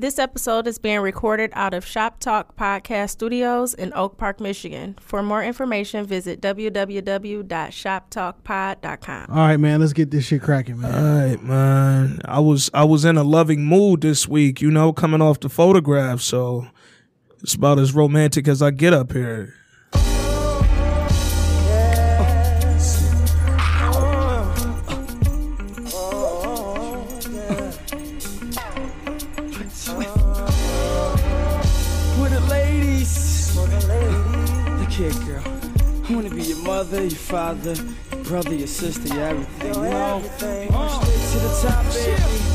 This 0.00 0.18
episode 0.18 0.66
is 0.66 0.78
being 0.78 1.00
recorded 1.00 1.50
out 1.52 1.74
of 1.74 1.84
Shop 1.84 2.20
Talk 2.20 2.56
Podcast 2.56 3.10
Studios 3.10 3.74
in 3.74 3.92
Oak 3.92 4.16
Park, 4.16 4.40
Michigan. 4.40 4.96
For 4.98 5.22
more 5.22 5.44
information, 5.44 6.06
visit 6.06 6.40
www.shoptalkpod.com. 6.40 9.26
All 9.28 9.36
right, 9.36 9.58
man, 9.58 9.80
let's 9.80 9.92
get 9.92 10.10
this 10.10 10.24
shit 10.24 10.40
cracking, 10.40 10.80
man. 10.80 10.94
All 10.94 11.28
right, 11.28 11.42
man. 11.42 12.18
I 12.24 12.40
was 12.40 12.70
I 12.72 12.84
was 12.84 13.04
in 13.04 13.18
a 13.18 13.22
loving 13.22 13.66
mood 13.66 14.00
this 14.00 14.26
week, 14.26 14.62
you 14.62 14.70
know, 14.70 14.94
coming 14.94 15.20
off 15.20 15.38
the 15.38 15.50
photograph, 15.50 16.22
so 16.22 16.66
it's 17.42 17.52
about 17.52 17.78
as 17.78 17.92
romantic 17.92 18.48
as 18.48 18.62
I 18.62 18.70
get 18.70 18.94
up 18.94 19.12
here. 19.12 19.52
Mother, 36.80 37.02
your 37.02 37.10
father, 37.10 37.74
your 37.74 38.24
brother, 38.24 38.54
your 38.54 38.66
sister, 38.66 39.14
your 39.14 39.26
everything. 39.26 39.74
You 39.74 39.90
know? 39.90 40.22
Uh, 40.24 40.38
straight 40.38 40.68
to 40.70 41.38
the 41.38 41.68
top, 41.68 41.84
baby. 41.92 42.49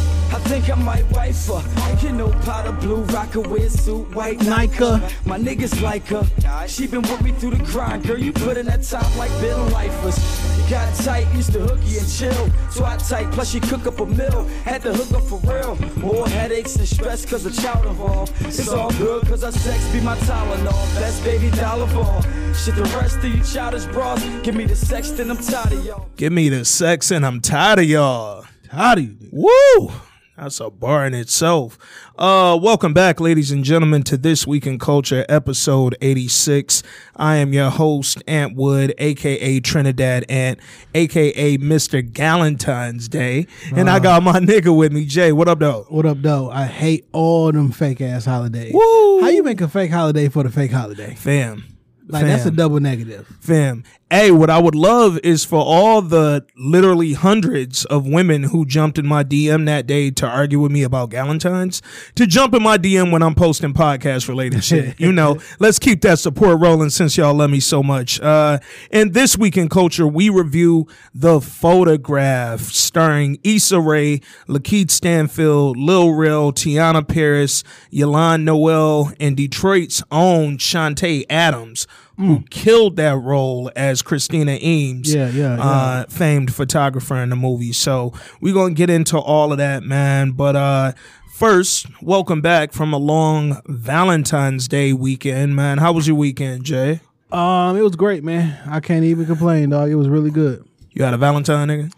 I 0.45 0.47
think 0.47 0.69
I 0.69 0.75
might 0.75 1.09
wife 1.09 1.47
her. 1.47 1.63
You 2.05 2.11
know, 2.11 2.29
powder 2.43 2.71
blue, 2.71 3.01
rock 3.05 3.33
a 3.33 3.69
suit, 3.69 4.13
white 4.13 4.39
Nike. 4.43 4.77
My 5.25 5.39
niggas 5.39 5.81
like 5.81 6.05
her. 6.09 6.23
She 6.67 6.85
been 6.85 7.01
with 7.01 7.23
me 7.23 7.31
through 7.31 7.55
the 7.55 7.63
grind, 7.63 8.05
girl. 8.05 8.19
You 8.19 8.31
put 8.31 8.55
in 8.55 8.67
that 8.67 8.83
top 8.83 9.15
like 9.17 9.31
Bill 9.41 9.57
Lifers. 9.69 10.15
You 10.59 10.69
got 10.69 10.93
tight, 10.97 11.25
used 11.33 11.51
to 11.53 11.61
hooky 11.61 11.97
and 11.97 12.07
chill. 12.07 12.51
Swat 12.69 12.99
tight, 12.99 13.31
plus 13.31 13.55
you 13.55 13.61
cook 13.61 13.87
up 13.87 13.99
a 13.99 14.05
meal. 14.05 14.43
Had 14.65 14.83
to 14.83 14.93
hook 14.93 15.19
up 15.19 15.23
for 15.23 15.39
real. 15.51 15.75
More 15.97 16.27
headaches 16.27 16.75
and 16.75 16.87
stress 16.87 17.25
cause 17.25 17.47
of 17.47 17.57
child 17.57 17.87
involved. 17.87 18.31
It's 18.41 18.67
all 18.69 18.91
good 18.91 19.25
cause 19.25 19.43
our 19.43 19.51
sex 19.51 19.91
be 19.91 19.99
my 19.99 20.15
Tylenol. 20.17 20.95
Best 20.99 21.23
baby 21.23 21.49
dollar 21.57 21.85
of 21.85 21.97
all. 21.97 22.21
Shit, 22.53 22.75
the 22.75 22.83
rest 22.99 23.17
of 23.17 23.25
you 23.25 23.41
childish 23.43 23.85
bras. 23.85 24.23
Give 24.43 24.53
me 24.53 24.65
the 24.65 24.75
sex, 24.75 25.09
then 25.09 25.31
I'm 25.31 25.37
tired 25.37 25.73
of 25.73 25.83
y'all. 25.83 26.07
Give 26.17 26.31
me 26.31 26.49
the 26.49 26.65
sex 26.65 27.09
and 27.09 27.25
I'm 27.25 27.41
tired 27.41 27.79
of 27.79 27.85
y'all. 27.85 28.45
How 28.69 28.93
do 28.93 29.01
you? 29.01 29.17
Woo! 29.31 29.91
That's 30.37 30.59
a 30.59 30.69
bar 30.69 31.05
in 31.05 31.13
itself. 31.13 31.77
Uh, 32.17 32.59
welcome 32.61 32.93
back, 32.93 33.21
ladies 33.21 33.51
and 33.51 33.63
gentlemen, 33.63 34.03
to 34.03 34.17
This 34.17 34.45
Week 34.45 34.67
in 34.67 34.77
Culture, 34.77 35.25
episode 35.29 35.95
86. 36.01 36.83
I 37.15 37.37
am 37.37 37.53
your 37.53 37.69
host, 37.69 38.21
Ant 38.27 38.53
Wood, 38.53 38.93
aka 38.97 39.61
Trinidad 39.61 40.25
Ant, 40.27 40.59
aka 40.93 41.57
Mr. 41.57 42.01
Galentine's 42.11 43.07
Day. 43.07 43.47
And 43.73 43.89
I 43.89 43.99
got 43.99 44.23
my 44.23 44.33
nigga 44.41 44.75
with 44.75 44.91
me, 44.91 45.05
Jay. 45.05 45.31
What 45.31 45.47
up, 45.47 45.59
though? 45.59 45.85
What 45.87 46.05
up, 46.05 46.21
though? 46.21 46.49
I 46.49 46.65
hate 46.65 47.07
all 47.13 47.53
them 47.53 47.71
fake 47.71 48.01
ass 48.01 48.25
holidays. 48.25 48.73
Woo! 48.73 49.21
How 49.21 49.29
you 49.29 49.41
make 49.41 49.61
a 49.61 49.69
fake 49.69 49.91
holiday 49.91 50.27
for 50.27 50.43
the 50.43 50.49
fake 50.49 50.71
holiday? 50.71 51.15
Fam. 51.15 51.63
Like 52.07 52.25
that's 52.25 52.45
a 52.45 52.51
double 52.51 52.79
negative. 52.79 53.25
Fam. 53.39 53.83
Hey, 54.11 54.29
what 54.29 54.51
I 54.51 54.59
would 54.59 54.75
love 54.75 55.17
is 55.23 55.45
for 55.45 55.59
all 55.59 55.99
the 55.99 56.45
literally 56.55 57.13
hundreds 57.13 57.85
of 57.85 58.05
women 58.05 58.43
who 58.43 58.63
jumped 58.63 58.99
in 58.99 59.07
my 59.07 59.23
DM 59.23 59.65
that 59.65 59.87
day 59.87 60.11
to 60.11 60.27
argue 60.27 60.59
with 60.59 60.71
me 60.71 60.83
about 60.83 61.09
Galentine's 61.09 61.81
to 62.13 62.27
jump 62.27 62.53
in 62.53 62.61
my 62.61 62.77
DM 62.77 63.11
when 63.11 63.23
I'm 63.23 63.33
posting 63.33 63.73
podcast 63.73 64.29
related 64.29 64.63
shit. 64.63 64.99
You 64.99 65.11
know, 65.11 65.39
let's 65.57 65.79
keep 65.79 66.01
that 66.01 66.19
support 66.19 66.59
rolling 66.59 66.91
since 66.91 67.17
y'all 67.17 67.33
love 67.33 67.49
me 67.49 67.59
so 67.59 67.81
much. 67.81 68.21
Uh, 68.21 68.59
and 68.91 69.15
this 69.15 69.39
week 69.39 69.57
in 69.57 69.69
culture, 69.69 70.05
we 70.05 70.29
review 70.29 70.87
The 71.15 71.41
Photograph 71.41 72.61
starring 72.61 73.39
Issa 73.43 73.81
Rae, 73.81 74.19
Lakeith 74.47 74.91
Stanfield, 74.91 75.77
Lil 75.77 76.13
Rel, 76.13 76.51
Tiana 76.53 77.07
Paris, 77.07 77.63
Yolande 77.89 78.45
Noel, 78.45 79.13
and 79.19 79.35
Detroit's 79.35 80.03
own 80.11 80.59
Chanté 80.59 81.25
Adams 81.27 81.87
who 82.17 82.43
killed 82.49 82.95
that 82.97 83.17
role 83.17 83.71
as 83.75 84.01
Christina 84.01 84.57
Eames, 84.61 85.13
Yeah, 85.13 85.29
yeah, 85.29 85.57
Uh, 85.59 86.05
famed 86.07 86.53
photographer 86.53 87.15
in 87.17 87.29
the 87.29 87.35
movie. 87.35 87.73
So 87.73 88.13
we're 88.41 88.53
gonna 88.53 88.73
get 88.73 88.89
into 88.89 89.17
all 89.17 89.51
of 89.51 89.57
that, 89.57 89.83
man. 89.83 90.31
But 90.31 90.55
uh, 90.55 90.91
first, 91.33 91.87
welcome 92.01 92.41
back 92.41 92.71
from 92.73 92.93
a 92.93 92.97
long 92.97 93.61
Valentine's 93.67 94.67
Day 94.67 94.93
weekend, 94.93 95.55
man. 95.55 95.77
How 95.79 95.91
was 95.91 96.07
your 96.07 96.15
weekend, 96.17 96.63
Jay? 96.63 97.01
Um, 97.31 97.75
it 97.75 97.81
was 97.81 97.95
great, 97.95 98.23
man. 98.23 98.57
I 98.67 98.79
can't 98.79 99.03
even 99.03 99.25
complain, 99.25 99.69
dog. 99.69 99.89
It 99.89 99.95
was 99.95 100.07
really 100.07 100.31
good. 100.31 100.63
You 100.91 101.03
had 101.03 101.13
a 101.13 101.17
Valentine, 101.17 101.67
nigga? 101.67 101.91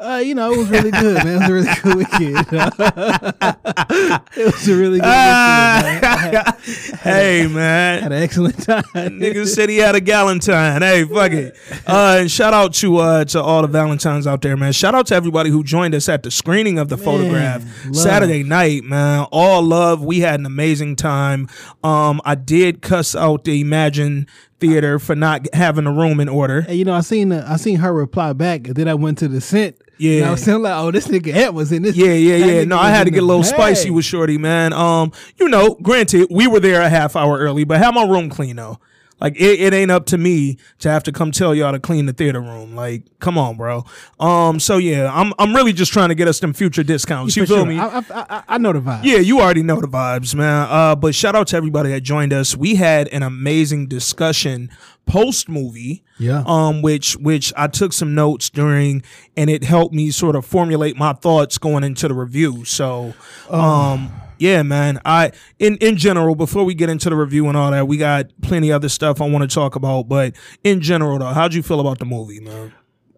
Uh, 0.00 0.16
you 0.16 0.34
know, 0.34 0.52
it 0.52 0.56
was 0.56 0.70
really 0.70 0.90
good, 0.90 1.22
man. 1.24 1.42
It 1.42 1.52
was 1.52 1.66
a 1.66 1.80
really 1.82 1.82
good 1.82 1.96
weekend. 1.96 2.46
it 4.34 4.54
was 4.54 4.68
a 4.68 4.74
really 4.74 4.98
good 4.98 5.04
weekend, 5.04 6.00
man. 6.00 6.02
Had, 6.02 6.54
hey, 7.00 7.46
man. 7.46 8.02
had 8.02 8.12
an 8.12 8.22
excellent 8.22 8.62
time. 8.62 8.82
Nigga 8.94 9.46
said 9.46 9.68
he 9.68 9.76
had 9.76 9.94
a 9.94 10.00
Galentine. 10.00 10.80
Hey, 10.80 11.04
fuck 11.04 11.32
it. 11.32 11.56
Uh, 11.86 12.18
and 12.20 12.30
shout 12.30 12.54
out 12.54 12.72
to 12.72 12.98
uh 12.98 13.24
to 13.24 13.42
all 13.42 13.62
the 13.62 13.68
Valentines 13.68 14.26
out 14.26 14.42
there, 14.42 14.56
man. 14.56 14.72
Shout 14.72 14.94
out 14.94 15.06
to 15.06 15.14
everybody 15.14 15.50
who 15.50 15.64
joined 15.64 15.92
us 15.94 16.08
at 16.08 16.22
the 16.22 16.30
screening 16.30 16.78
of 16.78 16.88
the 16.88 16.96
photograph 16.96 17.64
love. 17.84 17.96
Saturday 17.96 18.44
night, 18.44 18.84
man. 18.84 19.26
All 19.32 19.60
love. 19.62 20.04
We 20.04 20.20
had 20.20 20.38
an 20.38 20.46
amazing 20.46 20.94
time. 20.96 21.48
Um, 21.82 22.20
I 22.24 22.36
did 22.36 22.80
cuss 22.80 23.16
out 23.16 23.42
the 23.42 23.64
Emagine 23.64 24.28
Theater 24.60 24.98
for 24.98 25.14
not 25.14 25.52
having 25.54 25.86
a 25.86 25.92
room 25.92 26.20
in 26.20 26.28
order. 26.28 26.64
And 26.68 26.76
you 26.76 26.84
know, 26.84 26.94
I 26.94 27.00
seen 27.00 27.32
uh, 27.32 27.44
I 27.48 27.56
seen 27.56 27.76
her 27.76 27.92
reply 27.92 28.32
back, 28.32 28.68
and 28.68 28.76
then 28.76 28.88
I 28.88 28.94
went 28.94 29.18
to 29.18 29.28
the 29.28 29.40
scent. 29.40 29.76
Yeah. 29.98 30.18
and 30.18 30.26
I 30.26 30.30
was 30.30 30.42
saying 30.42 30.62
like, 30.62 30.72
oh, 30.72 30.90
this 30.90 31.08
nigga 31.08 31.34
Ant 31.34 31.52
was 31.52 31.72
in 31.72 31.82
this. 31.82 31.94
Yeah, 31.94 32.12
yeah, 32.12 32.36
yeah. 32.36 32.64
No, 32.64 32.78
I 32.78 32.88
had 32.90 33.04
to 33.04 33.10
get 33.10 33.22
a 33.22 33.26
little 33.26 33.42
bag. 33.42 33.52
spicy 33.52 33.90
with 33.90 34.06
Shorty, 34.06 34.38
man. 34.38 34.72
Um, 34.72 35.12
you 35.38 35.46
know, 35.48 35.74
granted, 35.82 36.28
we 36.30 36.46
were 36.46 36.60
there 36.60 36.80
a 36.80 36.88
half 36.88 37.16
hour 37.16 37.38
early, 37.38 37.64
but 37.64 37.78
have 37.78 37.92
my 37.92 38.04
room 38.04 38.30
clean 38.30 38.56
though. 38.56 38.78
Like 39.20 39.36
it, 39.36 39.60
it 39.60 39.74
ain't 39.74 39.90
up 39.90 40.06
to 40.06 40.18
me 40.18 40.56
to 40.78 40.90
have 40.90 41.02
to 41.04 41.12
come 41.12 41.30
tell 41.30 41.54
y'all 41.54 41.72
to 41.72 41.78
clean 41.80 42.06
the 42.06 42.12
theater 42.12 42.40
room. 42.40 42.74
Like, 42.74 43.02
come 43.18 43.36
on, 43.36 43.56
bro. 43.56 43.84
Um, 44.18 44.58
so 44.58 44.78
yeah, 44.78 45.10
I'm 45.12 45.32
I'm 45.38 45.54
really 45.54 45.72
just 45.72 45.92
trying 45.92 46.08
to 46.08 46.14
get 46.14 46.28
us 46.28 46.40
them 46.40 46.52
future 46.52 46.82
discounts. 46.82 47.36
You 47.36 47.46
feel 47.46 47.58
sure. 47.58 47.66
me? 47.66 47.78
I, 47.78 47.98
I, 47.98 48.04
I, 48.10 48.42
I 48.48 48.58
know 48.58 48.72
the 48.72 48.80
vibes. 48.80 49.04
Yeah, 49.04 49.18
you 49.18 49.40
already 49.40 49.62
know 49.62 49.80
the 49.80 49.88
vibes, 49.88 50.34
man. 50.34 50.66
Uh, 50.70 50.96
but 50.96 51.14
shout 51.14 51.34
out 51.36 51.48
to 51.48 51.56
everybody 51.56 51.90
that 51.90 52.00
joined 52.00 52.32
us. 52.32 52.56
We 52.56 52.76
had 52.76 53.08
an 53.08 53.22
amazing 53.22 53.88
discussion 53.88 54.70
post 55.06 55.48
movie. 55.48 56.02
Yeah. 56.18 56.42
Um, 56.46 56.82
which 56.82 57.16
which 57.16 57.52
I 57.56 57.66
took 57.66 57.92
some 57.92 58.14
notes 58.14 58.50
during, 58.50 59.02
and 59.36 59.50
it 59.50 59.64
helped 59.64 59.94
me 59.94 60.10
sort 60.10 60.36
of 60.36 60.44
formulate 60.46 60.96
my 60.96 61.12
thoughts 61.12 61.58
going 61.58 61.84
into 61.84 62.08
the 62.08 62.14
review. 62.14 62.64
So, 62.64 63.14
um. 63.50 64.12
Yeah, 64.40 64.62
man. 64.62 65.00
I 65.04 65.32
in 65.58 65.76
in 65.76 65.96
general, 65.96 66.34
before 66.34 66.64
we 66.64 66.74
get 66.74 66.88
into 66.90 67.10
the 67.10 67.16
review 67.16 67.46
and 67.48 67.56
all 67.56 67.70
that, 67.70 67.86
we 67.86 67.96
got 67.98 68.26
plenty 68.42 68.72
other 68.72 68.88
stuff 68.88 69.20
I 69.20 69.28
want 69.28 69.48
to 69.48 69.54
talk 69.54 69.76
about. 69.76 70.08
But 70.08 70.34
in 70.64 70.80
general, 70.80 71.18
though, 71.18 71.26
how'd 71.26 71.54
you 71.54 71.62
feel 71.62 71.78
about 71.80 71.98
the 71.98 72.06
movie, 72.06 72.40
man? 72.40 72.72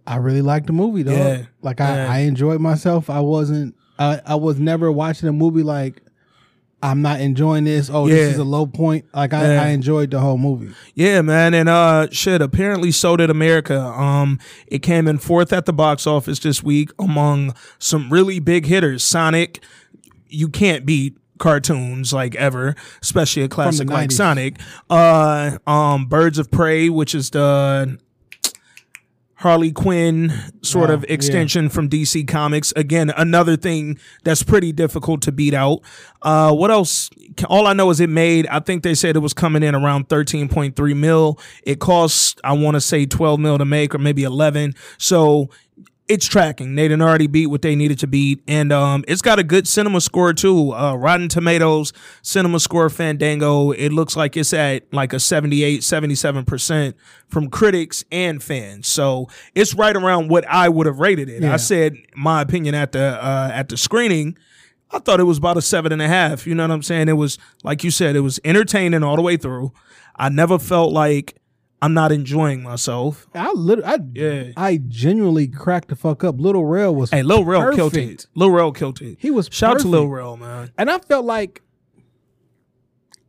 I 0.07 0.17
really 0.17 0.43
liked 0.43 0.67
the 0.67 0.73
movie 0.73 1.05
though. 1.05 1.13
Yeah. 1.13 1.45
Like 1.63 1.81
I. 1.81 2.07
I 2.07 2.19
enjoyed 2.21 2.61
myself. 2.61 3.09
I 3.09 3.21
wasn't 3.21 3.77
I, 3.99 4.21
I 4.27 4.35
was 4.35 4.59
never 4.59 4.91
watching 4.91 5.29
a 5.29 5.33
movie 5.33 5.63
like 5.63 6.03
I'm 6.85 7.01
not 7.01 7.21
enjoying 7.21 7.63
this. 7.63 7.89
Oh, 7.89 8.09
Yeah. 8.09 8.15
this 8.17 8.33
is 8.33 8.39
a 8.39 8.45
low 8.45 8.67
point. 8.67 9.05
Like 9.15 9.33
I, 9.33 9.55
Yeah. 9.55 9.63
I 9.63 9.67
enjoyed 9.69 10.11
the 10.11 10.19
whole 10.19 10.37
movie. 10.39 10.75
Yeah, 10.97 11.23
man, 11.23 11.55
and 11.55 11.69
uh, 11.69 12.09
shit. 12.11 12.43
Apparently, 12.43 12.91
so 12.91 13.17
did 13.17 13.31
America. 13.31 13.81
Um, 13.81 14.41
it 14.67 14.81
came 14.81 15.07
in 15.07 15.19
fourth 15.19 15.53
at 15.53 15.67
the 15.67 15.73
box 15.73 16.05
office 16.09 16.41
this 16.41 16.61
week 16.65 16.91
among 16.99 17.55
some 17.79 18.11
really 18.13 18.41
big 18.41 18.67
hitters. 18.67 19.05
Sonic, 19.05 19.63
you 20.33 20.49
can't 20.49 20.87
beat 20.87 21.17
cartoons 21.39 22.13
like 22.13 22.35
ever, 22.37 22.75
especially 23.03 23.43
a 23.43 23.49
classic 23.49 23.91
like 23.91 24.11
90s. 24.11 24.13
Sonic. 24.13 24.61
Uh, 24.89 25.59
um, 25.67 26.07
Birds 26.07 26.39
of 26.39 26.51
Prey, 26.51 26.89
which 26.89 27.15
is 27.15 27.31
the 27.31 27.99
Harley 29.43 29.73
Quinn 29.73 30.33
sort 30.63 30.89
of 30.89 31.03
yeah. 31.03 31.15
extension 31.15 31.69
from 31.69 31.89
DC 31.89 32.29
Comics. 32.29 32.73
Again, 32.77 33.13
another 33.17 33.57
thing 33.57 33.99
that's 34.23 34.45
pretty 34.45 34.71
difficult 34.71 35.21
to 35.23 35.33
beat 35.33 35.53
out. 35.53 35.81
Uh, 36.23 36.53
what 36.55 36.71
else? 36.71 37.11
All 37.49 37.67
I 37.67 37.73
know 37.73 37.91
is 37.91 37.99
it 37.99 38.09
made, 38.09 38.47
I 38.47 38.61
think 38.61 38.85
they 38.85 38.95
said 38.95 39.17
it 39.17 39.19
was 39.19 39.35
coming 39.35 39.65
in 39.65 39.75
around 39.75 40.09
13.3 40.09 40.97
mil. 40.97 41.41
It 41.65 41.81
costs, 41.81 42.37
I 42.45 42.53
want 42.53 42.77
to 42.77 42.81
say 42.81 43.05
12 43.05 43.41
mil 43.41 43.59
to 43.59 43.65
make 43.65 43.97
or 43.97 43.99
maybe 43.99 44.23
11. 44.23 44.75
So 44.97 45.51
it's 46.09 46.27
tracking. 46.27 46.75
They 46.75 46.89
didn't 46.89 47.03
already 47.03 47.27
beat 47.27 47.47
what 47.47 47.63
they 47.63 47.77
needed 47.77 47.99
to 48.01 48.07
beat. 48.07 48.43
And 48.49 48.73
um, 48.73 49.05
it's 49.07 49.23
got 49.23 49.39
a 49.39 49.45
good 49.45 49.69
cinema 49.69 50.01
score 50.01 50.33
too. 50.33 50.75
Uh, 50.75 50.95
Rotten 50.95 51.29
Tomatoes, 51.29 51.93
cinema 52.23 52.61
score 52.61 52.91
Fandango. 52.91 53.71
It 53.71 53.93
looks 53.93 54.17
like 54.17 54.37
it's 54.37 54.53
at 54.53 54.93
like 54.93 55.13
a 55.13 55.21
78, 55.21 55.81
77% 55.81 56.95
from 57.29 57.49
critics 57.51 58.05
and 58.11 58.43
fans. 58.43 58.89
So 58.89 59.29
it's 59.55 59.75
right 59.75 59.95
around 59.95 60.29
what 60.29 60.47
I 60.49 60.69
would 60.69 60.87
have 60.87 60.99
rated 60.99 61.29
it. 61.29 61.43
Yeah. 61.43 61.55
I 61.55 61.57
said 61.57 61.97
my 62.15 62.43
opinion 62.43 62.75
at 62.75 62.93
the 62.93 63.25
uh, 63.25 63.51
at 63.53 63.69
the 63.69 63.77
screening. 63.77 64.37
I 64.91 64.99
thought 64.99 65.21
it 65.21 65.25
was 65.25 65.39
about 65.39 65.57
a 65.57 65.63
seven 65.63 65.93
and 65.93 66.03
a 66.03 66.09
half. 66.09 66.47
You 66.47 66.55
know 66.55 66.65
what 66.65 66.71
I'm 66.71 66.83
saying? 66.83 67.09
It 67.09 67.15
was 67.15 67.39
like 67.63 67.85
you 67.85 67.91
said, 67.91 68.17
it 68.17 68.21
was 68.21 68.39
entertaining 68.45 69.03
all 69.03 69.17
the 69.17 69.23
way 69.23 69.37
through. 69.37 69.73
I 70.17 70.29
never 70.29 70.59
felt 70.59 70.93
like 70.93 71.41
I'm 71.83 71.93
not 71.95 72.13
enjoying 72.13 72.63
myself. 72.63 73.27
I 73.35 73.53
literally, 73.53 73.93
I 73.93 73.99
Yeah. 74.15 74.53
I 74.57 74.81
genuinely 74.89 75.49
cracked 75.49 75.89
the 75.89 75.97
fuck 75.97 76.23
up. 76.25 76.37
Lil 76.39 76.65
Rel 76.65 76.95
was 76.95 77.11
Hey, 77.11 77.23
Lil 77.25 77.45
Rel 77.45 77.75
killed 77.75 77.93
perfect. 77.93 78.23
it. 78.23 78.27
Lil 78.37 78.51
Rel 78.53 78.71
killed 78.73 79.03
it. 79.03 79.17
He 79.19 79.31
was 79.33 79.49
shout 79.53 79.75
out 79.75 79.81
to 79.81 79.89
Lil 79.89 80.03
perfect. 80.05 80.15
Rel, 80.17 80.37
man. 80.37 80.71
And 80.79 80.89
I 80.91 80.99
felt 80.99 81.25
like 81.27 81.61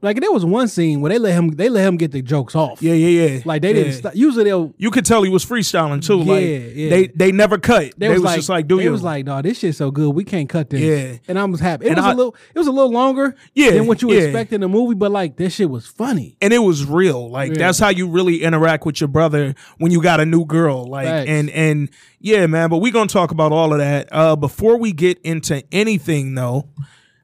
Like 0.04 0.20
there 0.20 0.32
was 0.32 0.44
one 0.46 0.68
scene 0.68 1.02
where 1.02 1.12
they 1.12 1.18
let 1.18 1.34
him 1.34 1.50
they 1.52 1.70
let 1.70 1.88
him 1.88 1.98
get 1.98 2.12
the 2.12 2.22
jokes 2.22 2.56
off. 2.56 2.82
Yeah, 2.82 2.94
yeah, 2.94 3.28
yeah. 3.28 3.42
Like 3.46 3.62
they 3.62 3.70
yeah. 3.70 3.74
didn't 3.84 3.94
stop. 3.94 4.16
Usually 4.16 4.44
they'll 4.44 4.74
You 4.78 4.92
could 4.92 5.06
tell 5.06 5.24
he 5.24 5.30
was 5.30 5.46
freestyling 5.46 6.06
too. 6.06 6.18
like 6.18 6.42
Yeah, 6.44 6.58
yeah. 6.58 6.90
they 6.90 7.08
they 7.08 7.32
never 7.32 7.58
cut. 7.58 7.94
they, 7.98 8.08
They, 8.08 8.10
was, 8.10 8.18
was, 8.18 8.24
like, 8.26 8.36
just 8.36 8.50
like, 8.50 8.68
do 8.68 8.80
you? 8.80 8.92
was 8.92 9.02
like, 9.02 9.26
no, 9.26 9.42
this 9.42 9.60
shit's 9.60 9.78
so 9.78 9.90
good, 9.92 10.10
we 10.10 10.24
can't 10.26 10.50
cut 10.50 10.70
this. 10.70 10.82
Yeah. 10.82 11.18
and 11.30 11.40
I 11.40 11.46
was 11.46 11.62
happy. 11.62 11.86
It 11.86 11.90
And 11.90 11.98
was 11.98 12.06
I- 12.06 12.12
a 12.12 12.16
little, 12.16 12.36
it 12.54 12.58
was 12.60 12.68
a 12.68 12.72
little 12.72 12.92
longer, 12.92 13.34
Yeah, 13.56 13.72
than 13.72 13.88
what 13.88 14.02
you 14.02 14.12
yeah. 14.12 14.22
expect 14.24 14.52
in 14.54 14.62
a 14.62 14.68
movie, 14.68 14.94
but 14.96 15.10
like 15.12 15.38
this 15.38 15.54
shit 15.56 15.70
was 15.70 15.88
funny. 15.88 16.36
and 16.42 16.52
it 16.54 16.60
was 16.60 16.86
real. 16.86 17.30
Like 17.30 17.54
Yeah. 17.54 17.60
that's 17.60 17.80
how 17.80 17.90
you 17.90 18.08
really 18.10 18.44
interact 18.44 18.86
with 18.86 19.00
your 19.00 19.08
brother 19.08 19.56
when 19.78 19.92
you 19.94 20.02
got 20.02 20.20
a 20.20 20.26
new 20.26 20.44
girl. 20.46 20.86
Like 20.86 21.08
Facts. 21.08 21.30
and 21.30 21.50
and 21.52 21.90
yeah, 22.20 22.46
man. 22.48 22.70
But 22.70 22.80
we're 22.80 22.92
gonna 22.92 23.08
talk 23.08 23.32
about 23.32 23.54
all 23.54 23.72
of 23.72 23.80
that. 23.80 24.10
Uh, 24.12 24.36
before 24.36 24.78
we 24.78 24.92
get 24.92 25.18
into 25.22 25.64
anything 25.72 26.36
though, 26.36 26.68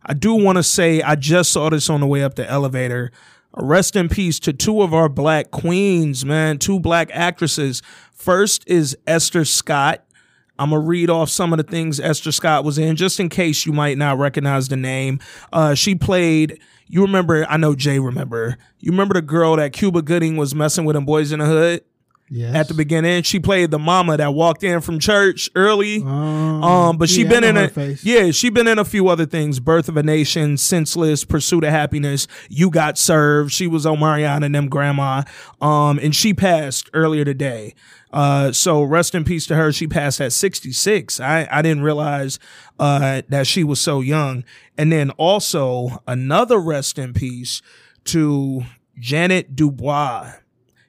I 0.10 0.14
do 0.14 0.34
want 0.34 0.58
to 0.58 0.64
say 0.64 1.04
I 1.04 1.14
just 1.14 1.52
saw 1.52 1.70
this 1.70 1.88
on 1.88 2.02
the 2.02 2.08
way 2.08 2.24
up 2.24 2.34
the 2.34 2.50
elevator. 2.50 3.12
Rest 3.54 3.96
in 3.96 4.10
peace 4.10 4.40
to 4.40 4.52
two 4.52 4.82
of 4.82 4.92
our 4.92 5.08
black 5.08 5.52
queens, 5.52 6.26
man. 6.26 6.58
Two 6.58 6.80
black 6.80 7.12
actresses. 7.14 7.84
First 8.12 8.64
is 8.66 8.98
Esther 9.06 9.46
Scott. 9.46 10.04
I'm 10.58 10.72
gonna 10.72 10.82
read 10.82 11.12
off 11.12 11.30
some 11.30 11.54
of 11.54 11.58
the 11.58 11.64
things 11.64 12.00
Esther 12.00 12.32
Scott 12.32 12.66
was 12.66 12.80
in, 12.80 12.96
just 12.96 13.20
in 13.20 13.30
case 13.30 13.68
you 13.68 13.72
might 13.72 14.00
not 14.00 14.18
recognize 14.18 14.68
the 14.68 14.76
name. 14.76 15.20
Uh, 15.54 15.76
she 15.76 15.94
played. 15.94 16.60
You 16.88 17.04
remember? 17.04 17.46
I 17.48 17.58
know 17.58 17.76
Jay 17.76 18.00
remember. 18.00 18.58
You 18.80 18.92
remember 18.92 19.14
the 19.14 19.22
girl 19.22 19.58
that 19.58 19.74
Cuba 19.74 20.02
Gooding 20.02 20.38
was 20.38 20.56
messing 20.56 20.86
with 20.86 20.96
in 20.96 21.06
Boys 21.06 21.32
in 21.32 21.38
the 21.38 21.46
Hood 21.46 21.84
Yes. 22.30 22.56
at 22.56 22.68
the 22.68 22.74
beginning? 22.74 23.24
She 23.24 23.40
played 23.40 23.72
the 23.72 23.80
mama 23.80 24.18
that 24.18 24.34
walked 24.34 24.64
in 24.64 24.82
from 24.82 25.00
church 25.00 25.50
early. 25.56 26.02
Um, 26.04 26.64
Um, 26.64 26.98
but 26.98 27.10
she 27.10 27.24
yeah, 27.24 27.30
been 27.30 27.44
in 27.44 27.58
a 27.58 27.68
face. 27.70 28.04
yeah, 28.04 28.32
she 28.32 28.50
been 28.50 28.68
in 28.68 28.78
a 28.80 28.86
few 28.86 29.08
other 29.08 29.26
things: 29.26 29.60
Birth 29.60 29.90
of 29.90 29.98
a 29.98 30.04
Nation, 30.04 30.58
Senseless, 30.58 31.24
Pursuit 31.26 31.64
of 31.64 31.72
Happiness. 31.72 32.28
You 32.50 32.70
got 32.70 32.98
served. 32.98 33.52
She 33.52 33.66
was 33.68 33.86
Omarion 33.86 34.46
and 34.46 34.54
them 34.54 34.68
grandma. 34.70 35.24
Um, 35.62 36.00
and 36.00 36.16
she 36.16 36.34
passed 36.34 36.90
earlier 36.94 37.26
today. 37.26 37.74
Uh, 38.12 38.52
so 38.52 38.82
rest 38.82 39.14
in 39.14 39.24
peace 39.24 39.46
to 39.48 39.56
her. 39.56 39.72
She 39.72 39.86
passed 39.88 40.20
at 40.20 40.34
66. 40.34 41.20
I, 41.20 41.48
I 41.52 41.62
didn't 41.62 41.84
realize, 41.84 42.40
uh, 42.80 43.22
that 43.30 43.46
she 43.46 43.64
was 43.64 43.80
so 43.80 44.02
young. 44.02 44.44
And 44.80 44.92
then 44.92 45.12
also 45.12 46.02
another 46.08 46.58
rest 46.58 46.98
in 46.98 47.14
peace 47.14 47.62
to 48.06 48.64
Ja'Net 49.00 49.56
DuBois. 49.56 50.32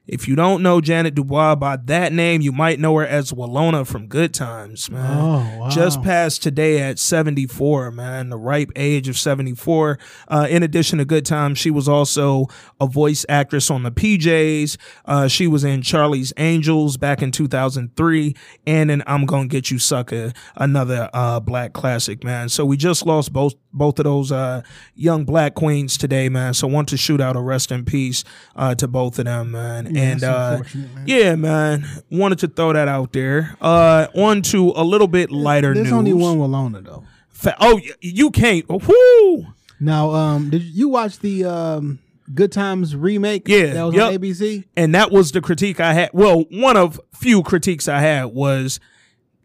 If 0.07 0.27
you 0.27 0.35
don't 0.35 0.63
know 0.63 0.81
Ja'Net 0.81 1.13
DuBois 1.13 1.55
by 1.55 1.77
that 1.77 2.11
name, 2.11 2.41
you 2.41 2.51
might 2.51 2.79
know 2.79 2.97
her 2.97 3.05
as 3.05 3.31
Willona 3.31 3.85
from 3.85 4.07
Good 4.07 4.33
Times, 4.33 4.89
man. 4.89 5.17
Oh, 5.17 5.59
wow. 5.59 5.69
Just 5.69 6.01
passed 6.01 6.41
today 6.41 6.81
at 6.81 6.97
74, 6.97 7.91
man, 7.91 8.29
the 8.29 8.37
ripe 8.37 8.71
age 8.75 9.07
of 9.07 9.15
74. 9.15 9.99
Uh, 10.27 10.47
in 10.49 10.63
addition 10.63 10.97
to 10.97 11.05
Good 11.05 11.25
Times, 11.25 11.59
she 11.59 11.69
was 11.69 11.87
also 11.87 12.47
a 12.79 12.87
voice 12.87 13.27
actress 13.29 13.69
on 13.69 13.83
the 13.83 13.91
PJs. 13.91 14.77
Uh, 15.05 15.27
she 15.27 15.45
was 15.45 15.63
in 15.63 15.83
Charlie's 15.83 16.33
Angels 16.35 16.97
back 16.97 17.21
in 17.21 17.31
2003 17.31 18.35
and 18.65 18.89
in 18.89 19.03
I'm 19.05 19.27
Gonna 19.27 19.47
Get 19.47 19.69
You 19.69 19.77
Sucker, 19.77 20.33
another 20.55 21.11
uh, 21.13 21.39
black 21.39 21.73
classic, 21.73 22.23
man. 22.23 22.49
So 22.49 22.65
we 22.65 22.75
just 22.75 23.05
lost 23.05 23.31
both 23.31 23.53
both 23.73 23.99
of 23.99 24.05
those 24.05 24.31
uh, 24.31 24.61
young 24.95 25.25
black 25.25 25.55
queens 25.55 25.97
today, 25.97 26.29
man. 26.29 26.53
So 26.53 26.67
want 26.67 26.89
to 26.89 26.97
shoot 26.97 27.21
out 27.21 27.35
a 27.35 27.41
rest 27.41 27.71
in 27.71 27.85
peace 27.85 28.23
uh, 28.55 28.75
to 28.75 28.87
both 28.87 29.19
of 29.19 29.25
them, 29.25 29.51
man. 29.51 29.87
and 29.87 30.19
that's 30.19 30.23
uh, 30.23 30.63
man. 30.75 31.03
yeah, 31.05 31.35
man, 31.35 31.85
wanted 32.09 32.39
to 32.39 32.47
throw 32.47 32.73
that 32.73 32.87
out 32.87 33.13
there. 33.13 33.55
Uh, 33.61 34.07
on 34.15 34.41
to 34.43 34.73
a 34.75 34.83
little 34.83 35.07
bit 35.07 35.31
lighter 35.31 35.73
news 35.73 35.83
There's 35.89 35.93
news. 35.93 35.97
only 35.97 36.13
one 36.13 36.37
Willona 36.37 36.83
though. 36.83 37.03
Fa- 37.29 37.57
oh, 37.59 37.79
you 38.01 38.29
can't. 38.31 38.65
Whoo! 38.69 39.47
Now, 39.79 40.11
um, 40.11 40.49
did 40.51 40.61
you 40.61 40.89
watch 40.89 41.19
the 41.19 41.45
um 41.45 41.99
Good 42.33 42.51
Times 42.51 42.95
remake? 42.95 43.47
Yeah, 43.47 43.73
that 43.73 43.83
was 43.83 43.95
yep. 43.95 44.07
on 44.09 44.17
ABC. 44.17 44.65
And 44.77 44.93
that 44.93 45.11
was 45.11 45.31
the 45.31 45.41
critique 45.41 45.79
I 45.79 45.93
had. 45.93 46.11
Well, 46.13 46.45
one 46.51 46.77
of 46.77 46.99
few 47.13 47.41
critiques 47.43 47.87
I 47.87 47.99
had 47.99 48.25
was 48.25 48.79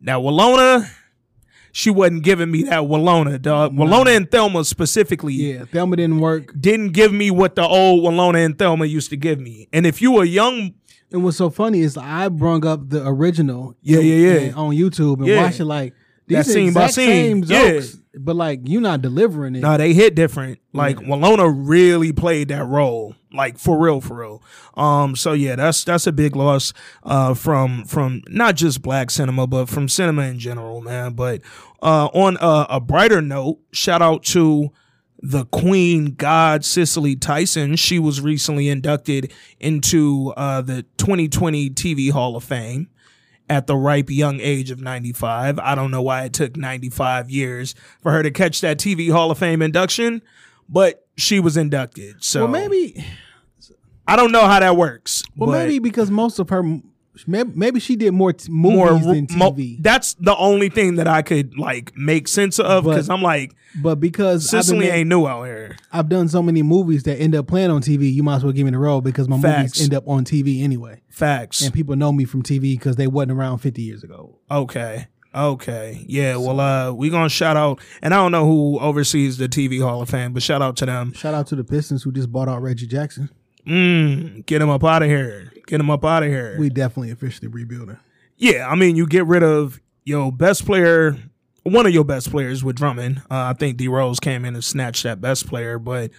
now 0.01 0.21
Willona. 0.21 0.91
She 1.77 1.91
wasn't 1.91 2.23
giving 2.23 2.51
me 2.51 2.63
that 2.63 2.85
Willona, 2.85 3.41
dog. 3.41 3.77
Willona 3.77 4.17
and 4.17 4.31
Thelma 4.31 4.65
specifically 4.65 5.35
Yeah, 5.35 5.67
Thelma 5.67 5.97
didn't 5.97 6.21
work. 6.21 6.55
didn't 6.59 6.93
give 6.95 7.13
me 7.13 7.31
what 7.31 7.55
the 7.55 7.67
old 7.67 8.03
Willona 8.03 8.43
and 8.47 8.59
Thelma 8.59 8.87
used 8.87 9.11
to 9.11 9.17
give 9.19 9.39
me. 9.39 9.69
And 9.75 9.85
if 9.87 10.01
you 10.01 10.11
were 10.13 10.25
young, 10.25 10.73
And 11.13 11.23
what's 11.23 11.37
so 11.37 11.51
funny 11.51 11.81
is 11.81 11.97
I 11.99 12.29
brung 12.31 12.65
up 12.67 12.89
the 12.89 13.07
original. 13.07 13.77
Yeah, 13.83 13.99
yeah, 14.01 14.39
yeah. 14.47 14.53
on 14.55 14.75
YouTube 14.75 15.19
and 15.19 15.27
Yeah. 15.27 15.43
watched 15.43 15.61
it 15.61 15.67
like 15.67 15.93
these 16.27 16.39
That 16.39 16.47
scene 16.47 16.73
by 16.73 16.89
scene. 16.89 17.09
same 17.09 17.45
Yeah. 17.45 17.73
jokes, 17.73 17.99
but 18.19 18.37
like 18.37 18.61
you're 18.65 18.81
not 18.81 19.03
delivering 19.03 19.55
it. 19.57 19.61
nah, 19.61 19.77
they 19.77 19.93
hit 19.95 20.15
different. 20.15 20.59
Like 20.73 20.97
Willona 20.99 21.53
really 21.55 22.13
played 22.13 22.49
that 22.49 22.67
role, 22.67 23.15
like 23.33 23.59
for 23.59 23.79
real, 23.79 24.01
for 24.01 24.17
real. 24.19 24.43
Um, 24.75 25.15
so 25.17 25.33
yeah, 25.33 25.57
that's 25.57 25.85
that's 25.85 26.07
a 26.07 26.13
big 26.13 26.35
loss 26.37 26.73
uh, 27.03 27.35
from 27.35 27.85
from 27.85 28.23
not 28.29 28.57
just 28.57 28.83
black 28.83 29.11
cinema, 29.11 29.47
but 29.47 29.69
from 29.69 29.89
cinema 29.89 30.23
in 30.23 30.39
general, 30.39 30.81
man. 30.81 31.13
But 31.15 31.43
uh, 31.83 32.07
on 32.13 32.37
a, 32.41 32.67
a 32.77 32.81
brighter 32.81 33.23
note, 33.23 33.59
shout 33.73 34.03
out 34.03 34.23
to 34.25 34.71
the 35.23 35.45
Queen 35.47 36.15
God 36.15 36.65
Cicely 36.65 37.17
Tyson. 37.17 37.77
She 37.77 37.99
was 37.99 38.21
recently 38.21 38.69
inducted 38.69 39.33
into 39.61 40.33
uh, 40.37 40.61
the 40.63 40.83
2020 40.99 41.71
TV 41.71 42.11
Hall 42.11 42.37
of 42.37 42.45
Fame 42.45 42.89
at 43.49 43.67
the 43.67 43.77
ripe 43.77 44.11
young 44.11 44.41
age 44.41 44.71
of 44.71 44.81
95. 44.81 45.59
I 45.59 45.75
don't 45.75 45.91
know 45.91 46.03
why 46.03 46.25
it 46.25 46.33
took 46.33 46.57
95 46.57 47.31
years 47.31 47.75
for 48.03 48.13
her 48.13 48.23
to 48.23 48.31
catch 48.31 48.61
that 48.61 48.79
TV 48.79 49.11
Hall 49.11 49.31
of 49.31 49.39
Fame 49.39 49.63
induction, 49.63 50.23
but 50.69 51.07
she 51.17 51.41
was 51.41 51.57
inducted. 51.57 52.23
So 52.25 52.41
well, 52.41 52.49
maybe, 52.49 53.05
I 54.07 54.17
don't 54.17 54.33
know 54.33 54.47
how 54.47 54.61
that 54.61 54.77
works. 54.77 55.23
well, 55.37 55.51
maybe 55.51 55.79
because 55.79 56.11
most 56.11 56.39
of 56.39 56.49
her, 56.51 56.63
maybe, 57.27 57.53
maybe 57.55 57.81
she 57.81 57.97
did 57.97 58.13
more 58.13 58.33
t- 58.33 58.51
movies 58.51 58.77
more 58.77 58.93
than 59.15 59.27
mo- 59.37 59.53
TV. 59.53 59.83
that's 59.83 60.15
the 60.15 60.37
only 60.37 60.69
thing 60.69 60.97
that 60.97 61.07
I 61.09 61.23
could 61.23 61.57
like 61.59 61.97
make 61.97 62.29
sense 62.29 62.59
of 62.59 62.85
because 62.85 63.09
I'm 63.11 63.23
like 63.23 63.55
but 63.81 63.97
because 64.01 64.51
been, 64.51 64.83
ain't 64.83 65.09
new 65.09 65.27
out 65.27 65.45
here. 65.45 65.77
I've 65.93 66.09
done 66.09 66.29
so 66.29 66.43
many 66.43 66.63
movies 66.63 67.03
that 67.05 67.19
end 67.19 67.35
up 67.35 67.47
playing 67.47 67.71
on 67.71 67.83
TV, 67.83 68.13
you 68.13 68.23
might 68.23 68.37
as 68.37 68.45
well 68.45 68.53
give 68.53 68.65
me 68.65 68.71
the 68.71 68.79
role 68.79 69.01
because 69.01 69.29
my 69.29 69.39
Facts. 69.41 69.59
movies 69.79 69.83
end 69.83 69.95
up 69.95 70.09
on 70.09 70.25
TV 70.25 70.63
anyway, 70.63 71.03
Facts. 71.09 71.63
and 71.63 71.73
people 71.75 71.95
know 71.97 72.11
me 72.13 72.25
from 72.25 72.43
TV 72.43 72.73
because 72.79 72.97
they 72.97 73.07
wasn't 73.07 73.33
around 73.33 73.59
50 73.59 73.83
years 73.83 74.03
ago. 74.03 74.39
Okay. 74.51 75.09
Okay. 75.35 76.03
Yeah. 76.09 76.37
Well, 76.37 76.59
uh, 76.61 76.93
we 76.93 77.11
gonna 77.11 77.29
shout 77.29 77.59
out, 77.59 77.81
and 78.01 78.15
I 78.15 78.17
don't 78.17 78.33
know 78.33 78.47
who 78.47 78.79
oversees 78.81 79.37
the 79.37 79.49
TV 79.49 79.83
Hall 79.83 80.01
of 80.01 80.09
Fame, 80.09 80.33
but 80.33 80.43
shout 80.43 80.63
out 80.63 80.77
to 80.79 80.87
them. 80.87 81.13
Shout 81.13 81.35
out 81.35 81.47
to 81.49 81.57
the 81.57 81.65
Pistons 81.65 82.03
who 82.03 82.11
just 82.13 82.33
bought 82.33 82.49
out 82.49 82.63
Reggie 82.63 82.87
Jackson. 82.87 83.29
Mm, 83.67 84.47
get 84.47 84.63
him 84.63 84.71
up 84.71 84.83
out 84.85 85.03
of 85.03 85.09
here. 85.09 85.53
Get 85.67 85.81
him 85.81 85.91
up 85.91 86.05
out 86.05 86.23
of 86.23 86.29
here. 86.29 86.57
We 86.59 86.69
definitely 86.71 87.11
officially 87.11 87.49
rebuilding. 87.49 87.99
Yeah, 88.37 88.69
I 88.69 88.75
mean, 88.75 88.97
you 88.97 89.07
get 89.07 89.27
rid 89.27 89.43
of 89.43 89.81
your 90.05 90.31
best 90.31 90.65
player, 90.65 91.17
one 91.65 91.87
of 91.87 91.93
your 91.93 92.05
best 92.05 92.31
players 92.31 92.63
with 92.63 92.77
Drummond. 92.77 93.19
Uh, 93.31 93.51
I 93.51 93.53
think 93.55 93.77
D 93.77 93.89
Rose 93.89 94.21
came 94.21 94.45
in 94.45 94.55
and 94.55 94.63
snatched 94.63 95.03
that 95.03 95.21
best 95.21 95.49
player, 95.49 95.79
but 95.79 96.11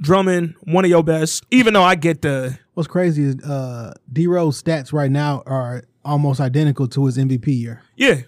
Drummond, 0.00 0.54
one 0.64 0.84
of 0.84 0.90
your 0.90 1.02
best. 1.02 1.44
Even 1.50 1.74
though 1.74 1.82
I 1.82 1.94
get 1.94 2.22
the 2.22 2.58
What's 2.74 2.88
crazy 2.88 3.24
is 3.24 3.42
uh, 3.44 3.94
D 4.12 4.26
Rose 4.26 4.62
stats 4.62 4.92
right 4.92 5.10
now 5.10 5.42
are 5.46 5.82
almost 6.04 6.40
identical 6.40 6.88
to 6.88 7.06
his 7.06 7.18
MVP 7.18 7.46
year. 7.46 7.82
yeah, 7.96 8.22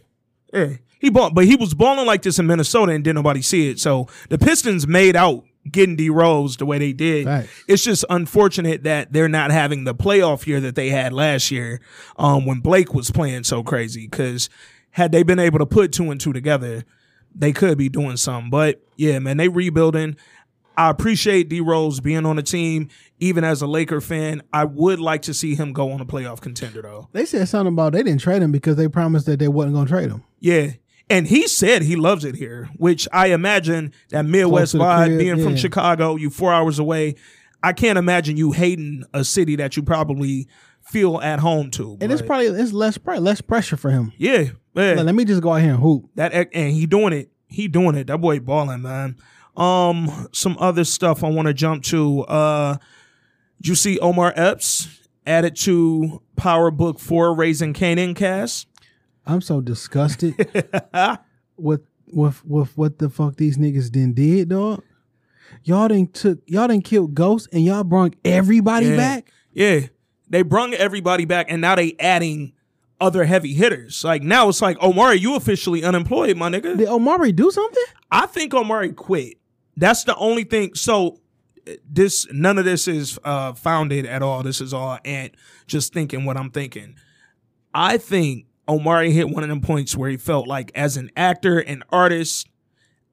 yeah, 0.52 0.74
he 0.98 1.10
bought, 1.10 1.34
but 1.34 1.44
he 1.46 1.56
was 1.56 1.74
balling 1.74 2.06
like 2.06 2.22
this 2.22 2.38
in 2.38 2.46
Minnesota 2.46 2.92
and 2.92 3.02
didn't 3.02 3.16
nobody 3.16 3.42
see 3.42 3.70
it. 3.70 3.80
So 3.80 4.08
the 4.28 4.38
Pistons 4.38 4.86
made 4.86 5.16
out 5.16 5.44
getting 5.70 5.96
D 5.96 6.10
Rose 6.10 6.56
the 6.56 6.66
way 6.66 6.78
they 6.78 6.92
did. 6.92 7.26
Facts. 7.26 7.64
It's 7.68 7.84
just 7.84 8.04
unfortunate 8.10 8.82
that 8.84 9.12
they're 9.12 9.28
not 9.28 9.50
having 9.50 9.84
the 9.84 9.94
playoff 9.94 10.46
year 10.46 10.60
that 10.60 10.74
they 10.74 10.90
had 10.90 11.12
last 11.12 11.50
year 11.50 11.80
um, 12.16 12.46
when 12.46 12.60
Blake 12.60 12.94
was 12.94 13.10
playing 13.10 13.44
so 13.44 13.62
crazy. 13.62 14.06
Because 14.06 14.48
had 14.90 15.12
they 15.12 15.22
been 15.22 15.38
able 15.38 15.58
to 15.58 15.66
put 15.66 15.92
two 15.92 16.10
and 16.10 16.20
two 16.20 16.32
together, 16.32 16.84
they 17.34 17.52
could 17.52 17.78
be 17.78 17.88
doing 17.88 18.16
something. 18.16 18.50
But 18.50 18.82
yeah, 18.96 19.18
man, 19.18 19.36
they 19.36 19.48
rebuilding. 19.48 20.16
I 20.76 20.88
appreciate 20.88 21.48
D 21.48 21.60
Rose 21.60 22.00
being 22.00 22.24
on 22.24 22.36
the 22.36 22.42
team. 22.42 22.88
Even 23.20 23.44
as 23.44 23.62
a 23.62 23.66
Laker 23.66 24.00
fan, 24.00 24.42
I 24.52 24.64
would 24.64 24.98
like 24.98 25.22
to 25.22 25.34
see 25.34 25.54
him 25.54 25.72
go 25.72 25.92
on 25.92 26.00
a 26.00 26.06
playoff 26.06 26.40
contender 26.40 26.82
though. 26.82 27.08
They 27.12 27.24
said 27.24 27.48
something 27.48 27.74
about 27.74 27.92
they 27.92 28.02
didn't 28.02 28.20
trade 28.20 28.42
him 28.42 28.50
because 28.50 28.76
they 28.76 28.88
promised 28.88 29.26
that 29.26 29.38
they 29.38 29.48
wasn't 29.48 29.74
going 29.74 29.86
to 29.86 29.92
trade 29.92 30.10
him. 30.10 30.24
Yeah. 30.40 30.72
And 31.10 31.26
he 31.26 31.46
said 31.46 31.82
he 31.82 31.96
loves 31.96 32.24
it 32.24 32.34
here, 32.34 32.70
which 32.76 33.06
I 33.12 33.28
imagine 33.28 33.92
that 34.10 34.24
Midwest 34.24 34.74
vibe, 34.74 35.06
crib, 35.06 35.18
being 35.18 35.42
from. 35.42 35.56
Chicago, 35.56 36.16
you 36.16 36.30
four 36.30 36.52
hours 36.52 36.78
away. 36.78 37.16
I 37.62 37.72
can't 37.72 37.98
imagine 37.98 38.36
you 38.36 38.52
hating 38.52 39.04
a 39.12 39.24
city 39.24 39.56
that 39.56 39.76
you 39.76 39.82
probably 39.82 40.48
feel 40.80 41.20
at 41.20 41.38
home 41.38 41.70
to. 41.72 41.96
And 42.00 42.10
it's 42.10 42.22
probably 42.22 42.46
it's 42.46 42.72
less 42.72 42.98
probably 42.98 43.22
less 43.22 43.40
pressure 43.40 43.76
for 43.76 43.90
him. 43.90 44.12
yeah, 44.16 44.50
yeah. 44.74 44.94
Like, 44.94 45.04
let 45.04 45.14
me 45.14 45.24
just 45.24 45.42
go 45.42 45.52
out 45.52 45.60
here 45.60 45.74
and 45.74 45.80
hoop. 45.80 46.08
that 46.14 46.32
and 46.52 46.72
he 46.72 46.86
doing 46.86 47.12
it. 47.12 47.30
He 47.46 47.68
doing 47.68 47.94
it. 47.94 48.06
That 48.06 48.18
boy 48.18 48.40
balling, 48.40 48.82
man. 48.82 49.16
Um, 49.56 50.28
some 50.32 50.56
other 50.58 50.84
stuff 50.84 51.22
I 51.22 51.28
want 51.28 51.48
to 51.48 51.54
jump 51.54 51.84
to. 51.84 52.22
Uh, 52.22 52.76
you 53.62 53.74
see 53.74 53.98
Omar 53.98 54.32
Epps 54.34 54.88
added 55.26 55.54
to 55.56 56.22
Power 56.36 56.70
Book 56.70 56.98
Four 56.98 57.34
Raising 57.34 57.74
Kanan 57.74 58.16
cast? 58.16 58.66
I'm 59.26 59.40
so 59.40 59.60
disgusted 59.60 60.34
with 61.56 61.82
with 62.12 62.44
with 62.44 62.76
what 62.76 62.98
the 62.98 63.08
fuck 63.08 63.36
these 63.36 63.56
niggas 63.58 63.92
then 63.92 64.12
did, 64.14 64.48
dog. 64.50 64.82
y'all 65.64 65.88
didn't 65.88 66.14
took 66.14 66.40
y'all 66.46 66.68
didn't 66.68 66.84
kill 66.84 67.06
ghosts 67.06 67.48
and 67.52 67.64
y'all 67.64 67.84
brought 67.84 68.14
everybody 68.24 68.86
Yeah. 68.86 68.96
back. 68.96 69.32
Yeah. 69.52 69.80
They 70.28 70.42
brung 70.42 70.72
everybody 70.74 71.24
back 71.24 71.46
and 71.50 71.60
now 71.60 71.74
they 71.74 71.94
adding 72.00 72.52
other 73.00 73.24
heavy 73.24 73.52
hitters. 73.54 74.02
Like 74.04 74.22
now 74.22 74.48
it's 74.48 74.62
like, 74.62 74.80
Omari, 74.82 75.18
you 75.18 75.36
officially 75.36 75.84
unemployed, 75.84 76.36
my 76.36 76.48
nigga. 76.48 76.76
Did 76.76 76.88
Omari 76.88 77.32
do 77.32 77.50
something? 77.50 77.82
I 78.10 78.26
think 78.26 78.54
Omari 78.54 78.92
quit. 78.92 79.38
That's 79.76 80.04
the 80.04 80.14
only 80.16 80.44
thing. 80.44 80.74
So 80.74 81.18
this 81.88 82.26
none 82.32 82.58
of 82.58 82.64
this 82.64 82.88
is 82.88 83.18
uh 83.24 83.52
founded 83.54 84.04
at 84.06 84.22
all. 84.22 84.42
This 84.42 84.60
is 84.60 84.72
all 84.74 84.98
and 85.04 85.30
just 85.66 85.92
thinking 85.92 86.24
what 86.24 86.36
I'm 86.36 86.50
thinking. 86.50 86.96
I 87.74 87.98
think 87.98 88.46
Omari 88.72 89.10
hit 89.12 89.28
one 89.30 89.42
of 89.42 89.48
them 89.48 89.60
points 89.60 89.96
where 89.96 90.10
he 90.10 90.16
felt 90.16 90.46
like 90.48 90.72
as 90.74 90.96
an 90.96 91.10
actor 91.16 91.58
and 91.58 91.84
artist, 91.90 92.48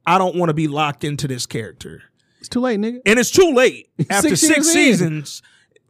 I 0.05 0.17
don't 0.17 0.35
want 0.35 0.49
to 0.49 0.53
be 0.53 0.67
locked 0.67 1.03
into 1.03 1.27
this 1.27 1.45
character. 1.45 2.03
It's 2.39 2.49
too 2.49 2.61
late, 2.61 2.79
nigga. 2.79 3.01
And 3.05 3.19
it's 3.19 3.31
too 3.31 3.51
late. 3.53 3.89
After 4.09 4.29
Six 4.35 4.41
six, 4.41 4.75
years 4.75 5.01
in. 5.01 5.25
seasons, 5.25 5.41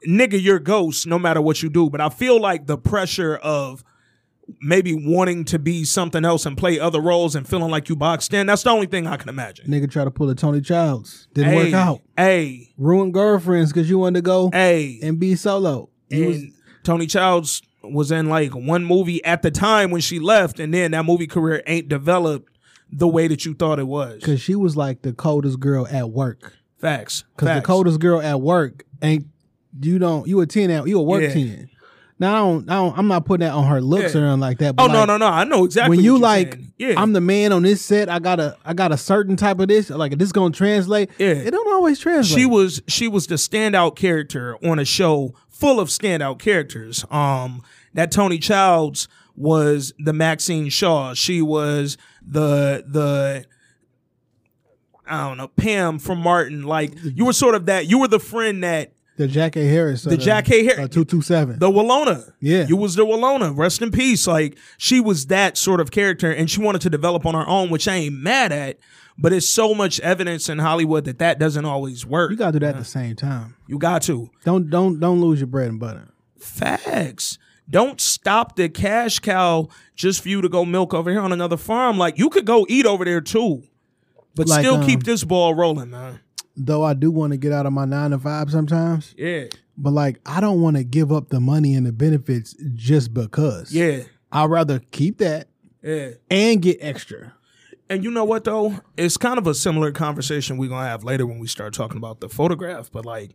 nigga, 0.07 0.41
you're 0.41 0.59
ghost 0.59 1.05
no 1.07 1.19
matter 1.19 1.41
what 1.41 1.61
you 1.61 1.69
do. 1.69 1.89
But 1.89 2.01
I 2.01 2.09
feel 2.09 2.39
like 2.41 2.65
the 2.65 2.77
pressure 2.77 3.35
of 3.38 3.83
maybe 4.61 4.95
wanting 4.95 5.45
to 5.45 5.59
be 5.59 5.83
something 5.83 6.25
else 6.25 6.45
and 6.47 6.57
play 6.57 6.79
other 6.79 6.99
roles 6.99 7.35
and 7.35 7.47
feeling 7.47 7.69
like 7.69 7.88
you 7.88 7.95
boxed 7.95 8.33
in, 8.33 8.47
that's 8.47 8.63
the 8.63 8.71
only 8.71 8.88
thing 8.88 9.05
I 9.05 9.15
can 9.15 9.29
imagine. 9.29 9.67
Nigga 9.67 9.89
try 9.89 10.03
to 10.03 10.09
pull 10.11 10.27
a 10.29 10.35
Toni 10.35 10.61
Childs. 10.61 11.27
Didn't 11.33 11.53
work 11.55 11.73
out. 11.73 12.01
Hey, 12.17 12.73
Ruined 12.77 13.13
girlfriends 13.13 13.71
because 13.71 13.88
you 13.89 13.99
wanted 13.99 14.17
to 14.17 14.21
go 14.23 14.49
hey. 14.51 14.99
and 15.03 15.19
be 15.19 15.35
solo. 15.35 15.89
You 16.09 16.25
was- 16.27 16.43
Toni 16.83 17.05
Childs 17.05 17.61
was 17.83 18.12
in 18.12 18.27
like 18.29 18.53
one 18.53 18.83
movie 18.86 19.24
at 19.24 19.41
the 19.41 19.51
time 19.51 19.91
when 19.91 20.01
she 20.01 20.19
left, 20.19 20.59
and 20.59 20.74
then 20.74 20.91
that 20.91 21.03
movie 21.05 21.27
career 21.27 21.63
ain't 21.65 21.88
developed 21.89 22.50
the 22.91 23.07
way 23.07 23.27
that 23.27 23.45
you 23.45 23.53
thought 23.53 23.79
it 23.79 23.88
was. 23.88 24.21
Cause 24.24 24.41
she 24.41 24.55
was 24.55 24.75
like 24.75 25.01
the 25.03 25.13
coldest 25.13 25.59
girl 25.59 25.88
at 25.89 26.09
work. 26.09 26.53
Facts. 26.77 27.24
Cause 27.38 27.48
the 27.55 27.62
coldest 27.62 28.00
girl 28.00 28.21
at 28.21 28.41
work 28.41 28.83
ain't 29.01 29.27
you 29.81 30.00
don't 30.00 30.27
you 30.27 30.41
a 30.41 30.48
ten 30.48 30.71
out 30.71 30.88
you 30.88 31.00
a 31.00 31.03
work 31.03 31.21
Yeah. 31.21 31.33
ten. 31.33 31.69
Now 32.21 32.33
I 32.33 32.38
don't, 32.39 32.69
I 32.69 32.74
don't 32.75 32.98
I'm 32.98 33.07
not 33.07 33.25
putting 33.25 33.45
that 33.48 33.53
on 33.53 33.65
her 33.67 33.79
looks 33.79 34.13
Yeah. 34.15 34.21
or 34.21 34.25
anything 34.25 34.39
like 34.41 34.57
that. 34.57 34.75
But 34.75 34.83
Oh 34.83 34.88
no 34.88 35.00
like, 35.00 35.07
no 35.07 35.17
no! 35.17 35.27
I 35.27 35.43
know 35.45 35.63
exactly. 35.65 35.95
When 35.98 36.03
you 36.03 36.13
what 36.13 36.17
you're 36.17 36.21
like, 36.24 36.53
saying. 36.55 36.74
yeah, 36.77 36.93
I'm 37.01 37.13
the 37.13 37.21
man 37.21 37.53
on 37.53 37.63
this 37.63 37.81
set. 37.81 38.09
I 38.09 38.19
got 38.19 38.39
a 38.41 38.57
I 38.65 38.74
got 38.74 38.91
a 38.91 38.98
certain 38.98 39.36
type 39.38 39.59
of 39.59 39.67
this. 39.69 39.89
Like 39.89 40.17
this 40.17 40.31
gonna 40.33 40.53
translate. 40.53 41.12
Yeah. 41.17 41.27
it 41.27 41.51
don't 41.51 41.71
always 41.74 42.00
translate. 42.00 42.38
she 42.39 42.45
was 42.45 42.81
she 42.88 43.07
was 43.07 43.27
the 43.27 43.36
standout 43.36 43.95
character 43.95 44.57
on 44.65 44.79
a 44.79 44.86
show 44.86 45.33
full 45.59 45.79
of 45.79 45.89
standout 45.89 46.39
characters. 46.39 47.05
Um, 47.11 47.63
that 47.93 48.11
Toni 48.11 48.37
Childs 48.37 49.07
was 49.35 49.93
the 49.99 50.13
Maxine 50.13 50.69
Shaw. 50.69 51.13
She 51.13 51.41
was 51.41 51.97
the 52.25 52.83
the 52.87 53.45
I 55.07 55.27
don't 55.27 55.37
know 55.37 55.47
Pam 55.47 55.99
from 55.99 56.19
Martin. 56.19 56.63
Like 56.63 56.93
you 57.03 57.25
were 57.25 57.33
sort 57.33 57.55
of 57.55 57.65
that. 57.65 57.87
You 57.87 57.99
were 57.99 58.07
the 58.07 58.19
friend 58.19 58.63
that 58.63 58.93
the 59.17 59.27
Jack 59.27 59.57
A. 59.57 59.65
Harris. 59.65 60.03
The 60.03 60.15
Jack 60.17 60.49
A. 60.49 60.63
Harris- 60.63 60.89
two 60.89 61.03
two 61.03 61.21
seven. 61.21 61.59
the 61.59 61.69
Willona. 61.69 62.31
Yeah. 62.39 62.65
You 62.67 62.77
was 62.77 62.95
the 62.95 63.05
Willona. 63.05 63.57
Rest 63.57 63.81
in 63.81 63.91
peace. 63.91 64.27
Like 64.27 64.57
she 64.77 64.99
was 64.99 65.27
that 65.27 65.57
sort 65.57 65.81
of 65.81 65.91
character 65.91 66.31
and 66.31 66.49
she 66.49 66.61
wanted 66.61 66.81
to 66.81 66.89
develop 66.89 67.25
on 67.25 67.33
her 67.33 67.47
own, 67.47 67.69
which 67.69 67.87
I 67.87 67.95
ain't 67.95 68.15
mad 68.15 68.51
at. 68.51 68.77
But 69.21 69.33
it's 69.33 69.49
so 69.49 69.73
much 69.75 69.99
evidence 69.99 70.47
in 70.47 70.59
Hollywood 70.59 71.03
that 71.03 71.19
that 71.19 71.39
doesn't 71.39 71.65
always 71.65 72.05
work. 72.05 72.31
You 72.31 72.38
gotta 72.38 72.53
do 72.53 72.59
that 72.65 72.75
at 72.75 72.77
the 72.79 72.85
same 72.85 73.15
time. 73.17 73.55
You 73.67 73.77
got 73.77 74.01
to. 74.03 74.29
Don't 74.45 74.69
don't 74.69 74.99
don't 74.99 75.19
lose 75.19 75.39
your 75.39 75.47
bread 75.47 75.67
and 75.69 75.79
butter. 75.79 76.07
Facts. 76.39 77.38
Don't 77.69 78.01
stop 78.01 78.55
the 78.55 78.67
cash 78.69 79.19
cow 79.19 79.67
just 79.95 80.21
for 80.23 80.29
you 80.29 80.41
to 80.41 80.49
go 80.49 80.65
milk 80.65 80.93
over 80.93 81.11
here 81.11 81.19
on 81.21 81.31
another 81.31 81.57
farm. 81.57 81.97
Like 81.97 82.17
you 82.17 82.29
could 82.29 82.45
go 82.45 82.65
eat 82.69 82.85
over 82.85 83.05
there 83.05 83.21
too. 83.21 83.63
But 84.35 84.47
Like, 84.47 84.61
still 84.61 84.75
um, 84.75 84.85
keep 84.85 85.03
this 85.03 85.23
ball 85.23 85.53
rolling, 85.53 85.89
man. 85.89 86.21
Though 86.55 86.83
I 86.83 86.93
do 86.93 87.11
want 87.11 87.31
to 87.33 87.38
get 87.38 87.51
out 87.51 87.65
of 87.65 87.73
my 87.73 87.85
nine 87.85 88.11
to 88.11 88.19
five 88.19 88.49
sometimes. 88.51 89.13
Yeah. 89.17 89.45
But 89.77 89.91
like 89.91 90.19
I 90.25 90.39
don't 90.41 90.61
want 90.61 90.77
to 90.77 90.83
give 90.83 91.11
up 91.11 91.29
the 91.29 91.39
money 91.39 91.75
and 91.75 91.85
the 91.85 91.91
benefits 91.91 92.55
just 92.73 93.13
because. 93.13 93.71
Yeah. 93.73 94.03
I'd 94.31 94.49
rather 94.49 94.79
keep 94.91 95.17
that 95.19 95.49
Yeah. 95.83 96.11
and 96.31 96.61
get 96.61 96.77
extra. 96.81 97.33
And 97.89 98.03
you 98.03 98.12
know 98.12 98.24
what 98.24 98.43
though? 98.43 98.75
It's 98.98 99.17
kind 99.17 99.38
of 99.38 99.48
a 99.48 99.53
similar 99.55 99.91
conversation 99.91 100.58
we're 100.58 100.69
gonna 100.69 100.88
have 100.88 101.03
later 101.03 101.25
when 101.25 101.39
we 101.39 101.48
start 101.48 101.74
talking 101.74 101.98
about 101.98 102.19
the 102.19 102.29
photograph. 102.29 102.91
But 102.91 103.05
like, 103.05 103.31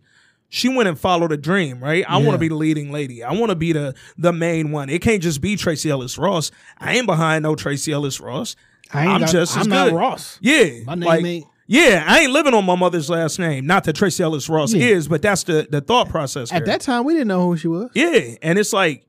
she 0.48 0.68
went 0.68 0.88
and 0.88 0.98
followed 0.98 1.32
a 1.32 1.36
dream, 1.36 1.82
right? 1.82 2.04
I 2.08 2.18
want 2.18 2.32
to 2.32 2.38
be 2.38 2.48
the 2.48 2.54
leading 2.54 2.92
lady. 2.92 3.24
I 3.24 3.32
want 3.32 3.50
to 3.50 3.56
be 3.56 3.72
the 3.72 3.94
the 4.16 4.32
main 4.32 4.70
one. 4.70 4.88
It 4.90 5.02
can't 5.02 5.22
just 5.22 5.40
be 5.40 5.56
Tracee 5.56 5.90
Ellis 5.90 6.16
Ross. 6.18 6.50
I 6.78 6.94
ain't 6.96 7.06
behind 7.06 7.42
no 7.42 7.56
Tracee 7.56 7.92
Ellis 7.92 8.20
Ross. 8.20 8.54
I 8.92 9.18
got- 9.18 9.28
just 9.30 9.56
I'm 9.56 9.68
not 9.68 9.90
good. 9.90 9.96
Ross. 9.96 10.38
Yeah, 10.40 10.84
My 10.86 10.94
name 10.94 11.08
like, 11.08 11.24
ain't- 11.24 11.46
Yeah, 11.66 12.04
I 12.06 12.20
ain't 12.20 12.30
living 12.32 12.54
on 12.54 12.64
my 12.64 12.76
mother's 12.76 13.08
last 13.10 13.38
name. 13.40 13.66
Not 13.66 13.82
that 13.84 13.96
Tracee 13.96 14.22
Ellis 14.22 14.48
Ross 14.48 14.72
Yeah. 14.74 14.86
is, 14.86 15.08
but 15.08 15.20
that's 15.22 15.42
the 15.42 15.66
the 15.68 15.80
thought 15.80 16.08
process. 16.10 16.52
At 16.52 16.58
there. 16.64 16.74
that 16.74 16.82
time, 16.82 17.04
we 17.04 17.14
didn't 17.14 17.28
know 17.28 17.42
who 17.48 17.56
she 17.56 17.66
was. 17.66 17.90
Yeah, 17.94 18.36
and 18.42 18.56
it's 18.58 18.72
like, 18.72 19.04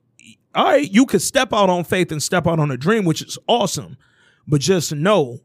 all 0.55 0.63
right, 0.63 0.89
you 0.89 1.05
could 1.05 1.21
step 1.21 1.53
out 1.53 1.69
on 1.69 1.83
faith 1.83 2.11
and 2.11 2.23
step 2.23 2.47
out 2.47 2.59
on 2.59 2.71
a 2.71 2.77
dream, 2.77 3.03
which 3.05 3.21
is 3.21 3.37
awesome, 3.47 3.97
but 4.47 4.61
just 4.61 4.93
know 4.93 5.39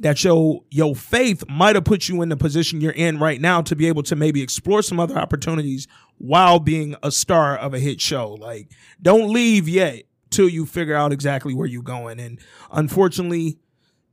that 0.00 0.24
your 0.24 0.62
your 0.70 0.96
faith 0.96 1.44
might 1.48 1.76
have 1.76 1.84
put 1.84 2.08
you 2.08 2.22
in 2.22 2.28
the 2.28 2.36
position 2.36 2.80
you're 2.80 2.92
in 2.92 3.18
right 3.18 3.40
now 3.40 3.62
to 3.62 3.76
be 3.76 3.86
able 3.88 4.02
to 4.02 4.16
maybe 4.16 4.42
explore 4.42 4.82
some 4.82 4.98
other 4.98 5.16
opportunities 5.16 5.86
while 6.18 6.58
being 6.58 6.96
a 7.02 7.10
star 7.10 7.56
of 7.56 7.74
a 7.74 7.78
hit 7.78 8.00
show. 8.00 8.34
Like, 8.34 8.70
don't 9.00 9.32
leave 9.32 9.68
yet 9.68 10.04
till 10.30 10.48
you 10.48 10.66
figure 10.66 10.94
out 10.94 11.12
exactly 11.12 11.54
where 11.54 11.66
you're 11.66 11.82
going. 11.82 12.18
And 12.18 12.40
unfortunately, 12.70 13.58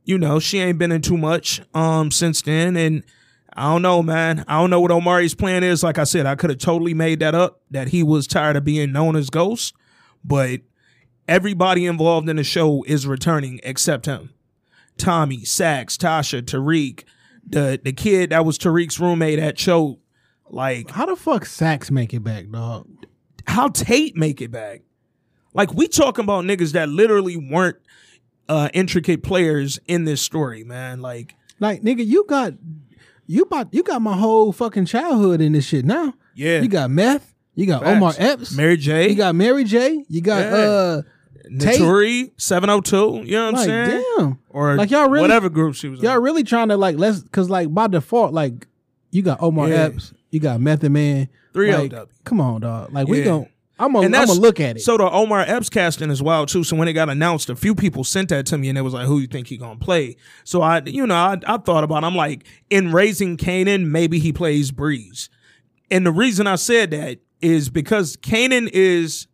you 0.04 0.18
know, 0.18 0.38
she 0.38 0.58
ain't 0.58 0.78
been 0.78 0.92
in 0.92 1.02
too 1.02 1.16
much 1.16 1.62
um 1.74 2.10
since 2.10 2.42
then 2.42 2.76
and 2.76 3.04
I 3.52 3.64
don't 3.64 3.82
know, 3.82 4.00
man. 4.00 4.44
I 4.46 4.60
don't 4.60 4.70
know 4.70 4.80
what 4.80 4.92
Omari's 4.92 5.34
plan 5.34 5.64
is. 5.64 5.82
Like 5.82 5.98
I 5.98 6.04
said, 6.04 6.24
I 6.24 6.36
could 6.36 6.50
have 6.50 6.60
totally 6.60 6.94
made 6.94 7.18
that 7.18 7.34
up 7.34 7.60
that 7.72 7.88
he 7.88 8.04
was 8.04 8.28
tired 8.28 8.56
of 8.56 8.64
being 8.64 8.92
known 8.92 9.16
as 9.16 9.28
Ghost, 9.28 9.74
but 10.24 10.60
everybody 11.30 11.86
involved 11.86 12.28
in 12.28 12.36
the 12.36 12.44
show 12.44 12.82
is 12.86 13.06
returning 13.06 13.60
except 13.62 14.04
him. 14.06 14.34
Tommy, 14.98 15.44
Saxe, 15.44 15.96
Tasha, 15.96 16.42
Tariq, 16.42 17.04
the 17.48 17.80
the 17.82 17.92
kid 17.92 18.30
that 18.30 18.44
was 18.44 18.58
Tariq's 18.58 19.00
roommate 19.00 19.38
at 19.38 19.58
show. 19.58 19.98
Like, 20.52 20.90
How 20.90 21.06
the 21.06 21.14
fuck 21.16 21.46
Saxe 21.46 21.90
make 21.90 22.12
it 22.12 22.20
back, 22.24 22.50
dog? 22.50 22.86
how 23.46 23.68
Tate 23.68 24.16
make 24.16 24.40
it 24.42 24.50
back? 24.50 24.82
Like, 25.54 25.72
we 25.72 25.88
talking 25.88 26.24
about 26.24 26.44
niggas 26.44 26.72
that 26.72 26.88
literally 26.88 27.36
weren't 27.36 27.76
uh 28.48 28.68
intricate 28.74 29.22
players 29.22 29.78
in 29.86 30.04
this 30.04 30.20
story, 30.20 30.64
man. 30.64 31.00
Like, 31.00 31.34
Like, 31.60 31.82
nigga, 31.82 32.04
you 32.04 32.24
got 32.28 32.54
you 33.26 33.42
about 33.44 33.72
you 33.72 33.82
got 33.84 34.02
my 34.02 34.16
whole 34.16 34.52
fucking 34.52 34.86
childhood 34.86 35.40
in 35.40 35.52
this 35.52 35.64
shit 35.66 35.84
now. 35.84 36.14
yeah. 36.34 36.60
You 36.60 36.68
got 36.68 36.90
meth. 36.90 37.32
You 37.54 37.66
got 37.66 37.82
Facts. 37.82 37.96
Omar 37.96 38.12
Epps. 38.18 38.56
Mary 38.56 38.76
J. 38.76 39.10
You 39.10 39.14
got 39.16 39.34
Mary 39.34 39.64
J. 39.64 40.04
You 40.08 40.20
got 40.20 40.40
Yeah. 40.40 40.56
uh 40.58 41.02
Naturi, 41.50 42.30
702, 42.38 43.22
you 43.24 43.32
know 43.36 43.44
what 43.46 43.48
I'm 43.48 43.54
like 43.54 43.66
saying? 43.66 44.04
damn. 44.18 44.38
Or 44.50 44.76
Like, 44.76 44.90
y'all 44.90 45.08
really- 45.08 45.22
whatever 45.22 45.48
group 45.48 45.74
she 45.74 45.88
was 45.88 46.00
Y'all 46.02 46.16
in. 46.16 46.22
really 46.22 46.42
trying 46.44 46.68
to 46.68 46.76
like 46.76 46.96
let's 46.98 47.22
cause 47.32 47.48
like 47.50 47.72
by 47.72 47.86
default, 47.86 48.32
like 48.32 48.66
you 49.10 49.22
got 49.22 49.42
Omar 49.42 49.68
Yeah. 49.68 49.84
Epps, 49.84 50.12
you 50.30 50.40
got 50.40 50.60
Method 50.60 50.92
Man. 50.92 51.28
Three 51.52 51.72
oh 51.72 51.82
like, 51.82 51.90
LW. 51.92 52.06
Come 52.24 52.40
on, 52.40 52.60
dog. 52.60 52.92
Like 52.92 53.08
we 53.08 53.24
Yeah. 53.24 53.44
I'm 53.78 53.94
gonna 53.94 54.06
I'm 54.06 54.12
gonna 54.26 54.34
look 54.34 54.60
at 54.60 54.76
it. 54.76 54.80
So 54.80 54.98
the 54.98 55.10
Omar 55.10 55.40
Epps 55.40 55.70
casting 55.70 56.10
is 56.10 56.22
wild 56.22 56.48
too. 56.50 56.62
So 56.64 56.76
when 56.76 56.86
it 56.86 56.92
got 56.92 57.08
announced, 57.08 57.48
a 57.48 57.56
few 57.56 57.74
people 57.74 58.04
sent 58.04 58.28
that 58.28 58.44
to 58.46 58.58
me 58.58 58.68
and 58.68 58.76
it 58.76 58.82
was 58.82 58.92
like, 58.92 59.06
who 59.06 59.18
you 59.20 59.26
think 59.26 59.46
he 59.46 59.56
gonna 59.56 59.78
play? 59.78 60.16
So 60.44 60.60
I, 60.60 60.82
you 60.84 61.06
know, 61.06 61.14
I, 61.14 61.38
I 61.46 61.56
thought 61.56 61.82
about, 61.82 62.04
it. 62.04 62.06
I'm 62.06 62.14
like, 62.14 62.44
in 62.68 62.92
Raising 62.92 63.38
Kanan, 63.38 63.86
maybe 63.86 64.18
he 64.18 64.34
plays 64.34 64.70
Breeze. 64.70 65.30
And 65.90 66.04
the 66.04 66.12
reason 66.12 66.46
I 66.46 66.56
said 66.56 66.90
that 66.90 67.20
is 67.40 67.70
because 67.70 68.18
Kanan 68.18 68.68
is 68.70 69.26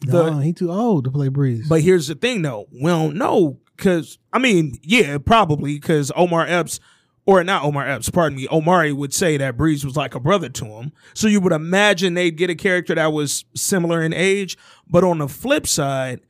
the, 0.00 0.30
Nah, 0.30 0.40
he 0.40 0.52
too 0.52 0.70
old 0.70 1.04
to 1.04 1.10
play 1.10 1.28
Breeze. 1.28 1.68
But 1.68 1.82
here's 1.82 2.08
the 2.08 2.14
thing, 2.14 2.42
though. 2.42 2.66
We 2.72 2.86
don't 2.86 3.16
know 3.16 3.58
because 3.76 4.18
I 4.32 4.38
mean, 4.38 4.78
yeah, 4.82 5.18
probably 5.18 5.74
because 5.74 6.10
Omar 6.16 6.46
Epps, 6.46 6.80
or 7.24 7.42
not 7.44 7.64
Omar 7.64 7.88
Epps, 7.88 8.10
pardon 8.10 8.36
me, 8.36 8.48
Omari 8.50 8.92
would 8.92 9.12
say 9.12 9.36
that 9.36 9.56
Breeze 9.56 9.84
was 9.84 9.96
like 9.96 10.14
a 10.14 10.20
brother 10.20 10.48
to 10.48 10.64
him. 10.64 10.92
So 11.14 11.28
you 11.28 11.40
would 11.40 11.52
imagine 11.52 12.14
they'd 12.14 12.36
get 12.36 12.50
a 12.50 12.54
character 12.54 12.94
that 12.94 13.12
was 13.12 13.44
similar 13.54 14.02
in 14.02 14.12
age. 14.12 14.56
But 14.88 15.04
on 15.04 15.18
the 15.18 15.28
flip 15.28 15.66
side, 15.66 16.20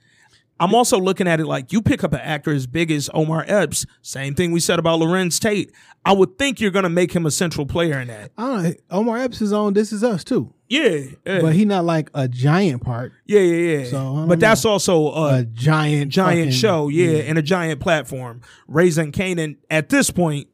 I'm 0.58 0.74
also 0.74 0.98
looking 0.98 1.28
at 1.28 1.38
it 1.40 1.46
like 1.46 1.72
you 1.72 1.82
pick 1.82 2.02
up 2.02 2.12
an 2.12 2.20
actor 2.20 2.50
as 2.52 2.66
big 2.66 2.90
as 2.90 3.10
Omar 3.12 3.44
Epps. 3.46 3.84
Same 4.02 4.34
thing 4.34 4.52
we 4.52 4.60
said 4.60 4.78
about 4.78 5.00
Larenz 5.00 5.38
Tate. 5.38 5.70
I 6.04 6.12
would 6.12 6.38
think 6.38 6.60
you're 6.60 6.70
gonna 6.70 6.88
make 6.88 7.12
him 7.12 7.26
a 7.26 7.30
central 7.30 7.66
player 7.66 7.98
in 8.00 8.08
that. 8.08 8.34
Don't 8.36 8.76
Omar 8.90 9.18
Epps 9.18 9.40
is 9.42 9.52
on 9.52 9.74
This 9.74 9.92
Is 9.92 10.02
Us 10.04 10.24
too. 10.24 10.52
Yeah, 10.68 10.98
yeah, 11.24 11.40
But 11.42 11.54
he 11.54 11.64
not 11.64 11.84
like 11.84 12.10
a 12.14 12.26
giant 12.26 12.82
part. 12.82 13.12
yeah, 13.24 13.38
yeah. 13.40 13.78
yeah. 13.78 13.84
So, 13.90 14.24
but 14.26 14.40
that's 14.40 14.64
also 14.64 15.08
uh, 15.10 15.38
A 15.40 15.44
giant 15.44 16.10
giant 16.10 16.38
fucking- 16.40 16.52
show, 16.52 16.88
yeah, 16.88 17.18
and 17.18 17.38
a 17.38 17.42
giant 17.42 17.80
platform. 17.80 18.40
Raising 18.66 19.12
Kanan 19.12 19.58
at 19.70 19.90
this 19.90 20.10
point 20.10 20.48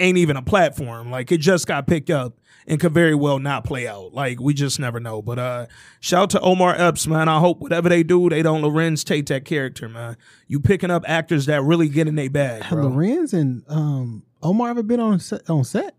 ain't 0.00 0.18
even 0.18 0.36
a 0.36 0.42
platform. 0.42 1.10
Like 1.10 1.30
it 1.32 1.38
just 1.38 1.66
got 1.66 1.86
picked 1.86 2.10
up 2.10 2.34
and 2.66 2.80
could 2.80 2.92
very 2.92 3.14
well 3.14 3.38
not 3.38 3.64
play 3.64 3.86
out. 3.86 4.12
Like 4.14 4.40
we 4.40 4.54
just 4.54 4.78
never 4.80 4.98
know. 5.00 5.22
But 5.22 5.38
uh 5.38 5.66
shout 6.00 6.22
out 6.24 6.30
to 6.30 6.40
Omar 6.40 6.74
Epps, 6.76 7.06
man. 7.06 7.28
I 7.28 7.38
hope 7.38 7.60
whatever 7.60 7.88
they 7.88 8.02
do, 8.02 8.28
they 8.28 8.42
don't 8.42 8.62
Lorenz 8.62 9.04
take 9.04 9.26
that 9.26 9.44
character, 9.44 9.88
man. 9.88 10.16
You 10.48 10.60
picking 10.60 10.90
up 10.90 11.04
actors 11.06 11.46
that 11.46 11.62
really 11.62 11.88
get 11.88 12.08
in 12.08 12.14
their 12.16 12.30
bag, 12.30 12.68
bro. 12.68 12.88
Larenz 12.90 13.32
and 13.32 13.62
um 13.68 14.22
Omar 14.42 14.70
ever 14.70 14.82
been 14.82 15.00
on 15.00 15.20
set, 15.20 15.48
on 15.48 15.64
set? 15.64 15.94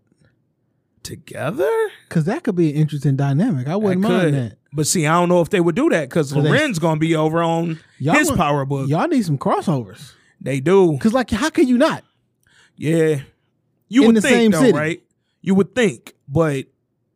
Together? 1.02 1.70
Because 2.08 2.24
that 2.24 2.42
could 2.42 2.56
be 2.56 2.70
an 2.70 2.76
interesting 2.76 3.14
dynamic. 3.16 3.68
I 3.68 3.76
wouldn't 3.76 4.02
That 4.02 4.08
mind 4.08 4.22
could. 4.22 4.34
that. 4.34 4.58
But 4.72 4.86
see, 4.88 5.06
I 5.06 5.12
don't 5.12 5.28
know 5.28 5.40
if 5.40 5.50
they 5.50 5.60
would 5.60 5.76
do 5.76 5.88
that 5.90 6.08
because 6.08 6.32
'Cause 6.32 6.42
they- 6.42 6.50
Loren's 6.50 6.78
gonna 6.80 6.98
be 6.98 7.14
over 7.14 7.42
on 7.42 7.78
his 7.98 8.26
want- 8.28 8.36
power 8.38 8.64
book. 8.64 8.88
Y'all 8.88 9.06
need 9.06 9.24
some 9.24 9.38
crossovers. 9.38 10.12
They 10.40 10.58
do. 10.60 10.92
Because 10.92 11.12
like, 11.12 11.30
how 11.30 11.48
can 11.50 11.68
you 11.68 11.78
not? 11.78 12.02
Yeah. 12.76 13.20
You 13.88 14.02
In 14.02 14.06
would 14.08 14.16
the 14.16 14.20
think 14.22 14.34
same 14.34 14.50
though, 14.50 14.60
city. 14.60 14.72
right? 14.72 15.02
You 15.42 15.54
would 15.54 15.74
think, 15.74 16.14
but 16.28 16.66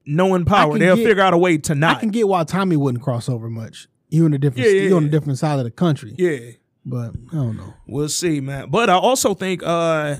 knowing 0.06 0.44
power, 0.44 0.78
they'll 0.78 0.96
get- 0.96 1.04
figure 1.06 1.22
out 1.22 1.34
a 1.34 1.38
way 1.38 1.58
to 1.58 1.74
not. 1.74 1.96
I 1.96 2.00
can 2.00 2.10
get 2.10 2.28
why 2.28 2.44
Tommy 2.44 2.76
wouldn't 2.76 3.02
cross 3.02 3.28
over 3.28 3.50
much. 3.50 3.88
You 4.08 4.26
in 4.26 4.34
a 4.34 4.38
different, 4.38 4.66
Yeah, 4.68 4.72
yeah, 4.74 4.82
you 4.88 4.96
on 4.96 5.04
a 5.04 5.08
different 5.08 5.38
side 5.38 5.58
of 5.58 5.64
the 5.64 5.70
country. 5.70 6.14
yeah. 6.18 6.52
But 6.86 7.14
I 7.30 7.36
don't 7.36 7.56
know. 7.56 7.74
We'll 7.86 8.08
see, 8.08 8.40
man. 8.40 8.70
But 8.70 8.88
I 8.88 8.94
also 8.94 9.34
think 9.34 9.62
uh 9.64 10.16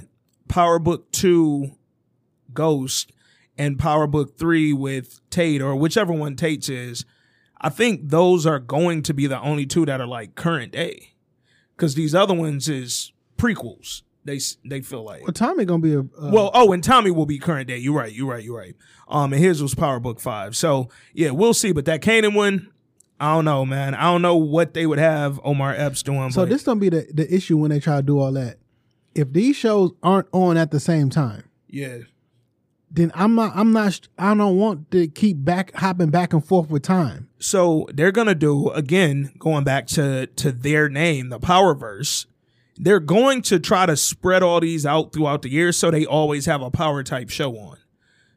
Power 0.49 0.78
Book 0.78 1.11
2 1.12 1.71
Ghost 2.52 3.12
and 3.57 3.78
Power 3.78 4.07
Book 4.07 4.37
3 4.38 4.73
with 4.73 5.21
Tate 5.30 5.62
or 5.62 5.75
whichever 5.76 6.12
one 6.12 6.37
Tate's 6.37 6.69
is, 6.69 7.04
I 7.61 7.69
think 7.69 8.09
those 8.11 8.47
are 8.47 8.59
going 8.59 9.02
to 9.04 9.14
be 9.14 9.26
the 9.26 9.40
only 9.40 9.66
two 9.66 9.87
that 9.87 10.00
are 10.00 10.07
like 10.07 10.35
current 10.35 10.73
day. 10.73 11.14
Cuz 11.76 11.95
these 11.95 12.14
other 12.14 12.35
ones 12.35 12.69
is 12.69 13.12
prequels. 13.38 14.02
They 14.24 14.38
they 14.64 14.82
feel 14.82 15.02
like. 15.02 15.22
Well, 15.22 15.32
Tommy 15.32 15.64
gonna 15.64 15.82
be 15.82 15.94
a 15.94 16.00
uh, 16.00 16.30
Well, 16.30 16.50
oh, 16.52 16.72
and 16.72 16.84
Tommy 16.84 17.10
will 17.10 17.26
be 17.26 17.38
current 17.38 17.68
day. 17.68 17.78
You're 17.78 17.94
right. 17.94 18.12
You're 18.12 18.28
right. 18.28 18.44
You're 18.44 18.56
right. 18.56 18.76
Um, 19.08 19.32
and 19.32 19.42
his 19.42 19.62
was 19.62 19.74
Power 19.74 19.98
Book 19.98 20.20
Five. 20.20 20.54
So 20.56 20.88
yeah, 21.14 21.30
we'll 21.30 21.54
see. 21.54 21.72
But 21.72 21.86
that 21.86 22.02
Kanan 22.02 22.34
one, 22.34 22.70
I 23.18 23.34
don't 23.34 23.44
know, 23.44 23.64
man. 23.64 23.94
I 23.94 24.04
don't 24.04 24.22
know 24.22 24.36
what 24.36 24.74
they 24.74 24.86
would 24.86 24.98
have 24.98 25.40
Omar 25.44 25.74
Epps 25.74 26.02
doing. 26.02 26.30
So 26.30 26.42
but 26.42 26.50
this 26.50 26.64
gonna 26.64 26.80
be 26.80 26.90
the, 26.90 27.06
the 27.12 27.32
issue 27.34 27.56
when 27.56 27.70
they 27.70 27.80
try 27.80 27.96
to 27.96 28.02
do 28.02 28.18
all 28.18 28.32
that. 28.32 28.58
If 29.14 29.32
these 29.32 29.56
shows 29.56 29.92
aren't 30.02 30.28
on 30.32 30.56
at 30.56 30.70
the 30.70 30.80
same 30.80 31.10
time, 31.10 31.48
yeah, 31.68 31.98
then 32.90 33.10
I'm 33.14 33.34
not. 33.34 33.52
I'm 33.54 33.72
not. 33.72 34.08
I 34.18 34.34
don't 34.34 34.56
want 34.56 34.90
to 34.90 35.06
keep 35.08 35.44
back 35.44 35.74
hopping 35.74 36.10
back 36.10 36.32
and 36.32 36.44
forth 36.44 36.70
with 36.70 36.82
time. 36.82 37.28
so 37.38 37.86
they're 37.92 38.12
gonna 38.12 38.34
do 38.34 38.70
again, 38.70 39.32
going 39.38 39.64
back 39.64 39.86
to 39.88 40.26
to 40.26 40.52
their 40.52 40.88
name, 40.88 41.28
the 41.30 41.38
Powerverse. 41.40 42.26
They're 42.82 43.00
going 43.00 43.42
to 43.42 43.58
try 43.58 43.84
to 43.87 43.96
spread 43.96 44.42
all 44.42 44.60
these 44.60 44.87
out 44.87 45.12
throughout 45.12 45.42
the 45.42 45.50
year, 45.50 45.70
so 45.72 45.90
they 45.90 46.06
always 46.06 46.46
have 46.46 46.62
a 46.62 46.70
power 46.70 47.02
type 47.02 47.28
show 47.28 47.56
on. 47.58 47.76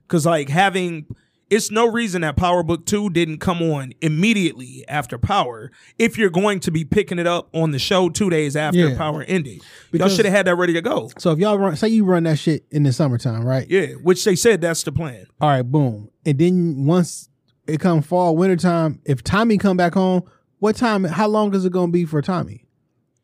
Cause 0.10 0.26
like 0.26 0.50
having, 0.50 1.06
it's 1.50 1.72
no 1.72 1.90
reason 1.90 2.22
that 2.22 2.36
Power 2.36 2.62
Book 2.62 2.86
Two 2.86 3.10
didn't 3.10 3.38
come 3.40 3.62
on 3.62 3.94
immediately 4.02 4.84
after 4.88 5.18
Power. 5.18 5.72
If 5.98 6.18
you're 6.18 6.30
going 6.30 6.60
to 6.62 6.72
be 6.72 6.84
picking 6.84 7.20
it 7.20 7.26
up 7.26 7.48
on 7.54 7.72
the 7.72 7.80
show 7.80 8.10
two 8.10 8.30
days 8.30 8.56
after 8.56 8.80
Yeah. 8.90 8.98
Power 8.98 9.24
ended, 9.24 9.62
y'all 9.92 10.10
should 10.10 10.26
have 10.26 10.34
had 10.34 10.46
that 10.48 10.56
ready 10.56 10.74
to 10.74 10.82
go. 10.82 11.10
So 11.18 11.32
if 11.32 11.40
y'all 11.40 11.58
run, 11.58 11.76
say 11.78 11.88
you 11.88 12.04
run 12.06 12.24
that 12.24 12.38
shit 12.38 12.66
in 12.70 12.84
the 12.84 12.92
summertime, 12.92 13.46
right? 13.46 13.66
Yeah, 13.70 13.88
which 14.04 14.24
they 14.26 14.36
said 14.36 14.60
that's 14.62 14.84
the 14.84 14.92
plan. 14.92 15.26
All 15.40 15.50
right, 15.50 15.62
boom. 15.64 16.10
And 16.26 16.38
then 16.38 16.86
once 16.86 17.30
it 17.66 17.80
come 17.80 18.02
fall, 18.02 18.36
wintertime, 18.36 19.00
if 19.06 19.24
Tommy 19.24 19.58
come 19.58 19.78
back 19.78 19.94
home, 19.94 20.24
what 20.60 20.76
time? 20.76 21.06
How 21.06 21.28
long 21.28 21.56
is 21.56 21.66
it 21.66 21.72
gonna 21.72 21.92
be 21.92 22.06
for 22.06 22.22
Tommy? 22.22 22.66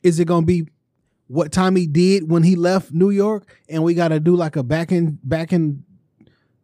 Is 0.02 0.20
it 0.20 0.26
gonna 0.26 0.46
be 0.46 0.68
what 1.30 1.52
Tommy 1.54 1.88
did 1.88 2.30
when 2.30 2.44
he 2.44 2.56
left 2.58 2.92
New 2.92 3.12
York, 3.12 3.46
and 3.70 3.84
we 3.84 3.94
got 3.94 4.10
to 4.10 4.20
do 4.20 4.36
like 4.36 4.56
a 4.58 4.64
back 4.64 4.92
in 4.92 5.18
back 5.24 5.54
in 5.54 5.84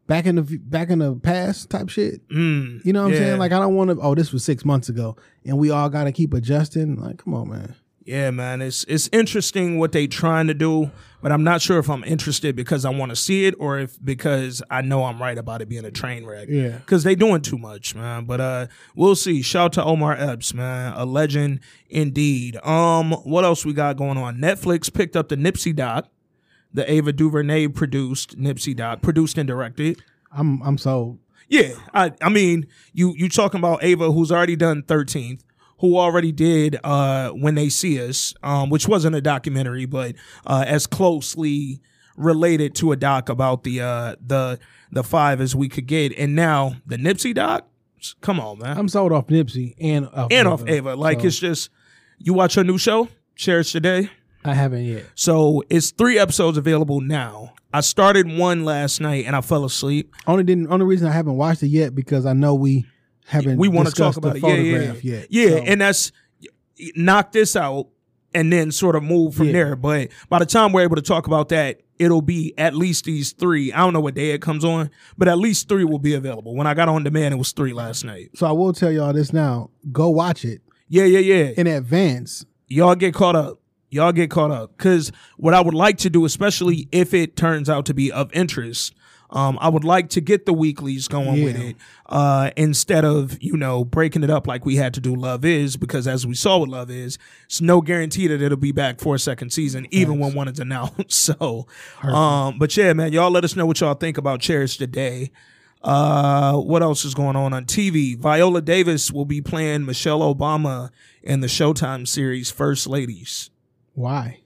back 0.08 0.26
in 0.26 0.36
the 0.36 0.58
back 0.58 0.90
in 0.90 1.00
the 1.00 1.16
past 1.16 1.70
type 1.70 1.88
shit? 1.90 2.28
Mm, 2.30 2.84
You 2.84 2.92
know 2.92 3.04
what 3.04 3.12
I'm 3.12 3.18
saying? 3.18 3.40
Like 3.40 3.52
I 3.52 3.60
don't 3.60 3.76
want 3.76 3.92
to. 3.92 4.00
Oh, 4.02 4.16
this 4.16 4.34
was 4.34 4.44
six 4.44 4.66
months 4.66 4.90
ago, 4.90 5.16
and 5.46 5.58
we 5.58 5.70
all 5.70 5.88
got 5.90 6.06
to 6.06 6.12
keep 6.12 6.34
adjusting. 6.34 6.96
Like, 7.00 7.20
come 7.24 7.34
on, 7.36 7.50
man. 7.50 7.76
Yeah, 8.06 8.30
man, 8.30 8.62
it's 8.62 8.84
it's 8.84 9.10
interesting 9.12 9.80
what 9.80 9.92
they 9.92 10.06
trying 10.06 10.46
to 10.46 10.54
do, 10.54 10.92
but 11.24 11.32
I'm 11.32 11.44
not 11.44 11.60
sure 11.60 11.80
if 11.80 11.90
I'm 11.90 12.04
interested 12.04 12.56
because 12.56 12.86
I 12.86 12.92
want 12.92 13.10
to 13.10 13.16
see 13.16 13.46
it 13.48 13.56
or 13.58 13.80
if 13.80 13.98
because 14.06 14.62
I 14.70 14.82
know 14.82 15.06
I'm 15.06 15.20
right 15.20 15.36
about 15.36 15.64
it 15.64 15.70
being 15.70 15.86
a 15.86 15.90
train 15.92 16.24
wreck. 16.24 16.48
Yeah. 16.48 16.78
because 16.78 17.04
they 17.04 17.16
doing 17.16 17.42
too 17.42 17.58
much, 17.58 17.96
man. 17.96 18.26
But 18.26 18.42
uh, 18.42 18.68
we'll 18.96 19.16
see. 19.16 19.42
Shout 19.42 19.66
out 19.66 19.74
to 19.74 19.84
Omar 19.84 20.14
Epps, 20.14 20.54
man, 20.54 20.94
a 20.96 21.04
legend 21.04 21.62
indeed. 21.90 22.58
Um, 22.58 23.12
what 23.12 23.44
else 23.44 23.66
we 23.66 23.74
got 23.74 23.98
going 23.98 24.20
on? 24.20 24.38
Netflix 24.38 24.94
picked 24.94 25.16
up 25.16 25.30
the 25.30 25.36
Nipsey 25.36 25.76
doc, 25.76 26.08
the 26.72 26.90
Ava 26.90 27.12
DuVernay 27.12 27.70
produced 27.70 28.38
Nipsey 28.40 28.76
doc, 28.76 29.02
produced 29.02 29.40
and 29.40 29.48
directed. 29.48 30.04
I'm 30.32 30.62
I'm 30.62 30.78
so 30.78 31.18
Yeah, 31.48 31.74
I 31.92 32.12
I 32.22 32.30
mean, 32.30 32.68
you 32.94 33.16
you 33.18 33.30
talking 33.30 33.60
about 33.60 33.84
Ava, 33.84 34.12
who's 34.12 34.32
already 34.32 34.56
done 34.56 34.84
Thirteenth, 34.84 35.44
who 35.80 35.98
already 35.98 36.32
did 36.32 36.78
uh 36.84 37.30
When 37.32 37.56
They 37.56 37.70
See 37.70 38.02
Us, 38.02 38.34
um, 38.44 38.70
which 38.70 38.88
wasn't 38.88 39.16
a 39.16 39.22
documentary, 39.22 39.86
but 39.86 40.16
uh, 40.46 40.64
as 40.68 40.88
closely 40.88 41.82
related 42.18 42.76
to 42.76 42.92
a 42.92 42.96
doc 42.96 43.30
about 43.30 43.64
the 43.64 43.82
uh 43.82 44.16
the 44.26 44.60
the 44.92 45.04
five 45.04 45.42
as 45.42 45.56
we 45.56 45.68
could 45.68 45.88
get, 45.88 46.18
and 46.18 46.36
now 46.36 46.76
the 46.86 46.98
Nipsey 46.98 47.34
doc. 47.34 47.68
Come 48.22 48.40
on, 48.40 48.60
man, 48.60 48.78
I'm 48.78 48.88
sold 48.88 49.12
off 49.12 49.28
Nipsey 49.28 49.74
and 49.80 50.08
off 50.08 50.32
and 50.32 50.48
off 50.48 50.68
Ava. 50.68 50.96
Like 50.96 51.22
So, 51.22 51.28
it's 51.28 51.40
just 51.40 51.70
you 52.20 52.34
watch 52.34 52.56
her 52.56 52.64
new 52.64 52.78
show, 52.78 53.10
Cherish 53.36 53.74
the 53.74 53.80
Day. 53.80 54.10
I 54.44 54.54
haven't 54.54 54.86
yet. 54.86 55.06
So 55.16 55.64
it's 55.70 55.90
three 55.92 56.20
episodes 56.20 56.58
available 56.58 57.02
now. 57.02 57.56
I 57.74 57.82
started 57.82 58.28
one 58.28 58.64
last 58.64 59.02
night 59.02 59.26
and 59.26 59.36
I 59.36 59.42
fell 59.42 59.66
asleep. 59.66 60.14
Only 60.28 60.44
didn't. 60.44 60.72
Only 60.72 60.86
reason 60.86 61.08
I 61.08 61.12
haven't 61.12 61.36
watched 61.36 61.64
it 61.64 61.68
yet 61.68 61.96
because 61.96 62.26
I 62.28 62.34
know 62.34 62.54
we 62.54 62.86
haven't. 63.26 63.58
we 63.58 63.68
want 63.68 63.88
to 63.90 63.94
talk 63.96 64.18
about 64.18 64.34
the 64.34 64.40
it. 64.40 64.44
Yeah, 64.44 64.56
yeah, 64.56 64.78
photograph 64.78 65.04
yeah. 65.04 65.16
yet. 65.18 65.28
Yeah, 65.30 65.50
So, 65.50 65.58
and 65.66 65.82
that's 65.82 66.12
knock 66.96 67.32
this 67.32 67.56
out 67.56 67.88
and 68.34 68.52
then 68.52 68.72
sort 68.72 68.96
of 68.96 69.04
move 69.04 69.36
from 69.36 69.48
Yeah. 69.48 69.54
there. 69.54 69.76
But 69.76 70.10
by 70.30 70.40
the 70.40 70.46
time 70.46 70.72
we're 70.74 70.82
able 70.82 70.98
to 70.98 71.02
talk 71.02 71.26
about 71.28 71.50
that, 71.50 71.82
it'll 71.98 72.22
be 72.22 72.54
at 72.58 72.76
least 72.76 73.06
these 73.06 73.32
three. 73.32 73.72
I 73.72 73.78
don't 73.80 73.94
know 73.94 74.02
what 74.02 74.14
day 74.16 74.32
it 74.32 74.42
comes 74.42 74.66
on, 74.66 74.90
but 75.18 75.28
at 75.30 75.38
least 75.38 75.70
three 75.70 75.86
will 75.86 76.00
be 76.00 76.14
available. 76.14 76.54
When 76.56 76.68
I 76.68 76.74
got 76.74 76.90
on 76.90 77.04
demand, 77.04 77.34
it 77.34 77.38
was 77.38 77.54
three 77.54 77.72
last 77.74 78.04
night. 78.04 78.32
so 78.36 78.46
I 78.46 78.52
will 78.52 78.74
tell 78.74 78.92
y'all 78.92 79.14
this 79.14 79.32
now. 79.32 79.70
Go 79.92 80.10
watch 80.10 80.44
it 80.44 80.62
Yeah, 80.90 81.06
yeah, 81.06 81.20
yeah. 81.20 81.52
in 81.58 81.68
advance. 81.68 82.46
Y'all 82.68 82.96
get 82.96 83.14
caught 83.14 83.36
up. 83.36 83.60
Y'all 83.90 84.12
get 84.12 84.30
caught 84.30 84.52
up. 84.52 84.76
Cause 84.78 85.14
what 85.38 85.54
I 85.54 85.62
would 85.62 85.74
like 85.76 85.98
to 86.00 86.10
do, 86.10 86.26
especially 86.26 86.90
if 86.92 87.14
it 87.14 87.38
turns 87.38 87.70
out 87.70 87.86
to 87.86 87.94
be 87.94 88.12
of 88.12 88.34
interest, 88.34 88.94
um, 89.36 89.58
I 89.60 89.68
would 89.68 89.84
like 89.84 90.10
to 90.12 90.22
get 90.22 90.46
the 90.46 90.54
weeklies 90.54 91.10
going 91.10 91.44
with 91.44 91.58
it, 91.58 91.76
uh, 92.06 92.52
instead 92.56 93.04
of, 93.04 93.38
you 93.44 93.58
know, 93.58 93.84
breaking 93.84 94.24
it 94.24 94.30
up 94.30 94.48
like 94.48 94.66
we 94.66 94.78
had 94.78 94.94
to 94.94 95.02
do 95.02 95.14
Love 95.14 95.44
Is, 95.44 95.76
because 95.76 96.08
as 96.08 96.26
we 96.26 96.36
saw 96.36 96.60
with 96.60 96.70
Love 96.70 96.90
Is, 96.90 97.18
it's 97.44 97.60
no 97.60 97.82
guarantee 97.82 98.28
that 98.28 98.42
it'll 98.42 98.58
be 98.58 98.72
back 98.72 99.02
for 99.02 99.14
a 99.14 99.20
second 99.20 99.52
season, 99.52 99.88
even 99.92 100.20
when 100.20 100.34
one 100.34 100.48
is 100.48 100.60
announced. 100.60 100.96
So, 101.26 101.66
um, 102.04 102.60
but 102.60 102.78
yeah, 102.78 102.94
man, 102.94 103.12
y'all 103.12 103.32
let 103.32 103.44
us 103.44 103.56
know 103.56 103.66
what 103.66 103.82
y'all 103.82 103.96
think 103.96 104.18
about 104.18 104.40
Cherish 104.40 104.78
the 104.78 104.86
Day. 104.88 105.32
Uh, 105.82 106.54
what 106.58 106.82
else 106.82 107.04
is 107.04 107.14
going 107.14 107.36
on 107.36 107.52
on 107.52 107.66
TV? 107.66 108.16
Viola 108.18 108.62
Davis 108.62 109.12
will 109.12 109.26
be 109.26 109.42
playing 109.42 109.86
Michelle 109.86 110.22
Obama 110.22 110.92
in 111.24 111.42
the 111.42 111.48
Showtime 111.48 112.08
series 112.08 112.52
First 112.52 112.88
Ladies. 112.88 113.50
Why? 113.94 114.42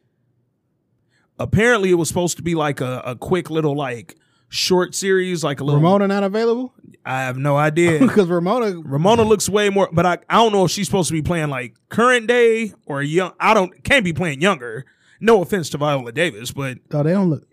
Apparently, 1.38 1.92
it 1.92 1.96
was 1.96 2.08
supposed 2.08 2.38
to 2.38 2.44
be 2.44 2.56
like 2.56 2.82
a, 2.82 3.02
a 3.06 3.16
quick 3.16 3.50
little 3.50 3.76
like 3.76 4.16
short 4.50 4.94
series, 4.96 5.44
like 5.44 5.60
a 5.60 5.64
little. 5.64 5.80
Ramona 5.80 6.08
not 6.08 6.24
available 6.24 6.74
I 7.06 7.22
have 7.22 7.38
no 7.38 7.58
idea. 7.58 8.00
because 8.08 8.28
Ramona. 8.28 8.80
Ramona 8.84 9.24
looks 9.24 9.48
way 9.50 9.70
more, 9.70 9.90
but 9.92 10.06
I, 10.06 10.18
I 10.30 10.36
don't 10.36 10.52
know 10.52 10.66
if 10.66 10.72
she's 10.72 10.88
supposed 10.88 11.08
to 11.08 11.14
be 11.14 11.22
playing 11.22 11.50
like 11.50 11.76
current 11.90 12.28
day 12.28 12.74
or 12.86 13.02
young. 13.02 13.34
I 13.40 13.54
don't 13.54 13.84
can't 13.84 14.04
be 14.04 14.14
playing 14.14 14.42
younger. 14.42 14.86
No 15.20 15.42
offense 15.42 15.70
to 15.72 15.78
Viola 15.78 16.12
Davis, 16.12 16.52
but 16.52 16.78
Oh, 16.92 17.04
they 17.04 17.12
don't 17.12 17.30
look. 17.30 17.48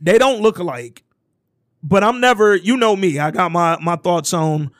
they 0.00 0.18
don't 0.18 0.40
look 0.40 0.58
alike. 0.58 1.04
But 1.82 2.04
I'm 2.04 2.20
never, 2.20 2.54
you 2.54 2.76
know 2.76 2.94
me. 2.94 3.18
I 3.18 3.30
got 3.30 3.50
my 3.50 3.76
my 3.80 3.96
thoughts 3.96 4.32
on 4.32 4.70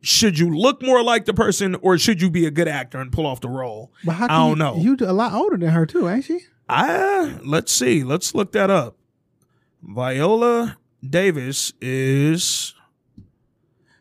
should 0.00 0.38
you 0.38 0.54
look 0.54 0.82
more 0.82 1.02
like 1.02 1.24
the 1.24 1.34
person 1.34 1.74
or 1.76 1.98
should 1.98 2.22
you 2.22 2.30
be 2.30 2.46
a 2.46 2.50
good 2.50 2.68
actor 2.68 3.00
and 3.00 3.10
pull 3.10 3.26
off 3.26 3.40
the 3.40 3.48
role? 3.48 3.92
But 4.04 4.12
how 4.12 4.24
I 4.26 4.28
don't 4.28 4.50
you, 4.50 4.56
know. 4.56 4.76
You 4.76 4.96
a 5.08 5.12
lot 5.12 5.32
older 5.32 5.56
than 5.56 5.70
her 5.70 5.86
too, 5.86 6.08
ain't 6.08 6.24
she? 6.24 6.40
I 6.68 7.38
let's 7.44 7.72
see. 7.72 8.04
Let's 8.04 8.34
look 8.34 8.52
that 8.52 8.70
up. 8.70 8.97
Viola 9.82 10.78
Davis 11.08 11.72
is 11.80 12.74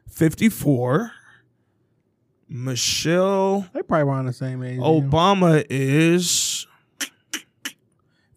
54. 0.09 1.11
Michelle 2.49 3.67
They 3.73 3.81
probably 3.81 4.09
around 4.09 4.25
the 4.25 4.33
same 4.33 4.63
age. 4.63 4.79
Obama 4.79 5.65
is 5.69 6.65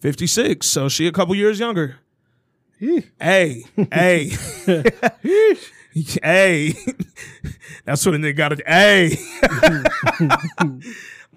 56. 0.01 0.67
So 0.67 0.89
she 0.89 1.07
a 1.07 1.13
couple 1.13 1.35
years 1.35 1.61
younger. 1.61 1.97
Hey, 2.79 3.65
hey, 3.93 4.33
hey. 6.23 6.75
That's 7.85 8.07
what 8.07 8.15
a 8.15 8.19
nigga 8.19 8.37
got 8.37 8.49
to. 8.49 8.63
Hey. 8.67 9.19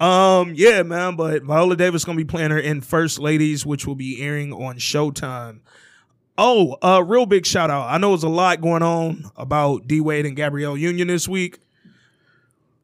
um. 0.00 0.54
Yeah, 0.56 0.82
man. 0.82 1.16
But 1.16 1.42
Viola 1.42 1.76
Davis 1.76 2.04
gonna 2.04 2.16
be 2.16 2.24
playing 2.24 2.50
her 2.50 2.58
in 2.58 2.80
First 2.80 3.18
Ladies, 3.18 3.66
which 3.66 3.86
will 3.86 3.94
be 3.94 4.22
airing 4.22 4.54
on 4.54 4.76
Showtime. 4.76 5.60
Oh, 6.36 6.76
uh, 6.82 7.02
real 7.06 7.26
big 7.26 7.46
shout 7.46 7.70
out. 7.70 7.88
I 7.88 7.98
know 7.98 8.10
there's 8.10 8.24
a 8.24 8.28
lot 8.28 8.60
going 8.60 8.82
on 8.82 9.30
about 9.36 9.86
D 9.86 10.00
Wade 10.00 10.26
and 10.26 10.36
Gabrielle 10.36 10.76
Union 10.76 11.08
this 11.08 11.28
week. 11.28 11.60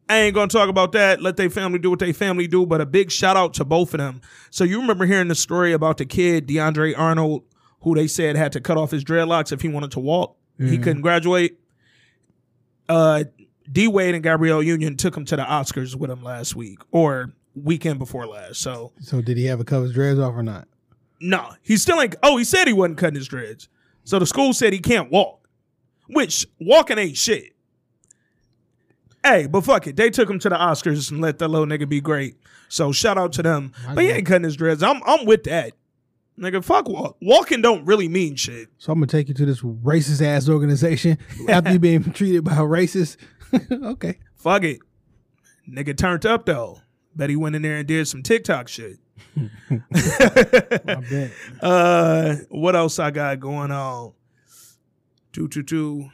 I 0.09 0.19
ain't 0.19 0.35
gonna 0.35 0.49
talk 0.49 0.69
about 0.69 0.93
that. 0.93 1.23
Let 1.23 1.37
their 1.37 1.51
family 1.51 1.79
do 1.79 1.91
what 1.91 1.99
they 2.01 2.13
family 2.13 2.47
do. 2.47 2.67
But 2.67 2.81
a 2.81 2.87
big 2.87 3.11
shout 3.11 3.37
out 3.37 3.55
to 3.55 3.65
both 3.65 3.95
of 3.95 3.99
them. 3.99 4.21
So 4.51 4.65
you 4.65 4.81
remember 4.81 5.07
hearing 5.07 5.29
the 5.29 5.35
story 5.35 5.73
about 5.73 5.99
the 5.99 6.05
kid 6.07 6.49
DeAndre 6.49 6.97
Arnold 6.99 7.45
who 7.83 7.95
they 7.95 8.07
said 8.07 8.37
had 8.37 8.53
to 8.53 8.61
cut 8.61 8.77
off 8.77 8.91
his 8.91 9.05
dreadlocks 9.05 9.53
if 9.53 9.63
he 9.63 9.69
wanted 9.69 9.93
to 9.93 10.01
walk. 10.01 10.37
He 10.59 10.77
couldn't 10.77 11.01
graduate. 11.01 11.59
Uh, 12.87 13.25
D 13.71 13.89
Wade 13.89 14.15
and 14.15 14.23
Gabrielle 14.23 14.63
Union 14.63 14.97
took 14.97 15.17
him 15.17 15.25
to 15.25 15.37
the 15.37 15.43
Oscars 15.43 15.97
with 15.97 16.11
him 16.11 16.23
last 16.23 16.55
week 16.55 16.81
or 16.91 17.33
weekend 17.55 17.99
before 17.99 18.27
last. 18.27 18.61
So 18.61 18.93
So 19.01 19.23
did 19.23 19.39
he 19.39 19.47
have 19.47 19.59
a 19.61 19.65
cut 19.65 19.81
his 19.81 19.95
dreads 19.95 20.19
off 20.19 20.35
or 20.35 20.43
not? 20.43 20.69
No, 21.21 21.53
he 21.63 21.77
still 21.77 22.01
ain't. 22.01 22.17
Oh, 22.23 22.37
he 22.37 22.45
said 22.45 22.67
he 22.67 22.73
wasn't 22.73 22.99
cutting 22.99 23.17
his 23.17 23.29
dreads. 23.29 23.69
So 24.05 24.19
the 24.19 24.27
school 24.27 24.53
said 24.53 24.73
he 24.73 24.79
can't 24.79 25.11
walk, 25.11 25.47
which 26.09 26.47
walking 26.59 26.99
ain't 26.99 27.17
shit. 27.17 27.55
Hey, 29.23 29.47
but 29.47 29.63
fuck 29.63 29.87
it. 29.87 29.97
They 29.97 30.09
took 30.09 30.31
him 30.31 30.39
to 30.39 30.49
the 30.49 30.57
Oscars 30.57 31.11
and 31.11 31.21
let 31.21 31.39
that 31.39 31.49
little 31.49 31.67
nigga 31.67 31.89
be 31.89 32.01
great. 32.01 32.37
So 32.69 32.91
shout 32.91 33.19
out 33.19 33.33
to 33.35 33.43
them. 33.43 33.73
But 33.95 34.05
he 34.05 34.11
ain't 34.11 34.27
cutting 34.27 34.45
his 34.45 34.57
dreads. 34.57 34.83
I'm 34.83 35.03
I'm 35.05 35.27
with 35.27 35.45
that. 35.45 35.73
Nigga, 36.39 36.65
fuck 36.65 36.89
walk. 36.89 37.19
Walking 37.21 37.61
don't 37.61 37.85
really 37.85 38.09
mean 38.09 38.35
shit. 38.37 38.69
So 38.79 38.93
I'm 38.93 38.99
gonna 38.99 39.09
take 39.09 39.29
you 39.29 39.35
to 39.35 39.45
this 39.45 39.61
racist 39.61 40.23
ass 40.23 40.49
organization 40.49 41.19
after 41.49 41.73
you 41.73 41.79
being 41.79 42.03
treated 42.13 42.45
by 42.45 42.53
a 42.53 42.61
racist. 42.61 43.17
okay. 43.71 44.19
Fuck 44.37 44.65
it. 44.65 44.81
Nigga 45.69 45.97
turned 45.97 46.25
up 46.25 46.47
though. 46.47 46.81
Bet 47.15 47.29
he 47.29 47.37
went 47.37 47.57
in 47.57 47.63
there 47.63 47.77
and 47.77 47.87
did 47.87 48.09
some 48.09 48.23
TikTok 48.23 48.69
shit. 48.69 48.99
I. 49.95 51.31
Uh, 51.63 52.37
what 52.49 52.77
else 52.77 52.99
I 52.99 53.11
got 53.11 53.41
going 53.41 53.71
on? 53.71 54.13
Two 55.33 55.49
two 55.49 55.63
two. 55.63 56.11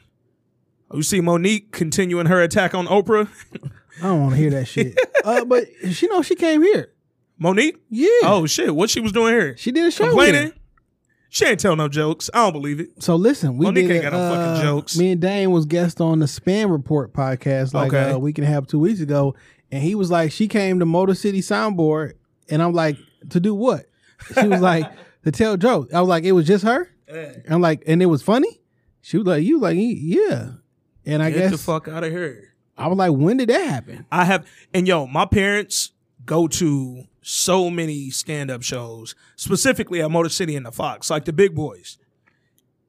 Oh, 0.89 0.97
you 0.97 1.03
see 1.03 1.19
Mo'Nique 1.21 1.71
continuing 1.71 2.27
her 2.27 2.41
attack 2.41 2.73
on 2.73 2.87
Oprah. 2.87 3.27
I 3.99 4.03
don't 4.07 4.21
want 4.21 4.35
to 4.35 4.37
hear 4.37 4.51
that 4.51 4.65
shit. 4.65 4.97
uh, 5.25 5.43
but 5.43 5.67
she 5.91 6.07
know 6.07 6.21
she 6.21 6.35
came 6.35 6.61
here. 6.61 6.93
Mo'Nique? 7.41 7.77
Yeah. 7.89 8.07
Oh 8.23 8.45
shit! 8.45 8.73
What 8.75 8.89
she 8.89 8.99
was 8.99 9.11
doing 9.11 9.33
here? 9.33 9.57
she 9.57 9.71
did 9.71 9.85
a 9.85 9.91
show 9.91 10.07
Complaining? 10.07 10.53
She 11.29 11.45
ain't 11.45 11.59
tell 11.59 11.75
no 11.75 11.89
jokes. 11.89 12.29
I 12.33 12.37
don't 12.45 12.53
believe 12.53 12.79
it. 12.79 13.03
So 13.03 13.15
listen, 13.17 13.57
we 13.57 13.65
Mo'Nique 13.65 13.87
did 13.87 13.91
ain't 13.91 14.03
got 14.03 14.13
no 14.13 14.19
uh, 14.19 14.33
fucking 14.55 14.63
jokes. 14.63 14.97
Me 14.97 15.11
and 15.11 15.21
Dane 15.21 15.51
was 15.51 15.65
guest 15.65 15.99
on 15.99 16.19
the 16.19 16.25
Spam 16.25 16.71
Report 16.71 17.11
podcast 17.13 17.73
like 17.73 17.91
Okay. 17.93 18.11
uh, 18.11 18.15
a 18.15 18.19
week 18.19 18.37
and 18.37 18.47
a 18.47 18.49
half, 18.49 18.65
two 18.65 18.79
weeks 18.79 19.01
ago, 19.01 19.35
and 19.71 19.83
he 19.83 19.93
was 19.93 20.09
like, 20.09 20.31
she 20.31 20.47
came 20.47 20.79
to 20.79 20.85
Motor 20.85 21.13
City 21.15 21.41
Soundboard, 21.41 22.13
and 22.49 22.61
I'm 22.61 22.73
like, 22.73 22.97
to 23.29 23.39
do 23.39 23.53
what? 23.53 23.85
She 24.33 24.47
was 24.47 24.61
like, 24.61 24.91
to 25.23 25.31
tell 25.31 25.57
jokes. 25.57 25.93
I 25.93 25.99
was 26.01 26.09
like, 26.09 26.23
it 26.23 26.31
was 26.31 26.47
just 26.47 26.63
her. 26.63 26.89
I'm 27.49 27.61
like, 27.61 27.83
and 27.87 28.01
it 28.01 28.07
was 28.07 28.21
funny. 28.21 28.59
She 29.01 29.17
was 29.17 29.25
like, 29.27 29.43
you 29.43 29.59
like, 29.59 29.77
yeah. 29.79 30.51
And 31.05 31.23
I 31.23 31.29
Get 31.31 31.39
guess 31.39 31.51
the 31.51 31.57
fuck 31.57 31.87
out 31.87 32.03
of 32.03 32.11
here. 32.11 32.53
I 32.77 32.87
was 32.87 32.97
like, 32.97 33.11
when 33.11 33.37
did 33.37 33.49
that 33.49 33.65
happen? 33.65 34.05
I 34.11 34.25
have, 34.25 34.45
and 34.73 34.87
yo, 34.87 35.07
my 35.07 35.25
parents 35.25 35.91
go 36.25 36.47
to 36.47 37.03
so 37.21 37.69
many 37.69 38.09
stand 38.09 38.51
up 38.51 38.61
shows, 38.61 39.15
specifically 39.35 40.01
at 40.01 40.11
Motor 40.11 40.29
City 40.29 40.55
and 40.55 40.65
the 40.65 40.71
Fox, 40.71 41.09
like 41.09 41.25
the 41.25 41.33
big 41.33 41.55
boys. 41.55 41.97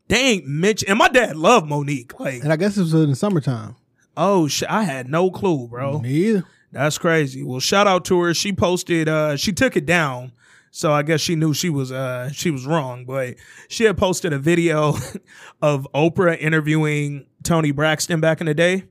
They 0.08 0.16
ain't 0.18 0.46
mentioned, 0.46 0.88
and 0.90 0.98
my 0.98 1.08
dad 1.08 1.36
loved 1.36 1.66
Mo'Nique. 1.68 2.18
Like, 2.18 2.42
And 2.42 2.52
I 2.52 2.56
guess 2.56 2.76
it 2.76 2.80
was 2.82 2.94
in 2.94 3.10
the 3.10 3.16
summertime. 3.16 3.76
oh 4.16 4.48
shit, 4.48 4.70
I 4.70 4.82
had 4.82 5.08
no 5.08 5.30
clue, 5.30 5.68
bro. 5.68 6.00
Me 6.00 6.10
either. 6.10 6.44
That's 6.72 6.98
crazy. 6.98 7.42
Well, 7.42 7.60
shout 7.60 7.86
out 7.86 8.04
to 8.06 8.20
her. 8.20 8.34
She 8.34 8.52
posted, 8.52 9.08
uh, 9.08 9.36
she 9.36 9.52
took 9.52 9.76
it 9.76 9.86
down. 9.86 10.32
So 10.70 10.92
I 10.92 11.02
guess 11.02 11.20
she 11.20 11.34
knew 11.34 11.54
she 11.54 11.70
was 11.70 11.90
uh 11.90 12.30
she 12.30 12.50
was 12.50 12.66
wrong, 12.66 13.04
but 13.04 13.36
she 13.68 13.84
had 13.84 13.96
posted 13.96 14.32
a 14.32 14.38
video 14.38 14.94
of 15.62 15.88
Oprah 15.94 16.38
interviewing 16.38 17.26
Toni 17.42 17.70
Braxton 17.70 18.20
back 18.20 18.40
in 18.40 18.46
the 18.46 18.54
day. 18.54 18.84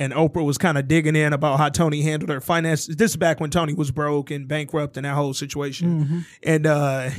And 0.00 0.12
Oprah 0.12 0.44
was 0.44 0.58
kind 0.58 0.78
of 0.78 0.86
digging 0.86 1.16
in 1.16 1.32
about 1.32 1.58
how 1.58 1.68
Toni 1.68 2.02
handled 2.02 2.30
her 2.30 2.40
finances. 2.40 2.96
This 2.96 3.10
is 3.10 3.16
back 3.16 3.40
when 3.40 3.50
Toni 3.50 3.74
was 3.74 3.90
broke 3.90 4.30
and 4.30 4.46
bankrupt 4.48 4.96
and 4.96 5.04
that 5.04 5.14
whole 5.14 5.34
situation. 5.34 6.24
And 6.42 6.66
uh 6.66 7.10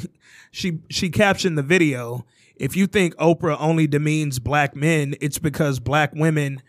she 0.52 0.80
she 0.90 1.10
captioned 1.10 1.58
the 1.58 1.64
video. 1.64 2.26
If 2.56 2.76
you 2.76 2.88
think 2.88 3.16
Oprah 3.18 3.58
only 3.60 3.86
demeans 3.88 4.40
black 4.40 4.76
men, 4.76 5.16
it's 5.22 5.40
because 5.40 5.80
black 5.80 6.14
women 6.14 6.62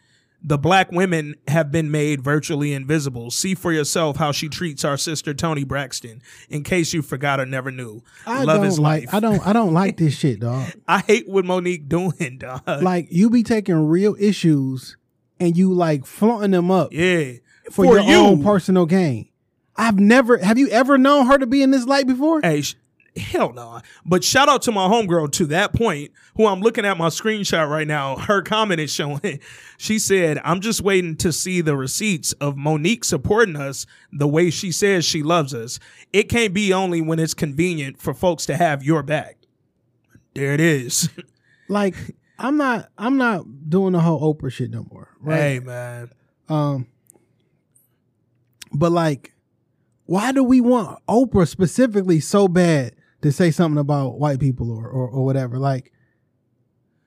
the 0.43 0.59
black 0.59 0.91
women 0.91 1.35
have 1.49 1.71
been 1.71 1.91
made 1.91 2.23
virtually 2.23 2.73
invisible. 2.73 3.31
See 3.31 3.55
for 3.55 3.73
yourself 3.73 4.17
how 4.17 4.33
she 4.33 4.49
treats 4.49 4.85
our 4.85 4.97
sister 4.97 5.35
Toni 5.35 5.65
Braxton. 5.65 6.23
In 6.49 6.63
case 6.63 6.93
you 6.93 7.03
forgot 7.03 7.41
or 7.41 7.47
never 7.47 7.71
knew, 7.71 8.03
I 8.27 8.45
love 8.45 8.59
don't 8.59 8.67
is 8.67 8.79
like. 8.79 9.05
life. 9.05 9.15
I 9.15 9.21
don't. 9.21 9.47
I 9.47 9.53
don't 9.53 9.73
like 9.73 9.97
this 9.97 10.15
shit, 10.15 10.41
dog. 10.41 10.71
I 10.89 11.01
hate 11.01 11.29
what 11.29 11.45
Monique 11.45 11.89
doing, 11.89 12.39
dog. 12.39 12.63
Like 12.67 13.09
you 13.11 13.31
be 13.31 13.43
taking 13.43 13.89
real 13.89 14.17
issues 14.19 14.97
and 15.39 15.57
you 15.57 15.73
like 15.73 16.07
flaunting 16.07 16.53
them 16.53 16.71
up 16.71 16.93
yeah, 16.93 17.33
for, 17.71 17.85
your 17.85 18.01
own 18.01 18.43
personal 18.43 18.87
gain. 18.87 19.29
I've 19.77 19.99
never. 19.99 20.39
Have 20.39 20.59
you 20.59 20.69
ever 20.69 20.99
known 20.99 21.27
her 21.27 21.39
to 21.39 21.47
be 21.47 21.63
in 21.63 21.71
this 21.71 21.87
light 21.87 22.07
before? 22.07 22.41
Hey, 22.43 22.63
sh- 22.63 22.77
hell 23.17 23.53
no. 23.53 23.81
But 24.05 24.25
shout 24.25 24.49
out 24.49 24.63
to 24.63 24.73
my 24.73 24.89
homegirl 24.89 25.33
to 25.33 25.47
that 25.47 25.73
point, 25.73 26.13
who 26.37 26.47
I'm 26.47 26.61
looking 26.61 26.85
at 26.85 26.99
my 26.99 27.09
screenshot 27.09 27.69
right 27.69 27.87
now. 27.87 28.17
Her 28.17 28.43
comment 28.43 28.81
is 28.81 28.93
showing. 28.93 29.41
She 29.79 29.99
said, 29.99 30.39
I'm 30.45 30.61
just 30.61 30.83
waiting 30.83 31.17
to 31.17 31.33
see 31.33 31.63
the 31.63 31.75
receipts 31.75 32.35
of 32.35 32.55
Mo'Nique 32.55 33.03
supporting 33.03 33.57
us 33.57 33.87
the 34.13 34.29
way 34.29 34.51
she 34.51 34.73
says 34.73 35.07
she 35.07 35.23
loves 35.23 35.55
us. 35.55 35.79
It 36.13 36.25
can't 36.25 36.53
be 36.53 36.71
only 36.71 37.01
when 37.01 37.19
it's 37.19 37.33
convenient 37.33 37.99
for 37.99 38.13
folks 38.13 38.45
to 38.47 38.59
have 38.59 38.85
your 38.85 39.03
back. 39.03 39.39
There 40.35 40.53
it 40.53 40.61
is. 40.61 41.09
Like 41.71 41.95
I'm 42.41 42.57
not. 42.57 42.89
I'm 42.99 43.17
not 43.17 43.71
doing 43.71 43.93
the 43.93 44.01
whole 44.01 44.35
Oprah 44.35 44.51
shit 44.51 44.71
no 44.71 44.85
more. 44.91 45.09
Right. 45.21 45.37
Hey, 45.37 45.61
man. 45.61 46.11
Um. 46.49 46.89
But 48.73 48.91
like, 48.93 49.33
why 50.07 50.33
do 50.33 50.43
we 50.43 50.61
want 50.61 50.99
Oprah 51.07 51.47
specifically 51.47 52.19
so 52.19 52.49
bad 52.49 52.95
to 53.23 53.33
say 53.33 53.51
something 53.51 53.79
about 53.79 54.19
white 54.19 54.41
people 54.41 54.71
or 54.71 54.87
or, 54.89 55.09
or 55.09 55.25
whatever? 55.25 55.59
Like. 55.59 55.93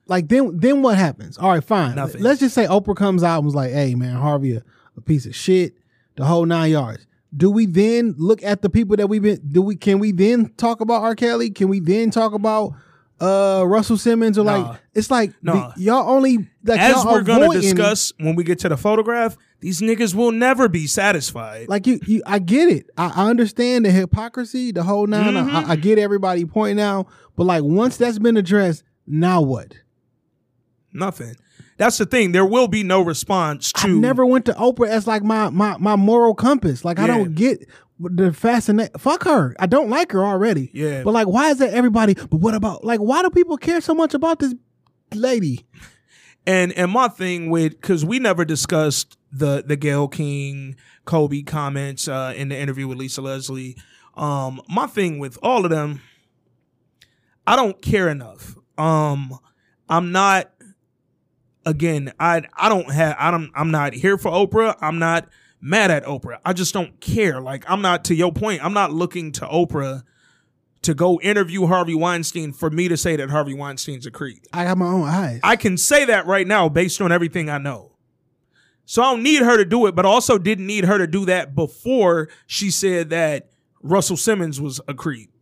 Like 0.05 0.27
then, 0.27 0.57
then 0.59 0.81
what 0.81 0.97
happens? 0.97 1.37
All 1.37 1.49
right, 1.49 1.63
fine. 1.63 1.95
Nothing. 1.95 2.21
Let's 2.21 2.41
just 2.41 2.53
say 2.53 2.65
Oprah 2.65 2.93
comes 2.93 3.23
out 3.23 3.37
and 3.37 3.45
was 3.45 3.55
like, 3.55 3.71
"Hey, 3.71 3.95
man, 3.95 4.17
Harvey, 4.17 4.57
a, 4.57 4.63
a 4.97 5.01
piece 5.01 5.25
of 5.25 5.33
shit." 5.33 5.75
The 6.17 6.25
whole 6.25 6.45
nine 6.45 6.71
yards. 6.71 7.07
Do 7.35 7.49
we 7.49 7.65
then 7.65 8.13
look 8.17 8.43
at 8.43 8.61
the 8.61 8.69
people 8.69 8.97
that 8.97 9.07
we've 9.07 9.21
been? 9.21 9.39
Do 9.47 9.61
we? 9.61 9.77
Can 9.77 9.99
we 9.99 10.11
then 10.11 10.49
talk 10.57 10.81
about 10.81 11.03
R. 11.03 11.15
Kelly? 11.15 11.49
Can 11.51 11.69
we 11.69 11.79
then 11.79 12.11
talk 12.11 12.33
about 12.33 12.73
uh 13.23 13.63
Russell 13.65 13.97
Simmons? 13.97 14.37
Or 14.37 14.43
Nah. 14.45 14.57
like, 14.71 14.79
it's 14.93 15.09
like 15.11 15.33
Nah. 15.41 15.71
y'all 15.77 16.09
only 16.09 16.37
like 16.65 16.79
As 16.79 17.03
y'all 17.03 17.13
we're 17.13 17.21
going 17.23 17.39
to 17.39 17.45
avoiding- 17.45 17.61
discuss 17.61 18.11
when 18.19 18.35
we 18.35 18.43
get 18.43 18.59
to 18.59 18.69
the 18.69 18.77
photograph, 18.77 19.37
these 19.59 19.79
niggas 19.81 20.13
will 20.13 20.31
never 20.31 20.67
be 20.67 20.87
satisfied. 20.87 21.69
Like 21.69 21.87
you, 21.87 21.99
you 22.05 22.21
I 22.25 22.39
get 22.39 22.69
it. 22.69 22.89
I, 22.97 23.11
I 23.15 23.29
understand 23.29 23.85
the 23.85 23.91
hypocrisy, 23.91 24.71
the 24.71 24.83
whole 24.83 25.07
9 25.07 25.33
Mm-hmm. 25.33 25.55
I, 25.55 25.71
I 25.71 25.75
get 25.77 25.97
everybody 25.99 26.43
pointing 26.45 26.81
out, 26.83 27.07
but 27.37 27.45
like 27.45 27.63
once 27.63 27.97
that's 27.97 28.19
been 28.19 28.35
addressed, 28.37 28.83
now 29.07 29.41
what? 29.41 29.73
Nothing. 30.93 31.35
That's 31.77 31.97
the 31.97 32.05
thing. 32.05 32.33
There 32.33 32.45
will 32.45 32.67
be 32.67 32.83
no 32.83 33.01
response 33.01 33.71
to. 33.73 33.87
I 33.87 33.91
never 33.91 34.25
went 34.25 34.45
to 34.45 34.53
Oprah 34.53 34.87
as 34.89 35.07
like 35.07 35.23
my 35.23 35.49
my 35.49 35.75
my 35.77 35.95
moral 35.95 36.35
compass. 36.35 36.85
Like 36.85 36.99
I 36.99 37.07
don't 37.07 37.33
get 37.33 37.67
the 38.11 38.33
fascinate. 38.33 38.99
Fuck 38.99 39.23
her. 39.23 39.55
I 39.59 39.65
don't 39.65 39.89
like 39.89 40.11
her 40.11 40.25
already. 40.25 40.69
Yeah. 40.73 41.03
But 41.03 41.13
like, 41.13 41.27
why 41.27 41.49
is 41.51 41.59
that 41.59 41.73
everybody? 41.73 42.13
But 42.13 42.37
what 42.37 42.53
about 42.53 42.83
like? 42.83 42.99
Why 42.99 43.21
do 43.21 43.29
people 43.29 43.57
care 43.57 43.81
so 43.81 43.93
much 43.93 44.13
about 44.13 44.39
this 44.39 44.53
lady? 45.13 45.65
And 46.45 46.73
and 46.73 46.91
my 46.91 47.07
thing 47.07 47.49
with 47.49 47.71
because 47.79 48.03
we 48.03 48.19
never 48.19 48.43
discussed 48.45 49.17
the 49.31 49.63
the 49.65 49.75
Gayle 49.75 50.07
King 50.07 50.75
Kobe 51.05 51.41
comments 51.41 52.07
uh, 52.07 52.33
in 52.35 52.49
the 52.49 52.57
interview 52.57 52.87
with 52.87 52.97
Lisa 52.97 53.21
Leslie. 53.21 53.77
Um, 54.15 54.61
my 54.69 54.87
thing 54.87 55.19
with 55.19 55.37
all 55.41 55.63
of 55.65 55.71
them, 55.71 56.01
I 57.47 57.55
don't 57.55 57.81
care 57.81 58.09
enough. 58.09 58.55
Um, 58.77 59.37
I'm 59.89 60.11
not. 60.11 60.49
Again, 61.65 62.11
I 62.19 62.41
I 62.57 62.67
don't 62.67 62.91
have 62.91 63.15
I 63.17 63.31
don't 63.31 63.49
I'm 63.55 63.71
not 63.71 63.93
here 63.93 64.17
for 64.17 64.29
Oprah. 64.29 64.75
I'm 64.81 64.99
not 64.99 65.29
mad 65.63 65.89
at 65.89 66.03
Oprah. 66.03 66.39
I 66.45 66.53
just 66.53 66.73
don't 66.73 66.99
care. 66.99 67.41
Like 67.41 67.63
I'm 67.69 67.81
not 67.81 68.05
to 68.05 68.15
your 68.15 68.31
point. 68.31 68.63
I'm 68.63 68.73
not 68.73 68.91
looking 68.91 69.31
to 69.33 69.45
Oprah 69.45 70.03
to 70.83 70.93
go 70.93 71.19
interview 71.21 71.65
Harvey 71.65 71.95
Weinstein 71.95 72.51
for 72.51 72.69
me 72.69 72.89
to 72.89 72.97
say 72.97 73.15
that 73.15 73.29
Harvey 73.29 73.53
Weinstein's 73.53 74.05
a 74.05 74.11
creep. 74.11 74.43
I 74.51 74.65
got 74.65 74.77
my 74.77 74.87
own 74.87 75.07
eyes. 75.07 75.39
I 75.41 75.55
can 75.55 75.77
say 75.77 76.05
that 76.05 76.27
right 76.27 76.45
now 76.45 76.67
based 76.67 77.01
on 77.01 77.11
everything 77.11 77.49
I 77.49 77.57
know. 77.57 77.93
So 78.85 79.01
I 79.01 79.11
don't 79.11 79.23
need 79.23 79.41
her 79.41 79.55
to 79.55 79.63
do 79.63 79.85
it, 79.85 79.95
but 79.95 80.05
also 80.05 80.37
didn't 80.37 80.67
need 80.67 80.83
her 80.83 80.97
to 80.97 81.07
do 81.07 81.25
that 81.25 81.55
before 81.55 82.27
she 82.45 82.69
said 82.69 83.11
that 83.11 83.49
Russell 83.81 84.17
Simmons 84.17 84.59
was 84.59 84.81
a 84.89 84.93
creep. 84.93 85.32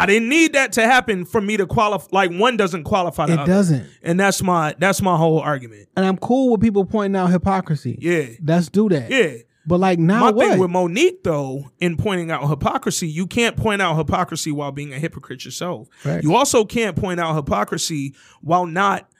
I 0.00 0.06
didn't 0.06 0.28
need 0.28 0.52
that 0.52 0.72
to 0.74 0.82
happen 0.86 1.24
for 1.24 1.40
me 1.40 1.56
to 1.56 1.66
qualify. 1.66 2.06
Like 2.12 2.30
one 2.30 2.56
doesn't 2.56 2.84
qualify. 2.84 3.26
The 3.26 3.32
It 3.32 3.38
other. 3.40 3.52
doesn't. 3.52 3.86
and 4.02 4.18
that's 4.20 4.42
my 4.42 4.74
that's 4.78 5.02
my 5.02 5.16
whole 5.16 5.40
argument. 5.40 5.88
and 5.96 6.06
I'm 6.06 6.16
cool 6.16 6.52
with 6.52 6.60
people 6.60 6.84
pointing 6.84 7.16
out 7.20 7.30
hypocrisy. 7.30 7.98
Yeah, 8.00 8.26
Let's 8.42 8.68
do 8.68 8.88
that. 8.90 9.10
yeah. 9.10 9.42
But 9.66 9.80
like 9.80 9.98
now 9.98 10.20
My 10.20 10.30
what? 10.30 10.48
thing 10.48 10.58
with 10.60 10.70
Mo'Nique 10.70 11.22
though, 11.24 11.70
in 11.78 11.96
pointing 11.98 12.30
out 12.30 12.48
hypocrisy, 12.48 13.06
you 13.08 13.26
can't 13.26 13.54
point 13.56 13.82
out 13.82 13.96
hypocrisy 13.98 14.50
while 14.52 14.72
being 14.72 14.94
a 14.94 14.98
hypocrite 14.98 15.44
yourself. 15.44 15.88
Facts. 15.98 16.24
You 16.24 16.34
also 16.34 16.64
can't 16.64 16.96
point 16.96 17.20
out 17.20 17.34
hypocrisy 17.34 18.14
while 18.40 18.64
not 18.64 19.10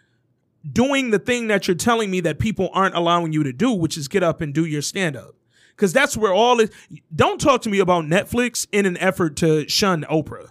doing 0.71 1.11
the 1.11 1.19
thing 1.19 1.49
that 1.49 1.69
you're 1.69 1.75
telling 1.77 2.11
me 2.11 2.21
that 2.21 2.39
people 2.39 2.71
aren't 2.73 2.95
allowing 2.95 3.33
you 3.33 3.43
to 3.43 3.53
do, 3.53 3.73
which 3.73 3.97
is 3.97 4.09
get 4.09 4.23
up 4.23 4.41
and 4.41 4.55
do 4.55 4.65
your 4.65 4.83
stand 4.83 5.17
up. 5.17 5.35
Cause 5.77 5.93
that's 5.93 6.17
where 6.17 6.33
all 6.33 6.59
it 6.61 6.73
don't 7.15 7.41
talk 7.41 7.63
to 7.63 7.71
me 7.71 7.79
about 7.79 8.05
Netflix 8.05 8.67
in 8.73 8.85
an 8.87 8.97
effort 8.99 9.37
to 9.37 9.69
shun 9.69 10.05
Oprah. 10.11 10.49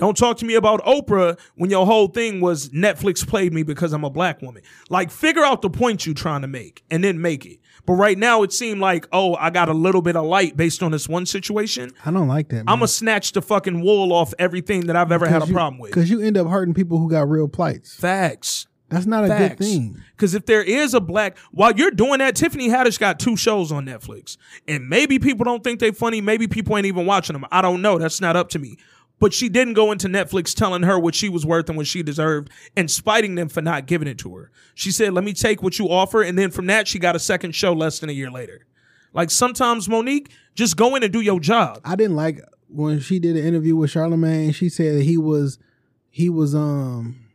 Don't 0.00 0.16
talk 0.16 0.38
to 0.38 0.46
me 0.46 0.54
about 0.54 0.84
Oprah 0.84 1.38
when 1.56 1.70
your 1.70 1.86
whole 1.86 2.08
thing 2.08 2.40
was 2.40 2.70
Netflix 2.70 3.26
played 3.26 3.52
me 3.52 3.62
because 3.62 3.92
I'm 3.92 4.02
a 4.02 4.10
black 4.10 4.40
woman. 4.42 4.62
Like, 4.88 5.10
figure 5.10 5.44
out 5.44 5.62
the 5.62 5.70
point 5.70 6.06
you're 6.06 6.14
trying 6.14 6.40
to 6.42 6.48
make 6.48 6.82
and 6.90 7.04
then 7.04 7.20
make 7.20 7.44
it. 7.46 7.58
But 7.86 7.94
right 7.94 8.16
now, 8.18 8.42
it 8.42 8.52
seemed 8.52 8.80
like, 8.80 9.06
oh, 9.12 9.34
I 9.36 9.50
got 9.50 9.68
a 9.68 9.72
little 9.74 10.02
bit 10.02 10.16
of 10.16 10.24
light 10.24 10.56
based 10.56 10.82
on 10.82 10.90
this 10.92 11.08
one 11.08 11.26
situation. 11.26 11.90
I 12.04 12.10
don't 12.10 12.28
like 12.28 12.48
that. 12.48 12.60
I'm 12.60 12.78
gonna 12.78 12.88
snatch 12.88 13.32
the 13.32 13.42
fucking 13.42 13.80
wool 13.82 14.12
off 14.12 14.32
everything 14.38 14.86
that 14.86 14.96
I've 14.96 15.12
ever 15.12 15.26
had 15.26 15.42
a 15.42 15.46
problem 15.46 15.78
with. 15.78 15.90
because 15.90 16.10
you 16.10 16.20
end 16.20 16.36
up 16.36 16.46
hurting 16.46 16.74
people 16.74 16.98
who 16.98 17.08
got 17.10 17.28
real 17.28 17.48
plights. 17.48 17.94
Facts. 17.94 18.66
That's 18.90 19.06
not 19.06 19.24
a 19.24 19.28
good 19.28 19.56
thing. 19.56 20.02
Because 20.16 20.34
if 20.34 20.46
there 20.46 20.62
is 20.62 20.94
a 20.94 21.00
black, 21.00 21.38
while 21.52 21.72
you're 21.72 21.92
doing 21.92 22.18
that, 22.18 22.34
Tiffany 22.34 22.68
Haddish 22.68 22.98
got 22.98 23.20
two 23.20 23.36
shows 23.36 23.70
on 23.70 23.86
Netflix, 23.86 24.36
and 24.66 24.88
maybe 24.88 25.20
people 25.20 25.44
don't 25.44 25.62
think 25.62 25.78
they 25.78 25.92
funny. 25.92 26.20
Maybe 26.20 26.48
people 26.48 26.76
ain't 26.76 26.86
even 26.86 27.06
watching 27.06 27.34
them. 27.34 27.46
I 27.52 27.62
don't 27.62 27.82
know. 27.82 27.98
That's 27.98 28.20
not 28.20 28.34
up 28.34 28.48
to 28.50 28.58
me. 28.58 28.78
But 29.20 29.32
she 29.32 29.48
didn't 29.48 29.74
go 29.74 29.92
into 29.92 30.08
Netflix 30.08 30.54
telling 30.54 30.82
her 30.82 30.98
what 30.98 31.14
she 31.14 31.28
was 31.28 31.46
worth 31.46 31.68
and 31.68 31.76
what 31.76 31.86
she 31.86 32.02
deserved, 32.02 32.50
and 32.76 32.90
spiting 32.90 33.36
them 33.36 33.48
for 33.48 33.60
not 33.60 33.86
giving 33.86 34.08
it 34.08 34.18
to 34.18 34.34
her. 34.34 34.50
She 34.74 34.90
said, 34.90 35.12
"Let 35.12 35.22
me 35.22 35.34
take 35.34 35.62
what 35.62 35.78
you 35.78 35.88
offer," 35.88 36.22
and 36.22 36.36
then 36.36 36.50
from 36.50 36.66
that, 36.66 36.88
she 36.88 36.98
got 36.98 37.14
a 37.14 37.20
second 37.20 37.54
show 37.54 37.72
less 37.72 38.00
than 38.00 38.10
a 38.10 38.14
year 38.14 38.30
later. 38.30 38.66
Like 39.12 39.30
sometimes, 39.30 39.88
Mo'Nique, 39.88 40.30
just 40.54 40.76
go 40.76 40.96
in 40.96 41.02
and 41.02 41.12
do 41.12 41.20
your 41.20 41.40
job. 41.40 41.80
I 41.84 41.96
didn't 41.96 42.16
like 42.16 42.40
when 42.68 43.00
she 43.00 43.18
did 43.18 43.36
an 43.36 43.44
interview 43.44 43.76
with 43.76 43.90
Charlemagne. 43.90 44.52
She 44.52 44.68
said 44.68 45.02
he 45.02 45.18
was, 45.18 45.58
he 46.10 46.28
was 46.28 46.54
um, 46.54 47.26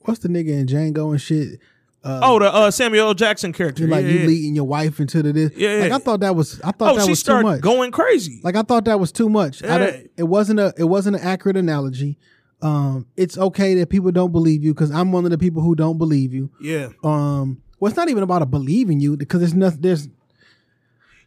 what's 0.00 0.20
the 0.20 0.28
nigga 0.28 0.48
in 0.48 0.66
Django 0.66 1.10
and 1.10 1.20
shit. 1.20 1.60
Uh, 2.02 2.20
Oh, 2.22 2.38
the 2.38 2.52
uh, 2.52 2.70
Samuel 2.70 3.08
L. 3.08 3.14
Jackson 3.14 3.52
character. 3.52 3.86
like 3.86 4.04
yeah, 4.04 4.10
you 4.10 4.18
yeah. 4.20 4.26
leading 4.26 4.54
your 4.54 4.64
wife 4.64 5.00
into 5.00 5.22
the 5.22 5.32
this. 5.32 5.52
Yeah, 5.54 5.74
Like 5.80 5.88
yeah. 5.90 5.96
I 5.96 5.98
thought 5.98 6.20
that 6.20 6.34
was. 6.34 6.60
I 6.62 6.72
thought 6.72 6.92
Oh, 6.94 6.96
that 6.96 7.08
was 7.08 7.22
too 7.22 7.42
much. 7.42 7.60
going 7.60 7.90
crazy. 7.90 8.40
Like 8.42 8.56
I 8.56 8.62
thought 8.62 8.84
that 8.86 8.98
was 8.98 9.12
too 9.12 9.28
much. 9.28 9.62
Yeah. 9.62 10.00
it 10.16 10.22
wasn't 10.24 10.60
a. 10.60 10.72
It 10.78 10.84
wasn't 10.84 11.16
an 11.16 11.22
accurate 11.22 11.56
analogy. 11.56 12.18
Um, 12.62 13.06
it's 13.16 13.38
okay 13.38 13.74
that 13.76 13.88
people 13.88 14.10
don't 14.12 14.32
believe 14.32 14.62
you 14.62 14.74
because 14.74 14.90
I'm 14.90 15.12
one 15.12 15.24
of 15.24 15.30
the 15.30 15.38
people 15.38 15.62
who 15.62 15.74
don't 15.74 15.96
believe 15.98 16.32
you. 16.34 16.50
yeah. 16.60 16.88
Um, 17.02 17.62
well, 17.78 17.88
it's 17.88 17.96
not 17.96 18.10
even 18.10 18.22
about 18.22 18.42
a 18.42 18.46
believing 18.46 19.00
you 19.00 19.16
because 19.16 19.40
there's 19.40 19.54
nothing. 19.54 19.80
There's 19.80 20.08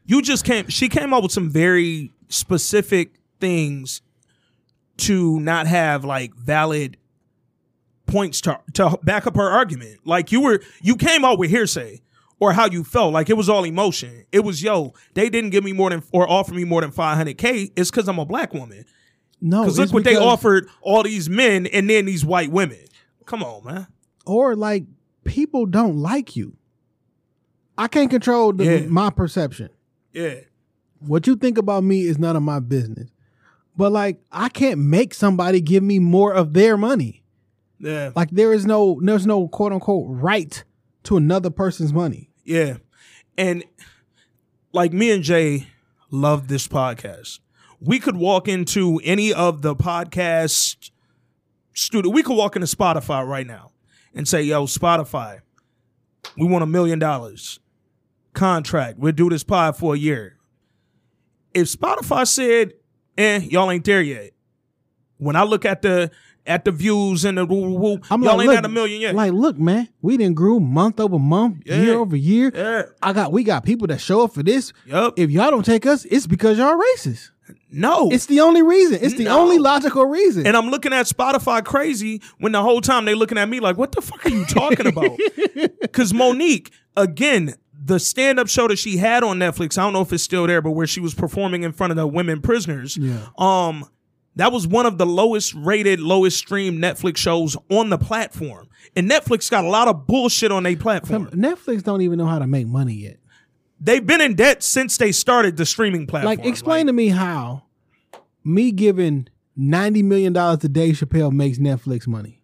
you 0.05 0.21
just 0.21 0.45
came 0.45 0.67
she 0.69 0.89
came 0.89 1.13
up 1.13 1.23
with 1.23 1.31
some 1.31 1.49
very 1.49 2.11
specific 2.29 3.13
things 3.39 4.01
to 4.97 5.39
not 5.39 5.65
have 5.65 6.03
like 6.05 6.35
valid 6.35 6.97
points 8.13 8.39
to 8.41 8.59
to 8.73 8.97
back 9.03 9.27
up 9.27 9.35
her 9.35 9.49
argument 9.49 9.99
like 10.05 10.31
you 10.31 10.39
were 10.41 10.61
you 10.81 10.95
came 10.95 11.25
out 11.25 11.37
with 11.39 11.49
hearsay 11.49 12.01
or 12.39 12.53
how 12.53 12.65
you 12.65 12.83
felt 12.83 13.11
like 13.13 13.29
it 13.29 13.37
was 13.37 13.49
all 13.49 13.63
emotion 13.65 14.25
it 14.31 14.41
was 14.41 14.61
yo 14.63 14.93
they 15.15 15.29
didn't 15.29 15.49
give 15.49 15.63
me 15.63 15.73
more 15.73 15.89
than 15.89 16.01
or 16.13 16.29
offer 16.29 16.53
me 16.53 16.63
more 16.63 16.81
than 16.81 16.91
500k 16.91 17.71
it's 17.75 17.89
because 17.91 18.07
i'm 18.07 18.19
a 18.19 18.25
black 18.25 18.53
woman 18.53 18.85
no. 19.41 19.63
because 19.63 19.77
look 19.79 19.91
what 19.91 20.03
they 20.05 20.15
offered 20.15 20.69
all 20.81 21.03
these 21.03 21.29
men 21.29 21.65
and 21.67 21.89
then 21.89 22.05
these 22.05 22.23
white 22.23 22.51
women 22.51 22.85
come 23.25 23.43
on 23.43 23.65
man 23.65 23.87
or 24.25 24.55
like 24.55 24.85
people 25.23 25.65
don't 25.65 25.97
like 25.97 26.35
you. 26.35 26.55
I 27.77 27.87
can't 27.87 28.09
control 28.09 28.53
the, 28.53 28.65
Yeah. 28.65 28.87
my 28.87 29.09
perception. 29.09 29.69
yeah 30.11 30.35
What 30.99 31.27
you 31.27 31.35
think 31.35 31.57
about 31.57 31.83
me 31.83 32.03
is 32.03 32.17
none 32.17 32.35
of 32.35 32.43
my 32.43 32.59
business. 32.59 33.09
But 33.75 33.91
like, 33.91 34.21
I 34.31 34.49
can't 34.49 34.79
make 34.79 35.13
somebody 35.13 35.59
give 35.59 35.81
me 35.83 35.97
more 35.99 36.33
of 36.33 36.53
their 36.53 36.77
money. 36.77 37.22
Yeah 37.83 38.11
Like, 38.15 38.29
there 38.31 38.53
is 38.53 38.65
no, 38.65 38.99
there's 39.01 39.25
no 39.25 39.47
quote 39.47 39.73
unquote 39.73 40.05
right 40.07 40.63
to 41.03 41.17
another 41.17 41.49
person's 41.49 41.93
money. 41.93 42.29
Yeah. 42.43 42.77
And 43.37 43.63
like 44.71 44.93
me 44.93 45.11
and 45.11 45.23
Jay 45.23 45.67
love 46.11 46.47
this 46.47 46.67
podcast. 46.67 47.39
We 47.79 47.99
could 47.99 48.15
walk 48.15 48.47
into 48.47 49.01
any 49.03 49.33
of 49.33 49.61
the 49.61 49.75
podcast 49.75 50.91
studio. 51.73 52.11
We 52.11 52.23
could 52.23 52.37
walk 52.37 52.55
into 52.55 52.67
Spotify 52.67 53.27
right 53.27 53.45
now 53.45 53.71
and 54.13 54.27
say, 54.27 54.43
yo, 54.43 54.65
Spotify, 54.65 55.41
we 56.37 56.47
want 56.47 56.63
a 56.63 56.67
million 56.67 56.99
dollars 56.99 57.59
contract. 58.33 58.99
We'll 58.99 59.11
do 59.11 59.29
this 59.29 59.43
pod 59.43 59.75
for 59.77 59.95
a 59.95 59.97
year. 59.97 60.37
If 61.53 61.67
Spotify 61.67 62.27
said, 62.27 62.73
eh, 63.17 63.39
y'all 63.39 63.69
ain't 63.69 63.85
there 63.85 64.01
yet. 64.01 64.31
When 65.17 65.35
I 65.35 65.43
look 65.43 65.65
at 65.65 65.81
the 65.81 66.11
at 66.45 66.65
the 66.65 66.71
views 66.71 67.23
and 67.25 67.37
the 67.37 67.45
woo, 67.45 67.71
woo, 67.73 67.99
I'm 68.11 68.21
y'all 68.23 68.33
like, 68.37 68.43
ain't 68.45 68.47
look, 68.49 68.57
at 68.57 68.65
a 68.65 68.69
million 68.69 68.99
yet. 69.01 69.15
Like, 69.15 69.31
look, 69.31 69.57
man, 69.57 69.87
we 70.01 70.17
didn't 70.17 70.35
grew 70.35 70.59
month 70.59 70.99
over 70.99 71.17
month, 71.19 71.63
Yeah. 71.65 71.81
year 71.81 71.97
over 71.97 72.15
year. 72.15 72.51
yeah. 72.53 72.83
I 73.01 73.13
got, 73.13 73.31
we 73.31 73.43
got 73.43 73.63
people 73.63 73.87
that 73.87 74.01
show 74.01 74.23
up 74.23 74.33
for 74.33 74.43
this. 74.43 74.73
Yup. 74.85 75.13
If 75.17 75.31
y'all 75.31 75.51
don't 75.51 75.65
take 75.65 75.85
us, 75.85 76.05
it's 76.05 76.27
because 76.27 76.57
y'all 76.57 76.77
racist. 76.77 77.29
no. 77.71 78.09
It's 78.11 78.25
the 78.27 78.39
only 78.41 78.61
reason. 78.61 78.99
It's 79.01 79.15
the 79.15 79.25
No. 79.25 79.39
only 79.41 79.57
logical 79.57 80.05
reason. 80.05 80.45
And 80.45 80.55
I'm 80.57 80.69
looking 80.69 80.91
at 80.93 81.05
Spotify 81.07 81.63
crazy 81.63 82.21
when 82.39 82.51
the 82.51 82.61
whole 82.61 82.81
time 82.81 83.05
they 83.05 83.15
looking 83.15 83.37
at 83.37 83.47
me 83.49 83.59
like, 83.59 83.77
what 83.77 83.91
the 83.93 84.01
fuck 84.01 84.25
are 84.25 84.29
you 84.29 84.45
talking 84.45 84.87
about? 84.87 85.17
Because 85.81 86.11
Mo'Nique, 86.13 86.71
again, 86.97 87.53
the 87.85 87.99
stand 87.99 88.39
up 88.39 88.47
show 88.47 88.67
that 88.67 88.77
she 88.77 88.97
had 88.97 89.23
on 89.23 89.37
Netflix, 89.39 89.77
I 89.77 89.83
don't 89.83 89.93
know 89.93 90.01
if 90.01 90.11
it's 90.13 90.23
still 90.23 90.47
there, 90.47 90.61
but 90.61 90.71
where 90.71 90.87
she 90.87 90.99
was 90.99 91.13
performing 91.13 91.63
in 91.63 91.71
front 91.73 91.91
of 91.91 91.97
the 91.97 92.07
women 92.07 92.41
prisoners, 92.41 92.97
Yeah. 92.97 93.17
um, 93.37 93.85
that 94.35 94.51
was 94.51 94.67
one 94.67 94.85
of 94.85 94.97
the 94.97 95.05
lowest 95.05 95.53
rated, 95.53 95.99
lowest 95.99 96.37
streamed 96.37 96.81
Netflix 96.83 97.17
shows 97.17 97.55
on 97.69 97.89
the 97.89 97.97
platform. 97.97 98.67
And 98.95 99.09
Netflix 99.09 99.49
got 99.49 99.63
a 99.65 99.69
lot 99.69 99.87
of 99.87 100.07
bullshit 100.07 100.51
on 100.51 100.63
their 100.63 100.75
platform. 100.75 101.27
Netflix 101.31 101.83
don't 101.83 102.01
even 102.01 102.17
know 102.17 102.25
how 102.25 102.39
to 102.39 102.47
make 102.47 102.67
money 102.67 102.93
yet. 102.93 103.17
They've 103.79 104.05
been 104.05 104.21
in 104.21 104.35
debt 104.35 104.63
since 104.63 104.97
they 104.97 105.11
started 105.11 105.57
the 105.57 105.65
streaming 105.65 106.07
platform. 106.07 106.37
Like, 106.37 106.45
explain 106.45 106.87
to 106.87 106.93
me 106.93 107.09
how 107.09 107.63
me 108.43 108.71
giving 108.71 109.27
ninety 109.55 110.01
million 110.03 110.33
dollars 110.33 110.59
to 110.59 110.69
Dave 110.69 110.95
Chappelle 110.95 111.31
makes 111.31 111.57
Netflix 111.57 112.07
money. 112.07 112.41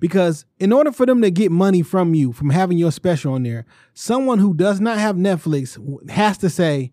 Because 0.00 0.44
in 0.60 0.72
order 0.72 0.92
for 0.92 1.04
them 1.06 1.20
to 1.22 1.30
get 1.30 1.50
money 1.50 1.82
from 1.82 2.14
you 2.14 2.32
from 2.32 2.50
having 2.50 2.78
your 2.78 2.92
special 2.92 3.34
on 3.34 3.42
there, 3.42 3.66
someone 3.94 4.38
who 4.38 4.54
does 4.54 4.80
not 4.80 4.98
have 4.98 5.16
Netflix 5.16 5.76
has 6.10 6.38
to 6.38 6.48
say, 6.48 6.92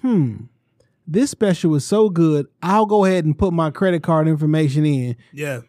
"Hmm, 0.00 0.44
this 1.06 1.30
special 1.30 1.74
is 1.74 1.84
so 1.84 2.08
good. 2.08 2.46
I'll 2.62 2.86
go 2.86 3.04
ahead 3.04 3.24
and 3.24 3.36
put 3.36 3.52
my 3.52 3.70
credit 3.70 4.02
card 4.02 4.26
information 4.28 4.84
in 4.86 5.16
Yeah. 5.32 5.60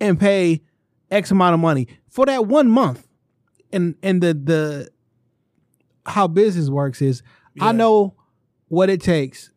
and 0.00 0.18
pay 0.18 0.62
X 1.10 1.30
amount 1.30 1.54
of 1.54 1.60
money 1.60 1.86
for 2.08 2.26
that 2.26 2.46
one 2.46 2.70
month." 2.70 3.06
And 3.72 3.94
and 4.02 4.20
the 4.22 4.34
the 4.34 4.88
how 6.06 6.26
business 6.26 6.68
works 6.68 7.00
is 7.02 7.22
Yeah. 7.54 7.66
I 7.66 7.72
know 7.72 8.14
what 8.68 8.88
it 8.90 9.00
takes 9.00 9.50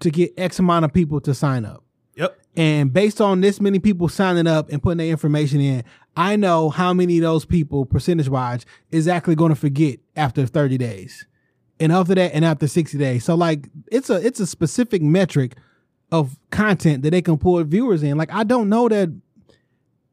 to 0.00 0.10
get 0.10 0.32
X 0.38 0.58
amount 0.58 0.84
of 0.84 0.92
people 0.92 1.20
to 1.22 1.34
sign 1.34 1.64
up. 1.64 1.84
Yep. 2.16 2.38
And 2.56 2.92
based 2.92 3.20
on 3.20 3.40
this 3.40 3.60
many 3.60 3.78
people 3.78 4.08
signing 4.08 4.46
up 4.46 4.70
and 4.70 4.82
putting 4.82 4.98
their 4.98 5.08
information 5.08 5.60
in, 5.60 5.84
I 6.16 6.36
know 6.36 6.68
how 6.70 6.92
many 6.92 7.18
of 7.18 7.22
those 7.22 7.44
people, 7.44 7.84
percentage 7.86 8.28
wise, 8.28 8.66
is 8.90 9.06
actually 9.08 9.36
going 9.36 9.50
to 9.50 9.56
forget 9.56 9.98
after 10.16 10.44
30 10.46 10.76
days. 10.78 11.26
And 11.80 11.90
after 11.92 12.14
that, 12.14 12.34
and 12.34 12.44
after 12.44 12.68
60 12.68 12.98
days. 12.98 13.24
So 13.24 13.34
like 13.34 13.68
it's 13.90 14.10
a 14.10 14.24
it's 14.24 14.38
a 14.38 14.46
specific 14.46 15.00
metric 15.02 15.56
of 16.12 16.36
content 16.50 17.02
that 17.02 17.10
they 17.10 17.22
can 17.22 17.38
pull 17.38 17.62
viewers 17.64 18.02
in. 18.02 18.16
Like 18.18 18.32
I 18.32 18.44
don't 18.44 18.68
know 18.68 18.88
that 18.88 19.08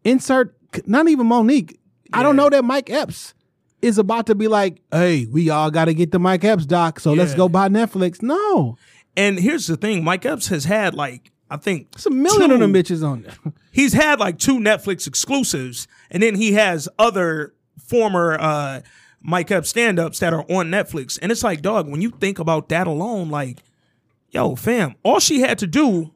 insert 0.03 0.55
not 0.85 1.07
even 1.07 1.27
Mo'Nique. 1.27 1.77
I 2.13 2.23
don't 2.23 2.35
know 2.35 2.49
that 2.49 2.63
Mike 2.63 2.89
Epps 2.89 3.33
is 3.81 3.97
about 3.97 4.27
to 4.27 4.35
be 4.35 4.47
like, 4.47 4.81
hey, 4.91 5.25
we 5.25 5.49
all 5.49 5.69
gotta 5.71 5.93
get 5.93 6.11
the 6.11 6.19
Mike 6.19 6.43
Epps 6.43 6.65
doc, 6.65 6.99
so 6.99 7.13
let's 7.13 7.33
go 7.35 7.49
buy 7.49 7.67
Netflix. 7.69 8.21
No. 8.21 8.77
And 9.15 9.39
here's 9.39 9.67
the 9.67 9.75
thing 9.77 10.03
Mike 10.03 10.25
Epps 10.25 10.47
has 10.47 10.65
had 10.65 10.93
like, 10.93 11.31
I 11.49 11.57
think, 11.57 11.87
It's 11.93 12.05
a 12.05 12.09
million 12.11 12.51
of 12.51 12.59
them 12.59 12.73
two- 12.73 12.79
bitches 12.81 13.05
on 13.07 13.23
there. 13.23 13.35
he's 13.71 13.93
had 13.93 14.19
like 14.19 14.37
two 14.39 14.59
Netflix 14.59 15.05
exclusives, 15.07 15.87
and 16.09 16.23
then 16.23 16.35
he 16.35 16.53
has 16.53 16.87
other 16.97 17.53
former 17.77 18.37
uh 18.39 18.81
Mike 19.29 19.51
Epps 19.51 19.69
stand-ups 19.69 20.19
that 20.19 20.33
are 20.33 20.45
on 20.49 20.69
Netflix. 20.69 21.19
And 21.21 21.33
it's 21.33 21.43
like, 21.43 21.61
dog, 21.61 21.89
when 21.89 22.01
you 22.01 22.11
think 22.11 22.39
about 22.39 22.69
that 22.69 22.87
alone, 22.87 23.29
like, 23.29 23.61
yo, 24.29 24.55
fam, 24.55 24.95
all 25.03 25.19
she 25.19 25.41
had 25.41 25.59
to 25.59 25.67
do 25.67 26.13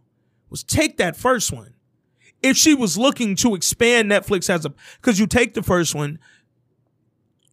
was 0.49 0.63
take 0.63 0.95
that 0.97 1.17
first 1.17 1.51
one. 1.51 1.73
If 2.41 2.55
she 2.55 2.73
was 2.73 2.97
looking 2.97 3.35
to 3.35 3.53
expand 3.53 4.09
Netflix 4.09 4.49
as 4.49 4.65
a 4.65 4.73
because 5.01 5.19
you 5.19 5.27
take 5.27 5.53
the 5.55 5.61
first 5.61 5.93
one, 5.93 6.19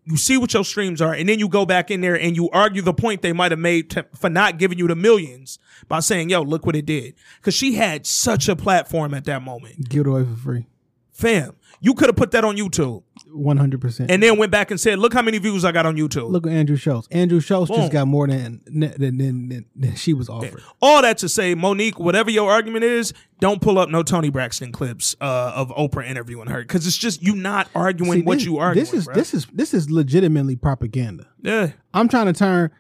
you 0.05 0.17
see 0.17 0.37
what 0.39 0.55
your 0.55 0.65
streams 0.65 1.03
are, 1.03 1.13
and 1.13 1.29
then 1.29 1.41
you 1.41 1.49
go 1.49 1.67
back 1.67 1.91
in 1.91 2.01
there 2.01 2.19
and 2.19 2.37
you 2.37 2.49
argue 2.51 2.81
the 2.81 2.95
point 2.95 3.21
they 3.21 3.33
might 3.35 3.51
have 3.51 3.59
made 3.59 3.91
to, 3.91 4.07
for 4.15 4.31
not 4.31 4.59
giving 4.59 4.79
you 4.79 4.87
the 4.87 4.97
millions 4.97 5.59
by 5.89 5.99
saying, 6.01 6.31
yo, 6.31 6.41
look 6.41 6.65
what 6.65 6.77
it 6.77 6.87
did. 6.87 7.15
Because 7.41 7.53
she 7.53 7.75
had 7.75 8.07
such 8.07 8.49
a 8.49 8.55
platform 8.57 9.13
at 9.13 9.25
that 9.25 9.43
moment 9.43 9.89
Give 9.89 10.03
it 10.03 10.07
away 10.07 10.25
for 10.25 10.37
free. 10.37 10.67
fam, 11.11 11.57
you 11.81 11.95
could 11.95 12.09
have 12.09 12.17
put 12.17 12.31
that 12.31 12.45
on 12.45 12.57
YouTube 12.57 13.03
One 13.31 13.57
hundred 13.57 13.81
percent. 13.81 14.11
and 14.11 14.23
then 14.23 14.39
went 14.39 14.51
back 14.51 14.71
and 14.71 14.81
said, 14.81 14.99
look 14.99 15.13
how 15.13 15.23
many 15.23 15.39
views 15.39 15.65
I 15.65 15.73
got 15.73 15.87
on 15.87 15.97
YouTube. 15.97 16.31
Look 16.31 16.47
at 16.47 16.53
Andrew 16.53 16.77
Schulz. 16.77 17.07
Andrew 17.11 17.41
Schulz 17.41 17.69
Boom. 17.69 17.79
just 17.81 17.93
got 17.93 18.07
more 18.09 18.27
than 18.27 18.63
than, 18.67 18.93
than, 18.99 19.19
than, 19.19 19.67
than 19.77 19.95
she 19.97 20.15
was 20.15 20.29
offered. 20.29 20.63
All 20.81 21.03
that 21.03 21.19
to 21.19 21.29
say, 21.29 21.55
Mo'Nique, 21.55 21.99
whatever 21.99 22.31
your 22.31 22.51
argument 22.51 22.85
is, 22.85 23.13
don't 23.41 23.61
pull 23.61 23.79
up 23.79 23.89
no 23.91 24.03
Toni 24.03 24.31
Braxton 24.31 24.73
clips 24.73 25.15
uh, 25.21 25.53
of 25.55 25.69
Oprah 25.71 26.07
interviewing 26.07 26.49
her 26.49 26.63
because 26.63 26.87
it's 26.87 26.97
just 26.97 27.23
you 27.23 27.37
not 27.37 27.69
arguing 27.75 28.21
See, 28.21 28.23
what 28.23 28.39
this, 28.39 28.45
you 28.47 28.59
argue. 28.59 28.81
This 28.81 28.93
is 28.93 29.07
this 29.07 29.35
is 29.35 29.47
this 29.53 29.75
is 29.75 29.91
legitimately 29.91 30.57
propaganda. 30.57 31.27
yeah, 31.43 31.73
I'm 31.95 32.09
trying 32.09 32.27
to 32.27 32.33
turn 32.33 32.71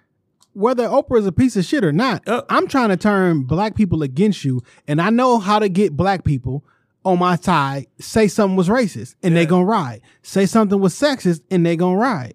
whether 0.54 0.88
Oprah 0.88 1.18
is 1.18 1.26
a 1.26 1.32
piece 1.32 1.56
of 1.56 1.64
shit 1.64 1.84
or 1.84 1.92
not. 1.92 2.22
Yep. 2.26 2.46
I'm 2.48 2.66
trying 2.66 2.88
to 2.88 2.96
turn 2.96 3.44
black 3.44 3.76
people 3.76 4.02
against 4.02 4.44
you, 4.44 4.62
and 4.88 5.00
I 5.00 5.10
know 5.10 5.38
how 5.38 5.58
to 5.58 5.68
get 5.68 5.96
black 5.96 6.24
people 6.24 6.64
on 7.08 7.18
my 7.18 7.36
side 7.36 7.86
say 8.00 8.28
something 8.28 8.56
was 8.56 8.68
racist 8.68 9.14
and 9.22 9.34
they 9.36 9.42
Yeah. 9.42 9.46
gonna 9.48 9.64
ride. 9.64 10.00
Say 10.22 10.46
something 10.46 10.80
was 10.80 10.94
sexist 10.94 11.40
and 11.50 11.64
they 11.66 11.76
gonna 11.76 11.96
ride. 11.98 12.34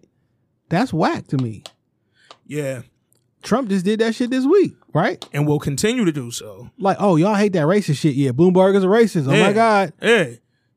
That's 0.69 0.91
whack 0.93 1.27
to 1.27 1.37
me. 1.37 1.63
Yeah, 2.45 2.81
Trump 3.41 3.69
just 3.69 3.85
did 3.85 3.99
that 3.99 4.15
shit 4.15 4.29
this 4.31 4.45
week, 4.45 4.73
right? 4.93 5.23
and 5.33 5.47
will 5.47 5.59
continue 5.59 6.05
to 6.05 6.11
do 6.11 6.31
so. 6.31 6.69
Like, 6.77 6.97
oh, 6.99 7.15
y'all 7.15 7.35
hate 7.35 7.53
that 7.53 7.65
racist 7.65 7.97
shit. 7.97 8.15
Yeah, 8.15 8.31
Bloomberg 8.31 8.75
is 8.75 8.83
a 8.83 8.87
racist. 8.87 9.27
Oh 9.27 9.33
Yeah. 9.33 9.47
my 9.47 9.53
God. 9.53 9.93
Yeah, 10.01 10.25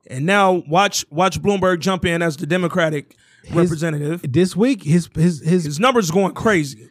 and 0.08 0.24
now 0.26 0.62
watch 0.68 1.04
watch 1.10 1.40
Bloomberg 1.42 1.80
jump 1.80 2.04
in 2.04 2.22
as 2.22 2.36
the 2.36 2.46
Democratic 2.46 3.16
representative. 3.52 4.20
This 4.30 4.56
week, 4.56 4.82
his 4.82 5.08
his 5.14 5.40
his, 5.40 5.64
His 5.64 5.80
numbers 5.80 6.10
going 6.10 6.34
crazy. 6.34 6.90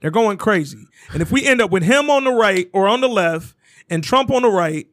They're 0.00 0.10
going 0.10 0.36
crazy. 0.36 0.84
And 1.12 1.22
if 1.22 1.30
we 1.30 1.46
end 1.46 1.60
up 1.60 1.70
with 1.70 1.84
him 1.84 2.10
on 2.10 2.24
the 2.24 2.32
right 2.32 2.68
or 2.72 2.88
on 2.88 3.00
the 3.00 3.08
left 3.08 3.54
and 3.88 4.02
Trump 4.02 4.30
on 4.32 4.42
the 4.42 4.50
right, 4.50 4.88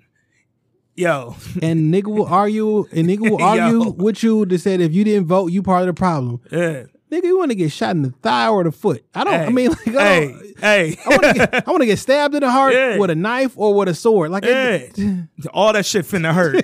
yo, 1.00 1.36
and 1.62 1.94
nigga 1.94 2.08
will 2.08 2.26
argue 2.28 2.86
and 2.92 3.08
nigga 3.08 3.30
will 3.30 3.42
argue 3.54 3.92
with 3.92 4.22
you 4.24 4.46
to 4.46 4.60
say 4.60 4.78
that 4.78 4.84
if 4.84 4.94
you 4.94 5.04
didn't 5.04 5.28
vote, 5.28 5.48
you 5.52 5.64
part 5.64 5.82
of 5.82 5.88
the 5.88 5.94
problem. 5.94 6.42
yeah. 6.52 6.84
Nigga, 7.12 7.24
you 7.24 7.40
want 7.40 7.50
to 7.50 7.56
get 7.56 7.72
shot 7.72 7.96
in 7.96 8.04
the 8.04 8.12
thigh 8.22 8.48
or 8.50 8.64
the 8.64 8.72
foot? 8.72 9.04
I 9.16 9.24
don't. 9.24 9.34
I 9.34 9.50
mean, 9.50 9.70
like, 9.70 9.80
hey, 9.88 10.54
hey, 10.60 10.98
I 11.04 11.10
want 11.10 11.24
to 11.24 11.34
get, 11.34 11.56
I 11.68 11.72
want 11.72 11.82
to 11.82 11.88
get 11.88 11.98
stabbed 11.98 12.36
in 12.36 12.42
the 12.42 12.52
heart 12.52 12.72
Yeah. 12.72 13.00
with 13.00 13.10
a 13.10 13.16
knife 13.16 13.54
or 13.58 13.74
with 13.74 13.88
a 13.90 13.96
sword. 13.96 14.30
Like, 14.30 14.44
hey. 14.44 14.92
it, 14.96 15.48
all 15.52 15.74
that 15.74 15.88
shit 15.88 16.06
finna 16.06 16.32
hurt. 16.32 16.64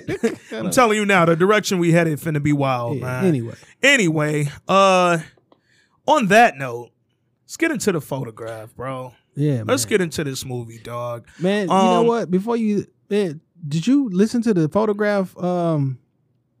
I'm 0.52 0.70
telling 0.70 0.98
you 0.98 1.04
now, 1.04 1.24
the 1.24 1.34
direction 1.34 1.80
we 1.80 1.90
headed 1.90 2.20
finna 2.20 2.40
be 2.40 2.52
wild, 2.52 2.98
Yeah, 2.98 3.02
man. 3.02 3.24
anyway. 3.24 3.54
anyway, 3.82 4.48
uh, 4.68 5.18
on 6.06 6.26
that 6.28 6.56
note, 6.56 6.90
let's 7.44 7.56
get 7.56 7.72
into 7.72 7.90
the 7.90 8.00
photograph, 8.00 8.72
bro. 8.76 9.14
yeah, 9.34 9.56
man. 9.56 9.66
Let's 9.66 9.84
get 9.84 10.00
into 10.00 10.22
this 10.22 10.44
movie, 10.44 10.78
dog. 10.78 11.26
man. 11.40 11.62
you 11.62 11.66
know 11.74 12.00
um, 12.02 12.06
what? 12.06 12.30
Before 12.30 12.56
you, 12.56 12.86
man, 13.10 13.40
did 13.66 13.86
you 13.86 14.08
listen 14.10 14.42
to 14.42 14.54
the 14.54 14.68
photograph 14.68 15.36
um 15.38 15.98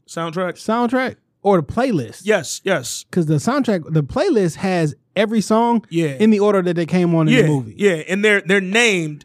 Soundtrack? 0.06 0.54
soundtrack 0.54 1.16
or 1.42 1.60
the 1.60 1.66
playlist? 1.66 2.22
Yes, 2.24 2.60
yes. 2.64 3.04
because 3.04 3.26
the 3.26 3.34
soundtrack, 3.34 3.92
the 3.92 4.02
playlist 4.04 4.56
has 4.56 4.94
every 5.16 5.40
song 5.40 5.84
Yeah. 5.90 6.08
in 6.18 6.30
the 6.30 6.40
order 6.40 6.62
that 6.62 6.74
they 6.74 6.86
came 6.86 7.14
on 7.14 7.28
in 7.28 7.34
yeah, 7.34 7.42
the 7.42 7.48
movie. 7.48 7.74
Yeah, 7.76 7.94
and 8.08 8.24
they're 8.24 8.40
they're 8.40 8.60
named 8.60 9.24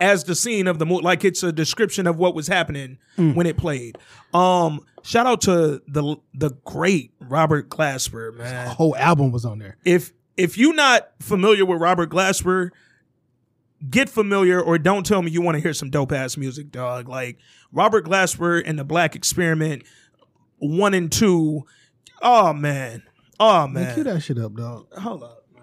as 0.00 0.24
the 0.24 0.34
scene 0.34 0.66
of 0.66 0.78
the 0.78 0.86
movie, 0.86 1.02
like 1.04 1.24
it's 1.24 1.42
a 1.42 1.52
description 1.52 2.06
of 2.06 2.16
what 2.18 2.34
was 2.34 2.46
happening 2.48 2.98
Mm. 3.18 3.34
when 3.36 3.46
it 3.46 3.56
played. 3.56 3.96
Um, 4.32 4.80
shout 5.02 5.26
out 5.26 5.40
to 5.42 5.80
the 5.86 6.16
the 6.34 6.50
great 6.64 7.12
Robert 7.20 7.68
Glasper, 7.68 8.32
The 8.36 8.42
man. 8.42 8.66
whole 8.68 8.96
album 8.96 9.30
was 9.30 9.44
on 9.44 9.58
there. 9.60 9.76
If 9.84 10.12
if 10.36 10.58
you're 10.58 10.74
not 10.74 11.10
familiar 11.20 11.64
with 11.64 11.80
Robert 11.80 12.10
Glasper, 12.10 12.70
get 13.90 14.08
familiar 14.08 14.60
or 14.60 14.78
don't 14.78 15.04
tell 15.04 15.22
me 15.22 15.30
you 15.30 15.42
want 15.42 15.56
to 15.56 15.60
hear 15.62 15.72
some 15.74 15.90
dope 15.90 16.12
ass 16.12 16.36
music, 16.36 16.70
dog. 16.70 17.08
Like 17.08 17.38
Robert 17.72 18.04
Glasper 18.06 18.62
and 18.64 18.78
the 18.78 18.84
Black 18.84 19.14
Experiment 19.16 19.82
one 20.58 20.94
and 20.94 21.10
two. 21.10 21.64
Oh 22.22 22.52
man. 22.52 23.02
Oh 23.40 23.66
Man, 23.66 23.84
man. 23.84 23.94
cue 23.94 24.04
that 24.04 24.20
shit 24.20 24.38
up, 24.38 24.54
dog. 24.54 24.86
Hold 24.94 25.22
up, 25.24 25.44
man. 25.54 25.62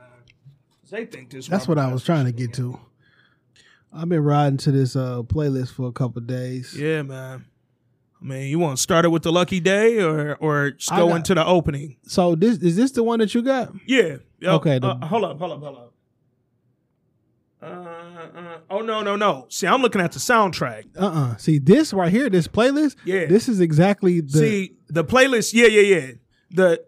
They 0.89 1.05
think 1.05 1.29
this. 1.29 1.47
That's 1.47 1.67
Robert 1.67 1.81
what 1.81 1.89
I 1.89 1.93
was 1.93 2.03
trying 2.03 2.25
to 2.25 2.31
get 2.31 2.53
to. 2.55 2.79
I've 3.93 4.07
been 4.09 4.23
riding 4.23 4.57
to 4.59 4.71
this 4.71 4.95
uh 4.95 5.21
playlist 5.23 5.73
for 5.73 5.87
a 5.87 5.91
couple 5.91 6.21
days. 6.21 6.77
Yeah, 6.77 7.01
man. 7.01 7.45
I 8.21 8.23
mean, 8.23 8.49
you 8.49 8.59
want 8.59 8.77
to 8.77 8.81
start 8.83 9.03
it 9.05 9.07
with 9.09 9.23
the 9.23 9.31
lucky 9.31 9.59
day 9.59 9.99
or 9.99 10.35
or 10.35 10.71
just 10.71 10.91
go 10.91 11.07
got- 11.07 11.15
into 11.15 11.33
the 11.35 11.45
opening? 11.45 11.97
So 12.03 12.35
this 12.35 12.57
is 12.59 12.75
this 12.75 12.91
the 12.91 13.03
one 13.03 13.19
that 13.19 13.33
you 13.33 13.41
got? 13.41 13.73
Yeah. 13.87 14.17
Okay, 14.43 14.79
the- 14.79 14.89
Uh, 14.89 15.05
hold 15.07 15.23
up. 15.23 15.39
Hold 15.39 15.51
up. 15.53 15.59
Hold 15.63 15.77
up. 15.77 15.90
Uh, 17.61 17.65
uh, 17.65 18.57
oh 18.71 18.79
no 18.79 19.01
no 19.01 19.15
no! 19.15 19.45
See, 19.49 19.67
I'm 19.67 19.81
looking 19.81 20.01
at 20.01 20.11
the 20.13 20.19
soundtrack. 20.19 20.85
Uh 20.97 21.05
uh 21.05 21.37
See 21.37 21.59
this 21.59 21.93
right 21.93 22.11
here, 22.11 22.29
this 22.29 22.47
playlist. 22.47 22.95
Yeah. 23.05 23.25
This 23.25 23.47
is 23.47 23.59
exactly 23.59 24.21
the. 24.21 24.29
See 24.37 24.75
the 24.87 25.03
playlist. 25.03 25.53
Yeah 25.53 25.67
yeah 25.67 25.81
yeah. 25.97 26.11
The 26.49 26.83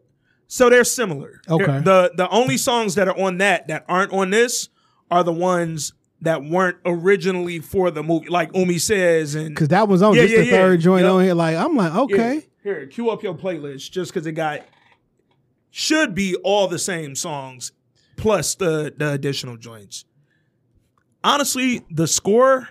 so 0.47 0.69
they're 0.69 0.83
similar. 0.83 1.41
Okay. 1.49 1.65
They're- 1.65 1.81
the 1.81 2.11
the 2.17 2.29
only 2.29 2.57
songs 2.57 2.95
that 2.95 3.07
are 3.07 3.17
on 3.19 3.37
that 3.37 3.67
that 3.67 3.85
aren't 3.87 4.11
on 4.13 4.31
this 4.31 4.69
are 5.11 5.23
the 5.23 5.31
ones 5.33 5.93
that 6.21 6.43
weren't 6.43 6.77
originally 6.85 7.59
for 7.59 7.91
the 7.91 8.01
movie, 8.01 8.29
like 8.29 8.49
Umi 8.55 8.77
says 8.79 9.35
and 9.35 9.55
Cause 9.55 9.67
that 9.67 9.87
was 9.87 10.01
on 10.01 10.15
Yeah, 10.15 10.21
just 10.23 10.33
yeah, 10.33 10.39
the 10.39 10.45
yeah. 10.45 10.51
third 10.51 10.79
joint 10.79 11.03
Yep. 11.03 11.11
on 11.11 11.23
here. 11.23 11.33
Like 11.35 11.55
I'm 11.57 11.75
like, 11.75 11.93
okay. 11.93 12.47
Here, 12.63 12.87
cue 12.87 13.09
up 13.09 13.21
your 13.21 13.35
playlist 13.35 13.91
just 13.91 14.11
because 14.13 14.25
it 14.25 14.31
got 14.31 14.61
should 15.69 16.15
be 16.15 16.35
all 16.43 16.67
the 16.67 16.79
same 16.79 17.15
songs 17.15 17.73
plus 18.15 18.55
the 18.55 18.93
the 18.97 19.11
additional 19.11 19.57
joints. 19.57 20.05
Honestly, 21.23 21.85
the 21.89 22.07
score 22.07 22.69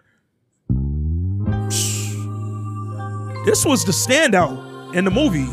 this 3.45 3.65
was 3.67 3.85
the 3.85 3.93
standout 3.93 4.95
in 4.95 5.05
the 5.05 5.11
movie. 5.11 5.49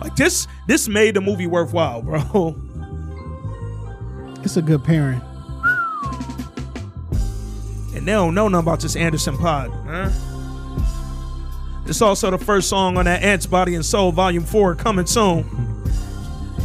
Like 0.00 0.14
this 0.16 0.46
this 0.68 0.88
made 0.88 1.14
the 1.14 1.20
movie 1.20 1.46
worthwhile, 1.46 2.02
bro. 2.02 2.56
It's 4.44 4.56
a 4.56 4.62
good 4.62 4.82
pairing. 4.82 5.20
And 7.94 8.08
they 8.08 8.12
don't 8.12 8.34
know 8.34 8.48
nothing 8.48 8.64
about 8.64 8.80
this 8.80 8.96
Anderson 8.96 9.36
.Paak, 9.36 9.70
huh? 9.86 10.10
It's 11.86 12.02
also 12.02 12.28
the 12.32 12.38
first 12.38 12.68
song 12.68 12.96
on 12.96 13.04
that 13.04 13.22
Ants 13.22 13.46
Body 13.46 13.76
and 13.76 13.84
Soul 13.84 14.10
Volume 14.10 14.42
4 14.44 14.74
coming 14.74 15.06
soon. 15.06 15.44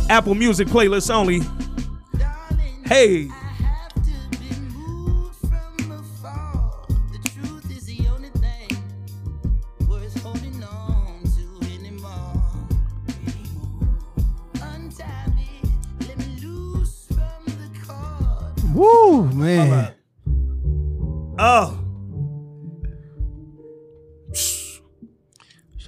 Apple 0.10 0.34
Music 0.34 0.67
playlist 0.67 1.13
only. 1.13 1.41
Hey, 2.86 3.30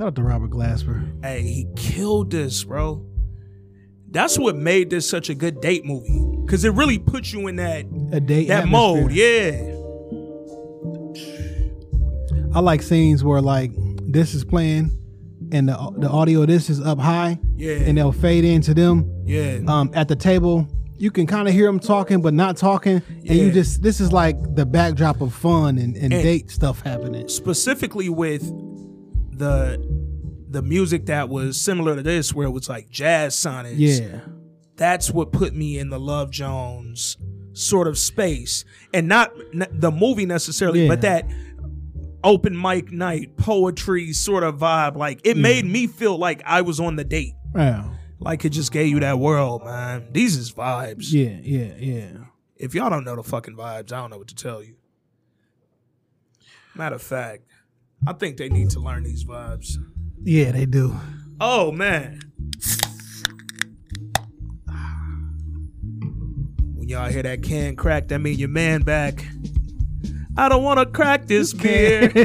out 0.09 0.15
to 0.15 0.23
Robert 0.23 0.49
Glasper. 0.49 1.23
hey, 1.23 1.41
he 1.43 1.67
killed 1.75 2.31
this, 2.31 2.63
bro. 2.63 3.05
That's 4.11 4.39
what 4.39 4.55
made 4.55 4.89
this 4.89 5.07
such 5.07 5.29
a 5.29 5.35
good 5.35 5.61
date 5.61 5.85
movie. 5.85 6.25
Cause 6.47 6.63
it 6.65 6.71
really 6.73 6.97
puts 6.97 7.31
you 7.31 7.47
in 7.47 7.57
that 7.57 7.85
A 8.11 8.19
date 8.19 8.47
that 8.47 8.63
atmosphere. 8.63 9.01
mode, 9.03 9.11
yeah. 9.11 9.75
I 12.55 12.59
like 12.59 12.81
scenes 12.81 13.23
where 13.23 13.39
like 13.39 13.71
this 14.11 14.33
is 14.33 14.43
playing 14.43 14.89
and 15.51 15.69
the 15.69 15.93
the 15.97 16.09
audio 16.09 16.41
of 16.41 16.47
this 16.47 16.71
is 16.71 16.81
up 16.81 16.97
high. 16.97 17.39
Yeah. 17.55 17.73
And 17.73 17.95
they'll 17.99 18.11
fade 18.11 18.43
into 18.45 18.73
them. 18.73 19.11
Yeah. 19.25 19.59
Um 19.67 19.91
at 19.93 20.07
the 20.07 20.15
table. 20.15 20.67
You 20.97 21.11
can 21.11 21.27
kind 21.27 21.47
of 21.47 21.53
hear 21.53 21.67
them 21.67 21.79
talking, 21.79 22.21
but 22.21 22.33
not 22.33 22.57
talking, 22.57 23.01
and 23.19 23.29
you 23.29 23.51
just 23.53 23.81
this 23.83 24.01
is 24.01 24.11
like 24.11 24.35
the 24.55 24.65
backdrop 24.65 25.21
of 25.21 25.33
fun 25.35 25.77
and, 25.77 25.95
and, 25.95 26.11
And- 26.11 26.23
date 26.23 26.49
stuff 26.49 26.81
happening. 26.81 27.27
specifically 27.29 28.09
with 28.09 28.41
the 29.39 29.79
the 30.51 30.61
music 30.61 31.05
that 31.07 31.29
was 31.29 31.59
similar 31.59 31.95
to 31.95 32.01
this 32.03 32.33
where 32.33 32.47
it 32.47 32.51
was 32.51 32.67
like 32.69 32.89
jazz 32.89 33.35
sonics 33.35 33.75
Yeah, 33.77 34.19
that's 34.75 35.11
what 35.11 35.31
put 35.31 35.53
me 35.55 35.77
in 35.79 35.89
the 35.89 35.99
love 35.99 36.31
jones 36.31 37.17
sort 37.53 37.87
of 37.87 37.97
space. 37.97 38.63
And 38.93 39.07
not 39.07 39.31
n- 39.53 39.67
the 39.71 39.91
movie 39.91 40.25
necessarily 40.25 40.87
but 40.87 41.01
that 41.01 41.25
open 42.23 42.59
mic 42.59 42.91
night 42.91 43.37
poetry 43.37 44.11
sort 44.13 44.43
of 44.43 44.57
vibe. 44.57 44.95
Like 44.95 45.21
it 45.23 45.37
made 45.37 45.65
me 45.65 45.87
feel 45.87 46.17
like 46.17 46.41
i 46.45 46.61
was 46.61 46.79
on 46.79 46.95
the 46.95 47.03
date. 47.03 47.33
Yeah, 47.55 47.89
like 48.19 48.43
it 48.45 48.49
just 48.49 48.71
gave 48.71 48.87
you 48.89 48.99
that 48.99 49.19
world 49.19 49.63
man. 49.65 50.07
These 50.11 50.35
is 50.37 50.51
vibes. 50.51 51.11
Yeah, 51.11 51.37
yeah, 51.41 51.75
yeah. 51.77 52.11
if 52.57 52.75
y'all 52.75 52.89
don't 52.89 53.03
know 53.05 53.15
the 53.15 53.23
fucking 53.23 53.55
vibes 53.55 53.91
i 53.93 53.99
don't 54.01 54.09
know 54.09 54.17
what 54.17 54.27
to 54.29 54.35
tell 54.35 54.61
you. 54.63 54.75
Matter 56.75 56.95
of 56.95 57.01
fact 57.01 57.43
i 58.07 58.13
think 58.13 58.37
they 58.37 58.49
need 58.49 58.69
to 58.69 58.79
learn 58.79 59.03
these 59.03 59.23
vibes 59.23 59.77
Yeah, 60.23 60.51
they 60.51 60.65
do. 60.65 60.95
Oh 61.39 61.71
man. 61.71 62.19
When 66.75 66.89
y'all 66.89 67.09
hear 67.09 67.23
that 67.23 67.41
can 67.43 67.75
crack, 67.77 68.09
that 68.09 68.19
mean 68.19 68.37
your 68.37 68.49
man 68.49 68.81
back. 68.81 69.25
I 70.37 70.49
don't 70.49 70.63
want 70.63 70.79
to 70.79 70.85
crack 70.85 71.27
this 71.27 71.53
beer. 71.53 72.11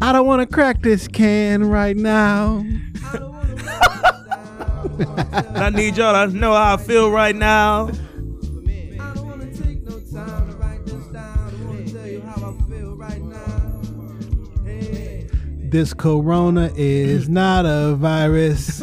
I 0.00 0.12
don't 0.12 0.26
want 0.26 0.40
to 0.48 0.54
crack 0.54 0.82
this 0.82 1.08
can 1.08 1.64
right 1.64 1.96
now. 1.96 2.64
I 5.54 5.70
need 5.74 5.96
y'all 5.96 6.26
to 6.28 6.32
know 6.36 6.52
how 6.52 6.74
I 6.74 6.76
feel 6.76 7.10
right 7.10 7.34
now. 7.34 7.90
This 15.70 15.92
corona 15.92 16.72
is 16.76 17.28
mm. 17.28 17.32
not 17.32 17.66
a 17.66 17.94
virus. 17.94 18.78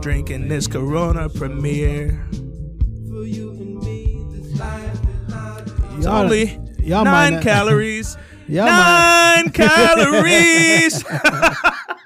Drinking 0.00 0.48
this 0.48 0.66
Corona 0.66 1.28
Premier. 1.28 2.26
It's 5.94 6.04
Y'all- 6.04 6.24
only 6.24 6.58
y'all 6.80 7.04
nine 7.04 7.40
calories. 7.40 8.16
Y'all 8.48 8.66
nine 8.66 9.50
calories. 9.52 11.04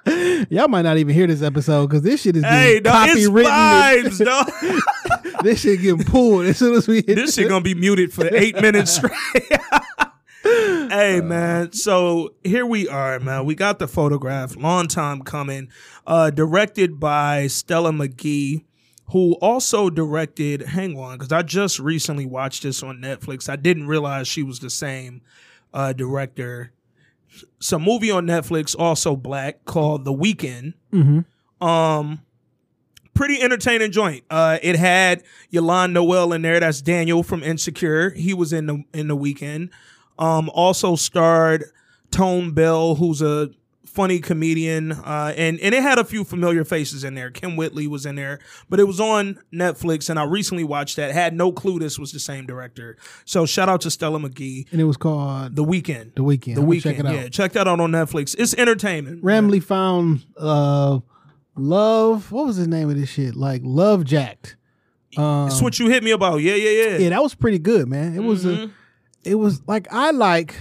Y'all 0.51 0.69
might 0.69 0.83
not 0.83 0.99
even 0.99 1.15
hear 1.15 1.27
this 1.27 1.43
episode 1.43 1.87
because 1.89 2.03
this 2.03 2.23
shit 2.23 2.37
is 2.37 2.45
hey, 2.45 2.77
it's 2.77 2.89
copywritten. 2.89 4.05
vibes, 4.05 4.25
dog. 5.33 5.43
this 5.43 5.61
shit 5.61 5.81
getting 5.81 6.05
pulled 6.05 6.45
as 6.47 6.59
soon 6.59 6.75
as 6.75 6.87
we 6.87 6.97
hit 6.97 7.15
this 7.17 7.35
shit 7.35 7.49
gonna 7.49 7.63
be 7.63 7.75
muted 7.75 8.13
for 8.13 8.27
eight 8.35 8.61
minutes 8.61 8.93
straight. 8.97 9.13
hey 10.43 11.21
man, 11.23 11.73
so 11.73 12.35
here 12.45 12.67
we 12.67 12.87
are, 12.89 13.19
man. 13.21 13.47
We 13.47 13.55
got 13.55 13.79
the 13.79 13.89
photograph. 13.89 14.57
Long 14.57 14.89
time 14.89 15.23
coming. 15.23 15.69
Uh, 16.07 16.29
directed 16.31 17.01
by 17.01 17.47
Stella 17.47 17.91
Meghie, 17.93 18.65
who 19.11 19.35
also 19.35 19.89
directed. 19.89 20.63
Hang 20.63 20.99
on, 20.99 21.17
because 21.17 21.33
I 21.33 21.41
just 21.43 21.79
recently 21.79 22.27
watched 22.27 22.63
this 22.63 22.83
on 22.83 22.99
Netflix. 22.99 23.49
I 23.49 23.57
didn't 23.57 23.87
realize 23.87 24.29
she 24.29 24.43
was 24.43 24.59
the 24.61 24.71
same 24.71 25.23
uh, 25.73 25.95
director. 25.95 26.73
Some 27.61 27.83
movie 27.83 28.11
on 28.11 28.27
Netflix, 28.27 28.75
also 28.79 29.17
black, 29.17 29.65
called 29.65 30.05
The 30.05 30.13
Weekend. 30.13 30.75
Um, 31.61 32.21
pretty 33.15 33.41
entertaining 33.41 33.91
joint. 33.91 34.25
Uh, 34.29 34.59
it 34.63 34.77
had 34.77 35.23
Y'lan 35.51 35.93
Noel 35.93 36.33
in 36.33 36.43
there. 36.43 36.61
That's 36.61 36.83
Daniel 36.83 37.23
from 37.23 37.43
Insecure. 37.43 38.11
He 38.11 38.35
was 38.35 38.53
in 38.53 38.67
the 38.67 38.85
in 38.93 39.09
the 39.09 39.17
weekend. 39.17 39.71
Um, 40.19 40.51
also 40.53 40.95
starred 40.97 41.65
Tone 42.11 42.53
Bell, 42.53 42.97
who's 42.97 43.23
a 43.23 43.51
funny 43.95 44.19
comedian. 44.19 44.93
Uh, 44.93 45.33
and 45.37 45.59
and 45.61 45.75
it 45.75 45.83
had 45.83 45.99
a 45.99 46.05
few 46.05 46.25
familiar 46.25 46.65
faces 46.65 47.05
in 47.05 47.15
there. 47.15 47.31
Kym 47.31 47.57
Whitley 47.57 47.87
was 47.87 48.05
in 48.05 48.17
there, 48.17 48.39
but 48.69 48.81
it 48.81 48.85
was 48.85 49.01
on 49.01 49.39
Netflix, 49.53 50.11
and 50.11 50.19
I 50.19 50.25
recently 50.25 50.65
watched 50.65 50.97
that. 50.97 51.13
Had 51.13 51.35
no 51.35 51.53
clue 51.53 51.79
this 51.79 51.99
was 51.99 52.13
the 52.13 52.19
same 52.19 52.45
director. 52.47 52.97
So 53.25 53.47
shout 53.47 53.69
out 53.69 53.81
to 53.83 53.91
Stella 53.91 54.19
Meghie. 54.19 54.67
and 54.73 54.81
it 54.81 54.85
was 54.85 54.97
called 54.97 55.55
The 55.57 55.65
Weekend. 55.65 56.13
The 56.17 56.25
Weekend. 56.25 56.57
The 56.57 56.63
Weekend. 56.63 56.97
check 56.97 57.05
it 57.05 57.09
out. 57.09 57.15
Yeah, 57.15 57.29
check 57.29 57.53
that 57.53 57.69
out 57.69 57.81
on 57.81 57.93
Netflix. 57.93 58.35
It's 58.39 58.55
entertainment. 58.55 59.23
randomly 59.23 59.61
found 59.61 60.25
uh 60.37 60.99
love 61.57 62.33
what 62.33 62.47
was 62.47 62.57
the 62.57 62.67
name 62.67 62.91
of 62.91 62.97
this 62.97 63.09
shit 63.11 63.37
like 63.37 63.61
love 63.65 64.05
jacked 64.05 64.57
um, 65.17 65.47
It's 65.47 65.63
what 65.63 65.79
you 65.79 65.89
hit 65.89 66.03
me 66.03 66.11
about. 66.11 66.39
Yeah, 66.39 66.57
yeah, 66.57 66.71
yeah. 66.71 66.99
yeah 66.99 67.09
that 67.11 67.23
was 67.23 67.35
pretty 67.35 67.61
good 67.61 67.87
man 67.89 68.17
it 68.17 68.21
was 68.25 68.45
Mm-hmm. 68.45 68.65
a 68.65 68.71
it 69.31 69.37
was 69.37 69.63
like 69.69 69.87
i 69.93 70.11
like 70.11 70.57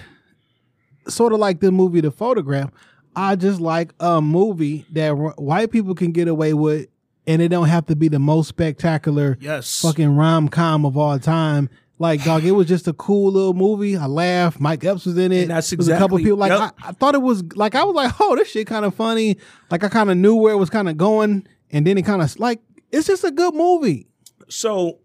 sort 1.08 1.34
of 1.34 1.40
like 1.40 1.60
the 1.60 1.72
movie 1.72 2.00
the 2.02 2.12
photograph 2.12 2.70
i 3.16 3.36
just 3.36 3.60
like 3.62 3.94
a 4.00 4.22
movie 4.22 4.86
that 4.92 5.10
r- 5.10 5.34
white 5.38 5.72
people 5.72 5.96
can 5.96 6.12
get 6.12 6.28
away 6.28 6.54
with 6.54 6.88
and 7.28 7.42
it 7.42 7.48
don't 7.50 7.68
have 7.70 7.86
to 7.86 7.96
be 7.96 8.08
the 8.08 8.20
most 8.20 8.48
spectacular 8.50 9.38
Yes. 9.40 9.82
fucking 9.82 10.16
rom-com 10.16 10.86
of 10.86 10.98
all 10.98 11.18
time 11.20 11.70
like 12.00 12.24
dog 12.24 12.44
it 12.44 12.52
was 12.52 12.68
just 12.68 12.88
a 12.88 12.94
cool 12.94 13.32
little 13.32 13.54
movie 13.54 13.96
i 13.96 14.06
laughed 14.08 14.60
mike 14.60 14.84
epps 14.84 15.06
was 15.06 15.18
in 15.18 15.32
it 15.32 15.44
And 15.44 15.52
that's 15.52 15.70
There 15.70 15.78
was 15.78 15.88
a 15.88 15.98
couple 15.98 16.18
exactly- 16.18 16.24
people 16.24 16.38
like 16.40 16.52
yep. 16.52 16.74
I, 16.84 16.90
I 16.90 16.92
thought 16.94 17.16
it 17.16 17.22
was 17.22 17.44
like 17.56 17.76
i 17.76 17.84
was 17.84 17.96
like 17.96 18.12
oh 18.20 18.36
this 18.36 18.50
shit 18.50 18.68
kind 18.68 18.84
of 18.86 18.94
funny 18.96 19.38
like 19.70 19.84
i 19.84 19.90
kind 19.90 20.10
of 20.12 20.18
knew 20.18 20.36
where 20.36 20.54
it 20.54 20.58
was 20.58 20.70
kind 20.70 20.90
of 20.90 20.98
going 20.98 21.48
and 21.72 21.88
then 21.88 21.98
it 21.98 22.02
kind 22.04 22.22
of 22.22 22.40
like 22.40 22.62
it's 22.92 23.08
just 23.08 23.24
a 23.24 23.32
good 23.32 23.54
movie 23.56 24.08
So, 24.50 25.00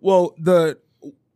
well, 0.00 0.34
the 0.38 0.78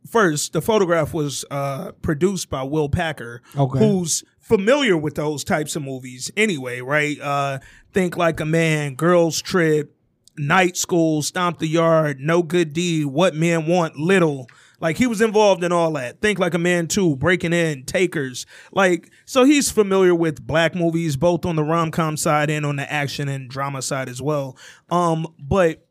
first 0.08 0.52
the 0.52 0.62
photograph 0.62 1.12
was 1.12 1.44
uh, 1.50 1.92
produced 2.00 2.48
by 2.48 2.62
Will 2.62 2.88
Packer, 2.88 3.42
Okay. 3.56 3.78
who's 3.78 4.24
familiar 4.48 4.96
with 4.96 5.14
those 5.14 5.44
types 5.44 5.76
of 5.76 5.82
movies 5.82 6.30
anyway, 6.36 6.80
right? 6.80 7.20
Uh, 7.20 7.58
Think 7.92 8.16
like 8.16 8.40
a 8.40 8.44
man, 8.44 8.94
Girls 8.94 9.40
Trip, 9.40 9.94
Night 10.36 10.76
School, 10.76 11.22
Stomp 11.22 11.58
the 11.58 11.66
Yard, 11.66 12.20
No 12.20 12.42
Good 12.42 12.72
Deed, 12.72 13.06
What 13.06 13.34
Men 13.34 13.66
Want, 13.66 13.96
Little. 13.96 14.46
Like 14.80 14.96
he 14.96 15.06
was 15.06 15.20
involved 15.20 15.64
in 15.64 15.72
all 15.72 15.92
that. 15.94 16.20
Think 16.20 16.38
like 16.38 16.54
a 16.54 16.58
man 16.58 16.86
too, 16.86 17.16
Breaking 17.16 17.52
In, 17.52 17.84
Takers. 17.84 18.46
Like 18.72 19.10
so, 19.24 19.44
he's 19.44 19.70
familiar 19.70 20.14
with 20.14 20.46
black 20.46 20.74
movies, 20.74 21.16
both 21.16 21.44
on 21.44 21.56
the 21.56 21.64
rom 21.64 21.90
com 21.90 22.16
side 22.16 22.50
and 22.50 22.64
on 22.64 22.76
the 22.76 22.90
action 22.92 23.28
and 23.28 23.50
drama 23.50 23.82
side 23.82 24.08
as 24.08 24.22
well. 24.22 24.56
Um, 24.90 25.26
but 25.38 25.84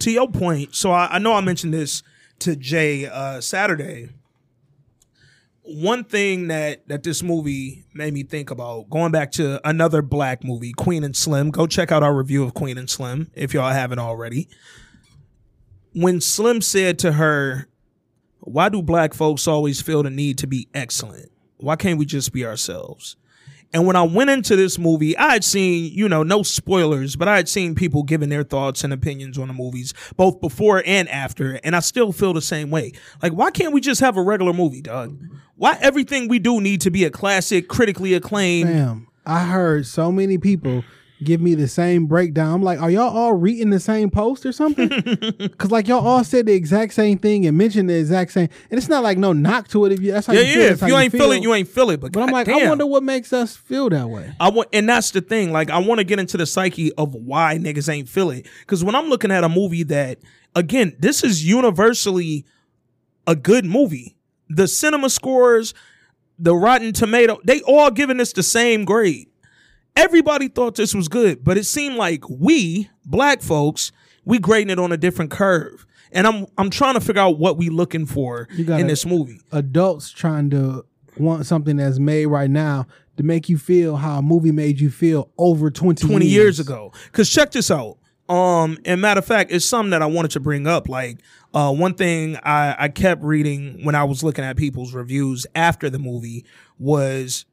to 0.00 0.10
your 0.10 0.30
point, 0.30 0.74
so 0.74 0.92
I, 0.92 1.16
I 1.16 1.18
know 1.18 1.34
I 1.34 1.40
mentioned 1.40 1.74
this 1.74 2.02
to 2.40 2.54
Jay 2.54 3.06
uh, 3.06 3.40
Saturday. 3.40 4.10
One 5.72 6.02
thing 6.02 6.48
that 6.48 6.88
that 6.88 7.04
this 7.04 7.22
movie 7.22 7.84
made 7.94 8.12
me 8.12 8.24
think 8.24 8.50
about, 8.50 8.90
going 8.90 9.12
back 9.12 9.30
to 9.32 9.60
another 9.68 10.02
black 10.02 10.42
movie, 10.42 10.72
Queen 10.72 11.04
and 11.04 11.14
Slim. 11.14 11.52
Go 11.52 11.68
check 11.68 11.92
out 11.92 12.02
our 12.02 12.12
review 12.12 12.42
of 12.42 12.54
Queen 12.54 12.76
and 12.76 12.90
Slim 12.90 13.30
if 13.34 13.54
y'all 13.54 13.70
haven't 13.70 14.00
already. 14.00 14.48
When 15.94 16.20
Slim 16.20 16.60
said 16.60 16.98
to 17.00 17.12
her, 17.12 17.68
"Why 18.40 18.68
do 18.68 18.82
black 18.82 19.14
folks 19.14 19.46
always 19.46 19.80
feel 19.80 20.02
the 20.02 20.10
need 20.10 20.38
to 20.38 20.48
be 20.48 20.68
excellent? 20.74 21.30
Why 21.58 21.76
can't 21.76 22.00
we 22.00 22.04
just 22.04 22.32
be 22.32 22.44
ourselves?" 22.44 23.14
And 23.72 23.86
when 23.86 23.94
I 23.94 24.02
went 24.02 24.30
into 24.30 24.56
this 24.56 24.78
movie, 24.78 25.16
I 25.16 25.32
had 25.32 25.44
seen, 25.44 25.92
you 25.92 26.08
know, 26.08 26.24
no 26.24 26.42
spoilers, 26.42 27.14
but 27.14 27.28
I 27.28 27.36
had 27.36 27.48
seen 27.48 27.76
people 27.76 28.02
giving 28.02 28.28
their 28.28 28.42
thoughts 28.42 28.82
and 28.82 28.92
opinions 28.92 29.38
on 29.38 29.46
the 29.46 29.54
movies, 29.54 29.94
both 30.16 30.40
before 30.40 30.82
and 30.84 31.08
after. 31.08 31.60
And 31.62 31.76
I 31.76 31.80
still 31.80 32.10
feel 32.10 32.32
the 32.32 32.42
same 32.42 32.70
way. 32.70 32.92
Like, 33.22 33.32
why 33.32 33.52
can't 33.52 33.72
we 33.72 33.80
just 33.80 34.00
have 34.00 34.16
a 34.16 34.22
regular 34.22 34.52
movie, 34.52 34.82
dog? 34.82 35.16
Why 35.54 35.78
everything 35.80 36.26
we 36.26 36.40
do 36.40 36.60
need 36.60 36.80
to 36.80 36.90
be 36.90 37.04
a 37.04 37.10
classic, 37.10 37.68
critically 37.68 38.14
acclaimed? 38.14 38.70
Damn, 38.70 39.08
I 39.24 39.44
heard 39.44 39.86
so 39.86 40.10
many 40.10 40.36
people 40.36 40.82
give 41.22 41.40
me 41.40 41.54
the 41.54 41.68
same 41.68 42.06
breakdown. 42.06 42.54
I'm 42.54 42.62
like, 42.62 42.80
are 42.80 42.90
y'all 42.90 43.14
all 43.16 43.34
reading 43.34 43.70
the 43.70 43.80
same 43.80 44.10
post 44.10 44.44
or 44.46 44.52
something? 44.52 44.88
Because 45.40 45.70
like 45.70 45.88
y'all 45.88 46.06
all 46.06 46.24
said 46.24 46.46
the 46.46 46.52
exact 46.52 46.94
same 46.94 47.18
thing 47.18 47.46
and 47.46 47.56
mentioned 47.56 47.88
the 47.90 47.94
exact 47.98 48.32
same, 48.32 48.48
and 48.70 48.78
it's 48.78 48.88
not 48.88 49.02
like 49.02 49.18
no 49.18 49.32
knock 49.32 49.68
to 49.68 49.84
it. 49.84 49.92
If 49.92 50.00
you 50.00 50.12
that's 50.12 50.26
how 50.26 50.32
Yeah, 50.32 50.40
you 50.40 50.60
yeah. 50.60 50.68
that's 50.70 50.82
If 50.82 50.88
you 50.88 50.96
ain't 50.96 51.12
feel 51.12 51.20
feel 51.20 51.32
it, 51.32 51.42
you 51.42 51.52
ain't 51.54 51.68
feel 51.68 51.90
it. 51.90 52.00
But, 52.00 52.12
But 52.12 52.22
I'm 52.22 52.30
like, 52.30 52.48
I 52.48 52.66
wonder 52.68 52.86
what 52.86 53.02
makes 53.02 53.32
us 53.32 53.56
feel 53.56 53.90
that 53.90 54.08
way. 54.08 54.32
I 54.40 54.48
want, 54.50 54.68
and 54.72 54.88
that's 54.88 55.10
the 55.10 55.20
thing. 55.20 55.52
Like, 55.52 55.70
I 55.70 55.78
want 55.78 55.98
to 55.98 56.04
get 56.04 56.18
into 56.18 56.36
the 56.36 56.46
psyche 56.46 56.92
of 56.94 57.14
why 57.14 57.58
niggas 57.58 57.88
ain't 57.92 58.08
feel 58.08 58.30
it. 58.30 58.46
Because 58.60 58.82
when 58.84 58.94
I'm 58.94 59.08
looking 59.08 59.30
at 59.30 59.44
a 59.44 59.48
movie 59.48 59.82
that, 59.84 60.18
again, 60.54 60.96
this 60.98 61.22
is 61.22 61.44
universally 61.46 62.44
a 63.26 63.36
good 63.36 63.64
movie. 63.64 64.16
The 64.48 64.66
cinema 64.66 65.10
scores, 65.10 65.74
the 66.38 66.54
Rotten 66.54 66.92
Tomato, 66.92 67.38
they 67.44 67.60
all 67.62 67.90
giving 67.90 68.16
this 68.16 68.32
the 68.32 68.42
same 68.42 68.84
grade. 68.84 69.28
Everybody 70.00 70.48
thought 70.48 70.76
this 70.76 70.94
was 70.94 71.08
good, 71.08 71.44
but 71.44 71.58
it 71.58 71.64
seemed 71.64 71.96
like 71.96 72.24
we, 72.28 72.88
black 73.04 73.42
folks, 73.42 73.92
we 74.24 74.38
grading 74.38 74.70
it 74.70 74.78
on 74.78 74.92
a 74.92 74.96
different 74.96 75.30
curve. 75.30 75.86
And 76.10 76.26
I'm 76.26 76.46
I'm 76.56 76.70
trying 76.70 76.94
to 76.94 77.00
figure 77.00 77.20
out 77.20 77.38
what 77.38 77.58
we 77.58 77.68
looking 77.68 78.06
for 78.06 78.48
in 78.80 78.86
this 78.86 79.04
movie. 79.04 79.40
Adults 79.52 80.10
trying 80.10 80.48
to 80.50 80.86
want 81.18 81.44
something 81.44 81.76
that's 81.76 81.98
made 81.98 82.26
right 82.26 82.50
now 82.50 82.86
to 83.18 83.22
make 83.22 83.50
you 83.50 83.58
feel 83.58 83.96
how 83.96 84.18
a 84.18 84.22
movie 84.22 84.52
made 84.52 84.80
you 84.80 84.90
feel 84.90 85.30
over 85.36 85.70
20, 85.70 86.06
20 86.06 86.26
years 86.26 86.58
ago. 86.58 86.92
Cause 87.12 87.28
check 87.28 87.50
this 87.50 87.70
out. 87.70 87.98
Um, 88.30 88.78
and 88.84 89.00
matter 89.00 89.18
of 89.18 89.26
fact, 89.26 89.52
it's 89.52 89.66
something 89.66 89.90
that 89.90 90.02
I 90.02 90.06
wanted 90.06 90.30
to 90.32 90.40
bring 90.40 90.66
up. 90.66 90.88
Like, 90.88 91.18
uh, 91.52 91.74
one 91.74 91.94
thing 91.94 92.36
I, 92.42 92.76
I 92.78 92.88
kept 92.88 93.22
reading 93.22 93.84
when 93.84 93.94
I 93.96 94.04
was 94.04 94.22
looking 94.22 94.44
at 94.44 94.56
people's 94.56 94.94
reviews 94.94 95.46
after 95.54 95.90
the 95.90 95.98
movie 95.98 96.46
was 96.78 97.44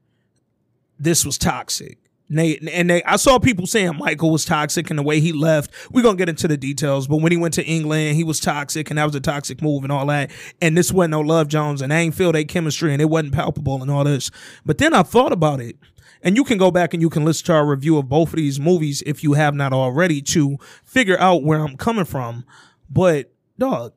this 1.00 1.26
was 1.26 1.38
toxic. 1.38 1.98
And 2.30 2.40
they, 2.40 2.58
and 2.74 2.90
they, 2.90 3.02
I 3.04 3.16
saw 3.16 3.40
people 3.40 3.68
saying 3.68 3.98
Michael 3.98 4.32
was 4.32 4.44
toxic 4.44 4.90
and 4.90 5.00
the 5.00 5.04
way 5.04 5.22
he 5.22 5.32
left. 5.32 5.72
We're 5.92 6.02
gonna 6.02 6.18
get 6.18 6.28
into 6.28 6.48
the 6.48 6.58
details, 6.58 7.08
but 7.08 7.18
when 7.18 7.32
he 7.32 7.38
went 7.38 7.54
to 7.54 7.66
England, 7.66 8.18
he 8.18 8.24
was 8.24 8.40
toxic 8.42 8.90
and 8.90 8.98
that 8.98 9.06
was 9.06 9.16
a 9.16 9.22
toxic 9.22 9.62
move 9.62 9.84
and 9.84 9.92
all 9.92 10.06
that. 10.08 10.32
And 10.62 10.78
this 10.78 10.92
wasn't 10.92 11.12
no 11.12 11.22
Love 11.22 11.48
Jones 11.48 11.82
and 11.82 11.94
I 11.94 12.00
ain't 12.00 12.16
feel 12.16 12.34
their 12.34 12.44
chemistry 12.44 12.92
and 12.92 13.02
it 13.02 13.10
wasn't 13.10 13.34
palpable 13.34 13.82
and 13.82 13.90
all 13.90 14.04
this. 14.04 14.30
But 14.66 14.78
then 14.78 14.94
I 14.94 15.04
thought 15.04 15.32
about 15.32 15.62
it. 15.62 15.78
And 16.24 16.36
you 16.36 16.44
can 16.44 16.58
go 16.58 16.72
back 16.72 16.94
and 16.94 17.02
you 17.02 17.10
can 17.10 17.24
listen 17.24 17.46
to 17.46 17.54
our 17.54 17.66
review 17.66 17.98
of 17.98 18.10
both 18.10 18.30
of 18.30 18.38
these 18.38 18.60
movies 18.60 19.04
if 19.06 19.24
you 19.24 19.34
have 19.34 19.54
not 19.54 19.72
already 19.72 20.22
to 20.24 20.58
figure 20.84 21.18
out 21.20 21.44
where 21.44 21.60
I'm 21.60 21.78
coming 21.78 22.06
from. 22.06 22.44
But 22.90 23.32
dog, 23.58 23.94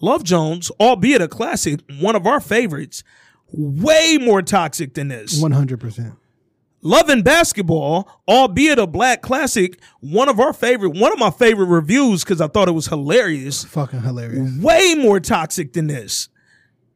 Love 0.00 0.24
Jones, 0.24 0.70
albeit 0.80 1.20
a 1.20 1.28
classic, 1.28 1.80
one 1.98 2.16
of 2.16 2.26
our 2.26 2.40
favorites, 2.40 3.02
way 3.52 4.16
more 4.18 4.42
toxic 4.42 4.94
than 4.94 5.08
this. 5.08 5.42
100%. 5.42 6.16
Love 6.82 7.08
and 7.10 7.22
Basketball, 7.22 8.08
albeit 8.26 8.78
a 8.78 8.86
black 8.86 9.20
classic, 9.20 9.80
one 10.00 10.28
of 10.28 10.40
our 10.40 10.52
favorite, 10.52 10.98
one 10.98 11.12
of 11.12 11.18
my 11.18 11.30
favorite 11.30 11.66
reviews 11.66 12.24
because 12.24 12.40
I 12.40 12.48
thought 12.48 12.68
it 12.68 12.72
was 12.72 12.86
hilarious. 12.86 13.64
Fucking 13.64 14.02
hilarious. 14.02 14.58
Way 14.58 14.94
more 14.94 15.20
toxic 15.20 15.74
than 15.74 15.88
this. 15.88 16.28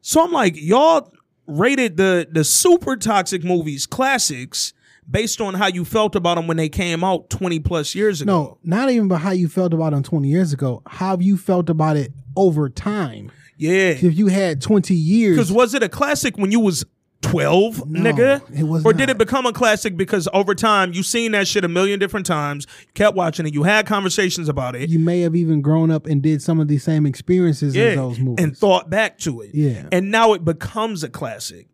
So 0.01 0.23
I'm 0.25 0.33
like, 0.33 0.55
y'all 0.57 1.13
rated 1.47 1.97
the 1.99 2.27
the 2.31 2.45
super 2.45 2.97
toxic 2.97 3.45
movies 3.45 3.85
classics 3.87 4.73
based 5.11 5.41
on 5.41 5.55
how 5.55 5.67
you 5.67 5.85
felt 5.85 6.17
about 6.17 6.37
them 6.37 6.47
when 6.47 6.57
they 6.57 6.69
came 6.69 7.05
out 7.05 7.29
20 7.29 7.61
plus 7.61 7.95
years 7.95 8.23
ago. 8.23 8.33
No, 8.33 8.59
not 8.65 8.91
even 8.91 9.07
about 9.07 9.21
how 9.21 9.33
you 9.33 9.49
felt 9.49 9.75
about 9.75 9.93
them 9.93 10.03
20 10.03 10.29
years 10.29 10.53
ago. 10.53 10.83
How 10.87 11.11
have 11.11 11.23
you 11.23 11.37
felt 11.37 11.69
about 11.69 11.97
it 11.97 12.13
over 12.37 12.69
time? 12.69 13.31
Yeah. 13.57 13.91
If 13.91 14.17
you 14.17 14.29
had 14.29 14.61
20 14.63 14.95
years. 14.95 15.37
Because 15.37 15.53
was 15.53 15.75
it 15.75 15.83
a 15.83 15.89
classic 15.89 16.39
when 16.39 16.51
you 16.51 16.61
was 16.61 16.85
12, 17.25 17.89
No, 17.91 18.01
nigga? 18.13 18.59
it 18.59 18.63
was 18.65 18.85
or 18.85 18.93
did 18.93 19.11
it 19.11 19.19
become 19.19 19.47
a 19.47 19.53
classic 19.53 19.97
because 19.97 20.29
over 20.33 20.55
time 20.55 20.93
you've 20.93 21.07
seen 21.07 21.33
that 21.33 21.49
shit 21.49 21.65
a 21.65 21.69
million 21.69 21.99
different 21.99 22.27
times, 22.27 22.67
kept 22.95 23.17
watching 23.17 23.47
it, 23.47 23.55
you 23.55 23.63
had 23.65 23.87
conversations 23.87 24.49
about 24.49 24.77
it, 24.77 24.89
You 24.91 24.99
may 24.99 25.21
have 25.21 25.35
even 25.35 25.61
grown 25.63 25.91
up 25.91 26.07
and 26.07 26.23
did 26.23 26.43
some 26.43 26.61
of 26.61 26.69
these 26.69 26.83
same 26.85 27.07
experiences 27.07 27.75
yeah, 27.75 27.91
in 27.91 27.97
those 27.97 28.19
movies. 28.19 28.45
and 28.45 28.57
thought 28.57 28.91
back 28.91 29.19
to 29.19 29.41
it. 29.41 29.51
Yeah. 29.55 29.89
And 29.93 30.11
now 30.11 30.33
it 30.35 30.45
becomes 30.45 31.03
a 31.03 31.09
classic. 31.09 31.69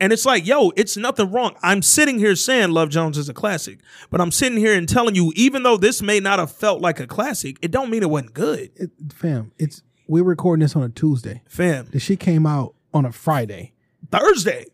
And 0.00 0.12
it's 0.12 0.26
like, 0.26 0.44
yo, 0.46 0.70
it's 0.76 0.96
nothing 0.96 1.30
wrong. 1.30 1.54
I'm 1.62 1.80
sitting 1.80 2.18
here 2.18 2.34
saying 2.34 2.70
Love 2.72 2.88
Jones 2.90 3.16
is 3.16 3.28
a 3.28 3.34
classic, 3.34 3.78
but 4.10 4.20
I'm 4.20 4.32
sitting 4.32 4.58
here 4.58 4.74
and 4.76 4.88
telling 4.88 5.14
you, 5.14 5.32
even 5.36 5.62
though 5.62 5.76
this 5.76 6.02
may 6.02 6.18
not 6.18 6.38
have 6.40 6.50
felt 6.50 6.80
like 6.80 6.98
a 6.98 7.06
classic, 7.06 7.56
it 7.62 7.70
don't 7.70 7.90
mean 7.90 8.02
it 8.02 8.10
wasn't 8.10 8.34
good. 8.34 8.70
It- 8.76 8.90
fam, 9.14 9.52
it's 9.58 9.82
we're 10.08 10.24
recording 10.24 10.62
this 10.62 10.74
on 10.76 10.82
a 10.82 10.88
Tuesday. 10.88 11.42
Fam, 11.48 11.86
The 11.92 12.00
shit 12.00 12.18
came 12.20 12.44
out 12.44 12.74
on 12.92 13.06
a 13.06 13.12
Friday. 13.12 13.72
Thursday. 14.18 14.66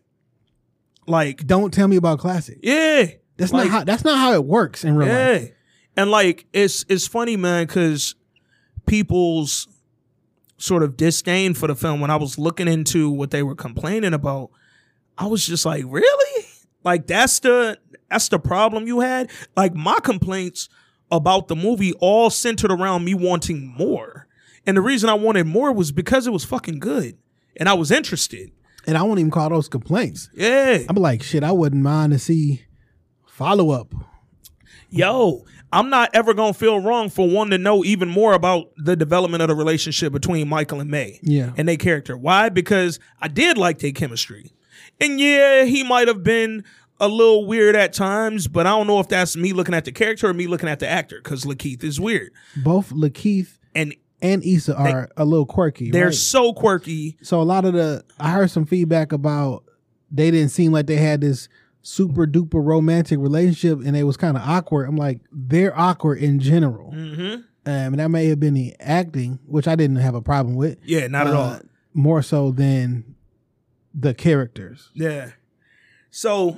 Like, 1.07 1.45
Don't 1.45 1.73
tell 1.73 1.87
me 1.87 1.95
about 1.95 2.19
classic. 2.19 2.59
yeah. 2.61 3.07
That's 3.37 3.51
like, 3.51 3.65
not 3.65 3.71
how 3.71 3.83
that's 3.85 4.03
not 4.03 4.19
how 4.19 4.33
it 4.33 4.45
works 4.45 4.83
in 4.83 4.95
real 4.95 5.07
life. 5.07 5.43
Yeah. 5.43 5.47
And 5.97 6.11
like 6.11 6.45
it's 6.53 6.85
it's 6.89 7.07
funny, 7.07 7.37
man, 7.37 7.65
because 7.65 8.13
people's 8.85 9.67
sort 10.57 10.83
of 10.83 10.95
disdain 10.95 11.55
for 11.55 11.67
the 11.67 11.75
film, 11.75 12.01
when 12.01 12.11
I 12.11 12.17
was 12.17 12.37
looking 12.37 12.67
into 12.67 13.09
what 13.09 13.31
they 13.31 13.41
were 13.41 13.55
complaining 13.55 14.13
about, 14.13 14.51
I 15.17 15.25
was 15.25 15.45
just 15.47 15.65
like, 15.65 15.85
really? 15.87 16.45
Like 16.83 17.07
that's 17.07 17.39
the 17.39 17.79
that's 18.09 18.29
the 18.29 18.37
problem 18.37 18.85
you 18.85 18.99
had? 18.99 19.31
Like 19.57 19.73
my 19.73 19.99
complaints 20.03 20.69
about 21.09 21.47
the 21.47 21.55
movie 21.55 21.93
all 21.93 22.29
centered 22.29 22.71
around 22.71 23.05
me 23.05 23.15
wanting 23.15 23.73
more. 23.75 24.27
And 24.67 24.77
the 24.77 24.81
reason 24.81 25.09
I 25.09 25.15
wanted 25.15 25.47
more 25.47 25.71
was 25.73 25.91
because 25.91 26.27
it 26.27 26.33
was 26.33 26.45
fucking 26.45 26.79
good. 26.79 27.17
And 27.57 27.67
I 27.67 27.73
was 27.73 27.89
interested. 27.89 28.51
And 28.87 28.97
I 28.97 29.03
won't 29.03 29.19
even 29.19 29.31
call 29.31 29.49
those 29.49 29.67
complaints. 29.67 30.29
Yeah. 30.33 30.79
I'm 30.89 30.95
like, 30.95 31.21
shit, 31.23 31.43
I 31.43 31.51
wouldn't 31.51 31.83
mind 31.83 32.13
to 32.13 32.19
see 32.19 32.63
follow 33.25 33.71
up. 33.71 33.93
yo, 34.89 35.45
I'm 35.73 35.89
not 35.89 36.09
ever 36.13 36.33
gonna 36.33 36.53
feel 36.53 36.79
wrong 36.81 37.09
for 37.09 37.27
wanting 37.29 37.51
to 37.51 37.57
know 37.57 37.83
even 37.85 38.09
more 38.09 38.33
about 38.33 38.71
the 38.75 38.95
development 38.95 39.41
of 39.41 39.47
the 39.47 39.55
relationship 39.55 40.11
between 40.11 40.49
Michael 40.49 40.81
and 40.81 40.89
May. 40.91 41.19
Yeah. 41.23 41.53
And 41.55 41.67
their 41.67 41.77
character. 41.77 42.17
Why? 42.17 42.49
Because 42.49 42.99
I 43.21 43.27
did 43.29 43.57
like 43.57 43.79
their 43.79 43.93
chemistry. 43.93 44.51
And 44.99 45.19
yeah, 45.19 45.63
he 45.63 45.83
might 45.83 46.07
have 46.07 46.23
been 46.23 46.63
a 46.99 47.07
little 47.07 47.47
weird 47.47 47.75
at 47.75 47.93
times, 47.93 48.47
but 48.47 48.67
I 48.67 48.71
don't 48.71 48.85
know 48.85 48.99
if 48.99 49.07
that's 49.07 49.35
me 49.35 49.53
looking 49.53 49.73
at 49.73 49.85
the 49.85 49.91
character 49.91 50.27
or 50.27 50.33
me 50.33 50.45
looking 50.45 50.69
at 50.69 50.79
the 50.79 50.87
actor, 50.87 51.19
because 51.23 51.45
LaKeith 51.45 51.83
is 51.83 51.99
weird. 51.99 52.31
Both 52.63 52.91
LaKeith 52.91 53.57
And 53.73 53.95
and 54.21 54.43
Issa 54.43 54.75
are 54.75 55.09
a 55.17 55.25
little 55.25 55.45
quirky. 55.45 55.91
they're 55.91 56.05
right? 56.07 56.13
so 56.13 56.53
quirky. 56.53 57.17
So 57.21 57.41
a 57.41 57.43
lot 57.43 57.65
of 57.65 57.73
the 57.73 58.03
I 58.19 58.31
heard 58.31 58.51
some 58.51 58.65
feedback 58.65 59.11
about 59.11 59.63
they 60.11 60.29
didn't 60.31 60.49
seem 60.49 60.71
like 60.71 60.87
they 60.87 60.97
had 60.97 61.21
this 61.21 61.47
super 61.81 62.27
duper 62.27 62.63
romantic 62.63 63.17
relationship 63.19 63.79
and 63.85 63.97
it 63.97 64.03
was 64.03 64.17
kind 64.17 64.37
of 64.37 64.43
awkward. 64.43 64.87
I'm 64.87 64.97
like, 64.97 65.21
they're 65.31 65.77
awkward 65.77 66.19
in 66.19 66.39
general. 66.39 66.91
hmm 66.91 67.21
Um, 67.21 67.43
and 67.65 67.99
that 67.99 68.09
may 68.09 68.27
have 68.27 68.39
been 68.39 68.53
the 68.53 68.75
acting, 68.79 69.39
which 69.45 69.67
I 69.67 69.75
didn't 69.75 69.95
have 69.97 70.15
a 70.15 70.21
problem 70.21 70.55
with. 70.55 70.77
Yeah, 70.83 71.07
not 71.07 71.27
at 71.27 71.33
Uh, 71.33 71.37
all. 71.39 71.59
More 71.93 72.21
so 72.21 72.51
than 72.51 73.15
the 73.93 74.13
characters. 74.13 74.89
Yeah. 74.93 75.31
So 76.09 76.57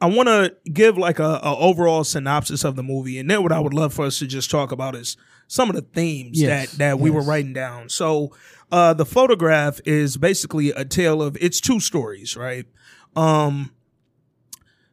I 0.00 0.06
want 0.06 0.28
to 0.28 0.54
give 0.72 0.96
like 0.98 1.18
a, 1.18 1.40
a 1.42 1.56
overall 1.56 2.04
synopsis 2.04 2.64
of 2.64 2.76
the 2.76 2.82
movie, 2.82 3.18
and 3.18 3.30
then 3.30 3.42
what 3.42 3.52
I 3.52 3.60
would 3.60 3.74
love 3.74 3.92
for 3.94 4.06
us 4.06 4.18
to 4.20 4.26
just 4.26 4.50
talk 4.50 4.72
about 4.72 4.94
is 4.94 5.16
some 5.50 5.68
of 5.68 5.74
the 5.74 5.82
themes 5.82 6.40
Yes, 6.40 6.70
that 6.70 6.78
that 6.78 7.00
we 7.00 7.10
were 7.10 7.22
writing 7.22 7.52
down. 7.52 7.88
So 7.88 8.32
uh, 8.70 8.94
the 8.94 9.04
photograph 9.04 9.80
is 9.84 10.16
basically 10.16 10.70
a 10.70 10.84
tale 10.84 11.20
of 11.20 11.36
it's 11.40 11.60
two 11.60 11.80
stories, 11.80 12.36
right? 12.36 12.66
Um, 13.16 13.72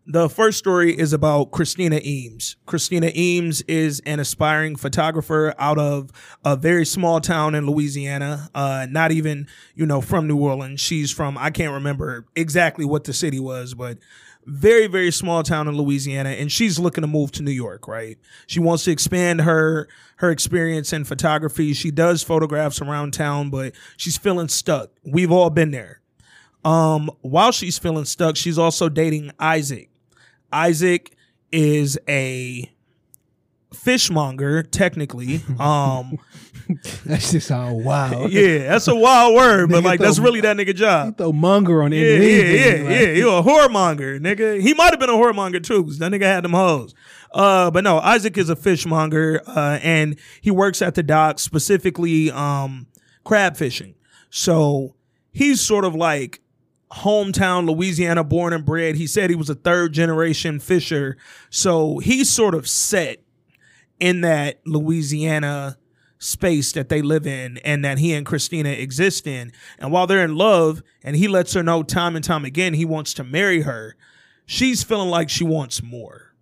the 0.08 0.30
first 0.30 0.58
story 0.58 0.97
is 0.97 1.14
about 1.14 1.51
Christina 1.51 1.99
Eames. 2.03 2.55
Christina 2.66 3.12
Eames 3.16 3.62
is 3.68 4.01
an 4.05 4.20
aspiring 4.20 4.78
photographer 4.78 5.53
out 5.60 5.78
of 5.78 6.10
a 6.43 6.55
very 6.55 6.86
small 6.86 7.22
town 7.22 7.53
in 7.53 7.68
Louisiana. 7.68 8.49
Uh, 8.55 8.88
not 8.89 9.12
even, 9.12 9.47
you 9.76 9.86
know, 9.86 10.01
from 10.01 10.26
New 10.26 10.38
Orleans. 10.38 10.80
She's 10.82 11.12
from, 11.12 11.38
I 11.38 11.51
can't 11.51 11.74
remember 11.74 12.26
exactly 12.36 12.84
what 12.84 13.03
the 13.03 13.14
city 13.14 13.39
was, 13.39 13.76
but 13.76 13.99
very, 14.48 14.88
very 14.88 15.12
small 15.12 15.43
town 15.43 15.68
in 15.68 15.76
Louisiana. 15.76 16.30
And 16.30 16.52
she's 16.52 16.80
looking 16.80 17.02
to 17.02 17.08
move 17.08 17.32
to 17.34 17.43
New 17.43 17.52
York, 17.52 17.88
right? 17.88 18.18
She 18.48 18.60
wants 18.60 18.86
to 18.86 18.91
expand 18.91 19.41
her, 19.41 19.89
her 20.18 20.32
experience 20.32 20.93
in 20.93 21.04
photography. 21.04 21.74
She 21.74 21.91
does 21.91 22.24
photographs 22.24 22.82
around 22.82 23.14
town, 23.14 23.50
but 23.50 23.74
she's 23.98 24.18
feeling 24.18 24.48
stuck. 24.48 24.89
We've 25.04 25.32
all 25.32 25.50
been 25.50 25.72
there. 25.72 26.02
Um, 26.64 27.12
while 27.22 27.52
she's 27.52 27.78
feeling 27.78 28.06
stuck, 28.06 28.38
she's 28.38 28.58
also 28.58 28.89
dating 28.89 29.32
Isaac. 29.38 29.89
Isaac 30.52 31.16
is 31.52 32.00
a 32.08 32.72
fishmonger, 33.74 34.64
technically. 34.64 35.41
Um, 35.60 36.20
That's 37.05 37.32
just 37.32 37.51
all 37.51 37.80
wild. 37.80 38.32
yeah, 38.34 38.68
that's 38.70 38.88
a 38.88 38.95
wild 38.95 39.36
word, 39.36 39.70
but 39.70 39.84
like 39.84 39.99
that's 39.99 40.20
really 40.20 40.41
that 40.41 40.57
nigga 40.57 40.76
job. 40.76 41.18
throw 41.18 41.32
monger 41.32 41.82
on 41.84 41.91
Yeah, 41.91 42.01
it. 42.01 42.22
yeah, 42.22 42.89
yeah, 42.89 42.99
yeah. 43.01 43.11
You 43.13 43.30
a 43.32 43.41
whoremonger, 43.41 44.20
nigga. 44.20 44.59
He 44.61 44.74
might 44.74 44.91
have 44.91 44.99
been 44.99 45.09
a 45.09 45.13
whoremonger 45.13 45.63
too, 45.63 45.84
because 45.84 45.99
that 45.99 46.11
nigga 46.11 46.24
had 46.24 46.43
them 46.43 46.51
hoes. 46.53 46.93
Uh, 47.32 47.72
but 47.72 47.84
no, 47.84 47.99
Isaac 47.99 48.38
is 48.38 48.49
a 48.49 48.55
fishmonger, 48.55 49.41
uh, 49.47 49.80
and 49.82 50.18
he 50.41 50.51
works 50.51 50.82
at 50.82 50.95
the 50.95 51.03
dock, 51.03 51.39
specifically 51.39 52.32
um, 52.32 52.88
crab 53.24 53.55
fishing. 53.55 53.95
So 54.30 54.95
he's 55.32 55.61
sort 55.61 55.86
of 55.86 55.95
like 55.95 56.41
hometown 56.91 57.68
Louisiana 57.70 58.24
born 58.24 58.53
and 58.53 58.65
bred. 58.65 58.95
He 58.95 59.07
said 59.07 59.30
he 59.30 59.36
was 59.36 59.49
a 59.49 59.55
third 59.55 59.93
generation 59.93 60.59
fisher. 60.59 61.18
So 61.49 61.99
he's 61.99 62.30
sort 62.30 62.55
of 62.55 62.68
set 62.68 63.22
in 63.99 64.22
that 64.22 64.59
Louisiana 64.65 65.78
space 66.20 66.72
that 66.72 66.89
they 66.89 67.01
live 67.01 67.28
in 67.28 67.57
and 67.59 67.84
that 67.86 67.99
he 67.99 68.13
and 68.13 68.26
Christina 68.26 68.70
exist 68.70 69.28
in. 69.28 69.51
And 69.78 69.91
while 69.91 70.07
they're 70.07 70.24
in 70.24 70.36
love 70.36 70.82
and 71.03 71.15
he 71.15 71.28
lets 71.28 71.53
her 71.53 71.63
know 71.63 71.84
time 71.84 72.15
and 72.15 72.24
time 72.24 72.45
again 72.45 72.74
he 72.74 72.86
wants 72.86 73.13
to 73.15 73.24
marry 73.24 73.61
her, 73.61 73.95
she's 74.45 74.84
feeling 74.84 75.09
like 75.09 75.30
she 75.30 75.43
wants 75.43 75.84
more. 75.84 76.34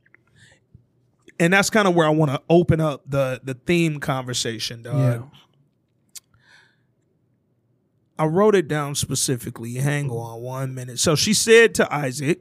And 1.39 1.51
that's 1.51 1.69
kind 1.69 1.87
of 1.87 1.95
where 1.95 2.07
I 2.07 2.11
want 2.11 2.31
to 2.31 2.41
open 2.49 2.79
up 2.79 3.03
the 3.05 3.41
the 3.43 3.55
theme 3.55 3.99
conversation, 3.99 4.83
dog. 4.83 4.95
Yeah. 4.95 5.39
I 8.17 8.25
wrote 8.25 8.55
it 8.55 8.69
down 8.69 8.95
specifically. 8.95 9.73
Hang 9.73 10.09
on 10.09 10.41
one 10.41 10.73
minute. 10.73 10.99
So 10.99 11.15
she 11.15 11.33
said 11.33 11.75
to 11.75 11.93
Isaac, 11.93 12.39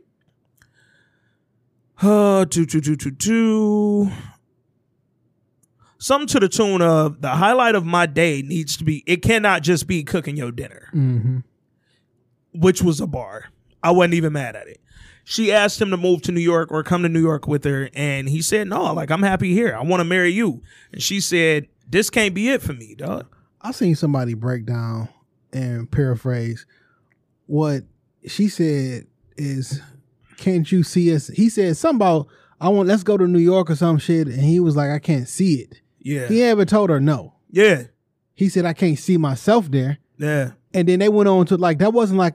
uh, 2.00 2.44
do, 2.44 2.64
do, 2.64 2.80
do, 2.80 2.94
do, 2.94 3.10
do. 3.10 4.12
Something 6.04 6.28
to 6.28 6.40
the 6.40 6.50
tune 6.50 6.82
of 6.82 7.22
the 7.22 7.30
highlight 7.30 7.74
of 7.74 7.86
my 7.86 8.04
day 8.04 8.42
needs 8.42 8.76
to 8.76 8.84
be, 8.84 9.02
it 9.06 9.22
cannot 9.22 9.62
just 9.62 9.86
be 9.86 10.04
cooking 10.04 10.36
your 10.36 10.52
dinner, 10.52 10.88
hmm 10.90 11.38
which 12.52 12.82
was 12.82 13.00
a 13.00 13.06
bar. 13.06 13.46
I 13.82 13.90
wasn't 13.90 14.14
even 14.14 14.34
mad 14.34 14.54
at 14.54 14.68
it. 14.68 14.80
She 15.24 15.50
asked 15.50 15.80
him 15.80 15.90
to 15.90 15.96
move 15.96 16.20
to 16.22 16.30
New 16.32 16.40
York 16.40 16.70
or 16.70 16.82
come 16.82 17.02
to 17.02 17.08
New 17.08 17.22
York 17.22 17.48
with 17.48 17.64
her. 17.64 17.88
And 17.94 18.28
he 18.28 18.42
said, 18.42 18.68
no, 18.68 18.92
like, 18.92 19.10
I'm 19.10 19.22
happy 19.22 19.54
here. 19.54 19.74
I 19.74 19.82
want 19.82 20.00
to 20.00 20.04
marry 20.04 20.30
you. 20.30 20.62
And 20.92 21.02
she 21.02 21.20
said, 21.20 21.66
this 21.88 22.10
can't 22.10 22.32
be 22.34 22.50
it 22.50 22.62
for 22.62 22.74
me, 22.74 22.94
dog. 22.94 23.34
I 23.60 23.72
seen 23.72 23.96
somebody 23.96 24.34
break 24.34 24.66
down 24.66 25.08
and 25.52 25.90
paraphrase 25.90 26.64
what 27.46 27.82
she 28.26 28.48
said 28.48 29.06
is, 29.36 29.80
"Can't 30.36 30.70
you 30.70 30.82
see 30.82 31.14
us?" 31.14 31.28
He 31.28 31.48
said 31.48 31.76
something 31.76 31.96
about, 31.96 32.28
"I 32.60 32.68
want 32.68 32.88
let's 32.88 33.02
go 33.02 33.16
to 33.16 33.26
New 33.26 33.38
York 33.38 33.70
or 33.70 33.76
some 33.76 33.98
shit," 33.98 34.28
and 34.28 34.42
he 34.42 34.60
was 34.60 34.76
like, 34.76 34.90
"I 34.90 34.98
can't 34.98 35.28
see 35.28 35.56
it." 35.56 35.80
Yeah. 36.04 36.28
He 36.28 36.42
ever 36.44 36.64
told 36.64 36.90
her 36.90 37.00
no. 37.00 37.34
Yeah. 37.50 37.84
He 38.34 38.48
said, 38.48 38.64
"I 38.64 38.72
can't 38.74 38.98
see 38.98 39.16
myself 39.16 39.68
there," 39.70 39.98
Yeah. 40.18 40.52
and 40.72 40.88
then 40.88 40.98
they 41.00 41.08
went 41.08 41.28
on 41.28 41.46
to 41.46 41.56
like 41.56 41.78
that 41.78 41.92
wasn't 41.92 42.18
like 42.18 42.34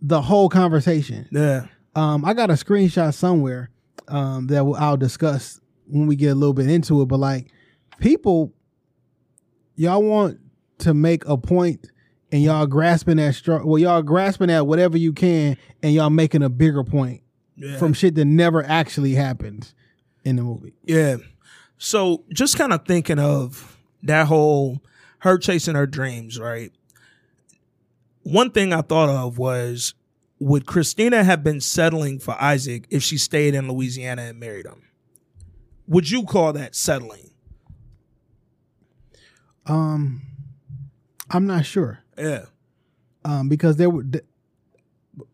the 0.00 0.22
whole 0.22 0.48
conversation. 0.48 1.28
Yeah. 1.30 1.66
Um, 1.94 2.24
I 2.24 2.32
got 2.34 2.48
a 2.50 2.54
screenshot 2.54 3.12
somewhere 3.14 3.70
um, 4.08 4.46
that 4.48 4.62
I'll 4.78 4.96
discuss 4.98 5.60
when 5.86 6.06
we 6.06 6.16
get 6.16 6.28
a 6.28 6.34
little 6.34 6.52
bit 6.54 6.68
into 6.70 7.00
it. 7.02 7.06
But 7.06 7.18
like, 7.18 7.50
people, 7.98 8.52
y'all 9.74 10.02
want 10.02 10.38
to 10.78 10.94
make 10.94 11.24
a 11.26 11.36
point, 11.38 11.90
and 12.30 12.42
y'all 12.42 12.66
grasping 12.66 13.18
at 13.18 13.34
str- 13.34 13.64
well, 13.64 13.78
y'all 13.78 14.02
grasping 14.02 14.50
at 14.50 14.66
whatever 14.66 14.98
you 14.98 15.12
can, 15.12 15.56
and 15.82 15.94
y'all 15.94 16.10
making 16.10 16.42
a 16.42 16.50
bigger 16.50 16.84
point 16.84 17.22
Yeah. 17.56 17.78
from 17.78 17.94
shit 17.94 18.14
that 18.16 18.24
never 18.26 18.62
actually 18.64 19.14
happened 19.14 19.72
in 20.24 20.36
the 20.36 20.42
movie. 20.42 20.74
Yeah. 20.84 21.16
So 21.78 22.24
just 22.32 22.56
kind 22.58 22.72
of 22.72 22.84
thinking 22.86 23.18
of 23.18 23.76
that 24.02 24.26
whole 24.26 24.80
her 25.20 25.38
chasing 25.38 25.74
her 25.74 25.86
dreams, 25.86 26.38
right? 26.38 26.72
One 28.22 28.50
thing 28.50 28.72
I 28.72 28.80
thought 28.82 29.08
of 29.08 29.38
was 29.38 29.94
would 30.38 30.66
Christina 30.66 31.24
have 31.24 31.42
been 31.44 31.60
settling 31.60 32.18
for 32.18 32.34
Isaac 32.40 32.86
if 32.90 33.02
she 33.02 33.16
stayed 33.18 33.54
in 33.54 33.68
Louisiana 33.68 34.22
and 34.22 34.38
married 34.40 34.66
him? 34.66 34.82
Would 35.88 36.10
you 36.10 36.24
call 36.24 36.52
that 36.54 36.74
settling? 36.74 37.30
Um, 39.66 40.22
I'm 41.30 41.46
not 41.46 41.64
sure. 41.66 42.00
Yeah. 42.18 42.46
um, 43.24 43.48
because 43.48 43.76
there 43.76 43.90
were 43.90 44.04
th- 44.04 44.24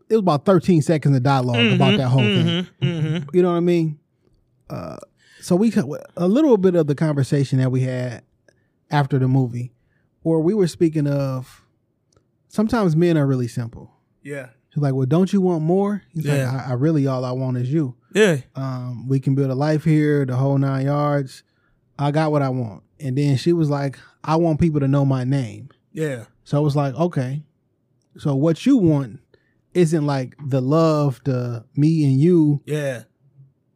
it 0.09 0.17
was 0.17 0.21
about 0.21 0.45
13 0.45 0.83
seconds 0.83 1.17
of 1.17 1.23
dialog 1.23 1.57
Mm-hmm, 1.57 1.75
about 1.75 1.97
that 1.97 2.09
whole 2.09 2.21
thing. 2.23 2.67
You 3.33 3.43
know 3.43 3.51
what 3.51 3.57
I 3.57 3.61
mean? 3.61 3.99
Uh, 4.69 4.97
so 5.43 5.57
we 5.57 5.73
a 6.17 6.29
little 6.29 6.57
bit 6.57 6.75
of 6.75 6.87
the 6.87 6.95
conversation 6.95 7.59
that 7.59 7.71
we 7.71 7.81
had 7.81 8.23
after 8.91 9.19
the 9.19 9.29
movie, 9.29 9.73
where 10.23 10.39
we 10.39 10.55
were 10.55 10.69
speaking 10.69 11.07
of 11.07 11.65
sometimes 12.49 12.95
men 12.97 13.17
are 13.19 13.27
really 13.27 13.49
simple. 13.49 13.93
Yeah. 14.23 14.49
He's 14.75 14.83
like, 14.83 14.95
well, 14.95 15.07
don't 15.07 15.33
you 15.33 15.41
want 15.41 15.63
more? 15.63 16.03
He's 16.15 16.25
Yeah. 16.25 16.51
like, 16.53 16.67
I, 16.67 16.71
I 16.71 16.73
really 16.75 17.07
all 17.07 17.25
I 17.25 17.33
want 17.33 17.57
is 17.59 17.73
you. 17.73 17.95
Yeah. 18.15 18.39
Um, 18.55 19.09
we 19.09 19.21
can 19.21 19.35
build 19.35 19.51
a 19.51 19.55
life 19.55 19.85
here, 19.85 20.25
the 20.25 20.37
whole 20.37 20.57
nine 20.59 20.87
yards. 20.87 21.43
I 21.99 22.11
got 22.11 22.33
what 22.33 22.41
I 22.43 22.49
want. 22.49 22.83
And 23.01 23.19
then 23.19 23.37
she 23.37 23.53
was 23.53 23.69
like, 23.69 23.99
I 24.25 24.37
want 24.37 24.61
people 24.61 24.81
to 24.81 24.89
know 24.89 25.05
my 25.05 25.25
name. 25.25 25.69
Yeah. 25.93 26.25
So 26.45 26.57
I 26.57 26.61
was 26.61 26.77
like, 26.77 26.95
okay. 26.95 27.43
So 28.17 28.35
what 28.35 28.65
you 28.65 28.77
want 28.77 29.21
isn't 29.75 30.07
like 30.07 30.37
the 30.45 30.61
love, 30.61 31.21
the 31.25 31.65
me 31.77 32.05
and 32.05 32.19
you. 32.19 32.63
Yeah. 32.67 33.05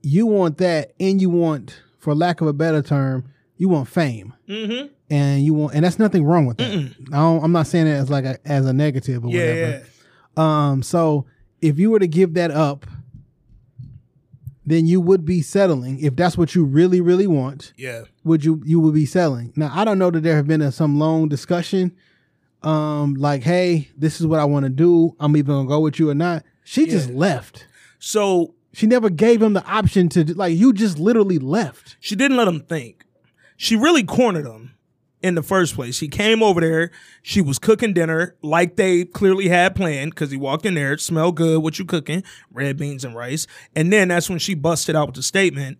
You 0.08 0.26
want 0.26 0.58
that, 0.58 0.92
and 1.00 1.20
you 1.20 1.30
want, 1.30 1.80
for 1.98 2.14
lack 2.14 2.40
of 2.40 2.46
a 2.46 2.52
better 2.52 2.80
term, 2.80 3.24
you 3.56 3.68
want 3.68 3.88
fame, 3.88 4.34
Mm-hmm. 4.48 4.86
and 5.10 5.44
you 5.44 5.52
want, 5.54 5.74
and 5.74 5.84
that's 5.84 5.98
nothing 5.98 6.24
wrong 6.24 6.46
with 6.46 6.58
that. 6.58 6.70
I 7.12 7.16
don't, 7.16 7.42
I'm 7.42 7.50
not 7.52 7.66
saying 7.66 7.88
it 7.88 7.94
as 7.94 8.08
like 8.08 8.24
a, 8.24 8.38
as 8.44 8.66
a 8.66 8.72
negative 8.72 9.24
or 9.24 9.30
Yeah. 9.30 9.38
whatever. 9.40 9.70
Yeah. 10.38 10.70
Um, 10.70 10.82
so 10.84 11.26
if 11.60 11.78
you 11.78 11.90
were 11.90 11.98
to 11.98 12.06
give 12.06 12.34
that 12.34 12.50
up, 12.52 12.86
then 14.64 14.86
you 14.86 15.00
would 15.00 15.24
be 15.24 15.42
settling. 15.42 15.98
If 16.00 16.16
that's 16.16 16.36
what 16.36 16.54
you 16.54 16.64
really, 16.64 17.00
really 17.00 17.26
want, 17.26 17.72
Yeah. 17.76 18.02
would 18.24 18.44
you 18.44 18.62
you 18.64 18.80
would 18.80 18.94
be 18.94 19.06
selling? 19.06 19.52
Now 19.56 19.70
I 19.74 19.84
don't 19.84 19.98
know 19.98 20.10
that 20.10 20.22
there 20.22 20.36
have 20.36 20.46
been 20.46 20.62
a, 20.62 20.72
some 20.72 20.98
long 20.98 21.28
discussion, 21.28 21.92
um, 22.62 23.14
like, 23.14 23.42
hey, 23.44 23.88
this 23.96 24.20
is 24.20 24.26
what 24.26 24.40
I 24.40 24.44
want 24.44 24.64
to 24.64 24.70
do. 24.70 25.14
I'm 25.20 25.36
either 25.36 25.52
gonna 25.52 25.68
go 25.68 25.80
with 25.80 25.98
you 25.98 26.10
or 26.10 26.14
not. 26.14 26.42
She 26.64 26.86
just 26.86 27.10
left. 27.10 27.66
So 28.00 28.54
She 28.76 28.86
never 28.86 29.08
gave 29.08 29.40
him 29.40 29.54
the 29.54 29.64
option 29.64 30.10
to 30.10 30.34
like. 30.34 30.54
You 30.54 30.74
just 30.74 30.98
literally 30.98 31.38
left. 31.38 31.96
she 31.98 32.14
didn't 32.14 32.36
let 32.36 32.46
him 32.46 32.60
think. 32.60 33.06
She 33.56 33.74
really 33.74 34.04
cornered 34.04 34.44
him 34.44 34.74
in 35.22 35.34
the 35.34 35.42
first 35.42 35.74
place. 35.74 35.96
She 35.96 36.08
came 36.08 36.42
over 36.42 36.60
there. 36.60 36.90
She 37.22 37.40
was 37.40 37.58
cooking 37.58 37.94
dinner 37.94 38.36
like 38.42 38.76
they 38.76 39.06
clearly 39.06 39.48
had 39.48 39.76
planned 39.76 40.10
because 40.10 40.30
he 40.30 40.36
walked 40.36 40.66
in 40.66 40.74
there, 40.74 40.92
it 40.92 41.00
smelled 41.00 41.36
good. 41.36 41.62
What 41.62 41.78
you 41.78 41.86
cooking? 41.86 42.22
Red 42.52 42.76
beans 42.76 43.02
and 43.02 43.16
rice. 43.16 43.46
And 43.74 43.90
then 43.90 44.08
that's 44.08 44.28
when 44.28 44.38
she 44.38 44.52
busted 44.52 44.94
out 44.94 45.06
with 45.06 45.16
the 45.16 45.22
statement. 45.22 45.78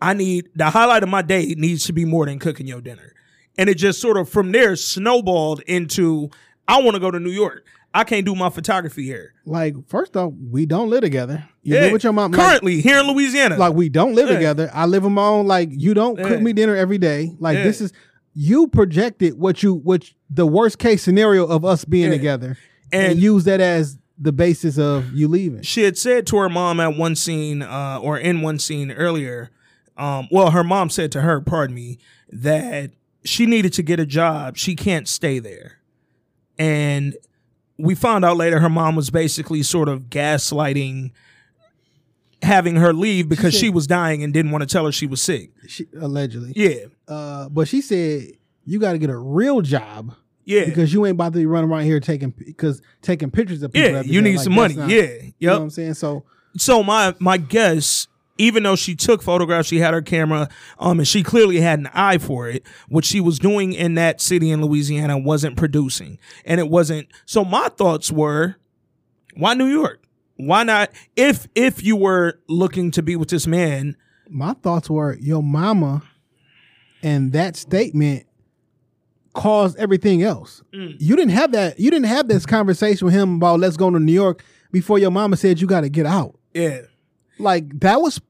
I 0.00 0.14
need 0.14 0.48
the 0.56 0.70
highlight 0.70 1.02
of 1.02 1.10
my 1.10 1.20
day 1.20 1.54
needs 1.58 1.84
to 1.84 1.92
be 1.92 2.06
more 2.06 2.24
than 2.24 2.38
cooking 2.38 2.66
your 2.66 2.80
dinner. 2.80 3.12
And 3.58 3.68
it 3.68 3.74
just 3.74 4.00
sort 4.00 4.16
of 4.16 4.26
from 4.26 4.52
there 4.52 4.74
snowballed 4.74 5.60
into 5.66 6.30
I 6.66 6.80
want 6.80 6.94
to 6.94 7.00
go 7.00 7.10
to 7.10 7.20
New 7.20 7.28
York. 7.28 7.66
I 7.92 8.04
can't 8.04 8.24
do 8.24 8.34
my 8.36 8.50
photography 8.50 9.04
here. 9.04 9.34
Like 9.44 9.74
first 9.88 10.16
off, 10.16 10.32
we 10.50 10.64
don't 10.66 10.90
live 10.90 11.00
together. 11.00 11.48
You 11.62 11.74
live 11.74 11.92
with 11.92 12.04
your 12.04 12.12
mom. 12.12 12.30
Like, 12.30 12.40
Currently 12.40 12.80
here 12.80 13.00
in 13.00 13.06
Louisiana. 13.08 13.56
like 13.56 13.74
we 13.74 13.88
don't 13.88 14.14
live 14.14 14.28
Yeah. 14.28 14.34
together. 14.36 14.70
I 14.72 14.86
live 14.86 15.04
on 15.04 15.12
my 15.12 15.24
own. 15.24 15.46
Like 15.46 15.70
you 15.72 15.92
don't 15.94 16.18
Yeah. 16.18 16.28
cook 16.28 16.40
me 16.40 16.52
dinner 16.52 16.76
every 16.76 16.98
day. 16.98 17.34
Like 17.40 17.58
Yeah. 17.58 17.64
this 17.64 17.80
is 17.80 17.92
you 18.34 18.68
projected 18.68 19.34
what 19.38 19.62
you 19.62 19.74
what 19.74 20.04
the 20.30 20.46
worst 20.46 20.78
case 20.78 21.02
scenario 21.02 21.46
of 21.46 21.64
us 21.64 21.84
being 21.84 22.10
Yeah. 22.10 22.16
together, 22.16 22.58
and, 22.92 23.12
And- 23.12 23.20
use 23.20 23.44
that 23.44 23.60
as 23.60 23.98
the 24.22 24.32
basis 24.32 24.78
of 24.78 25.12
you 25.12 25.26
leaving. 25.26 25.62
she 25.62 25.82
had 25.82 25.96
said 25.98 26.26
to 26.28 26.36
her 26.36 26.48
mom 26.48 26.78
at 26.78 26.96
one 26.96 27.16
scene, 27.16 27.62
uh, 27.62 27.98
or 28.00 28.18
in 28.18 28.42
one 28.42 28.58
scene 28.58 28.92
earlier, 28.92 29.50
um, 29.96 30.28
well, 30.30 30.50
her 30.52 30.62
mom 30.62 30.90
said 30.90 31.10
to 31.12 31.22
her, 31.22 31.40
pardon 31.40 31.74
me, 31.74 31.98
that 32.30 32.92
she 33.24 33.46
needed 33.46 33.72
to 33.72 33.82
get 33.82 33.98
a 33.98 34.04
job. 34.06 34.56
She 34.58 34.76
can't 34.76 35.08
stay 35.08 35.38
there. 35.40 35.78
And 36.58 37.16
we 37.82 37.94
found 37.94 38.24
out 38.24 38.36
later 38.36 38.60
her 38.60 38.68
mom 38.70 38.96
was 38.96 39.10
basically 39.10 39.62
sort 39.62 39.88
of 39.88 40.04
gaslighting 40.10 41.10
having 42.42 42.76
her 42.76 42.92
leave 42.92 43.28
because 43.28 43.52
she, 43.54 43.66
said- 43.66 43.74
was 43.74 43.86
dying 43.86 44.22
and 44.22 44.32
didn't 44.32 44.50
want 44.50 44.62
to 44.62 44.66
tell 44.66 44.86
her 44.86 44.92
she 44.92 45.06
was 45.06 45.20
sick. 45.20 45.50
She, 45.68 45.86
allegedly, 46.00 46.52
Yeah. 46.56 46.86
uh, 47.06 47.48
but 47.48 47.68
she 47.68 47.80
said 47.82 48.28
you 48.64 48.78
got 48.78 48.92
to 48.92 48.98
get 48.98 49.10
a 49.10 49.16
real 49.16 49.60
job 49.60 50.14
Yeah. 50.44 50.64
because 50.64 50.92
you 50.92 51.04
ain't 51.06 51.14
about 51.16 51.32
to 51.34 51.38
be 51.38 51.46
running 51.46 51.70
around 51.70 51.84
here 51.84 52.00
taking 52.00 52.30
because 52.30 52.80
taking 53.02 53.30
pictures 53.30 53.62
of 53.62 53.72
people. 53.72 53.90
yeah, 53.90 54.00
you 54.02 54.22
need 54.22 54.36
Like, 54.36 54.44
some 54.44 54.54
money. 54.54 54.74
not- 54.74 54.88
yeah. 54.88 55.06
you 55.38 55.48
know 55.48 55.56
what 55.58 55.62
I'm 55.64 55.70
saying. 55.70 55.94
So 55.94 56.24
so 56.56 56.82
my 56.82 57.14
my 57.18 57.36
guess 57.36 58.06
even 58.40 58.62
though 58.62 58.76
she 58.76 58.94
took 58.94 59.22
photographs 59.22 59.68
she 59.68 59.78
had 59.78 59.94
her 59.94 60.02
camera 60.02 60.48
um 60.78 60.98
and 60.98 61.08
she 61.08 61.22
clearly 61.22 61.60
had 61.60 61.78
an 61.78 61.88
eye 61.92 62.18
for 62.18 62.48
it 62.48 62.64
what 62.88 63.04
she 63.04 63.20
was 63.20 63.38
doing 63.38 63.72
in 63.72 63.94
that 63.94 64.20
city 64.20 64.50
in 64.50 64.60
louisiana 64.64 65.16
wasn't 65.16 65.56
producing 65.56 66.18
and 66.44 66.58
it 66.60 66.68
wasn't 66.68 67.06
so 67.26 67.44
my 67.44 67.68
thoughts 67.68 68.10
were 68.10 68.56
why 69.36 69.54
new 69.54 69.66
york 69.66 70.02
why 70.36 70.62
not 70.62 70.90
if 71.16 71.46
if 71.54 71.82
you 71.82 71.96
were 71.96 72.40
looking 72.48 72.90
to 72.90 73.02
be 73.02 73.14
with 73.16 73.28
this 73.28 73.46
man 73.46 73.96
my 74.28 74.52
thoughts 74.54 74.88
were 74.88 75.16
your 75.20 75.42
mama 75.42 76.02
and 77.02 77.32
that 77.32 77.56
statement 77.56 78.26
caused 79.34 79.78
everything 79.78 80.22
else. 80.22 80.62
Mm. 80.74 80.96
You 80.98 81.16
didn't 81.16 81.32
have 81.32 81.52
that 81.52 81.78
you 81.78 81.90
didn't 81.90 82.06
have 82.06 82.28
this 82.28 82.46
conversation 82.46 83.04
with 83.06 83.14
him 83.14 83.36
about 83.36 83.60
let's 83.60 83.76
go 83.76 83.90
to 83.90 83.98
New 83.98 84.12
York 84.12 84.44
before 84.72 84.98
your 84.98 85.10
mama 85.10 85.36
said 85.36 85.60
you 85.60 85.66
got 85.66 85.82
to 85.82 85.88
get 85.88 86.06
out. 86.06 86.38
yeah 86.54 86.82
Like 87.38 87.80
that 87.80 88.00
was 88.00 88.20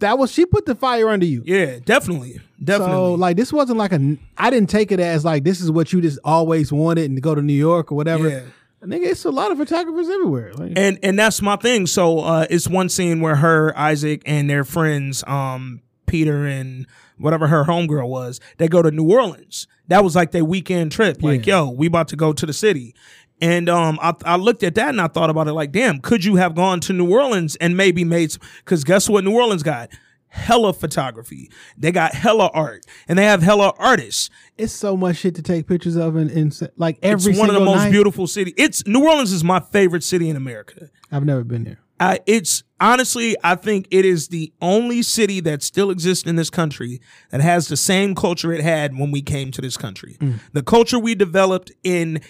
that 0.00 0.18
was 0.18 0.30
she 0.32 0.46
put 0.46 0.66
the 0.66 0.74
fire 0.74 1.08
under 1.08 1.26
you. 1.26 1.42
yeah 1.46 1.78
definitely 1.84 2.40
definitely 2.62 2.92
So 2.94 3.14
like 3.14 3.36
this 3.36 3.52
wasn't 3.52 3.78
like 3.78 3.92
a 3.92 4.16
I 4.36 4.50
didn't 4.50 4.70
take 4.70 4.92
it 4.92 5.00
as 5.00 5.24
like 5.24 5.44
this 5.44 5.60
is 5.60 5.70
what 5.70 5.92
you 5.92 6.00
just 6.00 6.18
always 6.24 6.72
wanted 6.72 7.06
and 7.06 7.16
to 7.16 7.20
go 7.20 7.34
to 7.34 7.42
New 7.42 7.52
York 7.52 7.90
or 7.92 7.94
whatever. 7.94 8.28
Yeah. 8.28 8.40
Nigga, 8.80 9.06
it's 9.06 9.24
a 9.24 9.30
lot 9.30 9.50
of 9.50 9.58
photographers 9.58 10.08
everywhere. 10.08 10.54
Like, 10.54 10.72
and 10.76 11.00
and 11.02 11.18
that's 11.18 11.42
my 11.42 11.56
thing. 11.56 11.88
So 11.88 12.20
uh, 12.20 12.46
it's 12.48 12.68
one 12.68 12.88
scene 12.88 13.20
where 13.20 13.34
her, 13.34 13.76
Isaac, 13.76 14.22
and 14.24 14.48
their 14.48 14.62
friends, 14.62 15.24
um, 15.26 15.82
Peter 16.06 16.46
and 16.46 16.86
whatever 17.16 17.48
her 17.48 17.64
homegirl 17.64 18.08
was, 18.08 18.38
they 18.58 18.68
go 18.68 18.80
to 18.80 18.92
New 18.92 19.10
Orleans. 19.10 19.66
That 19.88 20.04
was 20.04 20.14
like 20.14 20.30
their 20.30 20.44
weekend 20.44 20.92
trip. 20.92 21.20
Like, 21.24 21.44
yo, 21.44 21.70
we 21.70 21.88
about 21.88 22.06
to 22.08 22.16
go 22.16 22.32
to 22.32 22.46
the 22.46 22.52
city. 22.52 22.94
And 23.40 23.68
um, 23.68 23.98
I, 24.02 24.14
I 24.24 24.36
looked 24.36 24.62
at 24.62 24.74
that 24.76 24.88
and 24.90 25.00
I 25.00 25.06
thought 25.08 25.30
about 25.30 25.46
it 25.48 25.52
like, 25.52 25.70
damn, 25.72 26.00
could 26.00 26.24
you 26.24 26.36
have 26.36 26.54
gone 26.54 26.80
to 26.80 26.92
New 26.92 27.10
Orleans 27.10 27.56
and 27.56 27.76
maybe 27.76 28.04
made? 28.04 28.36
Because 28.64 28.84
guess 28.84 29.08
what, 29.08 29.24
New 29.24 29.34
Orleans 29.34 29.62
got 29.62 29.90
hella 30.30 30.72
photography. 30.72 31.50
They 31.76 31.90
got 31.90 32.14
hella 32.14 32.50
art, 32.52 32.84
and 33.08 33.18
they 33.18 33.24
have 33.24 33.42
hella 33.42 33.72
artists. 33.78 34.28
it's 34.58 34.72
so 34.74 34.96
much 34.96 35.16
shit 35.16 35.34
to 35.36 35.42
take 35.42 35.66
pictures 35.66 35.96
of 35.96 36.16
and, 36.16 36.30
and 36.30 36.70
like 36.76 36.98
every 37.02 37.30
It's 37.32 37.40
one 37.40 37.48
of 37.48 37.54
the 37.54 37.64
most 37.64 37.76
night. 37.84 37.90
beautiful 37.92 38.26
city. 38.26 38.52
It's 38.56 38.86
New 38.86 39.06
Orleans 39.08 39.32
is 39.32 39.42
my 39.42 39.60
favorite 39.60 40.04
city 40.04 40.28
in 40.28 40.36
America. 40.36 40.90
I've 41.10 41.24
never 41.24 41.44
been 41.44 41.64
there. 41.64 41.78
I, 42.00 42.20
it's 42.26 42.62
honestly, 42.78 43.36
I 43.42 43.54
think 43.56 43.88
it 43.90 44.04
is 44.04 44.28
the 44.28 44.52
only 44.60 45.02
city 45.02 45.40
that 45.40 45.62
still 45.64 45.90
exists 45.90 46.28
in 46.28 46.36
this 46.36 46.50
country 46.50 47.00
that 47.30 47.40
has 47.40 47.66
the 47.68 47.76
same 47.76 48.14
culture 48.14 48.52
it 48.52 48.62
had 48.62 48.96
when 48.96 49.10
we 49.10 49.20
came 49.22 49.50
to 49.52 49.60
this 49.60 49.76
country. 49.76 50.16
The 50.52 50.62
culture 50.62 50.98
we 50.98 51.16
developed 51.16 51.72
in 51.82 52.20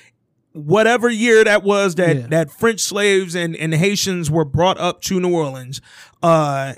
whatever 0.58 1.08
year 1.08 1.44
that 1.44 1.62
was 1.62 1.94
that 1.96 2.16
Yeah. 2.16 2.26
that 2.28 2.50
French 2.50 2.80
slaves 2.80 3.34
and, 3.34 3.54
and 3.56 3.74
Haitians 3.74 4.30
were 4.30 4.44
brought 4.44 4.78
up 4.78 5.00
to 5.02 5.20
New 5.20 5.34
Orleans. 5.34 5.80
Uh, 6.22 6.74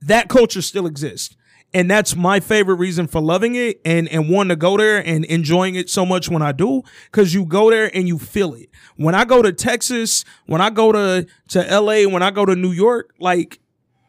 that 0.00 0.28
culture 0.28 0.62
still 0.62 0.86
exists. 0.86 1.36
And 1.74 1.90
that's 1.90 2.14
my 2.14 2.38
favorite 2.38 2.74
reason 2.74 3.06
for 3.06 3.20
loving 3.22 3.54
it 3.54 3.80
and, 3.82 4.06
and 4.10 4.28
wanting 4.28 4.50
to 4.50 4.56
go 4.56 4.76
there 4.76 4.98
and 5.06 5.24
enjoying 5.24 5.74
it 5.74 5.88
so 5.88 6.04
much 6.04 6.28
when 6.28 6.42
I 6.42 6.52
do. 6.52 6.82
Cause 7.12 7.32
you 7.32 7.46
go 7.46 7.70
there 7.70 7.90
and 7.96 8.06
you 8.06 8.18
feel 8.18 8.52
it. 8.52 8.68
When 8.96 9.14
I 9.14 9.24
go 9.24 9.40
to 9.40 9.52
Texas, 9.54 10.22
when 10.44 10.60
I 10.60 10.68
go 10.68 10.92
to, 10.92 11.26
to 11.48 11.80
LA, 11.80 12.02
when 12.06 12.22
I 12.22 12.30
go 12.30 12.44
to 12.44 12.54
New 12.54 12.72
York, 12.72 13.14
like 13.18 13.58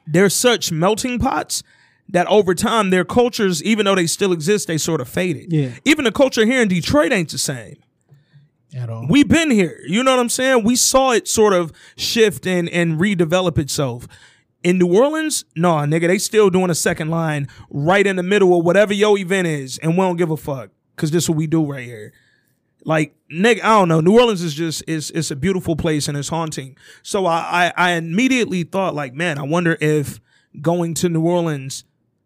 they're 0.06 0.30
such 0.30 0.74
melting 0.74 1.20
pots 1.20 1.64
that 2.10 2.28
over 2.28 2.54
time 2.54 2.90
their 2.90 3.06
cultures, 3.06 3.64
even 3.64 3.86
though 3.86 3.96
they 3.96 4.08
still 4.08 4.34
exist, 4.34 4.68
they 4.68 4.78
sort 4.78 5.00
of 5.00 5.08
faded. 5.08 5.54
Yeah. 5.54 5.70
Even 5.86 6.04
the 6.04 6.12
culture 6.12 6.46
here 6.46 6.62
in 6.62 6.68
Detroit 6.68 7.14
ain't 7.14 7.30
the 7.30 7.38
same. 7.38 7.78
At 8.76 8.90
all. 8.90 9.06
We've 9.10 9.28
been 9.28 9.52
here. 9.52 9.80
You 9.86 10.04
know 10.04 10.12
what 10.12 10.20
I'm 10.20 10.30
saying? 10.30 10.64
We 10.64 10.76
saw 10.76 11.12
it 11.12 11.28
sort 11.28 11.54
of 11.54 11.72
shift 11.96 12.48
and, 12.48 12.68
and 12.70 13.00
redevelop 13.00 13.58
itself. 13.58 14.08
In 14.64 14.78
New 14.78 14.98
Orleans, 14.98 15.46
nah, 15.56 15.86
nigga, 15.86 16.08
they 16.08 16.18
still 16.18 16.50
doing 16.50 16.70
a 16.70 16.76
second 16.76 17.10
line 17.10 17.48
right 17.70 18.08
in 18.08 18.16
the 18.16 18.24
middle 18.24 18.58
of 18.58 18.66
whatever 18.66 18.94
your 18.94 19.18
event 19.18 19.46
is, 19.46 19.78
and 19.80 19.92
we 19.92 19.98
don't 19.98 20.16
give 20.16 20.32
a 20.32 20.38
fuck. 20.38 20.70
Cause 20.96 21.12
this 21.12 21.28
what 21.28 21.38
we 21.38 21.48
do 21.48 21.66
right 21.66 21.84
here. 21.84 22.14
Like, 22.86 23.16
nigga, 23.32 23.64
I 23.64 23.80
don't 23.80 23.90
know. 23.90 24.00
New 24.00 24.18
Orleans 24.18 24.42
is 24.42 24.54
just 24.54 24.84
it's 24.88 25.10
it's 25.10 25.32
a 25.32 25.36
beautiful 25.36 25.76
place 25.76 26.08
and 26.08 26.18
it's 26.18 26.30
haunting. 26.30 26.78
So 27.02 27.26
I, 27.26 27.72
I 27.78 27.90
I 27.90 27.92
immediately 27.92 28.64
thought, 28.64 28.94
like, 28.94 29.14
man, 29.14 29.38
I 29.38 29.44
wonder 29.44 29.78
if 29.82 30.20
going 30.62 30.94
to 30.96 31.10
New 31.10 31.26
Orleans 31.26 31.84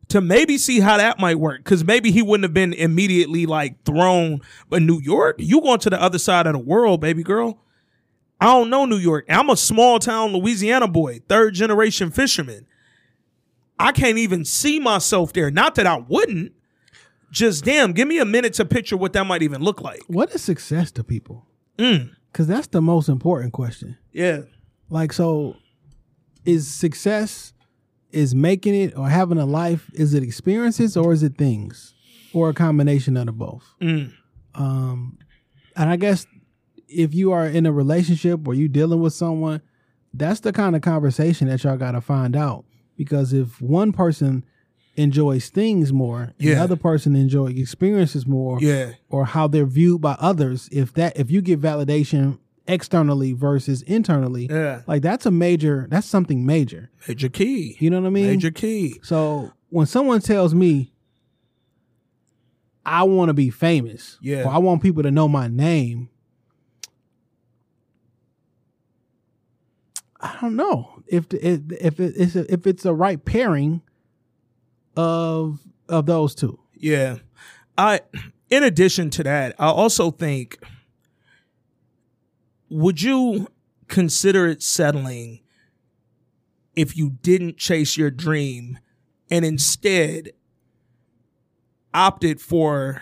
to 0.09 0.21
maybe 0.21 0.57
see 0.57 0.79
how 0.79 0.97
that 0.97 1.19
might 1.19 1.39
work. 1.39 1.63
Cause 1.63 1.83
maybe 1.83 2.11
he 2.11 2.21
wouldn't 2.21 2.43
have 2.43 2.53
been 2.53 2.73
immediately 2.73 3.45
like 3.45 3.83
thrown. 3.83 4.41
But 4.69 4.81
New 4.81 5.01
York, 5.01 5.35
you 5.39 5.61
going 5.61 5.79
to 5.79 5.89
the 5.89 6.01
other 6.01 6.19
side 6.19 6.47
of 6.47 6.53
the 6.53 6.59
world, 6.59 7.01
baby 7.01 7.23
girl. 7.23 7.59
I 8.39 8.45
don't 8.45 8.69
know 8.69 8.85
New 8.85 8.97
York. 8.97 9.25
I'm 9.29 9.49
a 9.49 9.57
small 9.57 9.99
town 9.99 10.31
Louisiana 10.31 10.87
boy, 10.87 11.21
third 11.27 11.55
generation 11.55 12.11
fisherman. 12.11 12.67
I 13.79 13.91
can't 13.91 14.17
even 14.17 14.45
see 14.45 14.79
myself 14.79 15.33
there. 15.33 15.51
Not 15.51 15.75
that 15.75 15.87
I 15.87 15.97
wouldn't. 15.97 16.53
Just 17.29 17.65
damn, 17.65 17.91
give 17.91 18.07
me 18.07 18.19
a 18.19 18.25
minute 18.25 18.53
to 18.53 18.65
picture 18.65 18.95
what 18.95 19.13
that 19.13 19.25
might 19.25 19.43
even 19.43 19.61
look 19.61 19.81
like. 19.81 20.01
What 20.07 20.33
is 20.33 20.41
success 20.41 20.91
to 20.91 21.03
people? 21.03 21.45
Mm. 21.77 22.11
Because 22.31 22.47
that's 22.47 22.67
the 22.67 22.81
most 22.81 23.09
important 23.09 23.53
question. 23.53 23.97
Yeah. 24.13 24.41
Like, 24.89 25.11
so 25.11 25.57
is 26.45 26.67
success, 26.67 27.53
is 28.17 28.33
making 28.33 28.73
it 28.75 28.97
or 28.97 29.09
having 29.09 29.37
a 29.37 29.45
life, 29.45 29.89
is 29.93 30.13
it 30.13 30.23
experiences 30.23 30.97
or 30.97 31.13
is 31.13 31.21
it 31.23 31.37
things? 31.37 31.93
Or 32.33 32.49
a 32.49 32.53
combination 32.53 33.15
of 33.17 33.27
the 33.27 33.31
both? 33.31 33.63
Mm. 33.81 34.11
Um, 34.55 35.17
and 35.75 35.89
I 35.89 35.95
guess 35.95 36.25
if 36.87 37.13
you 37.13 37.31
are 37.31 37.45
in 37.47 37.65
a 37.65 37.71
relationship 37.71 38.47
or 38.47 38.53
you 38.53 38.67
dealing 38.67 39.01
with 39.01 39.13
someone, 39.13 39.61
that's 40.13 40.39
the 40.39 40.51
kind 40.51 40.75
of 40.75 40.81
conversation 40.81 41.47
that 41.47 41.63
y'all 41.63 41.77
got 41.77 41.91
to 41.91 42.01
find 42.01 42.35
out. 42.35 42.65
Because 42.97 43.33
if 43.33 43.61
one 43.61 43.91
person 43.91 44.43
enjoys 44.95 45.49
things 45.49 45.93
more, 45.93 46.21
and 46.23 46.33
the 46.39 46.45
Yeah. 46.53 46.63
other 46.63 46.75
person 46.75 47.15
enjoys 47.15 47.55
experiences 47.57 48.25
more, 48.25 48.59
Yeah. 48.59 48.93
or 49.09 49.25
how 49.25 49.47
they're 49.47 49.65
viewed 49.67 50.01
by 50.01 50.15
others, 50.19 50.67
if 50.71 50.91
that 50.95 51.15
if 51.19 51.29
you 51.29 51.41
get 51.41 51.61
validation 51.61 52.39
externally 52.67 53.33
versus 53.33 53.81
internally, 53.83 54.47
Yeah. 54.49 54.81
like 54.87 55.01
that's 55.01 55.25
a 55.25 55.31
major, 55.31 55.87
that's 55.89 56.07
something 56.07 56.45
major. 56.45 56.89
Major 57.07 57.29
key. 57.29 57.77
You 57.79 57.89
know 57.89 58.01
what 58.01 58.07
I 58.07 58.11
mean? 58.11 58.27
Major 58.27 58.51
key. 58.51 58.99
So 59.03 59.51
when 59.69 59.85
someone 59.87 60.21
tells 60.21 60.53
me, 60.53 60.91
I 62.85 63.03
want 63.03 63.29
to 63.29 63.33
be 63.33 63.49
famous, 63.49 64.17
Yeah. 64.21 64.43
or 64.43 64.49
I 64.49 64.57
want 64.59 64.81
people 64.81 65.03
to 65.03 65.11
know 65.11 65.27
my 65.27 65.47
name, 65.47 66.09
I 70.19 70.37
don't 70.41 70.55
know 70.55 71.03
if 71.07 71.29
the, 71.29 71.45
if 71.47 71.61
if 71.71 71.99
it's 71.99 72.35
a, 72.35 72.51
if 72.51 72.65
it's 72.65 72.85
a 72.85 72.93
right 72.93 73.23
pairing 73.23 73.81
of 74.95 75.59
of 75.87 76.05
those 76.05 76.33
two. 76.33 76.59
Yeah. 76.75 77.17
I 77.77 78.01
in 78.49 78.63
addition 78.63 79.09
to 79.11 79.23
that, 79.23 79.55
I 79.59 79.67
also 79.67 80.09
think 80.11 80.57
would 82.69 83.01
you 83.01 83.47
consider 83.87 84.47
it 84.47 84.61
settling 84.61 85.41
if 86.75 86.95
you 86.95 87.11
didn't 87.21 87.57
chase 87.57 87.97
your 87.97 88.11
dream 88.11 88.79
and 89.29 89.43
instead 89.43 90.31
opted 91.93 92.39
for 92.39 93.01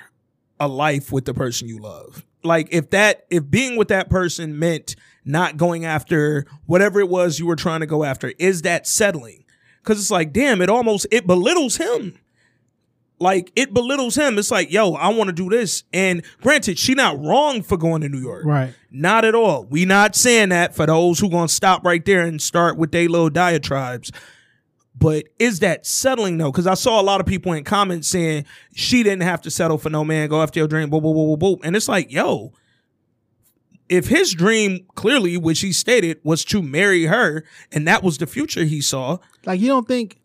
a 0.59 0.67
life 0.67 1.11
with 1.11 1.25
the 1.25 1.33
person 1.33 1.67
you 1.67 1.79
love? 1.79 2.25
Like 2.43 2.67
if 2.71 2.91
that 2.91 3.25
if 3.29 3.49
being 3.49 3.75
with 3.75 3.87
that 3.87 4.09
person 4.09 4.57
meant 4.59 4.95
not 5.23 5.57
going 5.57 5.83
after 5.83 6.45
whatever 6.67 6.99
it 6.99 7.09
was 7.09 7.39
you 7.39 7.47
were 7.47 7.55
trying 7.55 7.79
to 7.79 7.87
go 7.87 8.03
after, 8.03 8.33
is 8.37 8.61
that 8.61 8.85
settling? 8.85 9.43
Cuz 9.83 9.99
it's 9.99 10.11
like, 10.11 10.31
damn, 10.31 10.61
it 10.61 10.69
almost 10.69 11.07
it 11.11 11.25
belittles 11.27 11.77
him 11.77 12.19
like 13.19 13.51
it 13.55 13.73
belittles 13.73 14.15
him. 14.15 14.37
It's 14.37 14.51
like, 14.51 14.71
yo, 14.71 14.93
I 14.93 15.09
want 15.09 15.29
to 15.29 15.33
do 15.33 15.49
this. 15.49 15.83
And 15.93 16.23
granted, 16.41 16.77
she 16.77 16.93
not 16.93 17.19
wrong 17.19 17.61
for 17.61 17.77
going 17.77 18.01
to 18.01 18.09
New 18.09 18.19
York. 18.19 18.45
Right. 18.45 18.73
Not 18.91 19.25
at 19.25 19.35
all. 19.35 19.65
We 19.65 19.85
not 19.85 20.15
saying 20.15 20.49
that 20.49 20.75
for 20.75 20.85
those 20.85 21.19
who 21.19 21.29
gonna 21.29 21.47
stop 21.47 21.85
right 21.85 22.03
there 22.03 22.21
and 22.21 22.41
start 22.41 22.77
with 22.77 22.91
their 22.91 23.07
little 23.07 23.29
diatribes. 23.29 24.11
But 24.97 25.25
is 25.39 25.59
that 25.59 25.85
settling 25.85 26.37
though? 26.37 26.51
Because 26.51 26.67
I 26.67 26.73
saw 26.73 27.01
a 27.01 27.03
lot 27.03 27.19
of 27.19 27.25
people 27.25 27.51
in 27.53 27.63
comments 27.63 28.07
saying 28.07 28.45
she 28.73 29.03
didn't 29.03 29.23
have 29.23 29.41
to 29.41 29.51
settle 29.51 29.77
for 29.77 29.89
no 29.89 30.05
man, 30.05 30.29
go 30.29 30.41
after 30.41 30.59
your 30.59 30.67
dream, 30.67 30.89
boo, 30.89 31.01
boo, 31.01 31.13
boo, 31.13 31.35
boo, 31.35 31.55
boo. 31.55 31.61
And 31.63 31.75
it's 31.75 31.89
like, 31.89 32.11
yo, 32.11 32.53
if 33.89 34.07
his 34.07 34.33
dream 34.33 34.85
clearly, 34.95 35.37
which 35.37 35.59
he 35.59 35.71
stated, 35.71 36.19
was 36.23 36.45
to 36.45 36.61
marry 36.61 37.05
her, 37.05 37.43
and 37.71 37.87
that 37.87 38.03
was 38.03 38.17
the 38.17 38.25
future 38.25 38.63
he 38.63 38.81
saw, 38.81 39.17
Like 39.45 39.59
you 39.59 39.67
don't 39.67 39.87
think, 39.87 40.17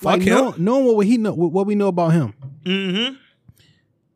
fuck 0.00 0.18
like 0.18 0.22
him. 0.22 0.34
know, 0.34 0.54
knowing 0.56 0.96
what 0.96 1.06
he 1.06 1.16
know, 1.18 1.32
what 1.34 1.66
we 1.66 1.74
know 1.74 1.88
about 1.88 2.12
him, 2.12 2.34
mm-hmm. 2.64 3.14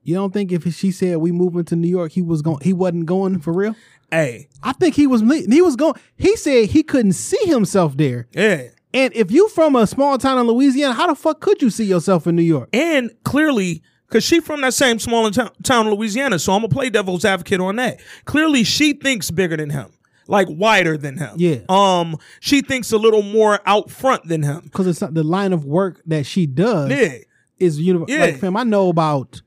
you 0.02 0.14
don't 0.14 0.32
think 0.32 0.52
if 0.52 0.64
she 0.74 0.90
said 0.90 1.18
we 1.18 1.32
moving 1.32 1.64
to 1.66 1.76
New 1.76 1.88
York, 1.88 2.12
he 2.12 2.22
was 2.22 2.42
going, 2.42 2.58
he 2.62 2.72
wasn't 2.72 3.06
going 3.06 3.40
for 3.40 3.52
real. 3.52 3.76
Hey, 4.10 4.48
I 4.62 4.72
think 4.72 4.94
he 4.94 5.06
was. 5.06 5.22
He 5.22 5.60
was 5.60 5.76
going. 5.76 5.94
He 6.16 6.36
said 6.36 6.70
he 6.70 6.82
couldn't 6.82 7.14
see 7.14 7.46
himself 7.46 7.96
there. 7.96 8.28
yeah. 8.32 8.68
And 8.92 9.12
if 9.12 9.32
you 9.32 9.48
from 9.48 9.74
a 9.74 9.88
small 9.88 10.18
town 10.18 10.38
in 10.38 10.46
Louisiana, 10.46 10.94
how 10.94 11.08
the 11.08 11.16
fuck 11.16 11.40
could 11.40 11.60
you 11.60 11.68
see 11.68 11.84
yourself 11.84 12.28
in 12.28 12.36
New 12.36 12.42
York? 12.42 12.68
And 12.72 13.10
clearly, 13.24 13.82
because 14.06 14.22
she 14.22 14.38
from 14.38 14.60
that 14.60 14.72
same 14.72 15.00
small 15.00 15.28
town, 15.32 15.50
town 15.64 15.90
Louisiana, 15.90 16.38
so 16.38 16.52
I'm 16.52 16.60
gonna 16.60 16.72
play 16.72 16.90
devil's 16.90 17.24
advocate 17.24 17.58
on 17.60 17.74
that. 17.76 17.98
Clearly, 18.24 18.62
she 18.62 18.92
thinks 18.92 19.32
bigger 19.32 19.56
than 19.56 19.70
him, 19.70 19.90
like 20.26 20.48
wider 20.50 20.96
than 20.96 21.16
him. 21.18 21.34
Yeah. 21.36 21.56
Um, 21.68 22.16
she 22.40 22.60
thinks 22.62 22.92
a 22.92 22.98
little 22.98 23.22
more 23.22 23.60
out 23.66 23.90
front 23.90 24.26
than 24.28 24.42
him. 24.42 24.60
Because 24.64 24.86
it's 24.86 25.00
not 25.00 25.14
the 25.14 25.22
line 25.24 25.52
of 25.52 25.64
work 25.64 26.00
that 26.06 26.26
she 26.26 26.46
does 26.46 26.90
Yeah. 26.90 27.18
is 27.58 27.80
universal. 27.80 28.14
Yeah. 28.16 28.24
Like, 28.24 28.38
fam, 28.38 28.56
I 28.56 28.62
know 28.64 28.88
about, 28.88 29.42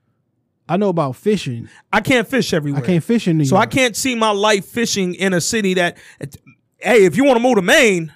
I 0.70 0.78
know 0.78 0.90
about 0.90 1.16
fishing. 1.16 1.70
I 1.92 2.02
can't 2.02 2.28
fish 2.28 2.54
everywhere. 2.54 2.84
I 2.84 2.86
can't 2.86 3.04
fish 3.04 3.28
in 3.28 3.38
New 3.38 3.44
York. 3.44 3.50
So 3.50 3.58
I 3.58 3.66
can't 3.66 3.96
see 3.96 4.16
my 4.16 4.32
life 4.32 4.66
fishing 4.66 5.14
in 5.16 5.34
a 5.34 5.42
city 5.42 5.74
that. 5.76 5.98
Hey, 6.80 7.06
if 7.06 7.18
you 7.18 7.24
want 7.24 7.38
to 7.38 7.44
move 7.44 7.56
to 7.56 7.62
Maine. 7.62 8.14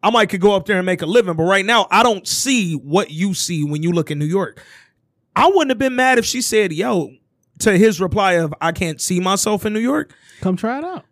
I 0.00 0.10
might 0.10 0.28
could 0.28 0.40
go 0.40 0.54
up 0.54 0.64
there 0.66 0.76
and 0.76 0.86
make 0.86 1.02
a 1.02 1.06
living, 1.06 1.34
but 1.34 1.42
right 1.42 1.66
now 1.66 1.88
I 1.90 2.04
don't 2.04 2.24
see 2.24 2.74
what 2.74 3.10
you 3.10 3.34
see 3.34 3.64
when 3.64 3.82
you 3.82 3.90
look 3.90 4.12
in 4.12 4.18
New 4.20 4.26
York. 4.26 4.62
I 5.34 5.48
wouldn't 5.48 5.70
have 5.72 5.78
been 5.78 5.96
mad 5.96 6.18
if 6.18 6.24
she 6.24 6.40
said, 6.40 6.72
"Yo," 6.72 7.10
to 7.58 7.76
his 7.76 8.00
reply 8.00 8.34
of, 8.34 8.54
"I 8.60 8.70
can't 8.70 9.00
see 9.00 9.18
myself 9.18 9.66
in 9.66 9.72
New 9.72 9.80
York." 9.80 10.14
Come 10.40 10.56
try 10.56 10.78
it 10.78 10.84
out. 10.84 11.04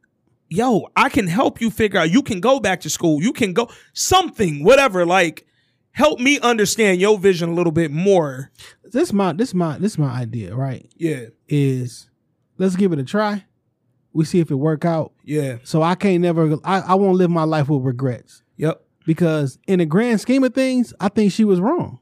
Yo, 0.48 0.88
I 0.96 1.08
can 1.08 1.26
help 1.26 1.60
you 1.60 1.70
figure 1.70 2.00
out. 2.00 2.10
You 2.10 2.22
can 2.22 2.40
go 2.40 2.60
back 2.60 2.80
to 2.82 2.90
school. 2.90 3.22
You 3.22 3.32
can 3.32 3.52
go 3.52 3.68
something, 3.92 4.62
whatever. 4.64 5.04
Like, 5.06 5.46
help 5.92 6.20
me 6.20 6.38
understand 6.40 7.00
your 7.00 7.18
vision 7.18 7.48
a 7.50 7.54
little 7.54 7.72
bit 7.72 7.90
more. 7.90 8.50
This 8.84 9.12
my 9.12 9.32
this 9.32 9.52
my 9.54 9.78
this 9.78 9.98
my 9.98 10.10
idea, 10.10 10.54
right? 10.54 10.88
Yeah, 10.96 11.26
Is 11.48 12.08
let's 12.58 12.76
give 12.76 12.92
it 12.92 12.98
a 12.98 13.04
try. 13.04 13.44
We 14.12 14.24
see 14.24 14.40
if 14.40 14.50
it 14.50 14.54
work 14.54 14.86
out. 14.86 15.12
yeah, 15.24 15.58
So 15.62 15.82
I 15.82 15.94
can't 15.94 16.22
never. 16.22 16.56
I, 16.64 16.80
I 16.80 16.94
won't 16.94 17.18
live 17.18 17.30
my 17.30 17.42
life 17.44 17.68
with 17.68 17.82
regrets 17.82 18.42
yep. 18.56 18.80
because 19.04 19.58
in 19.66 19.78
the 19.80 19.84
grand 19.84 20.22
scheme 20.22 20.42
of 20.42 20.54
things, 20.54 20.94
I 20.98 21.10
think 21.10 21.32
she 21.32 21.44
was 21.44 21.60
wrong. 21.60 21.98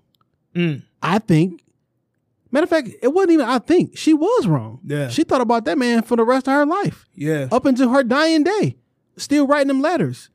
Mm. 0.54 0.82
I 1.02 1.18
think. 1.18 1.63
Matter 2.54 2.64
of 2.64 2.70
fact, 2.70 2.88
it 3.02 3.08
wasn't 3.08 3.32
even. 3.32 3.46
I 3.46 3.58
think 3.58 3.96
she 3.98 4.14
was 4.14 4.46
wrong. 4.46 4.78
Yeah. 4.84 5.08
she 5.08 5.24
thought 5.24 5.40
about 5.40 5.64
that 5.64 5.76
man 5.76 6.02
for 6.02 6.16
the 6.16 6.22
rest 6.22 6.46
of 6.46 6.54
her 6.54 6.64
life, 6.64 7.04
Yeah, 7.16 7.48
up 7.50 7.66
until 7.66 7.88
her 7.88 8.04
dying 8.04 8.44
day, 8.44 8.76
still 9.16 9.48
writing 9.48 9.66
them 9.66 9.80
letters. 9.80 10.30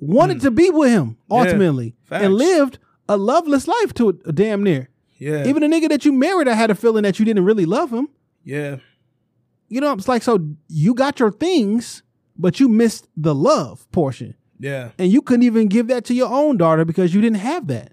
Wanted 0.00 0.38
hmm. 0.38 0.42
to 0.46 0.50
be 0.50 0.68
with 0.70 0.90
him 0.90 1.16
ultimately. 1.30 1.94
Facts. 2.06 2.24
and 2.24 2.34
lived 2.34 2.80
a 3.08 3.16
loveless 3.16 3.68
life 3.68 3.94
to 3.94 4.20
a, 4.26 4.32
damn 4.32 4.64
near. 4.64 4.88
yeah, 5.18 5.46
Even 5.46 5.62
a 5.62 5.68
nigga 5.68 5.88
that 5.90 6.04
you 6.04 6.12
married, 6.12 6.48
I 6.48 6.54
had 6.54 6.72
a 6.72 6.74
feeling 6.74 7.04
that 7.04 7.20
you 7.20 7.24
didn't 7.24 7.44
really 7.44 7.64
love 7.64 7.92
him. 7.92 8.08
yeah, 8.42 8.78
You 9.68 9.80
know, 9.80 9.92
it's 9.92 10.08
like 10.08 10.24
so 10.24 10.44
you 10.66 10.92
got 10.92 11.20
your 11.20 11.30
things, 11.30 12.02
but 12.36 12.58
you 12.58 12.68
missed 12.68 13.06
the 13.16 13.32
love 13.32 13.88
portion, 13.92 14.34
yeah, 14.58 14.90
and 14.98 15.12
you 15.12 15.22
couldn't 15.22 15.44
even 15.44 15.68
give 15.68 15.86
that 15.86 16.04
to 16.06 16.14
your 16.14 16.32
own 16.32 16.56
daughter 16.56 16.84
because 16.84 17.14
you 17.14 17.20
didn't 17.20 17.38
have 17.38 17.68
that. 17.68 17.92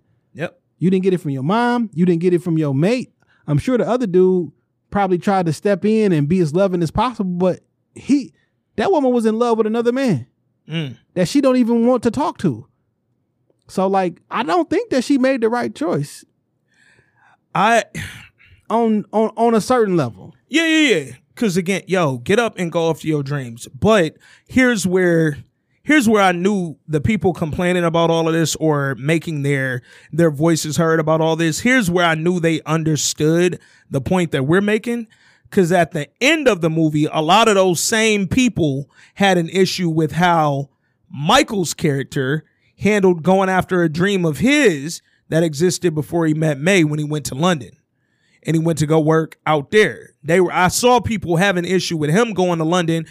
You 0.77 0.89
didn't 0.89 1.03
get 1.03 1.13
it 1.13 1.19
from 1.19 1.31
your 1.31 1.43
mom. 1.43 1.89
You 1.93 2.05
didn't 2.05 2.21
get 2.21 2.33
it 2.33 2.41
from 2.43 2.57
your 2.57 2.73
mate. 2.75 3.13
I'm 3.47 3.57
sure 3.57 3.77
the 3.77 3.87
other 3.87 4.07
dude 4.07 4.51
probably 4.91 5.17
tried 5.17 5.45
to 5.45 5.53
step 5.53 5.85
in 5.85 6.11
and 6.11 6.27
be 6.27 6.39
as 6.39 6.53
loving 6.53 6.81
as 6.83 6.91
possible, 6.91 7.31
but 7.31 7.59
he, 7.95 8.33
that 8.75 8.91
woman 8.91 9.11
was 9.11 9.25
in 9.25 9.37
love 9.39 9.57
with 9.57 9.67
another 9.67 9.91
man 9.91 10.27
Mm. 10.67 10.97
that 11.13 11.27
she 11.27 11.41
don't 11.41 11.57
even 11.57 11.85
want 11.85 12.01
to 12.03 12.11
talk 12.11 12.39
to. 12.39 12.65
So 13.67 13.85
like, 13.87 14.19
I 14.31 14.41
don't 14.43 14.67
think 14.69 14.89
that 14.89 15.03
she 15.03 15.17
made 15.19 15.41
the 15.41 15.49
right 15.49 15.73
choice 15.75 16.25
I, 17.53 17.83
on 18.69 19.05
on 19.13 19.29
on 19.37 19.53
a 19.55 19.61
certain 19.61 19.95
level. 19.95 20.35
yeah, 20.49 20.65
yeah, 20.65 20.95
yeah. 20.97 21.11
Because 21.33 21.57
again, 21.57 21.83
yo, 21.87 22.17
get 22.19 22.39
up 22.39 22.57
and 22.57 22.71
go 22.71 22.89
after 22.89 23.07
your 23.07 23.21
dreams. 23.21 23.67
But 23.79 24.17
here's 24.47 24.87
where. 24.87 25.37
Here's 25.85 26.09
where 26.09 26.23
I 26.23 26.31
knew 26.31 26.77
the 26.87 26.99
people 26.99 27.31
complaining 27.31 27.83
about 27.83 28.09
all 28.09 28.27
of 28.27 28.33
this 28.33 28.55
or 28.55 28.95
making 28.95 29.43
their 29.43 29.83
their 30.11 30.31
voices 30.31 30.77
heard 30.77 30.99
about 30.99 31.21
all 31.21 31.35
this. 31.35 31.59
Here's 31.59 31.91
where 31.91 32.05
I 32.05 32.15
knew 32.15 32.39
they 32.39 32.59
understood 32.63 33.59
the 33.91 34.01
point 34.01 34.31
that 34.31 34.43
we're 34.43 34.61
making. 34.61 35.07
Cause 35.51 35.71
at 35.71 35.91
the 35.91 36.09
end 36.19 36.47
of 36.47 36.61
the 36.61 36.71
movie, 36.71 37.05
a 37.05 37.21
lot 37.21 37.47
of 37.47 37.53
those 37.53 37.79
same 37.79 38.27
people 38.27 38.89
had 39.13 39.37
an 39.37 39.47
issue 39.49 39.87
with 39.87 40.13
how 40.13 40.69
Michael's 41.07 41.75
character 41.75 42.43
handled 42.79 43.21
going 43.21 43.47
after 43.47 43.83
a 43.83 43.87
dream 43.87 44.25
of 44.25 44.39
his 44.39 45.03
that 45.29 45.43
existed 45.43 45.93
before 45.93 46.25
he 46.25 46.33
met 46.33 46.59
May 46.59 46.83
when 46.83 46.97
he 46.97 47.05
went 47.05 47.27
to 47.27 47.35
London 47.35 47.77
and 48.41 48.55
he 48.55 48.61
went 48.61 48.79
to 48.79 48.87
go 48.87 48.99
work 48.99 49.37
out 49.45 49.71
there. 49.71 50.15
They 50.23 50.39
were 50.39 50.51
I 50.51 50.69
saw 50.69 50.99
people 50.99 51.37
have 51.37 51.57
an 51.57 51.65
issue 51.65 51.97
with 51.97 52.09
him 52.09 52.33
going 52.33 52.57
to 52.57 52.65
London, 52.65 53.05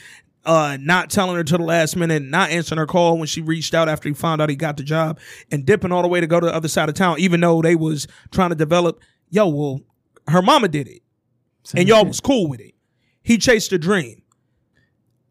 uh, 0.45 0.77
not 0.81 1.11
telling 1.11 1.37
her 1.37 1.45
to 1.45 1.57
the 1.57 1.65
last 1.65 1.97
minute, 1.97 2.23
not 2.23 2.51
answering 2.51 2.79
her 2.79 2.87
call 2.87 3.19
when 3.19 3.27
she 3.27 3.41
reached 3.41 3.75
out 3.75 3.89
after 3.89 4.09
he 4.09 4.15
found 4.15 4.43
out 4.43 4.51
he 4.51 4.57
got 4.57 4.77
the 4.77 4.83
job, 4.83 5.19
and 5.51 5.65
dipping 5.65 5.93
all 5.93 6.03
the 6.03 6.09
way 6.09 6.21
to 6.21 6.27
go 6.27 6.41
to 6.41 6.47
the 6.47 6.55
other 6.55 6.69
side 6.69 6.89
of 6.89 6.95
town, 6.95 7.19
even 7.19 7.41
though 7.41 7.63
they 7.63 7.75
was 7.75 8.07
trying 8.31 8.51
to 8.51 8.57
develop. 8.57 9.01
Yo, 9.31 9.49
well, 9.49 9.81
her 10.29 10.43
mama 10.43 10.69
did 10.69 10.87
it, 10.87 11.03
and 11.75 11.89
y'all 11.89 12.05
was 12.05 12.21
cool 12.21 12.49
with 12.49 12.61
it. 12.61 12.75
He 13.23 13.39
chased 13.39 13.73
a 13.73 13.79
dream. 13.79 14.23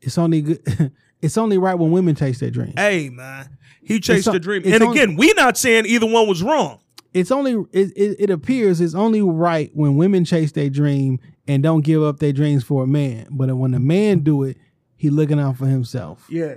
It's 0.02 0.18
only 0.18 0.42
good. 0.42 0.92
it's 1.22 1.38
only 1.38 1.58
right 1.58 1.76
when 1.76 1.92
women 1.92 2.16
chase 2.16 2.40
their 2.40 2.50
dream. 2.50 2.74
Hey 2.76 3.10
man, 3.10 3.58
he 3.82 4.00
chased 4.00 4.28
a 4.28 4.40
dream. 4.40 4.64
And 4.66 4.84
on- 4.84 4.92
again, 4.92 5.16
we 5.16 5.32
not 5.34 5.58
saying 5.58 5.86
either 5.86 6.08
one 6.08 6.28
was 6.28 6.44
wrong. 6.44 6.80
It's 7.14 7.32
only 7.32 7.54
it, 7.72 7.92
it, 7.96 8.16
it 8.20 8.30
appears 8.30 8.82
it's 8.82 8.96
only 8.96 9.22
right 9.22 9.70
when 9.74 9.96
women 9.96 10.26
chase 10.26 10.52
their 10.52 10.70
dream 10.70 11.20
and 11.48 11.62
don't 11.62 11.82
give 11.82 12.02
up 12.02 12.20
their 12.20 12.34
dreams 12.34 12.64
for 12.64 12.84
a 12.84 12.88
man. 12.88 13.28
But 13.30 13.56
when 13.56 13.74
a 13.74 13.80
man 13.80 14.20
do 14.20 14.44
it, 14.44 14.58
he 15.04 15.10
looking 15.10 15.38
out 15.40 15.58
for 15.58 15.66
himself. 15.68 16.26
Yeah. 16.30 16.56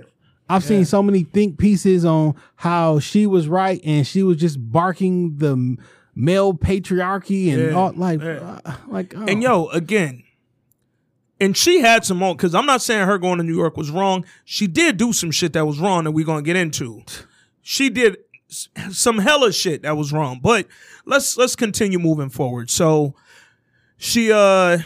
I've 0.49 0.63
seen 0.63 0.85
so 0.85 1.03
many 1.03 1.23
think 1.23 1.57
pieces 1.57 2.05
on 2.05 2.35
how 2.55 2.99
she 2.99 3.27
was 3.27 3.49
right 3.49 3.81
and 3.83 4.07
she 4.07 4.23
was 4.23 4.37
just 4.37 4.71
barking 4.71 5.35
the 5.39 5.75
male 6.15 6.53
patriarchy 6.53 7.51
and 7.51 7.61
Yeah, 7.61 7.71
all 7.71 7.91
like 7.91 8.21
yeah. 8.21 8.59
uh, 8.63 8.75
like 8.87 9.13
oh. 9.17 9.25
And 9.27 9.43
yo, 9.43 9.67
again, 9.67 10.23
and 11.41 11.57
she 11.57 11.81
had 11.81 12.05
some 12.05 12.23
on 12.23 12.37
because 12.37 12.55
I'm 12.55 12.65
not 12.65 12.81
saying 12.81 13.05
her 13.07 13.17
going 13.17 13.39
to 13.39 13.43
New 13.43 13.57
York 13.57 13.75
was 13.75 13.91
wrong. 13.91 14.23
She 14.45 14.67
did 14.67 14.95
do 14.95 15.11
some 15.11 15.31
shit 15.31 15.51
that 15.51 15.65
was 15.67 15.79
wrong 15.79 16.05
that 16.05 16.11
we're 16.11 16.25
gonna 16.25 16.41
get 16.41 16.55
into. 16.55 17.03
She 17.61 17.89
did 17.89 18.15
some 18.47 19.17
hella 19.17 19.51
shit 19.51 19.81
that 19.81 19.97
was 19.97 20.13
wrong. 20.13 20.39
But 20.41 20.67
let's 21.05 21.35
let's 21.35 21.57
continue 21.57 21.99
moving 21.99 22.29
forward. 22.29 22.69
So 22.69 23.15
she 23.97 24.31
uh 24.31 24.77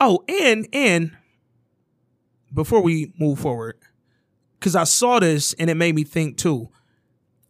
oh 0.00 0.24
and 0.28 0.66
and 0.72 1.16
before 2.52 2.82
we 2.82 3.12
move 3.18 3.38
forward, 3.38 3.76
because 4.58 4.76
I 4.76 4.84
saw 4.84 5.18
this 5.20 5.52
and 5.54 5.70
it 5.70 5.74
made 5.76 5.94
me 5.94 6.04
think 6.04 6.36
too. 6.36 6.68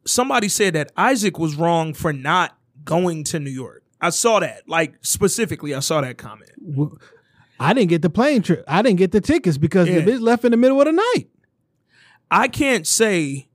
Somebody 0.07 0.49
said 0.49 0.75
that 0.75 0.93
Isaac 0.97 1.39
was 1.39 1.55
wrong 1.57 1.93
for 1.95 2.13
not 2.13 2.57
going 2.85 3.25
to 3.25 3.39
New 3.41 3.51
York. 3.51 3.83
I 4.01 4.11
saw 4.11 4.41
that, 4.41 4.69
like 4.69 4.95
specifically, 5.03 5.75
I 5.75 5.81
saw 5.81 6.01
that 6.01 6.17
comment. 6.17 6.51
I 7.59 7.75
didn't 7.75 7.91
get 7.91 8.01
the 8.01 8.09
plane 8.09 8.41
trip. 8.41 8.65
I 8.67 8.81
didn't 8.81 8.97
get 8.99 9.13
the 9.13 9.21
tickets 9.21 9.59
because 9.59 9.89
Yeah. 9.89 10.01
the 10.01 10.11
bitch 10.13 10.21
left 10.21 10.45
in 10.47 10.53
the 10.53 10.57
middle 10.57 10.81
of 10.81 10.87
the 10.87 10.93
night. 10.93 11.27
I 12.31 12.49
can't 12.49 12.87
say, 12.87 13.49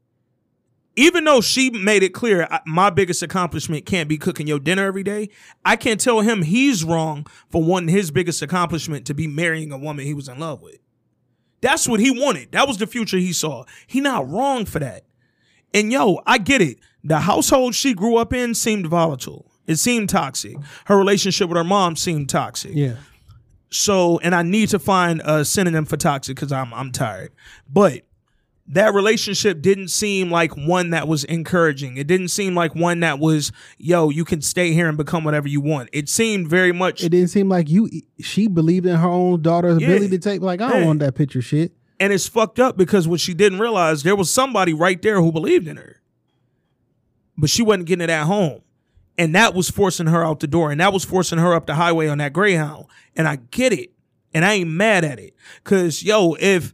even 0.95 1.23
though 1.23 1.41
she 1.41 1.71
made 1.71 2.03
it 2.03 2.13
clear, 2.13 2.47
my 2.67 2.91
biggest 2.91 3.23
accomplishment 3.23 3.87
can't 3.87 4.07
be 4.07 4.17
cooking 4.19 4.45
your 4.45 4.59
dinner 4.59 4.85
every 4.85 5.03
day. 5.03 5.29
I 5.65 5.75
can't 5.75 5.99
tell 5.99 6.19
him 6.21 6.43
he's 6.43 6.83
wrong 6.83 7.25
for 7.49 7.63
wanting 7.63 7.89
his 7.89 8.11
biggest 8.11 8.43
accomplishment 8.43 9.07
to 9.07 9.15
be 9.15 9.25
marrying 9.27 9.71
a 9.71 9.77
woman 9.79 10.05
he 10.05 10.13
was 10.13 10.27
in 10.27 10.37
love 10.39 10.61
with. 10.61 10.77
That's 11.65 11.87
what 11.87 11.99
he 11.99 12.11
wanted. 12.11 12.51
That 12.51 12.67
was 12.67 12.77
the 12.77 12.85
future 12.85 13.17
he 13.17 13.33
saw. 13.33 13.65
He 13.87 13.99
not 13.99 14.29
wrong 14.29 14.65
for 14.65 14.77
that. 14.77 15.03
And 15.73 15.91
yo, 15.91 16.21
I 16.23 16.37
get 16.37 16.61
it. 16.61 16.77
The 17.03 17.21
household 17.21 17.73
she 17.73 17.95
grew 17.95 18.17
up 18.17 18.33
in 18.33 18.53
seemed 18.53 18.85
volatile. 18.85 19.51
It 19.65 19.77
seemed 19.77 20.09
toxic. 20.09 20.57
Her 20.85 20.95
relationship 20.95 21.49
with 21.49 21.57
her 21.57 21.63
mom 21.63 21.95
seemed 21.95 22.29
toxic. 22.29 22.73
Yeah. 22.75 22.97
So, 23.71 24.19
and 24.19 24.35
I 24.35 24.43
need 24.43 24.69
to 24.69 24.79
find 24.79 25.23
a 25.25 25.43
synonym 25.43 25.85
for 25.85 25.97
toxic 25.97 26.35
because 26.35 26.51
I'm 26.51 26.71
I'm 26.71 26.91
tired. 26.91 27.31
But 27.67 28.03
that 28.67 28.93
relationship 28.95 29.61
didn't 29.61 29.89
seem 29.89 30.31
like 30.31 30.57
one 30.57 30.89
that 30.89 31.07
was 31.07 31.23
encouraging. 31.25 31.97
It 31.97 32.07
didn't 32.07 32.29
seem 32.29 32.55
like 32.55 32.73
one 32.73 33.01
that 33.01 33.19
was, 33.19 33.51
yo, 33.77 34.09
you 34.09 34.25
can 34.25 34.41
stay 34.41 34.71
here 34.73 34.87
and 34.89 34.97
become 34.97 35.23
whatever 35.23 35.47
you 35.47 35.61
want. 35.61 35.89
It 35.93 36.09
seemed 36.09 36.47
very 36.47 36.71
much 36.71 37.03
It 37.03 37.09
didn't 37.09 37.29
seem 37.29 37.47
like 37.47 37.69
you. 37.69 37.87
She 38.19 38.47
believed 38.47 38.87
in 38.87 38.95
her 38.95 39.07
own 39.07 39.43
daughter's 39.43 39.79
Yeah. 39.79 39.89
ability 39.89 40.09
to 40.09 40.17
take. 40.17 40.41
Like 40.41 40.61
I 40.61 40.69
don't 40.71 40.81
Yeah. 40.81 40.87
want 40.87 40.99
that 41.01 41.13
picture 41.15 41.41
shit. 41.43 41.73
and 41.99 42.11
it's 42.11 42.27
fucked 42.27 42.59
up 42.59 42.75
because 42.75 43.07
what 43.07 43.19
she 43.21 43.33
didn't 43.33 43.59
realize 43.59 44.03
there 44.03 44.15
was 44.15 44.29
somebody 44.33 44.73
right 44.73 45.01
there 45.01 45.21
who 45.21 45.31
believed 45.31 45.67
in 45.67 45.77
her. 45.77 46.01
But 47.37 47.49
she 47.49 47.61
wasn't 47.61 47.85
getting 47.85 48.03
it 48.03 48.09
at 48.09 48.25
home. 48.25 48.61
And 49.17 49.33
that 49.35 49.53
was 49.53 49.69
forcing 49.69 50.07
her 50.07 50.23
out 50.25 50.39
the 50.41 50.47
door. 50.47 50.71
And 50.71 50.81
that 50.81 50.91
was 50.91 51.05
forcing 51.05 51.37
her 51.37 51.53
up 51.53 51.67
the 51.67 51.75
highway 51.75 52.07
on 52.07 52.17
that 52.17 52.33
Greyhound. 52.33 52.85
And 53.15 53.27
I 53.27 53.37
get 53.51 53.71
it. 53.73 53.91
And 54.33 54.43
I 54.43 54.53
ain't 54.53 54.69
mad 54.69 55.05
at 55.05 55.19
it. 55.19 55.33
Cause 55.63 56.03
yo, 56.03 56.35
if 56.39 56.73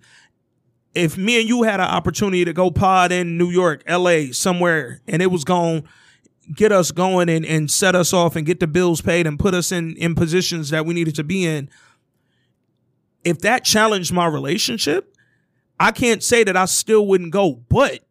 if 0.94 1.18
me 1.18 1.40
and 1.40 1.48
you 1.48 1.64
had 1.64 1.80
an 1.80 1.88
opportunity 1.88 2.46
to 2.46 2.54
go 2.54 2.72
pod 2.72 3.12
in 3.12 3.38
New 3.38 3.50
York, 3.50 3.84
LA, 3.90 4.32
somewhere, 4.32 5.02
and 5.08 5.22
it 5.22 5.32
was 5.32 5.44
going 5.44 5.88
get 6.54 6.72
us 6.72 6.92
going 6.92 7.30
and, 7.30 7.46
and 7.46 7.70
set 7.70 7.96
us 7.96 8.14
off 8.14 8.36
and 8.36 8.46
get 8.46 8.60
the 8.60 8.68
bills 8.68 9.02
paid 9.02 9.28
and 9.28 9.40
put 9.40 9.54
us 9.54 9.72
in 9.72 9.96
in 9.98 10.16
positions 10.16 10.70
that 10.70 10.86
we 10.86 10.94
needed 10.94 11.16
to 11.16 11.24
be 11.24 11.46
in, 11.46 11.70
if 13.24 13.40
that 13.40 13.64
challenged 13.64 14.12
my 14.12 14.26
relationship, 14.26 15.16
I 15.80 15.92
can't 15.92 16.24
say 16.24 16.44
that 16.44 16.58
I 16.58 16.66
still 16.66 17.06
wouldn't 17.08 17.32
go. 17.32 17.54
But 17.70 18.02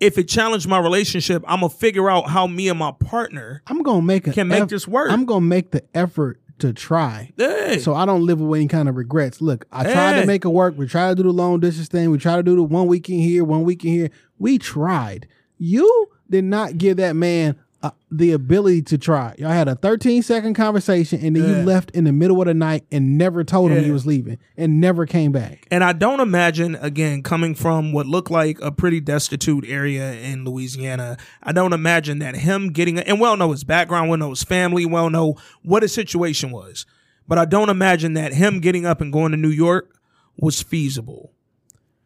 if 0.00 0.18
it 0.18 0.28
challenged 0.28 0.68
my 0.68 0.78
relationship, 0.78 1.44
I'm 1.46 1.60
gonna 1.60 1.70
figure 1.70 2.10
out 2.10 2.28
how 2.28 2.46
me 2.46 2.68
and 2.68 2.78
my 2.78 2.92
partner 2.92 3.62
I'm 3.66 3.82
gonna 3.82 4.02
make 4.02 4.32
can 4.32 4.48
make 4.48 4.68
this 4.68 4.88
work. 4.88 5.10
I'm 5.10 5.24
gonna 5.24 5.40
make 5.42 5.70
the 5.70 5.84
effort 5.94 6.39
to 6.60 6.72
try. 6.72 7.32
Hey. 7.36 7.78
So 7.78 7.94
I 7.94 8.06
don't 8.06 8.24
live 8.24 8.40
with 8.40 8.58
any 8.58 8.68
kind 8.68 8.88
of 8.88 8.96
regrets. 8.96 9.40
Look, 9.40 9.66
I 9.72 9.84
tried 9.84 10.20
to 10.20 10.26
make 10.26 10.44
it 10.44 10.48
work. 10.48 10.76
We 10.76 10.86
tried 10.86 11.10
to 11.10 11.14
do 11.16 11.22
the 11.24 11.32
long 11.32 11.60
distance 11.60 11.88
thing. 11.88 12.10
We 12.10 12.18
tried 12.18 12.36
to 12.36 12.42
do 12.42 12.56
the 12.56 12.62
one 12.62 12.86
weekend 12.86 13.20
here, 13.20 13.44
one 13.44 13.64
weekend 13.64 13.94
here. 13.94 14.10
We 14.38 14.58
tried. 14.58 15.26
You 15.58 16.08
did 16.28 16.44
not 16.44 16.78
give 16.78 16.96
that 16.98 17.16
man 17.16 17.56
uh, 17.82 17.90
the 18.10 18.32
ability 18.32 18.82
to 18.82 18.98
try. 18.98 19.34
Y'all 19.38 19.50
had 19.50 19.66
a 19.68 19.74
13 19.74 20.22
second 20.22 20.52
conversation 20.54 21.18
and 21.24 21.34
then 21.34 21.42
Yeah. 21.42 21.60
you 21.60 21.64
left 21.64 21.90
in 21.92 22.04
the 22.04 22.12
middle 22.12 22.40
of 22.42 22.46
the 22.46 22.52
night 22.52 22.84
and 22.92 23.16
never 23.16 23.42
told 23.42 23.70
him 23.70 23.84
you 23.84 23.92
was 23.94 24.04
leaving 24.06 24.36
and 24.56 24.80
never 24.80 25.06
came 25.06 25.32
back. 25.32 25.66
And 25.70 25.82
I 25.82 25.92
don't 25.94 26.20
imagine, 26.20 26.74
again, 26.76 27.22
coming 27.22 27.54
from 27.54 27.92
what 27.92 28.06
looked 28.06 28.30
like 28.30 28.60
a 28.60 28.70
pretty 28.70 29.00
destitute 29.00 29.64
area 29.66 30.12
in 30.12 30.44
Louisiana, 30.44 31.16
I 31.42 31.52
don't 31.52 31.72
imagine 31.72 32.18
that 32.18 32.36
him 32.36 32.68
getting, 32.70 32.98
and 32.98 33.18
well 33.18 33.36
know 33.38 33.50
his 33.50 33.64
background, 33.64 34.10
well 34.10 34.18
know 34.18 34.30
his 34.30 34.44
family, 34.44 34.84
well 34.84 35.08
know 35.08 35.36
what 35.62 35.82
his 35.82 35.94
situation 35.94 36.50
was. 36.50 36.84
But 37.26 37.38
I 37.38 37.46
don't 37.46 37.70
imagine 37.70 38.12
that 38.14 38.34
him 38.34 38.60
getting 38.60 38.84
up 38.84 39.00
and 39.00 39.10
going 39.12 39.30
to 39.30 39.38
New 39.38 39.48
York 39.48 39.96
was 40.36 40.60
feasible. 40.60 41.32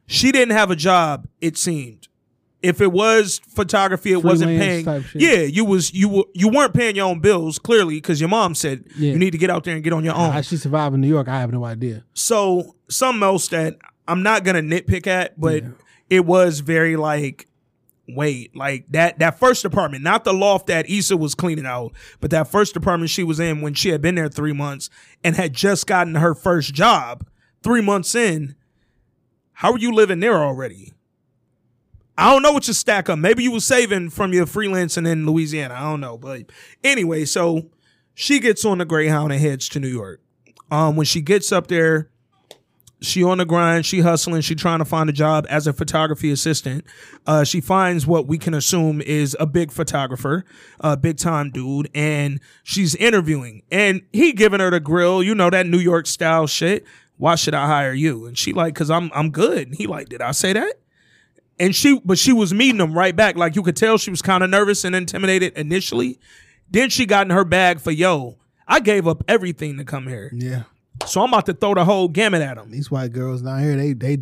She 0.07 0.31
didn't 0.31 0.55
have 0.55 0.70
a 0.70 0.77
job, 0.77 1.27
it 1.41 1.57
seemed. 1.57 2.09
If 2.65 2.81
it 2.81 2.91
was 2.91 3.41
photography, 3.49 4.12
it 4.12 4.25
wasn't 4.25 4.59
paying. 4.59 4.85
Yeah, 5.15 5.43
you 5.43 5.65
was 5.65 5.93
you 5.93 6.09
were 6.09 6.25
you 6.35 6.49
weren't 6.49 6.73
paying 6.75 6.97
your 6.97 7.07
own 7.07 7.21
bills 7.21 7.59
clearly 7.59 7.97
because 7.97 8.21
your 8.21 8.29
mom 8.31 8.55
said 8.55 8.85
Yeah. 8.97 9.12
you 9.12 9.19
need 9.19 9.33
to 9.33 9.39
get 9.39 9.51
out 9.51 9.65
there 9.65 9.75
and 9.75 9.85
get 9.85 9.93
on 9.93 10.03
your 10.05 10.15
own. 10.15 10.33
How 10.33 10.41
she 10.41 10.57
survived 10.57 10.95
in 10.95 11.01
New 11.01 11.09
York, 11.09 11.29
I 11.29 11.41
have 11.41 11.53
no 11.53 11.65
idea. 11.65 12.05
So 12.15 12.75
something 12.89 13.23
else 13.23 13.49
that 13.49 13.77
I'm 14.09 14.23
not 14.23 14.45
gonna 14.45 14.62
nitpick 14.62 15.07
at, 15.07 15.39
but 15.39 15.62
it 16.11 16.25
was 16.27 16.61
very 16.61 16.97
like, 16.97 17.49
wait, 18.09 18.55
like 18.57 18.87
that 18.91 19.19
that 19.19 19.39
first 19.39 19.65
apartment, 19.65 20.03
not 20.03 20.25
the 20.25 20.33
loft 20.35 20.67
that 20.69 20.89
Issa 20.89 21.17
was 21.17 21.35
cleaning 21.35 21.67
out, 21.67 21.93
but 22.21 22.31
that 22.31 22.49
first 22.49 22.77
apartment 22.77 23.11
she 23.11 23.23
was 23.25 23.39
in 23.41 23.61
when 23.61 23.75
she 23.75 23.91
had 23.91 24.01
been 24.01 24.15
there 24.15 24.29
three 24.29 24.53
months 24.53 24.89
and 25.23 25.37
had 25.37 25.53
just 25.53 25.87
gotten 25.87 26.15
her 26.17 26.35
first 26.35 26.73
job 26.75 27.27
three 27.62 27.81
months 27.83 28.15
in. 28.15 28.55
How 29.59 29.73
are 29.73 29.79
you 29.79 29.93
living 29.93 30.21
there 30.21 30.37
already? 30.43 30.93
I 32.17 32.31
don't 32.31 32.43
know 32.43 32.53
what 32.53 32.69
you 32.69 32.75
stack 32.75 33.09
up. 33.09 33.19
Maybe 33.19 33.43
you 33.43 33.51
was 33.51 33.65
saving 33.65 34.11
from 34.11 34.33
your 34.33 34.47
freelancing 34.47 35.09
in 35.11 35.27
Louisiana. 35.27 35.75
I 35.75 35.81
don't 35.81 36.01
know, 36.01 36.17
but 36.17 36.51
anyway, 36.83 37.25
so 37.25 37.71
she 38.15 38.39
gets 38.39 38.65
on 38.65 38.79
the 38.79 38.85
Greyhound 38.85 39.33
and 39.33 39.41
heads 39.41 39.69
to 39.71 39.81
New 39.81 39.89
York. 39.89 40.21
Um, 40.71 40.97
when 40.97 41.07
she 41.07 41.21
gets 41.21 41.51
up 41.51 41.67
there, 41.67 42.09
she 43.01 43.23
on 43.23 43.39
the 43.39 43.45
grind, 43.45 43.85
she 43.85 44.01
hustling, 44.01 44.41
she 44.41 44.55
trying 44.55 44.79
to 44.79 44.85
find 44.85 45.11
a 45.11 45.12
job 45.12 45.47
as 45.51 45.67
a 45.67 45.73
photography 45.73 46.31
assistant. 46.31 46.85
Uh, 47.27 47.45
she 47.45 47.61
finds 47.61 48.07
what 48.07 48.27
we 48.27 48.39
can 48.39 48.55
assume 48.55 49.01
is 49.01 49.37
a 49.39 49.47
big 49.47 49.71
photographer, 49.71 50.45
a 50.81 50.97
big 50.97 51.19
time 51.19 51.51
dude, 51.51 51.91
and 51.95 52.41
she's 52.62 52.95
interviewing. 52.95 53.62
And 53.71 54.03
he 54.12 54.33
giving 54.33 54.61
her 54.61 54.71
the 54.71 54.81
grill, 54.81 55.23
you 55.23 55.35
know 55.35 55.51
that 55.51 55.67
New 55.67 55.79
York 55.79 56.07
style 56.07 56.47
shit. 56.47 56.85
Why 57.17 57.35
should 57.35 57.55
I 57.55 57.67
hire 57.67 57.93
you? 57.93 58.27
And 58.27 58.37
she 58.37 58.53
like, 58.53 58.75
cause 58.75 58.91
I'm 58.91 59.11
I'm 59.15 59.31
good. 59.31 59.69
And 59.69 59.77
he 59.77 59.87
like, 59.87 60.09
did 60.09 60.23
I 60.23 60.33
say 60.33 60.53
that? 60.53 60.75
And 61.59 61.75
she, 61.75 62.01
but 62.05 62.19
she 62.19 62.33
was 62.33 62.53
meeting 62.53 62.81
him 62.81 62.97
right 62.97 63.15
back. 63.15 63.37
Like 63.37 63.55
you 63.57 63.63
could 63.63 63.77
tell 63.77 63.97
she 63.99 64.11
was 64.11 64.23
kind 64.23 64.43
of 64.43 64.51
nervous 64.51 64.85
and 64.85 64.95
intimidated 64.95 65.53
initially. 65.57 66.19
Then 66.71 66.91
she 66.91 67.07
got 67.07 67.27
in 67.27 67.31
her 67.31 67.45
bag 67.45 67.81
for 67.81 67.91
yo. 67.93 68.39
I 68.67 68.81
gave 68.81 69.07
up 69.07 69.23
everything 69.29 69.77
to 69.79 69.85
come 69.85 70.07
here. 70.09 70.31
Yeah. 70.35 70.63
So 71.07 71.21
I'm 71.23 71.29
about 71.29 71.47
to 71.47 71.55
throw 71.55 71.75
the 71.75 71.85
whole 71.85 72.09
gamut 72.09 72.41
at 72.43 72.57
him. 72.57 72.71
These 72.71 72.91
white 72.91 73.13
girls 73.13 73.43
down 73.43 73.61
here, 73.63 73.77
they 73.77 73.93
they 73.93 74.19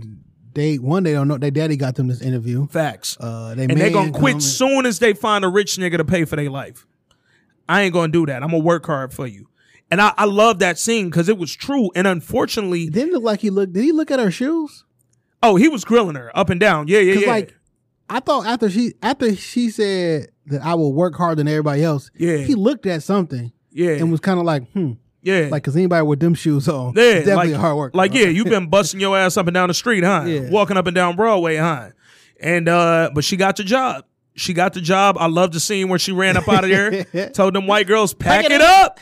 they 0.55 0.79
one 0.79 1.05
they 1.05 1.13
don't 1.13 1.29
know 1.29 1.39
their 1.39 1.51
daddy 1.51 1.77
got 1.77 1.95
them 1.95 2.09
this 2.09 2.21
interview. 2.21 2.67
Facts. 2.67 3.17
Uh, 3.21 3.55
they 3.55 3.65
and 3.65 3.79
they 3.79 3.91
gonna 3.91 4.11
quit 4.11 4.35
come- 4.35 4.41
soon 4.41 4.85
as 4.87 4.99
they 4.99 5.13
find 5.15 5.45
a 5.45 5.49
rich 5.49 5.77
nigga 5.77 5.97
to 5.99 6.05
pay 6.05 6.25
for 6.25 6.37
their 6.37 6.51
life. 6.51 6.87
I 7.69 7.83
ain't 7.83 7.95
gonna 7.95 8.13
do 8.13 8.27
that. 8.27 8.43
I'm 8.43 8.51
gonna 8.51 8.63
work 8.65 8.85
hard 8.87 9.15
for 9.15 9.27
you. 9.27 9.49
And 9.91 10.01
I, 10.01 10.13
I 10.17 10.25
love 10.25 10.59
that 10.61 10.79
scene 10.79 11.11
because 11.11 11.29
it 11.29 11.39
was 11.39 11.55
true. 11.55 11.91
And 11.95 12.07
unfortunately, 12.07 12.85
It 12.85 12.93
didn't 12.95 13.13
look 13.13 13.23
like 13.23 13.41
he 13.41 13.51
looked. 13.51 13.75
Did 13.75 13.85
he 13.85 13.93
look 13.93 14.11
at 14.11 14.19
her 14.19 14.31
shoes? 14.31 14.85
Oh, 15.43 15.57
he 15.57 15.69
was 15.69 15.85
grilling 15.85 16.17
her 16.17 16.37
up 16.37 16.51
and 16.51 16.61
down. 16.61 16.89
Yeah, 16.89 17.01
yeah, 17.01 17.15
yeah. 17.15 17.27
like, 17.27 17.55
I 18.09 18.21
thought 18.21 18.47
after 18.47 18.71
she 18.71 18.95
after 19.03 19.35
she 19.35 19.71
said 19.71 20.29
that 20.47 20.63
I 20.63 20.75
will 20.75 20.93
work 20.93 21.15
harder 21.15 21.37
than 21.37 21.49
everybody 21.49 21.83
else. 21.83 22.11
Yeah. 22.17 22.39
He 22.39 22.55
looked 22.55 22.87
at 22.87 23.03
something 23.03 23.53
yeah, 23.71 23.93
and 23.93 24.11
was 24.11 24.21
kind 24.21 24.39
of 24.39 24.45
like, 24.45 24.71
hmm, 24.73 24.93
yeah. 25.23 25.49
like 25.51 25.63
because 25.63 25.77
anybody 25.77 26.05
with 26.07 26.21
them 26.21 26.35
shoes 26.35 26.69
on, 26.69 26.95
Yeah, 26.97 27.21
definitely 27.21 27.53
like, 27.53 27.55
a 27.55 27.59
hard 27.59 27.77
work. 27.77 27.95
Like, 27.95 28.13
yeah, 28.15 28.27
you've 28.27 28.47
been 28.47 28.69
busting 28.69 29.01
your 29.01 29.17
ass 29.17 29.37
up 29.37 29.47
and 29.47 29.55
down 29.55 29.69
the 29.69 29.75
street, 29.75 30.05
huh? 30.05 30.25
Yeah. 30.27 30.51
Walking 30.51 30.77
up 30.77 30.87
and 30.87 30.95
down 30.95 31.17
Broadway, 31.17 31.57
huh? 31.57 31.91
And 32.41 32.69
uh, 32.69 33.11
but 33.15 33.25
she 33.25 33.37
got 33.37 33.57
the 33.57 33.65
job. 33.65 34.05
She 34.35 34.55
got 34.55 34.73
the 34.73 34.81
job. 34.81 35.19
I 35.19 35.27
love 35.27 35.53
the 35.53 35.61
scene 35.61 35.89
where 35.89 35.99
she 35.99 36.11
ran 36.11 36.39
up 36.39 36.49
out 36.49 36.65
of 36.65 36.71
there, 36.71 37.05
told 37.35 37.55
them 37.55 37.67
white 37.67 37.87
girls, 37.87 38.15
pack, 38.15 38.47
it 38.47 38.53
it 38.53 38.63
up. 38.63 38.99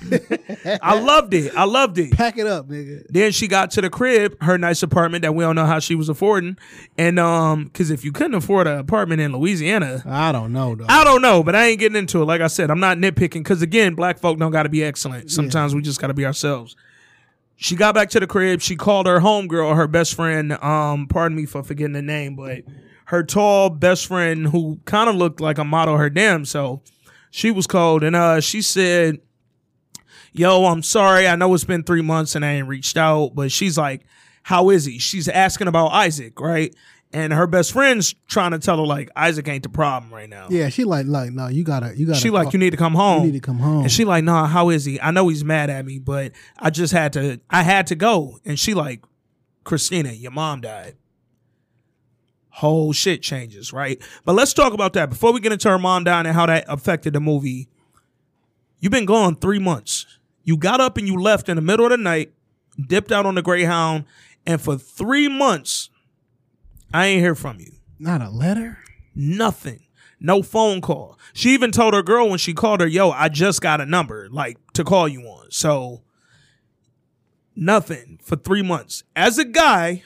I 0.82 0.98
loved 0.98 1.34
it. 1.34 1.54
I 1.54 1.64
loved 1.64 1.98
it. 1.98 2.12
Pack 2.12 2.36
it 2.36 2.48
up, 2.48 2.68
nigga. 2.68 3.06
Then 3.08 3.30
she 3.30 3.46
got 3.46 3.70
to 3.72 3.80
the 3.80 3.90
crib, 3.90 4.42
her 4.42 4.58
nice 4.58 4.82
apartment 4.82 5.22
that 5.22 5.32
we 5.32 5.44
don't 5.44 5.54
know 5.54 5.66
how 5.66 5.78
she 5.78 5.94
was 5.94 6.08
affording. 6.08 6.58
And 6.98 7.20
um, 7.20 7.64
because 7.64 7.92
if 7.92 8.04
you 8.04 8.10
couldn't 8.10 8.34
afford 8.34 8.66
an 8.66 8.78
apartment 8.78 9.20
in 9.20 9.32
Louisiana, 9.32 10.02
I 10.04 10.32
don't 10.32 10.52
know 10.52 10.74
though. 10.74 10.86
I 10.88 11.04
don't 11.04 11.22
know, 11.22 11.44
but 11.44 11.54
I 11.54 11.66
ain't 11.66 11.78
getting 11.78 11.96
into 11.96 12.20
it. 12.22 12.24
Like 12.24 12.40
I 12.40 12.48
said, 12.48 12.68
I'm 12.68 12.80
not 12.80 12.98
nitpicking 12.98 13.44
because 13.44 13.62
again, 13.62 13.94
black 13.94 14.18
folk 14.18 14.36
don't 14.38 14.50
got 14.50 14.64
to 14.64 14.68
be 14.68 14.82
excellent. 14.82 15.30
Sometimes 15.30 15.76
we 15.76 15.82
just 15.82 16.00
got 16.00 16.08
to 16.08 16.14
be 16.14 16.26
ourselves. 16.26 16.74
She 17.54 17.76
got 17.76 17.94
back 17.94 18.10
to 18.10 18.20
the 18.20 18.26
crib. 18.26 18.62
She 18.62 18.74
called 18.74 19.06
her 19.06 19.20
homegirl, 19.20 19.76
her 19.76 19.86
best 19.86 20.14
friend. 20.14 20.52
Um, 20.54 21.06
pardon 21.06 21.36
me 21.36 21.46
for 21.46 21.62
forgetting 21.62 21.92
the 21.92 22.02
name, 22.02 22.34
but 22.34 22.62
her 23.10 23.22
tall 23.22 23.70
best 23.70 24.06
friend 24.06 24.46
who 24.48 24.80
kind 24.84 25.08
of 25.10 25.16
looked 25.16 25.40
like 25.40 25.58
a 25.58 25.64
model 25.64 25.96
her 25.96 26.08
damn 26.10 26.44
so 26.44 26.80
she 27.30 27.50
was 27.50 27.66
cold 27.66 28.02
and 28.04 28.14
uh 28.14 28.40
she 28.40 28.62
said 28.62 29.18
yo 30.32 30.66
i'm 30.66 30.82
sorry 30.82 31.26
i 31.26 31.34
know 31.34 31.52
it's 31.54 31.64
been 31.64 31.82
three 31.82 32.02
months 32.02 32.34
and 32.34 32.44
i 32.44 32.52
ain't 32.52 32.68
reached 32.68 32.96
out 32.96 33.32
but 33.34 33.50
she's 33.50 33.76
like 33.76 34.02
how 34.42 34.70
is 34.70 34.86
he? 34.86 34.98
She's 34.98 35.28
asking 35.28 35.68
about 35.68 35.88
isaac 35.88 36.40
right? 36.40 36.74
And 37.12 37.32
her 37.32 37.46
best 37.46 37.72
friend's 37.72 38.14
trying 38.26 38.52
to 38.52 38.58
tell 38.58 38.78
her 38.78 38.86
like 38.86 39.10
isaac 39.14 39.46
ain't 39.48 39.64
the 39.64 39.68
problem 39.68 40.12
right 40.14 40.28
now. 40.28 40.46
Yeah, 40.48 40.70
she 40.70 40.84
like 40.84 41.06
like 41.06 41.32
no, 41.32 41.48
you 41.48 41.62
gotta 41.62 41.92
you 41.96 42.06
gotta. 42.06 42.18
she 42.18 42.30
like 42.30 42.44
call- 42.44 42.52
you 42.54 42.58
need 42.58 42.70
to 42.70 42.76
come 42.78 42.94
home. 42.94 43.26
you 43.26 43.32
need 43.32 43.42
to 43.42 43.46
come 43.46 43.58
home. 43.58 43.82
and 43.82 43.92
she 43.92 44.04
like 44.04 44.24
nah 44.24 44.46
how 44.46 44.70
is 44.70 44.84
he? 44.86 45.00
I 45.00 45.10
know 45.10 45.28
he's 45.28 45.44
mad 45.44 45.68
at 45.70 45.84
me 45.84 45.98
but 45.98 46.32
i 46.58 46.70
just 46.70 46.92
had 46.92 47.12
to 47.14 47.40
i 47.50 47.62
had 47.62 47.86
to 47.88 47.94
go. 47.94 48.38
And 48.44 48.58
she 48.58 48.72
like 48.74 49.04
christina 49.62 50.12
your 50.12 50.30
mom 50.30 50.62
died 50.62 50.96
whole 52.50 52.92
shit 52.92 53.22
changes, 53.22 53.72
right? 53.72 54.00
But 54.24 54.34
let's 54.34 54.52
talk 54.52 54.72
about 54.72 54.92
that 54.94 55.08
before 55.10 55.32
we 55.32 55.40
get 55.40 55.52
into 55.52 55.68
her 55.70 55.78
mom 55.78 56.04
dying 56.04 56.26
and 56.26 56.34
how 56.34 56.46
that 56.46 56.64
affected 56.68 57.12
the 57.12 57.20
movie. 57.20 57.68
You've 58.80 58.92
been 58.92 59.06
gone 59.06 59.36
three 59.36 59.58
months. 59.58 60.06
You 60.42 60.56
got 60.56 60.80
up 60.80 60.96
and 60.96 61.06
you 61.06 61.20
left 61.20 61.48
in 61.48 61.56
the 61.56 61.62
middle 61.62 61.86
of 61.86 61.90
the 61.90 61.96
night, 61.96 62.32
dipped 62.80 63.12
out 63.12 63.26
on 63.26 63.34
the 63.34 63.42
Greyhound, 63.42 64.04
and 64.46 64.60
for 64.60 64.76
three 64.78 65.28
months, 65.28 65.90
I 66.92 67.06
ain't 67.06 67.20
hear 67.20 67.34
from 67.34 67.60
you. 67.60 67.72
not 67.98 68.22
a 68.22 68.30
letter. 68.30 68.78
Nothing. 69.14 69.84
No 70.18 70.42
phone 70.42 70.80
call. 70.80 71.18
She 71.32 71.50
even 71.54 71.70
told 71.72 71.94
her 71.94 72.02
girl 72.02 72.28
when 72.28 72.38
she 72.38 72.52
called 72.52 72.80
her, 72.80 72.86
yo, 72.86 73.10
I 73.10 73.28
just 73.28 73.60
got 73.60 73.80
a 73.80 73.86
number, 73.86 74.28
like 74.30 74.58
to 74.74 74.84
call 74.84 75.08
you 75.08 75.22
on. 75.22 75.50
So 75.50 76.02
nothing 77.56 78.18
for 78.22 78.36
three 78.36 78.62
months. 78.62 79.02
As 79.16 79.38
a 79.38 79.44
guy, 79.44 80.02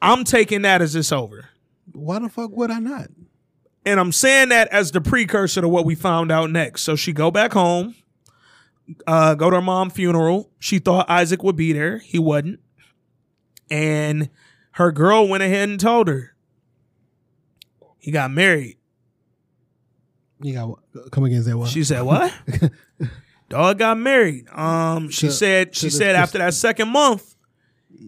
I'm 0.00 0.24
taking 0.24 0.62
that 0.62 0.80
as 0.82 0.94
it's 0.94 1.12
over. 1.12 1.48
Why 1.92 2.18
the 2.18 2.28
fuck 2.28 2.50
would 2.52 2.70
I 2.70 2.78
not? 2.78 3.08
And 3.84 3.98
I'm 3.98 4.12
saying 4.12 4.50
that 4.50 4.68
as 4.68 4.92
the 4.92 5.00
precursor 5.00 5.60
to 5.62 5.68
what 5.68 5.84
we 5.84 5.94
found 5.94 6.30
out 6.30 6.50
next. 6.50 6.82
So 6.82 6.94
she 6.96 7.12
go 7.12 7.30
back 7.30 7.52
home, 7.52 7.94
uh, 9.06 9.34
go 9.34 9.50
to 9.50 9.56
her 9.56 9.62
mom's 9.62 9.94
funeral. 9.94 10.50
She 10.58 10.78
thought 10.78 11.08
Isaac 11.08 11.42
would 11.42 11.56
be 11.56 11.72
there. 11.72 11.98
He 11.98 12.18
wasn't. 12.18 12.60
And 13.70 14.28
her 14.72 14.92
girl 14.92 15.26
went 15.26 15.42
ahead 15.42 15.68
and 15.68 15.80
told 15.80 16.08
her 16.08 16.34
he 17.98 18.10
got 18.10 18.30
married. 18.30 18.76
You 20.40 20.52
got 20.54 21.10
come 21.10 21.24
against 21.24 21.48
that 21.48 21.56
one. 21.58 21.68
She 21.68 21.82
said, 21.82 22.02
"What?" 22.02 22.32
Dog 23.48 23.78
got 23.78 23.98
married. 23.98 24.48
Um, 24.50 25.08
she 25.10 25.26
To- 25.26 25.32
said 25.32 25.74
she 25.74 25.90
said 25.90 26.14
after 26.14 26.38
that 26.38 26.54
second 26.54 26.88
month, 26.90 27.34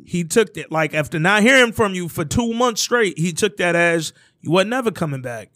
he 0.06 0.24
took 0.24 0.56
it 0.56 0.70
like 0.70 0.94
after 0.94 1.18
not 1.18 1.42
hearing 1.42 1.72
from 1.72 1.94
you 1.94 2.08
for 2.08 2.24
two 2.24 2.52
months 2.54 2.80
straight, 2.82 3.18
he 3.18 3.32
took 3.32 3.56
that 3.58 3.74
as 3.76 4.12
you 4.40 4.50
wasn't 4.50 4.70
never 4.70 4.90
coming 4.90 5.22
back. 5.22 5.50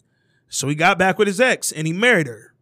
So 0.49 0.67
he 0.67 0.75
got 0.75 0.97
back 0.99 1.17
with 1.17 1.27
his 1.27 1.41
ex 1.41 1.71
and 1.71 1.87
he 1.87 1.93
married 1.93 2.27
her. 2.27 2.53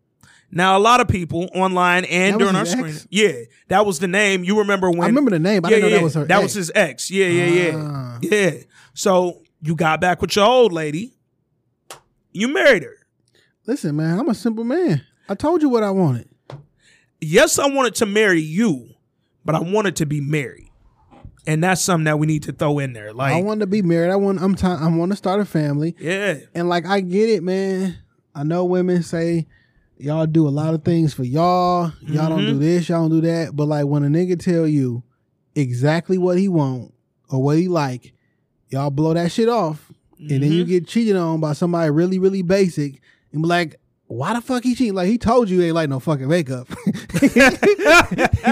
Now 0.51 0.77
a 0.77 0.79
lot 0.79 0.99
of 1.01 1.07
people 1.07 1.49
online 1.55 2.05
and 2.05 2.35
That 2.35 2.39
during 2.39 2.55
our 2.55 2.65
screen, 2.65 2.95
yeah, 3.09 3.45
that 3.69 3.85
was 3.85 3.97
the 3.99 4.07
name. 4.07 4.43
You 4.43 4.59
remember 4.59 4.89
when 4.91 5.01
I 5.01 5.07
remember 5.07 5.31
the 5.31 5.39
name. 5.39 5.65
I 5.65 5.69
yeah, 5.69 5.75
didn't 5.77 5.81
know 5.81 5.87
yeah, 5.89 5.97
that 5.97 6.03
was 6.03 6.13
her. 6.13 6.25
That 6.25 6.35
ex. 6.37 6.43
was 6.43 6.53
his 6.53 6.71
ex. 6.75 7.09
Yeah, 7.11 7.25
yeah, 7.27 7.45
yeah, 7.45 7.71
Ah. 7.75 8.19
yeah. 8.21 8.51
So 8.93 9.41
you 9.61 9.75
got 9.75 9.99
back 9.99 10.21
with 10.21 10.35
your 10.35 10.45
old 10.45 10.71
lady. 10.71 11.15
You 12.31 12.47
married 12.47 12.83
her. 12.83 12.97
Listen, 13.65 13.95
man, 13.95 14.19
I'm 14.19 14.29
a 14.29 14.35
simple 14.35 14.63
man. 14.63 15.03
I 15.29 15.35
told 15.35 15.61
you 15.61 15.69
what 15.69 15.83
I 15.83 15.89
wanted. 15.91 16.29
yes, 17.21 17.57
I 17.57 17.67
wanted 17.67 17.95
to 17.95 18.05
marry 18.05 18.41
you, 18.41 18.89
but 19.45 19.55
I 19.55 19.59
wanted 19.59 19.95
to 19.97 20.05
be 20.05 20.19
married. 20.21 20.69
And 21.45 21.61
that's 21.63 21.81
something 21.81 22.05
that 22.05 22.19
we 22.19 22.27
need 22.27 22.43
to 22.43 22.53
throw 22.53 22.79
in 22.79 22.93
there. 22.93 23.11
Like 23.13 23.33
I 23.33 23.41
want 23.41 23.59
to 23.59 23.67
be 23.67 23.81
married. 23.81 24.11
I 24.11 24.15
want. 24.15 24.41
I'm. 24.41 24.55
T- 24.55 24.65
I 24.65 24.87
want 24.87 25.11
to 25.11 25.15
start 25.17 25.39
a 25.41 25.45
family. 25.45 25.95
yeah, 25.99 26.35
And 26.55 26.69
like, 26.69 26.85
I 26.85 27.01
get 27.01 27.29
it, 27.29 27.43
man. 27.43 27.97
I 28.33 28.43
know 28.43 28.63
women 28.65 29.03
say 29.03 29.47
y'all 29.97 30.25
do 30.25 30.47
a 30.47 30.49
lot 30.49 30.73
of 30.73 30.83
things 30.83 31.13
for 31.13 31.23
y'all. 31.23 31.91
Y'all 32.01 32.29
don't 32.29 32.39
Mm-hmm. 32.39 32.53
do 32.53 32.59
this. 32.59 32.87
Y'all 32.89 33.07
don't 33.07 33.21
do 33.21 33.27
that. 33.27 33.55
But 33.55 33.65
like, 33.67 33.85
when 33.85 34.03
a 34.03 34.07
nigga 34.07 34.39
tell 34.39 34.65
you 34.67 35.03
exactly 35.55 36.17
what 36.17 36.37
he 36.37 36.47
want 36.47 36.93
or 37.29 37.43
what 37.43 37.57
he 37.57 37.67
like, 37.67 38.13
y'all 38.69 38.89
blow 38.89 39.13
that 39.13 39.31
shit 39.31 39.49
off, 39.49 39.91
and 40.19 40.29
then 40.29 40.41
Mm-hmm. 40.41 40.51
you 40.53 40.65
get 40.65 40.87
cheated 40.87 41.15
on 41.17 41.39
by 41.41 41.53
somebody 41.53 41.89
really, 41.91 42.19
really 42.19 42.41
basic, 42.41 43.01
and 43.33 43.41
be 43.41 43.47
like. 43.47 43.75
Why 44.13 44.35
the 44.35 44.41
fuck 44.41 44.63
he 44.63 44.75
cheating? 44.75 44.93
Like 44.93 45.07
he 45.07 45.17
told 45.17 45.49
you 45.49 45.59
he 45.59 45.65
ain't 45.67 45.75
like 45.75 45.89
no 45.89 45.99
fucking 45.99 46.27
makeup. 46.27 46.67
he 47.21 47.27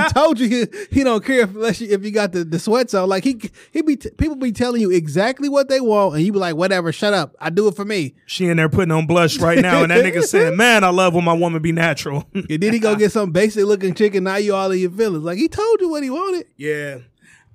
told 0.10 0.40
you 0.40 0.50
he, 0.50 0.66
he 0.90 1.04
don't 1.04 1.24
care 1.24 1.42
if 1.42 1.50
unless 1.54 1.80
you, 1.80 1.90
if 1.90 2.04
you 2.04 2.10
got 2.12 2.32
the, 2.32 2.44
the 2.44 2.58
sweats 2.58 2.96
on. 2.96 3.08
Like 3.08 3.24
he 3.24 3.40
he 3.72 3.84
be 3.84 3.96
t- 3.96 4.10
people 4.12 4.36
be 4.36 4.52
telling 4.52 4.82
you 4.82 4.90
exactly 4.90 5.50
what 5.50 5.70
they 5.70 5.80
want, 5.80 6.16
and 6.16 6.24
you 6.24 6.32
be 6.32 6.40
like, 6.40 6.56
whatever, 6.56 6.92
shut 6.92 7.14
up. 7.14 7.36
I 7.40 7.52
do 7.52 7.68
it 7.68 7.76
for 7.76 7.86
me. 7.86 8.16
she 8.26 8.48
in 8.48 8.58
there 8.58 8.70
putting 8.70 8.92
on 8.92 9.06
blush 9.06 9.38
right 9.40 9.60
now. 9.60 9.84
And 9.84 9.92
that 9.92 10.04
nigga 10.04 10.24
saying, 10.28 10.58
man, 10.58 10.84
I 10.84 10.90
love 10.90 11.14
when 11.14 11.24
my 11.24 11.34
woman 11.34 11.62
be 11.62 11.72
natural. 11.72 12.28
And 12.34 12.62
then 12.62 12.74
he 12.74 12.80
go 12.80 12.96
get 12.96 13.12
some 13.12 13.32
basic 13.32 13.66
looking 13.66 13.94
chicken. 13.94 14.24
now 14.24 14.38
you 14.38 14.56
all 14.56 14.72
in 14.72 14.80
your 14.80 14.90
feelings. 14.92 15.24
Like 15.24 15.38
he 15.38 15.48
told 15.48 15.80
you 15.80 15.90
what 15.90 16.02
he 16.04 16.10
wanted. 16.10 16.48
yeah. 16.58 16.98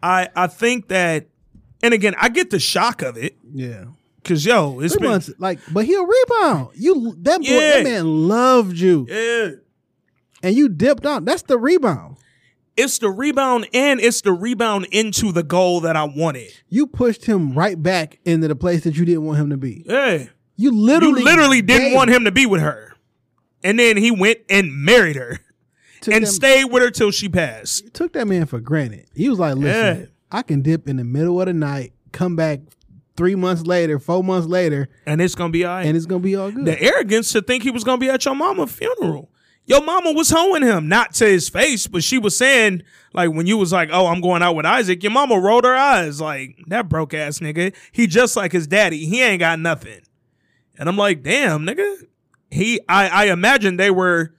I, 0.02 0.28
I 0.36 0.46
think 0.46 0.88
that, 0.88 1.26
and 1.82 1.92
again, 1.92 2.14
I 2.20 2.28
get 2.28 2.50
the 2.50 2.61
shock 2.61 3.02
of 3.02 3.16
it. 3.16 3.36
Yeah, 3.52 3.86
Cause 4.27 4.45
yo, 4.45 4.81
it's 4.81 4.95
three 4.97 5.09
been. 5.09 5.22
Like, 5.39 5.61
but 5.72 5.85
he'll 5.85 6.07
rebound. 6.07 6.70
You 6.74 7.16
that 7.20 7.41
boy, 7.41 7.47
Yeah. 7.49 7.59
that 7.77 7.85
man 7.85 8.29
loved 8.29 8.77
you, 8.77 9.07
yeah. 9.09 9.51
and 10.43 10.55
you 10.57 10.68
dipped 10.68 11.07
out. 11.07 11.24
That's 11.24 11.43
the 11.43 11.57
rebound. 11.59 12.16
It's 12.77 12.99
the 12.99 13.09
rebound 13.09 13.68
and 13.72 14.01
it's 14.01 14.20
the 14.20 14.33
rebound 14.35 14.87
into 14.93 15.33
the 15.33 15.43
goal 15.43 15.81
that 15.81 15.97
I 15.97 16.05
wanted. 16.05 16.51
You 16.68 16.87
pushed 16.87 17.24
him 17.24 17.55
right 17.55 17.83
back 17.83 18.18
into 18.27 18.49
the 18.49 18.57
place 18.57 18.85
that 18.85 18.97
you 18.97 19.07
didn't 19.07 19.24
want 19.24 19.39
him 19.39 19.49
to 19.51 19.57
be. 19.57 19.83
Yeah. 19.87 20.24
You 20.57 20.72
literally, 20.72 21.20
You 21.20 21.24
literally 21.24 21.62
didn't 21.62 21.95
want 21.95 22.11
him 22.11 22.24
to 22.24 22.33
be 22.33 22.45
with 22.45 22.61
her. 22.61 22.95
And 23.64 23.79
then 23.79 23.97
he 23.97 24.11
went 24.11 24.41
and 24.51 24.74
married 24.74 25.16
her 25.16 25.39
and 26.11 26.29
stayed 26.29 26.66
with 26.66 26.83
her 26.83 26.91
till 26.91 27.11
she 27.11 27.29
passed. 27.31 27.95
took 27.95 28.12
that 28.12 28.27
man 28.29 28.45
for 28.45 28.61
granted. 28.61 29.07
He 29.14 29.29
was 29.31 29.39
like, 29.39 29.55
listen, 29.57 30.01
Yeah. 30.01 30.07
I 30.31 30.43
can 30.43 30.61
dip 30.61 30.87
in 30.87 30.97
the 30.97 31.05
middle 31.05 31.41
of 31.41 31.47
the 31.47 31.55
night, 31.55 31.95
come 32.12 32.37
back 32.37 32.61
three 33.17 33.35
months 33.35 33.62
later, 33.62 33.99
four 33.99 34.23
months 34.23 34.47
later, 34.47 34.89
And 35.07 35.21
it's 35.21 35.35
gonna 35.35 35.51
be 35.53 35.64
all 35.64 35.77
right. 35.77 35.87
and 35.87 35.97
it's 35.97 36.07
gonna 36.07 36.21
be 36.21 36.37
all 36.37 36.51
good. 36.51 36.64
the 36.64 36.81
arrogance 36.81 37.33
to 37.33 37.43
think 37.43 37.62
he 37.62 37.71
was 37.71 37.85
gonna 37.85 37.99
be 37.99 38.09
at 38.11 38.25
your 38.25 38.35
mama's 38.35 38.73
funeral. 38.73 39.31
Your 39.69 39.83
mama 39.83 40.12
was 40.12 40.31
hoeing 40.31 40.62
him, 40.62 40.87
not 40.89 41.12
to 41.14 41.27
his 41.27 41.49
face, 41.49 41.89
but 41.89 42.05
she 42.05 42.19
was 42.19 42.37
saying, 42.37 42.83
like, 43.12 43.33
when 43.33 43.49
you 43.49 43.57
was 43.57 43.73
like, 43.73 43.89
Oh, 43.93 44.07
I'm 44.07 44.21
going 44.21 44.41
out 44.43 44.55
with 44.55 44.64
Isaac, 44.64 45.03
your 45.03 45.11
mama 45.11 45.39
rolled 45.41 45.64
her 45.64 45.75
eyes, 45.75 46.21
like, 46.21 46.57
that 46.69 46.89
broke 46.89 47.12
ass 47.14 47.41
nigga. 47.41 47.75
He 47.91 48.07
just 48.07 48.37
like 48.37 48.53
his 48.53 48.69
daddy. 48.69 49.07
He 49.07 49.21
ain't 49.23 49.41
got 49.41 49.59
nothing. 49.59 50.03
And 50.79 50.89
I'm 50.89 50.97
like, 50.97 51.23
damn, 51.23 51.67
nigga. 51.67 52.05
He 52.51 52.81
I, 52.89 53.09
I 53.09 53.25
imagine 53.33 53.77
they 53.77 53.91
were 53.91 54.35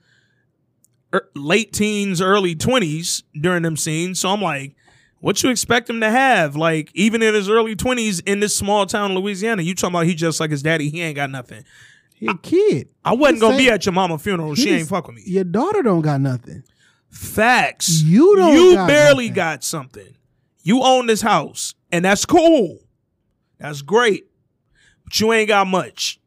er, 1.12 1.28
late 1.34 1.72
teens, 1.74 2.22
early 2.22 2.54
twenties 2.54 3.22
during 3.38 3.62
them 3.64 3.76
scenes. 3.76 4.20
So 4.20 4.30
I'm 4.30 4.40
like, 4.40 4.76
what 5.20 5.42
you 5.42 5.50
expect 5.50 5.88
him 5.90 6.00
to 6.00 6.10
have? 6.10 6.56
Like, 6.56 6.90
even 6.94 7.22
in 7.22 7.34
his 7.34 7.48
early 7.48 7.74
twenties 7.76 8.20
in 8.20 8.40
this 8.40 8.56
small 8.56 8.86
town, 8.86 9.14
Louisiana, 9.14 9.62
you 9.62 9.74
talking 9.74 9.94
about 9.94 10.06
he 10.06 10.14
just 10.14 10.40
like 10.40 10.50
his 10.50 10.62
daddy, 10.62 10.88
he 10.90 11.00
ain't 11.02 11.16
got 11.16 11.30
nothing. 11.30 11.64
he 12.14 12.26
a 12.26 12.34
kid. 12.34 12.88
I 13.04 13.14
wasn't 13.14 13.40
gonna 13.40 13.56
be 13.56 13.70
at 13.70 13.84
your 13.86 13.92
mama 13.92 14.18
funeral. 14.18 14.54
She 14.54 14.70
ain't 14.70 14.88
fuck 14.88 15.06
with 15.06 15.16
me. 15.16 15.22
Your 15.26 15.44
daughter 15.44 15.82
don't 15.82 16.02
got 16.02 16.20
nothing. 16.20 16.62
Facts. 17.10 18.02
You 18.02 18.36
don't 18.36 18.54
You 18.54 18.74
got 18.74 18.86
barely 18.88 19.26
nothing. 19.26 19.34
got 19.34 19.64
something. 19.64 20.14
You 20.62 20.82
own 20.82 21.06
this 21.06 21.22
house, 21.22 21.74
and 21.90 22.04
that's 22.04 22.24
cool. 22.26 22.78
That's 23.58 23.82
great. 23.82 24.24
But 25.04 25.18
you 25.18 25.32
ain't 25.32 25.48
got 25.48 25.66
much. 25.66 26.17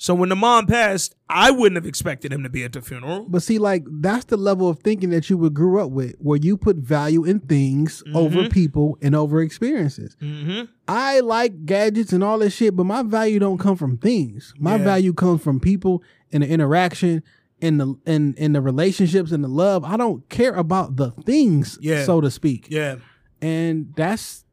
So 0.00 0.14
when 0.14 0.28
the 0.28 0.36
mom 0.36 0.66
passed, 0.66 1.16
I 1.28 1.50
wouldn't 1.50 1.74
have 1.74 1.84
expected 1.84 2.32
him 2.32 2.44
to 2.44 2.48
be 2.48 2.62
at 2.62 2.72
the 2.72 2.80
funeral. 2.80 3.26
But 3.28 3.42
see, 3.42 3.58
like 3.58 3.82
that's 3.90 4.26
the 4.26 4.36
level 4.36 4.68
of 4.68 4.78
thinking 4.78 5.10
that 5.10 5.28
you 5.28 5.36
would 5.38 5.54
grew 5.54 5.80
up 5.84 5.90
with, 5.90 6.14
where 6.20 6.38
you 6.38 6.56
put 6.56 6.76
value 6.76 7.24
in 7.24 7.40
things 7.40 8.02
over 8.14 8.48
people 8.48 8.96
and 9.02 9.16
over 9.16 9.40
experiences. 9.42 10.16
Mm-hmm. 10.22 10.66
I 10.86 11.18
like 11.20 11.66
gadgets 11.66 12.12
and 12.12 12.22
all 12.22 12.38
this 12.38 12.54
shit, 12.54 12.76
but 12.76 12.84
my 12.84 13.02
value 13.02 13.40
don't 13.40 13.58
come 13.58 13.76
from 13.76 13.98
things. 13.98 14.54
My 14.58 14.76
Yeah. 14.76 14.84
value 14.84 15.12
comes 15.12 15.42
from 15.42 15.58
people 15.58 16.02
and 16.32 16.44
the 16.44 16.48
interaction 16.48 17.24
and 17.60 17.80
the 17.80 17.96
and, 18.06 18.38
and 18.38 18.54
the 18.54 18.60
relationships 18.60 19.32
and 19.32 19.42
the 19.42 19.48
love. 19.48 19.82
I 19.84 19.96
don't 19.96 20.28
care 20.28 20.54
about 20.54 20.94
the 20.94 21.10
things, 21.10 21.76
Yeah. 21.80 22.04
so 22.04 22.20
to 22.20 22.30
speak. 22.30 22.68
Yeah. 22.70 22.96
And 23.42 23.92
that's 23.96 24.44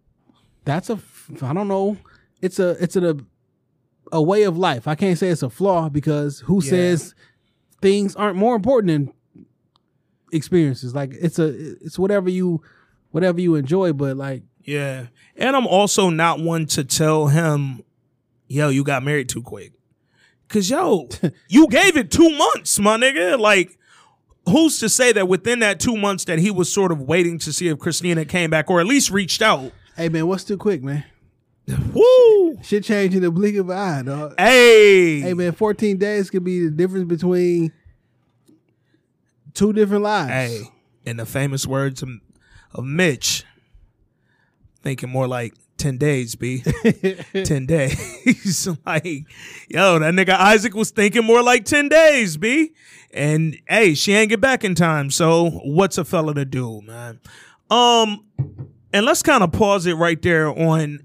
that's 0.63 0.89
a 0.89 0.99
I 1.43 1.53
don't 1.53 1.67
know. 1.67 1.97
It's 2.41 2.57
a 2.57 2.69
it's 2.83 2.95
a 2.95 3.17
a 4.11 4.21
way 4.21 4.43
of 4.43 4.57
life. 4.57 4.87
I 4.87 4.95
can't 4.95 5.17
say 5.17 5.29
it's 5.29 5.43
a 5.43 5.49
flaw 5.49 5.89
because 5.89 6.39
who 6.41 6.63
Yeah. 6.63 6.69
says 6.69 7.15
things 7.81 8.15
aren't 8.15 8.37
more 8.37 8.55
important 8.55 8.87
than 9.35 9.45
experiences? 10.31 10.93
Like 10.95 11.11
it's 11.13 11.39
a 11.39 11.47
it's 11.81 11.97
whatever 11.99 12.29
you 12.29 12.61
whatever 13.11 13.39
you 13.41 13.55
enjoy, 13.55 13.93
but 13.93 14.17
like 14.17 14.43
Yeah. 14.63 15.07
And 15.35 15.55
I'm 15.55 15.67
also 15.67 16.09
not 16.09 16.39
one 16.39 16.65
to 16.67 16.83
tell 16.83 17.27
him, 17.27 17.83
yo, 18.47 18.69
you 18.69 18.83
got 18.83 19.03
married 19.03 19.29
too 19.29 19.41
quick. 19.41 19.73
Cause 20.47 20.69
yo, 20.69 21.09
you 21.49 21.67
gave 21.67 21.97
it 21.97 22.11
two 22.11 22.29
months, 22.37 22.77
my 22.79 22.97
nigga. 22.97 23.39
Like, 23.39 23.77
who's 24.47 24.79
to 24.79 24.89
say 24.89 25.11
that 25.11 25.27
within 25.27 25.59
that 25.59 25.79
two 25.79 25.97
months 25.97 26.25
that 26.25 26.39
he 26.39 26.51
was 26.51 26.71
sort 26.71 26.91
of 26.91 27.01
waiting 27.01 27.39
to 27.39 27.51
see 27.51 27.67
if 27.67 27.79
Christina 27.79 28.25
came 28.25 28.49
back 28.49 28.69
or 28.69 28.79
at 28.79 28.85
least 28.85 29.09
reached 29.11 29.41
out? 29.41 29.71
Hey 29.97 30.09
man, 30.09 30.27
what's 30.27 30.43
too 30.43 30.57
quick, 30.57 30.83
man? 30.83 31.03
Woo! 31.67 32.57
Shit 32.61 32.83
changing 32.83 33.21
the 33.21 33.31
blink 33.31 33.57
of 33.57 33.69
an 33.69 33.77
eye, 33.77 34.01
dog. 34.03 34.35
Hey, 34.37 35.19
Hey 35.21 35.33
man, 35.33 35.51
14 35.51 35.97
days 35.97 36.29
could 36.29 36.43
be 36.43 36.65
the 36.65 36.71
difference 36.71 37.07
between 37.07 37.71
two 39.53 39.73
different 39.73 40.03
lives. 40.03 40.31
Hey, 40.31 40.61
in 41.05 41.17
the 41.17 41.25
famous 41.25 41.65
words 41.65 42.03
of, 42.03 42.09
of 42.73 42.83
Mitch, 42.83 43.43
thinking 44.83 45.09
more 45.09 45.27
like 45.27 45.53
10 45.77 45.97
days, 45.97 46.35
B. 46.35 46.63
10 47.33 47.65
days. 47.65 48.67
like, 48.85 49.23
yo, 49.67 49.99
that 49.99 50.13
nigga 50.13 50.29
Isaac 50.29 50.73
was 50.73 50.91
thinking 50.91 51.23
more 51.25 51.41
like 51.41 51.65
10 51.65 51.89
days, 51.89 52.37
B. 52.37 52.73
And 53.11 53.57
hey, 53.67 53.93
she 53.93 54.13
ain't 54.13 54.29
get 54.29 54.41
back 54.41 54.63
in 54.63 54.75
time. 54.75 55.09
So 55.09 55.49
what's 55.63 55.97
a 55.97 56.05
fella 56.05 56.33
to 56.35 56.45
do, 56.45 56.81
man? 56.81 57.19
Um, 57.69 58.25
and 58.93 59.05
let's 59.05 59.23
kind 59.23 59.43
of 59.43 59.51
pause 59.51 59.85
it 59.85 59.93
right 59.93 60.21
there 60.21 60.47
on 60.47 61.04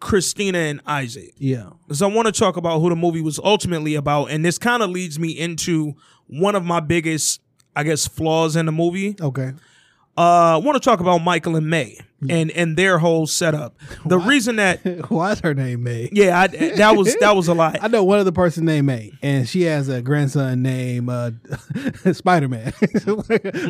Christina 0.00 0.58
and 0.58 0.80
Isaac 0.86 1.34
Yeah. 1.38 1.70
because 1.86 2.02
I 2.02 2.06
want 2.06 2.26
to 2.26 2.32
talk 2.32 2.56
about 2.56 2.80
who 2.80 2.88
the 2.88 2.96
movie 2.96 3.20
was 3.20 3.38
ultimately 3.38 3.94
about, 3.94 4.26
and 4.30 4.44
this 4.44 4.58
kind 4.58 4.82
of 4.82 4.90
leads 4.90 5.18
me 5.18 5.30
into 5.30 5.94
one 6.28 6.54
of 6.54 6.64
my 6.64 6.80
biggest, 6.80 7.40
I 7.74 7.82
guess, 7.82 8.06
flaws 8.06 8.54
in 8.56 8.66
the 8.66 8.72
movie. 8.72 9.16
Okay. 9.20 9.52
Uh, 10.16 10.20
I 10.54 10.56
want 10.56 10.74
to 10.76 10.80
talk 10.80 11.00
about 11.00 11.18
Michael 11.18 11.56
and 11.56 11.68
May 11.68 11.98
and 12.28 12.50
and 12.50 12.76
their 12.76 12.98
whole 12.98 13.26
setup. 13.26 13.76
The 14.04 14.18
reason 14.18 14.56
that, 14.56 14.80
Why 15.10 15.32
is 15.32 15.40
her 15.40 15.54
name 15.54 15.84
May? 15.84 16.08
yeah, 16.12 16.40
I, 16.40 16.46
that 16.48 16.96
was 16.96 17.14
that 17.16 17.36
was 17.36 17.46
a 17.48 17.54
lot. 17.54 17.78
I 17.82 17.88
know 17.88 18.02
one 18.04 18.18
other 18.18 18.32
person 18.32 18.64
named 18.64 18.86
May, 18.86 19.12
and 19.22 19.48
she 19.48 19.62
has 19.62 19.88
a 19.88 20.02
grandson 20.02 20.62
named 20.62 21.08
uh, 21.10 21.30
Spider 22.12 22.48
Man. 22.48 22.72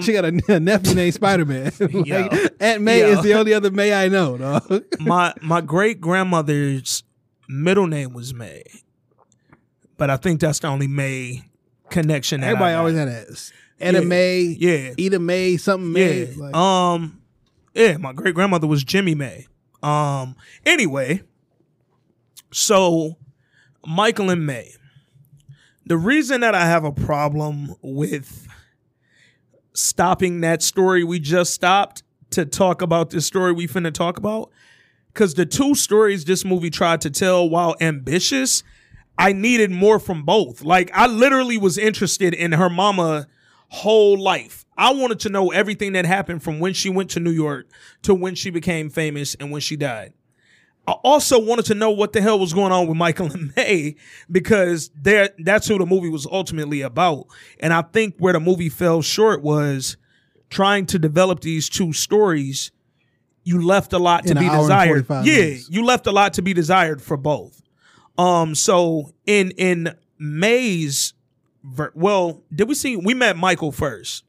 she 0.00 0.12
got 0.12 0.24
a, 0.24 0.40
a 0.48 0.60
nephew 0.60 0.94
named 0.94 1.14
Spider 1.14 1.44
Man. 1.44 1.72
Like, 1.78 2.52
Aunt 2.60 2.82
May 2.82 3.00
Yo. 3.00 3.08
is 3.08 3.22
the 3.22 3.34
only 3.34 3.52
other 3.52 3.70
May 3.70 3.92
I 3.92 4.08
know. 4.08 4.38
Dog. 4.38 4.84
My 5.00 5.34
my 5.42 5.60
great 5.60 6.00
grandmother's 6.00 7.02
middle 7.48 7.86
name 7.86 8.14
was 8.14 8.32
May, 8.32 8.62
but 9.96 10.10
I 10.10 10.16
think 10.16 10.40
that's 10.40 10.58
the 10.60 10.68
only 10.68 10.86
May 10.86 11.44
connection. 11.90 12.40
That 12.40 12.48
Everybody 12.48 12.74
always 12.74 12.96
had 12.96 13.08
that. 13.08 13.52
Etta 13.80 13.98
Yeah. 14.00 14.04
May, 14.04 14.40
Yeah. 14.58 14.94
Eda 14.96 15.18
May, 15.20 15.56
something 15.56 15.92
May. 15.92 16.24
Yeah. 16.24 16.34
Like, 16.36 16.54
um. 16.56 17.20
Yeah, 17.74 17.96
my 17.96 18.12
great 18.12 18.34
grandmother 18.34 18.66
was 18.66 18.84
Jimmy 18.84 19.14
May. 19.14 19.46
Um. 19.82 20.34
Anyway, 20.66 21.22
so 22.52 23.16
Michael 23.86 24.30
and 24.30 24.44
May. 24.44 24.72
The 25.86 25.96
reason 25.96 26.40
that 26.40 26.54
I 26.54 26.66
have 26.66 26.84
a 26.84 26.92
problem 26.92 27.74
with 27.80 28.46
stopping 29.72 30.40
that 30.40 30.62
story 30.62 31.04
we 31.04 31.20
just 31.20 31.54
stopped 31.54 32.02
to 32.30 32.44
talk 32.44 32.82
about 32.82 33.10
this 33.10 33.24
story 33.24 33.52
we 33.52 33.66
finna 33.66 33.92
talk 33.92 34.18
about, 34.18 34.50
because 35.14 35.34
the 35.34 35.46
two 35.46 35.74
stories 35.74 36.24
this 36.24 36.44
movie 36.44 36.70
tried 36.70 37.00
to 37.02 37.10
tell, 37.10 37.48
while 37.48 37.76
ambitious, 37.80 38.62
I 39.16 39.32
needed 39.32 39.70
more 39.70 39.98
from 39.98 40.24
both. 40.24 40.62
Like 40.62 40.90
I 40.92 41.06
literally 41.06 41.56
was 41.56 41.78
interested 41.78 42.34
in 42.34 42.52
her 42.52 42.68
mama 42.68 43.28
whole 43.68 44.18
life. 44.18 44.64
I 44.78 44.92
wanted 44.92 45.18
to 45.20 45.28
know 45.28 45.50
everything 45.50 45.92
that 45.94 46.06
happened 46.06 46.42
from 46.42 46.60
when 46.60 46.72
she 46.72 46.88
went 46.88 47.10
to 47.10 47.20
New 47.20 47.32
York 47.32 47.66
to 48.02 48.14
when 48.14 48.34
she 48.36 48.48
became 48.50 48.88
famous 48.90 49.34
and 49.34 49.50
when 49.50 49.60
she 49.60 49.76
died. 49.76 50.12
I 50.86 50.92
also 50.92 51.38
wanted 51.38 51.66
to 51.66 51.74
know 51.74 51.90
what 51.90 52.12
the 52.14 52.22
hell 52.22 52.38
was 52.38 52.54
going 52.54 52.72
on 52.72 52.86
with 52.86 52.96
Michael 52.96 53.26
and 53.32 53.52
May 53.56 53.96
because 54.30 54.90
that's 54.94 55.66
who 55.68 55.76
the 55.78 55.84
movie 55.84 56.08
was 56.08 56.26
ultimately 56.26 56.80
about. 56.80 57.26
And 57.60 57.72
I 57.74 57.82
think 57.82 58.14
where 58.18 58.32
the 58.32 58.40
movie 58.40 58.68
fell 58.70 59.02
short 59.02 59.42
was 59.42 59.96
trying 60.48 60.86
to 60.86 60.98
develop 60.98 61.40
these 61.40 61.68
two 61.68 61.92
stories. 61.92 62.70
You 63.44 63.60
left 63.60 63.92
a 63.92 63.98
lot 63.98 64.24
to 64.26 64.30
In 64.32 64.38
be 64.38 64.48
desired. 64.48 65.06
45 65.06 65.26
Yeah, 65.26 65.34
minutes. 65.34 65.68
you 65.70 65.84
left 65.84 66.06
a 66.06 66.12
lot 66.12 66.34
to 66.34 66.42
be 66.42 66.54
desired 66.54 67.02
for 67.02 67.16
both. 67.16 67.60
Um, 68.16 68.54
so 68.54 69.12
in 69.26 69.50
in 69.52 69.94
May's, 70.18 71.14
ver- 71.62 71.92
well, 71.94 72.42
did 72.54 72.68
we 72.68 72.74
see? 72.74 72.96
We 72.96 73.12
met 73.14 73.36
Michael 73.36 73.72
first 73.72 74.24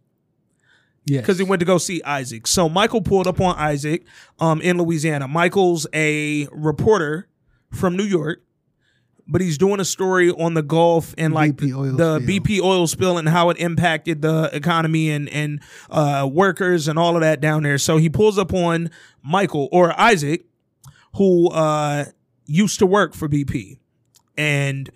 yes. 1.05 1.21
because 1.21 1.37
he 1.37 1.43
went 1.43 1.59
to 1.59 1.65
go 1.65 1.77
see 1.77 2.01
Isaac. 2.03 2.47
So 2.47 2.69
Michael 2.69 3.01
pulled 3.01 3.27
up 3.27 3.39
on 3.41 3.55
Isaac 3.57 4.05
um, 4.39 4.61
in 4.61 4.77
Louisiana. 4.77 5.27
Michael's 5.27 5.87
a 5.93 6.47
reporter 6.51 7.27
from 7.71 7.95
New 7.95 8.03
York, 8.03 8.41
but 9.27 9.41
he's 9.41 9.57
doing 9.57 9.79
a 9.79 9.85
story 9.85 10.31
on 10.31 10.53
the 10.53 10.63
Gulf 10.63 11.13
and 11.17 11.33
like 11.33 11.53
BP 11.53 11.97
the 11.97 12.19
spill. 12.19 12.41
BP 12.41 12.61
oil 12.61 12.87
spill 12.87 13.17
and 13.17 13.29
how 13.29 13.49
it 13.49 13.57
impacted 13.57 14.21
the 14.21 14.49
economy 14.53 15.09
and 15.11 15.29
and 15.29 15.61
uh, 15.89 16.27
workers 16.31 16.87
and 16.87 16.97
all 16.97 17.15
of 17.15 17.21
that 17.21 17.39
down 17.39 17.63
there. 17.63 17.77
So 17.77 17.97
he 17.97 18.09
pulls 18.09 18.37
up 18.37 18.53
on 18.53 18.89
Michael 19.21 19.69
or 19.71 19.99
Isaac, 19.99 20.45
who 21.15 21.49
uh, 21.49 22.05
used 22.45 22.79
to 22.79 22.85
work 22.85 23.13
for 23.13 23.29
BP, 23.29 23.77
and 24.37 24.89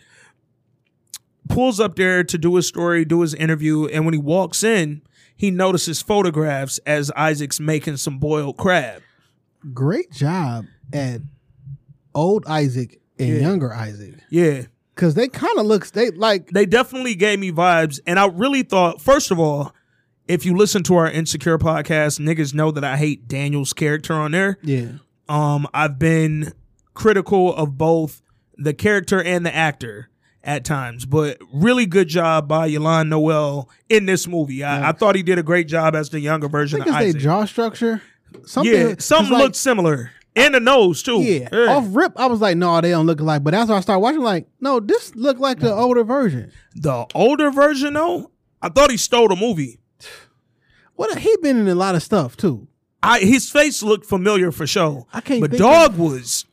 pulls 1.50 1.80
up 1.80 1.96
there 1.96 2.24
to 2.24 2.38
do 2.38 2.56
his 2.56 2.68
story, 2.68 3.06
do 3.06 3.22
his 3.22 3.34
interview, 3.34 3.86
and 3.86 4.06
when 4.06 4.14
he 4.14 4.20
walks 4.20 4.64
in, 4.64 5.02
he 5.44 5.52
notices 5.52 6.02
photographs 6.02 6.78
as 6.86 7.12
Isaac's 7.18 7.60
making 7.60 7.98
some 7.98 8.18
boiled 8.18 8.56
crab. 8.56 9.02
Great 9.74 10.10
job 10.10 10.66
at 10.94 11.20
old 12.16 12.46
Isaac 12.48 13.02
and 13.20 13.28
Yeah. 13.28 13.42
younger 13.42 13.74
Isaac. 13.74 14.16
Yeah. 14.30 14.62
Because 14.96 15.16
they 15.16 15.28
kind 15.28 15.60
of 15.60 15.66
looks, 15.66 15.92
they 15.92 16.12
like, 16.12 16.48
They 16.52 16.66
definitely 16.66 17.16
gave 17.16 17.40
me 17.40 17.52
vibes. 17.52 18.00
And 18.08 18.18
I 18.20 18.28
really 18.28 18.64
thought, 18.64 19.02
first 19.02 19.32
of 19.32 19.40
all, 19.40 19.74
if 20.30 20.46
you 20.46 20.56
listen 20.56 20.82
to 20.84 20.96
our 20.96 21.12
Insecure 21.12 21.58
podcast, 21.58 22.22
niggas 22.22 22.54
know 22.54 22.72
that 22.72 22.86
I 22.86 22.96
hate 22.96 23.28
Daniel's 23.28 23.74
character 23.74 24.14
on 24.14 24.32
there. 24.32 24.58
yeah. 24.64 24.94
Um, 25.28 25.68
I've 25.74 26.00
been 26.00 26.54
critical 26.94 27.54
of 27.54 27.78
both 27.78 28.22
the 28.58 28.74
character 28.74 29.22
and 29.22 29.46
the 29.46 29.54
actor 29.54 30.08
at 30.44 30.66
times, 30.66 31.06
but 31.06 31.38
really 31.54 31.86
good 31.86 32.08
job 32.10 32.48
by 32.48 32.66
Y'lan 32.66 33.08
Noel 33.10 33.70
in 33.90 34.06
this 34.06 34.28
movie. 34.28 34.64
I, 34.64 34.90
I 34.90 34.92
thought 34.92 35.16
he 35.16 35.24
did 35.24 35.40
a 35.40 35.44
great 35.44 35.68
job 35.68 35.96
as 35.96 36.10
the 36.10 36.20
younger 36.20 36.48
I 36.48 36.50
version 36.50 36.80
think 36.80 36.90
of 36.90 36.96
Isaac. 36.96 37.22
jaw 37.22 37.46
structure. 37.46 38.02
Something, 38.46 38.74
yeah, 38.74 38.96
something 39.00 39.34
like- 39.34 39.44
looks 39.44 39.58
similar. 39.60 40.12
And 40.36 40.56
the 40.56 40.60
nose 40.60 41.04
too. 41.04 41.22
Yeah. 41.22 41.48
Off 41.70 41.86
rip, 41.90 42.14
I 42.20 42.26
was 42.26 42.42
like, 42.42 42.58
no, 42.58 42.82
they 42.82 42.90
don't 42.90 43.06
look 43.06 43.20
alike. 43.20 43.44
But 43.44 43.54
after 43.54 43.74
I 43.74 43.82
started 43.82 44.00
watching, 44.00 44.22
like, 44.22 44.48
no, 44.60 44.80
this 44.80 45.16
looked 45.16 45.40
like 45.40 45.60
the 45.60 45.72
older 45.72 46.04
version. 46.04 46.52
The 46.74 47.06
older 47.14 47.52
version 47.52 47.94
though, 47.94 48.32
I 48.60 48.70
thought 48.70 48.90
he 48.90 48.98
stole 48.98 49.28
the 49.28 49.36
movie. 49.36 49.78
What 50.96 51.18
he 51.20 51.38
been 51.42 51.58
in 51.60 51.68
a 51.68 51.76
lot 51.76 51.94
of 51.96 52.02
stuff 52.04 52.36
too. 52.36 52.68
I 53.04 53.20
his 53.20 53.52
face 53.52 53.84
looked 53.84 54.06
familiar 54.08 54.52
for 54.52 54.66
sure. 54.66 55.06
I 55.14 55.22
can't 55.22 55.42
But 55.42 55.52
dog 55.52 55.98
was 55.98 56.46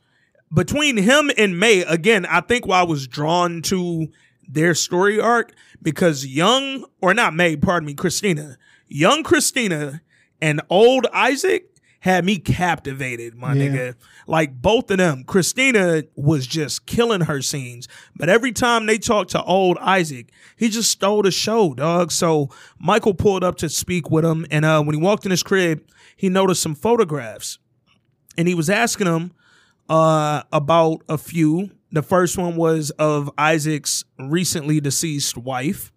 between 0.53 0.97
him 0.97 1.31
and 1.37 1.59
May 1.59 1.81
again. 1.81 2.25
I 2.25 2.41
think 2.41 2.65
why 2.67 2.79
I 2.81 2.83
was 2.83 3.07
drawn 3.07 3.61
to 3.63 4.07
their 4.47 4.75
story 4.75 5.19
arc 5.19 5.53
because 5.81 6.25
young 6.25 6.85
or 7.01 7.13
not 7.13 7.33
May, 7.33 7.55
pardon 7.55 7.87
me, 7.87 7.93
Christina, 7.93 8.57
young 8.87 9.23
Christina 9.23 10.01
and 10.41 10.61
old 10.69 11.07
Isaac 11.13 11.67
had 12.01 12.25
me 12.25 12.37
captivated, 12.39 13.35
my 13.35 13.53
Yeah. 13.53 13.67
nigga. 13.67 13.95
Like 14.25 14.59
both 14.59 14.89
of 14.89 14.97
them, 14.97 15.23
Christina 15.23 16.03
was 16.15 16.47
just 16.47 16.87
killing 16.87 17.21
her 17.21 17.41
scenes, 17.43 17.87
but 18.15 18.27
every 18.27 18.51
time 18.51 18.87
they 18.87 18.97
talked 18.97 19.29
to 19.31 19.43
old 19.43 19.77
Isaac, 19.79 20.31
he 20.57 20.67
just 20.69 20.89
stole 20.91 21.21
the 21.21 21.29
show, 21.31 21.75
dog. 21.75 22.11
So 22.11 22.49
Michael 22.79 23.13
pulled 23.13 23.43
up 23.43 23.55
to 23.57 23.69
speak 23.69 24.09
with 24.09 24.25
him, 24.25 24.47
and 24.49 24.65
uh, 24.65 24.81
when 24.81 24.95
he 24.95 25.01
walked 25.01 25.25
in 25.25 25.31
his 25.31 25.43
crib, 25.43 25.83
he 26.17 26.27
noticed 26.27 26.61
some 26.63 26.73
photographs, 26.75 27.59
and 28.35 28.47
he 28.47 28.55
was 28.55 28.69
asking 28.69 29.05
him 29.07 29.31
uh, 29.91 30.43
about 30.53 31.01
a 31.09 31.17
few. 31.17 31.69
The 31.91 32.01
first 32.01 32.37
one 32.37 32.55
was 32.55 32.91
of 32.91 33.29
Isaac's 33.37 34.05
recently 34.17 34.79
deceased 34.79 35.37
wife. 35.37 35.91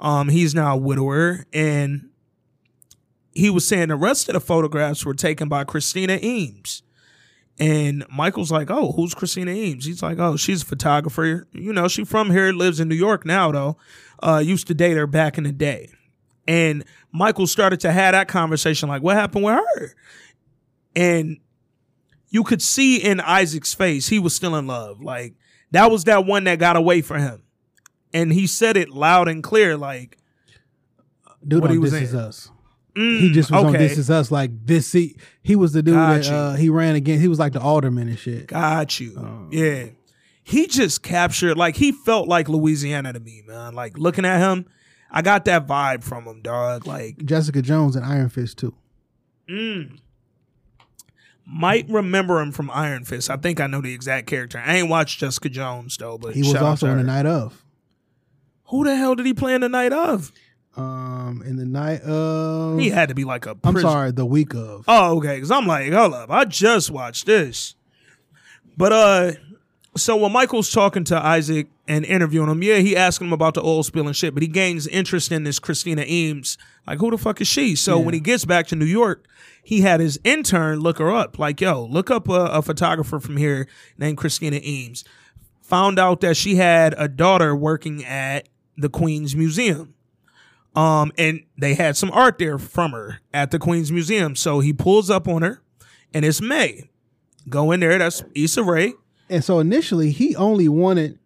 Um, 0.00 0.28
he's 0.28 0.56
now 0.56 0.74
a 0.74 0.76
widower, 0.76 1.46
and 1.52 2.10
he 3.32 3.48
was 3.48 3.64
saying 3.64 3.88
the 3.88 3.96
rest 3.96 4.28
of 4.28 4.32
the 4.32 4.40
photographs 4.40 5.06
were 5.06 5.14
taken 5.14 5.48
by 5.48 5.62
Christina 5.62 6.18
Eames. 6.20 6.82
And 7.60 8.04
Michael's 8.12 8.50
like, 8.50 8.72
"Oh, 8.72 8.92
who's 8.92 9.14
Christina 9.14 9.52
Eames?" 9.52 9.84
He's 9.84 10.02
like, 10.02 10.18
"Oh, 10.18 10.36
she's 10.36 10.62
a 10.62 10.66
photographer. 10.66 11.46
You 11.52 11.72
know, 11.72 11.86
she 11.86 12.04
from 12.04 12.32
here, 12.32 12.52
lives 12.52 12.80
in 12.80 12.88
New 12.88 12.96
York 12.96 13.24
now, 13.24 13.52
though. 13.52 13.76
Uh, 14.20 14.42
used 14.44 14.66
to 14.66 14.74
date 14.74 14.96
her 14.96 15.06
back 15.06 15.38
in 15.38 15.44
the 15.44 15.52
day." 15.52 15.90
And 16.48 16.84
Michael 17.12 17.46
started 17.46 17.78
to 17.80 17.92
have 17.92 18.14
that 18.14 18.26
conversation, 18.26 18.88
like, 18.88 19.02
"What 19.02 19.16
happened 19.16 19.44
with 19.44 19.54
her?" 19.54 19.94
And 20.96 21.38
you 22.30 22.44
could 22.44 22.62
see 22.62 22.96
in 22.98 23.20
Isaac's 23.20 23.74
face 23.74 24.08
he 24.08 24.18
was 24.18 24.34
still 24.34 24.54
in 24.56 24.66
love. 24.66 25.00
Like 25.00 25.34
that 25.70 25.90
was 25.90 26.04
that 26.04 26.24
one 26.26 26.44
that 26.44 26.58
got 26.58 26.76
away 26.76 27.00
for 27.02 27.18
him, 27.18 27.42
and 28.12 28.32
he 28.32 28.46
said 28.46 28.76
it 28.76 28.88
loud 28.90 29.28
and 29.28 29.42
clear, 29.42 29.76
like, 29.76 30.18
Dude, 31.46 31.62
What 31.62 31.70
he 31.70 31.78
was 31.78 31.92
This 31.92 32.00
in. 32.00 32.04
Is 32.06 32.14
Us. 32.14 32.50
mm, 32.96 33.20
He 33.20 33.32
just 33.32 33.50
was 33.50 33.64
on. 33.64 33.72
This 33.72 33.96
Is 33.98 34.10
Us. 34.10 34.30
Like 34.30 34.50
this, 34.66 34.90
he, 34.92 35.16
he 35.42 35.54
was 35.56 35.72
the 35.72 35.82
dude 35.82 35.94
Got 35.94 36.22
that 36.24 36.32
uh, 36.32 36.52
he 36.54 36.68
ran 36.68 36.94
against. 36.96 37.22
He 37.22 37.28
was 37.28 37.38
like 37.38 37.52
the 37.52 37.60
alderman 37.60 38.08
and 38.08 38.18
shit. 38.18 38.46
Got 38.48 38.98
you. 39.00 39.14
Oh. 39.18 39.48
yeah. 39.50 39.86
He 40.42 40.66
just 40.66 41.02
captured 41.02 41.56
like 41.58 41.76
he 41.76 41.92
felt 41.92 42.26
like 42.26 42.48
Louisiana 42.48 43.12
to 43.12 43.20
me, 43.20 43.42
man. 43.46 43.74
Like 43.74 43.98
looking 43.98 44.24
at 44.24 44.40
him, 44.40 44.64
I 45.10 45.20
got 45.20 45.44
that 45.44 45.66
vibe 45.66 46.02
from 46.02 46.24
him, 46.24 46.40
dog. 46.40 46.86
Like 46.86 47.22
Jessica 47.24 47.60
Jones 47.60 47.96
and 47.96 48.04
Iron 48.06 48.30
Fist 48.30 48.56
too. 48.58 48.74
Might 51.50 51.88
remember 51.88 52.40
him 52.40 52.52
from 52.52 52.70
Iron 52.70 53.04
Fist. 53.04 53.30
I 53.30 53.36
think 53.36 53.60
I 53.60 53.66
know 53.66 53.80
the 53.80 53.94
exact 53.94 54.26
character. 54.26 54.62
I 54.64 54.76
ain't 54.76 54.88
watched 54.88 55.18
Jessica 55.18 55.48
Jones 55.48 55.96
though, 55.96 56.18
but 56.18 56.34
He 56.34 56.42
was 56.42 56.54
also 56.54 56.88
in 56.88 56.98
the 56.98 57.02
night 57.04 57.26
of. 57.26 57.64
Who 58.66 58.84
the 58.84 58.94
hell 58.94 59.14
did 59.14 59.24
he 59.24 59.32
play 59.32 59.54
in 59.54 59.62
the 59.62 59.68
night 59.68 59.92
of? 59.94 60.30
Um, 60.76 61.42
in 61.44 61.56
the 61.56 61.64
night 61.64 62.02
of. 62.02 62.78
He 62.78 62.90
had 62.90 63.08
to 63.08 63.14
be 63.14 63.24
like 63.24 63.46
a. 63.46 63.56
I'm 63.64 63.80
sorry, 63.80 64.12
the 64.12 64.26
week 64.26 64.54
of. 64.54 64.84
Oh, 64.86 65.16
okay. 65.16 65.36
Because 65.36 65.50
I'm 65.50 65.66
like, 65.66 65.90
hold 65.92 66.12
up, 66.14 66.30
I 66.30 66.44
just 66.44 66.90
watched 66.90 67.24
this. 67.24 67.74
But 68.76 68.92
uh, 68.92 69.32
so 69.96 70.16
when 70.16 70.32
Michael's 70.32 70.70
talking 70.70 71.04
to 71.04 71.16
Isaac 71.16 71.68
and 71.88 72.04
interviewing 72.04 72.50
him, 72.50 72.62
yeah, 72.62 72.76
he 72.76 72.96
asking 72.96 73.28
him 73.28 73.32
about 73.32 73.54
the 73.54 73.62
oil 73.62 73.82
spill 73.82 74.06
and 74.06 74.14
shit, 74.14 74.34
but 74.34 74.42
he 74.42 74.48
gains 74.48 74.86
interest 74.86 75.32
in 75.32 75.44
this 75.44 75.58
Christina 75.58 76.04
Eames. 76.06 76.58
Like, 76.88 77.00
who 77.00 77.10
the 77.10 77.18
fuck 77.18 77.40
is 77.40 77.46
she? 77.48 77.76
So 77.76 77.98
Yeah. 77.98 78.04
when 78.06 78.14
he 78.14 78.20
gets 78.20 78.44
back 78.46 78.66
to 78.68 78.76
New 78.76 78.86
York, 78.86 79.26
he 79.62 79.82
had 79.82 80.00
his 80.00 80.18
intern 80.24 80.80
look 80.80 80.98
her 80.98 81.10
up. 81.12 81.38
Like, 81.38 81.60
yo, 81.60 81.84
look 81.84 82.10
up 82.10 82.28
a, 82.28 82.46
a 82.46 82.62
photographer 82.62 83.20
from 83.20 83.36
here 83.36 83.68
named 83.98 84.16
Christina 84.16 84.58
Eames. 84.64 85.04
Found 85.62 85.98
out 85.98 86.22
that 86.22 86.36
she 86.36 86.56
had 86.56 86.94
a 86.96 87.06
daughter 87.06 87.54
working 87.54 88.02
at 88.06 88.48
the 88.78 88.88
Queens 88.88 89.36
Museum. 89.36 89.92
Um, 90.74 91.12
and 91.18 91.42
they 91.58 91.74
had 91.74 91.96
some 91.96 92.10
art 92.12 92.38
there 92.38 92.56
from 92.58 92.92
her 92.92 93.20
at 93.34 93.50
the 93.50 93.58
Queens 93.58 93.92
Museum. 93.92 94.34
So 94.34 94.60
he 94.60 94.72
pulls 94.72 95.10
up 95.10 95.28
on 95.28 95.42
her, 95.42 95.60
and 96.14 96.24
it's 96.24 96.40
May. 96.40 96.88
Go 97.50 97.70
in 97.72 97.80
there. 97.80 97.98
That's 97.98 98.22
Issa 98.34 98.62
Rae. 98.62 98.94
And 99.28 99.44
so 99.44 99.58
initially, 99.58 100.10
he 100.10 100.34
only 100.36 100.68
wanted 100.70 101.18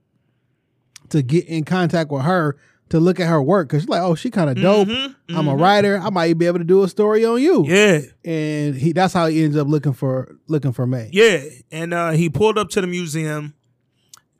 to 1.10 1.22
get 1.22 1.44
in 1.46 1.64
contact 1.64 2.10
with 2.10 2.22
her 2.22 2.56
to 2.92 3.00
look 3.00 3.18
at 3.20 3.26
her 3.28 3.42
work 3.42 3.68
because 3.68 3.82
she's 3.82 3.88
like, 3.88 4.00
oh, 4.02 4.14
she 4.14 4.30
kind 4.30 4.48
of 4.48 4.56
dope. 4.56 4.88
I'm 5.28 5.48
a 5.48 5.56
writer. 5.56 5.98
I 5.98 6.08
might 6.10 6.38
be 6.38 6.46
able 6.46 6.58
to 6.58 6.64
do 6.64 6.82
a 6.84 6.88
story 6.88 7.24
on 7.24 7.40
you. 7.42 7.64
Yeah, 7.66 8.00
And 8.24 8.74
he 8.76 8.92
that's 8.92 9.12
how 9.12 9.26
he 9.26 9.42
ends 9.44 9.56
up 9.56 9.66
looking 9.66 9.92
for 9.92 10.36
looking 10.46 10.72
for 10.72 10.86
May. 10.86 11.10
yeah. 11.12 11.42
And 11.70 11.92
uh, 11.92 12.10
he 12.12 12.28
pulled 12.30 12.56
up 12.58 12.68
to 12.70 12.80
the 12.80 12.86
museum, 12.86 13.54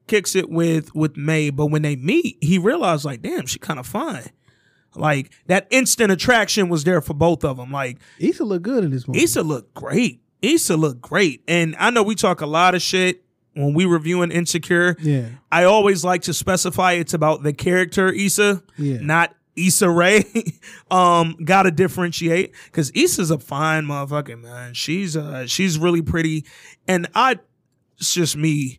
kicks 0.07 0.35
it 0.37 0.49
with 0.51 0.95
with 0.95 1.17
May. 1.17 1.51
But 1.51 1.67
when 1.67 1.83
they 1.83 1.97
meet, 1.97 2.39
he 2.41 2.59
realized 2.59 3.05
like, 3.05 3.23
damn, 3.23 3.47
she 3.47 3.59
kind 3.59 3.81
of 3.81 3.87
fine. 3.87 4.31
Like 4.95 5.31
that 5.47 5.67
instant 5.71 6.13
attraction 6.13 6.69
was 6.69 6.85
there 6.85 7.01
for 7.01 7.15
both 7.15 7.45
of 7.45 7.57
them. 7.57 7.73
Like 7.73 7.99
Issa 8.19 8.45
look 8.45 8.63
good 8.63 8.85
in 8.85 8.91
this 8.91 9.09
movie. 9.09 9.23
Issa 9.23 9.43
looked 9.43 9.75
great. 9.75 10.21
Issa 10.43 10.77
looked 10.77 11.01
great. 11.01 11.43
And 11.49 11.75
I 11.79 11.91
know 11.91 12.03
we 12.03 12.15
talk 12.15 12.41
a 12.43 12.47
lot 12.47 12.75
of 12.75 12.83
shit 12.83 13.25
when 13.55 13.75
we 13.75 13.85
reviewing 13.85 14.31
Insecure. 14.31 14.97
Yeah. 15.01 15.29
I 15.51 15.65
always 15.65 16.05
like 16.05 16.23
to 16.23 16.35
specify 16.35 16.93
it's 16.93 17.15
about 17.15 17.43
the 17.43 17.53
character 17.53 18.09
Issa, 18.11 18.63
Yeah. 18.79 18.99
not 19.01 19.35
Issa 19.57 19.91
Rae. 19.91 20.25
um, 20.91 21.37
gotta 21.45 21.71
differentiate 21.71 22.55
because 22.67 22.91
Issa's 22.95 23.31
a 23.31 23.39
fine 23.39 23.85
motherfucking 23.85 24.41
man. 24.43 24.75
She's 24.75 25.17
uh 25.17 25.47
she's 25.47 25.79
really 25.79 26.03
pretty. 26.03 26.45
And 26.89 27.09
I 27.15 27.39
it's 27.99 28.15
just 28.15 28.37
me. 28.37 28.79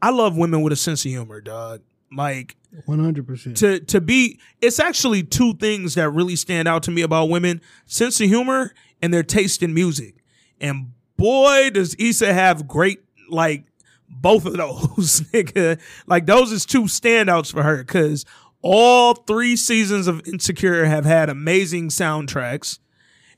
I 0.00 0.10
love 0.10 0.36
women 0.36 0.62
with 0.62 0.72
a 0.72 0.76
sense 0.76 1.04
of 1.04 1.10
humor, 1.10 1.40
dog. 1.40 1.80
Like 2.14 2.56
One 2.84 2.98
hundred 2.98 3.26
percent. 3.26 3.56
to 3.58 3.80
to 3.80 4.00
be 4.02 4.38
it's 4.60 4.78
actually 4.78 5.22
two 5.22 5.54
things 5.54 5.94
that 5.94 6.10
really 6.10 6.36
stand 6.36 6.68
out 6.68 6.82
to 6.82 6.90
me 6.90 7.00
about 7.00 7.30
women 7.30 7.62
sense 7.86 8.20
of 8.20 8.28
humor 8.28 8.74
and 9.00 9.14
their 9.14 9.22
taste 9.22 9.62
in 9.62 9.72
music 9.72 10.16
and 10.60 10.92
boy 11.16 11.70
does 11.72 11.96
Issa 11.98 12.34
have 12.34 12.68
great 12.68 13.00
like 13.30 13.64
both 14.12 14.46
of 14.46 14.56
those 14.56 15.20
nigga. 15.32 15.80
Like 16.06 16.26
those 16.26 16.52
is 16.52 16.66
two 16.66 16.82
standouts 16.82 17.50
for 17.50 17.62
her 17.62 17.78
because 17.78 18.24
all 18.62 19.14
three 19.14 19.56
seasons 19.56 20.06
of 20.06 20.26
insecure 20.26 20.84
have 20.84 21.04
had 21.04 21.28
amazing 21.28 21.88
soundtracks. 21.88 22.78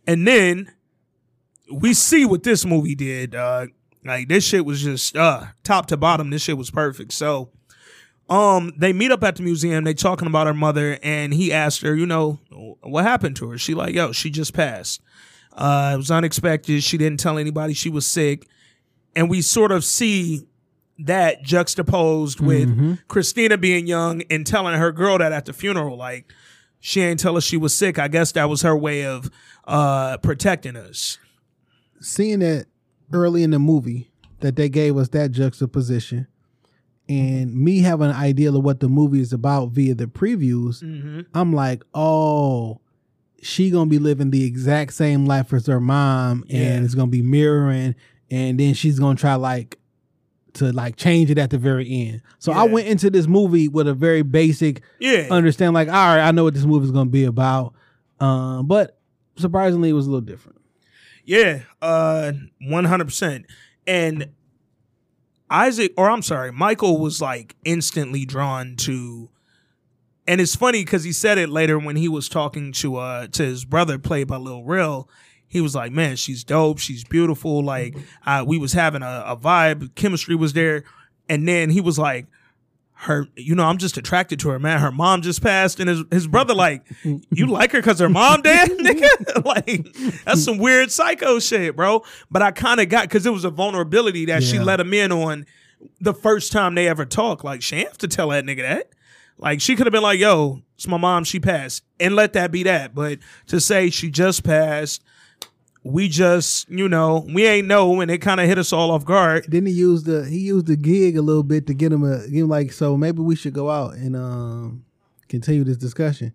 And 0.07 0.27
then 0.27 0.73
we 1.73 1.95
see 1.95 2.27
what 2.27 2.43
this 2.43 2.67
movie 2.67 2.95
did 2.95 3.35
uh 3.35 3.67
like 4.05 4.29
this 4.29 4.45
shit 4.45 4.67
was 4.67 4.83
just 4.83 5.17
uh 5.17 5.45
top 5.63 5.87
to 5.87 5.97
bottom 5.97 6.29
this 6.29 6.43
shit 6.43 6.59
was 6.59 6.71
perfect. 6.71 7.13
So 7.13 7.51
um 8.29 8.73
they 8.77 8.93
meet 8.93 9.11
up 9.11 9.25
at 9.25 9.37
the 9.37 9.43
museum 9.43 9.85
they 9.85 9.95
talking 9.95 10.29
about 10.29 10.47
her 10.47 10.55
mother 10.55 10.99
and 11.03 11.33
he 11.33 11.53
asked 11.53 11.81
her 11.81 11.95
you 11.95 12.07
know 12.07 12.41
what 12.83 13.05
happened 13.05 13.37
to 13.37 13.51
her? 13.51 13.59
She 13.59 13.75
like 13.75 13.95
yo 13.95 14.13
she 14.13 14.29
just 14.29 14.53
passed. 14.53 15.01
Uh 15.53 15.93
it 15.95 15.97
was 15.97 16.11
unexpected. 16.11 16.83
She 16.83 16.99
didn't 16.99 17.21
tell 17.21 17.39
anybody 17.39 17.73
she 17.73 17.89
was 17.89 18.07
sick. 18.07 18.47
And 19.17 19.31
we 19.31 19.41
sort 19.41 19.73
of 19.73 19.85
see 19.85 20.47
that 20.99 21.43
juxtaposed 21.43 22.41
with 22.41 22.99
christina 23.09 23.57
being 23.59 23.87
young 23.87 24.23
and 24.31 24.47
telling 24.47 24.79
her 24.79 24.93
girl 24.93 25.19
that 25.19 25.33
at 25.33 25.45
the 25.45 25.53
funeral 25.53 25.97
like 25.97 26.33
she 26.79 27.01
ain't 27.01 27.19
tell 27.19 27.37
us 27.37 27.43
she 27.45 27.57
was 27.57 27.75
sick 27.77 27.99
i 27.99 28.07
guess 28.09 28.31
that 28.33 28.49
was 28.49 28.63
her 28.63 28.77
way 28.77 29.05
of 29.05 29.31
uh 29.67 30.17
protecting 30.19 30.77
us 30.77 31.19
Seeing 32.01 32.41
that 32.41 32.67
early 33.13 33.43
in 33.43 33.51
the 33.51 33.59
movie 33.59 34.11
that 34.41 34.57
they 34.57 34.69
gave 34.69 34.97
us 34.99 35.09
that 35.11 35.31
juxtaposition, 35.31 36.27
and 37.09 37.55
me 37.55 37.81
having 37.81 38.11
an 38.11 38.17
idea 38.17 38.51
of 38.53 38.63
what 38.63 38.81
the 38.81 38.89
movie 38.91 39.21
is 39.21 39.33
about 39.33 39.71
via 39.71 39.95
the 39.95 40.05
previews, 40.07 40.83
mm-hmm. 40.83 41.21
I'm 41.35 41.55
like, 41.55 41.83
oh, 41.95 42.81
she 43.41 43.71
gonna 43.71 43.89
be 43.89 43.99
living 43.99 44.31
the 44.33 44.45
exact 44.45 44.93
same 44.93 45.25
life 45.25 45.53
as 45.55 45.67
her 45.67 45.81
mom, 45.81 46.45
Yeah. 46.47 46.61
and 46.75 46.85
it's 46.85 46.95
gonna 46.95 47.11
be 47.11 47.23
mirroring, 47.23 47.95
and 48.31 48.61
then 48.61 48.75
she's 48.75 48.99
gonna 48.99 49.17
try 49.17 49.35
like 49.37 49.79
to 50.55 50.73
like 50.73 50.97
change 50.97 51.31
it 51.31 51.39
at 51.39 51.51
the 51.51 51.59
very 51.59 51.87
end. 52.09 52.23
So 52.39 52.53
I 52.53 52.65
went 52.65 52.89
into 52.89 53.11
this 53.11 53.27
movie 53.27 53.69
with 53.69 53.87
a 53.87 53.95
very 53.95 54.23
basic 54.23 54.83
yeah 54.99 55.29
understand, 55.31 55.75
like, 55.75 55.89
all 55.89 55.95
right, 55.95 56.21
I 56.21 56.31
know 56.31 56.45
what 56.45 56.55
this 56.55 56.65
movie 56.65 56.87
is 56.87 56.93
gonna 56.93 57.11
be 57.11 57.25
about, 57.25 57.75
um, 58.21 58.67
but 58.67 58.99
surprisingly, 59.37 59.91
it 59.91 59.95
was 59.95 60.07
a 60.07 60.11
little 60.11 60.21
different. 60.21 60.61
Yeah, 61.25 61.63
uh, 61.83 62.33
one 62.61 62.85
hundred 62.85 63.07
percent. 63.07 63.47
And 63.87 64.31
Isaac, 65.51 65.93
or 65.97 66.11
I'm 66.11 66.23
sorry, 66.23 66.53
Michael 66.53 66.99
was 66.99 67.21
like 67.21 67.57
instantly 67.65 68.25
drawn 68.25 68.77
to, 68.77 69.31
and 70.27 70.41
it's 70.41 70.55
funny 70.57 70.85
because 70.85 71.05
he 71.05 71.13
said 71.13 71.39
it 71.39 71.49
later 71.49 71.79
when 71.79 71.97
he 71.97 72.09
was 72.09 72.29
talking 72.29 72.73
to 72.73 72.97
uh 72.97 73.27
to 73.29 73.43
his 73.43 73.65
brother, 73.65 73.99
played 73.99 74.29
by 74.29 74.37
Lil 74.37 74.65
Rel. 74.65 75.09
He 75.55 75.61
was 75.61 75.75
like, 75.75 75.93
"Man, 75.93 76.17
she's 76.17 76.43
dope. 76.43 76.79
She's 76.79 77.05
beautiful. 77.05 77.63
Like, 77.65 77.97
uh, 78.27 78.45
we 78.47 78.59
was 78.59 78.73
having 78.73 79.03
a, 79.03 79.25
a 79.27 79.37
vibe. 79.37 79.95
Chemistry 79.95 80.35
was 80.35 80.53
there." 80.53 80.85
And 81.29 81.49
then 81.49 81.71
he 81.71 81.81
was 81.81 81.99
like, 81.99 82.27
her, 82.95 83.29
you 83.37 83.55
know, 83.55 83.65
I'm 83.65 83.79
just 83.79 83.97
attracted 83.97 84.41
to 84.41 84.49
her, 84.51 84.59
man. 84.59 84.81
Her 84.81 84.91
mom 84.91 85.23
just 85.23 85.43
passed, 85.43 85.79
and 85.79 85.89
his 85.89 86.03
his 86.11 86.27
brother 86.27 86.55
like, 86.55 86.83
you 87.31 87.47
like 87.47 87.71
her 87.73 87.79
because 87.79 88.01
her 88.01 88.09
mom 88.09 88.43
dead, 88.43 88.69
nigga. 88.79 89.45
like 89.45 90.25
that's 90.25 90.43
some 90.45 90.59
weird 90.59 90.91
psycho 90.91 91.39
shit, 91.39 91.77
bro. 91.77 92.03
But 92.33 92.43
I 92.43 92.51
kind 92.51 92.81
of 92.81 92.89
got 92.89 93.05
because 93.05 93.27
it 93.27 93.33
was 93.33 93.45
a 93.45 93.51
vulnerability 93.51 94.27
that 94.27 94.43
she 94.43 94.59
let 94.59 94.81
him 94.81 94.93
in 94.93 95.13
on 95.13 95.47
the 96.01 96.15
first 96.15 96.51
time 96.51 96.75
they 96.75 96.89
ever 96.89 97.05
talked. 97.05 97.45
Like 97.45 97.63
she 97.63 97.85
have 97.85 97.99
to 97.99 98.09
tell 98.09 98.31
that 98.31 98.45
nigga 98.45 98.63
that. 98.63 98.89
Like 99.39 99.61
she 99.61 99.77
could 99.77 99.87
have 99.87 99.93
been 99.93 100.03
like, 100.03 100.19
"Yo, 100.19 100.63
it's 100.77 100.87
my 100.87 100.97
mom. 100.97 101.25
She 101.25 101.41
passed," 101.41 101.85
and 102.01 102.17
let 102.17 102.33
that 102.33 102.51
be 102.51 102.63
that. 102.65 102.95
But 102.95 103.19
to 103.49 103.61
say 103.61 103.91
she 103.91 104.11
just 104.11 104.45
passed, 104.45 105.03
we 105.87 106.09
just, 106.09 106.69
you 106.71 106.89
know, 106.89 107.27
we 107.33 107.47
ain't 107.47 107.67
know, 107.69 108.01
and 108.01 108.11
it 108.11 108.19
kind 108.19 108.41
of 108.41 108.47
hit 108.49 108.57
us 108.59 108.73
all 108.73 108.91
off 108.91 109.05
guard. 109.05 109.45
Then 109.49 109.67
he 109.67 109.73
used 109.73 110.07
the 110.07 110.25
he 110.25 110.39
used 110.39 110.67
the 110.67 110.77
gig 110.77 111.17
a 111.17 111.23
little 111.23 111.43
bit 111.43 111.67
to 111.67 111.75
get 111.75 111.93
him 111.93 112.03
a 112.03 112.27
give 112.27 112.45
him 112.45 112.49
like 112.49 112.73
so 112.73 112.97
maybe 112.97 113.21
we 113.21 113.37
should 113.37 113.53
go 113.53 113.71
out 113.71 113.95
and 113.95 114.17
um 114.17 114.85
continue 115.29 115.63
this 115.65 115.77
discussion 115.77 116.33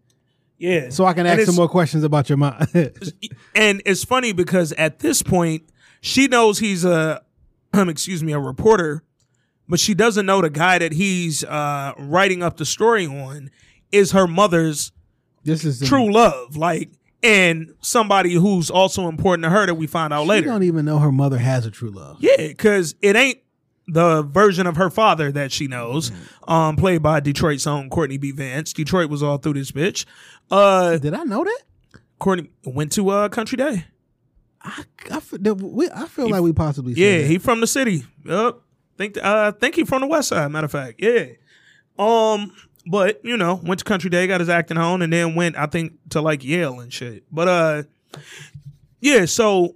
Yeah. 0.57 0.89
so 0.89 1.05
I 1.05 1.13
can 1.13 1.25
ask 1.25 1.41
some 1.43 1.55
more 1.55 1.67
questions 1.69 2.03
about 2.03 2.29
your 2.29 2.37
mom. 2.37 2.55
and 3.55 3.81
it's 3.85 4.03
funny 4.03 4.33
because 4.33 4.71
at 4.73 4.99
this 4.99 5.21
point 5.23 5.63
she 6.01 6.27
knows 6.27 6.59
he's 6.59 6.85
a 6.85 7.21
um, 7.73 7.89
excuse 7.89 8.23
me 8.23 8.33
a 8.33 8.39
reporter 8.39 9.03
but 9.67 9.79
she 9.79 9.93
doesn't 9.93 10.25
know 10.25 10.41
the 10.41 10.49
guy 10.49 10.77
that 10.79 10.91
he's 10.93 11.43
uh 11.43 11.93
writing 11.97 12.43
up 12.43 12.57
the 12.57 12.65
story 12.65 13.05
on 13.07 13.49
is 13.91 14.11
her 14.11 14.27
mother's 14.27 14.91
this 15.43 15.63
is 15.63 15.87
true 15.87 16.11
love 16.11 16.57
like 16.57 16.89
and 17.23 17.73
somebody 17.81 18.33
who's 18.33 18.69
also 18.69 19.07
important 19.09 19.43
to 19.43 19.49
her 19.49 19.65
that 19.65 19.75
we 19.75 19.87
find 19.87 20.13
out 20.13 20.23
She 20.23 20.29
later 20.29 20.47
don't 20.47 20.63
even 20.63 20.85
know 20.85 20.99
her 20.99 21.11
mother 21.11 21.37
has 21.37 21.65
a 21.65 21.71
true 21.71 21.89
love. 21.91 22.17
yeah 22.19 22.35
because 22.37 22.95
it 23.01 23.15
ain't 23.15 23.39
the 23.87 24.21
version 24.21 24.67
of 24.67 24.75
her 24.77 24.89
father 24.89 25.31
that 25.31 25.51
she 25.51 25.67
knows 25.67 26.11
um 26.47 26.75
played 26.75 27.01
by 27.01 27.19
detroit's 27.19 27.65
own 27.67 27.89
courtney 27.89 28.17
b 28.17 28.31
vance 28.31 28.71
detroit 28.71 29.09
was 29.09 29.23
all 29.23 29.37
through 29.37 29.53
this 29.53 29.71
bitch 29.71 30.05
uh 30.51 30.97
Did 30.97 31.13
I 31.13 31.23
know 31.23 31.43
that? 31.43 31.59
courtney 32.19 32.49
went 32.65 32.91
to 32.93 33.09
uh 33.09 33.29
country 33.29 33.57
day 33.57 33.85
I 34.61 34.83
I, 35.11 35.19
feel- 35.21 35.55
we, 35.55 35.89
I 35.89 36.05
feel 36.05 36.29
like 36.29 36.41
we 36.41 36.53
possibly 36.53 36.93
Yeah, 36.93 37.19
that. 37.19 37.27
he 37.27 37.37
from 37.37 37.61
the 37.61 37.67
city. 37.67 38.03
Yep. 38.25 38.57
Think 38.97 39.17
uh 39.23 39.53
think 39.53 39.75
he 39.75 39.85
from 39.85 40.01
the 40.01 40.07
west 40.07 40.27
side, 40.27 40.51
matter 40.51 40.65
of 40.65 40.71
fact. 40.71 40.99
Yeah. 41.01 41.27
Um, 41.97 42.53
but 42.89 43.23
you 43.23 43.37
know, 43.37 43.61
went 43.63 43.79
to 43.79 43.85
Country 43.85 44.09
Day, 44.09 44.25
got 44.25 44.39
his 44.39 44.49
acting 44.49 44.77
on, 44.77 45.03
and 45.03 45.13
then 45.13 45.35
went, 45.35 45.55
I 45.55 45.67
think, 45.67 45.93
to 46.09 46.21
like 46.21 46.43
Yale 46.43 46.79
and 46.79 46.91
shit. 46.91 47.23
But 47.31 47.47
uh 47.47 47.83
yeah, 48.99 49.25
so 49.25 49.75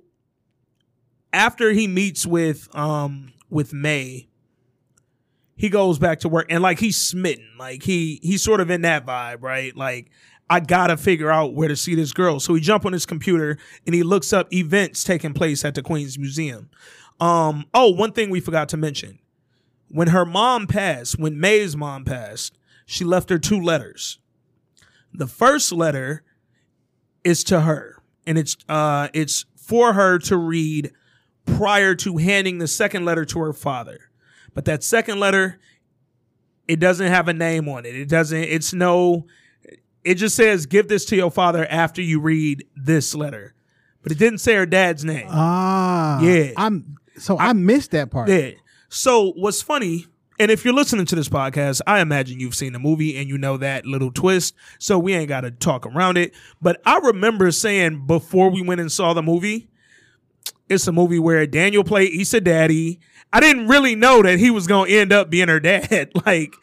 after 1.31 1.71
he 1.71 1.87
meets 1.87 2.25
with 2.25 2.67
um 2.75 3.31
with 3.51 3.71
May, 3.71 4.27
he 5.55 5.69
goes 5.69 5.99
back 5.99 6.21
to 6.21 6.29
work 6.29 6.47
and 6.49 6.63
like 6.63 6.79
he's 6.79 6.99
smitten. 6.99 7.47
Like 7.59 7.83
he 7.83 8.19
he's 8.23 8.41
sort 8.41 8.59
of 8.59 8.71
in 8.71 8.81
that 8.81 9.05
vibe, 9.05 9.43
right? 9.43 9.77
Like 9.77 10.09
I 10.49 10.59
gotta 10.59 10.97
figure 10.97 11.29
out 11.29 11.53
where 11.53 11.67
to 11.67 11.75
see 11.75 11.93
this 11.93 12.13
girl. 12.13 12.39
So 12.39 12.55
he 12.55 12.61
jump 12.61 12.83
on 12.83 12.93
his 12.93 13.05
computer 13.05 13.59
and 13.85 13.93
he 13.93 14.01
looks 14.01 14.33
up 14.33 14.51
events 14.51 15.03
taking 15.03 15.33
place 15.33 15.63
at 15.63 15.75
the 15.75 15.83
Queens 15.83 16.17
Museum. 16.17 16.71
Um, 17.19 17.65
oh, 17.75 17.91
one 17.91 18.11
thing 18.11 18.31
we 18.31 18.39
forgot 18.39 18.69
to 18.69 18.77
mention. 18.77 19.19
When 19.89 20.07
her 20.07 20.25
mom 20.25 20.65
passed, 20.65 21.19
when 21.19 21.39
May's 21.39 21.77
mom 21.77 22.05
passed, 22.05 22.57
she 22.85 23.03
left 23.03 23.29
her 23.29 23.39
two 23.39 23.59
letters. 23.59 24.19
The 25.13 25.27
first 25.27 25.71
letter 25.71 26.23
is 27.23 27.43
to 27.45 27.61
her, 27.61 28.01
and 28.25 28.37
it's 28.37 28.57
uh 28.67 29.09
it's 29.13 29.45
for 29.55 29.93
her 29.93 30.19
to 30.19 30.37
read 30.37 30.91
prior 31.45 31.95
to 31.95 32.17
handing 32.17 32.57
the 32.57 32.67
second 32.67 33.05
letter 33.05 33.25
to 33.25 33.39
her 33.39 33.53
father. 33.53 34.09
But 34.53 34.65
that 34.65 34.83
second 34.83 35.19
letter, 35.19 35.59
it 36.67 36.79
doesn't 36.79 37.07
have 37.07 37.27
a 37.27 37.33
name 37.33 37.67
on 37.67 37.85
it. 37.85 37.95
It 37.95 38.07
doesn't, 38.07 38.37
it's 38.43 38.73
no, 38.73 39.25
it 40.03 40.15
just 40.15 40.35
says, 40.35 40.65
give 40.65 40.87
this 40.87 41.05
to 41.05 41.15
your 41.15 41.31
father 41.31 41.65
after 41.69 42.01
you 42.01 42.19
read 42.19 42.65
this 42.75 43.15
letter. 43.15 43.53
But 44.01 44.11
it 44.11 44.17
didn't 44.17 44.39
say 44.39 44.55
her 44.55 44.65
dad's 44.65 45.03
name. 45.03 45.27
Ah, 45.29 46.21
Yeah. 46.21 46.51
I'm 46.57 46.97
so 47.17 47.37
I, 47.37 47.53
missed 47.53 47.91
that 47.91 48.11
part. 48.11 48.29
Yeah. 48.29 48.51
So 48.89 49.31
what's 49.35 49.61
funny, 49.61 50.05
and 50.39 50.49
if 50.51 50.65
you're 50.65 50.73
listening 50.73 51.05
to 51.05 51.15
this 51.15 51.29
podcast, 51.29 51.81
I 51.87 51.99
imagine 52.01 52.39
you've 52.39 52.55
seen 52.55 52.73
the 52.73 52.79
movie 52.79 53.17
and 53.17 53.29
you 53.29 53.37
know 53.37 53.57
that 53.57 53.85
little 53.85 54.11
twist. 54.11 54.55
So 54.79 54.97
we 54.97 55.13
ain't 55.13 55.29
got 55.29 55.41
to 55.41 55.51
talk 55.51 55.85
around 55.85 56.17
it. 56.17 56.33
But 56.61 56.81
I 56.85 56.97
remember 56.99 57.51
saying 57.51 58.07
before 58.07 58.49
we 58.49 58.61
went 58.61 58.81
and 58.81 58.91
saw 58.91 59.13
the 59.13 59.21
movie, 59.23 59.69
it's 60.69 60.87
a 60.87 60.91
movie 60.91 61.19
where 61.19 61.45
Daniel 61.45 61.83
played 61.83 62.13
Issa 62.19 62.41
Daddy. 62.41 62.99
I 63.35 63.39
didn't 63.39 63.67
really 63.67 63.95
know 63.95 64.21
that 64.21 64.37
he 64.39 64.49
was 64.51 64.67
gonna 64.67 64.89
end 64.91 65.11
up 65.11 65.29
being 65.29 65.47
her 65.47 65.59
dad. 65.59 66.11
Like, 66.25 66.53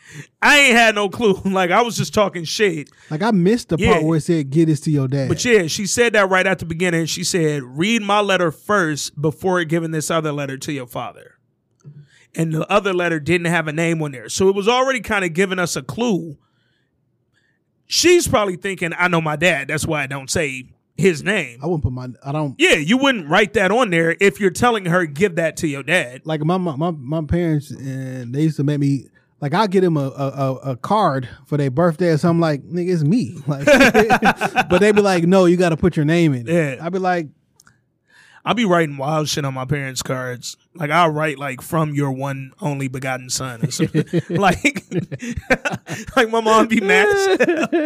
I 0.41 0.59
ain't 0.61 0.77
had 0.77 0.95
no 0.95 1.09
clue. 1.09 1.35
Like, 1.45 1.71
I 1.71 1.83
was 1.83 1.97
just 1.97 2.15
talking 2.15 2.45
shit. 2.45 2.91
Like 3.11 3.23
I 3.23 3.31
missed 3.33 3.69
the 3.71 3.77
Yeah. 3.79 3.93
part 3.93 4.05
where 4.05 4.19
it 4.19 4.23
said, 4.23 4.51
"Get 4.51 4.67
this 4.67 4.81
to 4.83 4.91
your 4.91 5.09
dad." 5.09 5.29
But 5.29 5.45
yeah, 5.45 5.67
she 5.67 5.87
said 5.87 6.13
that 6.15 6.29
right 6.31 6.47
at 6.47 6.61
the 6.61 6.65
beginning. 6.65 7.07
She 7.07 7.25
said, 7.25 7.63
read 7.63 8.03
my 8.03 8.21
letter 8.21 8.51
first 8.53 9.21
before 9.21 9.63
giving 9.65 9.91
this 9.91 10.11
other 10.11 10.33
letter 10.33 10.57
to 10.59 10.73
your 10.73 10.87
father. 10.87 11.37
And 12.35 12.53
the 12.53 12.71
other 12.71 12.93
letter 12.95 13.19
didn't 13.19 13.47
have 13.49 13.67
a 13.67 13.73
name 13.73 14.01
on 14.03 14.13
there. 14.13 14.29
So 14.29 14.49
it 14.49 14.55
was 14.55 14.69
already 14.69 15.01
kind 15.01 15.25
of 15.25 15.33
giving 15.33 15.59
us 15.59 15.75
a 15.77 15.83
clue. 15.83 16.37
She's 17.87 18.29
probably 18.29 18.57
thinking, 18.57 18.93
I 18.97 19.09
know 19.09 19.21
my 19.21 19.37
dad. 19.37 19.69
That's 19.69 19.87
why 19.87 20.03
I 20.03 20.07
don't 20.07 20.31
say 20.31 20.67
his 20.97 21.25
name. 21.25 21.59
I 21.63 21.67
wouldn't 21.67 21.83
put 21.83 21.93
my. 21.93 22.09
I 22.25 22.31
don't 22.31 22.55
Yeah, 22.59 22.75
you 22.77 22.97
wouldn't 22.99 23.29
write 23.29 23.55
that 23.55 23.73
on 23.73 23.91
there 23.91 24.17
if 24.21 24.39
you're 24.39 24.51
telling 24.51 24.85
her, 24.87 25.07
give 25.07 25.37
that 25.37 25.57
to 25.59 25.67
your 25.67 25.83
dad. 25.83 26.23
like 26.25 26.43
my 26.43 26.57
my 26.57 26.77
my, 26.77 26.91
my 26.93 27.25
parents 27.25 27.71
and 27.71 28.33
they 28.35 28.43
used 28.43 28.57
to 28.59 28.65
make 28.65 28.79
me 28.79 29.07
like 29.41 29.55
I 29.55 29.67
get 29.67 29.81
them 29.81 29.97
a, 29.97 30.09
a 30.09 30.55
a- 30.73 30.77
card 30.77 31.29
for 31.47 31.57
their 31.57 31.71
birthday 31.71 32.11
or 32.11 32.19
something 32.19 32.41
like 32.41 32.63
nigga 32.63 32.93
it's 32.93 33.03
me 33.03 33.39
like 33.47 33.65
but 34.69 34.79
they'd 34.79 34.95
be 34.95 35.01
like 35.03 35.25
no 35.25 35.47
you 35.47 35.57
got 35.57 35.71
to 35.71 35.77
put 35.77 35.97
your 35.97 36.05
name 36.05 36.35
in 36.35 36.47
it. 36.49 36.53
Yeah. 36.53 36.85
I'd 36.85 36.93
be 36.93 36.99
like 36.99 37.29
I'll 38.45 38.55
be 38.55 38.65
writing 38.65 38.97
wild 38.97 39.29
shit 39.29 39.45
on 39.45 39.53
my 39.53 39.67
parents' 39.67 40.03
cards. 40.03 40.57
Like 40.75 40.91
I'll 40.91 41.11
write 41.11 41.39
like 41.39 41.61
from 41.61 41.95
your 41.95 42.11
one 42.11 42.53
only 42.61 42.89
begotten 42.89 43.29
son. 43.29 43.63
or 43.63 43.71
something. 43.71 44.05
like, 44.31 44.85
like 46.17 46.31
my 46.31 46.41
mom 46.41 46.67
be 46.69 46.81
mad 46.81 47.39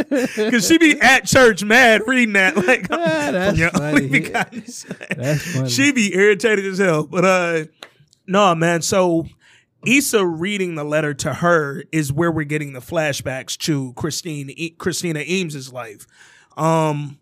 because 0.08 0.66
she 0.68 0.78
be 0.78 1.00
at 1.00 1.24
church 1.26 1.64
mad 1.64 2.02
reading 2.06 2.34
that. 2.34 2.56
Like 2.56 2.86
Ah, 2.90 3.30
that's 3.32 3.58
your 3.58 3.70
only 3.80 4.06
begotten 4.08 4.66
son. 4.66 4.96
that's 5.16 5.54
funny. 5.54 5.68
She 5.70 5.90
be 5.92 6.14
irritated 6.14 6.64
as 6.66 6.78
hell. 6.78 7.04
But 7.04 7.24
uh, 7.24 7.64
no 8.28 8.54
man. 8.54 8.80
So 8.82 9.26
Issa 9.84 10.24
reading 10.24 10.76
the 10.76 10.84
letter 10.84 11.14
to 11.14 11.34
her 11.34 11.82
is 11.90 12.12
where 12.12 12.30
we're 12.30 12.44
getting 12.44 12.74
the 12.74 12.80
flashbacks 12.80 13.56
to 13.58 13.92
Christine 13.94 14.50
E- 14.50 14.70
Christina 14.70 15.20
Eames's 15.20 15.72
life. 15.72 16.06
Um. 16.56 17.18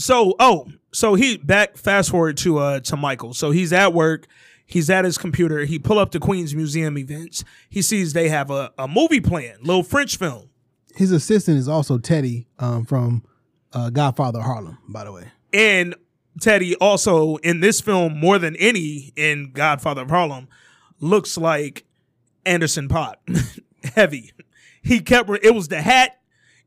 So 0.00 0.34
oh, 0.38 0.66
so 0.92 1.14
he 1.14 1.36
back 1.36 1.76
fast 1.76 2.10
forward 2.10 2.38
to 2.38 2.58
uh 2.58 2.80
to 2.80 2.96
Michael. 2.96 3.34
So 3.34 3.50
he's 3.50 3.72
at 3.72 3.92
work. 3.92 4.26
He's 4.64 4.88
at 4.88 5.04
his 5.04 5.18
computer. 5.18 5.64
He 5.64 5.78
pull 5.78 5.98
up 5.98 6.12
the 6.12 6.20
Queens 6.20 6.54
Museum 6.54 6.96
events. 6.96 7.44
He 7.68 7.82
sees 7.82 8.12
they 8.12 8.28
have 8.28 8.50
a, 8.50 8.72
a 8.78 8.86
movie 8.86 9.20
plan, 9.20 9.56
little 9.62 9.82
French 9.82 10.16
film. 10.16 10.48
His 10.94 11.12
assistant 11.12 11.58
is 11.58 11.68
also 11.68 11.98
Teddy 11.98 12.46
um, 12.58 12.84
from 12.84 13.24
uh, 13.72 13.90
Godfather 13.90 14.40
Harlem 14.40 14.78
by 14.88 15.04
the 15.04 15.12
way. 15.12 15.32
And 15.52 15.94
Teddy 16.40 16.76
also 16.76 17.36
in 17.36 17.60
this 17.60 17.82
film 17.82 18.18
more 18.18 18.38
than 18.38 18.56
any 18.56 19.12
in 19.16 19.52
Godfather 19.52 20.02
of 20.02 20.10
Harlem 20.10 20.48
looks 21.00 21.36
like 21.36 21.84
Anderson 22.46 22.88
.Paak. 22.88 23.16
Heavy. 23.94 24.32
He 24.82 25.00
kept 25.00 25.28
it 25.42 25.54
was 25.54 25.68
the 25.68 25.82
hat 25.82 26.19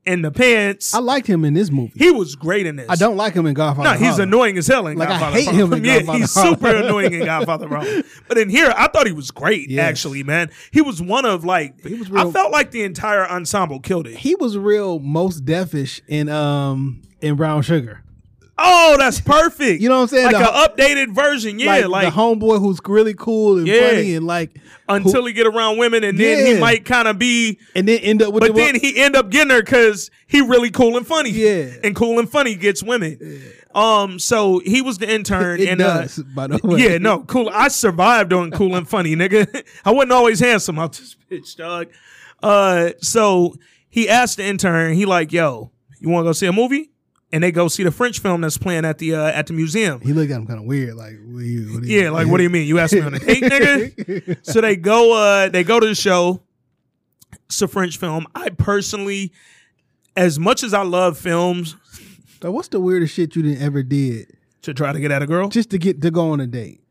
and 0.05 0.23
the 0.23 0.31
pants. 0.31 0.93
I 0.93 0.99
liked 0.99 1.27
him 1.27 1.45
in 1.45 1.53
this 1.53 1.71
movie. 1.71 1.93
he 1.95 2.11
was 2.11 2.35
great 2.35 2.65
in 2.65 2.75
this. 2.75 2.89
I 2.89 2.95
don't 2.95 3.15
like 3.17 3.34
him 3.34 3.45
in 3.45 3.53
Godfather. 3.53 3.89
No, 3.91 3.95
he's 3.95 4.09
Harlem. 4.09 4.30
annoying 4.30 4.57
as 4.57 4.67
hell 4.67 4.88
in 4.88 4.97
Like, 4.97 5.09
I 5.09 5.31
hate 5.31 5.49
him 5.49 5.71
in 5.73 5.84
yeah, 5.84 5.97
Godfather 5.99 6.17
he's 6.19 6.34
Harlem. 6.34 6.53
super 6.55 6.75
annoying 6.75 7.13
in 7.13 7.25
Godfather 7.25 7.67
Harlem. 7.67 8.03
But 8.27 8.38
in 8.38 8.49
here, 8.49 8.73
I 8.75 8.88
thought 8.88 9.05
he 9.07 9.13
was 9.13 9.31
great. 9.31 9.69
Yes. 9.69 9.88
Actually, 9.88 10.23
man, 10.23 10.49
he 10.71 10.81
was 10.81 11.01
one 11.01 11.25
of 11.25 11.43
like. 11.45 11.80
He 11.85 11.93
was 11.95 12.11
I 12.11 12.30
felt 12.31 12.51
like 12.51 12.71
the 12.71 12.84
entire 12.84 13.27
ensemble 13.30 13.80
killed 13.80 14.07
it. 14.07 14.17
He 14.17 14.35
was 14.35 14.57
real 14.57 14.99
Mos 14.99 15.39
Def-ish 15.39 16.01
in 16.07 16.30
um 16.30 17.01
in 17.21 17.35
Brown 17.35 17.61
Sugar. 17.61 18.03
Oh, 18.55 18.95
that's 18.99 19.19
perfect. 19.19 19.81
You 19.81 19.89
know 19.89 19.95
what 19.95 20.01
I'm 20.03 20.07
saying? 20.09 20.25
Like 20.31 20.38
The- 20.38 20.53
an 20.55 20.69
updated 21.07 21.15
version. 21.15 21.57
Yeah, 21.59 21.71
like, 21.71 21.88
like, 21.88 22.05
the 22.13 22.19
homeboy 22.19 22.59
who's 22.59 22.80
really 22.85 23.15
cool 23.15 23.57
and 23.57 23.67
Yeah. 23.67 23.89
funny 23.89 24.13
and 24.15 24.27
like 24.27 24.51
until 24.88 25.25
he 25.25 25.34
get 25.34 25.47
around 25.47 25.77
women, 25.77 26.03
and 26.03 26.19
then 26.19 26.45
he 26.45 26.59
might 26.59 26.85
kind 26.85 27.07
of 27.07 27.17
be. 27.17 27.57
and 27.73 27.88
then 27.88 27.97
end 27.99 28.21
up 28.21 28.31
with 28.31 28.41
But 28.41 28.53
the 28.53 28.61
then 28.61 28.80
he 28.80 28.97
end 29.01 29.15
up 29.15 29.31
getting 29.31 29.49
her 29.51 29.63
because 29.63 30.11
he 30.27 30.41
really 30.41 30.69
cool 30.69 30.97
and 30.97 31.07
funny. 31.07 31.31
Yeah. 31.31 31.69
and 31.84 31.95
cool 31.95 32.19
and 32.19 32.30
funny 32.30 32.53
gets 32.55 32.84
women. 32.84 33.41
Um, 33.73 34.19
so 34.19 34.59
he 34.59 34.81
was 34.84 34.99
the 34.99 35.11
intern, 35.11 35.59
it 35.59 35.69
and 35.69 35.80
does 35.80 36.19
uh, 36.19 36.23
by 36.35 36.45
the 36.45 36.59
way. 36.63 36.80
yeah, 36.80 36.99
no, 36.99 37.21
cool. 37.23 37.49
I 37.51 37.69
survived 37.69 38.31
on 38.31 38.51
cool 38.51 38.75
and 38.75 38.88
funny, 38.88 39.15
nigga. 39.15 39.63
I 39.85 39.89
wasn't 39.91 40.11
always 40.11 40.39
handsome 40.39 40.77
out 40.77 40.93
this 40.93 41.15
bitch, 41.31 41.55
dog. 41.55 41.88
Uh, 42.43 42.91
so 43.01 43.55
he 43.89 44.07
asked 44.07 44.38
the 44.38 44.45
intern, 44.45 44.93
he 44.93 45.05
like, 45.07 45.31
yo, 45.34 45.71
you 45.99 46.09
want 46.09 46.23
to 46.25 46.30
go 46.30 46.34
see 46.34 46.45
a 46.45 46.53
movie? 46.53 46.91
And 47.34 47.43
they 47.43 47.51
go 47.51 47.68
see 47.68 47.84
the 47.84 47.91
French 47.91 48.19
film 48.19 48.41
that's 48.41 48.57
playing 48.60 48.85
at 48.85 48.99
the 48.99 49.15
uh, 49.15 49.26
at 49.26 49.47
the 49.47 49.53
museum. 49.53 49.99
He 50.01 50.14
looked 50.14 50.30
at 50.31 50.38
him 50.38 50.45
kind 50.47 50.60
of 50.60 50.65
weird, 50.65 50.93
like 50.93 51.15
what 51.26 51.39
do 51.39 51.45
you, 51.45 51.73
what 51.73 51.81
do 51.84 51.89
you- 51.89 52.01
Yeah, 52.03 52.10
like 52.11 52.27
what 52.27 52.38
do 52.38 52.43
you 52.43 52.49
mean? 52.51 52.68
You 52.68 52.77
asked 52.80 52.93
me 52.93 53.01
on 53.01 53.15
a 53.15 53.19
date, 53.19 53.41
nigga? 53.53 54.38
so 54.45 54.61
they 54.61 54.76
go 54.76 55.14
uh 55.18 55.49
they 55.49 55.64
go 55.64 55.80
to 55.80 55.88
the 55.88 55.95
show. 55.95 56.43
It's 57.47 57.60
a 57.61 57.68
French 57.68 57.97
film. 57.97 58.27
I 58.35 58.49
personally, 58.49 59.34
as 60.15 60.38
much 60.38 60.61
as 60.64 60.73
I 60.76 60.84
love 60.84 61.18
films, 61.18 61.76
So 62.41 62.51
what's 62.51 62.68
the 62.68 62.80
weirdest 62.80 63.15
shit 63.15 63.35
you 63.35 63.41
didn't 63.41 63.64
ever 63.64 63.81
did 63.81 64.38
to 64.61 64.73
try 64.76 64.93
to 64.93 64.99
get 64.99 65.10
at 65.11 65.23
a 65.23 65.27
girl. 65.27 65.49
just 65.49 65.72
to 65.72 65.80
get 65.80 66.01
to 66.03 66.11
go 66.11 66.30
on 66.31 66.39
a 66.39 66.45
date, 66.47 66.81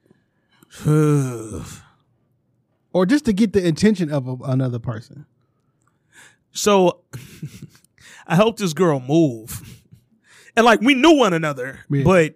or 0.86 1.62
just 3.06 3.24
to 3.27 3.32
get 3.32 3.52
the 3.52 3.64
attention 3.66 4.10
of 4.10 4.27
a, 4.27 4.35
another 4.44 4.81
person? 4.81 5.27
so 6.51 7.02
I 8.27 8.35
helped 8.36 8.59
this 8.59 8.73
girl 8.73 8.98
move. 9.01 9.72
And 10.57 10.65
like 10.66 10.81
we 10.81 10.95
knew 10.95 11.16
one 11.16 11.33
another, 11.33 11.81
Yeah. 11.91 12.05
but 12.05 12.35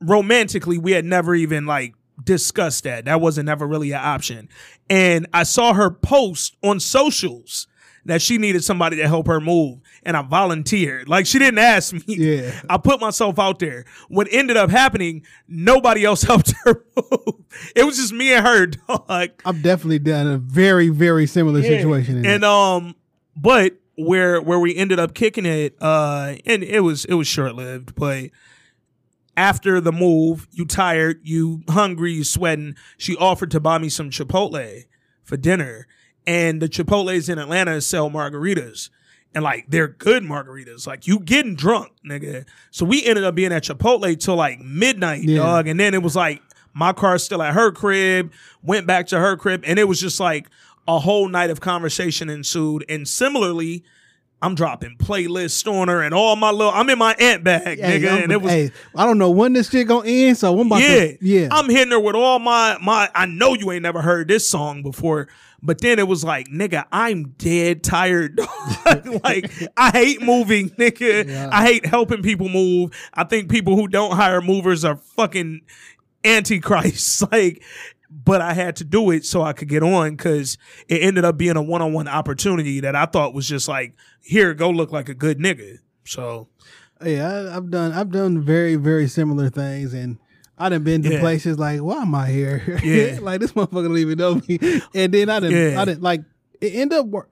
romantically 0.00 0.78
we 0.78 0.92
had 0.92 1.04
never 1.04 1.34
even 1.34 1.66
like 1.66 1.94
discussed 2.22 2.84
that. 2.84 3.04
That 3.06 3.20
wasn't 3.20 3.48
ever 3.48 3.66
really 3.66 3.92
an 3.92 4.00
option. 4.02 4.48
And 4.88 5.26
I 5.32 5.42
saw 5.42 5.72
her 5.74 5.90
post 5.90 6.56
on 6.62 6.80
socials 6.80 7.66
that 8.06 8.20
she 8.20 8.36
needed 8.36 8.62
somebody 8.62 8.96
to 8.98 9.08
help 9.08 9.26
her 9.26 9.40
move. 9.40 9.78
And 10.02 10.14
I 10.16 10.20
volunteered. 10.22 11.08
Like 11.08 11.24
she 11.26 11.38
didn't 11.38 11.58
ask 11.58 11.92
me. 11.94 12.02
Yeah. 12.06 12.60
I 12.68 12.76
put 12.76 13.00
myself 13.00 13.38
out 13.38 13.58
there. 13.58 13.86
What 14.08 14.28
ended 14.30 14.58
up 14.58 14.68
happening, 14.70 15.24
nobody 15.48 16.04
else 16.04 16.22
helped 16.30 16.52
her 16.64 16.84
move. 16.96 17.34
It 17.74 17.84
was 17.84 17.96
just 17.96 18.12
me 18.12 18.34
and 18.34 18.46
her, 18.46 18.66
dog. 18.88 19.30
I've 19.44 19.62
definitely 19.62 20.00
done 20.00 20.26
a 20.26 20.36
very 20.38 20.88
very 20.90 21.26
similar 21.26 21.62
situation. 21.62 22.18
In 22.18 22.26
And 22.26 22.42
that. 22.42 22.48
um, 22.50 22.94
but 23.36 23.72
where 23.96 24.40
where 24.40 24.58
we 24.58 24.74
ended 24.76 24.98
up 24.98 25.14
kicking 25.14 25.46
it, 25.46 25.76
uh, 25.80 26.34
and 26.46 26.62
it 26.62 26.80
was 26.80 27.04
it 27.04 27.14
was 27.14 27.26
short 27.26 27.54
lived, 27.54 27.94
but 27.94 28.30
after 29.36 29.80
the 29.80 29.92
move, 29.92 30.46
you 30.52 30.64
tired, 30.64 31.20
you 31.24 31.62
hungry, 31.68 32.12
you 32.12 32.24
sweating. 32.24 32.76
She 32.96 33.16
offered 33.16 33.50
to 33.52 33.60
buy 33.60 33.78
me 33.78 33.88
some 33.88 34.10
Chipotle 34.10 34.84
for 35.24 35.36
dinner, 35.36 35.86
and 36.26 36.62
the 36.62 36.68
Chipotle's 36.68 37.28
in 37.28 37.38
Atlanta 37.38 37.80
sell 37.80 38.10
margaritas. 38.10 38.90
And 39.34 39.42
like 39.42 39.66
they're 39.68 39.88
good 39.88 40.22
margaritas, 40.22 40.86
like 40.86 41.08
you 41.08 41.18
getting 41.18 41.56
drunk, 41.56 41.90
nigga. 42.08 42.44
So 42.70 42.84
we 42.84 43.04
ended 43.04 43.24
up 43.24 43.34
being 43.34 43.52
at 43.52 43.64
Chipotle 43.64 44.16
till 44.18 44.36
like 44.36 44.60
midnight, 44.60 45.24
Yeah. 45.24 45.38
dog. 45.38 45.66
And 45.66 45.80
then 45.80 45.92
it 45.92 46.04
was 46.04 46.14
like 46.14 46.40
my 46.72 46.92
car's 46.92 47.24
still 47.24 47.42
at 47.42 47.54
her 47.54 47.72
crib, 47.72 48.30
went 48.62 48.86
back 48.86 49.08
to 49.08 49.18
her 49.18 49.36
crib, 49.36 49.64
and 49.66 49.76
it 49.80 49.88
was 49.88 50.00
just 50.00 50.20
like 50.20 50.48
a 50.86 50.98
whole 50.98 51.28
night 51.28 51.50
of 51.50 51.60
conversation 51.60 52.28
ensued. 52.28 52.84
And 52.88 53.08
similarly, 53.08 53.84
I'm 54.42 54.54
dropping 54.54 54.96
playlists 54.98 55.66
on 55.66 55.88
her 55.88 56.02
and 56.02 56.12
all 56.14 56.36
my 56.36 56.50
little. 56.50 56.72
I'm 56.72 56.90
in 56.90 56.98
my 56.98 57.14
ant 57.18 57.44
bag, 57.44 57.80
Hey, 57.80 58.00
nigga, 58.00 58.08
I'm- 58.10 58.22
and 58.24 58.32
it 58.32 58.42
was 58.42 58.52
hey, 58.52 58.72
I 58.94 59.06
don't 59.06 59.16
know 59.18 59.30
when 59.30 59.54
this 59.54 59.70
shit 59.70 59.88
gonna 59.88 60.06
end, 60.08 60.36
so 60.36 60.58
I'm 60.60 60.66
about 60.66 60.82
yeah, 60.82 60.88
to 61.06 61.18
yeah. 61.22 61.48
I'm 61.50 61.68
hitting 61.70 61.92
her 61.92 62.00
with 62.00 62.14
all 62.14 62.38
my 62.38 62.76
my. 62.82 63.08
I 63.14 63.24
know 63.26 63.54
you 63.54 63.70
ain't 63.72 63.82
never 63.82 64.02
heard 64.02 64.28
this 64.28 64.46
song 64.46 64.82
before, 64.82 65.28
but 65.62 65.80
then 65.80 65.98
it 65.98 66.06
was 66.06 66.24
like, 66.24 66.48
nigga, 66.48 66.84
I'm 66.92 67.30
dead 67.38 67.82
tired. 67.82 68.38
like 69.24 69.50
I 69.78 69.90
hate 69.90 70.20
moving, 70.20 70.68
nigga. 70.70 71.48
I 71.50 71.64
hate 71.64 71.86
helping 71.86 72.22
people 72.22 72.50
move. 72.50 72.90
I 73.14 73.24
think 73.24 73.50
people 73.50 73.76
who 73.76 73.88
don't 73.88 74.14
hire 74.14 74.42
movers 74.42 74.84
are 74.84 74.96
fucking 74.96 75.62
antichrist. 76.24 77.22
like, 77.32 77.62
but 78.24 78.40
I 78.40 78.52
had 78.52 78.76
to 78.76 78.84
do 78.84 79.10
it 79.10 79.24
so 79.24 79.42
I 79.42 79.52
could 79.52 79.68
get 79.68 79.82
on 79.82 80.12
because 80.16 80.56
it 80.88 81.02
ended 81.02 81.24
up 81.24 81.36
being 81.36 81.56
a 81.56 81.62
one 81.62 81.82
on 81.82 81.92
one 81.92 82.06
opportunity 82.06 82.80
that 82.80 82.94
I 82.94 83.06
thought 83.06 83.34
was 83.34 83.48
just 83.48 83.66
like, 83.68 83.94
here, 84.22 84.54
go 84.54 84.70
look 84.70 84.92
like 84.92 85.08
a 85.08 85.14
good 85.14 85.38
nigga. 85.38 85.78
So 86.04 86.48
yeah, 87.04 87.28
I, 87.28 87.56
I've 87.56 87.70
done 87.70 87.92
I've 87.92 88.10
done 88.10 88.40
very 88.42 88.76
very 88.76 89.08
similar 89.08 89.50
things, 89.50 89.92
and 89.94 90.18
I 90.56 90.68
done 90.68 90.84
been 90.84 91.02
to 91.02 91.12
Yeah. 91.14 91.20
places 91.20 91.58
like, 91.58 91.80
why 91.80 92.02
am 92.02 92.14
I 92.14 92.28
here? 92.30 92.78
Yeah. 92.84 93.18
like 93.22 93.40
this 93.40 93.52
motherfucker 93.52 93.88
don't 93.88 93.98
even 93.98 94.18
know 94.18 94.40
me, 94.46 94.80
and 94.94 95.12
then 95.12 95.28
I 95.28 95.40
didn't 95.40 95.72
Yeah. 95.72 95.80
I 95.80 95.84
didn't 95.84 96.02
like 96.02 96.22
it 96.60 96.74
ended 96.74 96.98
up 96.98 97.06
wor- 97.06 97.28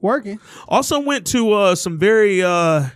working. 0.00 0.38
Also 0.68 1.00
went 1.00 1.26
to 1.28 1.52
uh, 1.52 1.74
some 1.74 1.98
very 1.98 2.42
uh, 2.42 2.88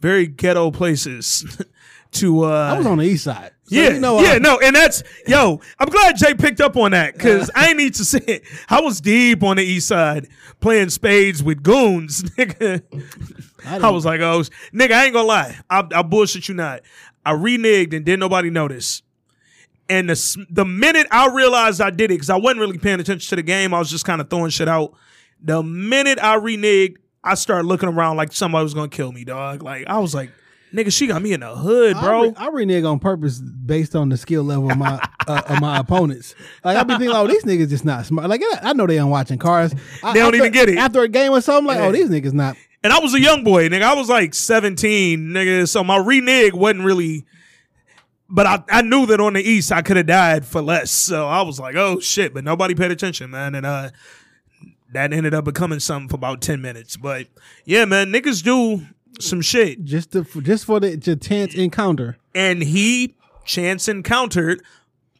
very 0.00 0.26
ghetto 0.26 0.70
places. 0.70 1.44
to 2.12 2.44
uh, 2.44 2.72
I 2.74 2.76
was 2.78 2.86
on 2.86 2.98
the 2.98 3.04
east 3.04 3.22
side. 3.24 3.52
Yeah, 3.70 3.90
you 3.94 4.00
know, 4.00 4.20
yeah, 4.20 4.32
I- 4.32 4.38
no, 4.38 4.58
and 4.58 4.74
that's 4.74 5.02
yo. 5.26 5.60
I'm 5.78 5.88
glad 5.88 6.16
Jay 6.16 6.34
picked 6.34 6.60
up 6.60 6.76
on 6.76 6.90
that 6.90 7.14
because 7.14 7.50
I 7.54 7.72
need 7.72 7.94
to 7.94 8.04
say 8.04 8.20
it. 8.26 8.42
I 8.68 8.80
was 8.80 9.00
deep 9.00 9.42
on 9.42 9.56
the 9.56 9.62
east 9.62 9.88
side 9.88 10.28
playing 10.60 10.90
spades 10.90 11.42
with 11.42 11.62
goons, 11.62 12.22
nigga. 12.36 12.82
I, 13.64 13.90
was 13.90 14.04
like, 14.04 14.20
oh, 14.20 14.40
nigga, 14.74 14.92
I 14.92 15.04
ain't 15.04 15.14
gonna 15.14 15.26
lie. 15.28 15.58
I, 15.68 15.86
I 15.94 16.02
bullshit 16.02 16.48
you 16.48 16.54
not. 16.54 16.80
I 17.24 17.32
reneged 17.32 17.94
and 17.94 18.04
didn't 18.04 18.20
nobody 18.20 18.50
notice. 18.50 19.02
And 19.88 20.08
the 20.08 20.46
the 20.50 20.64
minute 20.64 21.06
I 21.10 21.28
realized 21.28 21.80
I 21.80 21.90
did 21.90 22.10
it, 22.10 22.14
because 22.14 22.30
I 22.30 22.36
wasn't 22.36 22.60
really 22.60 22.78
paying 22.78 23.00
attention 23.00 23.28
to 23.30 23.36
the 23.36 23.42
game, 23.42 23.74
I 23.74 23.78
was 23.78 23.90
just 23.90 24.04
kind 24.04 24.20
of 24.20 24.30
throwing 24.30 24.50
shit 24.50 24.68
out. 24.68 24.94
The 25.42 25.62
minute 25.62 26.18
I 26.22 26.36
reneged, 26.38 26.96
I 27.24 27.34
started 27.34 27.66
looking 27.66 27.88
around 27.88 28.16
like 28.16 28.32
somebody 28.32 28.62
was 28.62 28.74
gonna 28.74 28.88
kill 28.88 29.12
me, 29.12 29.24
dog. 29.24 29.62
Like 29.62 29.86
I 29.86 29.98
was 29.98 30.14
like, 30.14 30.30
nigga, 30.74 30.92
she 30.92 31.06
got 31.06 31.20
me 31.22 31.32
in 31.32 31.40
the 31.40 31.54
hood, 31.54 31.96
bro. 32.00 32.20
I, 32.20 32.26
re- 32.26 32.32
I 32.36 32.48
renege 32.48 32.84
on 32.84 32.98
purpose 32.98 33.38
based 33.40 33.94
on 33.96 34.08
the 34.08 34.16
skill 34.16 34.42
level 34.44 34.70
of 34.70 34.78
my 34.78 35.02
uh, 35.26 35.42
of 35.48 35.60
my 35.60 35.78
opponents. 35.78 36.34
Like 36.64 36.76
I 36.76 36.82
be 36.84 36.94
thinking, 36.96 37.16
oh, 37.16 37.26
these 37.26 37.44
niggas 37.44 37.68
just 37.68 37.84
not 37.84 38.06
smart. 38.06 38.28
Like 38.28 38.42
I 38.62 38.72
know 38.72 38.86
they 38.86 38.98
ain't 38.98 39.08
watching 39.08 39.38
cars. 39.38 39.74
I, 40.02 40.12
They 40.12 40.20
don't 40.20 40.28
after- 40.28 40.36
even 40.36 40.52
get 40.52 40.68
it. 40.68 40.78
after 40.78 41.02
a 41.02 41.08
game 41.08 41.32
or 41.32 41.40
something. 41.40 41.66
Like, 41.66 41.78
Yeah. 41.78 41.86
oh, 41.86 41.92
these 41.92 42.08
niggas 42.10 42.32
not. 42.32 42.56
And 42.82 42.92
I 42.92 42.98
was 43.00 43.12
a 43.14 43.20
young 43.20 43.44
boy, 43.44 43.68
nigga. 43.68 43.82
I 43.82 43.94
was 43.94 44.08
like 44.08 44.32
17, 44.34 45.18
nigga. 45.20 45.68
So 45.68 45.84
my 45.84 45.98
renege 45.98 46.54
wasn't 46.54 46.84
really. 46.84 47.26
But 48.32 48.46
I, 48.46 48.62
I 48.70 48.82
knew 48.82 49.06
that 49.06 49.20
on 49.20 49.32
the 49.34 49.42
East 49.42 49.72
I 49.72 49.82
could 49.82 49.96
have 49.96 50.06
died 50.06 50.46
for 50.46 50.62
less. 50.62 50.90
So 50.92 51.26
I 51.28 51.42
was 51.42 51.58
like, 51.60 51.74
oh 51.76 51.98
shit. 52.00 52.32
But 52.32 52.44
nobody 52.44 52.74
paid 52.74 52.90
attention, 52.90 53.30
man. 53.30 53.54
And 53.54 53.66
uh 53.66 53.90
that 54.92 55.12
ended 55.12 55.34
up 55.34 55.44
becoming 55.44 55.78
something 55.78 56.08
for 56.08 56.16
about 56.16 56.40
10 56.40 56.60
minutes. 56.60 56.96
But 56.96 57.26
yeah, 57.64 57.84
man, 57.84 58.12
niggas 58.12 58.42
do 58.42 58.86
some 59.20 59.40
shit. 59.40 59.84
Just 59.84 60.12
to, 60.12 60.24
just 60.42 60.64
for 60.64 60.80
the, 60.80 60.96
the 60.96 61.16
tense 61.16 61.54
encounter. 61.54 62.16
And 62.34 62.62
he, 62.62 63.14
chance 63.44 63.88
encountered, 63.88 64.62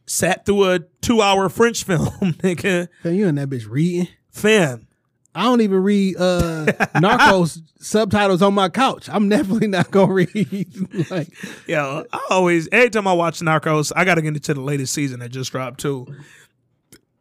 sat 0.07 0.45
through 0.45 0.71
a 0.71 0.79
two 1.01 1.23
hour 1.23 1.49
French 1.49 1.85
film, 1.85 2.07
nigga. 2.21 2.89
Fam, 3.03 3.15
you 3.15 3.29
and 3.29 3.39
that 3.39 3.49
bitch 3.49 3.69
reading. 3.69 4.09
Fam. 4.31 4.87
I 5.33 5.45
don't 5.45 5.61
even 5.61 5.83
read 5.85 6.17
uh 6.17 6.67
Narcos 6.97 7.63
subtitles 7.79 8.43
on 8.43 8.53
my 8.53 8.69
couch. 8.69 9.09
I'm 9.09 9.29
definitely 9.29 9.69
not 9.69 9.91
gonna 9.93 10.13
read. 10.13 11.09
like 11.11 11.29
Yo, 11.69 12.05
I 12.13 12.27
always 12.31 12.69
every 12.73 12.91
time 12.91 13.07
I 13.07 13.13
watch 13.13 13.39
Narcos, 13.39 13.93
I 13.95 14.05
gotta 14.05 14.23
get 14.23 14.35
into 14.35 14.55
the 14.55 14.61
latest 14.61 14.93
season 14.93 15.21
that 15.21 15.29
just 15.31 15.53
dropped 15.53 15.79
too. 15.79 16.13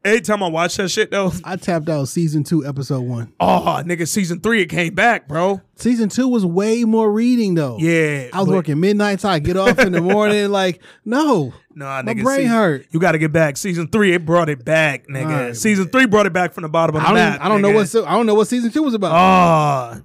Every 0.05 0.21
time 0.21 0.41
I 0.41 0.47
watch 0.47 0.77
that 0.77 0.87
shit 0.89 1.11
though, 1.11 1.33
I 1.43 1.57
tapped 1.57 1.89
out 1.89 2.07
season 2.07 2.45
two, 2.45 2.65
episode 2.65 3.01
one. 3.01 3.33
oh 3.39 3.81
nigga, 3.85 4.07
season 4.07 4.39
three 4.39 4.61
it 4.61 4.67
came 4.67 4.95
back, 4.95 5.27
bro. 5.27 5.59
Season 5.75 6.07
two 6.07 6.27
was 6.29 6.45
way 6.45 6.85
more 6.85 7.11
reading 7.11 7.55
though. 7.55 7.77
Yeah, 7.79 8.29
I 8.31 8.39
was 8.39 8.47
but- 8.47 8.55
working 8.55 8.79
midnight, 8.79 9.19
so 9.19 9.27
I 9.29 9.39
get 9.39 9.57
off 9.57 9.77
in 9.79 9.91
the 9.91 10.01
morning. 10.01 10.49
Like, 10.59 10.81
no, 11.05 11.53
Nah, 11.75 12.01
my 12.01 12.13
nigga, 12.13 12.23
brain 12.23 12.47
hurt. 12.47 12.87
You 12.91 12.99
got 12.99 13.11
to 13.13 13.17
get 13.17 13.31
back. 13.31 13.55
Season 13.57 13.87
three, 13.87 14.13
it 14.13 14.25
brought 14.25 14.49
it 14.49 14.63
back, 14.65 15.07
nigga. 15.07 15.25
Alright, 15.25 15.55
season 15.57 15.87
three 15.89 16.05
brought 16.05 16.25
it 16.25 16.33
back 16.33 16.53
from 16.53 16.63
the 16.63 16.69
bottom 16.69 16.95
of 16.95 17.01
the 17.01 17.07
I 17.07 17.13
map. 17.13 17.39
I 17.41 17.47
don't 17.49 17.61
know 17.61 17.71
what 17.71 17.93
I 17.95 18.11
don't 18.15 18.25
know 18.25 18.35
what 18.35 18.47
season 18.47 18.71
two 18.71 18.83
was 18.83 18.93
about. 18.93 19.11
Oh, 19.11 20.01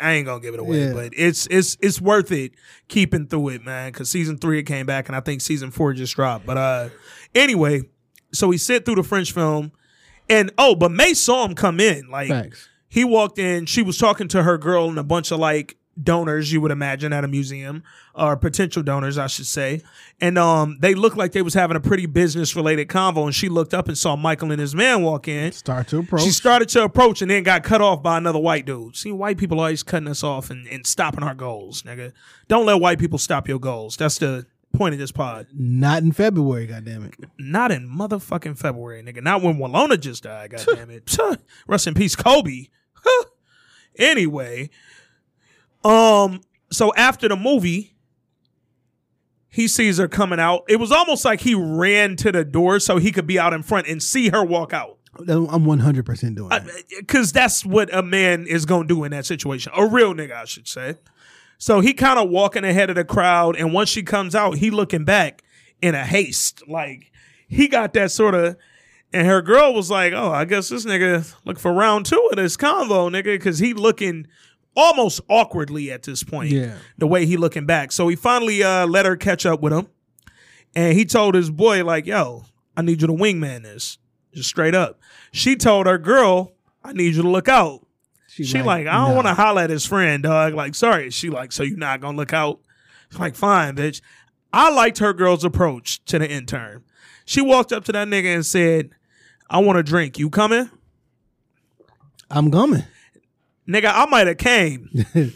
I 0.00 0.12
ain't 0.12 0.26
gonna 0.26 0.40
give 0.40 0.54
it 0.54 0.60
away, 0.60 0.86
Yeah. 0.86 0.92
but 0.92 1.12
it's 1.16 1.46
it's 1.50 1.76
it's 1.80 2.00
worth 2.00 2.30
it 2.32 2.52
keeping 2.88 3.26
through 3.26 3.48
it, 3.50 3.64
man. 3.64 3.90
Because 3.92 4.08
season 4.10 4.38
three 4.38 4.58
it 4.60 4.64
came 4.64 4.86
back, 4.86 5.08
and 5.08 5.16
I 5.16 5.20
think 5.20 5.40
season 5.40 5.70
four 5.72 5.92
just 5.92 6.14
dropped. 6.14 6.46
But 6.46 6.56
uh, 6.58 6.88
anyway, 7.34 7.82
so 8.36 8.50
he 8.50 8.58
sit 8.58 8.84
through 8.84 8.96
the 8.96 9.02
French 9.02 9.32
film, 9.32 9.72
and 10.28 10.50
oh, 10.58 10.74
but 10.74 10.90
May 10.92 11.14
saw 11.14 11.44
him 11.44 11.54
come 11.54 11.80
in. 11.80 12.08
Like 12.08 12.28
Facts. 12.28 12.68
he 12.88 13.04
walked 13.04 13.38
in, 13.38 13.66
she 13.66 13.82
was 13.82 13.98
talking 13.98 14.28
to 14.28 14.42
her 14.42 14.58
girl 14.58 14.88
and 14.88 14.98
a 14.98 15.04
bunch 15.04 15.30
of 15.30 15.38
like 15.38 15.76
donors 16.02 16.52
you 16.52 16.60
would 16.60 16.70
imagine 16.70 17.10
at 17.14 17.24
a 17.24 17.28
museum 17.28 17.82
or 18.14 18.36
potential 18.36 18.82
donors 18.82 19.16
I 19.16 19.28
should 19.28 19.46
say 19.46 19.80
and 20.20 20.36
um 20.36 20.76
they 20.80 20.94
looked 20.94 21.16
like 21.16 21.32
they 21.32 21.40
was 21.40 21.54
having 21.54 21.74
a 21.74 21.80
pretty 21.80 22.04
business 22.04 22.54
related 22.54 22.88
convo 22.88 23.24
and 23.24 23.34
she 23.34 23.48
looked 23.48 23.72
up 23.72 23.88
and 23.88 23.96
saw 23.96 24.14
Michael 24.14 24.52
and 24.52 24.60
his 24.60 24.74
man 24.74 25.02
walk 25.02 25.26
in 25.26 25.52
Start 25.52 25.88
to 25.88 26.00
approach. 26.00 26.20
she 26.20 26.30
started 26.32 26.68
to 26.68 26.84
approach 26.84 27.22
and 27.22 27.30
then 27.30 27.44
got 27.44 27.62
cut 27.64 27.80
off 27.80 28.02
by 28.02 28.18
another 28.18 28.38
white 28.38 28.66
dude. 28.66 28.94
See, 28.94 29.10
white 29.10 29.38
people 29.38 29.58
always 29.58 29.82
cutting 29.82 30.08
us 30.08 30.22
off 30.22 30.50
and, 30.50 30.66
and 30.68 30.86
stopping 30.86 31.22
our 31.24 31.34
goals, 31.34 31.82
nigga. 31.84 32.12
Don't 32.46 32.66
let 32.66 32.78
white 32.78 32.98
people 32.98 33.18
stop 33.18 33.48
your 33.48 33.58
goals. 33.58 33.96
That's 33.96 34.18
the 34.18 34.44
point 34.76 34.92
of 34.94 34.98
this 34.98 35.12
pod. 35.12 35.46
Not 35.52 36.02
in 36.02 36.12
February, 36.12 36.66
goddamn 36.66 37.04
it. 37.04 37.14
Not 37.38 37.72
in 37.72 37.88
motherfucking 37.88 38.58
February, 38.58 39.02
nigga. 39.02 39.22
Not 39.22 39.42
when 39.42 39.58
Willona 39.58 39.98
just 39.98 40.22
died, 40.24 40.50
goddamn 40.50 40.90
it. 40.90 41.16
Rest 41.66 41.86
in 41.86 41.94
peace, 41.94 42.14
Kobe. 42.16 42.66
anyway, 43.98 44.70
um, 45.84 46.40
so 46.70 46.92
after 46.94 47.28
the 47.28 47.36
movie, 47.36 47.94
he 49.48 49.68
sees 49.68 49.98
her 49.98 50.08
coming 50.08 50.38
out. 50.40 50.64
It 50.68 50.76
was 50.76 50.92
almost 50.92 51.24
like 51.24 51.40
he 51.40 51.54
ran 51.54 52.16
to 52.16 52.32
the 52.32 52.44
door 52.44 52.78
so 52.80 52.98
he 52.98 53.12
could 53.12 53.26
be 53.26 53.38
out 53.38 53.52
in 53.52 53.62
front 53.62 53.86
and 53.86 54.02
see 54.02 54.28
her 54.28 54.44
walk 54.44 54.72
out. 54.72 54.98
I'm 55.28 55.64
100 55.64 56.04
percent 56.04 56.36
doing 56.36 56.50
that. 56.50 56.66
because 56.98 57.32
that's 57.32 57.64
what 57.64 57.92
a 57.94 58.02
man 58.02 58.46
is 58.46 58.66
gonna 58.66 58.86
do 58.86 59.02
in 59.04 59.12
that 59.12 59.24
situation. 59.24 59.72
A 59.74 59.86
real 59.86 60.12
nigga, 60.12 60.32
I 60.32 60.44
should 60.44 60.68
say. 60.68 60.96
So 61.58 61.80
he 61.80 61.94
kind 61.94 62.18
of 62.18 62.28
walking 62.30 62.64
ahead 62.64 62.90
of 62.90 62.96
the 62.96 63.04
crowd, 63.04 63.56
and 63.56 63.72
once 63.72 63.88
she 63.88 64.02
comes 64.02 64.34
out, 64.34 64.58
he 64.58 64.70
looking 64.70 65.04
back 65.04 65.42
in 65.80 65.94
a 65.94 66.04
haste, 66.04 66.66
like 66.68 67.10
he 67.48 67.68
got 67.68 67.92
that 67.94 68.10
sort 68.10 68.34
of. 68.34 68.56
And 69.12 69.26
her 69.26 69.40
girl 69.40 69.72
was 69.72 69.90
like, 69.90 70.12
"Oh, 70.12 70.30
I 70.32 70.44
guess 70.44 70.68
this 70.68 70.84
nigga 70.84 71.32
look 71.44 71.58
for 71.58 71.72
round 71.72 72.06
two 72.06 72.28
of 72.30 72.36
this 72.36 72.56
convo, 72.56 73.08
nigga, 73.10 73.24
because 73.24 73.58
he 73.60 73.72
looking 73.72 74.26
almost 74.76 75.20
awkwardly 75.28 75.90
at 75.90 76.02
this 76.02 76.22
point. 76.22 76.50
Yeah. 76.50 76.74
the 76.98 77.06
way 77.06 77.24
he 77.24 77.36
looking 77.36 77.64
back. 77.64 77.92
So 77.92 78.08
he 78.08 78.16
finally 78.16 78.62
uh, 78.62 78.86
let 78.86 79.06
her 79.06 79.16
catch 79.16 79.46
up 79.46 79.60
with 79.62 79.72
him, 79.72 79.86
and 80.74 80.92
he 80.92 81.04
told 81.06 81.34
his 81.34 81.50
boy 81.50 81.84
like, 81.84 82.04
"Yo, 82.06 82.44
I 82.76 82.82
need 82.82 83.00
you 83.00 83.06
to 83.06 83.12
wingman 83.14 83.62
this, 83.62 83.98
just 84.34 84.48
straight 84.48 84.74
up." 84.74 85.00
She 85.32 85.56
told 85.56 85.86
her 85.86 85.98
girl, 85.98 86.52
"I 86.84 86.92
need 86.92 87.14
you 87.14 87.22
to 87.22 87.30
look 87.30 87.48
out." 87.48 87.85
She, 88.44 88.62
like, 88.62 88.86
I 88.86 88.94
don't 88.94 89.10
nah. 89.10 89.14
want 89.14 89.26
to 89.28 89.34
holler 89.34 89.62
at 89.62 89.70
his 89.70 89.86
friend, 89.86 90.22
dog. 90.22 90.54
Like, 90.54 90.74
sorry. 90.74 91.10
She 91.10 91.30
like, 91.30 91.52
so 91.52 91.62
you 91.62 91.76
not 91.76 92.00
gonna 92.00 92.16
look 92.16 92.32
out? 92.32 92.60
Like, 93.18 93.34
fine, 93.34 93.76
bitch. 93.76 94.00
I 94.52 94.70
liked 94.70 94.98
her 94.98 95.12
girl's 95.12 95.44
approach 95.44 96.04
to 96.06 96.18
the 96.18 96.30
intern. 96.30 96.84
She 97.24 97.40
walked 97.40 97.72
up 97.72 97.84
to 97.84 97.92
that 97.92 98.08
nigga 98.08 98.34
and 98.34 98.44
said, 98.44 98.90
I 99.48 99.58
want 99.60 99.78
a 99.78 99.82
drink. 99.82 100.18
You 100.18 100.30
coming? 100.30 100.70
I'm 102.30 102.50
coming. 102.50 102.84
Nigga, 103.68 103.90
I 103.92 104.06
might 104.06 104.26
have 104.26 104.38
came. 104.38 104.90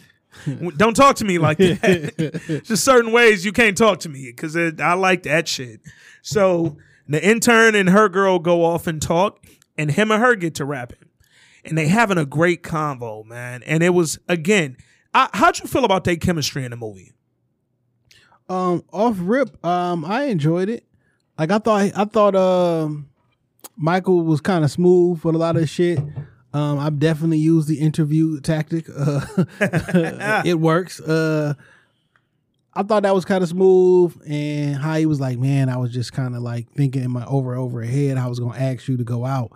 Don't 0.76 0.94
talk 0.94 1.16
to 1.16 1.24
me 1.24 1.38
like 1.38 1.58
that. 1.58 2.62
Just 2.64 2.84
certain 2.84 3.12
ways 3.12 3.44
you 3.44 3.52
can't 3.52 3.76
talk 3.76 4.00
to 4.00 4.08
me 4.08 4.32
because 4.34 4.56
I 4.56 4.94
like 4.94 5.24
that 5.24 5.48
shit. 5.48 5.80
So 6.22 6.76
the 7.08 7.24
intern 7.24 7.74
and 7.74 7.88
her 7.90 8.08
girl 8.08 8.38
go 8.38 8.64
off 8.64 8.86
and 8.86 9.02
talk, 9.02 9.44
and 9.76 9.90
him 9.90 10.10
and 10.10 10.22
her 10.22 10.36
get 10.36 10.54
to 10.56 10.64
rapping, 10.64 11.08
and 11.64 11.76
they 11.76 11.88
having 11.88 12.18
a 12.18 12.24
great 12.24 12.62
convo, 12.62 13.24
man. 13.24 13.62
And 13.64 13.82
it 13.82 13.90
was 13.90 14.18
again, 14.28 14.76
I, 15.14 15.28
how'd 15.32 15.58
you 15.58 15.66
feel 15.66 15.84
about 15.84 16.04
their 16.04 16.16
chemistry 16.16 16.64
in 16.64 16.70
the 16.70 16.76
movie? 16.76 17.12
Um, 18.48 18.84
off 18.92 19.16
rip, 19.20 19.64
um, 19.64 20.04
I 20.04 20.24
enjoyed 20.24 20.68
it. 20.68 20.84
Like 21.38 21.50
I 21.50 21.58
thought, 21.58 21.92
I 21.96 22.04
thought, 22.04 22.34
um, 22.34 23.08
Michael 23.76 24.22
was 24.22 24.40
kind 24.40 24.64
of 24.64 24.70
smooth 24.70 25.22
with 25.24 25.34
a 25.34 25.38
lot 25.38 25.56
of 25.56 25.68
shit. 25.68 25.98
Um, 26.52 26.78
I've 26.78 26.98
definitely 26.98 27.38
used 27.38 27.68
the 27.68 27.78
interview 27.78 28.40
tactic. 28.40 28.86
Uh, 28.94 29.24
it 30.44 30.58
works. 30.58 31.00
Uh, 31.00 31.54
I 32.74 32.82
thought 32.82 33.04
that 33.04 33.14
was 33.14 33.24
kind 33.24 33.42
of 33.42 33.48
smooth, 33.48 34.20
and 34.26 34.76
how 34.76 34.96
he 34.96 35.06
was 35.06 35.20
like, 35.20 35.38
"Man, 35.38 35.68
I 35.68 35.76
was 35.76 35.92
just 35.92 36.12
kind 36.12 36.34
of 36.34 36.42
like 36.42 36.70
thinking 36.72 37.02
in 37.02 37.10
my 37.10 37.24
over 37.26 37.54
over 37.54 37.82
head, 37.82 38.18
I 38.18 38.26
was 38.26 38.38
gonna 38.38 38.58
ask 38.58 38.88
you 38.88 38.96
to 38.96 39.04
go 39.04 39.24
out." 39.24 39.52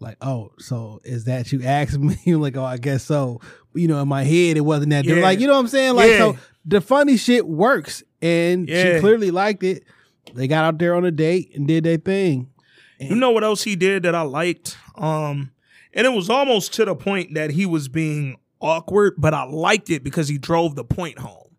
Like, 0.00 0.16
oh, 0.20 0.52
so 0.58 1.00
is 1.04 1.24
that 1.24 1.52
you 1.52 1.62
asked 1.64 1.98
me? 1.98 2.16
like, 2.36 2.56
oh, 2.56 2.64
I 2.64 2.76
guess 2.78 3.04
so. 3.04 3.40
You 3.74 3.88
know, 3.88 4.00
in 4.00 4.08
my 4.08 4.24
head, 4.24 4.56
it 4.56 4.62
wasn't 4.62 4.90
that. 4.90 5.04
Yeah. 5.04 5.16
Like, 5.16 5.40
you 5.40 5.46
know 5.46 5.54
what 5.54 5.60
I'm 5.60 5.68
saying? 5.68 5.94
Like, 5.94 6.10
Yeah. 6.12 6.18
so 6.18 6.36
the 6.64 6.80
funny 6.80 7.16
shit 7.16 7.46
works, 7.46 8.02
and 8.22 8.68
Yeah. 8.68 8.94
she 8.96 9.00
clearly 9.00 9.30
liked 9.30 9.62
it. 9.62 9.84
They 10.34 10.46
got 10.48 10.64
out 10.64 10.78
there 10.78 10.94
on 10.94 11.04
a 11.04 11.10
date 11.10 11.52
and 11.54 11.66
did 11.66 11.84
their 11.84 11.96
thing. 11.96 12.50
You 13.00 13.14
know 13.14 13.30
what 13.30 13.44
else 13.44 13.62
he 13.62 13.76
did 13.76 14.02
that 14.02 14.14
I 14.14 14.22
liked? 14.22 14.76
Um, 14.96 15.52
and 15.94 16.06
it 16.06 16.10
was 16.12 16.28
almost 16.28 16.74
to 16.74 16.84
the 16.84 16.94
point 16.96 17.34
that 17.34 17.50
he 17.50 17.64
was 17.64 17.88
being 17.88 18.36
awkward, 18.60 19.14
but 19.18 19.32
I 19.34 19.44
liked 19.44 19.88
it 19.88 20.02
because 20.02 20.28
he 20.28 20.36
drove 20.36 20.74
the 20.74 20.84
point 20.84 21.18
home. 21.20 21.54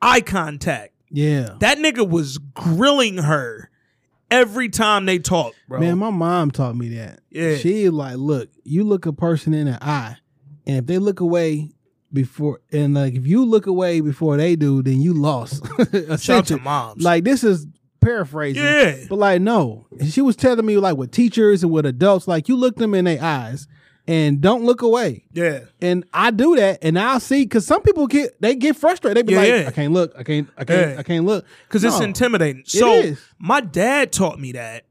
Eye 0.00 0.22
contact. 0.22 0.94
Yeah. 1.10 1.56
That 1.60 1.78
nigga 1.78 2.08
was 2.08 2.38
grilling 2.38 3.18
her 3.18 3.70
every 4.32 4.68
time 4.68 5.06
they 5.06 5.18
talk, 5.18 5.54
bro. 5.68 5.78
Man, 5.80 5.98
my 5.98 6.10
mom 6.10 6.50
taught 6.50 6.76
me 6.76 6.88
that. 6.96 7.20
Yeah. 7.30 7.56
She 7.56 7.88
like, 7.90 8.16
look, 8.16 8.48
you 8.64 8.84
look 8.84 9.06
a 9.06 9.12
person 9.12 9.54
in 9.54 9.66
the 9.66 9.78
eye, 9.84 10.16
and 10.66 10.78
if 10.78 10.86
they 10.86 10.98
look 10.98 11.20
away 11.20 11.70
before, 12.12 12.60
and 12.72 12.94
like 12.94 13.14
if 13.14 13.26
you 13.26 13.44
look 13.44 13.66
away 13.66 14.00
before 14.00 14.36
they 14.36 14.56
do, 14.56 14.82
then 14.82 15.00
you 15.00 15.14
lost. 15.14 15.64
Shout 16.18 16.30
out 16.30 16.46
to 16.46 16.58
moms. 16.58 17.02
Like 17.02 17.24
this 17.24 17.44
is 17.44 17.66
paraphrasing. 18.00 18.62
Yeah. 18.62 18.96
But 19.08 19.18
like, 19.18 19.40
no. 19.40 19.86
And 19.98 20.12
she 20.12 20.20
was 20.20 20.36
telling 20.36 20.66
me 20.66 20.76
like 20.78 20.96
with 20.96 21.12
teachers 21.12 21.62
and 21.62 21.72
with 21.72 21.86
adults, 21.86 22.26
like 22.26 22.48
you 22.48 22.56
look 22.56 22.76
them 22.76 22.94
in 22.94 23.04
their 23.04 23.22
eyes 23.22 23.68
and 24.08 24.40
don't 24.40 24.64
look 24.64 24.82
away. 24.82 25.24
yeah. 25.32 25.60
And 25.80 26.04
I 26.12 26.30
do 26.32 26.56
that, 26.56 26.78
and 26.82 26.98
I'll 26.98 27.20
see 27.20 27.44
because 27.44 27.66
some 27.66 27.82
people 27.82 28.06
get 28.06 28.40
they 28.40 28.54
get 28.56 28.76
frustrated. 28.76 29.16
They 29.16 29.22
be 29.22 29.32
Yeah, 29.34 29.38
like, 29.38 29.48
yeah. 29.48 29.68
I 29.68 29.70
can't 29.70 29.92
look, 29.92 30.12
I 30.18 30.22
can't, 30.24 30.48
I 30.56 30.64
can't, 30.64 30.90
Yeah. 30.92 30.98
I 30.98 31.02
can't 31.02 31.24
look 31.24 31.44
because 31.68 31.84
it's 31.84 32.00
intimidating. 32.00 32.64
So 32.66 33.14
my 33.38 33.60
dad 33.60 34.12
taught 34.12 34.38
me 34.40 34.52
that, 34.52 34.84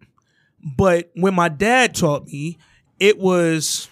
but 0.77 1.11
when 1.15 1.33
my 1.33 1.49
dad 1.49 1.93
taught 1.95 2.27
me, 2.27 2.57
it 2.99 3.17
was 3.19 3.89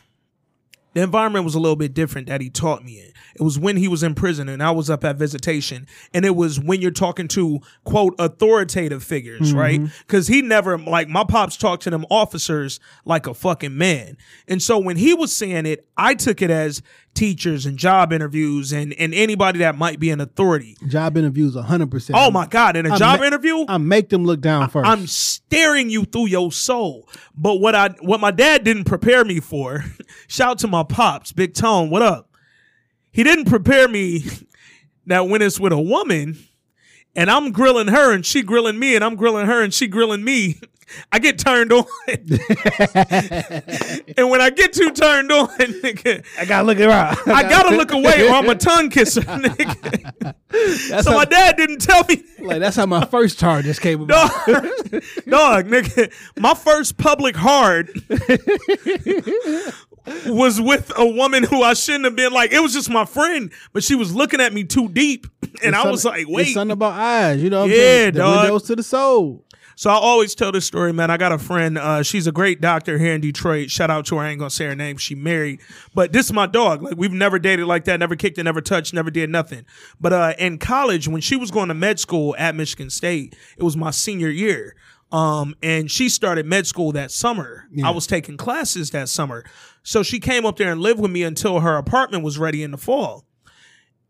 the 0.93 1.01
environment 1.01 1.45
was 1.45 1.55
a 1.55 1.59
little 1.59 1.75
bit 1.75 1.93
different 1.93 2.27
that 2.27 2.41
he 2.41 2.49
taught 2.49 2.83
me 2.83 2.99
in. 2.99 3.08
It 3.39 3.43
was 3.43 3.57
when 3.57 3.77
he 3.77 3.87
was 3.87 4.03
in 4.03 4.15
prison 4.15 4.49
and 4.49 4.61
I 4.61 4.71
was 4.71 4.89
up 4.89 5.03
at 5.05 5.15
visitation, 5.15 5.87
and 6.13 6.25
it 6.25 6.35
was 6.35 6.59
when 6.59 6.81
you're 6.81 6.91
talking 6.91 7.27
to 7.29 7.59
quote 7.85 8.15
authoritative 8.19 9.03
figures, 9.03 9.49
mm-hmm. 9.49 9.57
right? 9.57 9.81
Because 9.99 10.27
he 10.27 10.41
never 10.41 10.77
like 10.77 11.07
my 11.07 11.23
pops 11.23 11.55
talked 11.55 11.83
to 11.83 11.89
them 11.89 12.05
officers 12.09 12.79
like 13.05 13.27
a 13.27 13.33
fucking 13.33 13.77
man, 13.77 14.17
and 14.47 14.61
so 14.61 14.77
when 14.77 14.97
he 14.97 15.13
was 15.13 15.35
saying 15.35 15.65
it, 15.65 15.87
I 15.97 16.15
took 16.15 16.41
it 16.41 16.49
as 16.49 16.81
teachers 17.13 17.65
and 17.65 17.77
job 17.77 18.13
interviews 18.13 18.71
and 18.71 18.93
and 18.93 19.13
anybody 19.13 19.59
that 19.59 19.77
might 19.77 19.99
be 19.99 20.09
an 20.09 20.21
authority. 20.21 20.77
Job 20.87 21.17
interviews, 21.17 21.55
hundred 21.55 21.91
percent. 21.91 22.17
Oh 22.19 22.31
my 22.31 22.47
god! 22.47 22.75
In 22.75 22.85
a 22.85 22.93
I 22.93 22.97
job 22.97 23.19
ma- 23.19 23.25
interview, 23.25 23.65
I 23.67 23.77
make 23.77 24.09
them 24.09 24.25
look 24.25 24.41
down 24.41 24.69
1st 24.69 24.85
I'm 24.85 25.07
staring 25.07 25.89
you 25.89 26.05
through 26.05 26.27
your 26.27 26.51
soul. 26.51 27.07
But 27.35 27.55
what 27.55 27.75
I 27.75 27.89
what 28.01 28.19
my 28.19 28.31
dad 28.31 28.63
didn't 28.63 28.85
prepare 28.85 29.25
me 29.25 29.39
for, 29.39 29.85
shout 30.27 30.59
to 30.59 30.67
my 30.67 30.83
pops, 30.83 31.31
Big 31.31 31.53
Tone, 31.53 31.89
what 31.89 32.01
up? 32.01 32.28
He 33.11 33.23
didn't 33.23 33.45
prepare 33.45 33.87
me 33.87 34.25
that 35.05 35.27
when 35.27 35.41
it's 35.41 35.59
with 35.59 35.73
a 35.73 35.79
woman 35.79 36.37
and 37.15 37.29
I'm 37.29 37.51
grilling 37.51 37.87
her 37.87 38.13
and 38.13 38.25
she 38.25 38.43
grilling 38.43 38.79
me 38.79 38.95
and 38.95 39.03
I'm 39.03 39.15
grilling 39.15 39.47
her 39.47 39.63
and 39.63 39.73
she 39.73 39.87
grilling 39.87 40.23
me, 40.23 40.59
I 41.11 41.19
get 41.19 41.37
turned 41.37 41.71
on. 41.71 41.85
and 42.07 42.29
when 44.29 44.41
I 44.41 44.49
get 44.49 44.73
too 44.73 44.91
turned 44.91 45.31
on, 45.31 45.47
nigga, 45.49 46.25
I 46.37 46.45
gotta 46.45 46.65
look 46.65 46.79
around. 46.79 47.17
I 47.27 47.43
gotta 47.43 47.75
look 47.75 47.91
away 47.91 48.27
or 48.27 48.31
I'm 48.31 48.49
a 48.49 48.55
tongue 48.55 48.89
kisser, 48.89 49.21
nigga. 49.21 50.33
That's 50.89 51.05
so 51.05 51.11
how, 51.11 51.17
my 51.17 51.25
dad 51.25 51.57
didn't 51.57 51.81
tell 51.81 52.03
me 52.05 52.23
like 52.39 52.59
that's 52.59 52.75
how 52.75 52.85
my 52.85 53.05
first 53.05 53.39
charges 53.39 53.79
came 53.79 54.01
about. 54.01 54.31
Dog, 54.47 54.63
dog, 55.27 55.67
nigga, 55.67 56.11
my 56.37 56.53
first 56.53 56.97
public 56.97 57.35
hard 57.35 57.89
was 60.27 60.59
with 60.61 60.91
a 60.97 61.05
woman 61.05 61.43
who 61.43 61.61
I 61.63 61.73
shouldn't 61.73 62.05
have 62.05 62.15
been 62.15 62.33
like. 62.33 62.51
It 62.51 62.59
was 62.61 62.73
just 62.73 62.89
my 62.89 63.05
friend, 63.05 63.51
but 63.73 63.83
she 63.83 63.95
was 63.95 64.13
looking 64.15 64.41
at 64.41 64.53
me 64.53 64.63
too 64.63 64.87
deep, 64.89 65.27
and 65.63 65.75
I 65.75 65.89
was 65.89 66.05
like, 66.05 66.25
wait. 66.27 66.47
it's 66.47 66.53
something 66.53 66.73
about 66.73 66.93
eyes. 66.93 67.41
You 67.43 67.49
know, 67.49 67.59
what 67.61 67.65
I'm 67.65 67.71
Yeah, 67.71 67.75
saying? 67.77 68.13
the 68.13 68.19
dog. 68.19 68.41
windows 68.43 68.63
to 68.63 68.75
the 68.75 68.83
soul. 68.83 69.45
So 69.75 69.89
I 69.89 69.93
always 69.93 70.35
tell 70.35 70.51
this 70.51 70.65
story, 70.65 70.91
man. 70.91 71.09
I 71.09 71.15
got 71.15 71.31
a 71.31 71.37
friend. 71.37 71.77
Uh, 71.77 72.03
she's 72.03 72.27
a 72.27 72.33
great 72.33 72.59
doctor 72.59 72.97
here 72.97 73.13
in 73.13 73.21
Detroit. 73.21 73.69
Shout 73.69 73.89
out 73.89 74.05
to 74.07 74.17
her. 74.17 74.23
I 74.23 74.31
ain't 74.31 74.39
gonna 74.39 74.49
say 74.49 74.65
her 74.65 74.75
name. 74.75 74.97
She 74.97 75.15
married, 75.15 75.61
but 75.93 76.11
this 76.11 76.25
is 76.25 76.33
my 76.33 76.47
dog. 76.47 76.81
Like 76.81 76.95
we've 76.97 77.13
never 77.13 77.39
dated 77.39 77.65
like 77.65 77.85
that. 77.85 77.97
Never 77.97 78.17
kicked 78.17 78.37
it. 78.37 78.43
Never 78.43 78.59
touched. 78.59 78.93
Never 78.93 79.09
did 79.09 79.29
nothing. 79.29 79.65
But 79.97 80.11
uh, 80.11 80.33
in 80.37 80.57
college, 80.57 81.07
when 81.07 81.21
she 81.21 81.37
was 81.37 81.49
going 81.49 81.69
to 81.69 81.73
med 81.73 81.97
school 81.97 82.35
at 82.37 82.55
Michigan 82.55 82.89
State, 82.89 83.37
it 83.57 83.63
was 83.63 83.77
my 83.77 83.91
senior 83.91 84.27
year. 84.29 84.75
Um, 85.11 85.55
and 85.63 85.89
she 85.89 86.07
started 86.09 86.45
med 86.45 86.67
school 86.67 86.91
that 86.91 87.09
summer. 87.11 87.67
I 87.83 87.89
was 87.89 88.05
taking 88.05 88.37
classes 88.37 88.91
that 88.91 89.09
summer. 89.09 89.43
So 89.81 90.03
she 90.03 90.19
came 90.19 90.45
up 90.45 90.57
there 90.57 90.71
and 90.71 90.81
lived 90.81 90.99
with 90.99 91.09
me 91.11 91.23
until 91.23 91.61
her 91.61 91.77
apartment 91.77 92.23
was 92.23 92.37
ready 92.37 92.61
in 92.61 92.71
the 92.71 92.77
fall. 92.77 93.25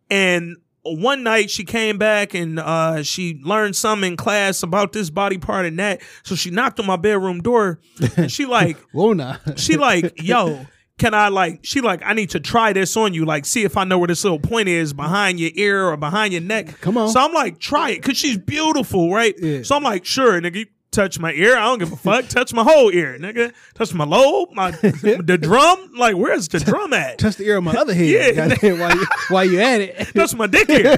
And 0.10 0.58
one 0.84 1.24
night 1.24 1.50
she 1.50 1.64
came 1.64 1.98
back 1.98 2.34
and 2.34 2.60
uh, 2.60 3.04
she 3.04 3.40
learned 3.44 3.76
something 3.76 4.12
in 4.12 4.18
class 4.18 4.64
about 4.64 4.92
this 4.92 5.10
body 5.10 5.38
part 5.38 5.66
and 5.66 5.78
that. 5.80 6.02
So 6.24 6.36
she 6.36 6.50
knocked 6.52 6.80
on 6.80 6.86
my 6.86 6.96
bedroom 6.96 7.42
door 7.42 7.80
and 8.18 8.32
she 8.32 8.46
like, 8.48 8.78
Whoa, 8.92 9.14
she 9.56 9.78
like, 9.78 10.22
yo, 10.22 10.66
can 10.98 11.14
I 11.14 11.30
like, 11.30 11.60
she 11.64 11.80
like, 11.82 12.02
I 12.04 12.14
need 12.14 12.32
to 12.32 12.40
try 12.40 12.74
this 12.74 12.98
on 12.98 13.14
you, 13.14 13.26
like, 13.26 13.46
see 13.46 13.64
if 13.64 13.78
I 13.78 13.84
know 13.84 14.00
where 14.00 14.08
this 14.08 14.24
little 14.24 14.40
point 14.40 14.68
is 14.68 14.94
behind 14.94 15.40
your 15.40 15.52
ear 15.54 15.88
or 15.88 15.96
behind 15.98 16.34
your 16.34 16.42
neck. 16.42 16.82
Come 16.82 16.98
on. 16.98 17.10
So 17.10 17.20
I'm 17.20 17.34
like, 17.34 17.60
try 17.60 17.92
it, 17.92 18.04
cause 18.04 18.18
she's 18.18 18.38
beautiful, 18.38 19.12
right? 19.14 19.36
Yeah. 19.38 19.64
So 19.64 19.76
I'm 19.76 19.84
like, 19.84 20.06
sure, 20.06 20.42
nigga. 20.42 20.68
Touch 20.92 21.20
my 21.20 21.32
ear, 21.34 21.56
I 21.56 21.66
don't 21.66 21.78
give 21.78 21.92
a 21.92 21.96
fuck. 21.96 22.28
touch 22.30 22.52
my 22.52 22.64
whole 22.64 22.90
ear, 22.92 23.18
nigga. 23.20 23.54
Touch 23.76 23.94
my 23.94 24.06
lobe, 24.06 24.50
my 24.54 24.72
the 24.72 25.38
drum. 25.40 25.92
Like, 25.96 26.16
where's 26.16 26.48
the 26.48 26.60
drum 26.60 26.94
at? 26.94 27.20
Touch 27.20 27.36
the 27.36 27.46
ear 27.46 27.58
on 27.58 27.66
my 27.66 27.74
other 27.74 27.94
head. 27.94 28.08
Yeah. 28.08 28.32
Goddamn, 28.32 28.80
while 28.80 28.96
you 28.98 29.06
while 29.30 29.46
you 29.46 29.60
at 29.60 29.82
it. 29.82 30.12
That's 30.16 30.34
my 30.34 30.48
dick 30.48 30.68
ear. 30.68 30.98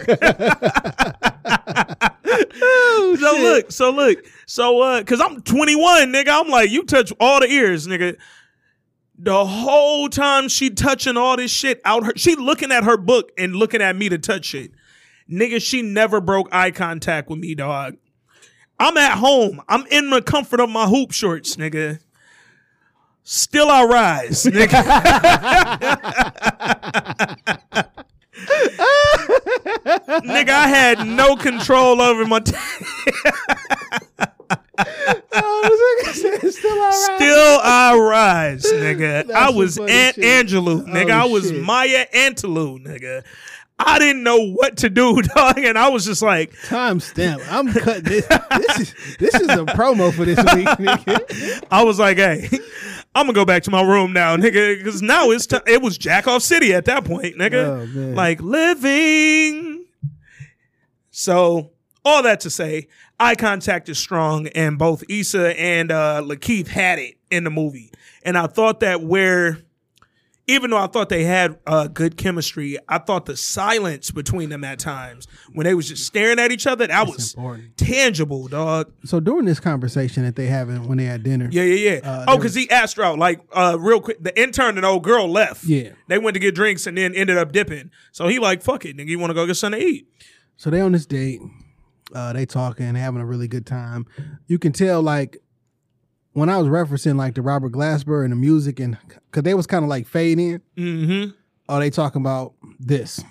so 3.18 3.36
look, 3.38 3.72
so 3.72 3.92
look, 3.92 4.26
so 4.46 4.82
uh, 4.82 5.04
cause 5.04 5.20
I'm 5.20 5.42
21, 5.42 6.14
nigga. 6.14 6.30
I'm 6.30 6.48
like, 6.48 6.70
you 6.72 6.84
touch 6.84 7.12
all 7.20 7.42
the 7.42 7.48
ears, 7.48 7.86
nigga. 7.86 8.16
The 9.18 9.46
whole 9.46 10.08
time 10.08 10.48
she 10.48 10.70
touching 10.70 11.18
all 11.18 11.36
this 11.36 11.52
shit 11.52 11.82
out 11.84 12.06
her, 12.06 12.14
she 12.16 12.36
looking 12.36 12.72
at 12.72 12.86
her 12.86 12.96
book 12.96 13.32
and 13.38 13.56
looking 13.56 13.82
at 13.82 13.98
me 13.98 14.08
to 14.08 14.18
touch 14.18 14.56
it. 14.56 14.72
Nigga, 15.30 15.62
she 15.62 15.82
never 15.82 16.22
broke 16.22 16.48
eye 16.52 16.72
contact 16.72 17.30
with 17.30 17.40
me, 17.40 17.56
dog. 17.56 17.98
I'm 18.82 18.98
at 18.98 19.20
home. 19.20 19.62
I'm 19.70 19.86
in 19.92 20.10
the 20.10 20.24
comfort 20.24 20.60
of 20.60 20.70
my 20.70 20.88
hoop 20.88 21.12
shorts, 21.12 21.56
nigga. 21.56 22.00
Still 23.24 23.70
I 23.70 23.84
rise, 23.84 24.46
nigga. 24.46 24.82
nigga, 30.24 30.50
I 30.50 30.68
had 30.68 31.06
no 31.06 31.36
control 31.36 32.02
over 32.02 32.26
my. 32.26 32.40
T- 32.40 32.56
Still 36.12 36.82
all 36.82 36.90
right. 36.90 36.94
Still 37.16 37.60
I 37.64 37.96
rise, 37.98 38.64
nigga. 38.66 39.28
That's 39.28 39.32
I 39.32 39.50
was 39.52 39.78
Aunt 39.78 40.16
shit. 40.16 40.24
Angelou, 40.48 40.86
nigga. 40.88 41.12
Oh, 41.12 41.20
I 41.20 41.26
was 41.26 41.50
shit. 41.50 41.62
Maya 41.62 42.06
Angelou, 42.14 42.80
nigga. 42.84 43.24
I 43.86 44.00
didn't 44.00 44.24
know 44.24 44.52
what 44.52 44.78
to 44.78 44.90
do, 44.90 45.22
dog, 45.36 45.58
and 45.58 45.78
I 45.78 45.90
was 45.90 46.06
just 46.06 46.22
like, 46.22 46.54
Time 46.66 47.00
stamp. 47.00 47.42
I'm 47.50 47.72
cutting 47.72 48.04
this. 48.04 48.28
This 48.28 48.80
is 48.80 49.18
this 49.18 49.36
is 49.36 49.50
a 49.50 49.66
promo 49.66 50.14
for 50.14 50.26
this 50.26 50.38
week, 50.56 50.68
nigga. 50.78 51.64
I 51.72 51.84
was 51.84 52.00
like, 52.00 52.18
hey, 52.18 52.50
I'm 53.16 53.26
gonna 53.26 53.34
go 53.34 53.46
back 53.46 53.64
to 53.64 53.72
my 53.72 53.82
room 53.82 54.14
now, 54.14 54.36
nigga, 54.38 54.78
because 54.78 55.02
now 55.02 55.32
it's 55.32 55.48
time. 55.48 55.62
It 55.68 55.82
was 55.82 55.98
Jack 55.98 56.28
Off 56.28 56.42
City 56.42 56.74
at 56.74 56.86
that 56.86 57.06
point, 57.06 57.38
nigga. 57.38 57.88
Oh. 57.96 58.14
Like 58.14 58.42
living. 58.42 59.86
So 61.12 61.72
all 62.06 62.24
that 62.24 62.40
to 62.42 62.50
say, 62.50 62.88
eye 63.20 63.36
contact 63.36 63.90
is 63.90 63.98
strong, 63.98 64.48
and 64.48 64.78
both 64.78 65.04
Issa 65.10 65.60
and 65.60 65.92
uh, 65.92 66.22
LaKeith 66.24 66.68
had 66.68 67.00
it 67.00 67.16
in 67.30 67.44
the 67.44 67.50
movie, 67.50 67.92
and 68.24 68.38
I 68.38 68.48
thought 68.48 68.80
that 68.82 69.02
where. 69.02 69.60
Even 70.52 70.72
though 70.72 70.78
I 70.78 70.88
thought 70.88 71.08
they 71.10 71.24
had 71.24 71.58
uh, 71.66 71.88
good 71.88 72.18
chemistry, 72.18 72.78
I 72.90 72.98
thought 72.98 73.26
the 73.26 73.38
silence 73.38 74.12
between 74.12 74.50
them 74.50 74.64
at 74.64 74.80
times 74.80 75.28
when 75.54 75.64
they 75.66 75.74
was 75.74 75.88
just 75.88 76.06
staring 76.06 76.40
at 76.40 76.52
each 76.52 76.68
other, 76.68 76.88
that 76.88 77.08
was 77.08 77.34
important. 77.34 77.78
tangible, 77.78 78.48
dog. 78.48 78.92
So 79.06 79.20
during 79.20 79.46
this 79.46 79.60
conversation 79.60 80.24
that 80.24 80.36
they 80.36 80.48
having 80.48 80.88
when 80.88 80.98
they 80.98 81.06
had 81.06 81.24
dinner, 81.24 81.48
Yeah, 81.52 81.64
yeah, 81.64 81.94
yeah. 81.94 82.00
Uh, 82.10 82.26
oh, 82.28 82.38
because 82.38 82.54
he 82.54 82.70
asked 82.70 82.98
her 82.98 83.04
out. 83.04 83.18
Like, 83.18 83.40
uh, 83.54 83.78
real 83.80 84.02
quick, 84.02 84.22
the 84.22 84.38
intern 84.40 84.76
and 84.78 84.86
old 84.86 85.04
girl 85.04 85.30
left. 85.30 85.64
Yeah. 85.64 85.92
They 86.08 86.18
went 86.18 86.34
to 86.34 86.40
get 86.40 86.54
drinks 86.54 86.86
and 86.86 86.98
then 86.98 87.16
ended 87.16 87.38
up 87.38 87.52
dipping. 87.52 87.90
So 88.12 88.28
he 88.28 88.38
like, 88.40 88.62
fuck 88.62 88.84
it, 88.86 88.98
nigga. 88.98 89.08
You 89.08 89.20
want 89.20 89.30
to 89.32 89.36
go 89.36 89.46
get 89.48 89.56
something 89.56 89.80
to 89.80 89.86
eat? 89.88 90.08
So 90.58 90.70
they 90.70 90.82
on 90.82 90.92
this 90.92 91.06
date, 91.06 91.40
uh, 92.14 92.34
they 92.34 92.46
talking, 92.46 92.94
they 92.94 93.00
having 93.00 93.22
a 93.22 93.26
really 93.26 93.48
good 93.48 93.66
time. 93.66 94.06
You 94.48 94.60
can 94.60 94.74
tell 94.74 95.02
like 95.02 95.38
when 96.34 96.50
I 96.50 96.58
was 96.58 96.68
referencing 96.68 97.18
like 97.18 97.36
the 97.36 97.42
Robert 97.42 97.72
Glasper 97.72 98.24
and 98.24 98.32
the 98.32 98.38
music 98.38 98.80
and 98.80 98.98
cause 99.32 99.44
they 99.44 99.54
was 99.54 99.68
kind 99.68 99.84
of 99.84 99.90
like 99.90 100.08
fade 100.08 100.40
in. 100.40 100.62
Mm-hmm. 100.78 101.32
Oh, 101.70 101.80
they 101.80 101.90
talking 101.90 102.22
about 102.22 102.54
this. 102.80 103.24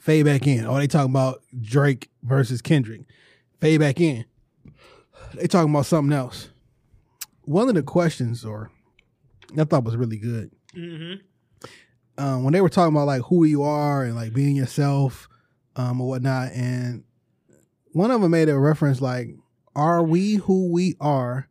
Fade 0.00 0.24
back 0.24 0.46
in. 0.46 0.66
Oh, 0.66 0.76
they 0.76 0.86
talking 0.88 1.12
about 1.12 1.42
Drake 1.60 2.10
versus 2.22 2.60
Kendrick. 2.60 3.02
Fade 3.60 3.80
back 3.80 4.00
in. 4.00 4.24
They 5.34 5.46
talking 5.46 5.70
about 5.72 5.86
something 5.86 6.12
else. 6.12 6.48
One 7.42 7.68
of 7.68 7.74
the 7.74 7.82
questions 7.82 8.44
or 8.44 8.70
I 9.58 9.64
thought 9.64 9.84
was 9.84 9.96
really 9.96 10.18
good. 10.18 10.50
Um, 12.18 12.44
when 12.44 12.52
they 12.52 12.60
were 12.60 12.68
talking 12.68 12.94
about 12.94 13.06
like 13.06 13.22
who 13.22 13.44
you 13.44 13.62
are 13.62 14.04
and 14.04 14.14
like 14.14 14.32
being 14.32 14.56
yourself, 14.56 15.28
um, 15.76 16.00
or 16.00 16.08
whatnot, 16.08 16.52
and 16.52 17.04
one 17.92 18.10
of 18.10 18.20
them 18.20 18.30
made 18.30 18.48
a 18.48 18.58
reference 18.58 19.00
like, 19.00 19.28
"Are 19.74 20.02
we 20.02 20.34
who 20.34 20.70
we 20.70 20.94
are, 21.00 21.48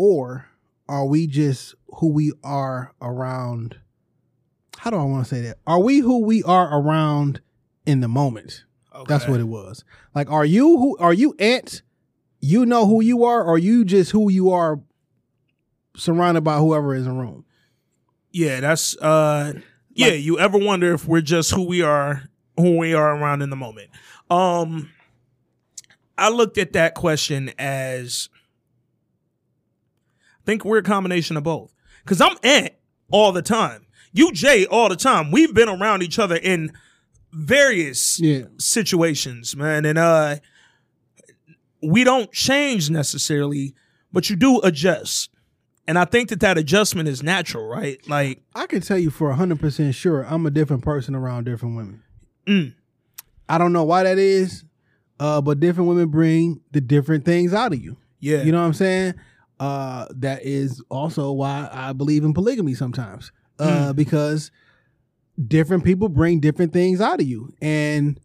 or 0.00 0.46
are 0.88 1.04
we 1.04 1.26
just 1.26 1.74
who 1.98 2.08
we 2.08 2.32
are 2.42 2.94
around?" 3.02 3.76
How 4.78 4.88
do 4.88 4.96
I 4.96 5.04
want 5.04 5.26
to 5.26 5.34
say 5.34 5.42
that? 5.42 5.58
Are 5.66 5.78
we 5.78 5.98
who 5.98 6.24
we 6.24 6.42
are 6.42 6.80
around 6.80 7.42
in 7.84 8.00
the 8.00 8.08
moment? 8.08 8.64
That's 9.06 9.28
what 9.28 9.40
it 9.40 9.44
was. 9.44 9.84
Like, 10.14 10.30
are 10.30 10.44
you 10.44 10.78
who? 10.78 10.96
Are 10.98 11.12
you 11.12 11.34
Ant? 11.38 11.82
You 12.40 12.64
know 12.64 12.86
who 12.86 13.02
you 13.02 13.24
are, 13.24 13.44
or 13.44 13.58
you 13.58 13.84
just 13.84 14.10
who 14.12 14.30
you 14.30 14.50
are, 14.52 14.80
surrounded 15.96 16.40
by 16.44 16.56
whoever 16.56 16.94
is 16.94 17.06
in 17.06 17.12
the 17.12 17.20
room. 17.20 17.44
Yeah, 18.32 18.60
that's 18.60 18.96
uh 18.96 19.52
yeah, 19.92 20.12
you 20.12 20.38
ever 20.38 20.56
wonder 20.56 20.94
if 20.94 21.06
we're 21.06 21.20
just 21.20 21.50
who 21.50 21.66
we 21.66 21.82
are, 21.82 22.22
who 22.56 22.78
we 22.78 22.94
are 22.94 23.16
around 23.16 23.42
in 23.42 23.50
the 23.50 23.56
moment. 23.56 23.90
Um 24.30 24.88
I 26.16 26.30
looked 26.30 26.56
at 26.56 26.72
that 26.72 26.94
question 26.94 27.52
as 27.58 28.29
think 30.50 30.64
we're 30.64 30.78
a 30.78 30.82
combination 30.82 31.36
of 31.36 31.44
both. 31.44 31.72
Cause 32.06 32.20
I'm 32.20 32.36
Ant 32.42 32.72
all 33.12 33.30
the 33.30 33.42
time. 33.42 33.86
You 34.12 34.32
Jay 34.32 34.66
all 34.66 34.88
the 34.88 34.96
time. 34.96 35.30
We've 35.30 35.54
been 35.54 35.68
around 35.68 36.02
each 36.02 36.18
other 36.18 36.34
in 36.36 36.72
various 37.32 38.18
Yeah. 38.20 38.46
situations, 38.58 39.54
man. 39.56 39.84
And 39.84 39.96
uh 39.98 40.36
we 41.82 42.02
don't 42.04 42.30
change 42.32 42.90
necessarily, 42.90 43.74
but 44.12 44.28
you 44.28 44.36
do 44.36 44.60
adjust. 44.62 45.30
And 45.86 45.98
I 45.98 46.04
think 46.04 46.28
that 46.28 46.40
that 46.40 46.58
adjustment 46.58 47.08
is 47.08 47.22
natural, 47.22 47.66
right? 47.66 47.98
Like, 48.08 48.42
I 48.54 48.66
can 48.66 48.80
tell 48.80 48.98
you 48.98 49.10
for 49.10 49.32
hundred 49.32 49.60
percent 49.60 49.94
sure, 49.94 50.22
I'm 50.22 50.44
a 50.46 50.50
different 50.50 50.82
person 50.82 51.14
around 51.14 51.44
different 51.44 51.76
women. 51.76 52.02
Mm. 52.46 52.74
I 53.48 53.58
don't 53.58 53.72
know 53.72 53.84
why 53.84 54.02
that 54.02 54.18
is, 54.18 54.64
uh, 55.20 55.40
but 55.40 55.58
different 55.60 55.88
women 55.88 56.08
bring 56.08 56.60
the 56.72 56.80
different 56.80 57.24
things 57.24 57.52
out 57.54 57.72
of 57.72 57.80
you. 57.82 57.96
yeah, 58.20 58.42
You 58.42 58.52
know 58.52 58.60
what 58.60 58.66
I'm 58.66 58.74
saying? 58.74 59.14
Uh, 59.60 60.06
that 60.16 60.42
is 60.42 60.82
also 60.88 61.30
why 61.32 61.68
I 61.70 61.92
believe 61.92 62.24
in 62.24 62.32
polygamy 62.32 62.72
sometimes, 62.74 63.30
uh, 63.58 63.92
because 63.92 64.50
different 65.46 65.84
people 65.84 66.08
bring 66.08 66.40
different 66.40 66.72
things 66.72 66.98
out 67.00 67.20
of 67.20 67.26
you, 67.26 67.52
and 67.60 68.18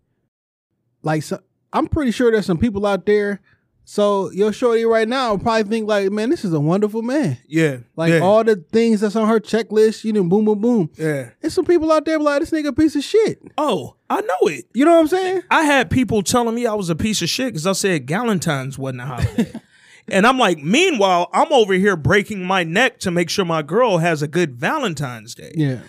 like 1.04 1.24
so, 1.24 1.40
I'm 1.74 1.88
pretty 1.88 2.12
sure 2.12 2.32
there's 2.32 2.46
some 2.46 2.58
people 2.58 2.86
out 2.86 3.06
there. 3.06 3.42
So 3.88 4.32
your 4.32 4.52
shorty 4.52 4.84
right 4.86 5.08
now 5.08 5.38
probably 5.38 5.70
think 5.70 5.88
like, 5.88 6.10
man, 6.10 6.32
this 6.32 6.44
is 6.44 6.54
a 6.54 6.60
wonderful 6.60 7.04
man. 7.04 7.38
yeah, 7.48 7.78
Like 7.96 8.14
yeah, 8.14 8.20
all 8.20 8.44
the 8.44 8.56
things 8.56 9.02
that's 9.02 9.16
on 9.16 9.28
her 9.28 9.40
checklist, 9.40 10.04
you 10.04 10.12
know, 10.14 10.24
boom, 10.24 10.46
boom, 10.46 10.60
boom. 10.60 10.90
yeah. 10.98 11.30
There's 11.40 11.54
some 11.54 11.66
people 11.66 11.92
out 11.92 12.04
there 12.06 12.18
like 12.18 12.40
this 12.40 12.50
nigga 12.50 12.70
a 12.70 12.74
piece 12.74 12.96
of 12.96 13.04
shit. 13.04 13.40
Oh, 13.60 13.98
I 14.10 14.22
know 14.22 14.48
it. 14.48 14.66
You 14.74 14.86
know 14.86 14.94
what 14.94 15.02
I'm 15.02 15.08
saying? 15.10 15.44
I 15.52 15.64
had 15.66 15.92
people 15.92 16.24
telling 16.24 16.56
me 16.56 16.66
I 16.66 16.74
was 16.74 16.90
a 16.90 16.96
piece 16.96 17.22
of 17.22 17.30
shit 17.30 17.48
because 17.50 17.68
I 17.68 17.74
said 17.74 18.08
Galentine's 18.08 18.80
wasn't 18.80 19.02
a 19.02 19.06
holiday. 19.06 19.52
and 20.08 20.28
I'm 20.28 20.38
like, 20.38 20.60
meanwhile, 20.60 21.30
I'm 21.34 21.52
over 21.52 21.74
here 21.74 21.96
breaking 21.96 22.44
my 22.44 22.64
neck 22.64 23.00
to 23.00 23.12
make 23.12 23.30
sure 23.30 23.46
my 23.46 23.62
girl 23.62 23.98
has 23.98 24.22
a 24.22 24.28
good 24.28 24.56
Valentine's 24.56 25.34
Day. 25.34 25.52
Yeah. 25.56 25.80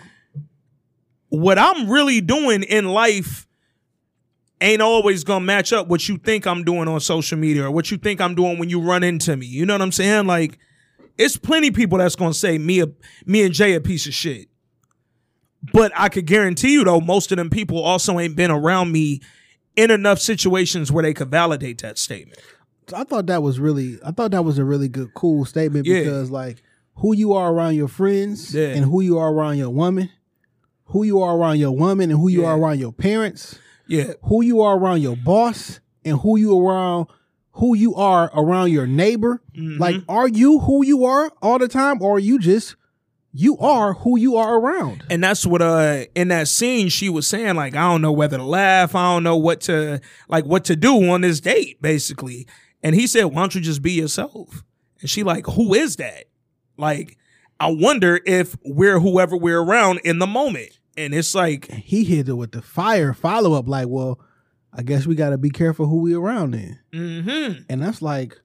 What 1.28 1.58
I'm 1.58 1.90
really 1.90 2.20
doing 2.20 2.62
in 2.62 2.86
life 2.86 3.46
ain't 4.60 4.80
always 4.80 5.22
gonna 5.24 5.44
match 5.44 5.72
up 5.72 5.88
what 5.88 6.08
you 6.08 6.16
think 6.16 6.46
I'm 6.46 6.64
doing 6.64 6.88
on 6.88 6.98
social 7.00 7.36
media 7.36 7.64
or 7.64 7.70
what 7.70 7.90
you 7.90 7.98
think 7.98 8.20
I'm 8.20 8.34
doing 8.34 8.58
when 8.58 8.70
you 8.70 8.80
run 8.80 9.02
into 9.02 9.36
me. 9.36 9.46
You 9.46 9.66
know 9.66 9.74
what 9.74 9.82
I'm 9.82 9.92
saying? 9.92 10.26
Like, 10.26 10.58
it's 11.18 11.36
plenty 11.36 11.70
people 11.70 11.98
that's 11.98 12.16
gonna 12.16 12.32
say 12.34 12.56
me 12.56 12.80
a 12.80 12.86
me 13.26 13.42
and 13.42 13.52
Jay 13.52 13.74
a 13.74 13.80
piece 13.80 14.06
of 14.06 14.14
shit. 14.14 14.48
But 15.72 15.92
I 15.94 16.08
could 16.08 16.26
guarantee 16.26 16.72
you 16.72 16.84
though, 16.84 17.00
most 17.00 17.32
of 17.32 17.36
them 17.36 17.50
people 17.50 17.82
also 17.82 18.18
ain't 18.18 18.36
been 18.36 18.50
around 18.50 18.92
me 18.92 19.20
in 19.74 19.90
enough 19.90 20.20
situations 20.20 20.90
where 20.90 21.02
they 21.02 21.12
could 21.12 21.30
validate 21.30 21.82
that 21.82 21.98
statement. 21.98 22.40
I 22.94 23.04
thought 23.04 23.26
that 23.26 23.42
was 23.42 23.58
really 23.58 23.98
I 24.04 24.10
thought 24.12 24.30
that 24.32 24.44
was 24.44 24.58
a 24.58 24.64
really 24.64 24.88
good 24.88 25.14
cool 25.14 25.44
statement 25.44 25.86
Yeah. 25.86 26.00
because 26.00 26.30
like 26.30 26.62
who 26.96 27.14
you 27.14 27.32
are 27.34 27.52
around 27.52 27.74
your 27.74 27.88
friends 27.88 28.54
Yeah. 28.54 28.68
and 28.68 28.84
who 28.84 29.00
you 29.00 29.18
are 29.18 29.32
around 29.32 29.58
your 29.58 29.70
woman, 29.70 30.10
who 30.86 31.02
you 31.02 31.20
are 31.20 31.36
around 31.36 31.58
your 31.58 31.72
woman 31.72 32.10
and 32.10 32.18
who 32.20 32.28
you 32.28 32.42
Yeah. 32.42 32.48
are 32.48 32.58
around 32.58 32.78
your 32.78 32.92
parents, 32.92 33.58
Yeah. 33.88 34.12
who 34.24 34.42
you 34.42 34.60
are 34.62 34.78
around 34.78 35.02
your 35.02 35.16
boss 35.16 35.80
and 36.04 36.18
who 36.20 36.38
you 36.38 36.58
around 36.58 37.06
who 37.52 37.74
you 37.74 37.94
are 37.94 38.30
around 38.34 38.70
your 38.70 38.86
neighbor. 38.86 39.40
Mm-hmm. 39.56 39.80
Like 39.80 39.96
are 40.08 40.28
you 40.28 40.58
who 40.60 40.84
you 40.84 41.04
are 41.06 41.30
all 41.42 41.58
the 41.58 41.68
time 41.68 42.00
or 42.02 42.16
are 42.16 42.20
you 42.20 42.38
just 42.38 42.76
you 43.38 43.58
are 43.58 43.92
who 43.94 44.18
you 44.18 44.36
are 44.36 44.58
around? 44.58 45.04
And 45.10 45.22
that's 45.24 45.44
what 45.44 45.60
uh 45.60 46.04
in 46.14 46.28
that 46.28 46.48
scene 46.48 46.88
she 46.88 47.08
was 47.10 47.26
saying, 47.26 47.56
like, 47.56 47.74
I 47.74 47.82
don't 47.90 48.00
know 48.00 48.12
whether 48.12 48.36
to 48.38 48.42
laugh, 48.44 48.94
I 48.94 49.14
don't 49.14 49.22
know 49.24 49.36
what 49.36 49.60
to 49.62 50.00
like 50.28 50.44
what 50.46 50.64
to 50.66 50.76
do 50.76 51.10
on 51.10 51.20
this 51.22 51.40
date, 51.40 51.82
basically. 51.82 52.46
And 52.82 52.94
he 52.94 53.06
said, 53.06 53.24
Why 53.24 53.42
don't 53.42 53.54
you 53.54 53.60
just 53.60 53.82
be 53.82 53.92
yourself? 53.92 54.62
And 55.00 55.10
she 55.10 55.22
like, 55.22 55.46
Who 55.46 55.74
is 55.74 55.96
that? 55.96 56.24
Like, 56.76 57.16
I 57.58 57.70
wonder 57.70 58.20
if 58.26 58.56
we're 58.64 59.00
whoever 59.00 59.36
we're 59.36 59.62
around 59.62 60.00
in 60.04 60.18
the 60.18 60.26
moment. 60.26 60.78
And 60.96 61.14
it's 61.14 61.34
like, 61.34 61.70
He 61.70 62.04
hit 62.04 62.28
it 62.28 62.34
with 62.34 62.52
the 62.52 62.62
fire 62.62 63.12
follow 63.14 63.54
up 63.54 63.68
like, 63.68 63.88
well, 63.88 64.20
I 64.72 64.82
guess 64.82 65.06
we 65.06 65.14
got 65.14 65.30
to 65.30 65.38
be 65.38 65.50
careful 65.50 65.86
who 65.86 66.02
we 66.02 66.14
around 66.14 66.52
then. 66.52 66.78
mm-hmm. 66.92 67.62
And 67.68 67.82
that's 67.82 68.02
like 68.02 68.38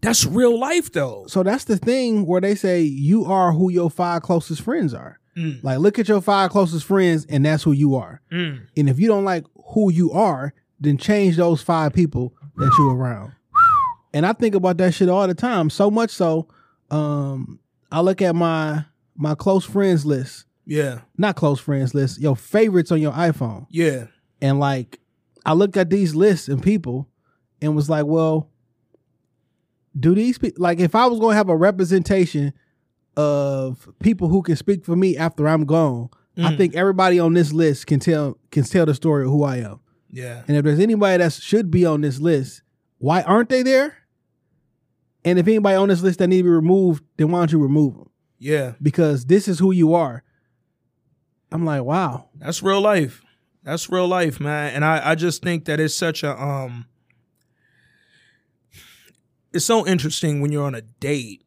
That's 0.00 0.24
real 0.24 0.58
life 0.58 0.92
though. 0.92 1.26
So 1.28 1.42
that's 1.42 1.64
the 1.64 1.76
thing 1.76 2.26
where 2.26 2.40
they 2.40 2.54
say 2.54 2.82
you 2.82 3.24
are 3.24 3.52
who 3.52 3.70
your 3.70 3.90
five 3.90 4.22
closest 4.22 4.62
friends 4.62 4.94
are. 4.94 5.18
Mm. 5.36 5.62
Like, 5.62 5.78
look 5.78 5.98
at 5.98 6.08
your 6.08 6.20
five 6.20 6.50
closest 6.50 6.84
friends, 6.84 7.24
and 7.28 7.46
that's 7.46 7.62
who 7.62 7.70
you 7.70 7.94
are. 7.94 8.20
Mm. 8.32 8.66
And 8.76 8.88
if 8.88 8.98
you 8.98 9.06
don't 9.06 9.24
like 9.24 9.44
who 9.74 9.92
you 9.92 10.10
are, 10.10 10.52
then 10.80 10.98
change 10.98 11.36
those 11.36 11.62
five 11.62 11.92
people 11.92 12.34
that 12.56 12.74
you're 12.78 12.96
around. 12.96 13.32
And 14.12 14.26
I 14.26 14.32
think 14.32 14.54
about 14.54 14.76
that 14.78 14.92
shit 14.94 15.08
all 15.08 15.26
the 15.28 15.34
time. 15.34 15.70
So 15.70 15.90
much 15.90 16.10
so, 16.10 16.48
um, 16.90 17.60
I 17.92 18.00
look 18.00 18.20
at 18.22 18.34
my 18.34 18.84
my 19.16 19.34
close 19.34 19.64
friends 19.64 20.06
list, 20.06 20.46
Yeah. 20.66 21.00
not 21.18 21.36
close 21.36 21.60
friends 21.60 21.94
list, 21.94 22.20
your 22.20 22.34
favorites 22.36 22.90
on 22.90 23.00
your 23.00 23.12
iPhone, 23.12 23.66
Yeah. 23.70 24.06
and 24.40 24.58
like 24.58 24.98
I 25.44 25.52
looked 25.52 25.76
at 25.76 25.90
these 25.90 26.14
lists 26.14 26.48
and 26.48 26.62
people, 26.62 27.08
and 27.62 27.76
was 27.76 27.88
like, 27.90 28.06
well, 28.06 28.48
do 29.98 30.14
these 30.14 30.38
pe- 30.38 30.52
like 30.56 30.78
if 30.80 30.94
I 30.94 31.06
was 31.06 31.18
going 31.18 31.32
to 31.32 31.36
have 31.36 31.48
a 31.48 31.56
representation 31.56 32.52
of 33.16 33.88
people 34.00 34.28
who 34.28 34.42
can 34.42 34.56
speak 34.56 34.84
for 34.84 34.96
me 34.96 35.16
after 35.16 35.46
I'm 35.48 35.64
gone, 35.64 36.08
I 36.38 36.52
Mm. 36.52 36.56
think 36.56 36.74
everybody 36.76 37.18
on 37.18 37.34
this 37.34 37.52
list 37.52 37.86
can 37.86 38.00
tell 38.00 38.38
can 38.50 38.62
tell 38.64 38.86
the 38.86 38.94
story 38.94 39.24
of 39.24 39.30
who 39.30 39.42
I 39.42 39.56
am. 39.58 39.80
Yeah. 40.10 40.42
And 40.48 40.56
if 40.56 40.64
there's 40.64 40.80
anybody 40.80 41.18
that 41.22 41.32
should 41.32 41.70
be 41.70 41.84
on 41.84 42.00
this 42.00 42.18
list, 42.20 42.62
why 42.98 43.22
aren't 43.22 43.48
they 43.48 43.62
there? 43.62 43.94
And 45.24 45.38
if 45.38 45.46
anybody 45.46 45.76
on 45.76 45.88
this 45.88 46.02
list 46.02 46.18
that 46.18 46.28
need 46.28 46.38
to 46.38 46.44
be 46.44 46.50
removed, 46.50 47.04
then 47.16 47.30
why 47.30 47.40
don't 47.40 47.52
you 47.52 47.62
remove 47.62 47.94
them? 47.94 48.10
Yeah. 48.38 48.72
Because 48.80 49.26
this 49.26 49.48
is 49.48 49.58
who 49.58 49.70
you 49.70 49.94
are. 49.94 50.22
I'm 51.52 51.64
like, 51.64 51.82
wow. 51.82 52.28
That's 52.36 52.62
real 52.62 52.80
life. 52.80 53.22
That's 53.62 53.90
real 53.90 54.08
life, 54.08 54.40
man. 54.40 54.74
And 54.74 54.84
I, 54.84 55.10
I 55.10 55.14
just 55.14 55.42
think 55.42 55.66
that 55.66 55.78
it's 55.80 55.94
such 55.94 56.22
a 56.22 56.40
um 56.40 56.86
it's 59.52 59.64
so 59.64 59.86
interesting 59.86 60.40
when 60.40 60.52
you're 60.52 60.64
on 60.64 60.74
a 60.74 60.82
date. 60.82 61.44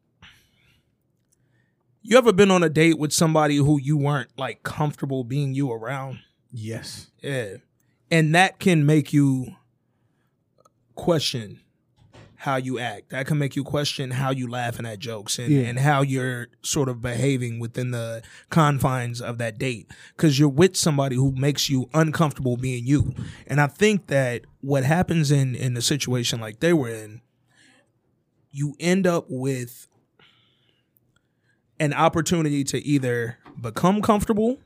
You 2.02 2.18
ever 2.18 2.32
been 2.32 2.50
on 2.50 2.62
a 2.62 2.68
date 2.68 2.98
with 2.98 3.12
somebody 3.12 3.56
who 3.56 3.80
you 3.80 3.96
weren't 3.96 4.28
like 4.36 4.62
comfortable 4.62 5.24
being 5.24 5.54
you 5.54 5.72
around? 5.72 6.20
Yes. 6.52 7.10
Yeah. 7.22 7.56
And 8.10 8.34
that 8.34 8.58
can 8.58 8.84
make 8.84 9.12
you 9.12 9.46
question 10.94 11.60
how 12.44 12.56
you 12.56 12.78
act. 12.78 13.08
That 13.08 13.26
can 13.26 13.38
make 13.38 13.56
you 13.56 13.64
question 13.64 14.10
how 14.10 14.30
you 14.30 14.46
laughing 14.50 14.84
at 14.84 14.98
jokes 14.98 15.38
and, 15.38 15.48
Yeah. 15.50 15.62
and 15.62 15.78
how 15.78 16.02
you're 16.02 16.48
sort 16.60 16.90
of 16.90 17.00
behaving 17.00 17.58
within 17.58 17.90
the 17.90 18.22
confines 18.50 19.22
of 19.22 19.38
that 19.38 19.56
date. 19.56 19.90
Cause 20.18 20.38
you're 20.38 20.50
with 20.50 20.76
somebody 20.76 21.16
who 21.16 21.32
makes 21.32 21.70
you 21.70 21.88
uncomfortable 21.94 22.58
being 22.58 22.86
you. 22.86 23.14
And 23.46 23.62
I 23.62 23.66
think 23.66 24.08
that 24.08 24.42
what 24.60 24.84
happens 24.84 25.30
in, 25.30 25.54
in 25.54 25.74
a 25.74 25.80
situation 25.80 26.38
like 26.38 26.60
they 26.60 26.74
were 26.74 26.90
in, 26.90 27.22
you 28.50 28.76
end 28.78 29.06
up 29.06 29.24
with 29.30 29.88
an 31.80 31.94
opportunity 31.94 32.62
to 32.64 32.78
either 32.86 33.38
become 33.58 34.02
comfortable 34.02 34.58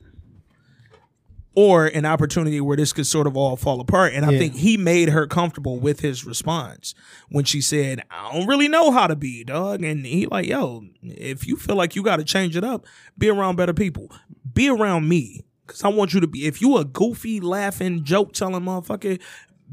or 1.55 1.87
an 1.87 2.05
opportunity 2.05 2.61
where 2.61 2.77
this 2.77 2.93
could 2.93 3.07
sort 3.07 3.27
of 3.27 3.35
all 3.35 3.55
fall 3.55 3.81
apart. 3.81 4.13
And 4.13 4.23
I 4.25 4.31
Yeah. 4.31 4.39
think 4.39 4.55
he 4.55 4.77
made 4.77 5.09
her 5.09 5.25
comfortable 5.27 5.79
with 5.79 5.99
his 6.01 6.25
response 6.25 6.93
when 7.29 7.43
she 7.43 7.59
said, 7.59 8.01
I 8.11 8.31
don't 8.33 8.47
really 8.47 8.67
know 8.67 8.91
how 8.91 9.07
to 9.07 9.15
be, 9.15 9.43
dog. 9.43 9.83
And 9.83 10.05
he 10.05 10.25
like, 10.27 10.47
yo, 10.47 10.83
if 11.01 11.47
you 11.47 11.55
feel 11.57 11.75
like 11.75 11.95
you 11.95 12.03
got 12.03 12.17
to 12.17 12.23
change 12.23 12.55
it 12.55 12.63
up, 12.63 12.85
be 13.17 13.29
around 13.29 13.55
better 13.55 13.73
people. 13.73 14.11
Be 14.53 14.69
around 14.69 15.09
me. 15.09 15.43
Cause 15.67 15.83
I 15.83 15.89
want 15.89 16.13
you 16.13 16.19
to 16.19 16.27
be, 16.27 16.47
if 16.47 16.61
you 16.61 16.77
a 16.77 16.85
goofy, 16.85 17.39
laughing, 17.39 18.03
joke 18.03 18.33
telling 18.33 18.63
motherfucker, 18.63 19.19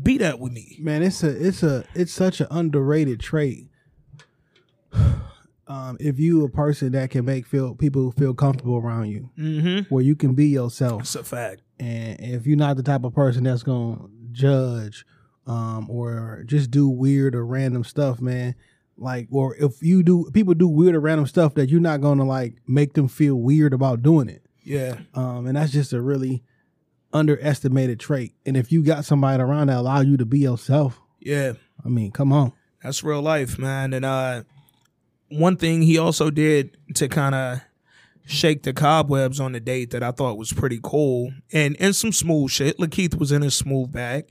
be 0.03 0.19
that 0.19 0.39
with 0.39 0.53
me. 0.53 0.77
Man, 0.81 1.03
it's 1.03 1.23
a 1.23 1.31
it's 1.47 1.63
a 1.63 1.85
it's 1.95 2.13
such 2.13 2.41
an 2.43 2.49
underrated 2.51 3.19
trait. 3.21 3.69
um, 5.69 5.97
if 5.99 6.19
you 6.19 6.45
a 6.45 6.49
person 6.49 6.93
that 6.93 7.11
can 7.11 7.25
make 7.25 7.47
feel 7.47 7.75
people 7.75 8.11
feel 8.13 8.35
comfortable 8.35 8.77
around 8.77 9.09
you, 9.09 9.31
Mm-hmm. 9.39 9.95
where 9.95 10.03
you 10.05 10.15
can 10.15 10.35
be 10.35 10.49
yourself, 10.49 10.99
That's 10.99 11.15
a 11.17 11.25
fact. 11.25 11.63
And 11.79 12.19
if 12.21 12.47
you're 12.47 12.57
not 12.57 12.77
the 12.77 12.83
type 12.83 13.05
of 13.05 13.15
person 13.15 13.45
that's 13.45 13.63
gonna 13.63 14.07
judge, 14.33 15.05
um, 15.47 15.89
or 15.91 16.43
just 16.47 16.71
do 16.71 16.89
weird 16.89 17.35
or 17.35 17.45
random 17.47 17.85
stuff, 17.85 18.21
man. 18.21 18.55
Like, 18.99 19.29
or 19.31 19.55
if 19.57 19.83
you 19.83 20.03
do, 20.03 20.31
people 20.33 20.55
do 20.55 20.67
weird 20.69 20.95
or 20.95 21.01
random 21.01 21.27
stuff 21.27 21.55
that 21.55 21.69
you're 21.69 21.81
not 21.81 22.01
gonna 22.01 22.25
like 22.25 22.55
make 22.67 22.95
them 22.95 23.09
feel 23.09 23.37
weird 23.37 23.73
about 23.73 24.03
doing 24.03 24.29
it. 24.29 24.43
Yeah. 24.65 24.99
Um, 25.15 25.47
and 25.47 25.57
that's 25.57 25.71
just 25.73 25.93
a 25.93 26.01
really 26.01 26.43
underestimated 27.13 28.01
trait. 28.01 28.35
And 28.45 28.57
if 28.57 28.73
you 28.73 28.83
got 28.83 29.05
somebody 29.05 29.43
around 29.43 29.69
that 29.69 29.79
allow 29.79 30.01
you 30.01 30.17
to 30.17 30.27
be 30.27 30.41
yourself, 30.41 31.01
Yeah. 31.21 31.53
I 31.85 31.89
mean, 31.89 32.11
come 32.11 32.33
on. 32.33 32.53
That's 32.83 33.05
real 33.05 33.23
life, 33.23 33.59
man. 33.59 33.93
And 33.93 34.05
uh 34.05 34.43
one 35.29 35.57
thing 35.57 35.83
he 35.83 35.99
also 35.99 36.31
did 36.31 36.77
to 36.95 37.09
kind 37.09 37.35
of 37.35 37.61
shake 38.27 38.65
the 38.65 38.73
cobwebs 38.73 39.39
on 39.39 39.53
the 39.53 39.61
date 39.61 39.93
that 39.93 40.03
I 40.03 40.11
thought 40.11 40.37
was 40.37 40.53
pretty 40.53 40.81
cool 40.83 41.33
and 41.53 41.77
and 41.79 41.95
some 41.95 42.13
smooth 42.13 42.51
shit. 42.51 42.77
LaKeith 42.79 43.19
was 43.19 43.31
in 43.33 43.43
his 43.43 43.55
smooth 43.55 43.93
bag. 43.93 44.27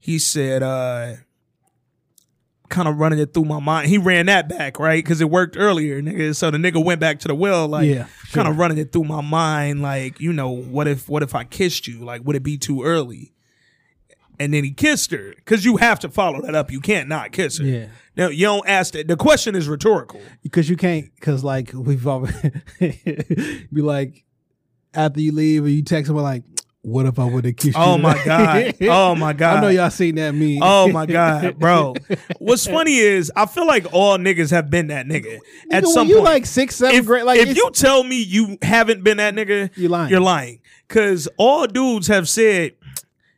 He 0.00 0.18
said 0.18 0.62
uh 0.62 1.16
kind 2.68 2.88
of 2.88 2.96
running 2.96 3.18
it 3.18 3.32
through 3.32 3.44
my 3.44 3.60
mind. 3.60 3.88
He 3.88 3.98
ran 3.98 4.26
that 4.26 4.48
back, 4.48 4.80
right? 4.80 5.04
Cuz 5.04 5.20
it 5.20 5.30
worked 5.30 5.56
earlier, 5.58 6.00
nigga. 6.02 6.34
So 6.34 6.50
the 6.50 6.58
nigga 6.58 6.82
went 6.82 6.98
back 6.98 7.20
to 7.20 7.28
the 7.28 7.34
well 7.34 7.68
like 7.68 7.88
Yeah, 7.88 8.06
kind 8.32 8.48
of 8.48 8.58
running 8.58 8.78
it 8.78 8.90
through 8.92 9.04
my 9.04 9.20
mind 9.20 9.82
like, 9.82 10.18
you 10.18 10.32
know, 10.32 10.50
what 10.50 10.88
if 10.88 11.08
what 11.08 11.22
if 11.22 11.34
I 11.34 11.44
kissed 11.44 11.86
you? 11.86 12.04
Like 12.04 12.22
would 12.24 12.36
it 12.36 12.42
be 12.42 12.56
too 12.56 12.82
early? 12.82 13.34
And 14.38 14.52
then 14.52 14.64
he 14.64 14.70
kissed 14.72 15.10
her 15.12 15.32
because 15.36 15.64
you 15.64 15.76
have 15.78 15.98
to 16.00 16.08
follow 16.08 16.42
that 16.42 16.54
up. 16.54 16.70
You 16.70 16.80
can't 16.80 17.08
not 17.08 17.32
kiss 17.32 17.58
her. 17.58 17.64
Yeah. 17.64 17.86
Now 18.16 18.28
you 18.28 18.46
don't 18.46 18.68
ask 18.68 18.92
that. 18.94 19.08
The 19.08 19.16
question 19.16 19.54
is 19.54 19.68
rhetorical. 19.68 20.20
because 20.42 20.68
you 20.70 20.76
can't 20.76 21.14
because 21.14 21.42
like 21.44 21.70
we've 21.74 22.06
always 22.06 22.34
be 22.80 23.66
like 23.82 24.24
after 24.94 25.20
you 25.20 25.32
leave 25.32 25.64
and 25.64 25.72
you 25.74 25.82
text 25.82 26.06
someone 26.08 26.24
like 26.24 26.42
what 26.82 27.04
if 27.04 27.18
i 27.18 27.24
would 27.24 27.44
have 27.44 27.56
kissed 27.56 27.76
oh 27.76 27.84
you 27.84 27.92
Oh 27.94 27.98
my 27.98 28.24
god. 28.24 28.74
Oh 28.82 29.14
my 29.16 29.32
god. 29.32 29.56
i 29.58 29.60
know 29.60 29.68
y'all 29.68 29.90
seen 29.90 30.14
that 30.14 30.32
meme 30.34 30.58
Oh 30.62 30.88
my 30.92 31.04
god, 31.18 31.58
bro. 31.58 31.94
What's 32.38 32.66
funny 32.66 32.96
is 32.98 33.30
I 33.34 33.46
feel 33.46 33.66
like 33.66 33.86
all 33.92 34.16
niggas 34.18 34.50
have 34.52 34.70
been 34.70 34.86
that 34.86 35.06
nigga 35.06 35.38
at 35.70 35.82
Nigga, 35.82 35.86
some 35.88 36.02
when 36.02 36.08
you 36.08 36.14
point. 36.16 36.24
like 36.26 36.46
six 36.46 36.76
seven 36.76 36.94
if, 36.96 37.04
grade 37.06 37.24
like 37.24 37.40
if 37.40 37.56
you 37.56 37.70
tell 37.72 38.04
me 38.04 38.22
you 38.22 38.56
haven't 38.62 39.02
been 39.02 39.16
that 39.16 39.34
nigga, 39.34 39.70
You're 39.76 39.90
lying. 39.90 40.10
You're 40.10 40.20
lying. 40.20 40.60
Cause 40.88 41.26
all 41.36 41.66
dudes 41.66 42.06
have 42.06 42.28
said, 42.28 42.74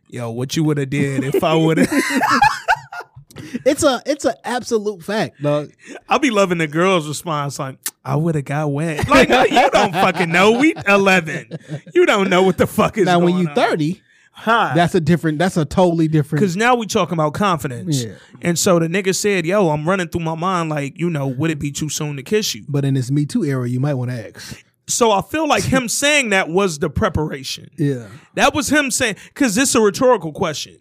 "Yo, 0.09 0.31
what 0.31 0.57
you 0.57 0.65
would 0.65 0.79
have 0.79 0.91
did 0.91 1.25
if 1.25 1.43
I 1.43 1.55
would 1.55 1.79
have." 1.79 1.89
it's 3.65 3.83
a 3.83 4.03
it's 4.05 4.25
an 4.25 4.35
absolute 4.45 5.03
fact 5.03 5.41
dog 5.41 5.71
I'll 6.09 6.19
be 6.19 6.31
loving 6.31 6.59
the 6.59 6.67
girl's 6.67 7.07
response 7.09 7.59
like, 7.59 7.79
"I 8.05 8.17
would 8.17 8.35
have 8.35 8.45
got 8.45 8.73
wet." 8.73 9.09
Like 9.09 9.29
no, 9.29 9.45
you 9.45 9.71
don't 9.71 9.93
fucking 9.93 10.31
know. 10.31 10.59
We 10.59 10.75
eleven. 10.87 11.57
You 11.95 12.07
don't 12.07 12.29
know 12.31 12.43
what 12.43 12.59
the 12.59 12.67
fuck 12.67 12.99
is 12.99 13.07
now 13.07 13.19
when 13.19 13.37
you 13.39 13.47
30 13.55 14.03
Huh. 14.33 14.71
that's 14.73 14.95
a 14.95 15.01
different 15.01 15.39
that's 15.41 15.57
a 15.57 15.65
totally 15.65 16.07
different 16.07 16.41
Because 16.41 16.57
now 16.57 16.77
we 16.77 16.87
talking 16.87 17.15
about 17.15 17.35
confidence. 17.35 18.05
Yeah. 18.05 18.15
And 18.41 18.57
so 18.57 18.79
the 18.79 18.87
nigga 18.87 19.13
said, 19.13 19.45
yo, 19.45 19.71
I'm 19.71 19.89
running 19.89 20.07
through 20.09 20.21
my 20.21 20.37
mind 20.37 20.69
like, 20.69 20.97
you 20.97 21.11
know, 21.11 21.27
would 21.27 21.51
it 21.51 21.59
be 21.59 21.73
too 21.73 21.89
soon 21.89 22.15
to 22.19 22.23
kiss 22.23 22.55
you? 22.55 22.65
but 22.69 22.85
in 22.85 22.95
this 22.95 23.11
me 23.11 23.27
too 23.27 23.43
era 23.45 23.69
you 23.69 23.81
might 23.81 23.95
want 23.95 24.13
to 24.13 24.29
ask 24.37 24.65
So 24.89 25.13
I 25.13 25.23
feel 25.23 25.47
like 25.47 25.63
him 25.65 25.89
saying 26.03 26.31
that 26.31 26.49
was 26.49 26.79
the 26.79 26.91
preparation. 26.91 27.71
yeah 27.79 28.09
That 28.35 28.55
was 28.55 28.69
him 28.71 28.91
saying, 28.91 29.17
because 29.29 29.55
this 29.55 29.71
is 29.71 29.75
a 29.75 29.81
rhetorical 29.81 30.33
question. 30.33 30.79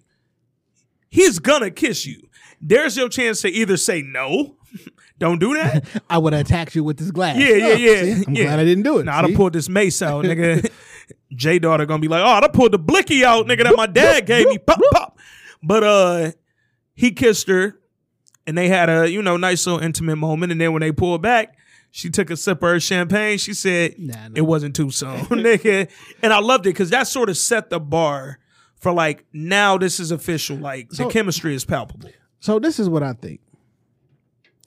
He's 1.10 1.40
gonna 1.40 1.72
kiss 1.72 2.06
you. 2.06 2.22
There's 2.62 2.98
your 2.98 3.10
chance 3.10 3.42
to 3.42 3.50
either 3.50 3.78
say 3.78 4.02
no, 4.02 4.56
don't 5.20 5.40
do 5.40 5.54
that. 5.56 5.86
i 6.10 6.18
would 6.18 6.34
have 6.34 6.46
attacked 6.46 6.76
you 6.76 6.84
with 6.84 6.98
this 6.98 7.12
glass 7.12 7.38
Yeah, 7.38 7.48
yeah, 7.56 7.66
Oh, 7.68 7.72
yeah. 7.74 8.02
see? 8.16 8.24
i'm 8.28 8.36
yeah. 8.36 8.44
glad 8.46 8.60
i 8.60 8.64
didn't 8.66 8.84
do 8.84 9.00
it 9.00 9.06
Nah, 9.06 9.20
I'd 9.20 9.26
have 9.30 9.36
pulled 9.36 9.54
this 9.54 9.70
mace 9.70 10.02
out, 10.02 10.26
nigga. 10.26 10.70
J 11.36 11.60
daughter 11.60 11.86
gonna 11.86 12.02
be 12.02 12.08
like, 12.08 12.22
oh, 12.24 12.46
I 12.46 12.48
pulled 12.50 12.72
the 12.74 12.80
blicky 12.80 13.24
out, 13.26 13.46
nigga, 13.48 13.64
that 13.64 13.76
my 13.76 13.86
dad 13.88 14.26
gave 14.26 14.48
me. 14.48 14.58
Pop, 14.58 14.80
pop. 14.92 15.18
But 15.64 15.84
uh 15.84 16.32
he 16.94 17.12
kissed 17.12 17.48
her 17.48 17.78
and 18.46 18.58
they 18.58 18.68
had 18.70 18.90
a, 18.90 19.10
you 19.10 19.22
know, 19.22 19.38
nice 19.38 19.66
little 19.68 19.82
intimate 19.82 20.16
moment. 20.16 20.52
And 20.52 20.60
then 20.62 20.72
when 20.74 20.80
they 20.82 20.92
pulled 20.92 21.22
back, 21.22 21.57
she 21.98 22.12
took 22.12 22.30
a 22.30 22.38
sip 22.38 22.62
of 22.62 22.70
her 22.70 22.80
champagne. 22.80 23.40
She 23.40 23.56
said 23.56 23.96
Nah, 23.98 24.28
nah. 24.28 24.34
it 24.36 24.42
wasn't 24.42 24.76
too 24.76 24.92
soon, 24.92 25.18
nigga. 25.30 25.90
And 26.22 26.32
I 26.32 26.40
loved 26.40 26.68
it 26.68 26.70
because 26.70 26.92
that 26.92 27.08
sort 27.08 27.28
of 27.28 27.38
set 27.38 27.72
the 27.72 27.80
bar 27.80 28.38
for 28.76 28.94
like 28.94 29.26
now 29.34 29.80
this 29.80 30.00
is 30.00 30.12
official. 30.12 30.58
Like 30.58 30.90
the 30.90 31.08
chemistry 31.08 31.56
is 31.56 31.66
palpable. 31.66 32.12
So 32.40 32.60
this 32.60 32.80
is 32.80 32.88
what 32.88 33.02
I 33.02 33.14
think, 33.14 33.40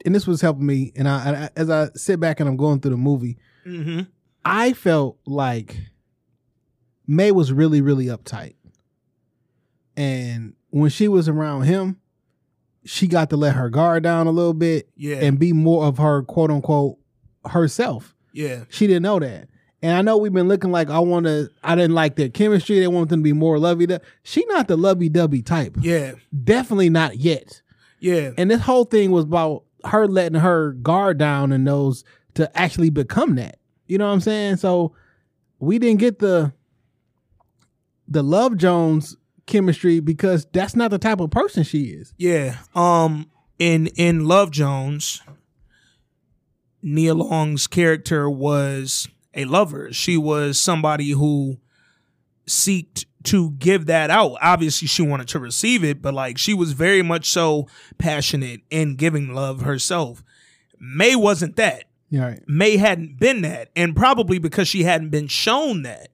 and 0.05 0.13
this 0.13 0.27
was 0.27 0.41
helping 0.41 0.67
me. 0.67 0.93
And 0.97 1.09
I, 1.09 1.45
I 1.45 1.51
as 1.55 1.71
I 1.71 1.91
sit 1.95 2.19
back 2.19 2.41
and 2.41 2.49
I'm 2.49 2.57
going 2.57 2.81
through 2.81 2.91
the 2.93 2.97
movie, 2.97 3.39
Mm-hmm. 3.65 4.01
I 4.45 4.73
felt 4.73 5.19
like 5.27 5.77
Mae 7.07 7.31
was 7.31 7.53
really, 7.53 7.81
really 7.81 8.07
uptight, 8.07 8.55
and 9.97 10.55
when 10.71 10.91
she 10.91 11.09
was 11.09 11.29
around 11.29 11.63
him, 11.65 11.99
she 12.85 13.07
got 13.07 13.31
to 13.31 13.37
let 13.37 13.55
her 13.55 13.69
guard 13.69 14.03
down 14.03 14.27
a 14.27 14.31
little 14.31 14.55
bit 14.55 14.89
Yeah. 14.97 15.17
and 15.17 15.39
be 15.39 15.53
more 15.53 15.85
of 15.85 15.99
her 15.99 16.23
quote 16.23 16.51
unquote 16.51 16.97
herself. 17.45 18.15
Yeah. 18.33 18.65
She 18.69 18.87
didn't 18.87 19.03
know 19.03 19.19
that. 19.19 19.49
And 19.83 19.97
I 19.97 20.03
know 20.03 20.19
we've 20.19 20.33
been 20.33 20.49
looking 20.49 20.71
like 20.71 20.91
I 20.91 20.99
want 20.99 21.25
to. 21.27 21.49
I 21.65 21.75
didn't 21.75 21.95
like 21.95 22.17
their 22.17 22.29
chemistry. 22.29 22.81
They 22.81 22.87
want 22.87 23.09
them 23.09 23.21
to 23.21 23.25
be 23.25 23.33
more 23.33 23.59
lovey. 23.59 23.87
dovey 23.87 24.05
She 24.23 24.45
not 24.47 24.69
the 24.69 24.77
lovey 24.77 25.09
dovey 25.09 25.43
type. 25.43 25.77
Yeah. 25.81 26.13
Definitely 26.45 26.91
not 26.91 27.17
yet. 27.17 27.63
Yeah. 27.99 28.33
And 28.37 28.51
this 28.51 28.61
whole 28.61 28.85
thing 28.85 29.11
was 29.11 29.25
about 29.25 29.65
her 29.85 30.07
letting 30.07 30.41
her 30.41 30.73
guard 30.73 31.19
down 31.19 31.53
and 31.53 31.67
those 31.67 32.05
to 32.35 32.55
actually 32.59 32.91
become 32.91 33.37
that. 33.37 33.59
You 33.87 33.99
know 33.99 34.07
what 34.07 34.13
I'm 34.13 34.21
saying? 34.21 34.57
So 34.57 34.95
we 35.59 35.79
didn't 35.79 36.01
get 36.01 36.19
the 36.19 36.53
the 38.07 38.23
Love 38.23 38.57
Jones 38.57 39.17
chemistry 39.47 40.01
because 40.01 40.47
that's 40.53 40.77
not 40.77 40.91
the 40.91 40.99
type 40.99 41.21
of 41.21 41.31
person 41.31 41.63
she 41.63 41.85
is. 41.85 42.13
Yeah. 42.19 42.59
Um 42.75 43.31
in 43.59 43.87
in 43.89 44.27
Love 44.27 44.51
Jones, 44.51 45.23
Nia 46.83 47.15
Long's 47.15 47.67
character 47.67 48.29
was 48.29 49.09
a 49.35 49.45
lover. 49.45 49.93
She 49.93 50.17
was 50.17 50.59
somebody 50.59 51.11
who 51.11 51.59
seeked 52.47 53.05
to 53.25 53.51
give 53.53 53.87
that 53.87 54.11
out. 54.11 54.37
Obviously 54.41 54.89
she 54.89 55.03
wanted 55.03 55.29
to 55.29 55.39
receive 55.39 55.85
it, 55.85 56.01
but 56.03 56.15
like 56.15 56.39
she 56.39 56.55
was 56.55 56.73
very 56.73 57.03
much 57.03 57.31
so 57.31 57.69
passionate 57.99 58.63
in 58.71 58.97
giving 58.97 59.35
love 59.35 59.63
herself. 59.63 60.23
Mae 60.79 61.15
wasn't 61.15 61.57
that. 61.57 61.85
Right. 62.13 62.41
Mae 62.49 62.77
hadn't 62.77 63.19
been 63.19 63.43
that, 63.43 63.71
and 63.77 63.95
probably 63.95 64.39
because 64.39 64.67
she 64.67 64.83
hadn't 64.83 65.11
been 65.11 65.29
shown 65.29 65.83
that. 65.83 66.09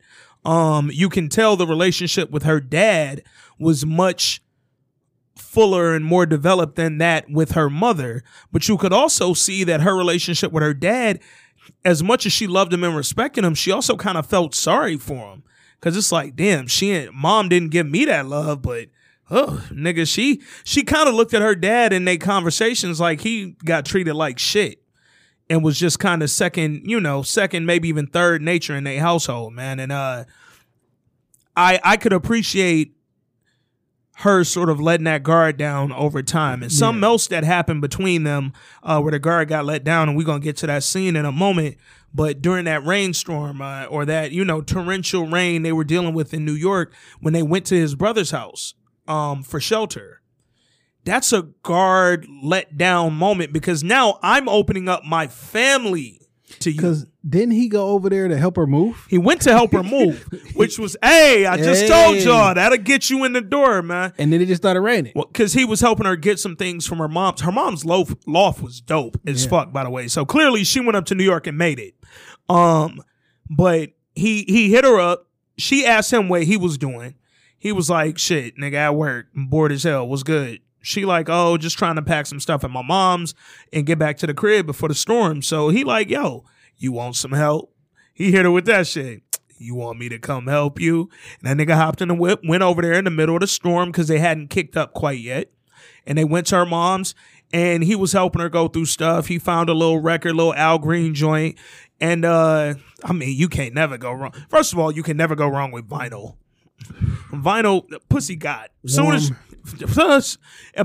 Um, 0.45 0.91
you 0.93 1.09
can 1.09 1.29
tell 1.29 1.57
the 1.57 1.67
relationship 1.67 2.31
with 2.31 2.43
her 2.43 2.61
dad 2.61 3.23
was 3.59 3.87
much 3.87 4.43
fuller 5.37 5.95
and 5.95 6.05
more 6.05 6.27
developed 6.27 6.77
than 6.77 6.99
that 6.99 7.31
with 7.31 7.53
her 7.53 7.71
mother. 7.71 8.23
But 8.53 8.69
you 8.69 8.77
could 8.77 8.93
also 8.93 9.35
see 9.35 9.65
that 9.65 9.83
her 9.83 9.97
relationship 9.97 10.53
with 10.53 10.63
her 10.63 10.75
dad, 10.75 11.21
as 11.85 12.03
much 12.03 12.27
as 12.27 12.33
she 12.33 12.47
loved 12.47 12.73
him 12.73 12.85
and 12.85 12.97
respected 12.97 13.45
him, 13.45 13.55
she 13.55 13.71
also 13.71 13.97
kind 13.97 14.19
of 14.19 14.27
felt 14.27 14.55
sorry 14.55 14.97
for 14.97 15.33
him. 15.33 15.43
Cause 15.81 15.97
it's 15.97 16.11
like, 16.11 16.35
damn, 16.35 16.67
she 16.67 17.09
mom 17.13 17.49
didn't 17.49 17.71
give 17.71 17.87
me 17.87 18.07
that 18.07 18.27
love, 18.27 18.63
but 18.63 18.89
oh, 19.31 19.65
nigga, 19.71 20.11
she 20.11 20.41
she 20.65 20.83
kind 20.83 21.09
of 21.09 21.15
looked 21.15 21.35
at 21.35 21.43
her 21.43 21.55
dad 21.55 21.93
in 21.93 22.05
their 22.05 22.17
conversations 22.17 22.99
like 22.99 23.21
he 23.21 23.57
got 23.65 23.85
treated 23.85 24.15
like 24.15 24.39
shit 24.39 24.83
and 25.49 25.63
was 25.63 25.79
just 25.79 25.99
kind 25.99 26.23
of 26.23 26.31
second, 26.31 26.83
you 26.87 26.99
know, 26.99 27.23
second, 27.23 27.67
maybe 27.67 27.89
even 27.89 28.07
third 28.07 28.43
nature 28.43 28.75
in 28.75 28.85
their 28.85 29.01
household, 29.01 29.53
man. 29.53 29.79
And 29.79 29.93
uh 29.93 30.25
I 31.57 31.79
I 31.85 31.97
could 31.99 32.13
appreciate 32.13 32.96
her 34.21 34.45
sort 34.45 34.71
of 34.71 34.81
letting 34.81 35.05
that 35.05 35.23
guard 35.23 35.57
down 35.57 35.93
over 35.93 36.23
time. 36.23 36.63
And 36.63 36.73
something 36.73 37.05
else 37.05 37.27
that 37.29 37.45
happened 37.45 37.83
between 37.83 38.25
them, 38.25 38.53
uh, 38.83 39.01
where 39.01 39.11
the 39.11 39.19
guard 39.19 39.49
got 39.49 39.65
let 39.65 39.85
down, 39.85 40.09
and 40.09 40.17
we're 40.17 40.25
gonna 40.25 40.41
get 40.41 40.57
to 40.59 40.67
that 40.67 40.83
scene 40.83 41.17
in 41.17 41.25
a 41.25 41.33
moment. 41.33 41.77
But 42.15 42.41
during 42.41 42.65
that 42.65 42.85
rainstorm, 42.87 43.61
uh, 43.61 43.85
or 43.85 44.07
that, 44.07 44.33
you 44.33 44.45
know, 44.45 44.63
torrential 44.63 45.27
rain 45.27 45.63
they 45.63 45.73
were 45.73 45.85
dealing 45.85 46.15
with 46.15 46.33
in 46.33 46.45
New 46.47 46.55
York 46.55 46.95
when 47.21 47.35
they 47.35 47.43
went 47.43 47.67
to 47.67 47.75
his 47.77 47.95
brother's 47.95 48.31
house 48.31 48.75
um 49.09 49.41
for 49.45 49.61
shelter 49.61 50.21
that's 51.07 51.33
a 51.33 51.43
guard 51.63 52.27
let 52.43 52.77
down 52.77 53.15
moment 53.15 53.53
because 53.53 53.85
now 53.85 54.19
I'm 54.23 54.49
opening 54.49 54.89
up 54.89 55.05
my 55.05 55.29
family 55.29 56.21
to 56.61 56.71
you. 56.71 56.77
Because 56.77 57.07
didn't 57.29 57.53
he 57.53 57.69
go 57.69 57.89
over 57.91 58.09
there 58.09 58.29
to 58.29 58.37
help 58.37 58.57
her 58.57 58.67
move? 58.67 59.07
He 59.09 59.19
went 59.19 59.43
to 59.43 59.53
help 59.53 59.73
her 59.73 59.83
move, 59.83 60.23
which 60.55 60.79
was, 60.79 60.97
hey, 61.03 61.47
I 61.47 61.57
just 61.57 61.83
Hey. 61.83 61.89
told 61.89 62.17
y'all 62.19 62.55
that'll 62.55 62.79
get 62.79 63.11
you 63.11 63.25
in 63.25 63.33
the 63.33 63.41
door, 63.41 63.83
man. 63.83 64.13
And 64.19 64.33
then 64.33 64.41
it 64.41 64.47
just 64.47 64.63
started 64.63 64.81
raining. 64.81 65.13
Well, 65.15 65.27
because 65.27 65.53
he 65.53 65.65
was 65.65 65.81
helping 65.81 66.07
her 66.07 66.17
get 66.17 66.39
some 66.39 66.57
things 66.57 66.87
from 66.87 66.99
her 66.99 67.09
mom's. 67.09 67.41
Her 67.41 67.53
mom's 67.53 67.85
loaf, 67.85 68.15
loft 68.27 68.63
was 68.63 68.81
dope 68.81 69.21
as 69.27 69.45
Yeah. 69.45 69.51
fuck, 69.51 69.73
by 69.73 69.85
the 69.85 69.91
way. 69.91 70.09
So 70.09 70.25
clearly 70.25 70.65
she 70.65 70.81
went 70.81 70.97
up 70.97 71.05
to 71.07 71.15
New 71.15 71.25
York 71.25 71.47
and 71.47 71.57
made 71.59 71.79
it. 71.79 71.95
Um, 72.49 73.01
but 73.51 73.91
he 74.15 74.45
he 74.49 74.71
hit 74.71 74.85
her 74.85 74.99
up. 75.01 75.29
She 75.59 75.85
asked 75.87 76.13
him 76.13 76.29
what 76.29 76.45
he 76.45 76.57
was 76.57 76.79
doing. 76.79 77.15
He 77.59 77.73
was 77.73 77.89
like, 77.91 78.19
"Shit, 78.19 78.57
nigga, 78.59 78.75
at 78.75 78.95
work, 78.95 79.27
I'm 79.37 79.47
bored 79.47 79.73
as 79.73 79.83
hell. 79.83 80.07
What's 80.09 80.23
good?" 80.23 80.61
She 80.87 81.05
like, 81.05 81.29
oh, 81.29 81.57
just 81.57 81.77
trying 81.77 81.97
to 81.97 82.03
pack 82.03 82.27
some 82.27 82.39
stuff 82.39 82.63
at 82.63 82.71
my 82.71 82.81
mom's 82.81 83.35
and 83.73 83.85
get 83.85 83.99
back 83.99 84.19
to 84.19 84.27
the 84.27 84.35
crib 84.35 84.67
before 84.67 84.89
the 84.89 84.95
storm. 84.95 85.43
So 85.43 85.69
he 85.69 85.83
like, 85.83 86.09
yo, 86.09 86.45
you 86.77 86.93
want 86.93 87.17
some 87.17 87.33
help? 87.33 87.75
He 88.15 88.31
hit 88.31 88.45
her 88.45 88.53
with 88.53 88.67
that 88.67 88.87
shit. 88.87 89.23
You 89.59 89.75
want 89.75 89.99
me 89.99 90.09
to 90.11 90.21
come 90.21 90.47
help 90.47 90.81
you? 90.81 91.11
And 91.43 91.59
that 91.59 91.67
nigga 91.67 91.75
hopped 91.75 92.03
in 92.03 92.09
the 92.09 92.15
whip, 92.15 92.41
went 92.47 92.63
over 92.63 92.83
there 92.83 92.93
in 92.93 93.05
the 93.05 93.11
middle 93.11 93.35
of 93.35 93.41
the 93.41 93.49
storm 93.49 93.91
because 93.91 94.07
they 94.07 94.21
hadn't 94.21 94.51
kicked 94.51 94.77
up 94.77 94.95
quite 94.95 95.19
yet. 95.19 95.51
And 96.07 96.17
they 96.17 96.25
went 96.25 96.47
to 96.49 96.57
her 96.57 96.67
mom's 96.67 97.17
and 97.53 97.83
he 97.83 97.97
was 97.97 98.13
helping 98.13 98.41
her 98.41 98.49
go 98.49 98.69
through 98.69 98.85
stuff. 98.85 99.27
He 99.27 99.41
found 99.41 99.69
a 99.69 99.75
little 99.75 99.99
record, 99.99 100.37
little 100.37 100.55
Al 100.55 100.79
Green 100.79 101.15
joint. 101.15 101.59
And 102.01 102.25
uh 102.25 102.75
I 103.03 103.13
mean, 103.13 103.37
you 103.37 103.49
can't 103.49 103.75
never 103.75 103.99
go 103.99 104.13
wrong. 104.13 104.33
First 104.51 104.73
of 104.73 104.79
all, 104.79 104.93
you 104.93 105.03
can 105.03 105.17
never 105.17 105.35
go 105.35 105.49
wrong 105.49 105.73
with 105.73 105.89
vinyl. 105.89 106.37
Vinyl, 107.33 107.85
pussy 108.09 108.37
got. 108.37 108.71
Soon 108.87 109.15
as, 109.15 109.33
plus, 109.67 110.39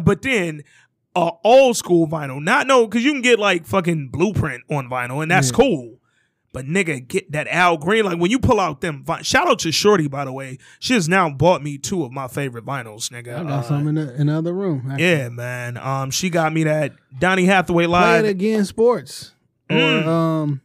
but 0.04 0.22
then 0.22 0.64
uh, 1.16 1.32
old 1.44 1.78
school 1.78 2.08
vinyl. 2.08 2.42
Not 2.42 2.68
no, 2.68 2.88
because 2.88 3.04
you 3.04 3.12
can 3.12 3.22
get 3.22 3.40
like 3.40 3.66
fucking 3.66 4.10
blueprint 4.10 4.64
on 4.70 4.90
vinyl, 4.90 5.22
and 5.22 5.30
that's 5.32 5.52
cool. 5.52 5.98
But 6.54 6.66
nigga, 6.66 7.08
get 7.08 7.32
that 7.32 7.48
Al 7.48 7.78
Green. 7.78 8.04
Like 8.04 8.20
when 8.20 8.30
you 8.30 8.38
pull 8.38 8.60
out 8.60 8.82
them. 8.82 9.06
Vi- 9.06 9.22
Shout 9.22 9.48
out 9.48 9.60
to 9.60 9.72
Shorty, 9.72 10.10
by 10.10 10.26
the 10.26 10.34
way. 10.34 10.58
She 10.80 10.94
has 10.96 11.08
now 11.08 11.30
bought 11.30 11.64
me 11.64 11.78
two 11.78 12.04
of 12.04 12.12
my 12.12 12.28
favorite 12.28 12.66
vinyls, 12.66 13.10
nigga. 13.10 13.40
I 13.40 13.44
got 13.44 13.52
Uh, 13.52 13.62
some 13.62 13.88
in 13.88 13.96
the, 13.96 14.14
in 14.20 14.28
the 14.28 14.34
other 14.38 14.52
room. 14.54 14.86
actually. 14.92 15.06
yeah, 15.06 15.30
man. 15.30 15.78
Um, 15.78 16.12
she 16.12 16.30
got 16.30 16.52
me 16.52 16.66
that 16.66 16.92
Donny 17.18 17.46
Hathaway 17.46 17.86
Play 17.86 17.92
live. 17.92 18.26
it 18.26 18.30
again, 18.30 18.66
sports. 18.66 19.32
Mm. 19.70 20.06
Or 20.06 20.10
um, 20.10 20.62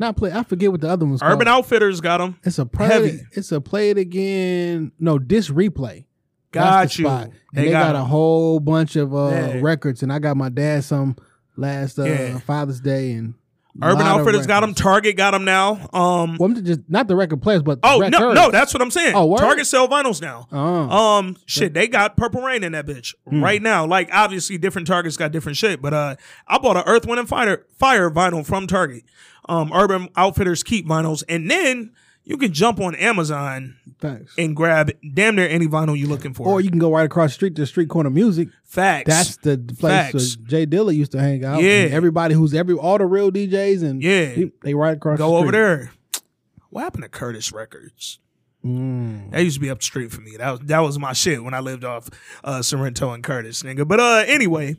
not 0.00 0.16
play. 0.16 0.32
I 0.32 0.42
forget 0.42 0.72
what 0.72 0.80
the 0.80 0.88
other 0.88 1.06
one's 1.06 1.22
Urban 1.22 1.46
called. 1.46 1.58
Outfitters 1.60 2.00
got 2.00 2.18
them. 2.18 2.36
It's 2.42 2.58
a 2.58 2.66
play 2.66 2.86
Heavy. 2.88 3.08
It, 3.10 3.20
it's 3.34 3.52
a 3.52 3.60
play 3.60 3.90
it 3.90 3.98
again. 3.98 4.90
No, 4.98 5.20
disc 5.20 5.52
replay. 5.52 6.06
Got 6.52 6.98
you. 6.98 7.04
spot. 7.06 7.24
And 7.24 7.32
They 7.52 7.64
they, 7.66 7.70
got 7.70 7.92
got, 7.92 7.96
a 7.96 8.04
whole 8.04 8.60
bunch 8.60 8.96
of 8.96 9.14
uh, 9.14 9.28
Yeah. 9.30 9.58
records, 9.62 10.02
and 10.02 10.12
I 10.12 10.18
got 10.18 10.36
my 10.36 10.48
dad 10.48 10.84
some 10.84 11.16
last 11.56 11.98
uh, 11.98 12.04
Yeah. 12.04 12.38
Father's 12.40 12.80
Day 12.80 13.12
and 13.12 13.34
Urban 13.80 14.04
Outfitters 14.04 14.46
got 14.48 14.60
them. 14.60 14.74
Target 14.74 15.16
got 15.16 15.30
them 15.30 15.44
now. 15.44 15.74
Um, 15.92 16.36
Well, 16.38 16.50
I'm 16.50 16.64
just 16.64 16.80
not 16.88 17.06
the 17.06 17.14
record 17.14 17.40
players, 17.40 17.62
but 17.62 17.78
oh 17.84 17.98
no, 17.98 18.04
records. 18.18 18.34
no, 18.34 18.50
that's 18.50 18.74
what 18.74 18.82
I'm 18.82 18.90
saying. 18.90 19.14
Oh, 19.14 19.26
word? 19.26 19.38
Target 19.38 19.64
sell 19.66 19.86
vinyls 19.88 20.20
now. 20.20 20.48
Oh. 20.50 20.58
Um, 20.90 21.36
shit, 21.46 21.72
they 21.72 21.86
got 21.86 22.16
Purple 22.16 22.42
Rain 22.42 22.64
in 22.64 22.72
that 22.72 22.84
bitch 22.86 23.14
Hmm. 23.28 23.42
right 23.42 23.62
now. 23.62 23.86
Like, 23.86 24.08
obviously, 24.12 24.58
different 24.58 24.88
Targets 24.88 25.16
got 25.16 25.30
different 25.30 25.56
shit, 25.56 25.80
but 25.80 25.94
uh, 25.94 26.16
I 26.48 26.58
bought 26.58 26.76
an 26.78 26.82
Earth, 26.86 27.06
Wind, 27.06 27.20
and 27.20 27.28
Fire 27.28 27.64
Fire 27.78 28.10
vinyl 28.10 28.44
from 28.44 28.66
Target. 28.66 29.04
Um, 29.48 29.70
Urban 29.72 30.08
Outfitters 30.16 30.62
keep 30.64 30.86
vinyls, 30.86 31.22
and 31.28 31.48
then 31.48 31.92
you 32.24 32.36
can 32.36 32.52
jump 32.52 32.80
on 32.80 32.94
Amazon 32.94 33.76
Thanks. 33.98 34.34
and 34.38 34.54
grab 34.54 34.90
damn 35.14 35.36
near 35.36 35.48
any 35.48 35.66
vinyl 35.66 35.98
you're 35.98 36.08
looking 36.08 36.34
for. 36.34 36.46
Or 36.46 36.60
you 36.60 36.70
can 36.70 36.78
go 36.78 36.92
right 36.92 37.04
across 37.06 37.30
the 37.30 37.34
street 37.34 37.56
to 37.56 37.66
Street 37.66 37.88
Corner 37.88 38.10
Music. 38.10 38.48
Facts. 38.64 39.08
That's 39.08 39.36
the 39.38 39.58
place 39.58 39.90
Facts. 40.12 40.36
where 40.38 40.46
J 40.46 40.66
Dilla 40.66 40.94
used 40.94 41.12
to 41.12 41.20
hang 41.20 41.44
out. 41.44 41.62
Yeah. 41.62 41.84
And 41.84 41.94
everybody 41.94 42.34
who's 42.34 42.54
every 42.54 42.74
all 42.76 42.98
the 42.98 43.06
real 43.06 43.30
DJs 43.32 43.82
and 43.82 44.02
Yeah. 44.02 44.26
he- 44.26 44.52
they 44.62 44.74
right 44.74 44.96
across. 44.96 45.18
go 45.18 45.30
the 45.30 45.36
over 45.36 45.50
there. 45.52 45.92
What 46.68 46.82
happened 46.82 47.02
to 47.02 47.08
Curtis 47.08 47.50
Records? 47.52 48.20
Mm. 48.64 49.30
That 49.32 49.42
used 49.42 49.56
to 49.56 49.60
be 49.60 49.70
up 49.70 49.78
the 49.78 49.84
street 49.84 50.12
for 50.12 50.20
me. 50.20 50.36
That 50.36 50.50
was 50.50 50.60
that 50.66 50.80
was 50.80 50.98
my 50.98 51.14
shit 51.14 51.42
when 51.42 51.54
I 51.54 51.60
lived 51.60 51.82
off 51.82 52.10
uh, 52.44 52.60
Sorrento 52.62 53.10
and 53.12 53.24
Curtis, 53.24 53.62
nigga. 53.62 53.88
But 53.88 53.98
uh, 54.00 54.24
anyway, 54.26 54.76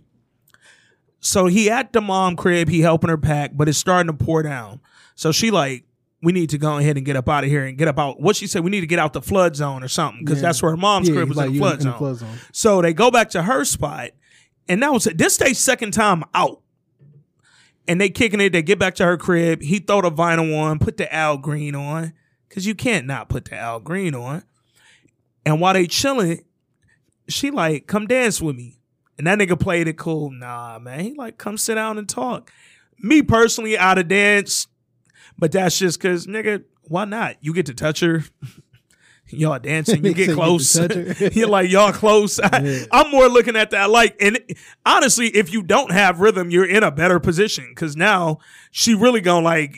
so 1.19 1.47
he 1.47 1.69
at 1.69 1.91
the 1.91 1.99
mom 2.01 2.35
crib, 2.35 2.69
he 2.69 2.81
helping 2.81 3.09
her 3.09 3.18
pack, 3.18 3.51
but 3.55 3.68
it's 3.68 3.77
starting 3.77 4.07
to 4.15 4.23
pour 4.23 4.43
down. 4.43 4.80
So 5.15 5.31
she 5.31 5.51
like, 5.51 5.84
we 6.23 6.31
need 6.31 6.49
to 6.52 6.57
go 6.57 6.77
ahead 6.77 6.98
and 6.98 7.06
get 7.06 7.15
up 7.15 7.27
out 7.27 7.43
of 7.43 7.49
here 7.49 7.65
and 7.65 7.77
get 7.77 7.88
up 7.88 7.98
out. 7.98 8.19
What 8.22 8.35
she 8.35 8.45
said, 8.48 8.64
we 8.64 8.69
need 8.72 8.81
to 8.81 8.88
get 8.88 8.99
out 8.99 9.14
the 9.14 9.22
flood 9.22 9.56
zone 9.56 9.84
or 9.84 9.88
something 9.88 10.23
because 10.23 10.39
Yeah. 10.41 10.49
that's 10.49 10.61
where 10.61 10.72
her 10.72 10.77
mom's 10.77 11.10
Yeah, 11.10 11.15
crib 11.15 11.30
was 11.30 11.38
like 11.38 11.48
in 11.48 11.53
the 11.53 11.60
flood 11.60 11.72
in 11.73 11.77
the 11.80 11.84
zone. 11.91 11.98
flood 11.98 12.15
zone. 12.18 12.38
So 12.52 12.81
they 12.81 12.93
go 12.93 13.10
back 13.11 13.30
to 13.31 13.43
her 13.43 13.65
spot, 13.65 14.11
and 14.69 14.84
that 14.84 14.93
was 14.93 15.06
this 15.06 15.38
day 15.38 15.53
second 15.53 15.91
time 15.93 16.23
out. 16.35 16.61
And 17.88 17.99
they 17.99 18.10
kicking 18.10 18.39
it. 18.39 18.52
They 18.53 18.61
get 18.61 18.77
back 18.80 18.93
to 18.95 19.06
her 19.06 19.18
crib. 19.18 19.61
He 19.64 19.80
throw 19.80 20.02
the 20.02 20.11
vinyl 20.11 20.57
on, 20.60 20.77
put 20.80 20.98
the 20.98 21.11
Al 21.14 21.38
Green 21.38 21.73
on, 21.76 22.14
cause 22.49 22.65
you 22.65 22.76
can't 22.76 23.07
not 23.07 23.27
put 23.27 23.45
the 23.45 23.56
Al 23.56 23.80
Green 23.80 24.14
on. 24.14 24.43
And 25.45 25.60
while 25.60 25.73
they 25.73 25.88
chilling, 25.88 26.43
she 27.27 27.49
like, 27.49 27.88
come 27.88 28.06
dance 28.06 28.39
with 28.39 28.56
me. 28.56 28.77
And 29.18 29.26
that 29.27 29.39
nigga 29.39 29.60
played 29.60 29.88
it 29.88 29.98
cool. 29.98 30.30
Nah, 30.31 30.77
man. 30.80 30.99
He 30.99 31.14
like, 31.15 31.38
come 31.39 31.57
sit 31.57 31.76
down 31.76 31.98
and 31.98 32.07
talk. 32.07 32.52
Me 32.99 33.23
personally, 33.23 33.76
out 33.77 33.98
of 33.98 34.07
dance, 34.07 34.68
but 35.41 35.51
that's 35.51 35.77
just 35.80 35.99
cause 35.99 36.27
nigga, 36.27 36.63
why 36.84 37.03
not? 37.03 37.35
You 37.41 37.51
get 37.53 37.65
to 37.65 37.73
touch 37.73 37.99
her. 38.01 38.23
Y'all 39.27 39.57
dancing, 39.57 40.05
you 40.05 40.13
get 40.13 40.30
you 40.30 40.35
close. 40.35 40.76
get 40.76 40.91
to 40.91 41.05
touch 41.05 41.18
her. 41.18 41.27
You're 41.34 41.47
like 41.47 41.72
y'all 41.72 41.91
close. 41.91 42.39
I, 42.39 42.85
I'm 42.91 43.09
more 43.11 43.27
looking 43.27 43.55
at 43.55 43.72
that 43.72 43.89
like, 43.89 44.15
and 44.22 44.38
honestly, 44.85 45.27
if 45.30 45.51
you 45.51 45.63
don't 45.63 45.91
have 45.91 46.19
rhythm, 46.19 46.51
you're 46.51 46.65
in 46.65 46.84
a 46.84 46.91
better 46.91 47.19
position 47.19 47.65
because 47.69 47.95
now 47.95 48.38
she 48.72 48.93
really 48.93 49.22
gonna 49.22 49.43
like, 49.43 49.76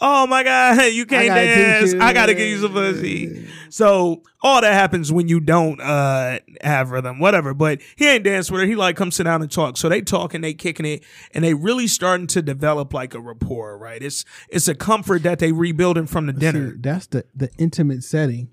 oh 0.00 0.26
my 0.26 0.42
god, 0.42 0.80
you 0.92 1.06
can't 1.06 1.28
gotta 1.28 1.44
dance. 1.44 1.92
you. 1.92 2.00
I 2.00 2.12
gotta 2.12 2.34
give 2.34 2.48
you 2.48 2.60
some 2.60 2.72
pussy. 2.72 3.48
So 3.70 4.22
all 4.42 4.60
that 4.60 4.72
happens 4.72 5.12
when 5.12 5.28
you 5.28 5.40
don't 5.40 5.80
uh 5.80 6.38
have 6.62 6.90
rhythm, 6.90 7.18
whatever. 7.18 7.54
But 7.54 7.80
he 7.96 8.08
ain't 8.08 8.24
dance 8.24 8.50
with 8.50 8.60
her. 8.60 8.66
He 8.66 8.74
like 8.74 8.96
come 8.96 9.10
sit 9.10 9.24
down 9.24 9.42
and 9.42 9.50
talk. 9.50 9.76
So 9.76 9.88
they 9.88 10.00
talking, 10.00 10.40
they 10.40 10.54
kicking 10.54 10.86
it, 10.86 11.04
and 11.32 11.44
they 11.44 11.54
really 11.54 11.86
starting 11.86 12.26
to 12.28 12.42
develop 12.42 12.92
like 12.94 13.14
a 13.14 13.20
rapport. 13.20 13.78
Right? 13.78 14.02
It's 14.02 14.24
it's 14.48 14.68
a 14.68 14.74
comfort 14.74 15.22
that 15.22 15.38
they 15.38 15.52
rebuilding 15.52 16.06
from 16.06 16.26
the 16.26 16.32
dinner. 16.32 16.72
See, 16.72 16.76
that's 16.80 17.06
the 17.06 17.24
the 17.34 17.50
intimate 17.58 18.02
setting. 18.04 18.50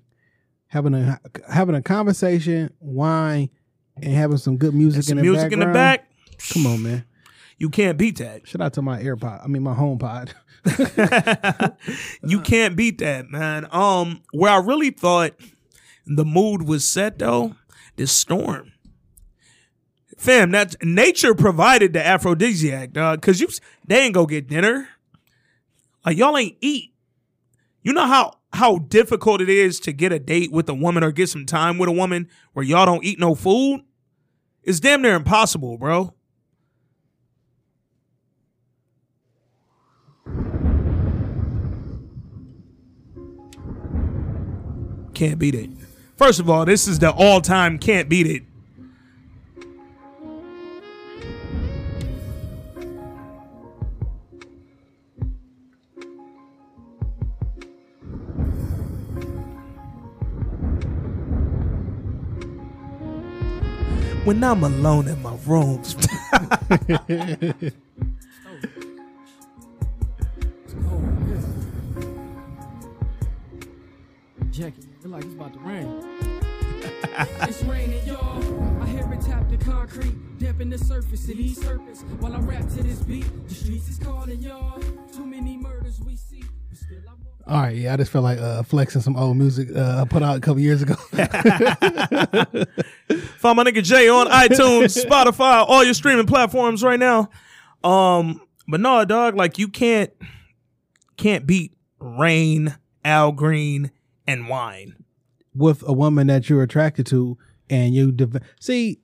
Having 0.68 0.94
a 0.94 1.20
having 1.50 1.74
a 1.74 1.82
conversation, 1.82 2.72
wine, 2.80 3.48
and 3.96 4.12
having 4.12 4.36
some 4.36 4.58
good 4.58 4.74
music 4.74 5.04
Some 5.04 5.18
in 5.18 5.24
the 5.24 5.30
music 5.30 5.52
in 5.52 5.60
the 5.60 5.66
back. 5.66 6.10
Come 6.52 6.66
on, 6.66 6.82
man. 6.82 7.04
You 7.56 7.70
can't 7.70 7.98
beat 7.98 8.18
that. 8.18 8.46
Shout 8.46 8.62
out 8.62 8.72
to 8.74 8.82
my 8.82 9.02
AirPod. 9.02 9.44
I 9.44 9.48
mean, 9.48 9.62
my 9.62 9.74
HomePod. 9.74 10.32
you 12.22 12.40
can't 12.40 12.76
beat 12.76 12.98
that, 12.98 13.30
man. 13.30 13.66
Um, 13.70 14.22
where 14.32 14.52
I 14.52 14.58
really 14.58 14.90
thought 14.90 15.32
the 16.06 16.24
mood 16.24 16.62
was 16.62 16.84
set 16.84 17.18
though, 17.18 17.54
this 17.96 18.12
storm. 18.12 18.72
Fam, 20.16 20.50
that's 20.50 20.76
nature 20.82 21.34
provided 21.34 21.92
the 21.92 22.04
aphrodisiac, 22.04 22.92
dog. 22.92 23.22
Cause 23.22 23.40
you 23.40 23.48
they 23.86 24.00
ain't 24.00 24.14
go 24.14 24.26
get 24.26 24.48
dinner. 24.48 24.88
Like 26.04 26.16
y'all 26.16 26.36
ain't 26.36 26.56
eat. 26.60 26.92
You 27.82 27.92
know 27.92 28.06
how 28.06 28.34
how 28.52 28.78
difficult 28.78 29.40
it 29.40 29.48
is 29.48 29.78
to 29.80 29.92
get 29.92 30.12
a 30.12 30.18
date 30.18 30.50
with 30.50 30.68
a 30.68 30.74
woman 30.74 31.04
or 31.04 31.12
get 31.12 31.28
some 31.28 31.46
time 31.46 31.78
with 31.78 31.88
a 31.88 31.92
woman 31.92 32.28
where 32.52 32.64
y'all 32.64 32.86
don't 32.86 33.04
eat 33.04 33.18
no 33.20 33.34
food? 33.34 33.82
It's 34.62 34.80
damn 34.80 35.02
near 35.02 35.14
impossible, 35.14 35.78
bro. 35.78 36.14
Can't 45.18 45.36
beat 45.36 45.56
it. 45.56 45.68
First 46.14 46.38
of 46.38 46.48
all, 46.48 46.64
this 46.64 46.86
is 46.86 47.00
the 47.00 47.10
all-time 47.10 47.80
can't 47.80 48.08
beat 48.08 48.28
it. 48.28 48.44
When 64.24 64.44
I'm 64.44 64.62
alone 64.62 65.08
in 65.08 65.20
my 65.20 65.34
room. 65.44 65.82
like 75.04 75.24
it's 75.24 75.34
about 75.34 75.52
to 75.54 75.60
rain. 75.60 76.04
It's 77.42 77.62
raining, 77.64 78.04
y'all. 78.06 78.82
I 78.82 78.86
hear 78.86 79.12
it 79.12 79.20
tap 79.20 79.48
the 79.48 79.56
concrete, 79.56 80.14
damping 80.38 80.70
the 80.70 80.78
surface 80.78 81.28
of 81.28 81.36
these 81.36 81.60
serpents. 81.60 82.02
While 82.20 82.34
I 82.34 82.38
rap 82.38 82.68
to 82.68 82.82
this 82.82 83.00
beat, 83.00 83.24
the 83.48 83.54
streets 83.54 83.88
is 83.88 83.98
calling, 83.98 84.40
y'all. 84.40 84.80
Too 85.12 85.26
many 85.26 85.56
murders 85.56 86.00
we 86.00 86.14
see, 86.14 86.44
but 86.68 86.78
still 86.78 86.98
I 87.08 87.12
walk. 87.12 87.18
All 87.48 87.62
right, 87.62 87.74
yeah, 87.76 87.94
I 87.94 87.96
just 87.96 88.12
felt 88.12 88.22
like 88.22 88.38
uh, 88.38 88.62
flexing 88.62 89.00
some 89.00 89.16
old 89.16 89.36
music 89.36 89.68
uh, 89.74 90.02
I 90.02 90.04
put 90.04 90.22
out 90.22 90.36
a 90.36 90.40
couple 90.40 90.60
years 90.60 90.82
ago. 90.82 90.94
Find 93.38 93.56
my 93.56 93.64
nigga 93.64 93.82
Jay 93.82 94.08
on 94.08 94.28
iTunes, 94.28 95.04
Spotify, 95.04 95.64
all 95.66 95.82
your 95.82 95.94
streaming 95.94 96.26
platforms 96.26 96.84
right 96.84 97.00
now. 97.00 97.30
Um, 97.82 98.40
but 98.68 98.80
no, 98.80 99.04
dog, 99.04 99.34
like 99.34 99.58
you 99.58 99.68
can't 99.68 100.12
can't 101.16 101.46
beat 101.46 101.72
rain, 101.98 102.76
Al 103.04 103.32
Green, 103.32 103.90
and 104.28 104.48
wine. 104.48 104.94
with 105.54 105.82
a 105.86 105.92
woman 105.92 106.28
that 106.28 106.48
you're 106.48 106.62
attracted 106.62 107.06
to, 107.06 107.36
and 107.68 107.94
you 107.94 108.12
dev- 108.12 108.40
see, 108.60 109.00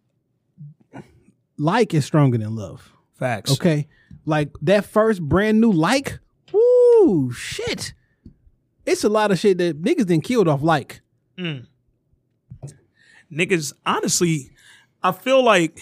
like 1.58 1.92
is 1.94 2.04
stronger 2.04 2.38
than 2.38 2.54
love. 2.54 2.92
Facts. 3.18 3.50
Okay, 3.52 3.88
like 4.24 4.50
that 4.62 4.84
first 4.84 5.20
brand 5.22 5.60
new 5.60 5.72
like, 5.72 6.20
woo, 6.52 7.32
shit. 7.32 7.94
It's 8.86 9.02
a 9.02 9.08
lot 9.08 9.32
of 9.32 9.38
shit 9.38 9.58
that 9.58 9.80
niggas 9.82 10.06
didn't 10.06 10.24
killed 10.24 10.46
off 10.46 10.62
like. 10.62 11.00
Mm. 11.38 11.66
Niggas, 13.32 13.72
honestly, 13.86 14.50
I 15.02 15.12
feel 15.12 15.42
like 15.42 15.80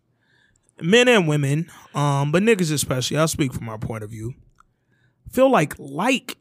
men 0.82 1.08
and 1.08 1.26
women, 1.26 1.70
um, 1.94 2.30
but 2.30 2.42
niggas 2.42 2.70
especially, 2.72 3.16
I'll 3.16 3.28
speak 3.28 3.52
from 3.52 3.64
my 3.64 3.78
point 3.78 4.04
of 4.04 4.10
view. 4.10 4.34
Feel 5.30 5.50
like 5.50 5.74
like 5.78 6.36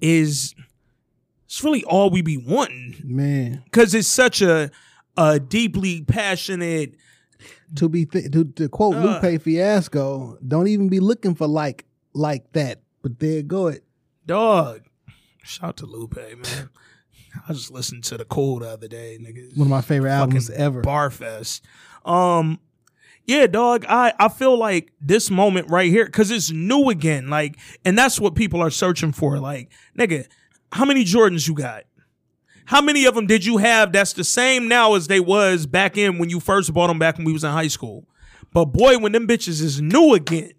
is 0.00 0.54
it's 1.52 1.62
really 1.62 1.84
all 1.84 2.08
we 2.08 2.22
be 2.22 2.38
wanting 2.38 2.96
Man, 3.04 3.60
because 3.64 3.92
it's 3.94 4.08
such 4.08 4.40
a 4.40 4.70
a 5.18 5.38
deeply 5.38 6.00
passionate. 6.02 6.94
to 7.76 7.90
be 7.90 8.06
th- 8.06 8.30
to, 8.32 8.44
to 8.44 8.70
quote 8.70 8.94
Uh. 8.96 9.20
Lupe 9.22 9.42
Fiasco, 9.42 10.38
don't 10.48 10.68
even 10.68 10.88
be 10.88 10.98
looking 10.98 11.34
for 11.34 11.46
like 11.46 11.84
like 12.14 12.50
that. 12.54 12.80
But 13.02 13.18
there 13.18 13.42
go 13.42 13.66
it. 13.66 13.84
Dog, 14.24 14.80
shout 15.44 15.68
out 15.68 15.76
to 15.78 15.86
Lupe, 15.86 16.16
man. 16.16 16.70
I 17.46 17.52
just 17.52 17.70
listened 17.70 18.04
to 18.04 18.16
the 18.16 18.24
Cool 18.24 18.60
the 18.60 18.70
other 18.70 18.88
day, 18.88 19.18
nigga. 19.20 19.54
One 19.54 19.66
of 19.66 19.70
my 19.70 19.82
favorite 19.82 20.10
albums 20.10 20.48
ever. 20.48 20.80
Barfest. 20.80 21.60
Um, 22.06 22.60
yeah, 23.26 23.46
dog. 23.46 23.84
I 23.90 24.14
I 24.18 24.28
feel 24.30 24.56
like 24.56 24.90
this 25.02 25.30
moment 25.30 25.68
right 25.68 25.90
here 25.90 26.06
because 26.06 26.30
it's 26.30 26.50
new 26.50 26.88
again. 26.88 27.28
Like, 27.28 27.58
and 27.84 27.98
that's 27.98 28.18
what 28.18 28.34
people 28.36 28.62
are 28.62 28.70
searching 28.70 29.12
for. 29.12 29.38
Like, 29.38 29.70
nigga, 29.98 30.26
how 30.72 30.84
many 30.84 31.04
Jordans 31.04 31.46
you 31.46 31.54
got? 31.54 31.84
How 32.64 32.80
many 32.80 33.04
of 33.06 33.14
them 33.14 33.26
did 33.26 33.44
you 33.44 33.58
have? 33.58 33.92
That's 33.92 34.12
the 34.12 34.24
same 34.24 34.68
now 34.68 34.94
as 34.94 35.06
they 35.08 35.20
was 35.20 35.66
back 35.66 35.96
in 35.98 36.18
when 36.18 36.30
you 36.30 36.40
first 36.40 36.72
bought 36.72 36.86
them 36.88 36.98
back 36.98 37.16
when 37.18 37.26
we 37.26 37.32
was 37.32 37.44
in 37.44 37.50
high 37.50 37.68
school. 37.68 38.06
But 38.52 38.66
boy, 38.66 38.98
when 38.98 39.12
them 39.12 39.26
bitches 39.26 39.60
is 39.62 39.80
new 39.80 40.14
again, 40.14 40.52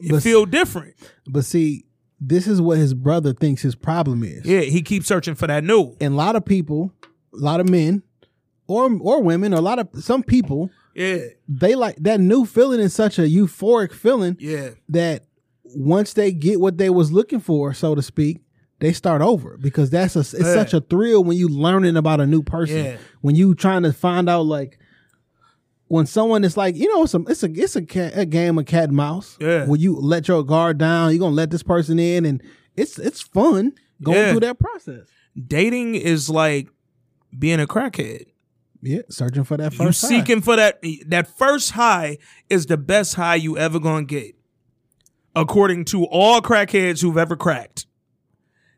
it 0.00 0.10
But- 0.10 0.22
feel 0.22 0.44
different. 0.46 0.94
But 1.26 1.44
see, 1.44 1.84
this 2.20 2.46
is 2.46 2.60
what 2.60 2.78
his 2.78 2.94
brother 2.94 3.32
thinks 3.32 3.62
his 3.62 3.74
problem 3.74 4.22
is. 4.22 4.44
Yeah, 4.44 4.60
he 4.60 4.82
keeps 4.82 5.06
searching 5.06 5.34
for 5.34 5.46
that 5.46 5.64
new. 5.64 5.96
And 6.00 6.14
a 6.14 6.16
lot 6.16 6.36
of 6.36 6.44
people, 6.44 6.92
a 7.04 7.38
lot 7.38 7.60
of 7.60 7.68
men, 7.68 8.02
or 8.68 8.90
or 9.00 9.22
women, 9.22 9.52
or 9.54 9.58
a 9.58 9.60
lot 9.62 9.78
of 9.78 9.88
some 10.02 10.22
people, 10.22 10.70
Yeah, 10.94 11.18
they 11.48 11.74
like 11.74 11.96
that 12.00 12.20
new 12.20 12.44
feeling 12.44 12.78
is 12.80 12.92
such 12.94 13.18
a 13.18 13.22
euphoric 13.22 13.92
feeling 13.92 14.36
yeah, 14.38 14.70
that 14.90 15.24
once 15.64 16.12
they 16.12 16.30
get 16.32 16.60
what 16.60 16.76
they 16.78 16.90
was 16.90 17.10
looking 17.10 17.40
for, 17.40 17.72
so 17.74 17.94
to 17.94 18.02
speak, 18.02 18.40
they 18.82 18.92
start 18.92 19.22
over 19.22 19.56
because 19.58 19.88
that's 19.90 20.14
a 20.16 20.20
it's 20.20 20.34
Yeah. 20.34 20.52
such 20.54 20.74
a 20.74 20.80
thrill 20.80 21.24
when 21.24 21.36
you 21.38 21.48
learning 21.48 21.96
about 21.96 22.20
a 22.20 22.26
new 22.26 22.42
person. 22.42 22.84
Yeah. 22.84 22.96
When 23.22 23.34
you 23.34 23.54
trying 23.54 23.84
to 23.84 23.92
find 23.92 24.28
out 24.28 24.44
like 24.46 24.78
when 25.88 26.06
someone 26.06 26.42
is 26.44 26.56
like, 26.56 26.74
you 26.76 26.88
know, 26.88 27.04
it's 27.04 27.14
a 27.14 27.20
it's 27.28 27.42
a 27.42 27.50
it's 27.52 27.76
a, 27.76 27.82
cat, 27.82 28.12
a 28.16 28.26
game 28.26 28.58
of 28.58 28.66
cat 28.66 28.84
and 28.84 28.96
mouse. 28.96 29.36
Yeah. 29.40 29.66
When 29.66 29.80
you 29.80 29.94
let 29.96 30.28
your 30.28 30.42
guard 30.42 30.78
down, 30.78 31.10
you're 31.12 31.20
gonna 31.20 31.34
let 31.34 31.50
this 31.50 31.62
person 31.62 31.98
in, 31.98 32.24
and 32.24 32.42
it's 32.76 32.98
it's 32.98 33.20
fun 33.22 33.72
going 34.02 34.18
Yeah. 34.18 34.30
through 34.32 34.40
that 34.40 34.58
process. 34.58 35.06
dating 35.46 35.94
is 35.94 36.28
like 36.28 36.68
being 37.38 37.58
a 37.60 37.66
crackhead. 37.66 38.24
Yeah, 38.82 39.02
searching 39.10 39.44
for 39.44 39.56
that 39.56 39.72
You 39.72 39.78
first. 39.78 40.02
high. 40.02 40.08
seeking 40.08 40.40
for 40.42 40.56
that 40.56 40.80
that 41.06 41.28
first 41.38 41.70
high 41.70 42.18
is 42.50 42.66
the 42.66 42.76
best 42.76 43.14
high 43.14 43.36
you 43.36 43.56
ever 43.56 43.78
gonna 43.78 44.04
get, 44.04 44.34
according 45.36 45.84
to 45.86 46.04
all 46.04 46.40
crackheads 46.42 47.00
who've 47.00 47.16
ever 47.16 47.36
cracked. 47.36 47.86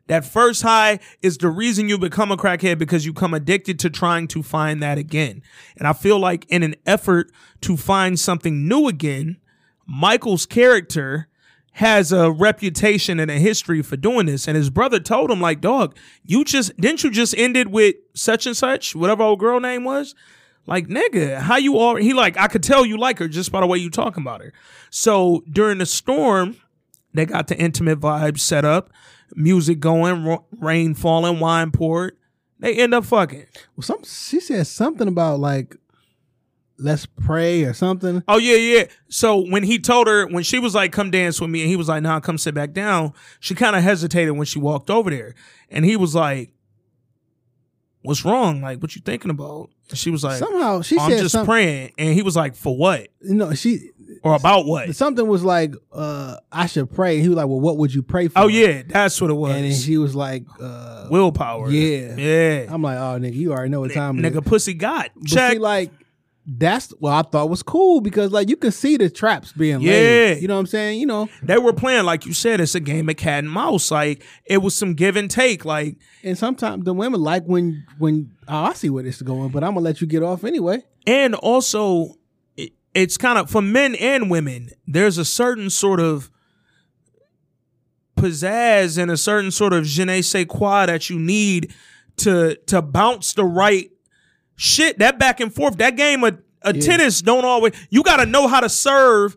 That 0.07 0.23
first 0.23 0.61
high 0.61 0.99
is 1.21 1.37
the 1.37 1.49
reason 1.49 1.89
you 1.89 1.97
become 1.97 2.31
a 2.31 2.37
crackhead 2.37 2.77
because 2.77 3.05
you 3.05 3.13
come 3.13 3.33
addicted 3.33 3.79
to 3.79 3.89
trying 3.89 4.27
to 4.29 4.43
find 4.43 4.81
that 4.83 4.97
again. 4.97 5.41
And 5.77 5.87
I 5.87 5.93
feel 5.93 6.19
like 6.19 6.45
in 6.47 6.61
an 6.61 6.75
effort 6.85 7.31
to 7.61 7.75
find 7.75 8.19
something 8.19 8.67
new 8.67 8.87
again, 8.87 9.37
Michael's 9.87 10.45
character 10.45 11.27
has 11.73 12.13
a 12.13 12.31
reputation 12.31 13.19
and 13.19 13.29
a 13.29 13.37
history 13.37 13.81
for 13.81 13.97
doing 13.97 14.27
this. 14.27 14.47
And 14.47 14.55
his 14.55 14.69
brother 14.69 14.99
told 14.99 15.29
him, 15.29 15.41
like, 15.41 15.59
dog, 15.59 15.97
you 16.23 16.45
just 16.45 16.75
didn't 16.77 17.03
you 17.03 17.11
just 17.11 17.35
end 17.37 17.57
it 17.57 17.69
with 17.69 17.95
such 18.13 18.45
and 18.45 18.55
such, 18.55 18.95
whatever 18.95 19.23
old 19.23 19.39
girl 19.39 19.59
name 19.59 19.83
was? 19.83 20.15
Like, 20.67 20.87
nigga, 20.87 21.39
how 21.39 21.57
you 21.57 21.77
all 21.77 21.95
he 21.95 22.13
like, 22.13 22.37
I 22.37 22.47
could 22.47 22.63
tell 22.63 22.85
you 22.85 22.97
like 22.97 23.19
her 23.19 23.27
just 23.27 23.51
by 23.51 23.59
the 23.59 23.67
way 23.67 23.77
you 23.77 23.89
talking 23.89 24.23
about 24.23 24.41
her. 24.41 24.53
So 24.89 25.43
during 25.51 25.79
the 25.79 25.85
storm, 25.85 26.57
they 27.13 27.25
got 27.25 27.47
the 27.47 27.57
intimate 27.57 27.99
vibe 27.99 28.39
set 28.39 28.63
up, 28.63 28.91
music 29.35 29.79
going, 29.79 30.39
rain 30.59 30.93
falling, 30.95 31.39
wine 31.39 31.71
poured. 31.71 32.17
They 32.59 32.75
end 32.75 32.93
up 32.93 33.05
fucking. 33.05 33.45
Well, 33.75 33.83
some 33.83 34.03
she 34.03 34.39
said 34.39 34.65
something 34.65 35.07
about 35.07 35.39
like 35.39 35.75
let's 36.77 37.05
pray 37.05 37.63
or 37.63 37.73
something. 37.73 38.23
Oh 38.27 38.37
yeah, 38.37 38.55
yeah. 38.55 38.83
So 39.09 39.39
when 39.49 39.63
he 39.63 39.77
told 39.79 40.07
her, 40.07 40.25
when 40.27 40.43
she 40.43 40.59
was 40.59 40.73
like, 40.73 40.91
"Come 40.91 41.11
dance 41.11 41.39
with 41.41 41.49
me," 41.49 41.61
and 41.61 41.69
he 41.69 41.75
was 41.75 41.89
like, 41.89 42.01
"Nah, 42.01 42.19
come 42.21 42.37
sit 42.37 42.53
back 42.55 42.71
down," 42.73 43.13
she 43.39 43.55
kind 43.55 43.75
of 43.75 43.83
hesitated 43.83 44.35
when 44.35 44.45
she 44.45 44.59
walked 44.59 44.89
over 44.89 45.09
there, 45.09 45.35
and 45.69 45.83
he 45.85 45.95
was 45.97 46.15
like, 46.15 46.53
"What's 48.01 48.23
wrong? 48.25 48.61
Like, 48.61 48.81
what 48.81 48.95
you 48.95 49.01
thinking 49.01 49.31
about?" 49.31 49.69
And 49.89 49.97
she 49.97 50.09
was 50.09 50.23
like, 50.23 50.37
Somehow 50.39 50.81
she 50.81 50.97
"I'm 50.97 51.11
said 51.11 51.19
just 51.21 51.33
something. 51.33 51.45
praying," 51.47 51.91
and 51.97 52.13
he 52.13 52.21
was 52.21 52.35
like, 52.35 52.55
"For 52.55 52.75
what? 52.75 53.09
You 53.21 53.35
know, 53.35 53.53
she 53.53 53.91
Or 54.25 54.35
about 54.35 54.65
what?" 54.65 54.95
something 54.95 55.27
was 55.27 55.43
like, 55.43 55.73
uh, 55.93 56.37
I 56.51 56.65
should 56.65 56.91
pray. 56.91 57.21
He 57.21 57.29
was 57.29 57.37
like, 57.37 57.47
Well, 57.47 57.59
what 57.61 57.77
would 57.77 57.93
you 57.93 58.03
pray 58.03 58.27
for? 58.27 58.39
Oh 58.39 58.47
yeah, 58.47 58.81
that's 58.85 59.21
what 59.21 59.29
it 59.29 59.35
was. 59.35 59.55
And 59.55 59.63
then 59.65 59.73
she 59.73 59.97
was 59.97 60.15
like, 60.15 60.43
uh, 60.59 61.07
Willpower. 61.09 61.69
Yeah. 61.71 62.15
yeah. 62.17 62.65
I'm 62.67 62.81
like, 62.81 62.97
oh 62.97 63.19
nigga, 63.19 63.35
you 63.35 63.53
already 63.53 63.69
know 63.69 63.79
what 63.81 63.93
time 63.93 64.17
it 64.19 64.25
is. 64.25 64.33
Nigga, 64.33 64.45
pussy 64.45 64.73
got 64.73 65.11
But 65.15 65.27
check. 65.27 65.53
see, 65.53 65.59
like 65.59 65.91
that's 66.47 66.91
what 66.99 67.11
I 67.11 67.27
thought 67.27 67.49
was 67.49 67.63
cool 67.63 68.01
because 68.01 68.31
like 68.31 68.49
you 68.49 68.55
can 68.55 68.71
see 68.71 68.97
the 68.97 69.09
traps 69.09 69.51
being 69.51 69.81
Yeah. 69.81 69.91
laid. 69.93 70.41
You 70.43 70.47
know 70.47 70.53
what 70.53 70.59
I'm 70.59 70.65
saying? 70.67 70.99
You 70.99 71.07
know, 71.07 71.27
they 71.41 71.57
were 71.57 71.73
playing 71.73 72.05
like 72.05 72.25
you 72.27 72.33
said. 72.33 72.59
It's 72.61 72.75
a 72.75 72.79
game 72.79 73.09
of 73.09 73.17
cat 73.17 73.39
and 73.43 73.51
mouse. 73.51 73.89
Like 73.89 74.23
it 74.45 74.59
was 74.59 74.75
some 74.75 74.93
give 74.93 75.15
and 75.15 75.29
take. 75.29 75.65
Like 75.65 75.97
and 76.23 76.37
sometimes 76.37 76.85
the 76.85 76.93
women 76.93 77.19
like 77.21 77.45
when 77.45 77.83
when 77.97 78.31
oh, 78.47 78.55
I 78.65 78.73
see 78.73 78.89
where 78.91 79.01
this 79.03 79.15
is 79.15 79.21
going, 79.23 79.49
but 79.49 79.63
I'm 79.63 79.71
gonna 79.73 79.83
let 79.85 80.01
you 80.01 80.07
get 80.07 80.21
off 80.21 80.43
anyway. 80.43 80.83
and 81.07 81.33
also 81.33 82.15
it's 82.95 83.17
kind 83.17 83.37
of 83.37 83.49
for 83.49 83.61
men 83.61 83.93
and 83.95 84.31
women 84.31 84.69
there's 84.87 85.17
a 85.19 85.25
certain 85.25 85.69
sort 85.69 85.99
of 85.99 86.31
pizzazz 88.17 88.97
and 88.97 89.11
a 89.11 89.17
certain 89.17 89.51
sort 89.51 89.73
of 89.73 89.85
je 89.85 90.05
ne 90.05 90.21
sais 90.21 90.45
quoi 90.45 90.85
that 90.85 91.09
you 91.09 91.19
need 91.19 91.73
to 92.17 92.55
to 92.67 92.81
bounce 92.81 93.33
the 93.33 93.43
right 93.43 93.91
shit 94.55 94.97
that 94.99 95.19
back 95.19 95.39
and 95.41 95.53
forth 95.53 95.77
that 95.77 95.97
game 95.97 96.23
of, 96.23 96.39
of 96.61 96.79
tennis 96.79 97.21
don't 97.21 97.43
always 97.43 97.73
you 97.89 98.01
got 98.03 98.17
to 98.17 98.25
know 98.25 98.47
how 98.47 98.61
to 98.61 98.69
serve 98.69 99.35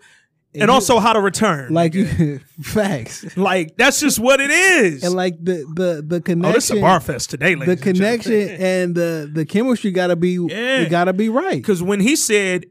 and, 0.54 0.62
you- 0.68 0.72
also 0.72 0.98
how 1.00 1.12
to 1.12 1.20
return 1.20 1.74
Like 1.74 1.92
you 1.94 2.38
facts. 2.62 3.36
like 3.36 3.76
that's 3.76 3.98
just 4.00 4.18
what 4.20 4.40
it 4.40 4.50
is 4.50 5.02
And 5.02 5.14
like 5.14 5.34
the 5.44 5.66
the 5.74 6.02
the 6.06 6.20
connection. 6.20 6.50
oh 6.50 6.52
this 6.54 6.70
is 6.70 6.78
a 6.78 6.80
bar 6.80 7.00
fest 7.00 7.30
today 7.30 7.54
the 7.54 7.66
ladies 7.66 7.82
connection 7.82 8.48
and 8.60 8.94
the 8.94 9.28
the 9.32 9.44
chemistry 9.44 9.90
gotta 9.90 10.14
be 10.16 10.34
Yeah. 10.34 10.82
it 10.82 10.90
gotta 10.90 11.12
be 11.12 11.28
right. 11.28 11.56
Because 11.56 11.82
when 11.82 11.98
he 12.00 12.14
said, 12.14 12.66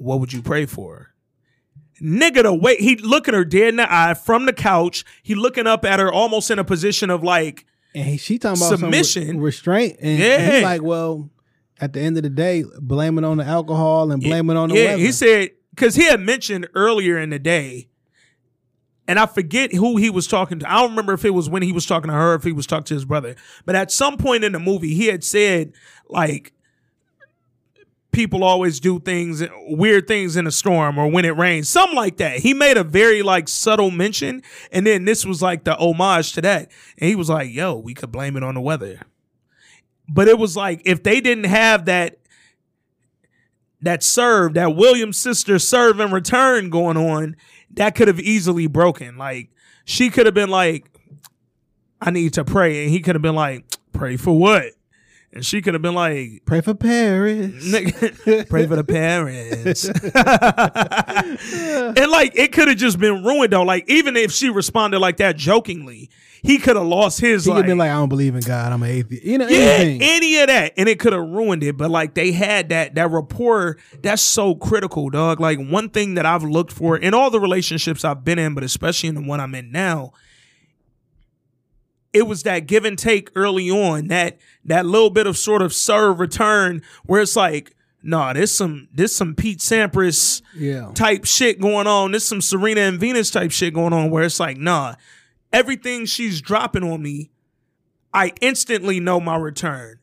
What 0.00 0.20
would 0.20 0.32
you 0.32 0.40
pray 0.42 0.64
for? 0.66 1.12
Nigga, 2.00 2.42
the 2.42 2.54
way 2.54 2.76
he 2.76 2.96
look 2.96 3.28
at 3.28 3.34
her 3.34 3.44
dead 3.44 3.68
in 3.68 3.76
the 3.76 3.92
eye 3.92 4.14
from 4.14 4.46
the 4.46 4.52
couch, 4.54 5.04
he 5.22 5.34
looking 5.34 5.66
up 5.66 5.84
at 5.84 6.00
her 6.00 6.10
almost 6.10 6.50
in 6.50 6.58
a 6.58 6.64
position 6.64 7.10
of 7.10 7.22
like, 7.22 7.66
And 7.94 8.06
he, 8.06 8.16
she 8.16 8.38
talking 8.38 8.58
about 8.62 8.78
some 8.78 8.90
re- 8.90 9.02
Submission. 9.02 9.40
restraint. 9.40 9.96
And, 10.00 10.08
and 10.12 10.18
Yeah. 10.20 10.50
he's 10.52 10.62
like, 10.62 10.82
well, 10.82 11.28
at 11.78 11.92
the 11.92 12.00
end 12.00 12.16
of 12.16 12.22
the 12.22 12.30
day, 12.30 12.64
blame 12.80 13.18
it 13.18 13.24
on 13.24 13.36
the 13.36 13.44
alcohol 13.44 14.10
and 14.10 14.22
blame 14.22 14.48
it 14.48 14.56
on 14.56 14.70
the 14.70 14.76
yeah. 14.76 14.84
weather. 14.92 14.98
He 15.02 15.12
said 15.12 15.50
because 15.74 15.94
he 15.94 16.04
had 16.04 16.20
mentioned 16.20 16.68
earlier 16.74 17.18
in 17.18 17.28
the 17.28 17.38
day, 17.38 17.88
and 19.06 19.18
I 19.18 19.26
forget 19.26 19.74
who 19.74 19.96
he 19.98 20.08
was 20.08 20.26
talking 20.26 20.60
to. 20.60 20.70
I 20.70 20.76
don't 20.80 20.90
remember 20.90 21.12
if 21.12 21.24
it 21.26 21.30
was 21.30 21.50
when 21.50 21.62
he 21.62 21.72
was 21.72 21.84
talking 21.84 22.08
to 22.08 22.14
her, 22.14 22.32
or 22.32 22.34
if 22.36 22.44
he 22.44 22.52
was 22.52 22.66
talking 22.66 22.84
to 22.84 22.94
his 22.94 23.04
brother. 23.04 23.34
But 23.66 23.74
at 23.76 23.90
some 23.92 24.16
point 24.16 24.44
in 24.44 24.52
the 24.52 24.58
movie, 24.58 24.94
he 24.94 25.06
had 25.08 25.22
said 25.22 25.74
like. 26.08 26.54
People 28.12 28.42
always 28.42 28.80
do 28.80 28.98
things, 28.98 29.42
weird 29.66 30.08
things 30.08 30.36
in 30.36 30.46
a 30.46 30.50
storm 30.50 30.98
or 30.98 31.08
when 31.08 31.24
it 31.24 31.36
rains, 31.36 31.68
something 31.68 31.96
like 31.96 32.16
that. 32.16 32.38
He 32.38 32.54
made 32.54 32.76
a 32.76 32.84
very 32.84 33.22
like 33.22 33.48
subtle 33.48 33.90
mention, 33.90 34.42
and 34.72 34.86
then 34.86 35.04
this 35.04 35.24
was 35.24 35.40
like 35.40 35.64
the 35.64 35.76
homage 35.76 36.32
to 36.32 36.42
that. 36.42 36.70
And 36.98 37.08
he 37.08 37.14
was 37.14 37.28
like, 37.28 37.52
"Yo, 37.52 37.76
we 37.76 37.94
could 37.94 38.10
blame 38.10 38.36
it 38.36 38.42
on 38.42 38.54
the 38.54 38.60
weather," 38.60 39.00
but 40.08 40.26
it 40.26 40.38
was 40.38 40.56
like 40.56 40.82
if 40.84 41.02
they 41.02 41.20
didn't 41.20 41.44
have 41.44 41.84
that 41.84 42.18
that 43.82 44.02
serve, 44.02 44.54
that 44.54 44.76
Williams 44.76 45.18
sister 45.18 45.58
serve 45.58 46.00
and 46.00 46.12
return 46.12 46.70
going 46.70 46.96
on, 46.96 47.36
that 47.72 47.94
could 47.94 48.08
have 48.08 48.20
easily 48.20 48.66
broken. 48.66 49.16
Like 49.16 49.50
she 49.84 50.10
could 50.10 50.26
have 50.26 50.34
been 50.34 50.50
like, 50.50 50.90
I 52.00 52.10
need 52.10 52.34
to 52.34 52.44
pray. 52.44 52.84
And 52.84 52.90
he 52.90 53.00
could 53.00 53.14
have 53.14 53.22
been 53.22 53.34
like, 53.34 53.64
pray 53.92 54.16
for 54.16 54.36
what? 54.38 54.72
And 55.32 55.46
she 55.46 55.62
could 55.62 55.74
have 55.74 55.82
been 55.82 55.94
like, 55.94 56.42
Pray 56.44 56.60
for 56.60 56.74
Paris. 56.74 57.70
Pray 58.48 58.66
for 58.66 58.74
the 58.74 58.84
parents. 58.84 59.84
and 62.00 62.10
like 62.10 62.36
it 62.36 62.50
could 62.52 62.66
have 62.66 62.76
just 62.76 62.98
been 62.98 63.22
ruined 63.22 63.52
though. 63.52 63.62
Like 63.62 63.88
even 63.88 64.16
if 64.16 64.32
she 64.32 64.50
responded 64.50 64.98
like 64.98 65.18
that 65.18 65.36
jokingly, 65.36 66.10
he 66.42 66.58
could 66.58 66.74
have 66.74 66.86
lost 66.86 67.20
his 67.20 67.44
He 67.44 67.50
like, 67.50 67.60
could 67.60 67.66
be 67.66 67.74
like, 67.74 67.90
I 67.90 67.94
don't 67.94 68.08
believe 68.08 68.34
in 68.34 68.40
God. 68.40 68.72
I'm 68.72 68.82
an 68.82 68.90
atheist. 68.90 69.24
You 69.24 69.38
know, 69.38 69.46
yeah, 69.46 69.58
anything. 69.58 70.02
any 70.02 70.40
of 70.40 70.48
that, 70.48 70.72
and 70.76 70.88
it 70.88 70.98
could 70.98 71.12
have 71.12 71.22
ruined 71.22 71.62
it. 71.62 71.76
But 71.76 71.90
like 71.90 72.14
they 72.14 72.32
had 72.32 72.70
that 72.70 72.96
that 72.96 73.10
rapport. 73.10 73.76
That's 74.02 74.22
so 74.22 74.56
critical, 74.56 75.10
dog. 75.10 75.38
Like 75.38 75.60
one 75.60 75.90
thing 75.90 76.14
that 76.14 76.26
I've 76.26 76.42
looked 76.42 76.72
for 76.72 76.96
in 76.96 77.14
all 77.14 77.30
the 77.30 77.40
relationships 77.40 78.04
I've 78.04 78.24
been 78.24 78.40
in, 78.40 78.54
but 78.54 78.64
especially 78.64 79.10
in 79.10 79.14
the 79.14 79.22
one 79.22 79.38
I'm 79.38 79.54
in 79.54 79.70
now, 79.70 80.12
it 82.12 82.22
was 82.26 82.42
that 82.42 82.66
give 82.66 82.84
and 82.84 82.98
take 82.98 83.30
early 83.34 83.70
on. 83.70 84.08
That 84.08 84.38
that 84.64 84.86
little 84.86 85.10
bit 85.10 85.26
of 85.26 85.36
sort 85.36 85.62
of 85.62 85.72
serve 85.72 86.18
return 86.20 86.82
where 87.04 87.20
it's 87.22 87.36
like, 87.36 87.74
nah, 88.02 88.32
there's 88.32 88.50
some 88.52 88.88
there's 88.92 89.14
some 89.14 89.34
Pete 89.34 89.58
Sampras 89.58 90.42
Yeah. 90.56 90.90
type 90.94 91.24
shit 91.24 91.60
going 91.60 91.86
on. 91.86 92.12
There's 92.12 92.24
some 92.24 92.40
Serena 92.40 92.80
and 92.82 92.98
Venus 92.98 93.30
type 93.30 93.50
shit 93.52 93.74
going 93.74 93.92
on 93.92 94.10
where 94.10 94.24
it's 94.24 94.40
like, 94.40 94.56
nah, 94.56 94.94
everything 95.52 96.04
she's 96.06 96.40
dropping 96.40 96.82
on 96.84 97.02
me, 97.02 97.30
I 98.12 98.32
instantly 98.40 98.98
know 99.00 99.20
my 99.20 99.36
return. 99.36 99.98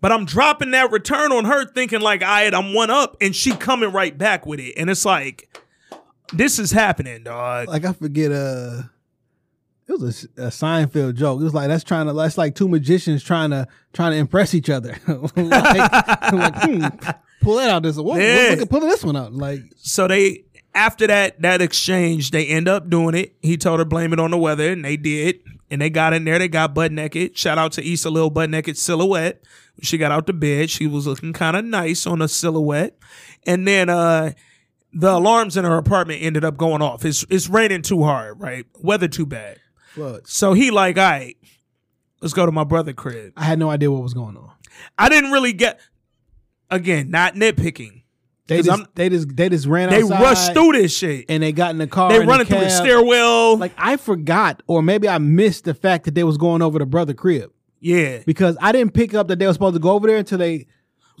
But 0.00 0.12
I'm 0.12 0.26
dropping 0.26 0.72
that 0.72 0.90
return 0.92 1.32
on 1.32 1.46
her 1.46 1.64
thinking 1.64 2.00
like, 2.02 2.20
all 2.20 2.28
right, 2.28 2.52
I'm 2.52 2.74
one 2.74 2.90
up, 2.90 3.16
and 3.22 3.34
she 3.34 3.52
coming 3.52 3.90
right 3.90 4.16
back 4.16 4.44
with 4.44 4.60
it. 4.60 4.74
And 4.76 4.90
it's 4.90 5.06
like, 5.06 5.48
this 6.32 6.58
is 6.58 6.72
happening, 6.72 7.22
dog. 7.24 7.68
Like 7.68 7.84
I 7.86 7.92
forget 7.94 8.30
uh 8.32 8.82
it 9.86 10.00
was 10.00 10.26
a, 10.36 10.42
a 10.44 10.46
Seinfeld 10.48 11.14
joke. 11.14 11.40
It 11.40 11.44
was 11.44 11.54
like 11.54 11.68
that's 11.68 11.84
trying 11.84 12.06
to 12.06 12.12
that's 12.12 12.38
like 12.38 12.54
two 12.54 12.68
magicians 12.68 13.22
trying 13.22 13.50
to 13.50 13.66
trying 13.92 14.12
to 14.12 14.18
impress 14.18 14.54
each 14.54 14.70
other. 14.70 14.96
like, 15.06 15.32
like, 15.36 16.54
hmm, 16.62 16.86
pull 17.42 17.56
that 17.56 17.70
out 17.70 17.82
this 17.82 17.96
what, 17.96 18.20
Yeah. 18.20 18.56
look 18.58 18.70
pulling 18.70 18.88
this 18.88 19.04
one 19.04 19.16
out. 19.16 19.32
Like 19.32 19.60
so 19.76 20.08
they 20.08 20.44
after 20.74 21.06
that 21.06 21.40
that 21.42 21.60
exchange, 21.62 22.30
they 22.30 22.46
end 22.46 22.66
up 22.68 22.88
doing 22.88 23.14
it. 23.14 23.36
He 23.42 23.56
told 23.56 23.78
her 23.78 23.84
blame 23.84 24.12
it 24.12 24.20
on 24.20 24.30
the 24.30 24.38
weather, 24.38 24.72
and 24.72 24.84
they 24.84 24.96
did. 24.96 25.40
And 25.70 25.80
they 25.80 25.90
got 25.90 26.12
in 26.12 26.24
there. 26.24 26.38
They 26.38 26.46
got 26.48 26.72
butt 26.74 26.92
naked. 26.92 27.36
Shout 27.36 27.58
out 27.58 27.72
to 27.72 27.84
Issa 27.92 28.08
Lil 28.10 28.30
butt 28.30 28.50
naked 28.50 28.76
silhouette. 28.78 29.42
She 29.82 29.98
got 29.98 30.12
out 30.12 30.26
the 30.26 30.32
bed. 30.32 30.70
She 30.70 30.86
was 30.86 31.06
looking 31.06 31.32
kind 31.32 31.56
of 31.56 31.64
nice 31.64 32.06
on 32.06 32.22
a 32.22 32.28
silhouette. 32.28 32.96
And 33.46 33.66
then 33.66 33.88
uh 33.88 34.32
the 34.92 35.10
alarms 35.12 35.56
in 35.56 35.64
her 35.64 35.76
apartment 35.76 36.22
ended 36.22 36.44
up 36.44 36.56
going 36.56 36.80
off. 36.82 37.04
It's 37.04 37.24
it's 37.28 37.48
raining 37.48 37.82
too 37.82 38.02
hard, 38.04 38.40
right? 38.40 38.66
Weather 38.80 39.08
too 39.08 39.26
bad. 39.26 39.58
Floods. 39.94 40.32
So 40.32 40.52
he 40.52 40.70
like, 40.70 40.98
all 40.98 41.04
right, 41.04 41.36
let's 42.20 42.34
go 42.34 42.46
to 42.46 42.52
my 42.52 42.64
brother 42.64 42.92
crib. 42.92 43.32
I 43.36 43.44
had 43.44 43.58
no 43.58 43.70
idea 43.70 43.90
what 43.90 44.02
was 44.02 44.14
going 44.14 44.36
on. 44.36 44.50
I 44.98 45.08
didn't 45.08 45.30
really 45.30 45.52
get 45.52 45.80
again, 46.70 47.10
not 47.10 47.34
nitpicking. 47.34 48.02
They 48.46 48.58
just 48.58 48.70
I'm- 48.70 48.86
they 48.94 49.08
just 49.08 49.34
they 49.34 49.48
just 49.48 49.66
ran 49.66 49.88
They 49.88 50.02
rushed 50.02 50.52
through 50.52 50.72
this 50.72 50.96
shit. 50.96 51.26
and 51.28 51.42
they 51.42 51.52
got 51.52 51.70
in 51.70 51.78
the 51.78 51.86
car. 51.86 52.10
They 52.10 52.20
in 52.20 52.26
running 52.26 52.46
through 52.46 52.60
the 52.60 52.70
stairwell. 52.70 53.56
Like 53.56 53.72
I 53.78 53.96
forgot, 53.96 54.62
or 54.66 54.82
maybe 54.82 55.08
I 55.08 55.18
missed 55.18 55.64
the 55.64 55.74
fact 55.74 56.04
that 56.04 56.14
they 56.14 56.24
was 56.24 56.36
going 56.36 56.60
over 56.60 56.78
to 56.78 56.84
brother 56.86 57.14
crib 57.14 57.50
yeah. 57.80 58.20
because 58.26 58.56
I 58.60 58.72
didn't 58.72 58.92
pick 58.92 59.14
up 59.14 59.28
that 59.28 59.38
they 59.38 59.46
were 59.46 59.52
supposed 59.52 59.74
to 59.74 59.80
go 59.80 59.92
over 59.92 60.06
there 60.06 60.18
until 60.18 60.38
they. 60.38 60.66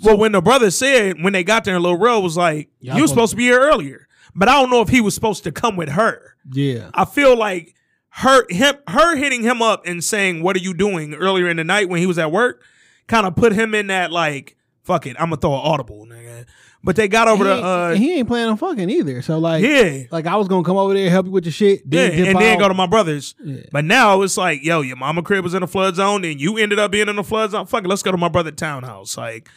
Well, 0.02 0.18
when 0.18 0.32
the 0.32 0.42
brother 0.42 0.70
said 0.70 1.22
when 1.22 1.32
they 1.32 1.44
got 1.44 1.64
there, 1.64 1.78
Lil 1.78 1.96
Rel 1.96 2.22
was 2.22 2.36
like, 2.36 2.68
Y'all 2.80 3.00
were 3.00 3.06
supposed 3.06 3.30
to 3.30 3.36
be 3.36 3.44
here 3.44 3.60
earlier," 3.60 4.08
but 4.34 4.48
I 4.48 4.60
don't 4.60 4.68
know 4.68 4.80
if 4.80 4.88
he 4.88 5.00
was 5.00 5.14
supposed 5.14 5.44
to 5.44 5.52
come 5.52 5.76
with 5.76 5.88
her. 5.90 6.34
Yeah, 6.52 6.90
I 6.92 7.04
feel 7.04 7.38
like 7.38 7.74
her 8.16 8.44
him 8.48 8.76
her 8.88 9.16
hitting 9.16 9.42
him 9.42 9.60
up 9.60 9.86
and 9.86 10.02
saying, 10.02 10.42
"What 10.42 10.56
are 10.56 10.60
you 10.60 10.74
doing?" 10.74 11.14
earlier 11.14 11.48
in 11.48 11.56
the 11.56 11.64
night 11.64 11.88
when 11.88 12.00
he 12.00 12.06
was 12.06 12.18
at 12.18 12.30
work, 12.30 12.62
kind 13.08 13.26
of 13.26 13.34
put 13.34 13.52
him 13.52 13.74
in 13.74 13.88
that 13.88 14.12
like, 14.12 14.56
"Fuck 14.82 15.06
it, 15.06 15.16
I'm 15.18 15.26
gonna 15.30 15.36
throw 15.36 15.54
an 15.54 15.60
audible, 15.64 16.06
nigga." 16.06 16.46
But 16.84 16.96
they 16.96 17.08
got 17.08 17.28
over 17.28 17.44
he 17.44 17.50
the 17.50 17.66
uh, 17.66 17.94
he 17.94 18.18
ain't 18.18 18.28
planning 18.28 18.50
on 18.50 18.56
fucking 18.58 18.90
either. 18.90 19.22
So 19.22 19.38
like, 19.38 19.64
yeah. 19.64 20.02
like 20.10 20.26
I 20.26 20.36
was 20.36 20.48
gonna 20.48 20.62
come 20.64 20.76
over 20.76 20.92
there 20.92 21.08
help 21.10 21.26
you 21.26 21.32
with 21.32 21.46
your 21.46 21.52
shit, 21.52 21.80
Yeah, 21.86 22.08
then 22.08 22.16
dip 22.18 22.28
and 22.28 22.38
then 22.38 22.56
out. 22.56 22.60
go 22.60 22.68
to 22.68 22.74
my 22.74 22.86
brother's. 22.86 23.34
Yeah. 23.42 23.62
But 23.72 23.86
now 23.86 24.20
it's 24.22 24.36
like, 24.36 24.62
yo, 24.62 24.82
your 24.82 24.96
mama 24.96 25.22
crib 25.22 25.42
was 25.42 25.54
in 25.54 25.62
a 25.62 25.66
flood 25.66 25.96
zone, 25.96 26.24
and 26.24 26.38
you 26.40 26.58
ended 26.58 26.78
up 26.78 26.90
being 26.90 27.08
in 27.08 27.18
a 27.18 27.24
flood 27.24 27.52
zone. 27.52 27.64
Fuck 27.66 27.84
it, 27.84 27.88
let's 27.88 28.02
go 28.02 28.12
to 28.12 28.18
my 28.18 28.28
brother 28.28 28.50
townhouse, 28.52 29.16
like 29.16 29.48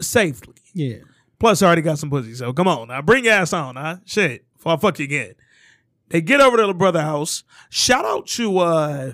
safely. 0.00 0.54
yeah. 0.72 0.98
Plus, 1.40 1.62
I 1.62 1.66
already 1.66 1.82
got 1.82 1.98
some 1.98 2.10
pussy, 2.10 2.34
so 2.34 2.52
come 2.52 2.66
on 2.66 2.88
now, 2.88 3.00
bring 3.02 3.24
your 3.24 3.34
ass 3.34 3.52
on, 3.52 3.76
huh? 3.76 3.98
Shit, 4.04 4.44
before 4.54 4.72
I 4.72 4.76
fuck 4.76 4.98
you 4.98 5.04
again. 5.04 5.34
They 6.10 6.20
get 6.20 6.40
over 6.40 6.56
to 6.56 6.66
the 6.66 6.74
brother 6.74 7.02
house. 7.02 7.44
Shout 7.70 8.04
out 8.04 8.26
to 8.28 8.58
uh 8.58 9.12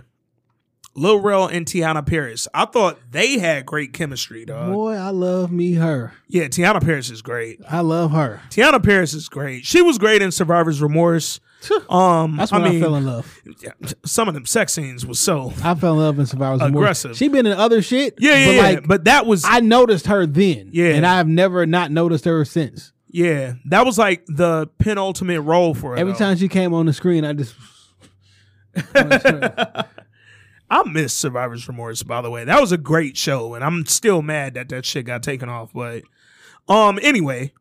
Lil 0.97 1.19
Rel 1.21 1.47
and 1.47 1.67
Teyonah 1.67 2.07
Parris. 2.07 2.47
I 2.55 2.67
thought 2.67 2.99
they 3.11 3.39
had 3.39 3.67
great 3.67 3.93
chemistry, 3.93 4.45
dog. 4.45 4.73
Boy, 4.73 4.93
I 4.95 5.11
love 5.11 5.51
me 5.51 5.75
her. 5.75 6.13
Yeah, 6.29 6.45
Teyonah 6.45 6.85
Parris 6.85 7.11
is 7.11 7.21
great. 7.21 7.61
I 7.69 7.81
love 7.81 8.13
her. 8.13 8.41
Teyonah 8.51 8.83
Parris 8.85 9.13
is 9.13 9.29
great. 9.29 9.65
She 9.65 9.83
was 9.83 9.99
great 9.99 10.23
in 10.23 10.31
Survivor's 10.31 10.81
Remorse. 10.81 11.41
Um, 11.89 12.37
That's 12.37 12.53
when 12.53 12.63
I, 12.63 12.67
I 12.67 12.71
mean, 12.73 12.81
fell 12.83 12.95
in 12.95 13.07
love. 13.07 13.41
yeah, 13.63 13.71
some 14.05 14.29
of 14.29 14.35
them 14.35 14.45
sex 14.45 14.75
scenes 14.75 15.07
was 15.07 15.19
so 15.19 15.53
I 15.63 15.75
fell 15.75 15.95
in 15.95 15.99
love 16.01 16.19
in 16.19 16.27
Survivor's 16.27 16.61
Remorse. 16.61 16.79
Aggressive. 16.79 17.17
She 17.17 17.29
been 17.29 17.47
in 17.47 17.55
other 17.55 17.81
shit. 17.81 18.15
yeah, 18.19 18.35
yeah, 18.37 18.47
but 18.47 18.53
yeah. 18.55 18.63
like 18.63 18.87
but 18.87 19.05
that 19.05 19.25
was 19.27 19.45
I 19.47 19.61
noticed 19.61 20.07
her 20.07 20.27
then. 20.27 20.69
Yeah. 20.73 20.91
and 20.95 21.07
I've 21.07 21.27
never 21.27 21.65
not 21.65 21.91
noticed 21.91 22.27
her 22.27 22.45
since. 22.45 22.93
Yeah, 23.15 23.55
that 23.67 23.87
was 23.87 23.97
like 23.97 24.27
the 24.27 24.69
penultimate 24.79 25.43
role 25.43 25.73
for 25.73 25.93
her. 25.93 25.97
Every 25.97 26.15
though. 26.15 26.19
time 26.19 26.37
she 26.37 26.49
came 26.49 26.75
on 26.75 26.87
the 26.87 26.93
screen, 26.93 27.25
I 27.25 27.33
just 27.33 27.55
I 28.97 30.83
miss 30.85 31.17
Survivor's 31.17 31.69
Remorse, 31.69 32.03
by 32.03 32.23
the 32.23 32.31
way. 32.31 32.45
That 32.45 32.61
was 32.61 32.73
a 32.73 32.77
great 32.77 33.17
show, 33.17 33.55
and 33.55 33.63
I'm 33.63 33.87
still 33.87 34.21
mad 34.21 34.55
that 34.55 34.69
that 34.71 34.85
shit 34.85 35.07
got 35.07 35.23
taken 35.23 35.49
off. 35.49 35.73
But 35.73 36.03
um, 36.67 36.99
anyway, 37.03 37.53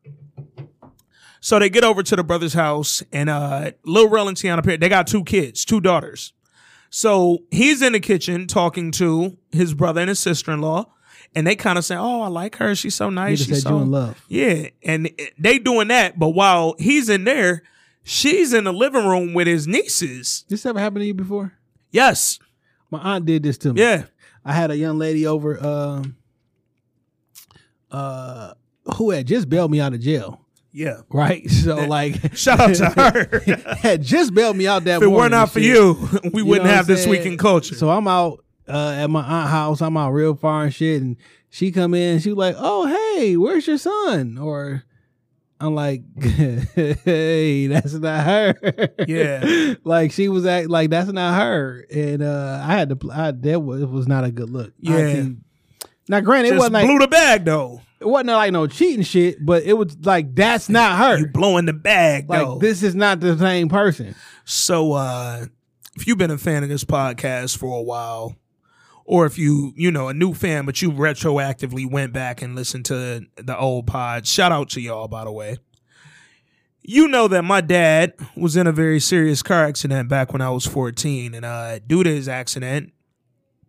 so 1.38 1.60
they 1.60 1.70
get 1.70 1.84
over 1.84 2.02
to 2.02 2.16
the 2.16 2.24
brother's 2.24 2.54
house, 2.54 3.04
and 3.12 3.30
uh, 3.30 3.70
Lil 3.84 4.08
Rel 4.08 4.26
and 4.26 4.36
Tiana 4.36 4.64
Perry, 4.64 4.78
they 4.78 4.88
got 4.88 5.06
two 5.06 5.22
kids, 5.22 5.64
two 5.64 5.80
daughters. 5.80 6.32
So 6.90 7.44
he's 7.52 7.80
in 7.80 7.92
the 7.92 8.00
kitchen 8.00 8.48
talking 8.48 8.90
to 8.92 9.38
his 9.52 9.72
brother 9.72 10.00
and 10.00 10.08
his 10.08 10.18
sister 10.18 10.50
in 10.50 10.60
law, 10.60 10.92
and 11.34 11.46
they 11.46 11.56
kind 11.56 11.78
of 11.78 11.84
say, 11.84 11.96
"Oh, 11.96 12.20
I 12.22 12.28
like 12.28 12.56
her. 12.56 12.74
She's 12.74 12.94
so 12.94 13.10
nice. 13.10 13.44
She's 13.44 13.62
so 13.62 13.78
in 13.78 13.90
love. 13.90 14.22
yeah." 14.28 14.68
And 14.82 15.10
they 15.38 15.58
doing 15.58 15.88
that, 15.88 16.18
but 16.18 16.30
while 16.30 16.74
he's 16.78 17.08
in 17.08 17.24
there, 17.24 17.62
she's 18.02 18.52
in 18.52 18.64
the 18.64 18.72
living 18.72 19.06
room 19.06 19.34
with 19.34 19.46
his 19.46 19.66
nieces. 19.66 20.44
This 20.48 20.64
ever 20.66 20.78
happened 20.78 21.02
to 21.02 21.06
you 21.06 21.14
before? 21.14 21.52
Yes, 21.90 22.38
My 22.90 22.98
aunt 23.00 23.24
did 23.26 23.42
this 23.42 23.56
to 23.58 23.72
me. 23.72 23.80
yeah, 23.80 24.04
I 24.44 24.52
had 24.52 24.70
a 24.70 24.76
young 24.76 24.98
lady 24.98 25.26
over 25.26 25.62
um 25.64 26.16
uh 27.90 28.54
who 28.96 29.10
had 29.10 29.26
just 29.26 29.48
bailed 29.48 29.70
me 29.70 29.80
out 29.80 29.94
of 29.94 30.00
jail. 30.00 30.40
yeah. 30.72 31.00
Right? 31.10 31.48
So 31.50 31.76
like 31.86 32.36
Shout 32.36 32.60
out 32.60 32.74
to 32.74 32.86
her. 32.90 33.74
had 33.76 34.02
just 34.02 34.34
bailed 34.34 34.56
me 34.56 34.66
out 34.66 34.84
that 34.84 34.96
If 34.96 35.02
it 35.04 35.06
were 35.06 35.28
not 35.28 35.50
for 35.50 35.60
shit. 35.60 35.74
you, 35.74 36.08
we 36.32 36.42
You 36.42 36.46
wouldn't 36.46 36.68
have 36.68 36.86
this 36.86 37.06
week 37.06 37.24
in 37.24 37.38
culture. 37.38 37.74
So 37.74 37.88
I'm 37.90 38.06
out 38.08 38.43
uh, 38.68 38.94
at 38.96 39.10
my 39.10 39.22
aunt 39.22 39.50
house. 39.50 39.82
I'm 39.82 39.96
out 39.96 40.10
real 40.10 40.34
far 40.34 40.64
and 40.64 40.74
shit. 40.74 41.02
And 41.02 41.16
she 41.50 41.72
come 41.72 41.94
in. 41.94 42.20
She 42.20 42.30
was 42.30 42.38
like, 42.38 42.56
"Oh 42.58 42.86
hey, 42.86 43.36
where's 43.36 43.66
your 43.66 43.78
son?" 43.78 44.38
Or 44.38 44.84
I'm 45.60 45.74
like, 45.74 46.02
"Hey, 46.20 47.66
that's 47.68 47.94
not 47.94 48.24
her." 48.24 48.88
Yeah. 49.06 49.74
like 49.84 50.12
she 50.12 50.28
was 50.28 50.46
act 50.46 50.68
like 50.68 50.90
that's 50.90 51.10
not 51.12 51.40
her. 51.40 51.86
And 51.92 52.22
uh, 52.22 52.62
I 52.64 52.72
had 52.72 52.88
to. 52.90 53.10
I 53.10 53.30
that 53.30 53.60
was 53.60 53.82
it 53.82 53.88
was 53.88 54.08
not 54.08 54.24
a 54.24 54.30
good 54.30 54.50
look. 54.50 54.72
Yeah. 54.78 55.26
now, 56.08 56.20
granted, 56.20 56.54
it 56.54 56.56
wasn't 56.56 56.74
like 56.74 56.86
blew 56.86 56.98
the 56.98 57.08
bag 57.08 57.44
though. 57.44 57.80
it 58.00 58.08
wasn't 58.08 58.28
like 58.28 58.52
no 58.52 58.66
cheating 58.66 59.04
shit, 59.04 59.44
but 59.44 59.62
it 59.62 59.74
was 59.74 59.96
like 60.04 60.34
that's 60.34 60.68
not 60.68 60.98
her. 60.98 61.18
You 61.18 61.28
blowing 61.28 61.66
the 61.66 61.72
bag 61.72 62.28
like 62.28 62.40
though. 62.40 62.58
this 62.58 62.82
is 62.82 62.94
not 62.94 63.20
the 63.20 63.38
same 63.38 63.68
person. 63.68 64.14
So 64.44 64.92
uh 64.92 65.46
if 65.96 66.06
you've 66.06 66.18
been 66.18 66.30
a 66.30 66.38
fan 66.38 66.62
of 66.62 66.68
this 66.68 66.84
podcast 66.84 67.56
for 67.56 67.78
a 67.78 67.82
while, 67.82 68.36
or 69.04 69.26
if 69.26 69.38
you, 69.38 69.72
you 69.76 69.90
know, 69.90 70.08
a 70.08 70.14
new 70.14 70.32
fan, 70.34 70.64
but 70.64 70.80
you 70.80 70.90
retroactively 70.90 71.88
went 71.90 72.12
back 72.12 72.40
and 72.40 72.54
listened 72.54 72.86
to 72.86 73.26
the 73.36 73.56
old 73.56 73.86
pod, 73.86 74.26
shout 74.26 74.52
out 74.52 74.70
to 74.70 74.80
y'all, 74.80 75.08
by 75.08 75.24
the 75.24 75.32
way. 75.32 75.58
You 76.82 77.08
know 77.08 77.28
that 77.28 77.42
my 77.42 77.60
dad 77.60 78.14
was 78.36 78.56
in 78.56 78.66
a 78.66 78.72
very 78.72 79.00
serious 79.00 79.42
car 79.42 79.64
accident 79.64 80.08
back 80.08 80.32
when 80.32 80.42
I 80.42 80.50
was 80.50 80.66
14, 80.66 81.34
and 81.34 81.44
uh, 81.44 81.78
due 81.78 82.04
to 82.04 82.10
his 82.10 82.28
accident, 82.28 82.92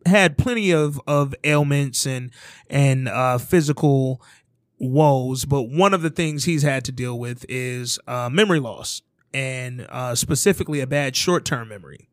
had 0.05 0.37
plenty 0.37 0.71
of, 0.71 0.99
of 1.07 1.33
ailments 1.43 2.05
and 2.05 2.31
and 2.69 3.07
uh, 3.07 3.37
physical 3.37 4.21
woes. 4.79 5.45
But 5.45 5.63
one 5.63 5.93
of 5.93 6.01
the 6.01 6.09
things 6.09 6.43
he's 6.43 6.63
had 6.63 6.83
to 6.85 6.91
deal 6.91 7.17
with 7.17 7.45
is 7.47 7.99
uh, 8.05 8.29
memory 8.29 8.59
loss, 8.59 9.01
and 9.33 9.87
uh, 9.89 10.15
specifically 10.15 10.81
a 10.81 10.87
bad 10.87 11.15
short 11.15 11.45
term 11.45 11.69
memory. 11.69 12.09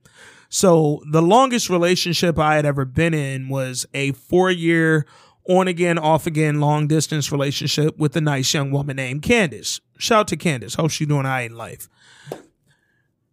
So 0.55 1.03
the 1.11 1.23
longest 1.23 1.71
relationship 1.71 2.39
I 2.39 2.57
had 2.57 2.67
ever 2.67 2.85
been 2.85 3.15
in 3.15 3.49
was 3.49 3.87
a 3.95 4.13
four 4.13 4.51
year 4.51 5.07
on 5.49 5.67
again, 5.67 5.97
off 5.97 6.27
again, 6.27 6.61
long 6.61 6.87
distance 6.87 7.33
relationship 7.33 7.97
with 7.97 8.15
a 8.19 8.21
nice 8.21 8.53
young 8.53 8.71
woman 8.71 8.97
named 8.97 9.23
Candace. 9.23 9.81
Shout 9.97 10.21
out 10.21 10.29
to 10.29 10.37
Candace. 10.37 10.75
Hope 10.75 10.91
she's 10.91 11.09
doing 11.09 11.25
all 11.25 11.33
right 11.33 11.51
in 11.51 11.57
life. 11.57 11.89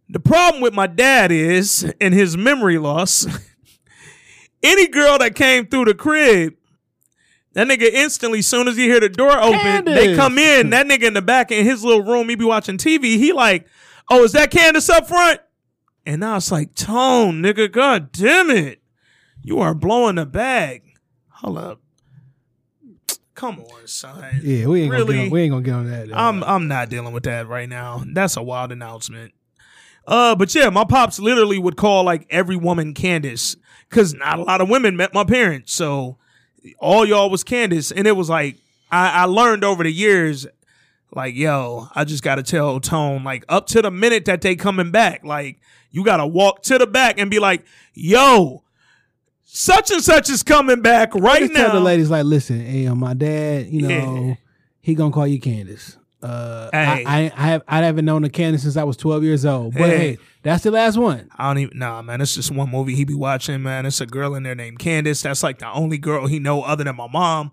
The 0.08 0.18
problem 0.18 0.62
with 0.62 0.72
my 0.72 0.86
dad 0.86 1.30
is, 1.30 1.92
in 2.00 2.14
his 2.14 2.38
memory 2.38 2.78
loss, 2.78 3.26
any 4.62 4.88
girl 4.88 5.18
that 5.18 5.34
came 5.34 5.66
through 5.66 5.84
the 5.84 5.94
crib, 5.94 6.54
that 7.52 7.68
nigga 7.68 7.92
instantly, 7.92 8.40
soon 8.40 8.66
as 8.66 8.78
he 8.78 8.84
hear 8.84 8.98
the 8.98 9.10
door 9.10 9.38
open, 9.38 9.84
they 9.84 10.16
come 10.16 10.38
in. 10.38 10.70
That 10.70 10.86
nigga 10.86 11.02
in 11.02 11.12
the 11.12 11.20
back 11.22 11.52
in 11.52 11.66
his 11.66 11.84
little 11.84 12.02
room, 12.02 12.30
he 12.30 12.34
be 12.34 12.46
watching 12.46 12.78
TV. 12.78 13.18
He 13.18 13.34
like, 13.34 13.66
oh, 14.10 14.24
is 14.24 14.32
that 14.32 14.50
Candace 14.50 14.88
up 14.88 15.06
front? 15.06 15.40
And 16.06 16.20
now 16.20 16.36
it's 16.36 16.50
like, 16.50 16.74
Tone, 16.74 17.42
nigga, 17.42 17.70
god 17.70 18.12
damn 18.12 18.50
it. 18.50 18.80
You 19.42 19.60
are 19.60 19.74
blowing 19.74 20.16
the 20.16 20.26
bag. 20.26 20.82
Hold 21.28 21.58
up. 21.58 21.80
Come 23.34 23.60
on, 23.60 23.86
son. 23.86 24.40
Yeah, 24.42 24.66
we 24.66 24.82
ain't 24.82 24.92
gonna 24.92 25.04
get 25.06 25.18
on, 25.18 25.30
we 25.30 25.42
ain't 25.42 25.50
gonna 25.52 25.62
get 25.62 25.74
on 25.74 25.90
that. 25.90 26.12
uh, 26.12 26.14
I'm 26.14 26.44
I'm 26.44 26.68
not 26.68 26.90
dealing 26.90 27.14
with 27.14 27.22
that 27.22 27.48
right 27.48 27.68
now. 27.68 28.04
That's 28.06 28.36
a 28.36 28.42
wild 28.42 28.70
announcement. 28.70 29.32
Uh, 30.06 30.34
but 30.34 30.54
yeah, 30.54 30.68
my 30.68 30.84
pops 30.84 31.18
literally 31.18 31.58
would 31.58 31.76
call 31.76 32.04
like 32.04 32.26
every 32.28 32.56
woman 32.56 32.92
Candace 32.92 33.56
because 33.88 34.12
not 34.12 34.38
a 34.38 34.42
lot 34.42 34.60
of 34.60 34.68
women 34.68 34.94
met 34.96 35.14
my 35.14 35.24
parents, 35.24 35.72
so 35.72 36.18
all 36.78 37.06
y'all 37.06 37.30
was 37.30 37.42
Candace, 37.42 37.90
and 37.90 38.06
it 38.06 38.12
was 38.12 38.28
like 38.28 38.58
I, 38.90 39.22
I 39.22 39.24
learned 39.24 39.64
over 39.64 39.84
the 39.84 39.92
years, 39.92 40.46
like, 41.14 41.34
yo, 41.34 41.88
I 41.94 42.04
just 42.04 42.22
gotta 42.22 42.42
tell 42.42 42.78
Tone, 42.80 43.24
like, 43.24 43.44
up 43.48 43.66
to 43.68 43.80
the 43.82 43.90
minute 43.90 44.24
that 44.26 44.42
they 44.42 44.56
coming 44.56 44.90
back, 44.90 45.24
like, 45.24 45.60
you 45.90 46.04
gotta 46.04 46.26
walk 46.26 46.62
to 46.64 46.78
the 46.78 46.86
back 46.86 47.18
and 47.18 47.30
be 47.30 47.38
like, 47.38 47.64
yo, 47.94 48.62
such 49.44 49.90
and 49.90 50.02
such 50.02 50.30
is 50.30 50.42
coming 50.42 50.80
back 50.82 51.14
right 51.14 51.40
Just 51.40 51.52
now. 51.52 51.66
tell 51.66 51.72
the 51.74 51.80
ladies 51.80 52.10
like, 52.10 52.24
listen, 52.24 52.60
hey, 52.60 52.88
my 52.90 53.14
dad, 53.14 53.66
you 53.66 53.82
know, 53.88 54.24
Yeah. 54.28 54.34
he 54.80 54.94
gonna 54.94 55.12
call 55.12 55.26
you 55.26 55.40
Candace. 55.40 55.96
Uh, 56.22 56.68
Hey. 56.72 57.04
I, 57.06 57.20
I, 57.24 57.32
I 57.34 57.46
have, 57.48 57.62
I 57.66 57.78
haven't 57.78 58.04
known 58.04 58.24
a 58.24 58.28
Candace 58.28 58.62
since 58.62 58.76
I 58.76 58.84
was 58.84 58.96
12 58.98 59.24
years 59.24 59.44
old. 59.46 59.72
But 59.72 59.82
Hey. 59.88 59.96
hey, 59.98 60.18
that's 60.42 60.62
the 60.64 60.70
last 60.70 60.96
one. 60.98 61.30
I 61.36 61.48
don't 61.48 61.58
even 61.62 61.78
nah 61.78 62.02
man. 62.02 62.20
It's 62.20 62.34
just 62.34 62.50
one 62.50 62.70
movie 62.70 62.94
he 62.94 63.04
be 63.04 63.14
watching, 63.14 63.62
man. 63.62 63.86
It's 63.86 64.00
a 64.00 64.06
girl 64.06 64.34
in 64.34 64.42
there 64.42 64.54
named 64.54 64.78
Candace. 64.78 65.22
That's 65.22 65.42
like 65.42 65.58
the 65.58 65.70
only 65.72 65.98
girl 65.98 66.26
he 66.26 66.38
know 66.38 66.62
other 66.62 66.84
than 66.84 66.96
my 66.96 67.08
mom. 67.08 67.50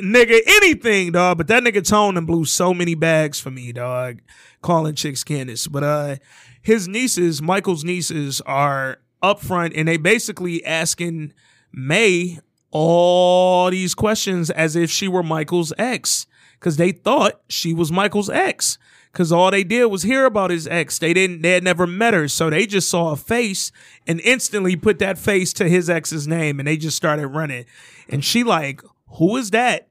Nigga, 0.00 0.40
anything, 0.44 1.12
dog. 1.12 1.38
But 1.38 1.46
that 1.48 1.62
nigga 1.62 1.86
Tone 1.86 2.16
and 2.16 2.26
blew 2.26 2.44
so 2.44 2.74
many 2.74 2.94
bags 2.94 3.38
for 3.38 3.50
me, 3.50 3.72
dog. 3.72 4.20
Calling 4.60 4.94
chicks 4.94 5.22
Candace. 5.22 5.68
But 5.68 5.84
uh 5.84 6.16
his 6.62 6.88
nieces, 6.88 7.42
Michael's 7.42 7.84
nieces, 7.84 8.40
are 8.42 8.98
up 9.22 9.40
front 9.40 9.74
and 9.76 9.86
they 9.86 9.96
basically 9.96 10.64
asking 10.64 11.32
Mae 11.72 12.38
all 12.70 13.70
these 13.70 13.94
questions 13.94 14.50
as 14.50 14.74
if 14.74 14.90
she 14.90 15.06
were 15.06 15.22
Michael's 15.22 15.72
ex. 15.78 16.26
Cause 16.58 16.76
they 16.76 16.92
thought 16.92 17.42
she 17.48 17.74
was 17.74 17.92
Michael's 17.92 18.30
ex. 18.30 18.78
Cause 19.12 19.30
all 19.30 19.50
they 19.50 19.62
did 19.62 19.86
was 19.86 20.02
hear 20.02 20.24
about 20.24 20.50
his 20.50 20.66
ex. 20.66 20.98
They 20.98 21.12
didn't, 21.12 21.42
they 21.42 21.52
had 21.52 21.62
never 21.62 21.86
met 21.86 22.14
her. 22.14 22.26
So 22.26 22.50
they 22.50 22.66
just 22.66 22.88
saw 22.88 23.12
a 23.12 23.16
face 23.16 23.70
and 24.06 24.20
instantly 24.22 24.74
put 24.74 24.98
that 24.98 25.18
face 25.18 25.52
to 25.54 25.68
his 25.68 25.88
ex's 25.88 26.26
name 26.26 26.58
and 26.58 26.66
they 26.66 26.76
just 26.76 26.96
started 26.96 27.28
running. 27.28 27.66
And 28.08 28.24
she 28.24 28.42
like, 28.42 28.82
who 29.16 29.36
is 29.36 29.50
that? 29.50 29.88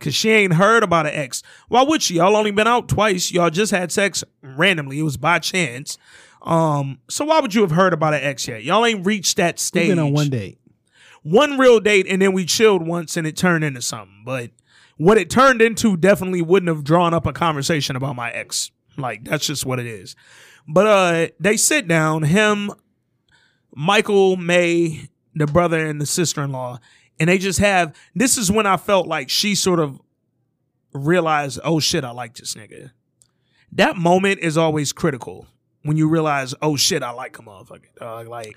Cause 0.00 0.14
she 0.14 0.30
ain't 0.30 0.54
heard 0.54 0.82
about 0.82 1.06
an 1.06 1.14
ex. 1.14 1.42
Why 1.68 1.82
would 1.82 2.02
she? 2.02 2.14
Y'all 2.16 2.36
only 2.36 2.50
been 2.50 2.66
out 2.66 2.88
twice. 2.88 3.32
Y'all 3.32 3.48
just 3.48 3.70
had 3.70 3.90
sex 3.92 4.22
randomly. 4.42 4.98
It 4.98 5.02
was 5.02 5.16
by 5.16 5.38
chance. 5.38 5.96
Um, 6.42 6.98
so 7.08 7.24
why 7.24 7.40
would 7.40 7.54
you 7.54 7.62
have 7.62 7.70
heard 7.70 7.94
about 7.94 8.12
an 8.12 8.20
ex 8.22 8.46
yet? 8.46 8.64
Y'all 8.64 8.84
ain't 8.84 9.06
reached 9.06 9.36
that 9.38 9.54
We've 9.54 9.60
stage. 9.60 9.88
been 9.88 9.98
on 9.98 10.12
one 10.12 10.28
date. 10.28 10.58
One 11.22 11.56
real 11.56 11.80
date, 11.80 12.06
and 12.06 12.20
then 12.20 12.32
we 12.34 12.44
chilled 12.44 12.86
once, 12.86 13.16
and 13.16 13.26
it 13.26 13.34
turned 13.34 13.64
into 13.64 13.80
something. 13.80 14.22
But 14.26 14.50
what 14.98 15.16
it 15.16 15.30
turned 15.30 15.62
into 15.62 15.96
definitely 15.96 16.42
wouldn't 16.42 16.68
have 16.68 16.84
drawn 16.84 17.14
up 17.14 17.24
a 17.24 17.32
conversation 17.32 17.96
about 17.96 18.14
my 18.14 18.30
ex. 18.30 18.70
Like 18.98 19.24
that's 19.24 19.46
just 19.46 19.64
what 19.64 19.80
it 19.80 19.86
is. 19.86 20.16
But 20.68 20.86
uh, 20.86 21.28
they 21.40 21.56
sit 21.56 21.88
down. 21.88 22.24
Him, 22.24 22.70
Michael, 23.74 24.36
Mae, 24.36 25.08
the 25.34 25.46
brother, 25.46 25.86
and 25.86 26.00
the 26.00 26.06
sister-in-law, 26.06 26.78
and 27.20 27.28
they 27.28 27.38
just 27.38 27.58
have. 27.58 27.94
This 28.14 28.36
is 28.38 28.50
when 28.50 28.66
I 28.66 28.76
felt 28.76 29.06
like 29.06 29.30
she 29.30 29.54
sort 29.54 29.80
of 29.80 30.00
realized, 30.92 31.60
oh 31.64 31.80
shit, 31.80 32.04
I 32.04 32.10
like 32.10 32.36
this 32.36 32.54
nigga. 32.54 32.90
That 33.72 33.96
moment 33.96 34.40
is 34.40 34.56
always 34.56 34.92
critical 34.92 35.46
when 35.82 35.96
you 35.96 36.08
realize, 36.08 36.54
oh 36.62 36.76
shit, 36.76 37.02
I 37.02 37.10
like 37.10 37.38
a 37.38 37.42
motherfucker. 37.42 37.94
dog. 37.98 38.28
like, 38.28 38.56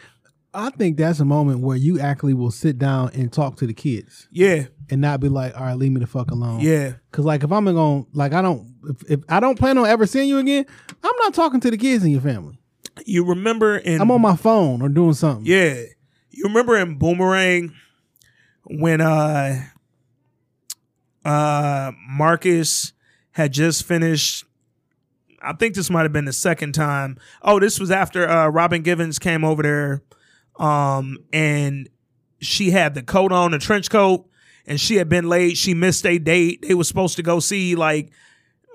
I 0.53 0.69
think 0.71 0.97
that's 0.97 1.19
a 1.19 1.25
moment 1.25 1.59
where 1.59 1.77
you 1.77 1.99
actually 1.99 2.33
will 2.33 2.51
sit 2.51 2.77
down 2.79 3.11
and 3.13 3.31
talk 3.31 3.57
to 3.57 3.67
the 3.67 3.73
kids 3.73 4.27
yeah, 4.31 4.65
and 4.89 5.01
not 5.01 5.19
be 5.19 5.29
like, 5.29 5.55
all 5.55 5.65
right, 5.65 5.77
leave 5.77 5.91
me 5.91 5.99
the 5.99 6.07
fuck 6.07 6.31
alone. 6.31 6.61
yeah. 6.61 6.93
Cause 7.11 7.25
like 7.25 7.43
if 7.43 7.51
I'm 7.51 7.65
to 7.65 8.07
like 8.13 8.33
I 8.33 8.41
don't 8.41 8.73
if, 8.85 9.11
if 9.11 9.19
I 9.29 9.39
don't 9.39 9.57
plan 9.57 9.77
on 9.77 9.85
ever 9.85 10.05
seeing 10.07 10.29
you 10.29 10.37
again, 10.37 10.65
I'm 11.03 11.15
not 11.19 11.33
talking 11.33 11.59
to 11.59 11.69
the 11.71 11.77
kids 11.77 12.03
in 12.03 12.11
your 12.11 12.21
family. 12.21 12.59
You 13.05 13.25
remember 13.25 13.77
in 13.77 14.01
I'm 14.01 14.09
on 14.09 14.21
my 14.21 14.35
phone 14.35 14.81
or 14.81 14.89
doing 14.89 15.13
something. 15.13 15.45
yeah. 15.45 15.81
You 16.29 16.43
remember 16.45 16.77
in 16.77 16.97
Boomerang 16.99 17.73
when 18.69 19.01
uh 19.01 19.63
uh 21.25 21.91
Marcus 22.09 22.93
had 23.31 23.53
just 23.53 23.83
finished 23.85 24.43
I 25.41 25.53
think 25.53 25.75
this 25.75 25.89
might 25.89 26.01
have 26.01 26.13
been 26.13 26.25
the 26.25 26.33
second 26.33 26.73
time. 26.73 27.17
Oh, 27.41 27.59
this 27.59 27.79
was 27.79 27.91
after 27.91 28.27
uh 28.27 28.47
Robin 28.47 28.81
Givens 28.81 29.19
came 29.19 29.43
over 29.43 29.63
there 29.63 30.03
um 30.57 31.17
and 31.31 31.89
she 32.39 32.71
had 32.71 32.93
the 32.93 33.03
coat 33.03 33.31
on, 33.31 33.51
the 33.51 33.59
trench 33.59 33.89
coat, 33.89 34.27
and 34.65 34.79
she 34.79 34.97
had 34.97 35.09
been 35.09 35.27
late. 35.27 35.57
She 35.57 35.73
missed 35.73 36.05
a 36.05 36.19
date. 36.19 36.61
They 36.61 36.75
were 36.75 36.83
supposed 36.83 37.15
to 37.15 37.23
go 37.23 37.39
see 37.39 37.75
like 37.75 38.11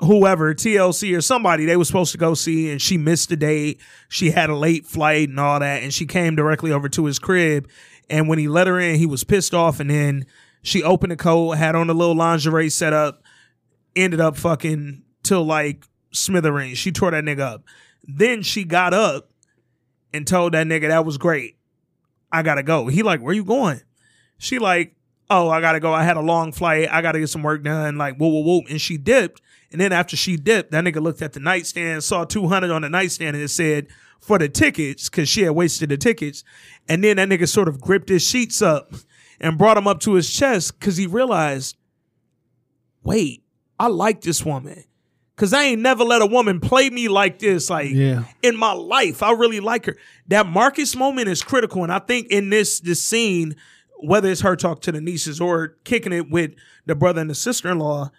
whoever, 0.00 0.54
TLC 0.54 1.16
or 1.16 1.20
somebody 1.20 1.64
they 1.64 1.76
were 1.76 1.84
supposed 1.84 2.12
to 2.12 2.18
go 2.18 2.34
see, 2.34 2.70
and 2.70 2.80
she 2.80 2.96
missed 2.98 3.28
the 3.28 3.36
date. 3.36 3.80
She 4.08 4.30
had 4.30 4.50
a 4.50 4.56
late 4.56 4.86
flight 4.86 5.28
and 5.28 5.38
all 5.38 5.60
that, 5.60 5.82
and 5.82 5.92
she 5.92 6.06
came 6.06 6.34
directly 6.34 6.72
over 6.72 6.88
to 6.90 7.04
his 7.04 7.18
crib. 7.18 7.68
And 8.12 8.28
when 8.28 8.38
he 8.38 8.46
let 8.46 8.66
her 8.66 8.78
in, 8.78 8.96
he 8.96 9.06
was 9.06 9.24
pissed 9.24 9.54
off. 9.54 9.80
And 9.80 9.88
then 9.88 10.26
she 10.62 10.82
opened 10.82 11.12
the 11.12 11.16
coat, 11.16 11.52
had 11.52 11.74
on 11.74 11.88
a 11.88 11.94
little 11.94 12.14
lingerie 12.14 12.68
set 12.68 12.92
up, 12.92 13.22
ended 13.96 14.20
up 14.20 14.36
fucking 14.36 15.02
till 15.22 15.42
like 15.44 15.84
smithereens. 16.12 16.76
She 16.76 16.92
tore 16.92 17.10
that 17.10 17.24
nigga 17.24 17.40
up. 17.40 17.64
Then 18.04 18.42
she 18.42 18.64
got 18.64 18.92
up 18.92 19.30
and 20.12 20.26
told 20.26 20.52
that 20.52 20.66
nigga 20.66 20.88
that 20.88 21.06
was 21.06 21.16
great. 21.16 21.56
I 22.30 22.42
gotta 22.42 22.62
go. 22.62 22.86
He 22.88 23.02
like, 23.02 23.20
where 23.20 23.34
you 23.34 23.44
going? 23.44 23.80
She 24.36 24.58
like, 24.58 24.94
oh, 25.30 25.48
I 25.48 25.62
gotta 25.62 25.80
go. 25.80 25.94
I 25.94 26.04
had 26.04 26.18
a 26.18 26.20
long 26.20 26.52
flight. 26.52 26.88
I 26.90 27.00
gotta 27.00 27.18
get 27.18 27.30
some 27.30 27.42
work 27.42 27.62
done. 27.62 27.96
Like, 27.96 28.16
whoa, 28.16 28.28
whoa, 28.28 28.40
whoa. 28.40 28.60
And 28.68 28.80
she 28.80 28.98
dipped. 28.98 29.40
And 29.70 29.80
then 29.80 29.90
after 29.90 30.16
she 30.16 30.36
dipped, 30.36 30.72
that 30.72 30.84
nigga 30.84 31.02
looked 31.02 31.22
at 31.22 31.32
the 31.32 31.40
nightstand, 31.40 32.04
saw 32.04 32.24
200 32.24 32.70
on 32.70 32.82
the 32.82 32.90
nightstand, 32.90 33.36
and 33.36 33.44
it 33.44 33.48
said, 33.48 33.86
for 34.22 34.38
the 34.38 34.48
tickets, 34.48 35.10
because 35.10 35.28
she 35.28 35.42
had 35.42 35.50
wasted 35.50 35.88
the 35.90 35.96
tickets. 35.96 36.44
And 36.88 37.02
then 37.04 37.16
that 37.16 37.28
nigga 37.28 37.48
sort 37.48 37.68
of 37.68 37.80
gripped 37.80 38.08
his 38.08 38.22
sheets 38.22 38.62
up 38.62 38.94
and 39.40 39.58
brought 39.58 39.74
them 39.74 39.86
up 39.88 40.00
to 40.00 40.14
his 40.14 40.32
chest 40.32 40.78
because 40.78 40.96
he 40.96 41.06
realized, 41.06 41.76
wait, 43.02 43.42
I 43.78 43.88
like 43.88 44.20
this 44.22 44.44
woman. 44.44 44.84
Cause 45.34 45.52
I 45.52 45.64
ain't 45.64 45.80
never 45.82 46.04
let 46.04 46.22
a 46.22 46.26
woman 46.26 46.60
play 46.60 46.88
me 46.90 47.08
like 47.08 47.38
this, 47.40 47.68
like 47.70 47.90
Yeah. 47.90 48.24
in 48.42 48.56
my 48.56 48.72
life. 48.72 49.22
I 49.24 49.32
really 49.32 49.58
like 49.60 49.86
her. 49.86 49.96
That 50.28 50.46
Marcus 50.46 50.94
moment 50.94 51.26
is 51.28 51.42
critical, 51.42 51.82
and 51.82 51.90
I 51.92 51.98
think 51.98 52.28
in 52.30 52.50
this 52.50 52.78
this 52.78 53.02
scene, 53.02 53.56
whether 53.98 54.30
it's 54.30 54.42
her 54.42 54.54
talk 54.54 54.82
to 54.82 54.92
the 54.92 55.00
nieces 55.00 55.40
or 55.40 55.78
kicking 55.84 56.12
it 56.12 56.30
with 56.30 56.52
the 56.86 56.94
brother 56.94 57.20
and 57.22 57.30
the 57.30 57.34
sister 57.34 57.70
in 57.70 57.78
law, 57.78 58.12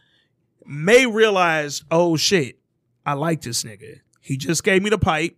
Mae 0.66 1.06
realize, 1.06 1.84
oh 1.92 2.18
shit, 2.18 2.58
I 3.06 3.14
like 3.14 3.42
this 3.42 3.64
nigga. 3.64 4.00
He 4.20 4.36
just 4.36 4.64
gave 4.64 4.82
me 4.82 4.90
the 4.90 4.98
pipe. 4.98 5.38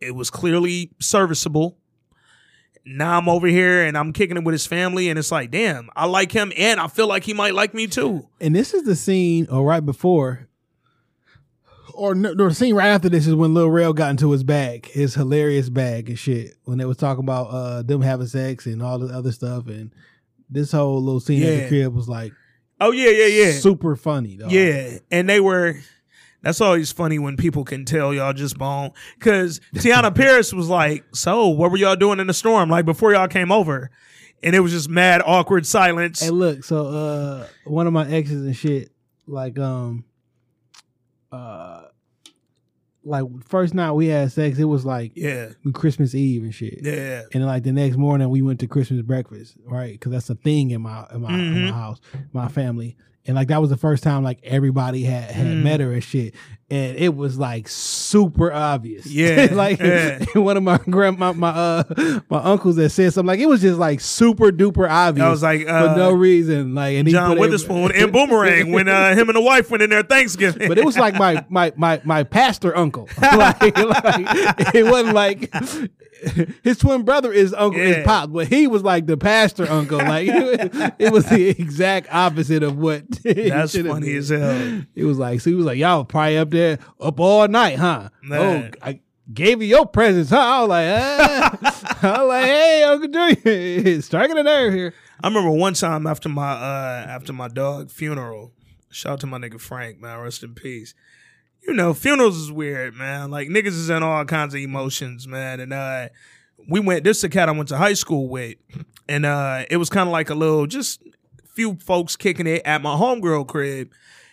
It 0.00 0.14
was 0.14 0.30
clearly 0.30 0.92
serviceable. 0.98 1.76
Now 2.84 3.18
I'm 3.18 3.28
over 3.28 3.46
here 3.46 3.84
and 3.84 3.96
I'm 3.96 4.12
kicking 4.12 4.36
it 4.36 4.44
with 4.44 4.54
his 4.54 4.66
family, 4.66 5.10
and 5.10 5.18
it's 5.18 5.30
like, 5.30 5.50
damn, 5.50 5.90
I 5.94 6.06
like 6.06 6.32
him, 6.32 6.52
and 6.56 6.80
I 6.80 6.88
feel 6.88 7.06
like 7.06 7.24
he 7.24 7.34
might 7.34 7.54
like 7.54 7.74
me 7.74 7.86
too. 7.86 8.26
And 8.40 8.54
this 8.54 8.72
is 8.72 8.84
the 8.84 8.96
scene, 8.96 9.46
or 9.50 9.64
right 9.64 9.84
before, 9.84 10.48
or 11.92 12.14
no, 12.14 12.34
the 12.34 12.54
scene 12.54 12.74
right 12.74 12.88
after 12.88 13.10
this 13.10 13.26
is 13.26 13.34
when 13.34 13.52
Lil 13.52 13.68
Rel 13.68 13.92
got 13.92 14.10
into 14.10 14.30
his 14.30 14.42
bag, 14.42 14.86
his 14.86 15.14
hilarious 15.14 15.68
bag 15.68 16.08
and 16.08 16.18
shit. 16.18 16.56
When 16.64 16.78
they 16.78 16.86
was 16.86 16.96
talking 16.96 17.24
about 17.24 17.48
uh 17.48 17.82
them 17.82 18.00
having 18.00 18.26
sex 18.26 18.64
and 18.64 18.82
all 18.82 18.98
the 18.98 19.14
other 19.14 19.32
stuff, 19.32 19.66
and 19.66 19.92
this 20.48 20.72
whole 20.72 21.02
little 21.02 21.20
scene 21.20 21.42
at 21.42 21.62
the 21.62 21.68
crib 21.68 21.94
was 21.94 22.08
like 22.08 22.32
Oh 22.80 22.92
yeah, 22.92 23.10
yeah, 23.10 23.26
yeah. 23.26 23.52
super 23.52 23.94
funny. 23.94 24.36
Though. 24.36 24.48
Yeah, 24.48 24.98
and 25.10 25.28
they 25.28 25.40
were. 25.40 25.76
That's 26.42 26.60
always 26.60 26.90
funny 26.90 27.18
when 27.18 27.36
people 27.36 27.64
can 27.64 27.84
tell 27.84 28.14
y'all 28.14 28.32
just 28.32 28.56
bone. 28.56 28.92
Cause 29.18 29.60
Teyonah 29.74 30.14
Parris 30.14 30.52
was 30.52 30.68
like, 30.68 31.04
"So, 31.14 31.48
what 31.48 31.70
were 31.70 31.76
y'all 31.76 31.96
doing 31.96 32.18
in 32.20 32.26
the 32.26 32.34
storm? 32.34 32.70
Like 32.70 32.84
before 32.86 33.12
y'all 33.12 33.28
came 33.28 33.52
over?" 33.52 33.90
And 34.42 34.56
it 34.56 34.60
was 34.60 34.72
just 34.72 34.88
mad, 34.88 35.20
awkward 35.26 35.66
silence. 35.66 36.20
Hey, 36.20 36.30
look, 36.30 36.64
so 36.64 36.86
uh, 36.86 37.46
one 37.64 37.86
of 37.86 37.92
my 37.92 38.08
exes 38.10 38.46
and 38.46 38.56
shit, 38.56 38.90
like 39.26 39.58
um, 39.58 40.04
uh, 41.30 41.82
like 43.04 43.24
first 43.44 43.74
night 43.74 43.92
we 43.92 44.06
had 44.06 44.32
sex, 44.32 44.58
it 44.58 44.64
was 44.64 44.84
like 44.84 45.12
yeah, 45.14 45.50
Christmas 45.74 46.14
Eve 46.14 46.42
and 46.42 46.54
shit. 46.54 46.80
yeah, 46.82 47.22
And 47.34 47.44
like 47.46 47.62
the 47.64 47.72
next 47.72 47.96
morning, 47.96 48.28
we 48.30 48.42
went 48.42 48.60
to 48.60 48.66
Christmas 48.66 49.02
breakfast, 49.02 49.56
right? 49.64 49.92
Because 49.92 50.12
that's 50.12 50.30
a 50.30 50.34
thing 50.34 50.70
in 50.70 50.82
my 50.82 51.06
in 51.12 51.20
my, 51.22 51.34
in 51.34 51.54
Mhm. 51.54 51.70
my 51.70 51.72
house, 51.76 52.00
my 52.32 52.48
family. 52.48 52.96
And 53.26 53.36
like 53.36 53.48
that 53.48 53.60
was 53.60 53.70
the 53.70 53.76
first 53.76 54.02
time 54.02 54.22
like 54.24 54.40
everybody 54.42 55.02
had 55.04 55.30
had 55.30 55.46
Mm. 55.46 55.62
met 55.62 55.80
her 55.80 55.92
and 55.92 56.02
shit, 56.02 56.34
and 56.70 56.96
it 56.96 57.14
was 57.14 57.36
like 57.38 57.68
super 57.68 58.52
obvious. 58.52 59.04
Yeah, 59.06 59.48
like 59.52 59.80
yeah. 59.80 60.24
one 60.34 60.56
of 60.56 60.62
my 60.62 60.78
grandma, 60.78 61.32
my 61.32 61.48
uh, 61.50 62.20
my 62.30 62.38
uncles 62.38 62.76
that 62.76 62.90
said 62.90 63.12
something 63.12 63.26
like 63.26 63.40
it 63.40 63.48
was 63.48 63.60
just 63.60 63.78
like 63.78 64.00
super 64.00 64.52
duper 64.52 64.88
obvious. 64.88 65.24
I 65.26 65.30
was 65.30 65.42
like, 65.42 65.62
for 65.62 65.70
uh, 65.70 65.96
no 65.96 66.12
reason. 66.12 66.74
Like 66.74 66.96
and 66.96 67.08
John 67.08 67.38
Witherspoon 67.38 67.92
and 67.94 68.12
Boomerang 68.12 68.70
when 68.70 68.88
uh, 68.88 69.14
him 69.14 69.28
and 69.28 69.36
the 69.36 69.42
wife 69.42 69.70
went 69.70 69.82
in 69.82 69.90
there 69.90 70.02
Thanksgiving. 70.02 70.68
but 70.68 70.78
it 70.78 70.84
was 70.84 70.96
like 70.96 71.14
my 71.14 71.44
my 71.48 71.72
my 71.76 72.00
my 72.04 72.22
pastor 72.22 72.76
uncle. 72.76 73.08
like, 73.20 73.60
like, 73.60 74.74
it 74.74 74.84
wasn't 74.84 75.14
like 75.14 75.52
his 76.62 76.78
twin 76.78 77.02
brother 77.02 77.32
is 77.32 77.54
uncle 77.54 77.80
Yeah. 77.80 78.00
is 78.00 78.06
pop, 78.06 78.30
but 78.32 78.48
he 78.48 78.66
was 78.66 78.82
like 78.82 79.06
the 79.06 79.16
pastor 79.16 79.68
uncle. 79.68 79.98
Like 79.98 80.28
it, 80.28 80.94
it 80.98 81.12
was 81.12 81.26
the 81.26 81.48
exact 81.48 82.08
opposite 82.12 82.62
of 82.62 82.76
what. 82.78 83.04
That's 83.22 83.76
funny 83.76 84.06
been. 84.06 84.16
as 84.16 84.28
hell. 84.28 84.82
It 84.94 85.04
was 85.04 85.18
like 85.18 85.40
so 85.40 85.50
he 85.50 85.56
was 85.56 85.66
like 85.66 85.78
y'all 85.78 86.04
probably 86.04 86.38
up 86.38 86.50
there 86.50 86.59
up 87.00 87.20
all 87.20 87.48
night, 87.48 87.78
huh? 87.78 88.10
Man. 88.22 88.72
Oh, 88.74 88.78
I 88.82 89.00
gave 89.32 89.62
you 89.62 89.68
your 89.68 89.86
presents, 89.86 90.30
huh? 90.30 90.38
I 90.38 90.60
was 90.60 90.68
like, 90.68 90.86
ah. 90.90 91.98
I'm 92.02 92.28
like, 92.28 92.44
hey, 92.44 92.82
Uncle 92.84 93.08
Junior, 93.08 94.02
striking 94.02 94.38
a 94.38 94.42
nerve 94.42 94.74
here. 94.74 94.94
I 95.22 95.28
remember 95.28 95.50
one 95.50 95.74
time 95.74 96.06
after 96.06 96.28
my 96.28 96.52
uh 96.52 97.06
after 97.08 97.32
my 97.32 97.48
dog 97.48 97.90
funeral. 97.90 98.52
Shout 98.90 99.14
out 99.14 99.20
to 99.20 99.26
my 99.26 99.38
nigga 99.38 99.60
Frank, 99.60 100.00
man. 100.00 100.18
Rest 100.20 100.42
in 100.42 100.54
peace. 100.54 100.94
You 101.62 101.74
know, 101.74 101.92
funerals 101.92 102.38
is 102.38 102.50
weird, 102.50 102.94
man. 102.94 103.30
Like 103.30 103.48
niggas 103.48 103.68
is 103.68 103.90
in 103.90 104.02
all 104.02 104.24
kinds 104.24 104.54
of 104.54 104.60
emotions, 104.60 105.28
man. 105.28 105.60
And 105.60 105.72
uh 105.72 106.08
we 106.68 106.80
went 106.80 107.04
this 107.04 107.18
is 107.18 107.24
a 107.24 107.28
cat 107.28 107.48
I 107.48 107.52
went 107.52 107.68
to 107.68 107.76
high 107.76 107.94
school 107.94 108.28
with. 108.28 108.56
And 109.08 109.26
uh 109.26 109.64
it 109.70 109.76
was 109.76 109.90
kind 109.90 110.08
of 110.08 110.12
like 110.12 110.30
a 110.30 110.34
little 110.34 110.66
just 110.66 111.02
few 111.54 111.76
folks 111.76 112.16
kicking 112.16 112.46
it 112.46 112.62
at 112.64 112.82
my 112.82 112.94
homegirl 112.94 113.46
crib. 113.46 113.92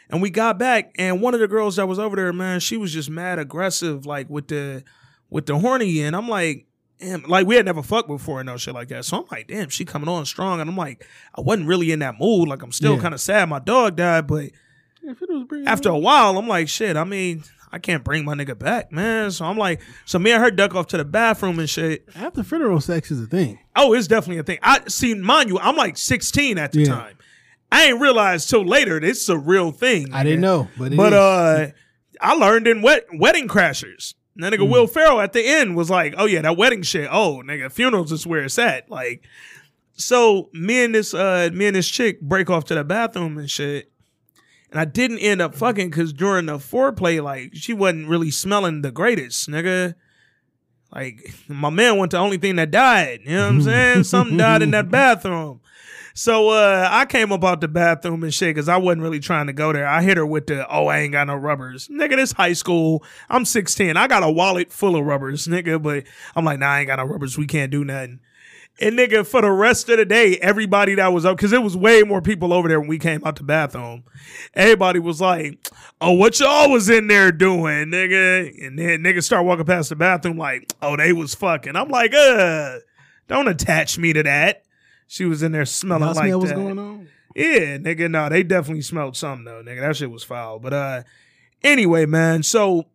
And 0.10 0.22
we 0.22 0.30
got 0.30 0.58
back 0.58 0.96
and 0.98 1.22
one 1.22 1.34
of 1.34 1.40
the 1.42 1.48
girls 1.48 1.76
that 1.76 1.88
was 1.88 2.00
over 2.00 2.16
there, 2.16 2.32
man, 2.32 2.60
she 2.62 2.78
was 2.78 2.94
just 2.94 3.10
mad 3.10 3.40
aggressive, 3.40 4.06
like 4.06 4.30
with 4.30 4.48
the 4.48 4.84
with 5.30 5.46
the 5.48 5.58
horny 5.60 6.02
and 6.02 6.16
I'm 6.16 6.30
like, 6.30 6.66
damn, 7.00 7.24
like 7.24 7.46
we 7.46 7.56
had 7.56 7.66
never 7.66 7.84
fucked 7.84 8.08
before 8.08 8.40
and 8.40 8.48
no 8.48 8.56
shit 8.58 8.74
like 8.74 8.88
that. 8.88 9.04
So 9.06 9.18
I'm 9.18 9.26
like, 9.32 9.48
damn, 9.48 9.68
she 9.70 9.84
coming 9.84 10.08
on 10.08 10.26
strong. 10.26 10.62
And 10.62 10.70
I'm 10.70 10.78
like, 10.78 11.06
I 11.36 11.42
wasn't 11.42 11.68
really 11.68 11.92
in 11.92 12.00
that 12.00 12.16
mood. 12.20 12.48
Like 12.48 12.64
I'm 12.64 12.72
still 12.72 12.96
Yeah. 12.96 13.02
kind 13.02 13.14
of 13.14 13.20
sad 13.20 13.50
my 13.50 13.60
dog 13.60 13.98
died, 13.98 14.28
but 14.28 14.52
after 15.66 15.90
a 15.90 15.98
while, 15.98 16.38
I'm 16.38 16.48
like, 16.48 16.70
shit, 16.70 16.96
I 16.98 17.04
mean, 17.04 17.44
I 17.72 17.80
can't 17.80 18.04
bring 18.04 18.24
my 18.26 18.34
nigga 18.34 18.58
back, 18.58 18.92
man. 18.92 19.32
So 19.32 19.46
I'm 19.46 19.58
like, 19.58 19.82
so 20.06 20.20
me 20.20 20.32
and 20.32 20.42
her 20.42 20.52
duck 20.52 20.74
off 20.76 20.88
to 20.88 20.98
the 20.98 21.06
bathroom 21.06 21.60
and 21.60 21.70
shit. 21.70 22.08
After 22.16 22.44
funeral 22.44 22.80
sex 22.80 23.12
is 23.12 23.22
a 23.22 23.26
thing. 23.28 23.60
Oh, 23.76 23.94
it's 23.94 24.08
definitely 24.08 24.40
a 24.40 24.44
thing. 24.44 24.60
I 24.64 24.82
see, 24.88 25.14
mind 25.16 25.50
you, 25.50 25.60
I'm 25.60 25.76
like 25.76 25.98
16 25.98 26.58
at 26.58 26.72
the 26.72 26.80
Yeah. 26.82 26.86
time. 26.86 27.18
I 27.72 27.86
ain't 27.86 28.00
realized 28.02 28.50
till 28.50 28.66
later 28.66 29.00
this 29.00 29.22
is 29.24 29.30
a 29.30 29.38
real 29.38 29.72
thing. 29.72 30.14
I 30.14 30.24
didn't 30.24 30.42
know, 30.42 30.70
but 30.78 30.96
But 30.96 31.14
is. 31.14 31.20
uh, 31.20 31.72
I 32.22 32.34
learned 32.36 32.68
in 32.68 32.82
wet, 32.82 33.06
Wedding 33.14 33.48
Crashers. 33.48 34.14
And 34.36 34.44
that 34.44 34.54
nigga 34.54 34.66
Mm. 34.66 34.70
Will 34.72 34.88
Ferrell 34.88 35.20
at 35.20 35.34
the 35.34 35.44
end 35.46 35.76
was 35.76 35.90
like, 35.90 36.14
"Oh 36.18 36.26
yeah, 36.26 36.42
that 36.44 36.56
wedding 36.58 36.84
shit. 36.84 37.10
Oh 37.12 37.42
nigga, 37.46 37.72
funerals 37.72 38.12
is 38.12 38.26
where 38.28 38.44
it's 38.44 38.58
at." 38.60 38.90
Like, 38.90 39.24
so 39.96 40.50
me 40.54 40.84
and 40.84 40.94
this 40.96 41.14
uh 41.14 41.50
me 41.54 41.66
and 41.68 41.76
this 41.76 41.88
chick 41.90 42.22
break 42.22 42.50
off 42.50 42.66
to 42.66 42.76
the 42.76 42.84
bathroom 42.84 43.38
and 43.38 43.50
shit. 43.50 43.92
And 44.72 44.80
I 44.80 44.86
didn't 44.86 45.20
end 45.20 45.42
up 45.42 45.56
fucking 45.56 45.90
because 45.90 46.14
during 46.14 46.46
the 46.48 46.58
foreplay, 46.58 47.22
like 47.24 47.52
she 47.56 47.74
wasn't 47.74 48.08
really 48.10 48.30
smelling 48.32 48.82
the 48.82 48.92
greatest, 48.92 49.50
nigga. 49.50 49.96
Like 50.94 51.34
my 51.48 51.70
man 51.70 51.98
went 51.98 52.12
the 52.12 52.18
only 52.20 52.38
thing 52.38 52.56
that 52.58 52.70
died. 52.72 53.22
You 53.24 53.32
know 53.32 53.42
what 53.48 53.54
I'm 53.54 53.62
saying? 53.62 54.04
Something 54.04 54.38
died 54.38 54.62
in 54.62 54.72
that 54.72 54.90
bathroom. 54.92 55.62
So 56.18 56.50
uh, 56.50 56.90
I 56.92 57.06
came 57.06 57.32
up 57.32 57.44
out 57.44 57.62
the 57.62 57.68
bathroom 57.68 58.24
and 58.24 58.34
shit 58.34 58.56
because 58.56 58.68
I 58.68 58.78
wasn't 58.78 59.04
really 59.04 59.20
trying 59.20 59.46
to 59.46 59.54
go 59.54 59.72
there. 59.72 59.86
I 59.86 60.02
hit 60.02 60.18
her 60.18 60.26
with 60.26 60.48
the, 60.48 60.68
oh, 60.68 60.88
I 60.88 61.02
ain't 61.02 61.12
got 61.12 61.28
no 61.28 61.36
rubbers. 61.36 61.90
Nigga, 61.90 62.16
this 62.16 62.32
high 62.32 62.54
school. 62.54 63.04
I'm 63.30 63.46
16. 63.46 63.96
I 63.96 64.08
got 64.08 64.24
a 64.24 64.32
wallet 64.32 64.74
full 64.74 64.96
of 64.96 65.06
rubbers, 65.06 65.46
nigga, 65.46 65.80
but 65.80 66.06
I'm 66.36 66.44
like, 66.44 66.58
nah, 66.58 66.70
I 66.70 66.80
ain't 66.80 66.88
got 66.88 66.96
no 66.96 67.06
rubbers. 67.06 67.38
We 67.38 67.46
can't 67.46 67.72
do 67.72 67.86
nothing. 67.86 68.20
And 68.82 68.98
nigga, 68.98 69.28
for 69.28 69.44
the 69.44 69.52
rest 69.52 69.90
of 69.90 69.98
the 69.98 70.06
day, 70.06 70.38
everybody 70.38 70.96
that 70.96 71.14
was 71.14 71.24
up, 71.24 71.38
because 71.38 71.54
it 71.54 71.62
was 71.62 71.78
way 71.78 72.02
more 72.02 72.24
people 72.24 72.52
over 72.52 72.68
there 72.68 72.80
when 72.80 72.90
we 72.90 72.98
came 72.98 73.22
out 73.24 73.36
the 73.36 73.44
bathroom. 73.44 74.04
Everybody 74.56 74.98
was 74.98 75.22
like, 75.22 75.60
oh, 76.02 76.14
what 76.14 76.40
y'all 76.40 76.72
was 76.72 76.90
in 76.90 77.06
there 77.06 77.32
doing, 77.32 77.92
nigga? 77.92 78.66
And 78.66 78.80
then 78.80 79.04
niggas 79.04 79.26
start 79.26 79.46
walking 79.46 79.66
past 79.66 79.90
the 79.90 79.96
bathroom 79.96 80.40
like, 80.40 80.74
oh, 80.82 80.98
they 80.98 81.14
was 81.14 81.36
fucking. 81.36 81.76
I'm 81.76 81.90
like, 81.90 82.16
uh, 82.16 82.80
don't 83.28 83.48
attach 83.48 84.00
me 84.00 84.14
to 84.14 84.24
that. 84.24 84.64
She 85.08 85.26
was 85.26 85.42
in 85.42 85.54
there 85.54 85.66
smelling 85.66 86.14
like 86.14 86.28
smell 86.28 86.40
what's 86.40 86.52
that. 86.52 86.58
going 86.58 86.80
on? 86.80 87.08
Yeah, 87.36 87.78
nigga, 87.78 88.10
no, 88.10 88.30
they 88.30 88.44
definitely 88.44 88.82
smelled 88.82 89.16
something 89.16 89.46
though, 89.46 89.64
nigga. 89.64 89.82
That 89.82 89.96
shit 89.96 90.12
was 90.12 90.24
foul. 90.24 90.60
But 90.60 90.74
uh 90.74 91.04
anyway, 91.64 92.06
man, 92.06 92.44
so 92.44 92.88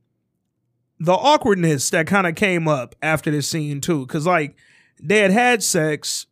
the 1.00 1.12
awkwardness 1.12 1.90
that 1.90 2.06
kind 2.06 2.26
of 2.26 2.34
came 2.34 2.68
up 2.68 2.94
after 3.02 3.30
this 3.30 3.48
scene 3.48 3.80
too, 3.80 4.06
cause 4.06 4.26
like 4.26 4.56
they 5.00 5.18
had 5.18 5.30
had 5.30 5.62
sex, 5.62 6.26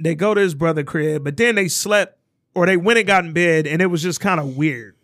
they 0.00 0.14
go 0.14 0.34
to 0.34 0.40
his 0.40 0.54
brother 0.54 0.84
crib, 0.84 1.24
but 1.24 1.36
then 1.36 1.54
they 1.54 1.68
slept 1.68 2.18
or 2.54 2.66
they 2.66 2.76
went 2.76 2.98
and 2.98 3.06
got 3.06 3.24
in 3.24 3.32
bed, 3.32 3.66
and 3.66 3.82
it 3.82 3.86
was 3.86 4.02
just 4.02 4.20
kind 4.20 4.40
of 4.40 4.56
weird. 4.56 4.96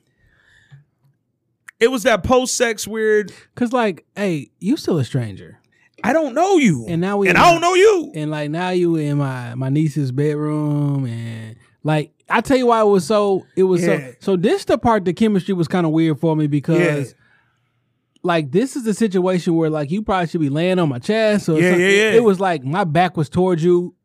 It 1.79 1.91
was 1.91 2.05
that 2.05 2.25
post 2.25 2.57
sex 2.57 2.87
weird. 2.87 3.33
Cause 3.55 3.73
like, 3.73 4.07
hey, 4.17 4.51
you 4.59 4.77
still 4.77 4.99
a 4.99 5.05
stranger, 5.05 5.59
I 6.05 6.13
don't 6.13 6.35
know 6.35 6.57
you, 6.57 6.87
and 6.89 7.01
now 7.01 7.17
we 7.19 7.29
and 7.29 7.39
I 7.39 7.51
don't 7.53 7.61
know 7.61 7.75
you. 7.75 8.13
and 8.15 8.31
like 8.31 8.51
now 8.51 8.71
you 8.71 8.97
in 8.97 9.19
my 9.19 9.55
my 9.55 9.69
niece's 9.69 10.11
bedroom, 10.13 11.07
and 11.07 11.57
like 11.85 12.13
I 12.29 12.41
tell 12.41 12.57
you 12.57 12.67
why 12.67 12.81
it 12.81 12.87
was 12.87 13.07
so 13.07 13.47
it 13.57 13.63
was 13.65 13.83
Yeah. 13.85 13.99
so 13.99 14.15
so 14.21 14.37
this 14.37 14.65
the 14.65 14.79
part 14.79 15.05
the 15.05 15.13
chemistry 15.13 15.55
was 15.55 15.69
kind 15.69 15.87
of 15.87 15.93
weird 15.93 16.19
for 16.19 16.35
me 16.37 16.47
because. 16.47 16.79
Yeah. 17.09 17.19
Like 18.25 18.53
this 18.53 18.77
is 18.77 18.87
a 18.87 18.95
situation 18.95 19.57
where 19.57 19.69
like 19.69 19.91
you 19.91 20.01
probably 20.01 20.29
should 20.29 20.41
be 20.41 20.49
laying 20.49 20.79
on 20.79 20.89
my 20.89 21.01
chest 21.01 21.49
or 21.49 21.59
Yeah, 21.59 21.71
something. 21.71 21.81
yeah, 21.81 21.89
yeah. 21.89 22.11
It 22.13 22.23
was 22.23 22.39
like 22.39 22.63
my 22.63 22.85
back 22.85 23.17
was 23.17 23.29
towards 23.29 23.65
you. 23.65 23.97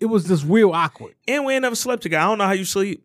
It 0.00 0.06
was 0.06 0.24
just 0.28 0.44
real 0.46 0.70
awkward. 0.70 1.14
and 1.26 1.44
we 1.44 1.54
ain't 1.54 1.62
never 1.62 1.74
slept 1.74 2.04
together. 2.04 2.22
I 2.22 2.28
don't 2.28 2.38
know 2.38 2.44
how 2.46 2.52
you 2.52 2.64
sleep. 2.64 3.04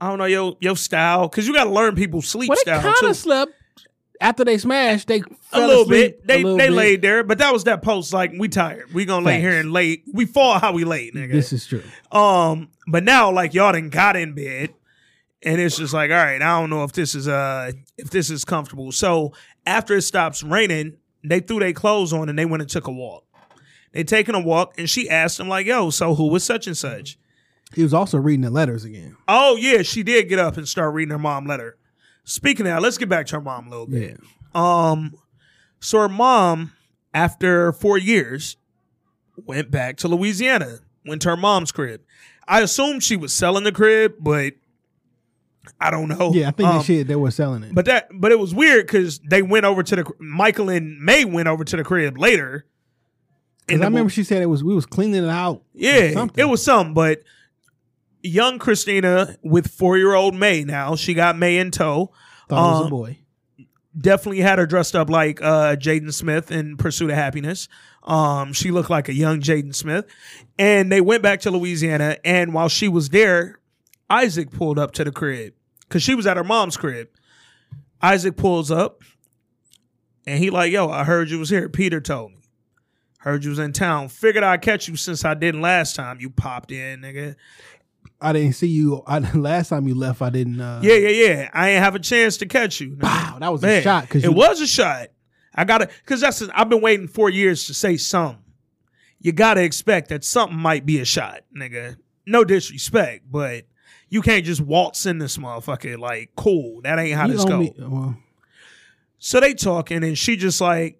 I 0.00 0.08
don't 0.08 0.18
know 0.18 0.26
your 0.26 0.56
your 0.60 0.76
style 0.76 1.26
because 1.28 1.48
you 1.48 1.52
got 1.54 1.64
to 1.64 1.70
learn 1.70 1.96
people's 1.96 2.28
sleep 2.28 2.48
Well, 2.48 2.58
style 2.58 2.80
kind 2.80 3.10
of 3.10 3.16
slept 3.16 3.52
after 4.22 4.44
they 4.44 4.56
smashed. 4.56 5.08
They 5.08 5.22
a 5.52 5.60
little 5.60 5.82
asleep 5.82 6.20
bit. 6.20 6.26
They 6.26 6.42
little 6.42 6.56
they 6.56 6.68
bit. 6.68 6.74
laid 6.74 7.02
there, 7.02 7.24
but 7.24 7.38
that 7.38 7.52
was 7.52 7.64
that 7.64 7.82
post. 7.82 8.14
Like 8.14 8.32
we 8.38 8.48
tired. 8.48 8.94
We 8.94 9.04
gonna 9.04 9.26
lay 9.26 9.40
here 9.40 9.58
and 9.58 9.72
lay. 9.72 10.02
We 10.12 10.24
fall 10.24 10.58
how 10.58 10.72
we 10.72 10.84
lay, 10.84 11.10
nigga. 11.10 11.32
This 11.32 11.52
is 11.52 11.66
true. 11.66 11.82
um, 12.12 12.70
but 12.86 13.02
now 13.02 13.30
like 13.30 13.52
y'all 13.52 13.72
done 13.72 13.90
got 13.90 14.16
in 14.16 14.34
bed, 14.34 14.72
and 15.42 15.60
it's 15.60 15.76
just 15.76 15.92
like, 15.92 16.10
all 16.10 16.16
right, 16.16 16.40
I 16.40 16.60
don't 16.60 16.70
know 16.70 16.84
if 16.84 16.92
this 16.92 17.14
is 17.14 17.28
uh 17.28 17.72
if 17.98 18.10
this 18.10 18.30
is 18.30 18.44
comfortable. 18.44 18.92
So 18.92 19.32
after 19.66 19.96
it 19.96 20.02
stops 20.02 20.42
raining, 20.42 20.96
they 21.24 21.40
threw 21.40 21.58
their 21.58 21.72
clothes 21.72 22.12
on 22.12 22.28
and 22.28 22.38
they 22.38 22.46
went 22.46 22.62
and 22.62 22.70
took 22.70 22.86
a 22.86 22.92
walk. 22.92 23.24
They 23.90 24.04
taking 24.04 24.34
a 24.34 24.40
walk, 24.40 24.78
and 24.78 24.88
she 24.88 25.10
asked 25.10 25.38
him 25.38 25.48
like, 25.48 25.66
"Yo, 25.66 25.90
so 25.90 26.14
who 26.14 26.28
was 26.28 26.44
such 26.44 26.66
and 26.66 26.76
such?" 26.76 27.18
He 27.74 27.82
was 27.82 27.92
also 27.92 28.18
reading 28.18 28.42
the 28.42 28.50
letters 28.50 28.84
again. 28.84 29.16
Oh 29.26 29.56
yeah, 29.56 29.82
she 29.82 30.02
did 30.02 30.28
get 30.28 30.38
up 30.38 30.56
and 30.56 30.66
start 30.66 30.94
reading 30.94 31.10
her 31.10 31.18
mom 31.18 31.46
letter. 31.46 31.76
Speaking 32.24 32.66
of 32.66 32.72
that, 32.74 32.82
let's 32.82 32.98
get 32.98 33.08
back 33.08 33.26
to 33.26 33.36
her 33.36 33.40
mom 33.40 33.66
a 33.66 33.70
little 33.70 33.86
bit. 33.86 34.20
Um, 34.54 35.14
so 35.80 35.98
her 35.98 36.08
mom, 36.08 36.72
after 37.12 37.72
four 37.72 37.98
years, 37.98 38.56
went 39.36 39.70
back 39.70 39.96
to 39.98 40.08
Louisiana, 40.08 40.78
went 41.04 41.22
to 41.22 41.30
her 41.30 41.36
mom's 41.36 41.72
crib. 41.72 42.00
I 42.46 42.60
assumed 42.60 43.02
she 43.02 43.16
was 43.16 43.32
selling 43.32 43.64
the 43.64 43.72
crib, 43.72 44.14
but 44.20 44.54
I 45.80 45.90
don't 45.90 46.08
know. 46.08 46.32
Yeah, 46.32 46.48
I 46.48 46.50
think 46.52 46.68
Um, 46.68 46.78
they 46.78 46.84
shit 46.84 47.06
they 47.08 47.16
were 47.16 47.30
selling 47.30 47.62
it. 47.64 47.74
But 47.74 47.86
that, 47.86 48.08
but 48.12 48.30
it 48.32 48.38
was 48.38 48.54
weird 48.54 48.86
because 48.86 49.18
they 49.20 49.42
went 49.42 49.64
over 49.64 49.82
to 49.82 49.96
the 49.96 50.04
Michael 50.18 50.68
and 50.68 51.00
Mae 51.00 51.24
went 51.24 51.48
over 51.48 51.64
to 51.64 51.76
the 51.76 51.84
crib 51.84 52.18
later. 52.18 52.66
And 53.68 53.82
I 53.82 53.86
remember 53.86 54.10
she 54.10 54.24
said 54.24 54.42
it 54.42 54.46
was 54.46 54.62
we 54.64 54.74
was 54.74 54.86
cleaning 54.86 55.22
it 55.24 55.28
out. 55.30 55.62
yeah, 55.72 56.26
it 56.36 56.44
was 56.48 56.62
something. 56.64 56.94
But 56.94 57.22
young 58.22 58.58
Christina 58.58 59.36
with 59.42 59.70
four 59.70 59.98
year 59.98 60.14
old 60.14 60.34
Mae 60.34 60.64
now, 60.64 60.96
she 60.96 61.14
got 61.14 61.36
Mae 61.36 61.58
in 61.58 61.70
tow. 61.70 62.12
Thought 62.48 62.58
it 62.58 62.72
was 62.72 62.80
um, 62.80 62.86
a 62.86 62.90
boy. 62.90 63.18
definitely 63.96 64.40
had 64.40 64.58
her 64.58 64.66
dressed 64.66 64.94
up 64.94 65.10
like 65.10 65.40
uh 65.42 65.76
Jaden 65.76 66.12
Smith 66.12 66.50
in 66.50 66.76
Pursuit 66.76 67.10
of 67.10 67.16
Happiness. 67.16 67.68
Um, 68.02 68.52
she 68.52 68.70
looked 68.70 68.90
like 68.90 69.08
a 69.08 69.14
young 69.14 69.40
Jaden 69.40 69.74
Smith. 69.74 70.06
And 70.58 70.90
they 70.90 71.00
went 71.00 71.22
back 71.22 71.40
to 71.42 71.50
Louisiana. 71.50 72.16
And 72.24 72.52
while 72.52 72.68
she 72.68 72.88
was 72.88 73.10
there, 73.10 73.60
Isaac 74.10 74.50
pulled 74.50 74.78
up 74.78 74.92
to 74.92 75.04
the 75.04 75.12
crib 75.12 75.54
because 75.80 76.02
she 76.02 76.14
was 76.14 76.26
at 76.26 76.36
her 76.36 76.44
mom's 76.44 76.76
crib. 76.76 77.08
Isaac 78.00 78.36
pulls 78.36 78.70
up 78.70 79.02
and 80.26 80.38
he 80.38 80.50
like, 80.50 80.72
yo, 80.72 80.88
I 80.88 81.04
heard 81.04 81.30
you 81.30 81.38
was 81.38 81.50
here. 81.50 81.68
Peter 81.68 82.00
told 82.00 82.32
me. 82.32 82.38
Heard 83.18 83.44
you 83.44 83.50
was 83.50 83.60
in 83.60 83.72
town. 83.72 84.08
Figured 84.08 84.42
I'd 84.42 84.62
catch 84.62 84.88
you 84.88 84.96
since 84.96 85.24
I 85.24 85.34
didn't 85.34 85.60
last 85.60 85.94
time 85.94 86.18
you 86.20 86.28
popped 86.28 86.72
in, 86.72 87.02
nigga. 87.02 87.36
I 88.22 88.32
didn't 88.32 88.54
see 88.54 88.68
you. 88.68 89.02
I, 89.06 89.18
last 89.34 89.68
time 89.68 89.86
you 89.88 89.94
left, 89.94 90.22
I 90.22 90.30
didn't. 90.30 90.60
Uh, 90.60 90.80
Yeah, 90.82 90.94
yeah, 90.94 91.08
yeah. 91.08 91.50
I 91.52 91.70
ain't 91.70 91.82
have 91.82 91.94
a 91.94 91.98
chance 91.98 92.36
to 92.38 92.46
catch 92.46 92.80
you. 92.80 92.96
Wow, 93.00 93.36
that 93.40 93.52
was 93.52 93.62
a 93.64 93.82
shot. 93.82 94.08
Cause 94.08 94.24
it 94.24 94.28
you, 94.28 94.32
was 94.32 94.60
a 94.60 94.66
shot. 94.66 95.08
I 95.54 95.64
gotta 95.64 95.86
because 95.86 96.20
that's 96.20 96.42
I've 96.54 96.68
been 96.68 96.80
waiting 96.80 97.08
four 97.08 97.28
years 97.28 97.66
to 97.66 97.74
say 97.74 97.96
something. 97.96 98.38
You 99.20 99.32
gotta 99.32 99.62
expect 99.62 100.08
that 100.08 100.24
something 100.24 100.58
might 100.58 100.86
be 100.86 100.98
a 101.00 101.04
shot, 101.04 101.42
nigga. 101.56 101.96
No 102.26 102.44
disrespect, 102.44 103.24
but 103.30 103.64
you 104.08 104.22
can't 104.22 104.44
just 104.44 104.60
waltz 104.60 105.06
in 105.06 105.18
this 105.18 105.38
motherfucker 105.38 105.98
like 105.98 106.32
cool. 106.36 106.80
That 106.82 106.98
ain't 106.98 107.16
how 107.16 107.26
this 107.26 107.44
go. 107.44 107.58
me- 107.58 107.74
well, 107.78 108.16
So 109.18 109.40
they 109.40 109.54
talking 109.54 110.02
and 110.04 110.16
she 110.16 110.36
just 110.36 110.60
like, 110.60 110.98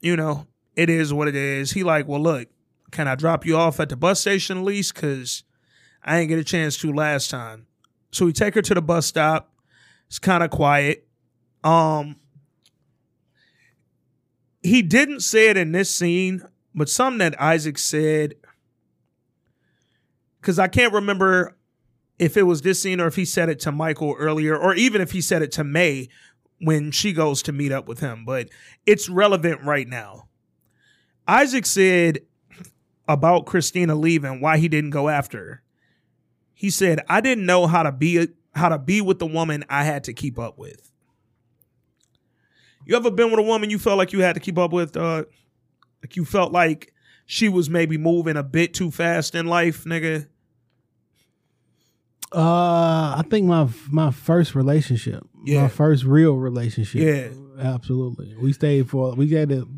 you 0.00 0.16
know, 0.16 0.46
it 0.76 0.90
is 0.90 1.12
what 1.12 1.28
it 1.28 1.36
is. 1.36 1.72
He 1.72 1.82
like, 1.82 2.06
well, 2.08 2.20
look, 2.20 2.48
can 2.90 3.08
I 3.08 3.14
drop 3.14 3.46
you 3.46 3.56
off 3.56 3.80
at 3.80 3.88
the 3.88 3.96
bus 3.96 4.20
station 4.20 4.58
at 4.58 4.64
least? 4.64 4.94
Cause 4.94 5.44
I 6.04 6.18
ain't 6.18 6.28
get 6.28 6.38
a 6.38 6.44
chance 6.44 6.76
to 6.78 6.92
last 6.92 7.30
time. 7.30 7.66
So 8.10 8.26
we 8.26 8.32
take 8.32 8.54
her 8.54 8.62
to 8.62 8.74
the 8.74 8.82
bus 8.82 9.06
stop. 9.06 9.52
It's 10.08 10.18
kind 10.18 10.42
of 10.42 10.50
quiet. 10.50 11.06
Um, 11.64 12.16
he 14.62 14.82
didn't 14.82 15.20
say 15.20 15.48
it 15.48 15.56
in 15.56 15.72
this 15.72 15.90
scene, 15.90 16.44
but 16.74 16.88
something 16.88 17.18
that 17.18 17.40
Isaac 17.40 17.78
said, 17.78 18.34
because 20.40 20.58
I 20.58 20.68
can't 20.68 20.92
remember 20.92 21.56
if 22.18 22.36
it 22.36 22.42
was 22.42 22.62
this 22.62 22.82
scene 22.82 23.00
or 23.00 23.06
if 23.06 23.16
he 23.16 23.24
said 23.24 23.48
it 23.48 23.60
to 23.60 23.72
Michael 23.72 24.14
earlier, 24.18 24.56
or 24.56 24.74
even 24.74 25.00
if 25.00 25.12
he 25.12 25.20
said 25.20 25.42
it 25.42 25.52
to 25.52 25.64
Mae 25.64 26.08
when 26.60 26.90
she 26.90 27.12
goes 27.12 27.42
to 27.42 27.52
meet 27.52 27.72
up 27.72 27.88
with 27.88 28.00
him, 28.00 28.24
but 28.24 28.48
it's 28.86 29.08
relevant 29.08 29.62
right 29.62 29.88
now. 29.88 30.28
Isaac 31.26 31.66
said 31.66 32.20
about 33.08 33.46
Christina 33.46 33.94
leaving 33.94 34.40
why 34.40 34.58
he 34.58 34.68
didn't 34.68 34.90
go 34.90 35.08
after 35.08 35.38
her. 35.38 35.61
He 36.62 36.70
said, 36.70 37.00
"I 37.08 37.20
didn't 37.20 37.44
know 37.44 37.66
how 37.66 37.82
to 37.82 37.90
be 37.90 38.28
how 38.54 38.68
to 38.68 38.78
be 38.78 39.00
with 39.00 39.18
the 39.18 39.26
woman 39.26 39.64
I 39.68 39.82
had 39.82 40.04
to 40.04 40.12
keep 40.12 40.38
up 40.38 40.56
with." 40.58 40.92
You 42.86 42.94
ever 42.96 43.10
been 43.10 43.32
with 43.32 43.40
a 43.40 43.42
woman 43.42 43.68
you 43.68 43.80
felt 43.80 43.98
like 43.98 44.12
you 44.12 44.20
had 44.20 44.34
to 44.34 44.40
keep 44.40 44.56
up 44.58 44.72
with? 44.72 44.96
Uh, 44.96 45.24
like 46.04 46.14
you 46.14 46.24
felt 46.24 46.52
like 46.52 46.92
she 47.26 47.48
was 47.48 47.68
maybe 47.68 47.98
moving 47.98 48.36
a 48.36 48.44
bit 48.44 48.74
too 48.74 48.92
fast 48.92 49.34
in 49.34 49.46
life, 49.46 49.82
nigga. 49.82 50.28
Uh, 52.32 53.16
I 53.18 53.24
think 53.28 53.46
my 53.46 53.68
my 53.90 54.12
first 54.12 54.54
relationship, 54.54 55.24
Yeah. 55.44 55.62
my 55.62 55.68
first 55.68 56.04
real 56.04 56.36
relationship. 56.36 57.02
Yeah. 57.02 57.64
absolutely. 57.74 58.36
We 58.40 58.52
stayed 58.52 58.88
for 58.88 59.16
we 59.16 59.28
had 59.30 59.48
to 59.48 59.68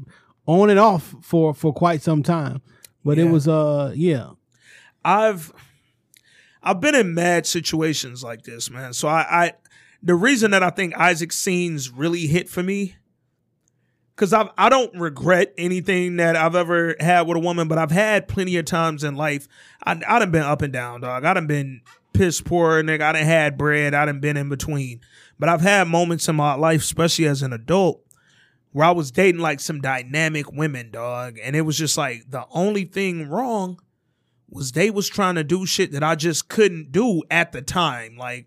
on 0.47 0.69
and 0.69 0.79
off 0.79 1.15
for 1.23 1.55
for 1.55 1.73
quite 1.73 2.03
some 2.03 2.23
time, 2.23 2.61
but 3.07 3.19
it 3.19 3.25
was 3.25 3.49
uh 3.49 3.93
yeah. 3.97 4.33
I've 5.03 5.51
I've 6.65 6.81
been 6.81 6.95
in 6.95 7.15
mad 7.15 7.47
situations 7.47 8.25
like 8.25 8.43
this, 8.43 8.71
man. 8.71 8.95
So 8.95 9.07
I, 9.07 9.27
I 9.31 9.53
the 10.03 10.15
reason 10.15 10.51
that 10.53 10.63
I 10.63 10.71
think 10.71 10.97
Isaac 10.97 11.33
scenes 11.33 11.91
really 11.91 12.27
hit 12.27 12.49
for 12.49 12.63
me, 12.63 12.97
because 14.17 14.33
I 14.33 14.49
I 14.57 14.69
don't 14.69 14.99
regret 14.99 15.53
anything 15.59 16.17
that 16.17 16.37
I've 16.37 16.55
ever 16.55 16.97
had 16.99 17.27
with 17.27 17.37
a 17.37 17.41
woman, 17.41 17.69
but 17.69 17.79
I've 17.79 17.91
had 17.91 18.29
plenty 18.29 18.57
of 18.57 18.65
times 18.65 19.05
in 19.05 19.15
life. 19.15 19.47
I 19.85 20.01
I 20.07 20.19
done 20.19 20.31
been 20.31 20.43
up 20.43 20.63
and 20.63 20.73
down, 20.73 21.03
dog. 21.03 21.25
I 21.25 21.35
done 21.35 21.47
been 21.47 21.83
piss 22.15 22.41
poor, 22.41 22.83
nigga. 22.83 23.03
I 23.03 23.13
done 23.13 23.23
had 23.25 23.59
bread. 23.59 23.93
I 23.95 24.07
done 24.07 24.21
been 24.21 24.37
in 24.37 24.49
between. 24.49 25.01
But 25.39 25.49
I've 25.49 25.61
had 25.61 25.89
moments 25.89 26.29
in 26.29 26.37
my 26.37 26.55
life, 26.55 26.81
especially 26.81 27.27
as 27.27 27.43
an 27.43 27.53
adult, 27.53 28.03
where 28.73 28.87
I 28.87 28.93
was 28.93 29.11
dating 29.11 29.41
like 29.41 29.61
some 29.61 29.81
dynamic 29.81 30.53
women, 30.53 30.91
dog, 30.91 31.39
and 31.43 31.57
it 31.57 31.63
was 31.63 31.77
just 31.77 31.99
like 31.99 32.31
the 32.31 32.47
only 32.51 32.85
thing 32.85 33.29
wrong 33.29 33.81
was 34.55 34.73
they 34.73 34.91
was 34.91 35.09
trying 35.09 35.35
to 35.35 35.45
do 35.45 35.67
shit 35.67 35.93
that 35.93 36.03
I 36.03 36.15
just 36.15 36.49
couldn't 36.49 36.93
do 36.93 37.23
at 37.31 37.53
the 37.53 37.61
time. 37.61 38.17
Like 38.17 38.47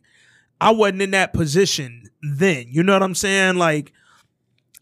I 0.60 0.72
wasn't 0.72 1.02
in 1.02 1.12
that 1.12 1.34
position 1.34 2.10
then. 2.22 2.68
You 2.70 2.84
know 2.84 2.94
what 2.94 3.04
I'm 3.04 3.16
saying? 3.16 3.58
Like 3.58 3.92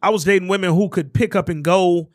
I 0.01 0.09
was 0.09 0.23
dating 0.23 0.47
women 0.47 0.73
who 0.73 0.87
could 0.87 1.13
pick 1.13 1.35
up 1.35 1.49
and 1.49 1.63
go 1.63 2.09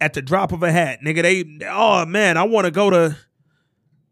at 0.00 0.12
the 0.12 0.22
drop 0.22 0.52
of 0.52 0.62
a 0.62 0.70
hat. 0.70 1.00
Nigga, 1.04 1.22
they 1.22 1.66
oh 1.68 2.04
man, 2.04 2.36
I 2.36 2.44
want 2.44 2.66
to 2.66 2.70
go 2.70 2.90
to 2.90 3.16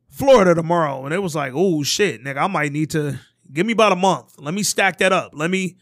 Florida 0.09 0.55
tomorrow. 0.55 1.05
And 1.05 1.15
it 1.15 1.23
was 1.23 1.35
like, 1.35 1.53
oh 1.55 1.83
shit, 1.83 2.25
nigga, 2.25 2.39
I 2.39 2.47
might 2.47 2.73
need 2.73 2.91
to 2.91 3.21
give 3.53 3.67
me 3.67 3.75
about 3.75 3.93
a 3.93 3.97
month. 3.97 4.35
Let 4.39 4.55
me 4.55 4.63
stack 4.63 4.99
that 4.99 5.13
up. 5.13 5.33
Let 5.35 5.51
me 5.51 5.77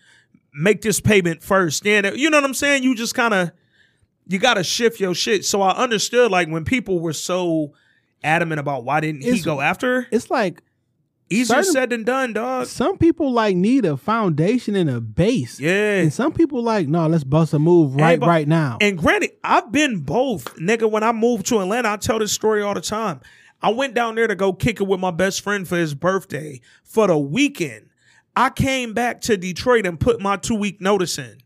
make 0.53 0.83
this 0.83 1.01
payment 1.01 1.43
first. 1.43 1.85
Then 1.85 2.17
you 2.17 2.31
know 2.31 2.39
what 2.39 2.45
I'm 2.45 2.55
saying? 2.55 2.83
You 2.83 2.97
just 2.97 3.15
kind 3.15 3.33
of 3.33 3.53
you 4.27 4.39
gotta 4.39 4.65
shift 4.65 5.01
your 5.01 5.15
shit. 5.15 5.45
So 5.45 5.63
I 5.63 5.77
understood 5.77 6.31
like 6.31 6.49
when 6.49 6.65
people 6.65 6.99
were 6.99 7.13
so 7.13 7.75
adamant 8.23 8.61
about 8.61 8.85
why 8.85 9.01
didn't 9.01 9.23
he 9.23 9.41
go 9.41 9.61
after? 9.61 10.03
her, 10.03 10.07
It's 10.11 10.31
like 10.31 10.63
Easier 11.33 11.57
certain- 11.63 11.73
said 11.73 11.91
than 11.91 12.03
done, 12.03 12.33
dog. 12.33 12.67
some 12.67 12.99
people 12.99 13.31
like 13.31 13.55
need 13.55 13.85
a 13.85 13.97
foundation 13.97 14.75
and 14.75 14.91
a 14.91 15.01
base. 15.01 15.61
Yeah. 15.61 15.99
And 16.01 16.13
some 16.13 16.33
people 16.33 16.61
like, 16.63 16.89
no, 16.89 17.07
let's 17.07 17.23
bust 17.23 17.55
a 17.55 17.59
move 17.61 17.95
right 17.95 18.19
right 18.21 18.49
now. 18.49 18.79
And 18.81 18.99
granted, 18.99 19.31
I've 19.45 19.71
been 19.71 20.01
both. 20.01 20.57
Nigga, 20.57 20.91
when 20.91 21.05
I 21.05 21.13
moved 21.13 21.47
to 21.47 21.61
Atlanta, 21.61 21.91
I 21.91 21.97
tell 21.99 22.19
this 22.19 22.33
story 22.33 22.63
all 22.63 22.75
the 22.75 22.81
time. 22.81 23.21
I 23.63 23.71
went 23.71 23.95
down 23.95 24.15
there 24.17 24.27
to 24.27 24.35
go 24.35 24.53
kick 24.53 24.81
it 24.81 24.85
with 24.89 24.99
my 24.99 25.11
best 25.13 25.43
friend 25.43 25.69
for 25.69 25.77
his 25.77 25.95
birthday 25.95 26.61
for 26.83 27.07
the 27.07 27.17
weekend. 27.19 27.91
I 28.35 28.51
came 28.51 28.93
back 28.95 29.21
to 29.23 29.37
Detroit 29.37 29.87
and 29.87 30.01
put 30.01 30.21
my 30.21 30.37
two 30.37 30.55
week 30.57 30.81
notice 30.81 31.17
in. 31.19 31.39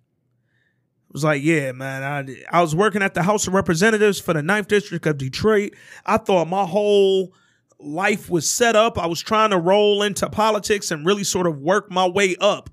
Was 1.15 1.25
like, 1.25 1.43
yeah, 1.43 1.73
man. 1.73 2.03
I, 2.03 2.59
I 2.59 2.61
was 2.61 2.75
working 2.75 3.01
at 3.01 3.15
the 3.15 3.23
House 3.23 3.47
of 3.47 3.55
Representatives 3.55 4.21
for 4.21 4.35
the 4.35 4.41
9th 4.41 4.67
District 4.69 5.07
of 5.07 5.17
Detroit. 5.17 5.73
I 6.05 6.19
thought 6.19 6.49
my 6.49 6.67
whole 6.67 7.33
life 7.79 8.29
was 8.29 8.51
set 8.51 8.77
up. 8.77 8.99
I 8.99 9.07
was 9.07 9.23
trying 9.23 9.51
to 9.51 9.59
roll 9.59 10.03
into 10.03 10.29
politics 10.29 10.91
and 10.91 11.07
really 11.07 11.25
sort 11.25 11.47
of 11.47 11.59
work 11.59 11.91
my 11.91 12.07
way 12.07 12.35
up 12.41 12.69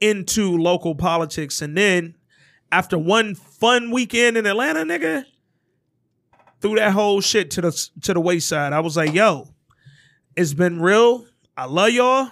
into 0.00 0.56
local 0.58 0.94
politics. 0.94 1.62
And 1.62 1.76
then 1.76 2.16
after 2.70 2.98
one 2.98 3.34
fun 3.34 3.90
weekend 3.90 4.36
in 4.36 4.46
Atlanta, 4.46 4.80
nigga, 4.80 5.24
threw 6.60 6.74
that 6.76 6.92
whole 6.92 7.20
shit 7.20 7.50
to 7.52 7.60
the 7.60 7.88
to 8.02 8.14
the 8.14 8.20
wayside. 8.20 8.72
I 8.72 8.80
was 8.80 8.96
like, 8.96 9.14
yo, 9.14 9.48
it's 10.36 10.54
been 10.54 10.80
real. 10.80 11.26
I 11.56 11.64
love 11.66 11.90
y'all. 11.90 12.30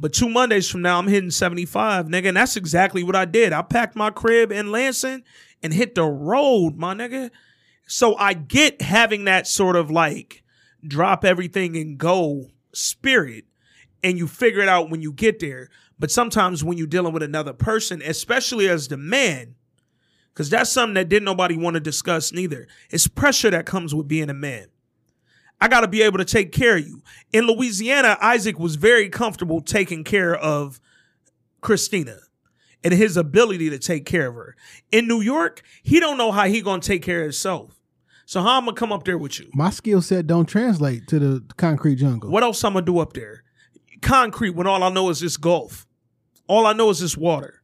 But 0.00 0.12
two 0.12 0.28
Mondays 0.28 0.68
from 0.68 0.82
now, 0.82 0.98
I'm 0.98 1.06
hitting 1.06 1.30
75, 1.30 2.06
nigga. 2.06 2.28
And 2.28 2.36
that's 2.36 2.56
exactly 2.56 3.02
what 3.02 3.16
I 3.16 3.24
did. 3.24 3.52
I 3.52 3.62
packed 3.62 3.94
my 3.94 4.10
crib 4.10 4.50
in 4.50 4.72
Lansing 4.72 5.22
and 5.62 5.72
hit 5.72 5.94
the 5.94 6.04
road, 6.04 6.76
my 6.76 6.94
nigga. 6.94 7.30
So 7.86 8.16
I 8.16 8.32
get 8.34 8.80
having 8.82 9.24
that 9.24 9.46
sort 9.46 9.76
of 9.76 9.90
like 9.90 10.42
drop 10.86 11.24
everything 11.24 11.76
and 11.76 11.98
go 11.98 12.48
spirit. 12.72 13.44
And 14.04 14.18
you 14.18 14.26
figure 14.26 14.62
it 14.62 14.68
out 14.68 14.90
when 14.90 15.00
you 15.00 15.12
get 15.12 15.38
there. 15.38 15.68
But 15.98 16.10
sometimes 16.10 16.64
when 16.64 16.76
you're 16.76 16.88
dealing 16.88 17.12
with 17.12 17.22
another 17.22 17.52
person, 17.52 18.02
especially 18.02 18.68
as 18.68 18.88
the 18.88 18.96
man, 18.96 19.54
because 20.34 20.50
that's 20.50 20.70
something 20.70 20.94
that 20.94 21.08
didn't 21.08 21.26
nobody 21.26 21.56
want 21.56 21.74
to 21.74 21.80
discuss 21.80 22.32
neither. 22.32 22.66
It's 22.90 23.06
pressure 23.06 23.50
that 23.50 23.66
comes 23.66 23.94
with 23.94 24.08
being 24.08 24.30
a 24.30 24.34
man. 24.34 24.66
I 25.62 25.68
got 25.68 25.82
to 25.82 25.88
be 25.88 26.02
able 26.02 26.18
to 26.18 26.24
take 26.24 26.50
care 26.50 26.76
of 26.76 26.84
you. 26.84 27.02
In 27.32 27.46
Louisiana, 27.46 28.18
Isaac 28.20 28.58
was 28.58 28.74
very 28.74 29.08
comfortable 29.08 29.60
taking 29.60 30.02
care 30.02 30.34
of 30.34 30.80
Christina 31.60 32.18
and 32.82 32.92
his 32.92 33.16
ability 33.16 33.70
to 33.70 33.78
take 33.78 34.04
care 34.04 34.26
of 34.26 34.34
her. 34.34 34.56
In 34.90 35.06
New 35.06 35.20
York, 35.20 35.62
he 35.84 36.00
don't 36.00 36.18
know 36.18 36.32
how 36.32 36.46
he 36.46 36.62
going 36.62 36.80
to 36.80 36.86
take 36.88 37.02
care 37.02 37.20
of 37.20 37.26
himself. 37.26 37.80
So 38.26 38.42
how 38.42 38.58
I'm 38.58 38.64
going 38.64 38.74
to 38.74 38.80
come 38.80 38.90
up 38.90 39.04
there 39.04 39.16
with 39.16 39.38
you? 39.38 39.50
My 39.54 39.70
skill 39.70 40.02
set 40.02 40.26
don't 40.26 40.46
translate 40.46 41.06
to 41.06 41.20
the 41.20 41.44
concrete 41.56 41.94
jungle. 41.94 42.28
What 42.28 42.42
else 42.42 42.64
I'm 42.64 42.72
going 42.72 42.84
to 42.84 42.92
do 42.92 42.98
up 42.98 43.12
there? 43.12 43.44
Concrete 44.00 44.56
when 44.56 44.66
all 44.66 44.82
I 44.82 44.88
know 44.88 45.10
is 45.10 45.20
this 45.20 45.36
golf. 45.36 45.86
All 46.48 46.66
I 46.66 46.72
know 46.72 46.90
is 46.90 46.98
this 46.98 47.16
water. 47.16 47.61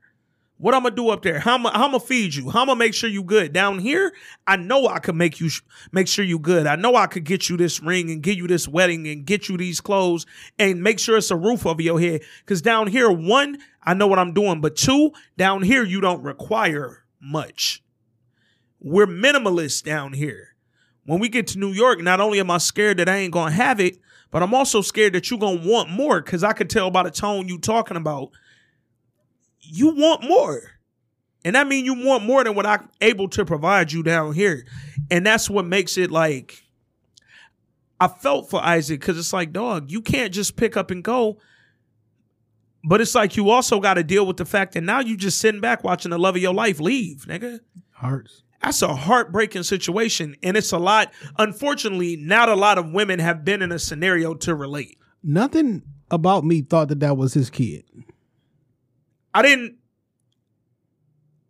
What 0.60 0.74
I'm 0.74 0.82
gonna 0.82 0.96
do 0.96 1.10
up 1.10 1.22
there? 1.22 1.38
How 1.38 1.54
I'm 1.54 1.62
gonna 1.62 2.00
feed 2.00 2.34
you? 2.34 2.50
How 2.50 2.62
I'm 2.62 2.66
gonna 2.66 2.78
make 2.80 2.92
sure 2.92 3.08
you 3.08 3.22
good 3.22 3.52
down 3.52 3.78
here? 3.78 4.12
I 4.44 4.56
know 4.56 4.88
I 4.88 4.98
could 4.98 5.14
make 5.14 5.38
you 5.38 5.48
sh- 5.48 5.62
make 5.92 6.08
sure 6.08 6.24
you 6.24 6.40
good. 6.40 6.66
I 6.66 6.74
know 6.74 6.96
I 6.96 7.06
could 7.06 7.22
get 7.22 7.48
you 7.48 7.56
this 7.56 7.80
ring 7.80 8.10
and 8.10 8.20
get 8.22 8.36
you 8.36 8.48
this 8.48 8.66
wedding 8.66 9.06
and 9.06 9.24
get 9.24 9.48
you 9.48 9.56
these 9.56 9.80
clothes 9.80 10.26
and 10.58 10.82
make 10.82 10.98
sure 10.98 11.16
it's 11.16 11.30
a 11.30 11.36
roof 11.36 11.64
over 11.64 11.80
your 11.80 12.00
head. 12.00 12.22
Cause 12.44 12.60
down 12.60 12.88
here, 12.88 13.08
one, 13.08 13.58
I 13.84 13.94
know 13.94 14.08
what 14.08 14.18
I'm 14.18 14.34
doing, 14.34 14.60
but 14.60 14.74
two, 14.74 15.12
down 15.36 15.62
here 15.62 15.84
you 15.84 16.00
don't 16.00 16.24
require 16.24 17.04
much. 17.20 17.80
We're 18.80 19.06
minimalists 19.06 19.82
down 19.84 20.12
here. 20.12 20.56
When 21.04 21.20
we 21.20 21.28
get 21.28 21.46
to 21.48 21.58
New 21.60 21.72
York, 21.72 22.00
not 22.00 22.20
only 22.20 22.40
am 22.40 22.50
I 22.50 22.58
scared 22.58 22.96
that 22.96 23.08
I 23.08 23.18
ain't 23.18 23.32
gonna 23.32 23.52
have 23.52 23.78
it, 23.78 23.98
but 24.32 24.42
I'm 24.42 24.54
also 24.54 24.80
scared 24.80 25.12
that 25.12 25.30
you're 25.30 25.38
gonna 25.38 25.64
want 25.64 25.88
more. 25.88 26.20
Cause 26.20 26.42
I 26.42 26.52
could 26.52 26.68
tell 26.68 26.90
by 26.90 27.04
the 27.04 27.12
tone 27.12 27.46
you 27.46 27.60
talking 27.60 27.96
about 27.96 28.30
you 29.70 29.94
want 29.94 30.24
more. 30.24 30.62
And 31.44 31.54
that 31.54 31.68
means 31.68 31.86
you 31.86 32.04
want 32.04 32.24
more 32.24 32.42
than 32.44 32.54
what 32.54 32.66
I'm 32.66 32.88
able 33.00 33.28
to 33.30 33.44
provide 33.44 33.92
you 33.92 34.02
down 34.02 34.32
here. 34.32 34.66
And 35.10 35.24
that's 35.24 35.48
what 35.48 35.64
makes 35.64 35.96
it 35.96 36.10
like 36.10 36.62
I 38.00 38.08
felt 38.08 38.50
for 38.50 38.60
Isaac 38.62 39.00
because 39.00 39.18
it's 39.18 39.32
like, 39.32 39.52
dog, 39.52 39.90
you 39.90 40.00
can't 40.00 40.32
just 40.32 40.56
pick 40.56 40.76
up 40.76 40.90
and 40.90 41.02
go. 41.02 41.38
But 42.84 43.00
it's 43.00 43.14
like 43.14 43.36
you 43.36 43.50
also 43.50 43.80
got 43.80 43.94
to 43.94 44.04
deal 44.04 44.26
with 44.26 44.36
the 44.36 44.44
fact 44.44 44.74
that 44.74 44.82
now 44.82 45.00
you 45.00 45.16
just 45.16 45.38
sitting 45.38 45.60
back 45.60 45.82
watching 45.82 46.10
the 46.10 46.18
love 46.18 46.36
of 46.36 46.42
your 46.42 46.54
life 46.54 46.80
leave, 46.80 47.26
nigga. 47.28 47.60
Hurts. 47.92 48.42
That's 48.62 48.82
a 48.82 48.94
heartbreaking 48.94 49.64
situation. 49.64 50.36
And 50.42 50.56
it's 50.56 50.72
a 50.72 50.78
lot, 50.78 51.12
unfortunately, 51.38 52.16
not 52.16 52.48
a 52.48 52.54
lot 52.54 52.78
of 52.78 52.92
women 52.92 53.18
have 53.18 53.44
been 53.44 53.62
in 53.62 53.72
a 53.72 53.78
scenario 53.78 54.34
to 54.34 54.54
relate. 54.54 54.98
Nothing 55.22 55.82
about 56.10 56.44
me 56.44 56.62
thought 56.62 56.88
that 56.88 57.00
that 57.00 57.16
was 57.16 57.34
his 57.34 57.50
kid. 57.50 57.84
I 59.34 59.42
didn't 59.42 59.76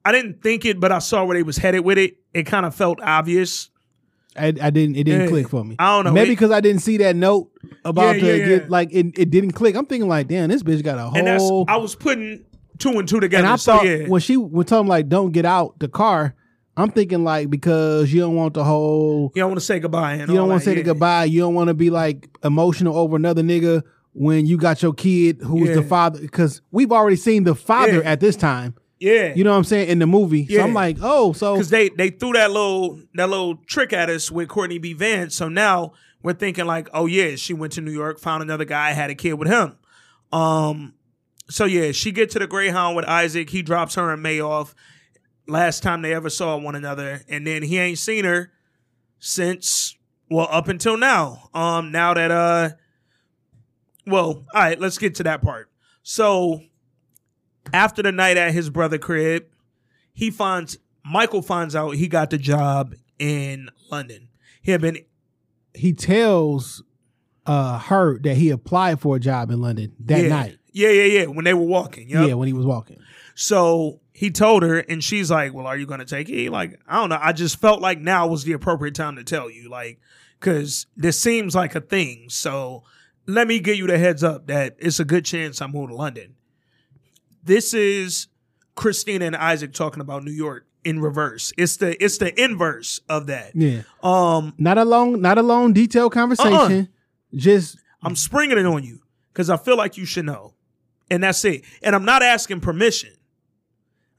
I 0.04 0.12
didn't 0.12 0.42
think 0.42 0.64
it, 0.64 0.80
but 0.80 0.90
I 0.92 1.00
saw 1.00 1.24
where 1.24 1.36
they 1.36 1.42
was 1.42 1.58
headed 1.58 1.84
with 1.84 1.98
it. 1.98 2.16
It 2.32 2.44
kind 2.44 2.64
of 2.64 2.74
felt 2.74 2.98
obvious. 3.02 3.68
I, 4.36 4.46
I 4.62 4.70
didn't. 4.70 4.96
It 4.96 5.04
didn't 5.04 5.22
Yeah. 5.22 5.28
click 5.28 5.48
for 5.48 5.64
me. 5.64 5.76
I 5.78 5.96
don't 5.96 6.04
know. 6.06 6.12
Maybe 6.12 6.30
because 6.30 6.50
I 6.50 6.60
didn't 6.60 6.80
see 6.82 6.96
that 6.98 7.16
note 7.16 7.50
about 7.84 8.16
Yeah, 8.16 8.20
to 8.22 8.38
yeah, 8.38 8.46
get 8.46 8.70
like 8.70 8.88
it. 8.92 9.18
It 9.18 9.30
didn't 9.30 9.52
click. 9.52 9.74
I'm 9.74 9.86
thinking 9.86 10.08
like, 10.08 10.28
damn, 10.28 10.48
this 10.48 10.62
bitch 10.62 10.82
got 10.82 10.98
a 10.98 11.02
whole. 11.10 11.64
I 11.68 11.76
was 11.76 11.94
putting 11.94 12.44
two 12.78 12.90
and 12.98 13.08
two 13.08 13.20
together. 13.20 13.44
and 13.44 13.52
I 13.52 13.56
so 13.56 13.78
thought 13.78 14.08
when 14.08 14.20
she 14.20 14.36
was 14.36 14.66
telling 14.66 14.86
like, 14.86 15.08
don't 15.08 15.32
get 15.32 15.44
out 15.44 15.78
the 15.78 15.88
car. 15.88 16.34
I'm 16.76 16.90
thinking 16.92 17.24
like 17.24 17.50
because 17.50 18.12
you 18.12 18.20
don't 18.20 18.36
want 18.36 18.54
the 18.54 18.62
whole. 18.62 19.32
you 19.34 19.42
don't 19.42 19.50
want 19.50 19.58
to 19.60 19.66
say 19.66 19.80
goodbye 19.80 20.12
and 20.14 20.28
You 20.30 20.36
don't 20.36 20.48
want 20.48 20.62
to 20.62 20.64
say 20.64 20.74
the 20.76 20.84
goodbye. 20.84 21.24
You 21.24 21.40
don't 21.40 21.54
want 21.54 21.68
to 21.68 21.74
be 21.74 21.90
like 21.90 22.28
emotional 22.44 22.96
over 22.96 23.16
another 23.16 23.42
nigga 23.42 23.82
when 24.18 24.46
you 24.46 24.56
got 24.56 24.82
your 24.82 24.92
kid 24.92 25.40
who's 25.42 25.74
the 25.74 25.82
father. 25.82 26.20
Because 26.20 26.60
we've 26.70 26.92
already 26.92 27.16
seen 27.16 27.44
the 27.44 27.54
father 27.54 27.96
Yeah. 28.02 28.10
at 28.12 28.20
this 28.20 28.36
time. 28.36 28.74
Yeah. 28.98 29.32
You 29.34 29.44
know 29.44 29.52
what 29.52 29.58
I'm 29.58 29.64
saying 29.64 29.88
in 29.88 30.00
the 30.00 30.06
movie. 30.06 30.46
So 30.48 30.60
I'm 30.60 30.74
like, 30.74 30.96
oh, 31.00 31.32
so 31.32 31.54
because 31.54 31.70
they 31.70 31.88
they 31.90 32.10
threw 32.10 32.32
that 32.32 32.50
little 32.50 33.00
that 33.14 33.28
little 33.28 33.56
trick 33.66 33.92
at 33.92 34.10
us 34.10 34.30
with 34.30 34.48
Courtney 34.48 34.78
B. 34.78 34.92
Vance. 34.92 35.36
So 35.36 35.48
now 35.48 35.92
we're 36.22 36.32
thinking 36.32 36.66
like, 36.66 36.88
oh 36.92 37.06
yeah, 37.06 37.36
she 37.36 37.54
went 37.54 37.74
to 37.74 37.80
New 37.80 37.92
York, 37.92 38.18
found 38.18 38.42
another 38.42 38.64
guy, 38.64 38.90
had 38.92 39.08
a 39.10 39.14
kid 39.14 39.34
with 39.34 39.46
him. 39.48 39.76
Um, 40.32 40.94
so 41.48 41.64
yeah, 41.64 41.92
she 41.92 42.10
get 42.10 42.30
to 42.30 42.40
the 42.40 42.48
Greyhound 42.48 42.96
with 42.96 43.04
Isaac. 43.06 43.50
He 43.50 43.62
drops 43.62 43.94
her 43.94 44.12
and 44.12 44.20
Mae 44.22 44.40
off. 44.40 44.74
last 45.46 45.82
time 45.84 46.02
they 46.02 46.12
ever 46.12 46.28
saw 46.28 46.56
one 46.56 46.74
another, 46.74 47.22
and 47.28 47.46
then 47.46 47.62
he 47.62 47.78
ain't 47.78 47.98
seen 47.98 48.24
her 48.24 48.50
since 49.20 49.96
well 50.28 50.48
up 50.50 50.66
until 50.68 50.96
now. 50.96 51.48
Um, 51.54 51.92
now 51.92 52.14
that 52.14 52.30
uh, 52.30 52.70
well, 54.10 54.26
all 54.26 54.44
right, 54.54 54.78
let's 54.78 54.98
get 54.98 55.14
to 55.16 55.22
that 55.24 55.42
part. 55.42 55.70
So 56.02 56.62
after 57.72 58.02
the 58.02 58.12
night 58.12 58.36
at 58.36 58.52
his 58.52 58.70
brother 58.70 58.98
crib, 58.98 59.46
he 60.12 60.30
finds 60.30 60.78
Michael 61.04 61.42
finds 61.42 61.76
out 61.76 61.90
he 61.90 62.08
got 62.08 62.30
the 62.30 62.38
job 62.38 62.94
in 63.18 63.70
London. 63.90 64.28
He 64.62 64.72
had 64.72 64.80
been 64.80 64.98
He 65.74 65.92
tells 65.92 66.82
uh 67.46 67.78
her 67.78 68.18
that 68.20 68.36
he 68.36 68.50
applied 68.50 69.00
for 69.00 69.16
a 69.16 69.20
job 69.20 69.50
in 69.50 69.60
London 69.60 69.94
that 70.00 70.22
yeah, 70.22 70.28
night. 70.28 70.58
Yeah, 70.72 70.90
yeah, 70.90 71.20
yeah. 71.20 71.26
When 71.26 71.44
they 71.44 71.54
were 71.54 71.62
walking, 71.62 72.08
yup. 72.08 72.28
Yeah, 72.28 72.34
when 72.34 72.46
he 72.46 72.52
was 72.52 72.66
walking. 72.66 72.98
So 73.34 74.00
he 74.12 74.30
told 74.30 74.64
her, 74.64 74.78
and 74.78 75.02
she's 75.02 75.30
like, 75.30 75.54
"Well, 75.54 75.66
are 75.66 75.76
you 75.76 75.86
going 75.86 76.00
to 76.00 76.06
take 76.06 76.28
it?" 76.28 76.34
He 76.34 76.48
like, 76.48 76.80
I 76.88 76.96
don't 76.96 77.08
know. 77.08 77.18
I 77.20 77.32
just 77.32 77.60
felt 77.60 77.80
like 77.80 78.00
now 78.00 78.26
was 78.26 78.44
the 78.44 78.52
appropriate 78.52 78.96
time 78.96 79.16
to 79.16 79.24
tell 79.24 79.48
you, 79.48 79.70
like, 79.70 80.00
because 80.40 80.86
this 80.96 81.20
seems 81.20 81.54
like 81.54 81.74
a 81.74 81.80
thing. 81.80 82.26
So 82.28 82.82
let 83.28 83.46
me 83.46 83.60
give 83.60 83.76
you 83.76 83.86
the 83.86 83.98
heads 83.98 84.24
up 84.24 84.46
that 84.48 84.74
it's 84.78 84.98
a 84.98 85.04
good 85.04 85.24
chance 85.24 85.60
I'm 85.60 85.70
move 85.70 85.90
to 85.90 85.94
London. 85.94 86.34
This 87.44 87.74
is 87.74 88.26
Christina 88.74 89.26
and 89.26 89.36
Isaac 89.36 89.72
talking 89.74 90.00
about 90.00 90.24
New 90.24 90.32
York 90.32 90.66
in 90.82 91.00
reverse. 91.00 91.52
It's 91.58 91.76
the 91.76 92.02
it's 92.02 92.18
the 92.18 92.42
inverse 92.42 93.00
of 93.08 93.26
that. 93.26 93.54
Yeah. 93.54 93.82
Um, 94.02 94.54
Not 94.58 94.78
a 94.78 94.84
long, 94.84 95.20
not 95.20 95.38
a 95.38 95.42
long 95.42 95.72
detailed 95.72 96.12
conversation. 96.12 96.88
Just 97.34 97.78
I'm 98.02 98.16
springing 98.16 98.58
it 98.58 98.66
on 98.66 98.82
you 98.82 99.00
because 99.32 99.50
I 99.50 99.56
feel 99.58 99.76
like 99.76 99.96
you 99.98 100.06
should 100.06 100.24
know, 100.24 100.54
and 101.10 101.22
that's 101.22 101.44
it. 101.44 101.64
And 101.82 101.94
I'm 101.94 102.04
not 102.06 102.22
asking 102.22 102.60
permission. 102.60 103.10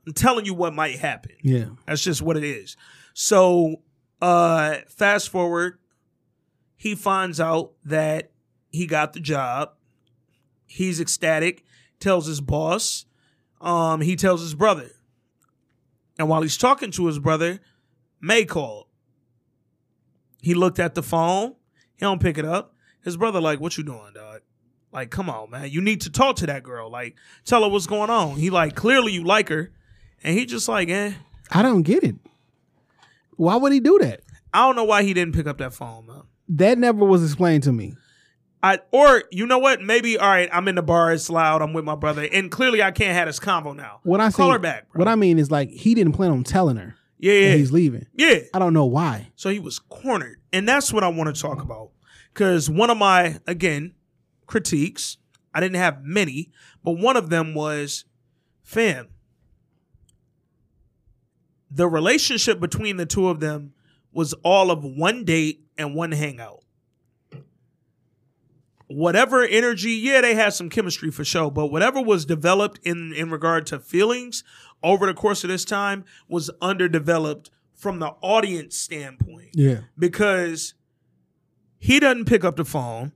I'm 0.05 0.13
telling 0.13 0.45
you 0.45 0.53
what 0.53 0.73
might 0.73 0.99
happen. 0.99 1.33
yeah. 1.41 1.65
That's 1.85 2.03
just 2.03 2.21
what 2.21 2.37
it 2.37 2.43
is. 2.43 2.77
So, 3.13 3.81
uh, 4.21 4.77
fast 4.87 5.29
forward, 5.29 5.77
he 6.75 6.95
finds 6.95 7.39
out 7.39 7.73
that 7.85 8.31
he 8.69 8.85
got 8.87 9.13
the 9.13 9.19
job. 9.19 9.73
He's 10.65 10.99
ecstatic, 10.99 11.63
tells 11.99 12.27
his 12.27 12.41
boss, 12.41 13.05
um, 13.59 14.01
he 14.01 14.15
tells 14.15 14.41
his 14.41 14.53
brother. 14.53 14.89
And 16.17 16.29
while 16.29 16.41
he's 16.41 16.57
talking 16.57 16.91
to 16.91 17.07
his 17.07 17.19
brother, 17.19 17.59
Mae 18.21 18.45
called. 18.45 18.85
He 20.41 20.53
looked 20.53 20.79
at 20.79 20.95
the 20.95 21.03
phone, 21.03 21.55
he 21.95 22.01
don't 22.01 22.21
pick 22.21 22.37
it 22.37 22.45
up. 22.45 22.75
His 23.03 23.17
brother, 23.17 23.41
like, 23.41 23.59
what 23.59 23.77
you 23.77 23.83
doing, 23.83 24.13
dog? 24.13 24.41
Like, 24.91 25.09
come 25.09 25.29
on, 25.29 25.49
man. 25.51 25.69
You 25.69 25.81
need 25.81 26.01
to 26.01 26.09
talk 26.09 26.37
to 26.37 26.45
that 26.47 26.63
girl. 26.63 26.89
Like, 26.89 27.15
tell 27.45 27.63
her 27.63 27.69
what's 27.69 27.87
going 27.87 28.09
on. 28.09 28.35
He 28.35 28.49
like, 28.49 28.75
clearly 28.75 29.11
you 29.11 29.23
like 29.23 29.49
her. 29.49 29.71
And 30.23 30.37
he 30.37 30.45
just 30.45 30.67
like, 30.67 30.89
eh. 30.89 31.13
I 31.51 31.61
don't 31.61 31.83
get 31.83 32.03
it. 32.03 32.15
Why 33.35 33.55
would 33.55 33.71
he 33.71 33.79
do 33.79 33.99
that? 33.99 34.21
I 34.53 34.65
don't 34.65 34.75
know 34.75 34.83
why 34.83 35.03
he 35.03 35.13
didn't 35.13 35.35
pick 35.35 35.47
up 35.47 35.59
that 35.59 35.73
phone, 35.73 36.07
man. 36.07 36.23
That 36.49 36.77
never 36.77 37.05
was 37.05 37.23
explained 37.23 37.63
to 37.63 37.71
me. 37.71 37.93
I 38.61 38.79
or 38.91 39.23
you 39.31 39.45
know 39.45 39.59
what? 39.59 39.81
Maybe 39.81 40.17
all 40.17 40.27
right. 40.27 40.49
I'm 40.51 40.67
in 40.67 40.75
the 40.75 40.81
bar. 40.81 41.13
It's 41.13 41.29
loud. 41.29 41.61
I'm 41.61 41.73
with 41.73 41.85
my 41.85 41.95
brother, 41.95 42.27
and 42.31 42.51
clearly 42.51 42.83
I 42.83 42.91
can't 42.91 43.13
have 43.13 43.27
this 43.27 43.39
convo 43.39 43.75
now. 43.75 43.99
What 44.03 44.19
I 44.19 44.31
call 44.31 44.47
say- 44.49 44.53
her 44.53 44.59
back. 44.59 44.91
Bro. 44.91 44.99
What 44.99 45.07
I 45.07 45.15
mean 45.15 45.39
is 45.39 45.49
like 45.49 45.69
he 45.69 45.95
didn't 45.95 46.13
plan 46.13 46.31
on 46.31 46.43
telling 46.43 46.75
her 46.77 46.95
yeah, 47.17 47.33
that 47.33 47.39
yeah, 47.39 47.55
he's 47.55 47.71
leaving. 47.71 48.05
yeah. 48.13 48.39
I 48.53 48.59
don't 48.59 48.73
know 48.73 48.85
why. 48.85 49.31
So 49.35 49.49
he 49.49 49.59
was 49.59 49.79
cornered, 49.79 50.41
and 50.51 50.67
that's 50.67 50.91
what 50.91 51.03
I 51.03 51.07
want 51.07 51.33
to 51.33 51.41
talk 51.41 51.61
about. 51.61 51.91
Because 52.33 52.69
one 52.69 52.89
of 52.89 52.97
my 52.97 53.39
again 53.47 53.93
critiques, 54.45 55.17
I 55.53 55.59
didn't 55.61 55.77
have 55.77 56.03
many, 56.03 56.51
but 56.83 56.93
one 56.93 57.15
of 57.15 57.29
them 57.29 57.53
was, 57.53 58.03
fam. 58.61 59.07
The 61.71 61.87
relationship 61.87 62.59
between 62.59 62.97
the 62.97 63.05
two 63.05 63.29
of 63.29 63.39
them 63.39 63.73
was 64.11 64.33
all 64.43 64.71
of 64.71 64.83
one 64.83 65.23
date 65.23 65.61
and 65.77 65.93
one 65.95 66.11
hangout. 66.11 66.58
Whatever 68.91 69.43
energy, 69.43 69.91
yeah, 69.91 70.21
they 70.21 70.33
had 70.33 70.53
some 70.53 70.69
chemistry 70.69 71.11
for 71.11 71.23
sure, 71.23 71.51
but 71.51 71.67
whatever 71.67 72.01
was 72.01 72.25
developed 72.25 72.79
in 72.83 73.13
in 73.13 73.29
regard 73.29 73.67
to 73.67 73.79
feelings 73.79 74.43
over 74.81 75.05
the 75.05 75.13
course 75.13 75.43
of 75.43 75.49
this 75.49 75.63
time 75.63 76.03
was 76.27 76.49
underdeveloped 76.61 77.51
from 77.75 77.99
the 77.99 78.07
audience 78.21 78.75
standpoint 78.77 79.49
Yeah. 79.53 79.81
because 79.97 80.73
he 81.77 81.99
doesn't 81.99 82.25
pick 82.25 82.43
up 82.43 82.55
the 82.55 82.65
phone 82.65 83.11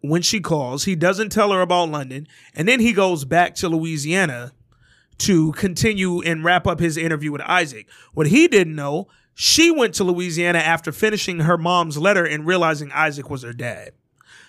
when 0.00 0.22
she 0.22 0.40
calls. 0.40 0.84
He 0.84 0.96
doesn't 0.96 1.30
tell 1.30 1.52
her 1.52 1.60
about 1.60 1.90
London. 1.90 2.26
And 2.54 2.66
then 2.66 2.80
he 2.80 2.92
goes 2.92 3.24
back 3.24 3.54
to 3.56 3.68
Louisiana 3.68 4.52
to 5.18 5.52
continue 5.52 6.20
and 6.22 6.42
wrap 6.42 6.66
up 6.66 6.80
his 6.80 6.96
interview 6.96 7.30
with 7.30 7.42
Isaac. 7.42 7.86
What 8.14 8.28
he 8.28 8.48
didn't 8.48 8.74
know, 8.74 9.08
she 9.34 9.70
went 9.70 9.94
to 9.96 10.04
Louisiana 10.04 10.58
after 10.58 10.90
finishing 10.90 11.40
her 11.40 11.58
mom's 11.58 11.98
letter 11.98 12.24
and 12.24 12.46
realizing 12.46 12.90
Isaac 12.92 13.28
was 13.30 13.42
her 13.42 13.52
dad. 13.52 13.92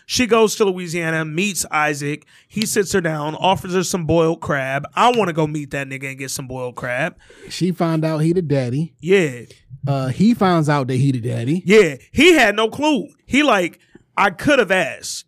She 0.05 0.25
goes 0.27 0.55
to 0.55 0.65
Louisiana, 0.65 1.25
meets 1.25 1.65
Isaac. 1.71 2.25
He 2.47 2.65
sits 2.65 2.91
her 2.93 3.01
down, 3.01 3.35
offers 3.35 3.73
her 3.73 3.83
some 3.83 4.05
boiled 4.05 4.41
crab. 4.41 4.85
I 4.95 5.11
want 5.11 5.29
to 5.29 5.33
go 5.33 5.47
meet 5.47 5.71
that 5.71 5.87
nigga 5.87 6.09
and 6.09 6.19
get 6.19 6.31
some 6.31 6.47
boiled 6.47 6.75
crab. 6.75 7.17
She 7.49 7.71
found 7.71 8.03
out 8.03 8.19
he 8.19 8.33
the 8.33 8.41
daddy. 8.41 8.93
Yeah. 8.99 9.43
Uh, 9.87 10.07
he 10.07 10.33
finds 10.33 10.69
out 10.69 10.87
that 10.87 10.95
he 10.95 11.11
the 11.11 11.19
daddy. 11.19 11.63
Yeah. 11.65 11.95
He 12.11 12.33
had 12.33 12.55
no 12.55 12.69
clue. 12.69 13.07
He 13.25 13.43
like, 13.43 13.79
I 14.17 14.29
could 14.29 14.59
have 14.59 14.71
asked. 14.71 15.25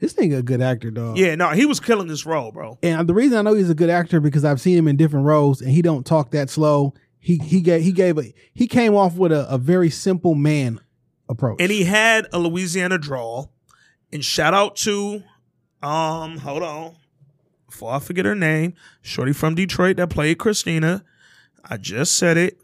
This 0.00 0.14
nigga 0.14 0.38
a 0.38 0.42
good 0.42 0.60
actor, 0.60 0.90
dog. 0.92 1.18
Yeah, 1.18 1.34
no, 1.34 1.50
he 1.50 1.66
was 1.66 1.80
killing 1.80 2.06
this 2.06 2.24
role, 2.24 2.52
bro. 2.52 2.78
And 2.84 3.08
the 3.08 3.14
reason 3.14 3.36
I 3.36 3.42
know 3.42 3.54
he's 3.54 3.70
a 3.70 3.74
good 3.74 3.90
actor 3.90 4.20
because 4.20 4.44
I've 4.44 4.60
seen 4.60 4.78
him 4.78 4.86
in 4.86 4.96
different 4.96 5.26
roles, 5.26 5.60
and 5.60 5.72
he 5.72 5.82
don't 5.82 6.06
talk 6.06 6.30
that 6.30 6.50
slow. 6.50 6.94
He 7.18 7.38
he 7.38 7.60
gave 7.60 7.82
he 7.82 7.90
gave 7.90 8.16
a 8.16 8.32
he 8.54 8.68
came 8.68 8.94
off 8.94 9.16
with 9.16 9.32
a, 9.32 9.48
a 9.52 9.58
very 9.58 9.90
simple 9.90 10.36
man 10.36 10.80
approach. 11.28 11.60
And 11.60 11.72
he 11.72 11.82
had 11.82 12.28
a 12.32 12.38
Louisiana 12.38 12.96
drawl. 12.96 13.52
And 14.12 14.24
shout 14.24 14.54
out 14.54 14.76
to 14.76 15.22
um, 15.82 16.38
hold 16.38 16.62
on. 16.62 16.96
Before 17.66 17.92
I 17.92 17.98
forget 17.98 18.24
her 18.24 18.34
name, 18.34 18.74
Shorty 19.02 19.32
from 19.32 19.54
Detroit 19.54 19.98
that 19.98 20.10
played 20.10 20.38
Christina. 20.38 21.04
I 21.64 21.76
just 21.76 22.14
said 22.16 22.36
it. 22.36 22.58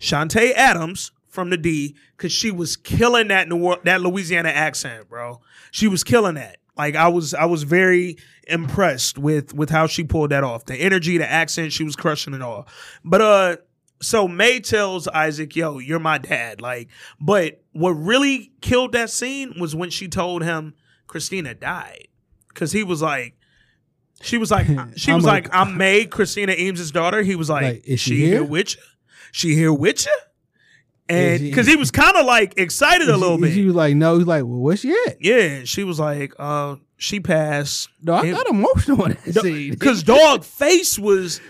Chanté 0.00 0.52
Adams 0.54 1.12
from 1.28 1.50
the 1.50 1.56
D, 1.56 1.94
cause 2.16 2.32
she 2.32 2.50
was 2.50 2.76
killing 2.76 3.28
that 3.28 3.48
New 3.48 3.76
that 3.84 4.00
Louisiana 4.00 4.48
accent, 4.48 5.08
bro. 5.08 5.40
She 5.70 5.86
was 5.88 6.02
killing 6.04 6.34
that. 6.34 6.58
Like 6.76 6.94
I 6.94 7.08
was 7.08 7.34
I 7.34 7.44
was 7.44 7.62
very 7.64 8.16
impressed 8.46 9.18
with 9.18 9.54
with 9.54 9.70
how 9.70 9.86
she 9.86 10.04
pulled 10.04 10.30
that 10.30 10.44
off. 10.44 10.64
The 10.64 10.76
energy, 10.76 11.18
the 11.18 11.30
accent, 11.30 11.72
she 11.72 11.84
was 11.84 11.96
crushing 11.96 12.34
it 12.34 12.42
all. 12.42 12.66
But 13.04 13.20
uh 13.20 13.56
so 14.00 14.28
Mae 14.28 14.60
tells 14.60 15.08
Isaac, 15.08 15.56
"Yo, 15.56 15.78
you're 15.78 15.98
my 15.98 16.18
dad." 16.18 16.60
Like, 16.60 16.88
but 17.20 17.62
what 17.72 17.90
really 17.90 18.52
killed 18.60 18.92
that 18.92 19.10
scene 19.10 19.54
was 19.58 19.74
when 19.74 19.90
she 19.90 20.08
told 20.08 20.42
him 20.42 20.74
Christina 21.06 21.54
died, 21.54 22.08
because 22.48 22.72
he 22.72 22.82
was 22.84 23.02
like, 23.02 23.34
she 24.20 24.38
was 24.38 24.50
like, 24.50 24.66
she 24.96 25.10
I'm 25.10 25.16
was 25.16 25.24
like, 25.24 25.48
"I'm 25.54 25.76
Mae, 25.76 26.04
Christina 26.06 26.52
Eames' 26.52 26.90
daughter." 26.90 27.22
He 27.22 27.34
was 27.36 27.50
like, 27.50 27.62
Like, 27.62 27.84
is 27.86 28.00
she 28.00 28.16
she 28.16 28.20
here 28.20 28.28
here? 28.40 28.44
with 28.44 28.76
you? 28.76 28.82
She 29.32 29.54
here 29.54 29.72
with 29.72 30.06
you?" 30.06 30.16
And 31.10 31.40
because 31.40 31.66
he 31.66 31.74
was 31.76 31.90
kind 31.90 32.16
of 32.16 32.26
like 32.26 32.58
excited 32.58 33.08
a 33.08 33.16
little 33.16 33.38
she, 33.38 33.42
bit, 33.42 33.52
She 33.54 33.64
was 33.64 33.74
like, 33.74 33.96
no. 33.96 34.18
He's 34.18 34.26
like, 34.26 34.42
well, 34.44 34.58
where's 34.58 34.80
she 34.80 34.94
at? 35.06 35.16
yeah. 35.20 35.36
and 35.36 35.68
She 35.68 35.82
was 35.82 35.98
like, 35.98 36.34
"Uh, 36.38 36.76
she 36.98 37.18
passed." 37.18 37.88
No, 38.02 38.14
I 38.14 38.30
got 38.30 38.46
emotional 38.46 39.02
on 39.02 39.16
that 39.24 39.40
scene. 39.40 39.70
because 39.70 40.02
dog 40.02 40.44
face 40.44 40.98
was 40.98 41.40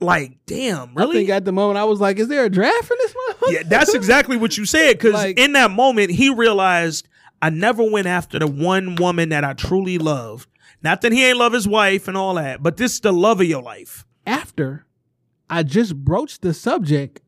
like, 0.00 0.38
"Damn, 0.46 0.90
I 0.96 1.00
really?" 1.02 1.16
think 1.18 1.30
at 1.30 1.44
the 1.44 1.52
moment 1.52 1.78
I 1.78 1.84
was 1.84 2.00
like, 2.00 2.18
is 2.18 2.28
there 2.28 2.44
a 2.44 2.48
draft 2.50 2.90
in 2.90 2.96
this 2.98 3.14
one? 3.40 3.52
yeah, 3.54 3.62
that's 3.66 3.94
exactly 3.94 4.36
what 4.36 4.56
you 4.56 4.64
said. 4.64 4.92
Because 4.98 5.14
Like- 5.14 5.38
in 5.38 5.52
that 5.52 5.70
moment, 5.70 6.10
he 6.10 6.30
realized 6.30 7.08
I 7.42 7.50
never 7.50 7.82
went 7.88 8.06
after 8.06 8.38
the 8.38 8.46
one 8.46 8.96
woman 8.96 9.28
that 9.30 9.44
I 9.44 9.52
truly 9.52 9.98
love. 9.98 10.46
Not 10.82 11.00
that 11.02 11.12
he 11.12 11.24
ain't 11.24 11.38
love 11.38 11.52
his 11.52 11.66
wife 11.68 12.06
and 12.08 12.16
all 12.16 12.34
that, 12.34 12.62
but 12.62 12.76
this 12.76 12.94
is 12.94 13.00
the 13.00 13.12
love 13.12 13.40
of 13.40 13.46
your 13.46 13.62
life. 13.62 14.04
After 14.26 14.84
I 15.50 15.62
just 15.62 15.96
broached 15.96 16.42
the 16.42 16.52
subject 16.54 17.20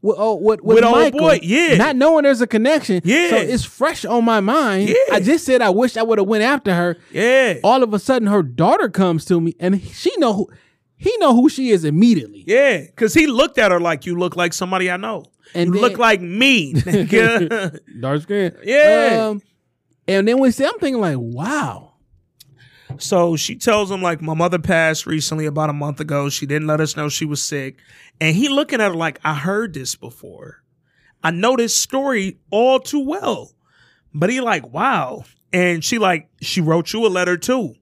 with, 0.00 0.16
oh, 0.18 0.34
with, 0.34 0.60
with, 0.62 0.76
With 0.82 0.84
Michael, 0.90 1.20
boy, 1.20 1.40
yeah. 1.42 1.76
not 1.76 1.94
knowing 1.96 2.24
there's 2.24 2.40
a 2.40 2.46
connection. 2.46 3.00
Yeah. 3.04 3.30
so 3.30 3.36
it's 3.36 3.64
fresh 3.64 4.04
on 4.04 4.24
my 4.24 4.40
mind. 4.40 4.88
Yeah. 4.88 4.94
I 5.14 5.20
just 5.20 5.44
said 5.44 5.62
I 5.62 5.70
wish 5.70 5.96
I 5.96 6.02
would 6.02 6.18
have 6.18 6.26
went 6.26 6.42
after 6.42 6.74
her. 6.74 6.96
Yeah, 7.12 7.54
All 7.62 7.82
of 7.82 7.94
a 7.94 7.98
sudden, 7.98 8.28
her 8.28 8.42
daughter 8.42 8.88
comes 8.88 9.24
to 9.26 9.40
me, 9.40 9.54
and 9.60 9.80
she 9.82 10.10
know 10.18 10.32
who 10.32 10.48
he 11.02 11.16
know 11.18 11.34
who 11.34 11.48
she 11.48 11.70
is 11.70 11.84
immediately. 11.84 12.44
yeah. 12.46 12.80
Because 12.82 13.12
he 13.14 13.26
looked 13.26 13.58
at 13.58 13.70
her 13.72 13.80
like 13.80 14.06
you 14.06 14.16
look 14.18 14.36
like 14.36 14.52
somebody 14.52 14.90
I 14.90 14.96
know. 14.96 15.24
And 15.54 15.68
you 15.68 15.72
then- 15.74 15.82
look 15.82 15.98
like 15.98 16.20
me, 16.20 16.72
nigga. 16.74 17.78
Dark 18.00 18.22
skin. 18.22 18.56
Yeah. 18.62 19.26
Um, 19.30 19.42
and 20.08 20.26
then 20.28 20.38
we 20.40 20.50
say, 20.50 20.64
I'm 20.66 20.78
thinking 20.78 21.00
like, 21.00 21.16
wow. 21.18 21.94
So 22.98 23.36
she 23.36 23.56
tells 23.56 23.90
him 23.90 24.02
like 24.02 24.20
my 24.20 24.34
mother 24.34 24.58
passed 24.58 25.06
recently 25.06 25.46
about 25.46 25.70
a 25.70 25.74
month 25.74 26.00
ago. 26.00 26.28
She 26.28 26.44
didn't 26.46 26.68
let 26.68 26.80
us 26.80 26.96
know 26.96 27.08
she 27.08 27.24
was 27.24 27.42
sick. 27.42 27.78
And 28.20 28.36
he 28.36 28.48
looking 28.48 28.80
at 28.80 28.90
her 28.90 28.96
like 28.96 29.18
I 29.24 29.34
heard 29.34 29.72
this 29.74 29.94
before. 29.96 30.62
I 31.24 31.30
know 31.30 31.56
this 31.56 31.74
story 31.74 32.38
all 32.50 32.80
too 32.80 33.04
well. 33.06 33.52
But 34.12 34.28
he 34.30 34.40
like, 34.40 34.72
wow. 34.72 35.24
And 35.52 35.82
she 35.82 35.98
like, 35.98 36.28
she 36.42 36.60
wrote 36.60 36.92
you 36.92 37.06
a 37.06 37.08
letter 37.08 37.36
too. 37.38 37.74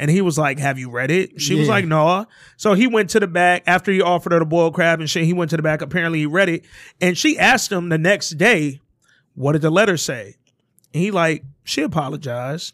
And 0.00 0.10
he 0.10 0.22
was 0.22 0.38
like, 0.38 0.58
Have 0.58 0.78
you 0.78 0.90
read 0.90 1.10
it? 1.10 1.42
She 1.42 1.54
was 1.54 1.68
like, 1.68 1.84
No. 1.84 2.24
So 2.56 2.72
he 2.72 2.86
went 2.86 3.10
to 3.10 3.20
the 3.20 3.26
back 3.26 3.62
after 3.66 3.92
he 3.92 4.00
offered 4.00 4.32
her 4.32 4.38
the 4.38 4.46
boiled 4.46 4.72
crab 4.72 4.98
and 4.98 5.08
shit. 5.08 5.24
He 5.24 5.34
went 5.34 5.50
to 5.50 5.58
the 5.58 5.62
back. 5.62 5.82
Apparently, 5.82 6.20
he 6.20 6.26
read 6.26 6.48
it. 6.48 6.64
And 7.02 7.18
she 7.18 7.38
asked 7.38 7.70
him 7.70 7.90
the 7.90 7.98
next 7.98 8.30
day, 8.30 8.80
What 9.34 9.52
did 9.52 9.60
the 9.60 9.68
letter 9.70 9.98
say? 9.98 10.36
And 10.94 11.02
he 11.02 11.10
like, 11.10 11.44
She 11.64 11.82
apologized 11.82 12.72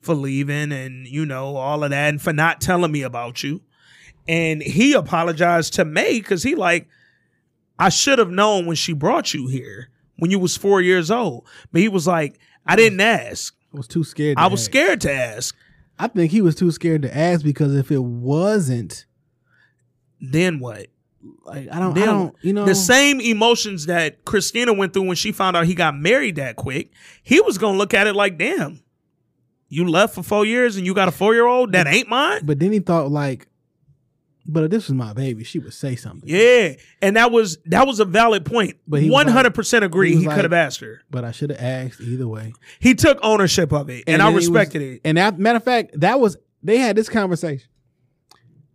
for 0.00 0.14
leaving 0.14 0.72
and, 0.72 1.06
you 1.06 1.26
know, 1.26 1.56
all 1.56 1.84
of 1.84 1.90
that 1.90 2.08
and 2.08 2.22
for 2.22 2.32
not 2.32 2.62
telling 2.62 2.90
me 2.90 3.02
about 3.02 3.42
you. 3.42 3.60
And 4.26 4.62
he 4.62 4.94
apologized 4.94 5.74
to 5.74 5.84
Mae 5.84 6.20
because 6.20 6.42
he 6.42 6.54
like, 6.54 6.88
I 7.78 7.90
should 7.90 8.18
have 8.18 8.30
known 8.30 8.64
when 8.64 8.76
she 8.76 8.94
brought 8.94 9.34
you 9.34 9.46
here 9.46 9.90
when 10.16 10.30
you 10.30 10.38
was 10.38 10.56
four 10.56 10.80
years 10.80 11.10
old. 11.10 11.46
But 11.70 11.82
he 11.82 11.90
was 11.90 12.06
like, 12.06 12.38
I 12.66 12.76
didn't 12.76 13.00
ask. 13.00 13.54
I 13.74 13.76
was 13.76 13.88
too 13.88 14.04
scared. 14.04 14.38
To 14.38 14.42
I 14.42 14.46
was 14.46 14.64
scared 14.64 15.02
to 15.02 15.12
ask. 15.12 15.54
I 16.02 16.08
think 16.08 16.32
he 16.32 16.40
was 16.42 16.56
too 16.56 16.72
scared 16.72 17.02
to 17.02 17.16
ask 17.16 17.44
because 17.44 17.76
if 17.76 17.92
it 17.92 18.02
wasn't, 18.02 19.06
Then 20.20 20.58
what? 20.58 20.88
like 21.44 21.68
I 21.70 21.78
don't, 21.78 21.96
I 21.96 22.04
don't, 22.04 22.34
you 22.42 22.52
know, 22.52 22.64
the 22.64 22.74
same 22.74 23.20
emotions 23.20 23.86
that 23.86 24.24
Christina 24.24 24.72
went 24.72 24.92
through 24.92 25.06
when 25.06 25.14
she 25.14 25.30
found 25.30 25.56
out 25.56 25.66
he 25.66 25.74
got 25.76 25.96
married 25.96 26.34
that 26.36 26.56
quick. 26.56 26.90
He 27.22 27.40
was 27.40 27.56
gonna 27.56 27.78
look 27.78 27.94
at 27.94 28.08
it 28.08 28.16
like, 28.16 28.36
damn, 28.36 28.82
you 29.68 29.88
left 29.88 30.16
for 30.16 30.24
four 30.24 30.44
years 30.44 30.76
and 30.76 30.84
you 30.84 30.92
got 30.92 31.06
a 31.06 31.12
four 31.12 31.34
year 31.34 31.46
old 31.46 31.70
that 31.72 31.86
ain't 31.86 32.08
mine. 32.08 32.40
But 32.44 32.58
then 32.58 32.72
he 32.72 32.80
thought 32.80 33.12
like, 33.12 33.46
but 34.46 34.64
if 34.64 34.70
this 34.70 34.88
was 34.88 34.94
my 34.94 35.12
baby, 35.12 35.44
she 35.44 35.58
would 35.58 35.72
say 35.74 35.94
something. 35.96 36.28
Yeah, 36.28 36.74
and 37.00 37.16
that 37.16 37.30
was 37.30 37.58
that 37.66 37.86
was 37.86 38.00
a 38.00 38.04
valid 38.04 38.44
point. 38.44 38.76
But 38.86 39.02
one 39.04 39.28
hundred 39.28 39.54
percent 39.54 39.84
agree. 39.84 40.14
he 40.14 40.20
He, 40.22 40.26
like- 40.26 40.34
could 40.36 40.44
have 40.44 40.52
asked 40.52 40.80
her. 40.80 41.00
But 41.10 41.24
I 41.24 41.30
should 41.30 41.50
have 41.50 41.60
asked 41.60 42.00
either 42.00 42.26
way. 42.28 42.52
He 42.80 42.94
took 42.94 43.18
ownership 43.22 43.72
of 43.72 43.88
it, 43.90 44.04
and, 44.06 44.20
I 44.20 44.26
then 44.26 44.32
he 44.32 44.36
was- 44.36 44.48
respected 44.48 44.82
it. 44.82 45.00
And 45.04 45.16
that 45.18 45.38
matter 45.38 45.56
of 45.58 45.64
fact, 45.64 46.00
that 46.00 46.18
was 46.20 46.36
they 46.62 46.78
had 46.78 46.96
this 46.96 47.08
conversation 47.08 47.68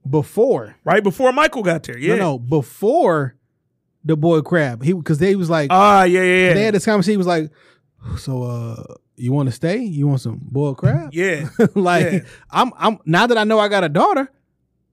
before. 0.09 0.75
Right 0.83 1.03
before 1.03 1.31
Michael 1.33 1.63
got 1.63 1.83
there. 1.83 1.97
Yeah. 1.97 2.15
No, 2.15 2.19
no, 2.33 2.39
before 2.39 3.35
the 4.03 4.15
boy 4.15 4.41
crab. 4.41 4.83
He 4.83 4.93
because 4.93 5.17
they 5.19 5.35
was 5.35 5.49
like 5.49 5.69
Ah, 5.71 6.03
yeah, 6.03 6.21
yeah, 6.21 6.47
yeah. 6.47 6.53
they 6.53 6.63
had 6.63 6.73
this 6.73 6.85
conversation. 6.85 7.11
He 7.13 7.17
was 7.17 7.27
like, 7.27 7.51
so 8.17 8.43
uh, 8.43 8.83
you 9.15 9.31
want 9.33 9.49
to 9.49 9.53
stay? 9.55 9.79
You 9.79 10.07
want 10.07 10.21
some 10.21 10.39
boiled 10.41 10.77
crab? 10.77 11.09
yeah. 11.13 11.49
like 11.75 12.11
Yeah. 12.11 12.19
I'm 12.49 12.71
I'm 12.77 12.99
now 13.05 13.27
that 13.27 13.37
I 13.37 13.43
know 13.43 13.59
I 13.59 13.67
got 13.67 13.83
a 13.83 13.89
daughter, 13.89 14.31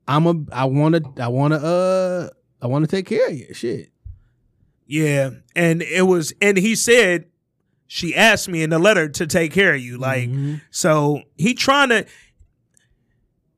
I'm 0.06 0.26
a 0.26 0.34
I 0.52 0.64
want 0.66 0.94
to 1.16 1.22
I 1.22 1.28
want 1.28 1.54
to 1.54 1.60
uh 1.60 2.28
I 2.62 2.66
want 2.66 2.84
to 2.84 2.90
take 2.96 3.06
care 3.06 3.28
of 3.28 3.34
you. 3.34 3.52
Shit. 3.54 3.90
Yeah, 4.86 5.30
and 5.56 5.80
it 5.80 6.02
was, 6.02 6.34
and 6.42 6.58
he 6.58 6.74
said 6.74 7.24
she 7.86 8.14
asked 8.14 8.48
me 8.50 8.62
in 8.62 8.68
the 8.70 8.78
letter 8.78 9.08
to 9.08 9.26
take 9.26 9.50
care 9.52 9.74
of 9.74 9.80
you. 9.80 9.96
Like, 9.96 10.28
Mhm. 10.28 10.60
so 10.70 11.22
he 11.36 11.54
trying 11.54 11.88
to. 11.88 12.06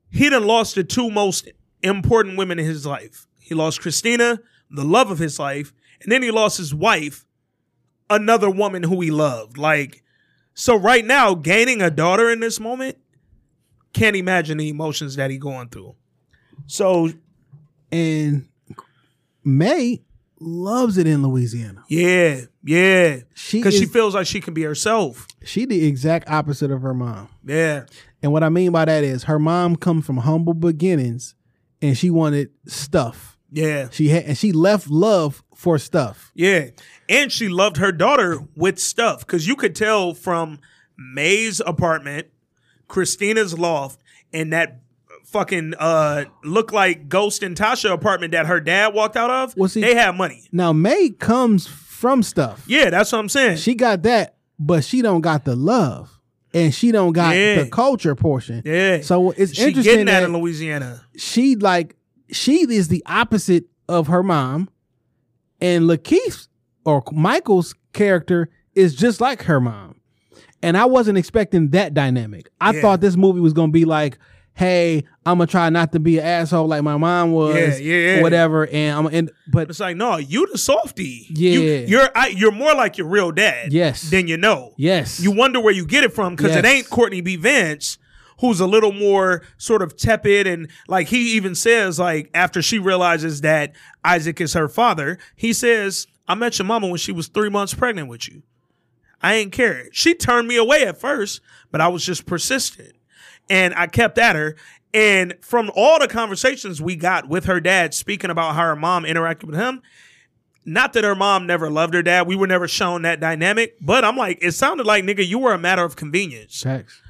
He 0.09 0.29
done 0.29 0.45
lost 0.47 0.75
the 0.75 0.83
two 0.85 1.09
most 1.11 1.49
important 1.83 2.37
women 2.37 2.59
in 2.59 2.65
his 2.65 2.85
life. 2.85 3.27
He 3.39 3.53
lost 3.55 3.81
Christina, 3.81 4.39
the 4.71 4.85
love 4.85 5.11
of 5.11 5.19
his 5.19 5.37
life, 5.37 5.73
and 6.01 6.11
then 6.11 6.21
he 6.23 6.31
lost 6.31 6.57
his 6.57 6.73
wife, 6.73 7.25
another 8.09 8.49
woman 8.49 8.83
who 8.83 9.01
he 9.01 9.11
loved. 9.11 9.57
Like, 9.57 10.03
so 10.53 10.75
right 10.77 11.05
now, 11.05 11.35
gaining 11.35 11.81
a 11.81 11.89
daughter 11.91 12.29
in 12.31 12.39
this 12.39 12.59
moment, 12.59 12.97
can't 13.93 14.15
imagine 14.15 14.57
the 14.57 14.69
emotions 14.69 15.15
that 15.17 15.29
he 15.29 15.37
going 15.37 15.69
through. 15.69 15.95
So 16.67 17.09
and 17.91 18.47
Mae 19.43 20.03
loves 20.39 20.97
it 20.97 21.07
in 21.07 21.23
Louisiana. 21.23 21.83
yeah, 21.89 22.41
yeah, 22.63 23.21
She 23.33 23.57
because 23.59 23.75
she 23.75 23.85
feels 23.85 24.13
like 24.13 24.27
she 24.27 24.39
can 24.39 24.53
be 24.53 24.61
herself. 24.63 25.25
She 25.43 25.65
the 25.65 25.85
exact 25.87 26.29
opposite 26.29 26.69
of 26.69 26.81
her 26.81 26.93
mom. 26.93 27.29
Yeah. 27.45 27.85
And 28.21 28.31
what 28.31 28.43
I 28.43 28.49
mean 28.49 28.71
by 28.71 28.85
that 28.85 29.03
is 29.03 29.23
her 29.23 29.39
mom 29.39 29.75
come 29.75 30.01
from 30.01 30.17
humble 30.17 30.53
beginnings 30.53 31.33
and 31.81 31.97
she 31.97 32.09
wanted 32.09 32.49
stuff. 32.67 33.37
Yeah. 33.51 33.87
She 33.89 34.09
had 34.09 34.25
and 34.25 34.37
she 34.37 34.51
left 34.51 34.89
love 34.89 35.43
for 35.55 35.79
stuff. 35.79 36.31
Yeah. 36.35 36.69
And 37.07 37.31
she 37.31 37.47
loved 37.47 37.77
her 37.77 37.91
daughter 37.91 38.39
with 38.55 38.77
stuff 38.79 39.21
because 39.21 39.47
you 39.47 39.55
could 39.55 39.75
tell 39.75 40.13
from 40.13 40.59
Mae's 40.97 41.61
apartment, 41.61 42.27
Christina's 42.87 43.57
loft, 43.57 44.01
and 44.33 44.51
that 44.51 44.81
fucking 45.31 45.73
uh 45.79 46.25
look 46.43 46.71
like 46.71 47.09
Ghost 47.09 47.43
and 47.43 47.55
Tasha 47.55 47.91
apartment 47.91 48.31
that 48.31 48.45
her 48.47 48.59
dad 48.59 48.93
walked 48.93 49.15
out 49.15 49.29
of. 49.29 49.55
Well, 49.57 49.69
see- 49.69 49.81
they 49.81 49.95
have 49.95 50.15
money. 50.15 50.47
Now 50.51 50.73
Mae 50.73 51.09
comes 51.09 51.67
from 51.67 52.23
stuff. 52.23 52.63
Yeah, 52.67 52.89
that's 52.89 53.11
what 53.11 53.19
I'm 53.19 53.29
saying. 53.29 53.57
She 53.57 53.75
got 53.75 54.03
that, 54.03 54.35
but 54.59 54.83
she 54.83 55.01
don't 55.01 55.21
got 55.21 55.45
the 55.45 55.55
love. 55.55 56.13
And 56.53 56.73
she 56.73 56.91
don't 56.91 57.11
got 57.11 57.35
Yeah. 57.35 57.63
the 57.63 57.69
culture 57.69 58.15
portion. 58.15 58.61
yeah. 58.65 59.01
So 59.01 59.31
it's 59.31 59.53
she 59.53 59.63
interesting 59.65 59.83
getting 59.83 60.05
that 60.07 60.21
that 60.21 60.25
in 60.29 60.33
Louisiana. 60.33 61.01
she 61.17 61.55
like 61.55 61.95
she 62.31 62.61
is 62.73 62.87
the 62.87 63.03
opposite 63.05 63.65
of 63.89 64.07
her 64.07 64.23
mom, 64.23 64.69
and 65.61 65.85
LaKeith's 65.89 66.47
or 66.85 67.03
Michael's 67.11 67.75
character 67.93 68.49
is 68.75 68.95
just 68.95 69.19
like 69.21 69.43
her 69.43 69.59
mom. 69.59 69.95
And 70.63 70.77
I 70.77 70.85
wasn't 70.85 71.17
expecting 71.17 71.69
that 71.69 71.93
dynamic. 71.93 72.49
I 72.61 72.73
Yeah. 72.73 72.81
thought 72.81 73.01
this 73.01 73.15
movie 73.17 73.39
was 73.39 73.53
gonna 73.53 73.71
be 73.71 73.85
like, 73.85 74.17
"Hey, 74.57 75.03
I'm 75.25 75.37
gonna 75.37 75.47
try 75.47 75.69
not 75.69 75.91
to 75.93 75.99
be 75.99 76.17
an 76.17 76.25
asshole 76.25 76.67
like 76.67 76.81
my 76.83 76.97
mom 76.97 77.31
was, 77.31 77.79
Yeah, 77.79 77.93
yeah, 77.95 78.15
yeah. 78.15 78.21
whatever." 78.21 78.67
And 78.67 78.97
I'm 78.97 79.05
and 79.13 79.31
but 79.47 79.69
It's 79.69 79.79
like, 79.79 79.95
no, 79.95 80.17
you 80.17 80.47
the 80.51 80.57
softy. 80.57 81.27
Yeah. 81.29 81.51
You, 81.51 81.61
you're 81.87 82.09
I, 82.15 82.27
you're 82.27 82.51
more 82.51 82.73
like 82.75 82.97
your 82.97 83.07
real 83.07 83.31
dad. 83.31 83.71
Yes. 83.71 84.09
Than 84.09 84.27
you 84.27 84.37
know. 84.37 84.73
yes, 84.77 85.19
You 85.19 85.31
wonder 85.31 85.59
where 85.59 85.73
you 85.73 85.85
get 85.85 86.03
it 86.03 86.11
from 86.13 86.35
because 86.35 86.55
it 86.55 86.65
ain't 86.65 86.89
Courtney 86.89 87.21
B. 87.21 87.35
Vance, 87.35 87.97
who's 88.39 88.59
a 88.59 88.67
little 88.67 88.91
more 88.91 89.43
sort 89.57 89.81
of 89.81 89.95
tepid 89.95 90.45
and 90.47 90.69
like 90.87 91.07
he 91.07 91.35
even 91.35 91.55
says 91.55 91.97
like 91.99 92.29
after 92.33 92.61
she 92.61 92.79
realizes 92.79 93.41
that 93.41 93.73
Isaac 94.03 94.41
is 94.41 94.53
her 94.53 94.67
father, 94.67 95.17
he 95.35 95.53
says, 95.53 96.07
"I 96.27 96.35
met 96.35 96.57
your 96.59 96.65
mama 96.65 96.87
when 96.87 96.97
she 96.97 97.11
was 97.11 97.27
three 97.27 97.49
months 97.49 97.73
pregnant 97.73 98.09
with 98.09 98.27
you. 98.27 98.41
I 99.21 99.33
ain't 99.35 99.51
care. 99.51 99.85
She 99.91 100.13
turned 100.13 100.47
me 100.47 100.57
away 100.57 100.85
at 100.85 100.99
first, 100.99 101.41
but 101.71 101.81
I 101.81 101.87
was 101.87 102.05
just 102.05 102.27
persistent, 102.27 102.93
and 103.49 103.73
I 103.75 103.87
kept 103.87 104.17
at 104.17 104.35
her." 104.35 104.55
And 104.93 105.35
from 105.41 105.69
all 105.75 105.99
the 105.99 106.07
conversations 106.07 106.81
we 106.81 106.95
got 106.95 107.27
with 107.27 107.45
her 107.45 107.59
dad 107.59 107.93
speaking 107.93 108.29
about 108.29 108.55
how 108.55 108.63
her 108.63 108.75
mom 108.75 109.03
interacted 109.03 109.43
with 109.43 109.55
him, 109.55 109.81
not 110.65 110.93
that 110.93 111.03
her 111.03 111.15
mom 111.15 111.45
never 111.45 111.69
loved 111.69 111.93
her 111.93 112.01
dad. 112.01 112.27
We 112.27 112.35
were 112.35 112.47
never 112.47 112.67
shown 112.67 113.03
that 113.03 113.19
dynamic. 113.19 113.77
But 113.81 114.03
I'm 114.03 114.17
like, 114.17 114.39
it 114.41 114.51
sounded 114.53 114.85
like, 114.85 115.03
nigga, 115.03 115.25
you 115.25 115.39
were 115.39 115.53
a 115.53 115.57
matter 115.57 115.83
of 115.83 115.95
convenience. 115.95 116.61
Facts. 116.61 117.01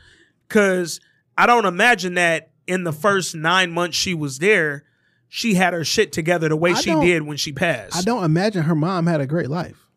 Cause 0.50 1.00
I 1.38 1.46
don't 1.46 1.66
imagine 1.66 2.16
that 2.16 2.52
in 2.68 2.84
the 2.84 2.92
first 2.92 3.36
nine 3.36 3.72
months 3.72 3.98
she 3.98 4.14
was 4.14 4.40
there, 4.40 4.84
she 5.30 5.56
had 5.56 5.74
her 5.74 5.84
shit 5.84 6.12
together 6.12 6.50
the 6.50 6.56
way 6.56 6.72
I 6.72 6.82
she 6.82 6.94
did 6.96 7.24
when 7.24 7.38
she 7.38 7.52
passed. 7.52 7.96
I 7.96 8.02
don't 8.02 8.24
imagine 8.24 8.64
her 8.64 8.76
mom 8.76 9.08
had 9.08 9.22
a 9.22 9.28
great 9.28 9.50
life 9.50 9.88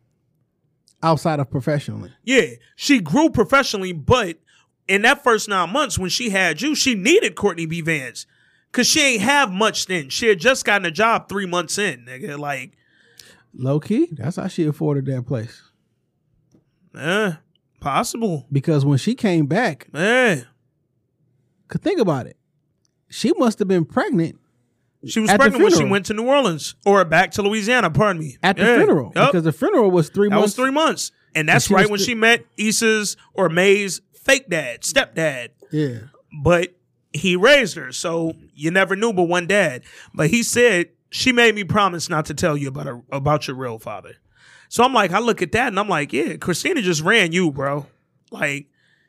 outside 1.02 1.40
of 1.40 1.50
professionally. 1.50 2.12
Yeah, 2.24 2.46
she 2.76 3.00
grew 3.00 3.30
professionally, 3.30 3.92
but 3.92 4.38
in 4.88 5.02
that 5.02 5.22
first 5.22 5.48
nine 5.48 5.70
months 5.70 5.98
when 5.98 6.10
she 6.10 6.30
had 6.30 6.60
you, 6.62 6.74
she 6.74 6.94
needed 6.94 7.34
Courtney 7.36 7.66
B. 7.66 7.80
Vance. 7.80 8.26
Cause 8.72 8.86
she 8.86 9.00
ain't 9.00 9.22
have 9.22 9.50
much 9.50 9.86
then. 9.86 10.08
She 10.10 10.28
had 10.28 10.38
just 10.38 10.64
gotten 10.64 10.84
a 10.86 10.90
job 10.92 11.28
three 11.28 11.46
months 11.46 11.76
in, 11.78 12.04
nigga. 12.06 12.38
Like, 12.38 12.72
Low 13.52 13.80
key, 13.80 14.08
that's 14.12 14.36
how 14.36 14.46
she 14.46 14.64
afforded 14.64 15.06
that 15.06 15.26
place. 15.26 15.60
eh, 16.96 17.32
possible. 17.80 18.46
Because 18.52 18.84
when 18.84 18.98
she 18.98 19.14
came 19.14 19.46
back, 19.46 19.88
Eh. 19.94 20.42
could 21.68 21.82
think 21.82 22.00
about 22.00 22.26
it, 22.26 22.36
she 23.08 23.32
must 23.38 23.58
have 23.58 23.66
been 23.68 23.84
pregnant 23.84 24.36
She 25.06 25.18
was 25.18 25.30
pregnant 25.32 25.62
when 25.64 25.72
she 25.72 25.84
went 25.84 26.06
to 26.06 26.14
New 26.14 26.26
Orleans 26.26 26.74
or 26.84 27.04
back 27.04 27.30
to 27.32 27.42
Louisiana. 27.42 27.90
Pardon 27.90 28.20
me. 28.20 28.36
at 28.42 28.56
the 28.56 28.62
Yeah. 28.64 28.76
funeral 28.76 29.12
Yup. 29.16 29.32
because 29.32 29.44
the 29.44 29.52
funeral 29.52 29.90
was 29.90 30.10
three 30.10 30.28
that 30.28 30.34
months. 30.36 30.48
was 30.48 30.54
three 30.56 30.70
months, 30.70 31.10
and 31.34 31.48
that's 31.48 31.66
she 31.68 31.74
right 31.74 31.88
when 31.90 31.98
th- 31.98 32.06
she 32.08 32.14
met 32.14 32.44
Issa's 32.58 33.16
or 33.34 33.48
Mae's 33.48 34.00
fake 34.30 34.48
dad, 34.48 34.82
stepdad. 34.82 35.48
Yeah, 35.70 35.98
But 36.42 36.74
he 37.12 37.36
raised 37.36 37.76
her, 37.76 37.92
so 37.92 38.34
you 38.54 38.70
never 38.70 38.94
knew 38.96 39.12
but 39.12 39.24
one 39.24 39.46
dad. 39.46 39.82
But 40.14 40.30
he 40.30 40.42
said 40.42 40.90
she 41.10 41.32
made 41.32 41.54
me 41.54 41.64
promise 41.64 42.08
not 42.08 42.26
to 42.26 42.34
tell 42.34 42.56
you 42.56 42.68
about 42.68 42.86
her, 42.86 43.02
about 43.10 43.46
your 43.48 43.56
real 43.56 43.78
father. 43.78 44.14
So 44.68 44.84
I'm 44.84 44.94
like, 44.94 45.10
I 45.12 45.18
look 45.18 45.42
at 45.42 45.50
that 45.52 45.68
and 45.68 45.78
I'm 45.80 45.88
like, 45.88 46.12
yeah, 46.12 46.36
Christina 46.36 46.80
just 46.82 47.02
ran 47.02 47.32
you, 47.32 47.50
bro. 47.50 47.86
Like, 48.30 48.68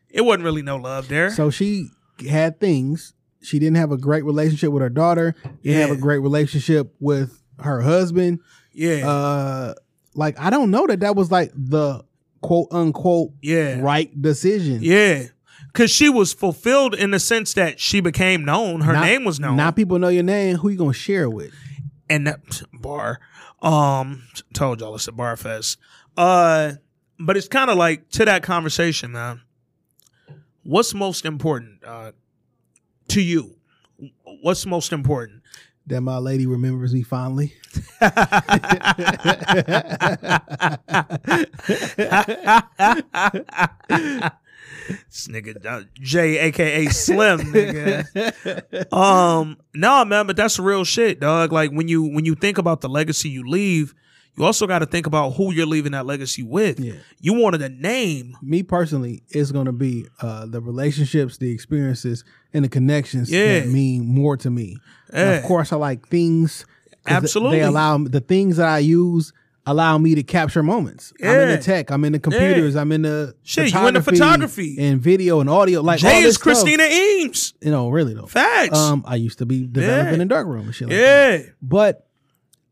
it 0.09 0.22
wasn't 0.22 0.43
really 0.45 0.64
no 0.64 0.77
love 0.77 1.08
there. 1.08 1.30
so 1.30 1.50
she 1.51 1.90
had 2.30 2.59
things. 2.59 3.14
She 3.43 3.59
didn't 3.59 3.77
have 3.77 3.91
a 3.91 3.98
great 3.98 4.24
relationship 4.25 4.72
with 4.72 4.82
her 4.82 4.90
daughter. 4.90 5.35
Didn't 5.64 5.82
have 5.88 5.98
a 5.98 6.01
great 6.01 6.19
relationship 6.19 6.93
with 7.00 7.41
her 7.59 7.82
husband. 7.82 8.40
yeah, 8.74 9.08
Uh, 9.08 9.74
like 10.16 10.40
I 10.40 10.50
don't 10.50 10.72
know 10.72 10.85
that 10.88 11.00
that 11.01 11.16
was 11.16 11.32
like 11.32 11.51
the 11.56 12.03
quote 12.41 12.67
unquote 12.71 13.31
yeah, 13.41 13.79
right 13.81 14.09
decision. 14.21 14.79
yeah. 14.81 15.25
Because 15.67 15.89
she 15.89 16.09
was 16.09 16.33
fulfilled 16.33 16.93
in 16.95 17.11
the 17.11 17.19
sense 17.19 17.53
that 17.53 17.79
she 17.79 18.01
became 18.01 18.43
known. 18.43 18.81
Her 18.81 18.91
Now- 18.93 19.03
name 19.03 19.23
was 19.23 19.39
known. 19.39 19.55
Now 19.55 19.71
people 19.71 19.99
know 19.99 20.09
your 20.09 20.23
name. 20.23 20.57
Who 20.57 20.69
you 20.69 20.77
gonna 20.77 20.93
share 20.93 21.29
with? 21.29 21.53
and 22.09 22.27
that 22.27 22.41
bar. 22.73 23.21
Um, 23.61 24.23
told 24.53 24.81
y'all 24.81 24.95
it's 24.95 25.07
a 25.07 25.13
bar 25.13 25.37
fest. 25.37 25.77
Uh, 26.17 26.73
but 27.17 27.37
it's 27.37 27.47
kind 27.47 27.69
of 27.71 27.77
like 27.77 28.09
to 28.09 28.25
that 28.25 28.43
conversation, 28.43 29.13
man. 29.13 29.39
What's 30.63 30.93
most 30.93 31.23
important 31.25 31.81
uh, 31.85 32.11
to 33.09 33.21
you? 33.21 33.55
What's 34.41 34.65
most 34.65 34.91
important? 34.91 35.40
That 35.87 36.01
my 36.01 36.17
lady 36.17 36.45
remembers 36.45 36.93
me 36.93 37.03
fondly. 37.03 37.53
This 44.87 45.27
nigga 45.27 45.65
uh, 45.65 45.83
Jay, 45.95 46.37
aka 46.39 46.85
Slim, 46.87 47.39
nigga. 47.39 48.93
Um, 48.93 49.57
no, 49.73 50.03
man, 50.05 50.27
but 50.27 50.35
that's 50.35 50.59
real 50.59 50.83
shit, 50.83 51.19
dog. 51.19 51.51
Like 51.51 51.71
when 51.71 51.87
you 51.87 52.03
when 52.03 52.25
you 52.25 52.35
think 52.35 52.57
about 52.57 52.81
the 52.81 52.89
legacy 52.89 53.29
you 53.29 53.47
leave, 53.47 53.93
you 54.37 54.45
also 54.45 54.65
got 54.67 54.79
to 54.79 54.85
think 54.85 55.05
about 55.07 55.31
who 55.31 55.51
you're 55.53 55.65
leaving 55.65 55.91
that 55.91 56.05
legacy 56.05 56.41
with. 56.43 56.79
Yeah. 56.79 56.93
You 57.19 57.33
wanted 57.33 57.61
a 57.61 57.69
name, 57.69 58.37
Me 58.41 58.63
personally, 58.63 59.23
it's 59.29 59.51
going 59.51 59.65
to 59.65 59.71
be 59.71 60.05
uh, 60.21 60.45
the 60.45 60.61
relationships, 60.61 61.37
the 61.37 61.51
experiences, 61.51 62.23
and 62.53 62.63
the 62.65 62.69
connections 62.69 63.29
Yeah. 63.31 63.59
that 63.59 63.67
mean 63.67 64.07
more 64.07 64.37
to 64.37 64.49
me. 64.49 64.77
Yeah. 65.13 65.31
of 65.33 65.43
course, 65.43 65.71
I 65.73 65.75
like 65.75 66.07
things. 66.07 66.65
Absolutely. 67.07 67.59
They 67.59 67.63
allow 67.65 67.97
the 67.97 68.19
things 68.21 68.57
that 68.57 68.67
I 68.67 68.79
use 68.79 69.33
allow 69.67 69.95
me 69.97 70.15
to 70.15 70.23
capture 70.23 70.63
moments. 70.63 71.13
I'm 71.21 71.27
in 71.41 71.49
the 71.49 71.57
tech. 71.57 71.91
I'm 71.91 72.03
in 72.05 72.13
the 72.13 72.19
computers. 72.19 72.75
I'm 72.75 72.91
in 72.91 73.01
the 73.03 73.35
Shit, 73.43 73.71
you 73.73 73.87
in 73.87 73.93
the 73.95 74.01
photography. 74.01 74.75
and 74.79 74.99
video 75.01 75.39
and 75.39 75.49
audio. 75.49 75.81
Like 75.81 75.99
Jay 75.99 76.21
is 76.21 76.37
Christina 76.37 76.83
Stuff, 76.83 76.93
Eames. 76.97 77.53
you 77.61 77.69
know, 77.71 77.89
really 77.89 78.13
though. 78.13 78.25
Facts. 78.27 78.77
Um, 78.77 79.03
I 79.05 79.15
used 79.15 79.37
to 79.39 79.45
be 79.45 79.67
developing 79.67 80.15
Yeah. 80.15 80.21
in 80.21 80.27
darkroom 80.27 80.65
and 80.65 80.75
shit 80.75 80.87
like 80.89 80.97
that. 80.97 81.39
yeah. 81.41 81.51
But 81.61 82.07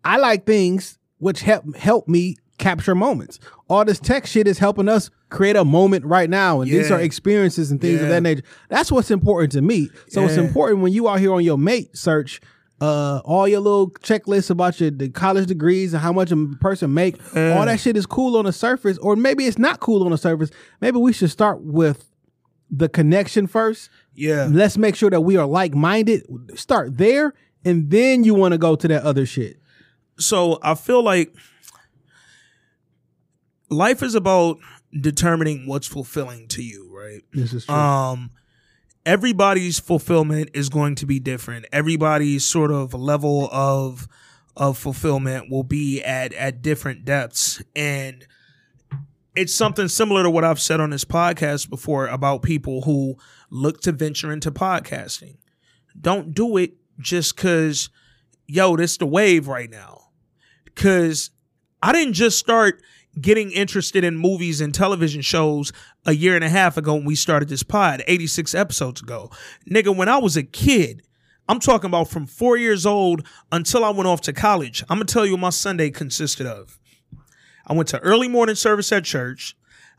I 0.06 0.18
like 0.18 0.46
things 0.46 0.98
which 1.20 1.42
help 1.42 1.76
help 1.76 2.08
me 2.08 2.36
capture 2.58 2.94
moments. 2.94 3.40
All 3.70 3.86
this 3.86 4.00
tech 4.00 4.26
shit 4.26 4.46
is 4.48 4.58
helping 4.60 4.90
us 4.90 5.10
create 5.30 5.56
a 5.56 5.64
moment 5.64 6.04
right 6.06 6.30
now, 6.30 6.60
and 6.62 6.70
these 6.70 6.92
are 6.92 7.00
experiences 7.00 7.72
and 7.72 7.80
things 7.80 8.02
of 8.02 8.10
that 8.10 8.22
nature. 8.24 8.44
That's 8.70 8.92
what's 8.92 9.12
important 9.12 9.54
to 9.54 9.62
me. 9.62 9.90
So 10.10 10.24
it's 10.26 10.36
important 10.38 10.82
when 10.82 10.92
you 10.92 11.08
out 11.08 11.20
here 11.20 11.34
on 11.34 11.44
your 11.44 11.58
mate 11.58 11.96
search. 11.98 12.42
Uh, 12.82 13.20
all 13.26 13.46
your 13.46 13.60
little 13.60 13.90
checklists 13.92 14.50
about 14.50 14.80
your 14.80 14.90
the 14.90 15.10
college 15.10 15.46
degrees 15.48 15.94
and 15.94 16.02
how 16.02 16.14
much 16.14 16.32
a 16.32 16.38
person 16.62 16.94
make, 16.94 17.16
all 17.36 17.66
that 17.66 17.78
shit 17.78 17.98
is 17.98 18.06
cool 18.06 18.38
on 18.38 18.46
the 18.46 18.54
surface, 18.54 18.98
or 19.00 19.18
maybe 19.18 19.46
it's 19.46 19.58
not 19.58 19.82
cool 19.82 20.02
on 20.06 20.12
the 20.12 20.18
surface. 20.18 20.50
Maybe 20.80 20.98
we 20.98 21.12
should 21.12 21.30
start 21.30 21.62
with 21.62 22.10
the 22.72 22.88
connection 22.88 23.48
first. 23.48 23.90
Yeah. 24.16 24.48
Let's 24.50 24.78
make 24.78 24.96
sure 24.96 25.10
that 25.10 25.22
we 25.22 25.36
are 25.36 25.46
like 25.46 25.74
minded. 25.76 26.24
Start 26.58 26.98
there, 26.98 27.34
and 27.66 27.90
then 27.92 28.24
you 28.24 28.34
want 28.34 28.54
to 28.54 28.58
go 28.58 28.78
to 28.78 28.88
that 28.88 29.04
other 29.04 29.26
shit. 29.26 29.60
So 30.20 30.60
I 30.62 30.76
feel 30.76 31.04
like 31.04 31.34
life 33.70 34.04
is 34.04 34.16
about 34.16 34.58
determining 35.00 35.68
what's 35.68 35.88
fulfilling 35.88 36.48
to 36.50 36.64
you, 36.64 36.90
right? 36.92 37.22
This 37.34 37.54
is 37.54 37.66
true. 37.66 37.76
Um 37.76 38.32
everybody's 39.06 39.80
fulfillment 39.80 40.50
is 40.54 40.70
going 40.70 40.96
to 40.96 41.06
be 41.06 41.20
different. 41.20 41.66
Everybody's 41.72 42.46
sort 42.46 42.72
of 42.72 42.94
level 42.94 43.50
of 43.52 44.08
of 44.56 44.78
fulfillment 44.78 45.50
will 45.50 45.64
be 45.64 46.04
at 46.04 46.34
at 46.34 46.62
different 46.62 47.06
depths 47.06 47.64
and 47.76 48.28
it's 49.36 49.54
something 49.54 49.88
similar 49.88 50.24
to 50.24 50.30
what 50.30 50.44
I've 50.44 50.60
said 50.60 50.82
on 50.82 50.90
this 50.90 51.06
podcast 51.06 51.70
before 51.70 52.08
about 52.08 52.42
people 52.42 52.82
who 52.82 53.16
look 53.50 53.80
to 53.82 53.94
venture 53.94 54.34
into 54.34 54.52
podcasting. 54.52 55.38
Don't 56.00 56.34
do 56.34 56.58
it 56.58 56.74
just 57.00 57.38
cuz 57.38 57.90
yo, 58.48 58.76
this 58.76 58.98
the 58.98 59.06
wave 59.06 59.48
right 59.48 59.70
now. 59.70 59.99
Cuz 60.80 61.32
I 61.84 61.92
didn't 61.92 62.14
just 62.14 62.38
start 62.40 62.82
getting 63.20 63.52
interested 63.52 64.06
in 64.06 64.18
movies 64.18 64.62
and 64.62 64.74
television 64.74 65.22
shows 65.22 65.74
a 66.06 66.14
year 66.14 66.36
and 66.36 66.44
a 66.44 66.50
half 66.50 66.78
ago 66.78 66.96
when 66.96 67.06
we 67.06 67.16
started 67.16 67.50
this 67.50 67.64
pod, 67.64 68.02
86 68.08 68.56
episodes 68.56 69.02
ago. 69.02 69.30
Nigga, 69.70 69.94
when 69.94 70.08
I 70.08 70.18
was 70.18 70.38
a 70.38 70.44
kid, 70.44 71.02
I'm 71.50 71.60
talking 71.60 71.90
about 71.90 72.10
from 72.10 72.26
four 72.28 72.56
years 72.56 72.86
old 72.86 73.28
until 73.52 73.84
I 73.84 73.90
went 73.90 74.08
off 74.08 74.22
to 74.22 74.34
college. 74.34 74.84
I'm 74.90 75.00
gonna 75.00 75.06
tell 75.06 75.26
you 75.26 75.34
what 75.34 75.42
my 75.42 75.50
Sunday 75.50 75.90
consisted 75.90 76.48
of. 76.48 76.80
I 77.68 77.74
went 77.74 77.90
to 77.90 78.00
early 78.00 78.30
morning 78.30 78.56
service 78.56 78.92
at 78.94 79.04
church. 79.04 79.58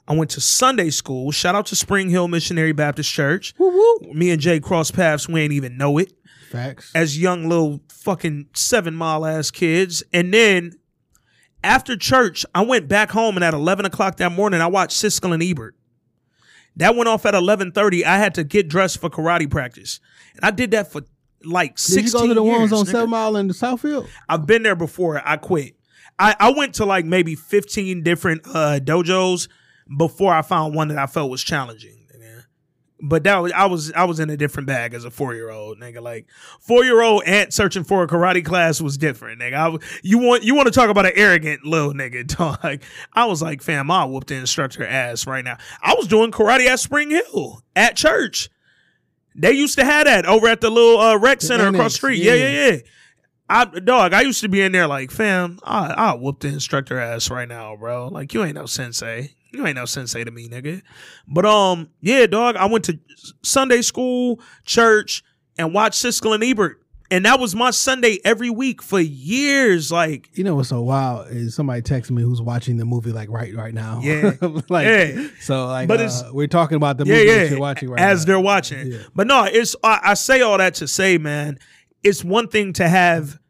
I 0.09 0.15
went 0.15 0.31
to 0.31 0.41
Sunday 0.41 0.89
school. 0.91 1.31
Shout 1.31 1.55
out 1.55 1.67
to 1.67 1.76
Spring 1.76 2.09
Hill 2.09 2.26
Missionary 2.26 2.73
Baptist 2.73 3.12
Church. 3.12 3.55
Me 4.12 4.31
and 4.31 4.41
Jay 4.41 4.60
cross 4.60 4.91
paths. 4.91 5.28
We 5.28 5.42
ain't 5.42 5.52
even 5.52 5.76
know 5.76 5.99
it 5.99 6.12
Facts. 6.51 6.91
as 6.95 7.19
young 7.19 7.49
little 7.49 7.81
fucking 7.89 8.49
seven 8.55 8.95
mile 8.95 9.25
ass 9.25 9.51
kids. 9.51 10.03
And 10.12 10.35
then 10.35 10.73
after 11.62 11.97
church, 11.97 12.45
I 12.55 12.62
went 12.62 12.89
back 12.89 13.11
home 13.11 13.37
and 13.37 13.45
at 13.45 13.55
11 13.55 13.85
o'clock 13.85 14.17
that 14.17 14.33
morning, 14.33 14.61
I 14.61 14.67
watched 14.67 14.97
Siskel 14.97 15.33
and 15.33 15.43
Ebert. 15.43 15.77
That 16.77 16.97
went 16.97 17.09
off 17.09 17.27
at 17.27 17.35
11:30. 17.35 18.05
I 18.05 18.19
had 18.19 18.35
to 18.37 18.45
get 18.45 18.69
dressed 18.69 19.01
for 19.01 19.11
karate 19.11 19.51
practice, 19.51 20.01
and 20.37 20.45
I 20.45 20.51
did 20.51 20.70
that 20.70 20.91
for 20.91 21.03
like 21.45 21.77
Did 21.77 21.81
16 21.81 22.05
you 22.05 22.12
go 22.12 22.27
to 22.29 22.35
the 22.35 22.43
ones 22.43 22.73
on 22.73 22.85
nigga. 22.85 22.91
Seven 22.91 23.11
Mile 23.11 23.37
and 23.37 23.51
the 23.51 23.55
Southfield? 23.55 24.09
I've 24.29 24.47
been 24.47 24.62
there 24.62 24.77
before. 24.77 25.20
I 25.25 25.37
quit. 25.37 25.75
I, 26.19 26.37
I 26.39 26.53
went 26.53 26.75
to 26.77 26.85
like 26.85 27.05
maybe 27.05 27.35
15 27.35 28.03
different 28.03 28.43
uh, 28.47 28.79
dojos 28.83 29.49
before 29.97 30.33
I 30.33 30.43
found 30.43 30.75
one 30.75 30.89
that 30.89 30.99
I 30.99 31.07
felt 31.07 31.31
was 31.31 31.43
challenging. 31.43 32.00
But 33.03 33.25
that 33.25 33.39
was 33.39 33.53
I 33.53 33.67
was 33.67 33.93
I 33.93 34.05
was 34.05 34.20
in 34.20 34.31
a 34.31 34.37
different 34.37 34.67
bag 34.67 34.95
as 34.95 35.05
a 35.05 35.11
four 35.11 35.35
year 35.35 35.51
old 35.51 35.79
nigga. 35.79 36.03
Like 36.03 36.27
four 36.61 36.85
year 36.85 37.01
old 37.03 37.23
aunt 37.25 37.53
searching 37.53 37.85
for 37.85 38.03
a 38.03 38.07
karate 38.07 38.45
class 38.45 38.81
was 38.81 38.99
different, 38.99 39.41
nigga. 39.41 39.55
I, 39.55 39.87
you 40.03 40.19
want 40.19 40.43
you 40.43 40.55
want 40.55 40.67
to 40.67 40.73
talk 40.73 40.91
about 40.91 41.07
an 41.07 41.12
arrogant 41.15 41.65
little 41.65 41.93
nigga, 41.93 42.27
dog? 42.37 42.83
I 43.12 43.25
was 43.25 43.41
like, 43.41 43.62
fam, 43.62 43.91
I 43.91 44.05
whoop 44.05 44.27
the 44.27 44.35
instructor 44.35 44.85
ass 44.85 45.27
right 45.27 45.45
now. 45.45 45.57
I 45.83 45.95
was 45.95 46.07
doing 46.07 46.31
karate 46.31 46.67
at 46.67 46.81
Spring 46.81 47.11
Hill 47.11 47.62
at 47.75 47.97
church. 47.97 48.51
They 49.35 49.53
used 49.53 49.79
to 49.79 49.85
have 49.85 50.05
that 50.05 50.27
over 50.27 50.49
at 50.49 50.61
the 50.61 50.70
little 50.70 51.01
uh, 51.01 51.17
rec 51.17 51.41
center 51.41 51.69
across 51.69 51.93
the 51.93 51.97
street. 51.97 52.23
Yeah, 52.23 52.35
yeah. 52.35 52.49
yeah, 52.49 52.70
yeah. 52.70 52.79
I 53.49 53.65
dog, 53.65 54.12
I 54.12 54.20
used 54.20 54.43
to 54.43 54.49
be 54.49 54.61
in 54.61 54.70
there 54.73 54.87
like, 54.87 55.11
fam, 55.11 55.59
I 55.65 55.89
I 55.89 56.15
whoop 56.15 56.41
the 56.41 56.49
instructor 56.49 56.99
ass 56.99 57.31
right 57.31 57.49
now, 57.49 57.75
bro. 57.77 58.09
Like 58.09 58.33
you 58.33 58.45
ain't 58.45 58.55
no 58.55 58.67
sensei. 58.67 59.35
You 59.53 59.67
ain't 59.67 59.77
no 59.77 59.85
sensei 59.85 60.25
to 60.25 60.31
me, 60.31 60.49
nigga. 60.49 60.83
But 61.27 61.45
um, 61.45 61.91
yeah, 62.01 62.27
dog, 62.27 62.57
I 62.57 62.67
went 62.67 62.85
to 62.87 62.99
Sunday 63.43 63.83
school, 63.83 64.41
church, 64.65 65.23
and 65.59 65.75
watched 65.75 66.03
Siskel 66.05 66.35
and 66.35 66.45
Ebert. 66.45 66.77
And 67.12 67.25
that 67.25 67.41
was 67.41 67.57
my 67.57 67.73
Sunday 67.73 68.19
every 68.25 68.51
week 68.51 68.81
for 68.81 69.01
years. 69.01 69.91
Like, 69.91 70.31
You 70.35 70.45
know 70.45 70.55
what's 70.55 70.69
so 70.69 70.81
wild 70.81 71.27
is 71.31 71.57
somebody 71.57 71.83
texting 71.83 72.12
me 72.12 72.23
who's 72.23 72.41
watching 72.41 72.77
the 72.77 72.85
movie 72.85 73.11
like 73.11 73.29
right 73.29 73.53
right 73.53 73.75
now. 73.75 74.01
Yeah. 74.01 74.35
like 74.69 74.87
Yeah. 74.87 75.27
so 75.41 75.67
like 75.67 75.89
But 75.89 75.99
uh, 75.99 76.05
it's- 76.05 76.25
we're 76.33 76.47
talking 76.47 76.77
about 76.77 76.99
the 76.99 77.05
movie 77.05 77.25
yeah, 77.25 77.39
that 77.39 77.51
you're 77.51 77.59
watching 77.59 77.91
right 77.91 77.99
as 78.01 78.20
now. 78.20 78.27
they're 78.27 78.41
watching. 78.41 78.87
Yeah. 78.93 78.99
But 79.12 79.27
no, 79.27 79.43
it's 79.45 79.75
I, 79.83 79.99
I 80.05 80.15
say 80.15 80.43
all 80.43 80.57
that 80.59 80.75
to 80.75 80.87
say, 80.87 81.19
man, 81.19 81.59
it's 82.05 82.23
one 82.23 82.47
thing 82.47 82.73
to 82.75 82.89
have 82.89 83.41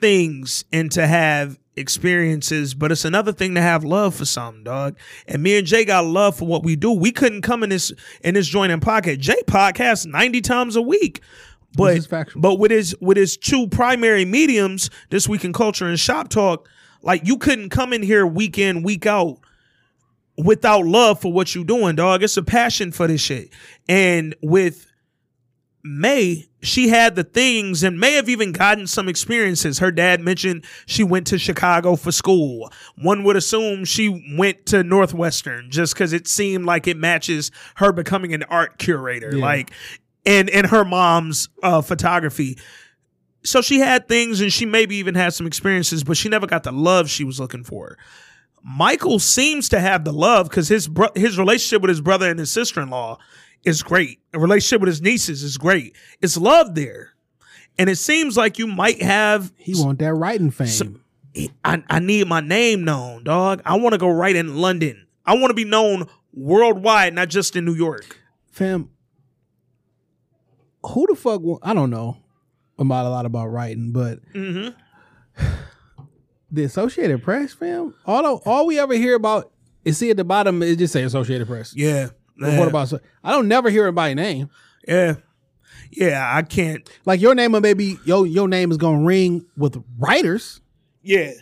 things 0.00 0.64
and 0.72 0.90
to 0.92 1.06
have 1.06 1.58
experiences, 1.76 2.74
but 2.74 2.92
it's 2.92 3.04
another 3.04 3.32
thing 3.32 3.54
to 3.54 3.60
have 3.60 3.84
love 3.84 4.14
for 4.14 4.24
something, 4.24 4.64
dog. 4.64 4.96
And 5.26 5.42
me 5.42 5.56
and 5.58 5.66
Jay 5.66 5.84
got 5.84 6.04
love 6.04 6.36
for 6.36 6.46
what 6.46 6.62
we 6.62 6.76
do. 6.76 6.90
We 6.92 7.12
couldn't 7.12 7.42
come 7.42 7.62
in 7.62 7.70
this 7.70 7.92
in 8.22 8.34
this 8.34 8.48
joint 8.48 8.72
and 8.72 8.82
pocket. 8.82 9.20
Jay 9.20 9.42
podcasts 9.46 10.06
90 10.06 10.40
times 10.40 10.76
a 10.76 10.82
week. 10.82 11.20
But 11.74 12.08
but 12.34 12.56
with 12.56 12.70
his 12.72 12.96
with 13.00 13.16
his 13.16 13.36
two 13.36 13.68
primary 13.68 14.24
mediums, 14.24 14.90
this 15.10 15.28
week 15.28 15.44
in 15.44 15.52
culture 15.52 15.86
and 15.86 15.98
shop 15.98 16.28
talk, 16.28 16.68
like 17.02 17.26
you 17.26 17.38
couldn't 17.38 17.70
come 17.70 17.92
in 17.92 18.02
here 18.02 18.26
week 18.26 18.58
in, 18.58 18.82
week 18.82 19.06
out 19.06 19.38
without 20.36 20.86
love 20.86 21.20
for 21.20 21.32
what 21.32 21.54
you're 21.54 21.64
doing, 21.64 21.96
dog. 21.96 22.22
It's 22.22 22.36
a 22.36 22.42
passion 22.42 22.92
for 22.92 23.06
this 23.06 23.20
shit. 23.20 23.50
And 23.88 24.34
with 24.42 24.89
Mae, 25.82 26.46
she 26.62 26.88
had 26.88 27.16
the 27.16 27.24
things 27.24 27.82
and 27.82 27.98
may 27.98 28.12
have 28.12 28.28
even 28.28 28.52
gotten 28.52 28.86
some 28.86 29.08
experiences. 29.08 29.78
Her 29.78 29.90
dad 29.90 30.20
mentioned 30.20 30.64
she 30.84 31.02
went 31.02 31.26
to 31.28 31.38
Chicago 31.38 31.96
for 31.96 32.12
school. 32.12 32.70
One 32.96 33.24
would 33.24 33.36
assume 33.36 33.86
she 33.86 34.34
went 34.36 34.66
to 34.66 34.82
Northwestern 34.84 35.70
just 35.70 35.94
because 35.94 36.12
it 36.12 36.28
seemed 36.28 36.66
like 36.66 36.86
it 36.86 36.98
matches 36.98 37.50
her 37.76 37.92
becoming 37.92 38.34
an 38.34 38.42
art 38.44 38.78
curator, 38.78 39.30
Yeah. 39.34 39.42
like 39.44 39.70
and 40.26 40.50
and 40.50 40.66
her 40.66 40.84
mom's 40.84 41.48
uh, 41.62 41.80
photography. 41.80 42.58
So 43.42 43.62
she 43.62 43.78
had 43.78 44.06
things 44.06 44.42
and 44.42 44.52
she 44.52 44.66
maybe 44.66 44.96
even 44.96 45.14
had 45.14 45.32
some 45.32 45.46
experiences, 45.46 46.04
but 46.04 46.18
she 46.18 46.28
never 46.28 46.46
got 46.46 46.62
the 46.64 46.72
love 46.72 47.08
she 47.08 47.24
was 47.24 47.40
looking 47.40 47.64
for. 47.64 47.96
Michael 48.62 49.18
seems 49.18 49.70
to 49.70 49.80
have 49.80 50.04
the 50.04 50.12
love 50.12 50.50
because 50.50 50.68
his 50.68 50.86
bro- 50.88 51.08
his 51.14 51.38
relationship 51.38 51.80
with 51.80 51.88
his 51.88 52.02
brother 52.02 52.28
and 52.28 52.38
his 52.38 52.50
sister 52.50 52.82
in 52.82 52.90
law 52.90 53.16
is 53.64 53.82
great. 53.82 54.20
A 54.32 54.38
relationship 54.38 54.80
with 54.80 54.88
his 54.88 55.02
nieces 55.02 55.42
is 55.42 55.58
great. 55.58 55.94
It's 56.20 56.36
love 56.36 56.74
there, 56.74 57.12
and 57.78 57.88
it 57.90 57.96
seems 57.96 58.36
like 58.36 58.58
you 58.58 58.66
might 58.66 59.02
have. 59.02 59.52
he 59.56 59.74
want 59.76 59.98
that 60.00 60.14
writing 60.14 60.50
fame. 60.50 61.02
I, 61.64 61.82
I 61.88 61.98
need 62.00 62.26
my 62.26 62.40
name 62.40 62.84
known, 62.84 63.22
dog. 63.24 63.62
I 63.64 63.76
want 63.78 63.92
to 63.92 63.98
go 63.98 64.08
right 64.10 64.34
in 64.34 64.56
London. 64.56 65.06
I 65.24 65.34
want 65.34 65.48
to 65.50 65.54
be 65.54 65.64
known 65.64 66.08
worldwide, 66.32 67.14
not 67.14 67.28
just 67.28 67.54
in 67.54 67.64
New 67.64 67.74
York. 67.74 68.18
Fam, 68.50 68.90
who 70.84 71.06
the 71.08 71.14
fuck? 71.14 71.42
I 71.62 71.74
don't 71.74 71.90
know 71.90 72.16
about 72.78 73.06
a 73.06 73.10
lot 73.10 73.26
about 73.26 73.46
writing, 73.48 73.92
but 73.92 74.18
Mm-hmm. 74.32 75.44
the 76.50 76.64
Associated 76.64 77.22
Press, 77.22 77.52
fam. 77.52 77.94
All 78.06 78.42
all 78.44 78.66
we 78.66 78.78
ever 78.78 78.94
hear 78.94 79.14
about 79.14 79.52
is 79.84 79.98
see 79.98 80.10
at 80.10 80.16
the 80.16 80.24
bottom 80.24 80.62
it 80.62 80.76
just 80.76 80.92
say 80.92 81.02
Associated 81.02 81.46
Press. 81.46 81.74
Yeah. 81.76 82.08
What 82.40 82.68
about? 82.68 82.92
I 83.22 83.30
don't 83.32 83.48
never 83.48 83.70
hear 83.70 83.86
it 83.88 83.92
by 83.92 84.14
name. 84.14 84.48
Yeah. 84.88 85.16
yeah, 85.90 86.30
I 86.34 86.42
can't. 86.42 86.88
Like 87.04 87.20
your 87.20 87.34
name, 87.34 87.54
or 87.54 87.60
maybe 87.60 87.98
your 88.04 88.26
your 88.26 88.48
name 88.48 88.70
is 88.70 88.76
gonna 88.78 89.02
ring 89.04 89.44
with 89.56 89.82
writers. 89.98 90.60
Yeah, 91.02 91.32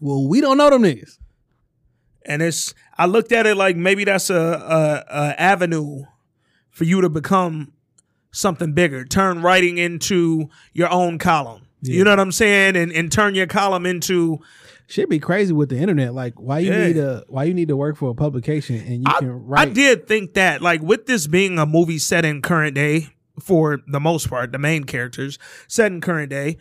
Well, 0.00 0.26
we 0.28 0.40
don't 0.40 0.58
know 0.58 0.68
them 0.70 0.82
niggas. 0.82 1.18
and 2.26 2.42
it's 2.42 2.74
I 2.98 3.06
looked 3.06 3.32
at 3.32 3.46
it 3.46 3.56
like 3.56 3.76
maybe 3.76 4.04
that's 4.04 4.28
a, 4.30 4.34
a, 4.36 5.04
a 5.08 5.40
avenue 5.40 6.04
for 6.70 6.84
you 6.84 7.00
to 7.00 7.08
become 7.08 7.72
something 8.30 8.72
bigger. 8.74 9.04
Turn 9.04 9.42
writing 9.42 9.78
into 9.78 10.48
your 10.72 10.90
own 10.90 11.18
column. 11.18 11.62
You 11.84 12.04
know 12.04 12.10
what 12.10 12.20
I'm 12.20 12.32
saying? 12.32 12.76
And 12.76 12.92
and 12.92 13.10
turn 13.10 13.34
your 13.34 13.46
column 13.48 13.86
into 13.86 14.38
Should 14.92 15.08
be 15.08 15.18
crazy 15.20 15.54
with 15.54 15.70
the 15.70 15.78
internet. 15.78 16.12
Like, 16.12 16.38
why 16.38 16.58
you 16.58 16.70
Yeah. 16.70 16.86
need 16.86 16.98
a 16.98 17.24
why 17.28 17.44
you 17.44 17.54
need 17.54 17.68
to 17.68 17.76
work 17.78 17.96
for 17.96 18.10
a 18.10 18.14
publication 18.14 18.76
and 18.76 18.96
you 18.96 19.04
I, 19.06 19.20
can 19.20 19.30
write. 19.30 19.68
I 19.68 19.72
did 19.72 20.06
think 20.06 20.34
that, 20.34 20.60
like, 20.60 20.82
with 20.82 21.06
this 21.06 21.26
being 21.26 21.58
a 21.58 21.64
movie 21.64 21.96
set 21.98 22.26
in 22.26 22.42
current 22.42 22.74
day, 22.74 23.08
for 23.40 23.80
the 23.88 23.98
most 23.98 24.28
part, 24.28 24.52
the 24.52 24.58
main 24.58 24.84
characters 24.84 25.38
set 25.66 25.90
in 25.90 26.02
current 26.02 26.28
day, 26.28 26.58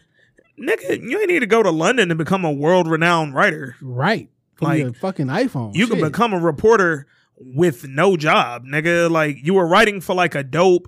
nigga, 0.57 1.01
you 1.03 1.19
ain't 1.19 1.27
need 1.27 1.39
to 1.39 1.45
go 1.45 1.61
to 1.61 1.71
London 1.71 2.07
to 2.07 2.15
become 2.15 2.45
a 2.45 2.51
world 2.53 2.87
renowned 2.87 3.35
writer. 3.35 3.75
Right. 3.81 4.29
From 4.55 4.67
Like, 4.69 4.79
your 4.79 4.93
fucking 4.93 5.27
iPhone. 5.27 5.75
You 5.75 5.87
can 5.87 5.99
become 5.99 6.31
a 6.33 6.39
reporter 6.39 7.07
with 7.37 7.85
no 7.85 8.15
job, 8.15 8.63
nigga. 8.65 9.11
Like, 9.11 9.39
you 9.43 9.55
were 9.55 9.67
writing 9.67 9.99
for 9.99 10.15
like 10.15 10.35
a 10.35 10.43
dope 10.43 10.87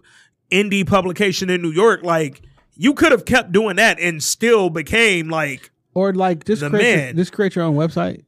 indie 0.50 0.88
publication 0.88 1.50
in 1.50 1.62
New 1.62 1.72
York. 1.72 2.04
Like, 2.04 2.42
you 2.78 2.94
could 2.94 3.12
have 3.12 3.26
kept 3.26 3.52
doing 3.52 3.76
that 3.76 4.00
and 4.00 4.24
still 4.24 4.70
became 4.70 5.28
like 5.28 5.72
or 5.94 6.14
like 6.14 6.46
just 6.46 6.62
the 6.62 6.70
create 6.70 7.06
your- 7.06 7.14
just 7.14 7.34
create 7.34 7.56
your 7.56 7.66
own 7.66 7.76
website. 7.76 8.24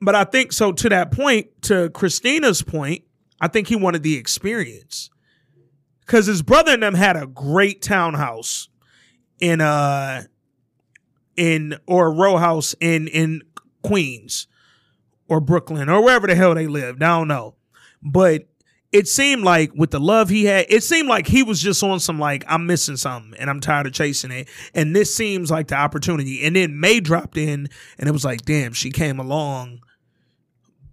But 0.00 0.14
I 0.14 0.24
think 0.24 0.52
so 0.52 0.72
to 0.72 0.88
that 0.90 1.10
point, 1.10 1.48
to 1.62 1.90
Christina's 1.90 2.62
point, 2.62 3.02
I 3.40 3.48
think 3.48 3.66
he 3.68 3.76
wanted 3.76 4.02
the 4.04 4.16
experience. 4.16 5.10
Cause 6.06 6.26
his 6.26 6.40
brother 6.42 6.72
and 6.72 6.82
them 6.82 6.94
had 6.94 7.16
a 7.16 7.26
great 7.26 7.82
townhouse 7.82 8.68
in 9.40 9.60
uh 9.60 10.22
in 11.36 11.76
or 11.86 12.06
a 12.06 12.10
row 12.10 12.36
house 12.36 12.74
in 12.80 13.08
in 13.08 13.42
Queens 13.82 14.46
or 15.28 15.40
Brooklyn 15.40 15.88
or 15.88 16.02
wherever 16.02 16.26
the 16.26 16.34
hell 16.34 16.54
they 16.54 16.66
lived. 16.66 17.02
I 17.02 17.18
don't 17.18 17.28
know. 17.28 17.56
But 18.02 18.48
it 18.92 19.06
seemed 19.06 19.44
like 19.44 19.72
with 19.74 19.90
the 19.90 20.00
love 20.00 20.28
he 20.28 20.46
had, 20.46 20.66
it 20.68 20.82
seemed 20.82 21.08
like 21.08 21.26
he 21.26 21.42
was 21.42 21.60
just 21.60 21.82
on 21.82 22.00
some 22.00 22.18
like, 22.18 22.44
I'm 22.48 22.66
missing 22.66 22.96
something 22.96 23.38
and 23.38 23.50
I'm 23.50 23.60
tired 23.60 23.86
of 23.86 23.92
chasing 23.92 24.30
it. 24.30 24.48
And 24.74 24.96
this 24.96 25.14
seems 25.14 25.50
like 25.50 25.68
the 25.68 25.76
opportunity. 25.76 26.44
And 26.44 26.56
then 26.56 26.80
Mae 26.80 27.00
dropped 27.00 27.36
in 27.36 27.68
and 27.98 28.08
it 28.08 28.12
was 28.12 28.24
like, 28.24 28.42
damn, 28.42 28.72
she 28.72 28.90
came 28.90 29.18
along. 29.18 29.80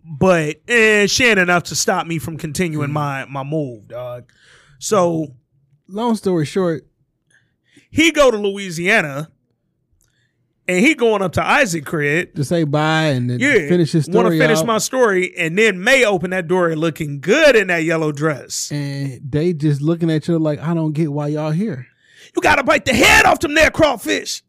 But 0.04 0.62
eh, 0.68 1.08
she 1.08 1.26
ain't 1.26 1.40
enough 1.40 1.64
to 1.64 1.76
stop 1.76 2.06
me 2.06 2.20
from 2.20 2.38
continuing 2.38 2.92
my 2.92 3.26
my 3.26 3.44
move, 3.44 3.88
dog. 3.88 4.30
So 4.78 5.36
Long 5.88 6.16
story 6.16 6.46
short, 6.46 6.88
he 7.92 8.12
go 8.12 8.32
to 8.32 8.38
Louisiana 8.38 9.32
and 10.68 10.80
he 10.80 10.96
going 10.96 11.22
up 11.22 11.34
to 11.34 11.44
Isaac 11.46 11.86
crib 11.86 12.34
to 12.36 12.44
say 12.44 12.64
bye 12.64 13.08
and 13.10 13.30
then 13.30 13.40
yeah, 13.40 13.68
finish 13.68 13.92
his 13.92 14.06
story. 14.06 14.24
Want 14.24 14.34
to 14.34 14.40
finish 14.40 14.60
out. 14.60 14.66
my 14.66 14.78
story, 14.80 15.36
and 15.38 15.58
then 15.58 15.84
Mae 15.84 16.06
open 16.06 16.32
that 16.32 16.48
door 16.48 16.70
and 16.70 16.80
looking 16.82 17.20
good 17.20 17.56
in 17.56 17.68
that 17.68 17.84
yellow 17.84 18.12
dress. 18.12 18.72
and 18.72 19.20
they 19.30 19.54
just 19.54 19.82
looking 19.82 20.10
at 20.12 20.28
you 20.28 20.40
like, 20.40 20.60
I 20.60 20.74
don't 20.74 20.94
get 20.94 21.12
why 21.12 21.28
y'all 21.28 21.52
here. 21.52 21.88
You 22.36 22.42
gotta 22.42 22.64
bite 22.64 22.86
the 22.86 22.94
head 22.94 23.26
off 23.26 23.40
them 23.40 23.54
there 23.54 23.70
crawfish, 23.72 24.44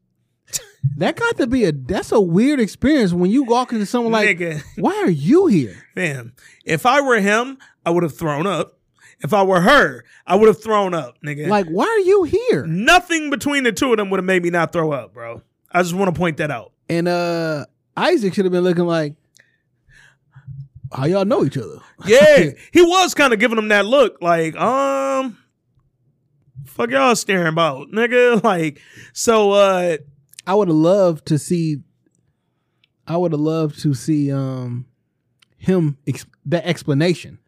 That 0.97 1.17
got 1.17 1.37
to 1.39 1.47
be 1.47 1.65
a 1.65 1.73
that's 1.73 2.13
a 2.13 2.21
weird 2.21 2.61
experience 2.61 3.13
when 3.13 3.31
you 3.31 3.43
walk 3.45 3.73
into 3.73 3.87
someone 3.87 4.13
like, 4.13 4.39
nigga. 4.39 4.63
why 4.77 4.95
are 4.97 5.11
you 5.11 5.47
here? 5.49 5.77
Fam, 5.95 6.33
if 6.65 6.87
I 6.87 7.01
were 7.01 7.21
him, 7.21 7.59
I 7.85 7.91
would 7.91 8.03
have 8.03 8.17
thrown 8.17 8.47
up. 8.47 8.73
If 9.21 9.33
I 9.33 9.43
were 9.43 9.61
her, 9.63 10.05
I 10.27 10.37
would 10.37 10.47
have 10.49 10.63
thrown 10.63 10.93
up, 10.95 11.17
nigga. 11.25 11.49
Like, 11.49 11.67
why 11.69 11.87
are 11.87 11.99
you 12.01 12.25
here? 12.25 12.67
nothing 12.67 13.31
between 13.31 13.65
the 13.65 13.73
two 13.73 13.91
of 13.93 13.97
them 13.97 14.11
would 14.11 14.19
have 14.19 14.25
made 14.27 14.43
me 14.43 14.51
not 14.51 14.73
throw 14.73 14.93
up, 14.93 15.15
bro. 15.15 15.43
I 15.73 15.83
just 15.83 15.95
want 15.95 16.15
to 16.15 16.19
point 16.19 16.37
that 16.39 16.51
out. 16.51 16.73
And 16.89 17.09
uh 17.09 17.67
Isaac 17.97 18.35
should 18.35 18.45
have 18.45 18.53
been 18.53 18.65
looking 18.65 18.87
like, 18.87 19.15
how 20.93 21.07
y'all 21.07 21.25
know 21.25 21.45
each 21.45 21.57
other? 21.59 21.79
Yeah, 22.05 22.51
he 22.73 22.83
was 22.83 23.15
kind 23.15 23.33
of 23.33 23.39
giving 23.41 23.57
them 23.57 23.69
that 23.69 23.87
look, 23.87 24.19
like, 24.21 24.55
um, 24.57 25.39
fuck 26.67 26.91
y'all 26.91 27.17
staring 27.17 27.49
about, 27.49 27.89
nigga. 27.91 28.43
Like, 28.45 28.81
so, 29.13 29.53
uh, 29.53 29.97
I 30.47 30.55
would 30.55 30.69
have 30.69 30.77
loved 30.77 31.27
to 31.29 31.39
see. 31.39 31.79
I 33.09 33.17
would 33.17 33.33
have 33.33 33.41
loved 33.41 33.81
to 33.83 33.95
see 33.95 34.31
um 34.33 34.87
him 35.59 35.97
ex- 36.07 36.27
that 36.47 36.65
explanation. 36.67 37.39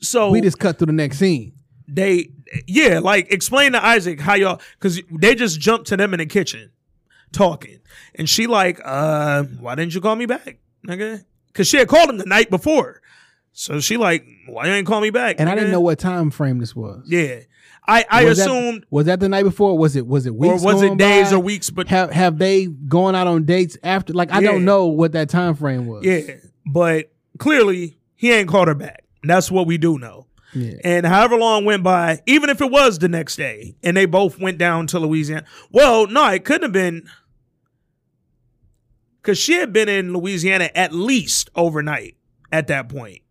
so 0.00 0.30
We 0.30 0.40
just 0.40 0.58
cut 0.58 0.78
through 0.78 0.86
the 0.86 0.92
next 0.92 1.18
scene. 1.18 1.52
they 1.88 2.30
yeah 2.66 2.98
like 2.98 3.32
explain 3.32 3.72
to 3.72 3.82
isaac 3.84 4.20
how 4.20 4.34
y'all 4.34 4.60
because 4.78 5.00
they 5.10 5.34
just 5.34 5.58
jumped 5.60 5.86
to 5.86 5.96
them 5.96 6.12
in 6.12 6.18
the 6.18 6.26
kitchen 6.26 6.70
talking 7.32 7.78
and 8.14 8.28
she 8.28 8.46
like 8.46 8.80
uh 8.84 9.42
why 9.58 9.74
didn't 9.74 9.94
you 9.94 10.00
call 10.00 10.14
me 10.16 10.26
back 10.26 10.58
nigga 10.86 11.24
because 11.48 11.66
she 11.66 11.76
had 11.78 11.88
called 11.88 12.08
him 12.10 12.18
the 12.18 12.26
night 12.26 12.50
before 12.50 13.00
so 13.52 13.80
she 13.80 13.96
like 13.96 14.24
why 14.46 14.66
you 14.66 14.72
ain't 14.72 14.86
call 14.86 15.00
me 15.00 15.10
back 15.10 15.36
And 15.38 15.48
I 15.48 15.54
didn't 15.54 15.70
know 15.70 15.80
what 15.80 15.98
time 15.98 16.30
frame 16.30 16.58
this 16.58 16.74
was. 16.76 17.04
yeah 17.06 17.40
i 17.86 18.04
i 18.10 18.24
Was 18.24 18.38
that- 18.38 18.48
assumed 18.48 18.86
was 18.90 19.06
that 19.06 19.20
the 19.20 19.28
night 19.28 19.42
before? 19.44 19.76
Was 19.76 19.96
it 19.96 20.06
was 20.06 20.26
it 20.26 20.30
or 20.30 20.32
weeks? 20.34 20.62
was 20.62 20.82
it 20.82 20.96
days 20.98 21.30
by? 21.30 21.36
or 21.36 21.40
weeks 21.40 21.70
but 21.70 21.88
Have 21.88 22.10
have 22.12 22.38
they 22.38 22.66
gone 22.66 23.14
out 23.14 23.26
on 23.26 23.44
dates 23.44 23.76
after? 23.82 24.12
Like 24.12 24.30
I 24.32 24.40
Yeah. 24.40 24.52
don't 24.52 24.64
know 24.64 24.86
what 24.86 25.12
that 25.12 25.28
time 25.28 25.54
frame 25.54 25.86
was. 25.86 26.04
yeah 26.04 26.20
but 26.66 27.10
clearly 27.38 27.98
he 28.14 28.30
ain't 28.32 28.48
called 28.48 28.68
her 28.68 28.74
back 28.74 29.04
that's 29.24 29.50
what 29.50 29.66
we 29.66 29.78
do 29.78 29.98
know 29.98 30.26
Yeah. 30.54 30.74
And 30.84 31.06
however 31.06 31.36
long 31.36 31.64
went 31.64 31.82
by, 31.82 32.20
even 32.26 32.50
if 32.50 32.60
it 32.60 32.70
was 32.70 32.98
the 32.98 33.08
next 33.08 33.36
day, 33.36 33.74
and 33.82 33.96
they 33.96 34.04
both 34.04 34.38
went 34.38 34.58
down 34.58 34.86
to 34.88 34.98
Louisiana. 34.98 35.44
Well, 35.70 36.06
no, 36.08 36.28
it 36.28 36.44
couldn't 36.44 36.64
have 36.64 36.72
been 36.72 37.08
because 39.22 39.38
she 39.38 39.54
had 39.54 39.72
been 39.72 39.88
in 39.88 40.12
Louisiana 40.12 40.70
at 40.74 40.92
least 40.92 41.48
overnight 41.54 42.16
at 42.50 42.66
that 42.66 42.88
point. 42.88 43.22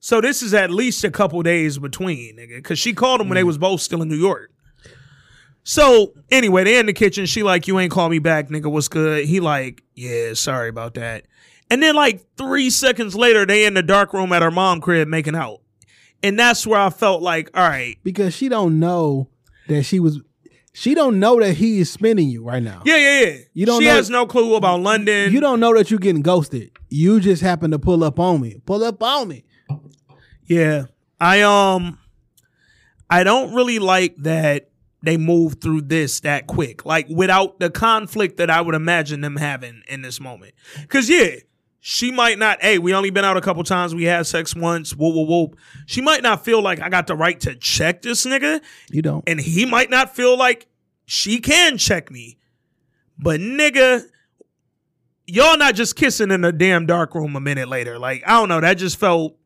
So 0.00 0.20
this 0.20 0.42
is 0.42 0.52
at 0.52 0.70
least 0.70 1.02
a 1.04 1.10
couple 1.10 1.42
days 1.42 1.78
between, 1.78 2.36
nigga, 2.36 2.56
because 2.56 2.78
she 2.78 2.92
called 2.92 3.20
him 3.22 3.28
when 3.28 3.36
they 3.36 3.42
mm. 3.42 3.46
was 3.46 3.56
both 3.56 3.80
still 3.80 4.02
in 4.02 4.08
New 4.08 4.16
York. 4.16 4.50
So 5.62 6.12
anyway, 6.30 6.64
they 6.64 6.78
in 6.78 6.84
the 6.84 6.92
kitchen. 6.92 7.24
She 7.24 7.42
like, 7.42 7.66
you 7.66 7.78
ain't 7.78 7.90
call 7.90 8.10
me 8.10 8.18
back, 8.18 8.48
nigga. 8.48 8.70
What's 8.70 8.88
good? 8.88 9.24
He 9.24 9.40
like, 9.40 9.82
yeah, 9.94 10.34
sorry 10.34 10.68
about 10.68 10.94
that. 10.94 11.24
And 11.70 11.82
then 11.82 11.94
like 11.94 12.22
three 12.36 12.68
seconds 12.68 13.16
later, 13.16 13.46
they 13.46 13.64
in 13.64 13.72
the 13.72 13.82
dark 13.82 14.12
room 14.12 14.32
at 14.32 14.42
her 14.42 14.50
mom 14.50 14.82
crib 14.82 15.08
making 15.08 15.34
out. 15.34 15.62
And 16.22 16.38
that's 16.38 16.66
where 16.66 16.80
I 16.80 16.90
felt 16.90 17.22
like, 17.22 17.50
all 17.54 17.66
right, 17.66 17.96
Because 18.04 18.34
she 18.34 18.48
don't 18.48 18.78
know 18.78 19.28
that 19.68 19.84
she 19.84 20.00
was. 20.00 20.20
She 20.76 20.96
don't 20.96 21.20
know 21.20 21.38
that 21.38 21.54
he 21.54 21.78
is 21.78 21.88
spinning 21.88 22.28
you 22.28 22.42
right 22.42 22.62
now. 22.62 22.82
yeah, 22.84 22.96
yeah, 22.96 23.20
yeah. 23.20 23.36
You 23.54 23.64
don't 23.64 23.80
she 23.80 23.86
has 23.86 24.10
no 24.10 24.26
clue 24.26 24.56
about 24.56 24.80
London. 24.80 25.32
You 25.32 25.38
don't 25.38 25.60
know 25.60 25.72
that 25.74 25.88
you're 25.88 26.00
getting 26.00 26.20
ghosted. 26.20 26.72
You 26.88 27.20
just 27.20 27.42
happen 27.42 27.70
to 27.70 27.78
pull 27.78 28.02
up 28.02 28.18
on 28.18 28.40
me. 28.40 28.60
Pull 28.66 28.82
up 28.82 29.00
on 29.00 29.28
me. 29.28 29.44
Yeah. 30.46 30.86
I 31.20 31.42
um 31.42 32.00
I 33.08 33.22
don't 33.22 33.54
really 33.54 33.78
like 33.78 34.16
that 34.18 34.70
they 35.00 35.16
move 35.16 35.60
through 35.60 35.82
this 35.82 36.18
that 36.20 36.48
quick. 36.48 36.84
Like 36.84 37.06
without 37.08 37.60
the 37.60 37.70
conflict 37.70 38.38
that 38.38 38.50
I 38.50 38.60
would 38.60 38.74
imagine 38.74 39.20
them 39.20 39.36
having 39.36 39.82
in 39.86 40.02
this 40.02 40.18
moment. 40.18 40.54
Cause 40.88 41.08
yeah, 41.08 41.36
she 41.86 42.10
might 42.10 42.38
not, 42.38 42.62
hey, 42.62 42.78
we 42.78 42.94
only 42.94 43.10
been 43.10 43.26
out 43.26 43.36
a 43.36 43.42
couple 43.42 43.62
times, 43.62 43.94
we 43.94 44.04
had 44.04 44.26
sex 44.26 44.56
once, 44.56 44.96
whoop 44.96 45.14
whoop 45.14 45.28
whoop. 45.28 45.58
She 45.84 46.00
might 46.00 46.22
not 46.22 46.42
feel 46.42 46.62
like 46.62 46.80
I 46.80 46.88
got 46.88 47.06
the 47.06 47.14
right 47.14 47.38
to 47.40 47.54
check 47.56 48.00
this 48.00 48.24
nigga. 48.24 48.62
You 48.90 49.02
don't. 49.02 49.22
And 49.26 49.38
he 49.38 49.66
might 49.66 49.90
not 49.90 50.16
feel 50.16 50.34
like 50.38 50.66
she 51.04 51.40
can 51.40 51.76
check 51.76 52.10
me. 52.10 52.38
But 53.18 53.40
nigga, 53.40 54.02
y'all 55.26 55.58
not 55.58 55.74
just 55.74 55.94
kissing 55.94 56.30
in 56.30 56.42
a 56.42 56.52
damn 56.52 56.86
dark 56.86 57.14
room 57.14 57.36
a 57.36 57.40
minute 57.40 57.68
later. 57.68 57.98
Like, 57.98 58.22
I 58.26 58.40
don't 58.40 58.48
know, 58.48 58.62
that 58.62 58.78
just 58.78 58.98
felt 58.98 59.36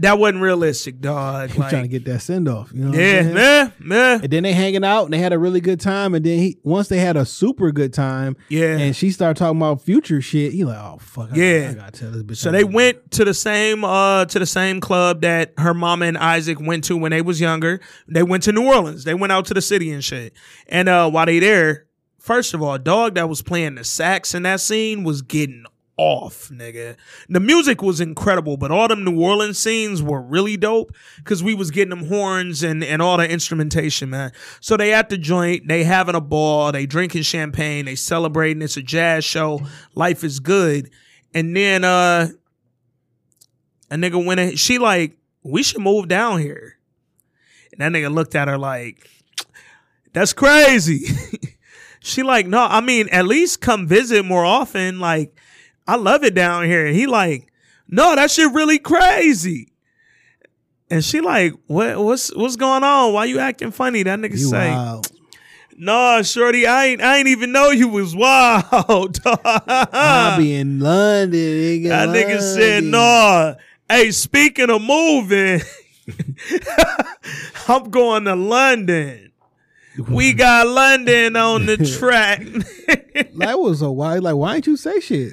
that 0.00 0.18
wasn't 0.18 0.42
realistic, 0.42 1.00
dog. 1.00 1.50
He's 1.50 1.58
Like, 1.58 1.70
trying 1.70 1.82
to 1.82 1.88
get 1.88 2.04
that 2.06 2.20
send 2.20 2.48
off. 2.48 2.72
You 2.74 2.80
know. 2.84 2.90
what 2.90 2.98
I'm 2.98 3.00
yeah, 3.00 3.22
man, 3.32 3.72
man. 3.78 4.20
And 4.22 4.30
then 4.32 4.42
they 4.42 4.52
hanging 4.52 4.84
out 4.84 5.04
and 5.04 5.12
they 5.12 5.18
had 5.18 5.32
a 5.32 5.38
really 5.38 5.60
good 5.60 5.80
time. 5.80 6.14
And 6.14 6.24
then 6.24 6.38
he 6.38 6.58
once 6.62 6.88
they 6.88 6.98
had 6.98 7.16
a 7.16 7.24
super 7.24 7.70
good 7.72 7.92
time, 7.92 8.36
Yeah. 8.48 8.76
and 8.78 8.94
she 8.96 9.10
started 9.10 9.38
talking 9.38 9.58
about 9.58 9.82
future 9.82 10.20
shit. 10.20 10.52
He 10.52 10.64
like, 10.64 10.78
oh 10.78 10.98
fuck, 11.00 11.30
Yeah. 11.34 11.68
I 11.70 11.74
gotta 11.74 11.92
tell 11.92 12.10
this 12.10 12.22
bitch. 12.22 12.36
So 12.38 12.50
they 12.50 12.64
went 12.64 13.10
to 13.12 13.24
the 13.24 13.34
same 13.34 13.84
uh 13.84 14.24
to 14.26 14.38
the 14.38 14.46
same 14.46 14.80
club 14.80 15.20
that 15.22 15.52
her 15.58 15.74
mama 15.74 16.06
and 16.06 16.18
Isaac 16.18 16.58
went 16.60 16.84
to 16.84 16.96
when 16.96 17.10
they 17.10 17.22
was 17.22 17.40
younger. 17.40 17.80
They 18.08 18.22
went 18.22 18.42
to 18.44 18.52
New 18.52 18.66
Orleans. 18.66 19.04
They 19.04 19.14
went 19.14 19.32
out 19.32 19.44
to 19.46 19.54
the 19.54 19.62
city 19.62 19.90
and 19.90 20.02
shit. 20.04 20.32
And 20.68 20.88
uh 20.88 21.10
while 21.10 21.26
they 21.26 21.38
there, 21.38 21.86
first 22.18 22.54
of 22.54 22.62
all, 22.62 22.78
dog 22.78 23.14
that 23.16 23.28
was 23.28 23.42
playing 23.42 23.74
the 23.76 23.84
sax 23.84 24.34
in 24.34 24.42
that 24.44 24.60
scene 24.60 25.04
was 25.04 25.22
getting 25.22 25.64
off, 26.00 26.48
nigga. 26.48 26.96
The 27.28 27.40
music 27.40 27.82
was 27.82 28.00
incredible, 28.00 28.56
but 28.56 28.70
all 28.70 28.88
them 28.88 29.04
New 29.04 29.20
Orleans 29.20 29.58
scenes 29.58 30.02
were 30.02 30.22
really 30.22 30.56
dope 30.56 30.94
because 31.18 31.42
we 31.42 31.52
was 31.52 31.70
getting 31.70 31.90
them 31.90 32.06
horns 32.06 32.62
and, 32.62 32.82
and 32.82 33.02
all 33.02 33.18
the 33.18 33.30
instrumentation, 33.30 34.08
man. 34.08 34.32
So 34.60 34.78
they 34.78 34.94
at 34.94 35.10
the 35.10 35.18
joint, 35.18 35.68
they 35.68 35.84
having 35.84 36.14
a 36.14 36.20
ball, 36.20 36.72
they 36.72 36.86
drinking 36.86 37.24
champagne, 37.24 37.84
they 37.84 37.96
celebrating. 37.96 38.62
It's 38.62 38.78
a 38.78 38.82
jazz 38.82 39.26
show. 39.26 39.60
Life 39.94 40.24
is 40.24 40.40
good. 40.40 40.90
And 41.34 41.54
then 41.54 41.84
uh 41.84 42.28
a 43.90 43.96
nigga 43.96 44.24
went 44.24 44.40
in, 44.40 44.56
she 44.56 44.78
like, 44.78 45.18
we 45.42 45.62
should 45.62 45.82
move 45.82 46.08
down 46.08 46.40
here. 46.40 46.78
And 47.72 47.80
that 47.80 47.92
nigga 47.92 48.10
looked 48.10 48.34
at 48.34 48.48
her 48.48 48.56
like, 48.56 49.06
That's 50.14 50.32
crazy. 50.32 51.04
she 52.00 52.22
like, 52.22 52.46
no, 52.46 52.60
I 52.62 52.80
mean, 52.80 53.08
at 53.10 53.26
least 53.26 53.60
come 53.60 53.86
visit 53.86 54.24
more 54.24 54.46
often. 54.46 54.98
Like, 54.98 55.36
I 55.86 55.96
love 55.96 56.24
it 56.24 56.34
down 56.34 56.64
here. 56.64 56.86
And 56.86 56.94
he 56.94 57.06
like, 57.06 57.50
no, 57.88 58.14
that 58.14 58.30
shit 58.30 58.52
really 58.52 58.78
crazy. 58.78 59.72
And 60.90 61.04
she 61.04 61.20
like, 61.20 61.52
what 61.66 61.98
what's 61.98 62.34
what's 62.34 62.56
going 62.56 62.82
on? 62.84 63.12
Why 63.12 63.24
you 63.26 63.38
acting 63.38 63.70
funny? 63.70 64.02
That 64.02 64.18
nigga 64.18 64.32
You 64.32 64.38
say, 64.38 64.70
wild. 64.70 65.10
No, 65.76 66.20
shorty, 66.22 66.66
I 66.66 66.86
ain't 66.86 67.00
I 67.00 67.18
ain't 67.18 67.28
even 67.28 67.52
know 67.52 67.70
you 67.70 67.88
was 67.88 68.14
wild. 68.14 69.18
I 69.24 70.34
be 70.36 70.54
in 70.56 70.78
London. 70.80 71.38
Nigga, 71.40 71.88
That 71.88 72.08
nigga 72.10 72.40
said, 72.40 72.84
London. 72.84 72.90
"No, 72.90 73.56
hey, 73.88 74.10
speaking 74.10 74.68
of 74.68 74.82
moving, 74.82 75.60
I'm 77.68 77.90
going 77.90 78.24
to 78.24 78.34
London. 78.34 79.32
We 80.08 80.32
got 80.34 80.66
London 80.66 81.36
on 81.36 81.66
the 81.66 81.76
track." 81.78 82.40
That 83.38 83.58
was 83.58 83.80
a 83.80 83.90
why. 83.90 84.18
Like, 84.18 84.34
why 84.34 84.54
didn't 84.54 84.66
you 84.66 84.76
say 84.76 85.00
shit? 85.00 85.32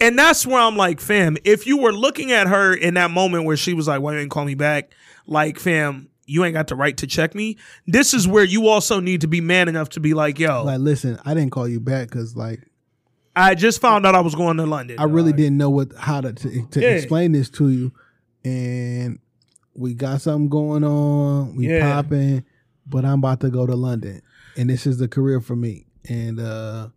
And 0.00 0.18
that's 0.18 0.46
where 0.46 0.60
I'm 0.60 0.76
like, 0.76 1.00
fam, 1.00 1.36
if 1.44 1.66
you 1.66 1.78
were 1.78 1.92
looking 1.92 2.32
at 2.32 2.46
her 2.46 2.74
in 2.74 2.94
that 2.94 3.10
moment 3.10 3.44
where 3.44 3.56
she 3.56 3.74
was 3.74 3.88
like, 3.88 4.00
why 4.00 4.14
you 4.14 4.20
ain't 4.20 4.30
call 4.30 4.44
me 4.44 4.54
back? 4.54 4.92
Like, 5.26 5.58
fam, 5.58 6.08
you 6.26 6.44
ain't 6.44 6.54
got 6.54 6.68
the 6.68 6.74
right 6.76 6.96
to 6.98 7.06
check 7.06 7.34
me. 7.34 7.56
This 7.86 8.14
is 8.14 8.26
where 8.28 8.44
you 8.44 8.68
also 8.68 9.00
need 9.00 9.20
to 9.22 9.26
be 9.28 9.40
man 9.40 9.68
enough 9.68 9.88
to 9.90 10.00
be 10.00 10.14
like, 10.14 10.38
yo, 10.38 10.64
Like, 10.64 10.80
listen, 10.80 11.18
I 11.24 11.34
didn't 11.34 11.50
call 11.52 11.66
you 11.68 11.80
back 11.80 12.08
because, 12.08 12.36
like, 12.36 12.60
I 13.36 13.54
just 13.54 13.80
found 13.80 14.04
out 14.06 14.14
I 14.14 14.20
was 14.20 14.34
going 14.34 14.56
to 14.56 14.66
London. 14.66 14.96
I 14.98 15.04
really 15.04 15.30
dog. 15.32 15.36
didn't 15.38 15.56
know 15.58 15.70
what 15.70 15.92
how 15.96 16.20
to 16.20 16.32
to, 16.32 16.66
to 16.70 16.80
Yeah. 16.80 16.88
explain 16.88 17.32
this 17.32 17.48
to 17.50 17.68
you, 17.68 17.92
and 18.44 19.18
we 19.74 19.94
got 19.94 20.20
something 20.20 20.48
going 20.48 20.82
on. 20.84 21.54
We 21.54 21.68
Yeah. 21.68 21.80
popping, 21.80 22.44
but 22.86 23.04
I'm 23.04 23.18
about 23.20 23.40
to 23.40 23.50
go 23.50 23.64
to 23.66 23.76
London, 23.76 24.22
and 24.56 24.68
this 24.68 24.86
is 24.86 24.98
the 24.98 25.06
career 25.08 25.40
for 25.40 25.54
me, 25.54 25.86
and 26.08 26.40
uh 26.40 26.88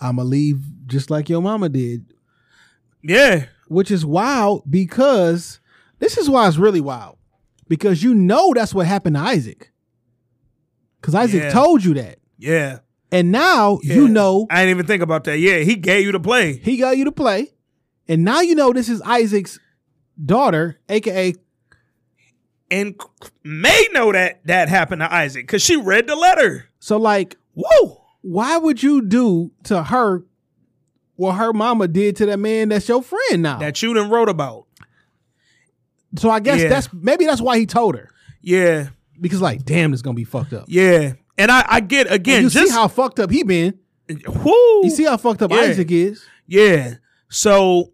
I'm 0.00 0.16
gonna 0.16 0.28
leave 0.28 0.60
just 0.86 1.10
like 1.10 1.28
your 1.28 1.42
mama 1.42 1.68
did, 1.68 2.06
Yeah. 3.02 3.46
which 3.68 3.90
is 3.90 4.04
wild 4.06 4.62
because 4.68 5.60
this 5.98 6.16
is 6.16 6.28
why 6.30 6.46
it's 6.48 6.56
really 6.56 6.80
wild 6.80 7.16
because 7.68 8.02
you 8.02 8.14
know 8.14 8.52
that's 8.54 8.74
what 8.74 8.86
happened 8.86 9.16
to 9.16 9.22
Isaac, 9.22 9.72
because 11.00 11.14
Isaac 11.14 11.42
Yeah. 11.44 11.50
told 11.50 11.84
you 11.84 11.94
that, 11.94 12.18
Yeah. 12.38 12.78
and 13.12 13.30
now 13.32 13.78
Yeah. 13.82 13.94
you 13.96 14.08
know 14.08 14.46
I 14.50 14.60
didn't 14.60 14.70
even 14.76 14.86
think 14.86 15.02
about 15.02 15.24
that. 15.24 15.38
Yeah, 15.38 15.58
he 15.58 15.74
gave 15.76 16.04
you 16.04 16.12
the 16.12 16.20
play. 16.20 16.58
He 16.58 16.76
got 16.76 16.96
you 16.96 17.04
to 17.04 17.12
play, 17.12 17.52
and 18.06 18.24
now 18.24 18.40
you 18.40 18.54
know 18.54 18.72
this 18.72 18.88
is 18.88 19.02
Isaac's 19.02 19.58
daughter, 20.24 20.78
aka 20.88 21.34
And 22.70 23.00
Mae 23.44 23.88
know 23.92 24.12
that 24.12 24.44
that 24.46 24.68
happened 24.68 25.00
to 25.00 25.10
Isaac 25.12 25.46
because 25.46 25.62
she 25.62 25.76
read 25.76 26.06
the 26.06 26.14
letter. 26.16 26.66
so. 26.78 26.98
Like, 26.98 27.36
Whoa. 27.54 27.97
Why 28.22 28.56
would 28.56 28.82
you 28.82 29.02
do 29.02 29.52
to 29.64 29.82
her 29.82 30.24
what 31.16 31.32
her 31.34 31.52
mama 31.52 31.88
did 31.88 32.16
to 32.16 32.26
that 32.26 32.38
man 32.38 32.68
that's 32.68 32.88
your 32.88 33.02
friend 33.02 33.42
now? 33.42 33.58
That 33.58 33.80
you 33.82 33.94
done 33.94 34.10
wrote 34.10 34.28
about. 34.28 34.66
so 36.16 36.30
I 36.30 36.40
guess 36.40 36.60
Yeah. 36.60 36.68
that's 36.68 36.92
maybe 36.92 37.26
that's 37.26 37.40
why 37.40 37.58
he 37.58 37.66
told 37.66 37.94
her 37.96 38.10
Yeah. 38.42 38.88
because 39.20 39.40
like, 39.40 39.64
damn, 39.64 39.92
it's 39.92 40.02
gonna 40.02 40.14
be 40.14 40.24
fucked 40.24 40.52
up. 40.52 40.64
Yeah. 40.68 41.14
And 41.36 41.50
I, 41.50 41.64
I 41.68 41.80
get 41.80 42.10
again 42.10 42.44
you 42.44 42.50
just 42.50 42.68
see 42.68 42.72
how 42.74 42.88
fucked 42.88 43.20
up 43.20 43.30
he 43.30 43.42
been. 43.42 43.78
whoo, 44.08 44.80
You 44.84 44.90
see 44.90 45.04
how 45.04 45.16
fucked 45.16 45.42
up 45.42 45.50
Yeah. 45.52 45.58
Isaac 45.60 45.90
is. 45.90 46.24
Yeah. 46.46 46.94
So 47.28 47.92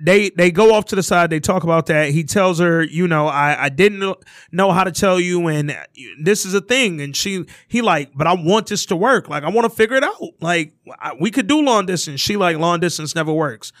they 0.00 0.30
they 0.30 0.50
go 0.50 0.74
off 0.74 0.86
to 0.86 0.96
the 0.96 1.02
side. 1.02 1.30
They 1.30 1.40
talk 1.40 1.64
about 1.64 1.86
that. 1.86 2.10
He 2.10 2.24
tells 2.24 2.58
her, 2.60 2.82
you 2.82 3.08
know, 3.08 3.26
I 3.26 3.64
I 3.64 3.68
didn't 3.68 3.98
know- 3.98 4.72
how 4.72 4.84
to 4.84 4.92
tell 4.92 5.18
you, 5.18 5.46
and 5.48 5.70
uh, 5.70 5.74
this 6.22 6.44
is 6.46 6.54
a 6.54 6.60
thing. 6.60 7.00
And 7.00 7.16
she 7.16 7.46
he 7.66 7.82
like, 7.82 8.10
but 8.14 8.26
I 8.26 8.34
want 8.34 8.68
this 8.68 8.86
to 8.86 8.96
work. 8.96 9.28
Like 9.28 9.44
I 9.44 9.50
want 9.50 9.64
to 9.68 9.74
figure 9.74 9.96
it 9.96 10.04
out. 10.04 10.20
Like 10.40 10.74
I, 11.00 11.14
we 11.18 11.30
could 11.30 11.46
do 11.46 11.60
long 11.62 11.86
distance. 11.86 12.20
She 12.20 12.36
like 12.36 12.56
long 12.58 12.80
distance 12.80 13.14
never 13.14 13.32
works. 13.32 13.72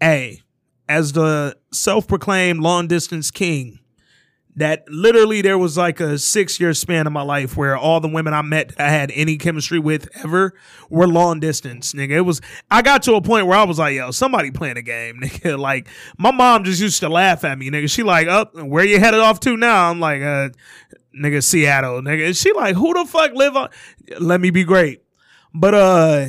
Hey, 0.00 0.42
as 0.88 1.12
the 1.12 1.56
self 1.72 2.06
proclaimed 2.06 2.60
long 2.60 2.86
distance 2.88 3.30
king. 3.30 3.80
That 4.56 4.84
literally 4.88 5.42
there 5.42 5.58
was 5.58 5.76
like 5.76 5.98
a 5.98 6.16
six 6.16 6.60
year 6.60 6.74
span 6.74 7.08
of 7.08 7.12
my 7.12 7.22
life 7.22 7.56
where 7.56 7.76
all 7.76 7.98
the 7.98 8.08
women 8.08 8.32
I 8.34 8.42
met 8.42 8.72
I 8.78 8.88
had 8.88 9.10
any 9.12 9.36
chemistry 9.36 9.80
with 9.80 10.08
ever 10.22 10.54
were 10.88 11.08
long 11.08 11.40
distance, 11.40 11.92
nigga. 11.92 12.12
It 12.12 12.20
was 12.20 12.40
I 12.70 12.82
got 12.82 13.02
to 13.04 13.14
a 13.14 13.20
point 13.20 13.48
where 13.48 13.58
I 13.58 13.64
was 13.64 13.80
like, 13.80 13.96
yo, 13.96 14.12
somebody 14.12 14.52
playing 14.52 14.76
a 14.76 14.82
game, 14.82 15.16
nigga. 15.22 15.58
Like 15.58 15.88
my 16.18 16.30
mom 16.30 16.62
just 16.62 16.80
used 16.80 17.00
to 17.00 17.08
laugh 17.08 17.42
at 17.42 17.58
me, 17.58 17.68
nigga. 17.68 17.90
She 17.90 18.04
like, 18.04 18.28
up, 18.28 18.54
where 18.54 18.84
you 18.84 19.00
headed 19.00 19.20
off 19.20 19.40
to 19.40 19.56
now? 19.56 19.90
I'm 19.90 19.98
like, 19.98 20.22
uh, 20.22 20.50
nigga, 21.18 21.42
Seattle, 21.42 22.00
nigga. 22.00 22.26
And 22.26 22.36
she 22.36 22.52
like, 22.52 22.76
who 22.76 22.94
the 22.94 23.04
fuck 23.06 23.32
live 23.34 23.56
on? 23.56 23.70
Let 24.20 24.40
me 24.40 24.50
be 24.50 24.62
great, 24.62 25.02
but 25.52 25.74
uh, 25.74 26.26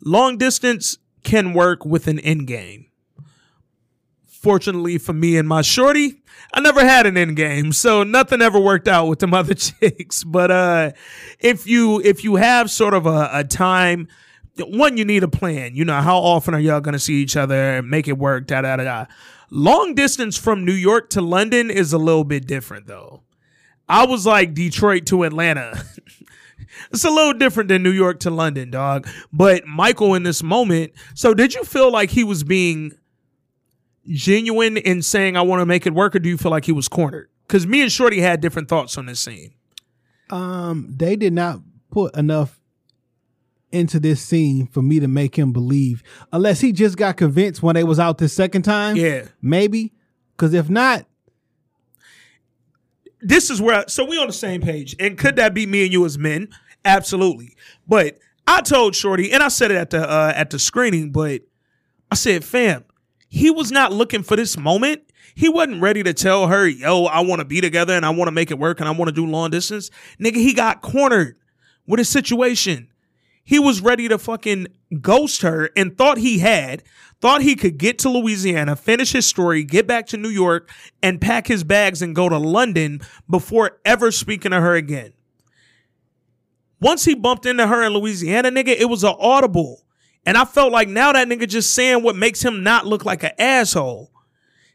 long 0.00 0.38
distance 0.38 0.98
can 1.24 1.54
work 1.54 1.84
with 1.84 2.06
an 2.06 2.18
end 2.20 2.46
game. 2.46 2.86
Fortunately 4.26 4.98
for 4.98 5.12
me 5.12 5.36
and 5.36 5.48
my 5.48 5.62
shorty, 5.62 6.21
I 6.54 6.60
never 6.60 6.84
had 6.84 7.06
an 7.06 7.16
end 7.16 7.36
game, 7.36 7.72
so 7.72 8.02
nothing 8.02 8.42
ever 8.42 8.60
worked 8.60 8.86
out 8.86 9.06
with 9.06 9.20
them 9.20 9.32
other 9.34 9.54
chicks. 9.54 10.24
But 10.24 10.50
uh, 10.50 10.92
if 11.40 11.66
you 11.66 12.00
if 12.00 12.24
you 12.24 12.36
have 12.36 12.70
sort 12.70 12.94
of 12.94 13.06
a, 13.06 13.30
a 13.32 13.44
time, 13.44 14.08
one 14.58 14.96
you 14.96 15.04
need 15.04 15.22
a 15.22 15.28
plan. 15.28 15.74
You 15.74 15.84
know 15.84 16.00
how 16.00 16.18
often 16.18 16.54
are 16.54 16.60
y'all 16.60 16.80
gonna 16.80 16.98
see 16.98 17.22
each 17.22 17.36
other, 17.36 17.76
and 17.76 17.88
make 17.88 18.08
it 18.08 18.18
work, 18.18 18.46
da 18.46 18.62
da 18.62 18.76
da 18.76 18.84
da. 18.84 19.06
Long 19.50 19.94
distance 19.94 20.36
from 20.36 20.64
New 20.64 20.72
York 20.72 21.10
to 21.10 21.20
London 21.20 21.70
is 21.70 21.92
a 21.92 21.98
little 21.98 22.24
bit 22.24 22.46
different 22.46 22.86
though. 22.86 23.22
I 23.88 24.06
was 24.06 24.26
like 24.26 24.54
Detroit 24.54 25.06
to 25.06 25.24
Atlanta. 25.24 25.84
it's 26.90 27.04
a 27.04 27.10
little 27.10 27.34
different 27.34 27.68
than 27.68 27.82
New 27.82 27.90
York 27.90 28.20
to 28.20 28.30
London, 28.30 28.70
dog. 28.70 29.06
But 29.32 29.66
Michael 29.66 30.14
in 30.14 30.22
this 30.22 30.42
moment, 30.42 30.92
so 31.14 31.34
did 31.34 31.54
you 31.54 31.64
feel 31.64 31.90
like 31.90 32.10
he 32.10 32.24
was 32.24 32.44
being 32.44 32.92
genuine 34.08 34.76
in 34.76 35.02
saying 35.02 35.36
I 35.36 35.42
want 35.42 35.60
to 35.60 35.66
make 35.66 35.86
it 35.86 35.94
work, 35.94 36.16
or 36.16 36.18
do 36.18 36.28
you 36.28 36.36
feel 36.36 36.50
like 36.50 36.64
he 36.64 36.72
was 36.72 36.88
cornered? 36.88 37.28
Because 37.46 37.66
me 37.66 37.82
and 37.82 37.92
Shorty 37.92 38.20
had 38.20 38.40
different 38.40 38.68
thoughts 38.68 38.96
on 38.98 39.06
this 39.06 39.20
scene. 39.20 39.52
Um, 40.30 40.94
they 40.96 41.16
did 41.16 41.32
not 41.32 41.60
put 41.90 42.16
enough 42.16 42.58
into 43.70 43.98
this 44.00 44.20
scene 44.22 44.66
for 44.66 44.82
me 44.82 45.00
to 45.00 45.08
make 45.08 45.36
him 45.38 45.52
believe, 45.52 46.02
unless 46.32 46.60
he 46.60 46.72
just 46.72 46.96
got 46.96 47.16
convinced 47.16 47.62
when 47.62 47.74
they 47.74 47.84
was 47.84 47.98
out 47.98 48.18
the 48.18 48.28
second 48.28 48.62
time. 48.62 48.96
Yeah. 48.96 49.26
maybe. 49.40 49.92
Because 50.36 50.54
if 50.54 50.68
not, 50.68 51.06
This 53.20 53.50
is 53.50 53.62
where, 53.62 53.84
so 53.86 54.04
we 54.04 54.18
on 54.18 54.26
the 54.26 54.32
same 54.32 54.60
page. 54.60 54.96
And 54.98 55.16
could 55.16 55.36
that 55.36 55.54
be 55.54 55.64
me 55.66 55.84
and 55.84 55.92
you 55.92 56.04
as 56.04 56.18
men? 56.18 56.48
Absolutely. 56.84 57.56
But 57.86 58.18
I 58.48 58.60
told 58.62 58.96
Shorty, 58.96 59.32
and 59.32 59.42
I 59.42 59.48
said 59.48 59.70
it 59.70 59.76
at 59.76 59.90
the 59.90 60.08
uh, 60.08 60.32
at 60.34 60.50
the 60.50 60.58
screening, 60.58 61.12
but 61.12 61.42
I 62.10 62.16
said, 62.16 62.44
fam, 62.44 62.84
he 63.32 63.50
was 63.50 63.72
not 63.72 63.94
looking 63.94 64.22
for 64.22 64.36
this 64.36 64.58
moment. 64.58 65.10
He 65.34 65.48
wasn't 65.48 65.80
ready 65.80 66.02
to 66.02 66.12
tell 66.12 66.48
her, 66.48 66.68
yo, 66.68 67.06
I 67.06 67.20
want 67.20 67.38
to 67.38 67.46
be 67.46 67.62
together 67.62 67.94
and 67.94 68.04
I 68.04 68.10
want 68.10 68.28
to 68.28 68.32
make 68.32 68.50
it 68.50 68.58
work 68.58 68.78
and 68.78 68.86
I 68.86 68.92
want 68.92 69.08
to 69.08 69.14
do 69.14 69.24
long 69.24 69.48
distance. 69.48 69.88
Nigga, 70.20 70.34
he 70.34 70.52
got 70.52 70.82
cornered 70.82 71.36
with 71.86 71.98
a 71.98 72.04
situation. 72.04 72.88
He 73.42 73.58
was 73.58 73.80
ready 73.80 74.06
to 74.06 74.18
fucking 74.18 74.66
ghost 75.00 75.40
her 75.40 75.70
and 75.74 75.96
thought 75.96 76.18
he 76.18 76.40
had, 76.40 76.82
thought 77.22 77.40
he 77.40 77.56
could 77.56 77.78
get 77.78 77.98
to 78.00 78.10
Louisiana, 78.10 78.76
finish 78.76 79.12
his 79.12 79.24
story, 79.24 79.64
get 79.64 79.86
back 79.86 80.06
to 80.08 80.18
New 80.18 80.28
York, 80.28 80.70
and 81.02 81.18
pack 81.18 81.46
his 81.46 81.64
bags 81.64 82.02
and 82.02 82.14
go 82.14 82.28
to 82.28 82.36
London 82.36 83.00
before 83.30 83.80
ever 83.86 84.10
speaking 84.10 84.50
to 84.50 84.60
her 84.60 84.74
again. 84.74 85.14
Once 86.82 87.06
he 87.06 87.14
bumped 87.14 87.46
into 87.46 87.66
her 87.66 87.82
in 87.82 87.94
Louisiana, 87.94 88.50
nigga, 88.50 88.78
it 88.78 88.90
was 88.90 89.04
an 89.04 89.14
audible. 89.18 89.82
And 90.24 90.36
I 90.36 90.44
felt 90.44 90.72
like 90.72 90.88
now 90.88 91.12
that 91.12 91.28
nigga 91.28 91.48
just 91.48 91.74
saying 91.74 92.02
what 92.02 92.16
makes 92.16 92.42
him 92.42 92.62
not 92.62 92.86
look 92.86 93.04
like 93.04 93.22
an 93.22 93.32
asshole. 93.38 94.10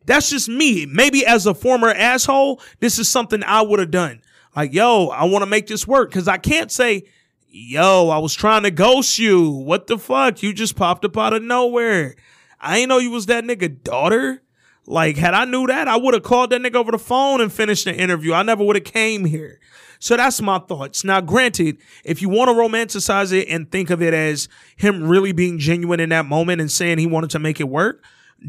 That's 0.05 0.29
just 0.29 0.49
me. 0.49 0.85
Maybe 0.85 1.25
as 1.25 1.45
a 1.45 1.53
former 1.53 1.89
asshole, 1.89 2.61
this 2.79 2.97
is 2.97 3.09
something 3.09 3.43
I 3.43 3.61
would 3.61 3.79
have 3.79 3.91
done. 3.91 4.21
Like, 4.55 4.73
yo, 4.73 5.07
I 5.09 5.25
want 5.25 5.43
to 5.43 5.49
make 5.49 5.67
this 5.67 5.87
work. 5.87 6.11
Cause 6.11 6.27
I 6.27 6.37
can't 6.37 6.71
say, 6.71 7.03
yo, 7.47 8.09
I 8.09 8.17
was 8.17 8.33
trying 8.33 8.63
to 8.63 8.71
ghost 8.71 9.19
you. 9.19 9.49
What 9.49 9.87
the 9.87 9.97
fuck? 9.97 10.41
You 10.41 10.53
just 10.53 10.75
popped 10.75 11.05
up 11.05 11.17
out 11.17 11.33
of 11.33 11.43
nowhere. 11.43 12.15
I 12.59 12.79
ain't 12.79 12.89
know 12.89 12.97
you 12.97 13.11
was 13.11 13.27
that 13.27 13.43
nigga 13.43 13.83
daughter. 13.83 14.41
Like, 14.85 15.17
had 15.17 15.33
I 15.33 15.43
knew 15.45 15.67
that, 15.67 15.89
I 15.89 15.97
would 15.97 16.13
have 16.13 16.23
called 16.23 16.49
that 16.51 16.61
nigga 16.61 16.75
over 16.75 16.91
the 16.91 16.97
phone 16.97 17.41
and 17.41 17.51
finished 17.51 17.85
the 17.85 17.93
interview. 17.93 18.33
I 18.33 18.43
never 18.43 18.63
would 18.63 18.77
have 18.77 18.85
came 18.85 19.25
here. 19.25 19.59
So 19.99 20.17
that's 20.17 20.41
my 20.41 20.59
thoughts. 20.59 21.03
Now, 21.03 21.21
granted, 21.21 21.77
if 22.03 22.21
you 22.21 22.29
want 22.29 22.49
to 22.49 22.53
romanticize 22.53 23.33
it 23.33 23.47
and 23.49 23.71
think 23.71 23.89
of 23.89 24.01
it 24.01 24.13
as 24.13 24.47
him 24.75 25.07
really 25.07 25.31
being 25.31 25.57
genuine 25.57 25.99
in 25.99 26.09
that 26.09 26.25
moment 26.25 26.61
and 26.61 26.71
saying 26.71 26.97
he 26.99 27.07
wanted 27.07 27.31
to 27.31 27.39
make 27.39 27.59
it 27.59 27.69
work, 27.69 28.03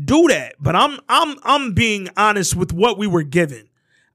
do 0.05 0.29
that. 0.29 0.55
But 0.61 0.77
I'm 0.77 0.99
I'm 1.09 1.37
I'm 1.43 1.73
being 1.73 2.09
honest 2.17 2.55
with 2.55 2.73
what 2.73 2.99
we 2.99 3.07
were 3.07 3.23
given. 3.23 3.69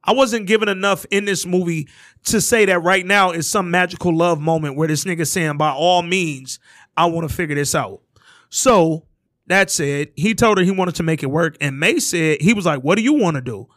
I 0.03 0.14
wasn't 0.14 0.48
given 0.48 0.68
enough 0.68 1.06
in 1.12 1.26
this 1.26 1.45
movie 1.45 1.88
to 2.26 2.42
say 2.42 2.66
that 2.66 2.80
right 2.80 3.06
now 3.06 3.32
is 3.32 3.50
some 3.50 3.72
magical 3.72 4.16
love 4.16 4.40
moment 4.40 4.76
where 4.76 4.88
this 4.88 5.06
nigga 5.06 5.26
saying 5.26 5.58
by 5.58 5.72
all 5.72 6.02
means 6.02 6.60
I 6.98 7.06
want 7.06 7.28
to 7.28 7.34
figure 7.34 7.56
this 7.56 7.74
out. 7.74 8.02
So 8.50 9.06
that 9.48 9.72
said, 9.72 10.10
he 10.16 10.36
told 10.36 10.58
her 10.58 10.64
he 10.64 10.72
wanted 10.72 10.95
to 10.95 11.03
make 11.03 11.24
it 11.24 11.28
work, 11.28 11.58
and 11.60 11.80
Mae 11.80 12.00
said 12.00 12.42
he 12.42 12.53
was 12.53 12.66
like, 12.66 12.82
"What 12.82 12.98
do 12.98 13.03
you 13.03 13.14
want 13.14 13.36
to 13.36 13.42
do?" 13.42 13.68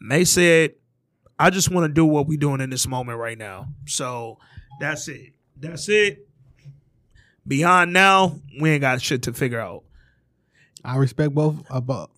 Mae 0.00 0.24
said, 0.24 0.74
I 1.38 1.50
just 1.50 1.70
want 1.70 1.84
to 1.84 1.92
do 1.92 2.04
what 2.04 2.26
we're 2.26 2.38
doing 2.38 2.60
in 2.60 2.70
this 2.70 2.86
moment 2.86 3.18
right 3.18 3.38
now. 3.38 3.68
So 3.86 4.38
that's 4.80 5.06
it. 5.08 5.32
That's 5.56 5.88
it. 5.88 6.26
Beyond 7.46 7.92
now, 7.92 8.40
we 8.60 8.70
ain't 8.70 8.80
got 8.82 9.00
shit 9.00 9.22
to 9.22 9.32
figure 9.32 9.60
out. 9.60 9.84
I 10.84 10.96
respect 10.96 11.34
both. 11.34 11.64
About 11.70 12.10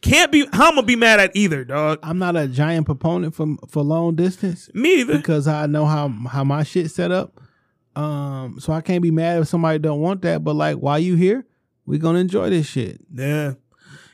Can't 0.00 0.32
be. 0.32 0.46
How 0.52 0.68
I'm 0.68 0.74
gonna 0.74 0.86
be 0.86 0.96
mad 0.96 1.20
at 1.20 1.32
either, 1.34 1.64
dog. 1.64 1.98
I'm 2.02 2.18
not 2.18 2.36
a 2.36 2.48
giant 2.48 2.86
proponent 2.86 3.34
for 3.34 3.46
for 3.68 3.82
long 3.82 4.16
distance 4.16 4.70
Me 4.74 5.00
either. 5.00 5.16
because 5.16 5.46
I 5.46 5.66
know 5.66 5.84
how 5.86 6.08
how 6.08 6.42
my 6.44 6.62
shit 6.62 6.90
set 6.90 7.10
up. 7.12 7.38
Um, 7.94 8.58
so 8.58 8.72
I 8.72 8.80
can't 8.80 9.02
be 9.02 9.10
mad 9.10 9.42
if 9.42 9.48
somebody 9.48 9.78
don't 9.78 10.00
want 10.00 10.22
that. 10.22 10.42
But 10.42 10.54
like, 10.56 10.76
while 10.76 10.98
you 10.98 11.14
here, 11.14 11.44
we 11.84 11.98
gonna 11.98 12.20
enjoy 12.20 12.48
this 12.50 12.66
shit. 12.66 13.00
Yeah. 13.14 13.54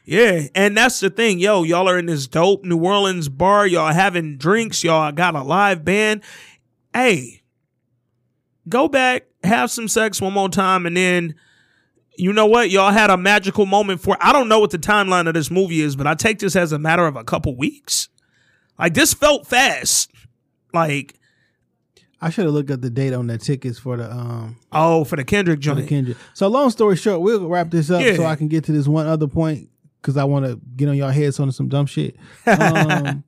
Yeah, 0.09 0.45
and 0.55 0.75
that's 0.75 1.01
the 1.01 1.11
thing, 1.11 1.39
yo. 1.39 1.65
Y'all 1.65 1.87
are 1.87 1.99
in 1.99 2.07
this 2.07 2.27
dope 2.27 2.65
New 2.65 2.83
Orleans 2.83 3.28
bar. 3.28 3.67
Y'all 3.67 3.93
having 3.93 4.39
drinks. 4.39 4.83
Y'all 4.83 5.12
got 5.12 5.35
a 5.35 5.43
live 5.43 5.85
band. 5.85 6.23
Hey, 6.95 7.43
go 8.67 8.89
back, 8.89 9.27
have 9.45 9.70
some 9.70 9.87
sex 9.87 10.19
one 10.19 10.33
more 10.33 10.49
time, 10.49 10.87
and 10.87 10.97
then 10.97 11.35
you 12.17 12.33
know 12.33 12.47
what? 12.47 12.70
Y'all 12.70 12.91
had 12.91 13.11
a 13.11 13.19
magical 13.19 13.67
moment 13.67 14.01
for. 14.01 14.17
I 14.19 14.33
don't 14.33 14.49
know 14.49 14.61
what 14.61 14.70
the 14.70 14.78
timeline 14.78 15.28
of 15.28 15.35
this 15.35 15.51
movie 15.51 15.83
is, 15.83 15.95
but 15.95 16.07
I 16.07 16.15
take 16.15 16.39
this 16.39 16.57
as 16.57 16.73
a 16.73 16.78
matter 16.78 17.07
of 17.07 17.15
a 17.17 17.23
couple 17.23 17.55
weeks. 17.55 18.09
Like 18.78 18.95
this 18.95 19.12
felt 19.12 19.47
fast. 19.47 20.11
Like 20.73 21.17
I 22.19 22.31
should 22.31 22.47
have 22.47 22.55
looked 22.55 22.70
at 22.70 22.81
the 22.81 22.89
date 22.89 23.12
on 23.12 23.27
the 23.27 23.37
tickets 23.37 23.78
for 23.78 23.99
the 23.99 24.11
um 24.11 24.57
oh, 24.73 25.05
for 25.05 25.17
the 25.17 25.25
Kendrick 25.25 25.61
joint. 25.61 25.87
Kendrick. 25.87 26.17
So 26.33 26.49
long 26.49 26.70
story 26.70 26.97
short, 26.97 27.20
we'll 27.20 27.47
wrap 27.47 27.70
this 27.70 27.91
up 27.91 28.01
Yeah. 28.03 28.17
so 28.17 28.25
I 28.25 28.37
can 28.37 28.49
get 28.49 28.65
to 28.65 28.73
this 28.73 28.89
one 28.89 29.07
other 29.07 29.27
point 29.28 29.69
because 30.01 30.17
I 30.17 30.25
want 30.25 30.44
to 30.47 30.60
get 30.77 30.89
on 30.89 30.97
y'all 30.97 31.10
heads 31.10 31.39
on 31.41 31.51
some 31.52 31.68
dumb 31.68 31.86
shit. 31.86 32.17
Um, 32.47 33.25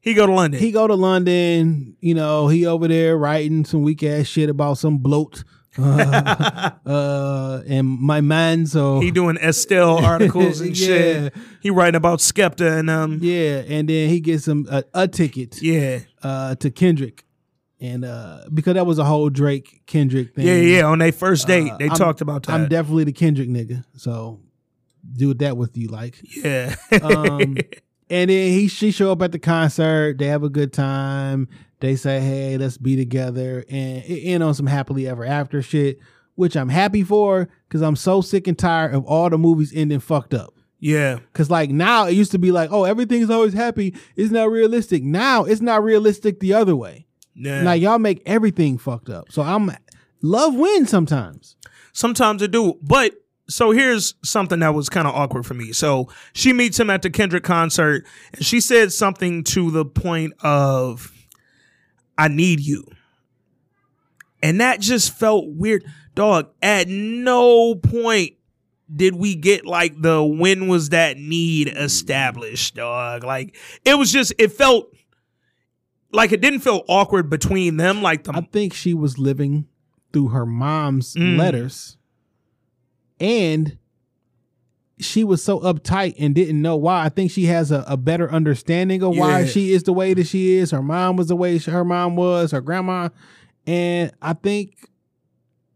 he 0.00 0.12
go 0.12 0.26
to 0.26 0.32
London. 0.32 0.60
he 0.60 0.70
go 0.70 0.86
to 0.86 0.94
London, 0.94 1.96
you 2.00 2.12
know, 2.14 2.48
he 2.48 2.66
over 2.66 2.86
there 2.88 3.16
writing 3.16 3.64
some 3.64 3.82
weak 3.82 4.02
ass 4.02 4.26
shit 4.26 4.50
about 4.50 4.76
some 4.76 4.98
bloat. 4.98 5.44
Uh, 5.78 6.70
uh, 6.86 7.62
and 7.66 7.86
my 7.88 8.20
man, 8.20 8.66
so 8.66 9.00
He 9.00 9.10
doing 9.10 9.36
Estelle 9.38 9.96
articles 10.04 10.60
and 10.60 10.76
Yeah. 10.78 10.86
shit. 10.86 11.34
He 11.62 11.70
writing 11.70 11.96
about 11.96 12.18
Skepta 12.18 12.78
and 12.78 12.90
um 12.90 13.18
yeah, 13.22 13.62
and 13.66 13.88
then 13.88 14.10
he 14.10 14.20
gets 14.20 14.44
some 14.44 14.66
a, 14.70 14.84
a 14.92 15.08
ticket 15.08 15.60
yeah. 15.62 16.00
uh, 16.22 16.54
to 16.56 16.70
Kendrick, 16.70 17.24
and 17.80 18.04
uh, 18.04 18.44
because 18.52 18.74
that 18.74 18.84
was 18.86 18.98
a 18.98 19.04
whole 19.04 19.30
Drake 19.30 19.82
Kendrick 19.86 20.34
thing. 20.34 20.46
Yeah, 20.46 20.56
yeah. 20.56 20.82
On 20.84 20.98
their 20.98 21.12
first 21.12 21.46
date, 21.46 21.72
Uh, 21.72 21.76
they 21.78 21.88
I'm- 21.88 21.96
talked 21.96 22.20
about 22.20 22.42
that. 22.44 22.52
I'm 22.52 22.68
definitely 22.68 23.04
the 23.04 23.12
Kendrick 23.12 23.48
nigga, 23.48 23.84
so 23.96 24.38
do 25.16 25.34
that 25.34 25.56
with 25.56 25.76
you 25.76 25.88
like. 25.88 26.18
yeah. 26.36 26.74
Um, 27.02 27.56
and 28.10 28.30
then 28.30 28.50
he 28.52 28.68
she 28.68 28.90
show 28.90 29.12
up 29.12 29.22
at 29.22 29.32
the 29.32 29.38
concert. 29.38 30.18
They 30.18 30.26
have 30.26 30.42
a 30.42 30.48
good 30.48 30.72
time. 30.72 31.48
They 31.80 31.96
say, 31.96 32.20
"Hey, 32.20 32.56
let's 32.56 32.78
be 32.78 32.96
together," 32.96 33.64
and 33.68 34.04
it 34.04 34.20
end 34.22 34.42
on 34.42 34.54
some 34.54 34.66
happily 34.66 35.06
ever 35.06 35.24
after 35.24 35.60
shit, 35.62 35.98
which 36.34 36.56
I'm 36.56 36.68
happy 36.70 37.02
for 37.02 37.48
because 37.68 37.82
I'm 37.82 37.96
so 37.96 38.20
sick 38.20 38.46
and 38.46 38.58
tired 38.58 38.94
of 38.94 39.04
all 39.04 39.28
the 39.30 39.38
movies 39.38 39.72
ending 39.74 40.00
fucked 40.00 40.34
up. 40.34 40.54
yeah. 40.80 41.18
Cause 41.32 41.50
like 41.50 41.70
now 41.70 42.06
it 42.06 42.12
used 42.12 42.32
to 42.32 42.38
be 42.38 42.52
like, 42.52 42.70
oh, 42.72 42.84
everything's 42.84 43.30
always 43.30 43.52
happy. 43.54 43.94
It's 44.16 44.30
not 44.30 44.50
realistic. 44.50 45.02
Now 45.02 45.44
it's 45.44 45.60
not 45.60 45.82
realistic 45.82 46.40
the 46.40 46.54
other 46.54 46.76
way. 46.76 47.06
Yeah. 47.34 47.62
Like 47.62 47.82
y'all 47.82 47.98
make 47.98 48.22
everything 48.26 48.78
fucked 48.78 49.10
up. 49.10 49.30
So 49.32 49.42
I'm 49.42 49.70
love 50.22 50.54
wins 50.54 50.88
sometimes. 50.90 51.56
Sometimes 51.92 52.42
it 52.42 52.50
do. 52.50 52.78
But 52.82 53.12
so 53.48 53.70
here's 53.72 54.14
something 54.24 54.60
that 54.60 54.74
was 54.74 54.88
kind 54.88 55.06
of 55.06 55.14
awkward 55.14 55.44
for 55.46 55.54
me. 55.54 55.72
So 55.72 56.08
she 56.32 56.52
meets 56.52 56.78
him 56.80 56.90
at 56.90 57.02
the 57.02 57.10
Kendrick 57.10 57.44
concert 57.44 58.06
and 58.32 58.44
she 58.44 58.60
said 58.60 58.92
something 58.92 59.44
to 59.44 59.70
the 59.70 59.84
point 59.84 60.32
of, 60.42 61.12
I 62.16 62.28
need 62.28 62.60
you. 62.60 62.84
And 64.42 64.60
that 64.60 64.80
just 64.80 65.16
felt 65.16 65.44
weird. 65.48 65.84
Dog, 66.14 66.50
at 66.62 66.86
no 66.88 67.74
point 67.74 68.34
did 68.94 69.14
we 69.16 69.34
get 69.34 69.64
like 69.66 70.00
the 70.00 70.22
when 70.22 70.68
was 70.68 70.90
that 70.90 71.16
need 71.16 71.68
established, 71.68 72.76
dog. 72.76 73.24
Like 73.24 73.56
it 73.84 73.98
was 73.98 74.12
just, 74.12 74.32
it 74.38 74.52
felt 74.52 74.94
like 76.12 76.30
it 76.32 76.40
didn't 76.40 76.60
feel 76.60 76.82
awkward 76.88 77.28
between 77.30 77.76
them. 77.78 78.02
Like 78.02 78.24
the 78.24 78.32
I 78.36 78.42
think 78.42 78.74
she 78.74 78.94
was 78.94 79.18
living 79.18 79.66
through 80.12 80.28
her 80.28 80.46
mom's 80.46 81.14
Mm. 81.14 81.36
letters, 81.38 81.96
and 83.20 83.78
she 85.00 85.24
was 85.24 85.42
so 85.42 85.58
uptight 85.60 86.14
and 86.18 86.34
didn't 86.34 86.62
know 86.62 86.76
why. 86.76 87.04
I 87.04 87.08
think 87.08 87.30
she 87.30 87.46
has 87.46 87.72
a, 87.72 87.84
a 87.88 87.96
better 87.96 88.30
understanding 88.30 89.02
of 89.02 89.16
why 89.16 89.40
Yeah. 89.40 89.46
she 89.46 89.72
is 89.72 89.82
the 89.82 89.92
way 89.92 90.14
that 90.14 90.26
she 90.26 90.54
is. 90.54 90.70
Her 90.70 90.82
mom 90.82 91.16
was 91.16 91.28
the 91.28 91.36
way 91.36 91.58
she- 91.58 91.70
her 91.70 91.84
mom 91.84 92.14
was. 92.16 92.52
Her 92.52 92.60
grandma, 92.60 93.08
and 93.66 94.12
I 94.22 94.34
think 94.34 94.88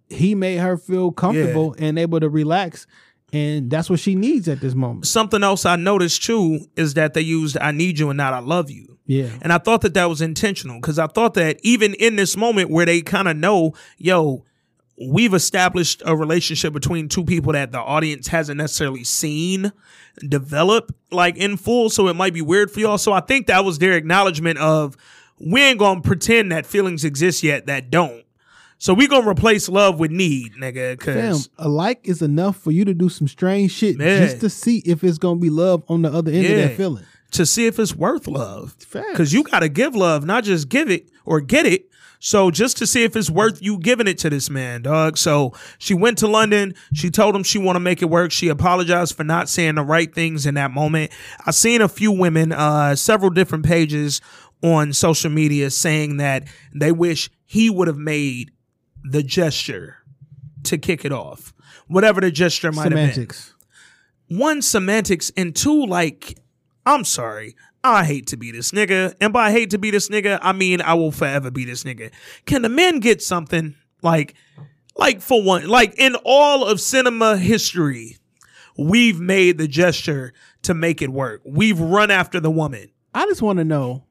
he 0.08 0.34
made 0.34 0.58
her 0.58 0.76
feel 0.76 1.10
comfortable 1.10 1.74
and 1.78 1.98
able 1.98 2.20
to 2.20 2.28
relax. 2.28 2.86
And 3.32 3.70
that's 3.70 3.90
what 3.90 4.00
she 4.00 4.14
needs 4.14 4.48
at 4.48 4.60
this 4.60 4.74
moment. 4.74 5.06
something 5.06 5.42
else 5.42 5.66
I 5.66 5.76
noticed 5.76 6.22
too 6.22 6.60
is 6.76 6.94
that 6.94 7.12
they 7.12 7.20
used 7.20 7.58
I 7.58 7.72
need 7.72 7.98
you 7.98 8.08
and 8.08 8.16
not 8.16 8.32
I 8.32 8.38
love 8.38 8.70
you. 8.70 8.98
Yeah. 9.04 9.28
And 9.42 9.52
I 9.52 9.58
thought 9.58 9.82
that 9.82 9.92
that 9.94 10.06
was 10.08 10.22
intentional 10.22 10.76
because 10.80 10.98
I 10.98 11.08
thought 11.08 11.34
that 11.34 11.58
even 11.62 11.92
in 11.94 12.16
this 12.16 12.36
moment 12.38 12.70
where 12.70 12.86
they 12.86 13.02
kind 13.02 13.28
of 13.28 13.36
know, 13.36 13.74
yo, 13.98 14.44
we've 15.00 15.34
established 15.34 16.02
a 16.04 16.16
relationship 16.16 16.72
between 16.72 17.08
two 17.08 17.24
people 17.24 17.52
that 17.52 17.70
the 17.72 17.78
audience 17.78 18.28
hasn't 18.28 18.58
necessarily 18.58 19.04
seen 19.04 19.72
develop 20.26 20.94
like 21.10 21.36
in 21.36 21.56
full. 21.56 21.90
So 21.90 22.08
it 22.08 22.14
might 22.14 22.34
be 22.34 22.42
weird 22.42 22.70
for 22.70 22.80
y'all. 22.80 22.98
So 22.98 23.12
I 23.12 23.20
think 23.20 23.46
that 23.46 23.64
was 23.64 23.78
their 23.78 23.92
acknowledgement 23.92 24.58
of 24.58 24.96
we 25.38 25.62
ain't 25.62 25.78
gonna 25.78 26.00
pretend 26.00 26.50
that 26.52 26.66
feelings 26.66 27.04
exist 27.04 27.42
yet 27.42 27.66
that 27.66 27.90
don't. 27.90 28.24
So 28.78 28.94
we 28.94 29.08
gonna 29.08 29.28
replace 29.28 29.68
love 29.68 29.98
with 29.98 30.10
need, 30.10 30.54
nigga. 30.54 30.98
Cause 30.98 31.48
a 31.58 31.68
like 31.68 32.00
is 32.02 32.22
enough 32.22 32.56
for 32.56 32.70
you 32.70 32.84
to 32.84 32.94
do 32.94 33.08
some 33.08 33.26
strange 33.28 33.72
shit 33.72 33.98
Yeah. 33.98 34.20
just 34.20 34.40
to 34.40 34.50
see 34.50 34.78
if 34.84 35.02
it's 35.04 35.18
gonna 35.18 35.40
be 35.40 35.50
love 35.50 35.82
on 35.88 36.02
the 36.02 36.12
other 36.12 36.30
end 36.30 36.46
of 36.46 36.56
that 36.56 36.76
feeling. 36.76 37.04
to 37.32 37.44
see 37.44 37.66
if 37.66 37.78
it's 37.78 37.94
worth 37.94 38.26
love. 38.26 38.74
Facts. 38.80 39.06
Because 39.12 39.32
you 39.32 39.42
got 39.44 39.60
to 39.60 39.68
give 39.68 39.94
love, 39.94 40.24
not 40.24 40.44
just 40.44 40.68
give 40.68 40.90
it 40.90 41.10
or 41.26 41.40
get 41.40 41.66
it. 41.66 41.87
So 42.20 42.50
just 42.50 42.76
to 42.78 42.86
see 42.86 43.04
if 43.04 43.14
it's 43.14 43.30
worth 43.30 43.62
you 43.62 43.78
giving 43.78 44.08
it 44.08 44.18
to 44.18 44.30
this 44.30 44.50
man, 44.50 44.82
dog. 44.82 45.16
So 45.16 45.52
she 45.78 45.94
went 45.94 46.18
to 46.18 46.26
London. 46.26 46.74
She 46.92 47.10
told 47.10 47.34
him 47.36 47.42
she 47.42 47.58
want 47.58 47.76
to 47.76 47.80
make 47.80 48.02
it 48.02 48.06
work. 48.10 48.32
She 48.32 48.48
apologized 48.48 49.14
for 49.16 49.24
not 49.24 49.48
saying 49.48 49.76
the 49.76 49.82
right 49.84 50.12
things 50.12 50.44
in 50.46 50.54
that 50.54 50.70
moment. 50.72 51.12
I 51.46 51.52
seen 51.52 51.80
a 51.80 51.88
few 51.88 52.10
women, 52.10 52.52
uh, 52.52 52.96
several 52.96 53.30
different 53.30 53.64
pages 53.64 54.20
on 54.62 54.92
social 54.92 55.30
media 55.30 55.70
saying 55.70 56.16
that 56.16 56.44
they 56.74 56.90
wish 56.90 57.30
he 57.44 57.70
would 57.70 57.86
have 57.88 57.98
made 57.98 58.50
the 59.04 59.22
gesture 59.22 59.98
to 60.64 60.76
kick 60.76 61.04
it 61.04 61.12
off, 61.12 61.54
whatever 61.86 62.20
the 62.20 62.30
gesture 62.32 62.72
might 62.72 62.84
have 62.84 62.92
been 62.94 63.12
Semantics. 63.12 63.54
one 64.26 64.60
semantics 64.60 65.30
and 65.36 65.54
two 65.54 65.86
like 65.86 66.36
i'm 66.84 67.04
sorry 67.04 67.54
i 67.84 68.04
hate 68.04 68.26
to 68.26 68.36
be 68.36 68.50
this 68.50 68.72
nigga 68.72 69.14
and 69.20 69.32
by 69.32 69.50
hate 69.50 69.70
to 69.70 69.78
be 69.78 69.90
this 69.90 70.08
nigga 70.08 70.38
i 70.42 70.52
mean 70.52 70.80
i 70.82 70.94
will 70.94 71.12
forever 71.12 71.50
be 71.50 71.64
this 71.64 71.84
nigga. 71.84 72.10
Can 72.46 72.62
the 72.62 72.68
men 72.68 73.00
get 73.00 73.22
something 73.22 73.74
like 74.02 74.34
like 74.96 75.20
for 75.20 75.42
one 75.42 75.66
like 75.68 75.94
in 75.98 76.16
all 76.24 76.64
of 76.66 76.80
cinema 76.80 77.36
history 77.36 78.16
we've 78.76 79.20
made 79.20 79.58
the 79.58 79.66
gesture 79.68 80.32
to 80.62 80.72
make 80.74 81.02
it 81.02 81.10
work. 81.10 81.40
We've 81.44 81.80
run 81.80 82.10
after 82.12 82.38
the 82.40 82.50
woman. 82.50 82.90
I 83.14 83.26
just 83.26 83.42
want 83.42 83.58
to 83.58 83.64
know 83.64 84.04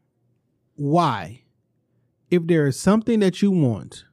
why, 0.76 1.44
if 2.30 2.46
there 2.48 2.68
is 2.68 2.80
something 2.80 3.20
that 3.22 3.42
you 3.42 3.52
want 3.52 4.04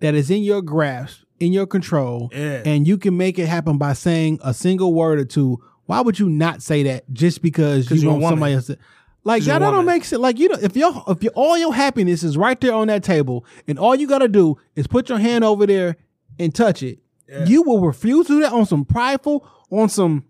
that 0.00 0.14
is 0.14 0.30
in 0.30 0.42
your 0.42 0.60
grasp, 0.62 1.22
in 1.40 1.52
your 1.52 1.66
control, 1.66 2.30
Yeah. 2.34 2.62
and 2.64 2.86
you 2.86 2.98
can 2.98 3.16
make 3.16 3.38
it 3.38 3.46
happen 3.46 3.78
by 3.78 3.94
saying 3.94 4.38
a 4.42 4.52
single 4.54 4.92
word 4.94 5.18
or 5.18 5.24
two, 5.24 5.62
why 5.88 6.02
would 6.02 6.18
you 6.18 6.28
not 6.28 6.60
say 6.62 6.82
that 6.82 7.10
just 7.14 7.40
because 7.40 7.90
you 7.90 8.10
want 8.10 8.22
somebody 8.24 8.52
else 8.52 8.66
to 8.66 8.76
Like 9.24 9.42
you're 9.46 9.58
that 9.58 9.70
don't 9.70 9.86
make 9.86 10.04
sense. 10.04 10.20
Like 10.20 10.38
you 10.38 10.48
know, 10.50 10.58
if 10.60 10.76
your 10.76 11.02
if 11.08 11.22
your 11.22 11.32
all 11.34 11.56
your 11.56 11.72
happiness 11.72 12.22
is 12.22 12.36
right 12.36 12.60
there 12.60 12.74
on 12.74 12.88
that 12.88 13.02
table, 13.02 13.46
and 13.66 13.78
all 13.78 13.94
you 13.94 14.06
gotta 14.06 14.28
do 14.28 14.58
is 14.76 14.86
put 14.86 15.08
your 15.08 15.16
hand 15.18 15.44
over 15.44 15.66
there 15.66 15.96
and 16.38 16.54
touch 16.54 16.82
it, 16.82 16.98
you 17.46 17.62
will 17.62 17.80
refuse 17.80 18.26
to 18.26 18.34
do 18.34 18.40
that 18.42 18.52
on 18.52 18.66
some 18.66 18.84
prideful, 18.84 19.48
on 19.70 19.88
some 19.88 20.24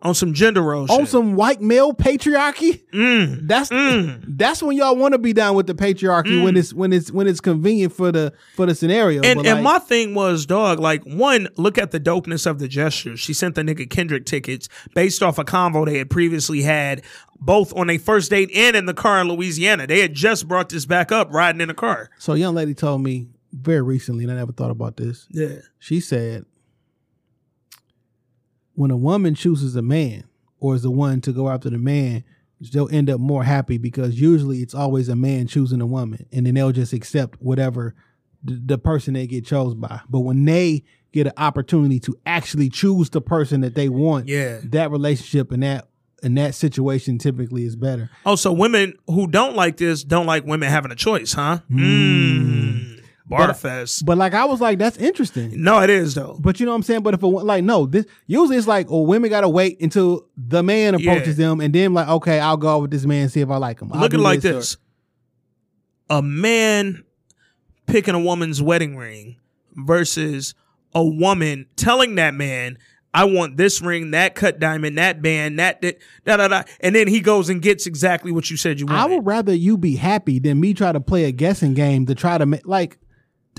on 0.00 0.14
some 0.14 0.32
gender 0.32 0.62
roles, 0.62 0.90
on 0.90 1.00
shit. 1.00 1.08
some 1.08 1.34
white 1.34 1.60
male 1.60 1.92
patriarchy. 1.92 2.84
Mm. 2.92 3.48
That's 3.48 3.70
that's 4.28 4.62
when 4.62 4.76
y'all 4.76 4.96
want 4.96 5.12
to 5.12 5.18
be 5.18 5.32
down 5.32 5.56
with 5.56 5.66
the 5.66 5.74
patriarchy 5.74 6.42
when 6.42 6.56
it's 6.56 6.72
when 6.72 6.92
it's 6.92 7.10
when 7.10 7.26
it's 7.26 7.40
convenient 7.40 7.92
for 7.92 8.12
the 8.12 8.32
for 8.54 8.66
the 8.66 8.74
scenario. 8.74 9.22
And 9.22 9.40
and 9.40 9.46
like, 9.46 9.62
my 9.62 9.78
thing 9.78 10.14
was, 10.14 10.46
dog, 10.46 10.78
like 10.78 11.02
one, 11.04 11.48
look 11.56 11.78
at 11.78 11.90
the 11.90 12.00
dopeness 12.00 12.46
of 12.46 12.58
the 12.58 12.68
gesture. 12.68 13.16
She 13.16 13.32
sent 13.32 13.56
the 13.56 13.62
nigga 13.62 13.90
Kendrick 13.90 14.24
tickets 14.24 14.68
based 14.94 15.22
off 15.22 15.38
a 15.38 15.44
convo 15.44 15.84
they 15.84 15.98
had 15.98 16.10
previously 16.10 16.62
had, 16.62 17.02
both 17.40 17.74
on 17.76 17.90
a 17.90 17.98
first 17.98 18.30
date 18.30 18.50
and 18.54 18.76
in 18.76 18.86
the 18.86 18.94
car 18.94 19.20
in 19.20 19.28
Louisiana. 19.28 19.86
They 19.86 20.00
had 20.00 20.14
just 20.14 20.46
brought 20.46 20.68
this 20.68 20.86
back 20.86 21.10
up 21.10 21.32
riding 21.32 21.60
in 21.60 21.68
the 21.68 21.74
car. 21.74 22.10
so 22.18 22.34
a 22.34 22.36
young 22.36 22.54
lady 22.54 22.74
told 22.74 23.02
me 23.02 23.28
very 23.52 23.82
recently, 23.82 24.24
and 24.24 24.32
I 24.32 24.36
never 24.36 24.52
thought 24.52 24.70
about 24.70 24.96
this. 24.96 25.26
Yeah. 25.30 25.56
She 25.78 26.00
said, 26.00 26.44
when 28.78 28.92
a 28.92 28.96
woman 28.96 29.34
chooses 29.34 29.74
a 29.74 29.82
man 29.82 30.22
or 30.60 30.74
is 30.76 30.82
the 30.82 30.90
one 30.90 31.20
to 31.22 31.32
go 31.32 31.48
after 31.48 31.68
the 31.68 31.78
man, 31.78 32.22
they'll 32.72 32.88
end 32.90 33.10
up 33.10 33.18
more 33.18 33.42
happy 33.42 33.76
because 33.76 34.20
usually 34.20 34.58
it's 34.58 34.74
always 34.74 35.08
a 35.08 35.16
man 35.16 35.48
choosing 35.48 35.80
a 35.80 35.86
woman, 35.86 36.26
and 36.32 36.46
then 36.46 36.54
they'll 36.54 36.70
just 36.70 36.92
accept 36.92 37.40
whatever 37.40 37.94
the, 38.44 38.60
the 38.66 38.78
person 38.78 39.14
they 39.14 39.26
get 39.26 39.44
chose 39.44 39.74
by. 39.74 40.00
But 40.08 40.20
when 40.20 40.44
they 40.44 40.84
get 41.12 41.26
an 41.26 41.32
opportunity 41.38 41.98
to 42.00 42.16
actually 42.24 42.68
choose 42.68 43.10
the 43.10 43.20
person 43.20 43.62
that 43.62 43.74
they 43.74 43.88
want, 43.88 44.28
Yeah. 44.28 44.60
that 44.64 44.92
relationship 44.92 45.50
and 45.50 45.62
that 45.64 45.88
and 46.22 46.36
that 46.36 46.54
situation 46.54 47.18
typically 47.18 47.64
is 47.64 47.74
better. 47.76 48.10
Oh, 48.26 48.34
so 48.36 48.52
women 48.52 48.94
who 49.06 49.26
don't 49.28 49.54
like 49.56 49.76
this 49.76 50.02
don't 50.04 50.26
like 50.26 50.44
women 50.44 50.68
having 50.68 50.90
a 50.92 50.96
choice, 50.96 51.32
huh? 51.32 51.60
Mm. 51.70 52.97
Barfest. 53.28 54.04
But 54.04 54.16
like 54.18 54.34
I 54.34 54.44
was 54.46 54.60
like, 54.60 54.78
that's 54.78 54.96
interesting. 54.96 55.62
no, 55.62 55.80
it 55.80 55.90
is 55.90 56.14
though. 56.14 56.36
But 56.40 56.60
you 56.60 56.66
know 56.66 56.72
what 56.72 56.76
I'm 56.76 56.82
saying? 56.82 57.02
But 57.02 57.14
if 57.14 57.22
a, 57.22 57.26
like 57.26 57.62
no, 57.64 57.86
this 57.86 58.06
usually 58.26 58.56
it's 58.56 58.66
like, 58.66 58.86
oh, 58.90 59.02
women 59.02 59.28
gotta 59.30 59.48
wait 59.48 59.80
until 59.80 60.26
the 60.36 60.62
man 60.62 60.94
approaches 60.94 61.38
Yeah. 61.38 61.48
them, 61.48 61.60
and 61.60 61.74
then 61.74 61.92
like, 61.94 62.08
okay, 62.08 62.40
I'll 62.40 62.56
go 62.56 62.68
out 62.68 62.82
with 62.82 62.90
this 62.90 63.04
man 63.04 63.22
and 63.24 63.32
see 63.32 63.40
if 63.40 63.50
I 63.50 63.56
like 63.58 63.80
him. 63.80 63.90
I'll 63.92 64.00
Look 64.00 64.14
at 64.14 64.16
do 64.16 64.20
it 64.20 64.24
like 64.24 64.38
or- 64.38 64.42
this: 64.42 64.76
a 66.10 66.22
man 66.22 67.04
picking 67.86 68.14
a 68.14 68.20
woman's 68.20 68.62
wedding 68.62 68.96
ring 68.96 69.36
versus 69.74 70.54
a 70.94 71.04
woman 71.04 71.66
telling 71.76 72.14
that 72.14 72.34
man, 72.34 72.78
"I 73.12 73.24
want 73.24 73.56
this 73.58 73.82
ring, 73.82 74.10
that 74.12 74.34
cut 74.34 74.58
diamond, 74.58 74.96
that 74.98 75.20
band, 75.22 75.58
that 75.58 75.82
da 75.82 75.92
da 76.24 76.36
da,", 76.36 76.48
da," 76.48 76.62
and 76.80 76.94
then 76.94 77.08
he 77.08 77.20
goes 77.20 77.48
and 77.50 77.60
gets 77.60 77.86
exactly 77.86 78.32
what 78.32 78.50
you 78.50 78.56
said 78.56 78.80
you 78.80 78.86
wanted. 78.86 78.98
I 79.00 79.06
would 79.16 79.26
rather 79.26 79.54
you 79.54 79.76
be 79.76 79.96
happy 79.96 80.38
than 80.38 80.58
me 80.60 80.72
try 80.74 80.92
to 80.92 81.00
play 81.00 81.24
a 81.24 81.32
guessing 81.32 81.74
game 81.74 82.06
to 82.06 82.14
try 82.14 82.38
to 82.38 82.46
make 82.46 82.66
like 82.66 82.98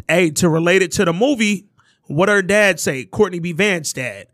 hey, 0.07 0.31
to 0.31 0.49
relate 0.49 0.81
it 0.81 0.91
to 0.93 1.05
the 1.05 1.13
movie, 1.13 1.67
what 2.07 2.29
her 2.29 2.41
dad 2.41 2.79
say? 2.79 3.05
Courtney 3.05 3.39
B. 3.39 3.51
Vance 3.51 3.93
dad. 3.93 4.27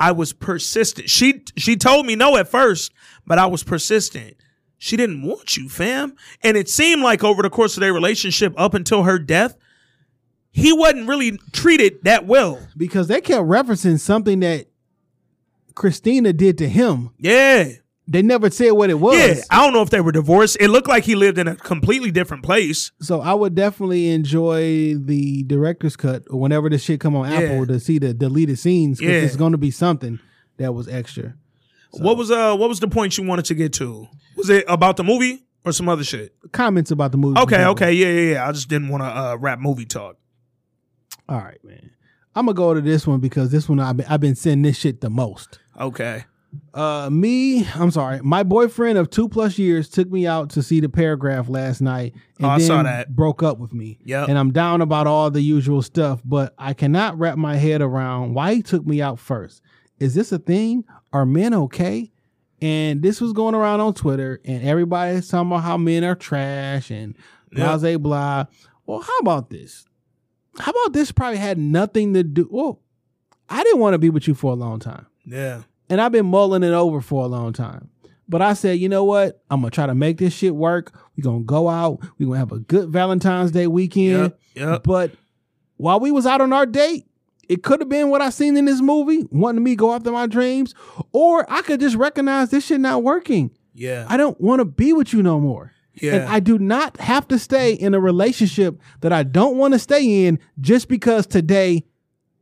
I 0.00 0.12
was 0.12 0.32
persistent. 0.32 1.10
She 1.10 1.42
she 1.56 1.76
told 1.76 2.06
me 2.06 2.14
no 2.14 2.36
at 2.36 2.48
first, 2.48 2.92
but 3.26 3.38
I 3.38 3.46
was 3.46 3.64
persistent. 3.64 4.36
She 4.78 4.96
didn't 4.96 5.22
want 5.22 5.56
you, 5.56 5.68
fam. 5.68 6.14
And 6.42 6.56
it 6.56 6.68
seemed 6.68 7.02
like 7.02 7.24
over 7.24 7.42
the 7.42 7.50
course 7.50 7.76
of 7.76 7.80
their 7.80 7.92
relationship, 7.92 8.54
up 8.56 8.74
until 8.74 9.02
her 9.02 9.18
death, 9.18 9.56
he 10.52 10.72
wasn't 10.72 11.08
really 11.08 11.38
treated 11.52 12.04
that 12.04 12.26
well. 12.26 12.60
because 12.76 13.08
they 13.08 13.20
kept 13.20 13.44
referencing 13.44 13.98
something 13.98 14.40
that 14.40 14.68
Christina 15.74 16.32
did 16.32 16.58
to 16.58 16.68
him. 16.68 17.10
Yeah. 17.18 17.72
They 18.10 18.22
never 18.22 18.48
said 18.48 18.70
what 18.70 18.88
it 18.88 18.98
was. 18.98 19.18
Yeah. 19.18 19.42
I 19.50 19.62
don't 19.62 19.74
know 19.74 19.82
if 19.82 19.90
they 19.90 20.00
were 20.00 20.12
divorced. 20.12 20.56
It 20.60 20.68
looked 20.68 20.88
like 20.88 21.04
he 21.04 21.14
lived 21.14 21.36
in 21.36 21.46
a 21.46 21.54
completely 21.56 22.10
different 22.10 22.42
place. 22.42 22.90
So 23.00 23.20
I 23.20 23.34
would 23.34 23.54
definitely 23.54 24.08
enjoy 24.08 24.94
the 24.96 25.42
director's 25.42 25.94
cut 25.94 26.22
or 26.30 26.40
whenever 26.40 26.70
this 26.70 26.82
shit 26.82 27.00
come 27.00 27.14
on 27.14 27.30
Yeah. 27.30 27.38
Apple 27.40 27.66
to 27.66 27.78
see 27.78 27.98
the 27.98 28.14
deleted 28.14 28.58
scenes 28.58 28.98
because 28.98 29.12
Yeah. 29.12 29.20
it's 29.20 29.36
going 29.36 29.52
to 29.52 29.58
be 29.58 29.70
something 29.70 30.20
that 30.56 30.72
was 30.74 30.88
extra. 30.88 31.34
What 31.92 32.16
was 32.16 32.30
uh 32.30 32.56
what 32.56 32.68
was 32.70 32.80
the 32.80 32.88
point 32.88 33.16
you 33.18 33.24
wanted 33.26 33.44
to 33.46 33.54
get 33.54 33.72
to? 33.74 34.08
Was 34.36 34.48
it 34.50 34.64
about 34.68 34.96
the 34.96 35.04
movie 35.04 35.44
or 35.66 35.72
some 35.72 35.88
other 35.88 36.04
shit? 36.04 36.34
Comments 36.52 36.90
about 36.90 37.12
the 37.12 37.18
movie. 37.18 37.38
Okay, 37.40 37.64
okay, 37.66 37.92
yeah, 37.92 38.06
yeah, 38.08 38.32
yeah. 38.32 38.48
I 38.48 38.52
just 38.52 38.68
didn't 38.68 38.88
want 38.88 39.02
to 39.02 39.06
uh, 39.06 39.36
rap 39.38 39.58
movie 39.58 39.84
talk. 39.86 40.16
All 41.28 41.38
right, 41.38 41.62
man. 41.64 41.90
I'm 42.34 42.46
gonna 42.46 42.54
go 42.54 42.72
to 42.74 42.80
this 42.80 43.06
one 43.06 43.20
because 43.20 43.50
this 43.50 43.68
one 43.68 43.80
I've 43.80 43.96
been, 43.96 44.06
I've 44.06 44.20
been 44.20 44.34
seeing 44.36 44.62
this 44.62 44.78
shit 44.78 45.00
the 45.00 45.10
most. 45.10 45.58
Okay. 45.78 46.24
Uh, 46.72 47.08
me, 47.10 47.66
I'm 47.74 47.90
sorry. 47.90 48.20
My 48.22 48.42
boyfriend 48.42 48.98
of 48.98 49.10
two 49.10 49.28
plus 49.28 49.58
years 49.58 49.88
took 49.88 50.10
me 50.10 50.26
out 50.26 50.50
to 50.50 50.62
see 50.62 50.80
the 50.80 50.88
photograph 50.88 51.48
last 51.48 51.80
night 51.80 52.14
and 52.38 52.46
Oh, 52.46 52.50
I 52.50 52.58
then 52.58 52.66
saw 52.66 52.82
that. 52.82 53.14
broke 53.14 53.42
up 53.42 53.58
with 53.58 53.72
me. 53.74 53.98
Yep. 54.04 54.28
And 54.28 54.38
I'm 54.38 54.52
down 54.52 54.80
about 54.80 55.06
all 55.06 55.30
the 55.30 55.42
usual 55.42 55.82
stuff, 55.82 56.20
but 56.24 56.54
I 56.58 56.72
cannot 56.74 57.18
wrap 57.18 57.36
my 57.36 57.56
head 57.56 57.82
around 57.82 58.34
why 58.34 58.54
he 58.54 58.62
took 58.62 58.86
me 58.86 59.02
out 59.02 59.18
first. 59.18 59.60
Is 59.98 60.14
this 60.14 60.30
a 60.32 60.38
thing? 60.38 60.84
Are 61.12 61.26
men 61.26 61.52
okay? 61.52 62.12
And 62.62 63.02
this 63.02 63.20
was 63.20 63.32
going 63.32 63.54
around 63.54 63.80
on 63.80 63.94
Twitter, 63.94 64.40
and 64.44 64.62
everybody's 64.64 65.28
talking 65.28 65.48
about 65.50 65.62
how 65.62 65.76
men 65.76 66.02
are 66.04 66.14
trash 66.16 66.90
and 66.90 67.14
blah 67.52 67.72
Yep. 67.74 67.80
blah 67.80 67.98
blah. 67.98 68.44
Well, 68.86 69.00
how 69.00 69.18
about 69.18 69.50
this? 69.50 69.84
How 70.58 70.70
about 70.72 70.92
this? 70.92 71.12
Probably 71.12 71.36
had 71.38 71.58
nothing 71.58 72.14
to 72.14 72.22
do. 72.24 72.48
Well, 72.50 72.80
I 73.48 73.62
didn't 73.62 73.80
want 73.80 73.94
to 73.94 73.98
be 73.98 74.10
with 74.10 74.26
you 74.26 74.34
for 74.34 74.52
a 74.52 74.56
long 74.56 74.78
time 74.80 75.06
Yeah. 75.24 75.62
And 75.88 76.00
I've 76.00 76.12
been 76.12 76.26
mulling 76.26 76.62
it 76.62 76.72
over 76.72 77.00
for 77.00 77.24
a 77.24 77.28
long 77.28 77.52
time. 77.52 77.90
But 78.28 78.42
I 78.42 78.52
said, 78.52 78.78
you 78.78 78.88
know 78.88 79.04
what? 79.04 79.42
I'm 79.50 79.60
gonna 79.60 79.70
try 79.70 79.86
to 79.86 79.94
make 79.94 80.18
this 80.18 80.34
shit 80.34 80.54
work. 80.54 80.92
We're 81.16 81.24
gonna 81.24 81.44
go 81.44 81.68
out. 81.68 82.00
We're 82.18 82.26
gonna 82.26 82.38
have 82.38 82.52
a 82.52 82.58
good 82.58 82.90
Valentine's 82.90 83.52
Day 83.52 83.66
weekend. 83.66 84.20
Yep. 84.22 84.40
Yep. 84.54 84.82
But 84.84 85.12
while 85.78 85.98
we 85.98 86.10
was 86.10 86.26
out 86.26 86.40
on 86.40 86.52
our 86.52 86.66
date, 86.66 87.06
it 87.48 87.62
could 87.62 87.80
have 87.80 87.88
been 87.88 88.10
what 88.10 88.20
I 88.20 88.28
seen 88.28 88.56
in 88.56 88.66
this 88.66 88.82
movie, 88.82 89.24
wanting 89.30 89.64
me 89.64 89.70
to 89.70 89.76
go 89.76 89.94
after 89.94 90.12
my 90.12 90.26
dreams, 90.26 90.74
or 91.12 91.50
I 91.50 91.62
could 91.62 91.80
just 91.80 91.96
recognize 91.96 92.50
this 92.50 92.66
shit 92.66 92.80
not 92.80 93.02
working. 93.02 93.50
Yeah. 93.74 94.04
I 94.08 94.18
don't 94.18 94.38
want 94.40 94.60
to 94.60 94.66
be 94.66 94.92
with 94.92 95.14
you 95.14 95.22
no 95.22 95.40
more. 95.40 95.72
Yeah. 95.94 96.14
And 96.14 96.24
I 96.28 96.40
do 96.40 96.58
not 96.58 96.98
have 97.00 97.26
to 97.28 97.38
stay 97.38 97.72
in 97.72 97.94
a 97.94 98.00
relationship 98.00 98.78
that 99.00 99.12
I 99.12 99.22
don't 99.22 99.56
want 99.56 99.72
to 99.74 99.78
stay 99.78 100.26
in 100.26 100.38
just 100.60 100.88
because 100.88 101.26
today 101.26 101.84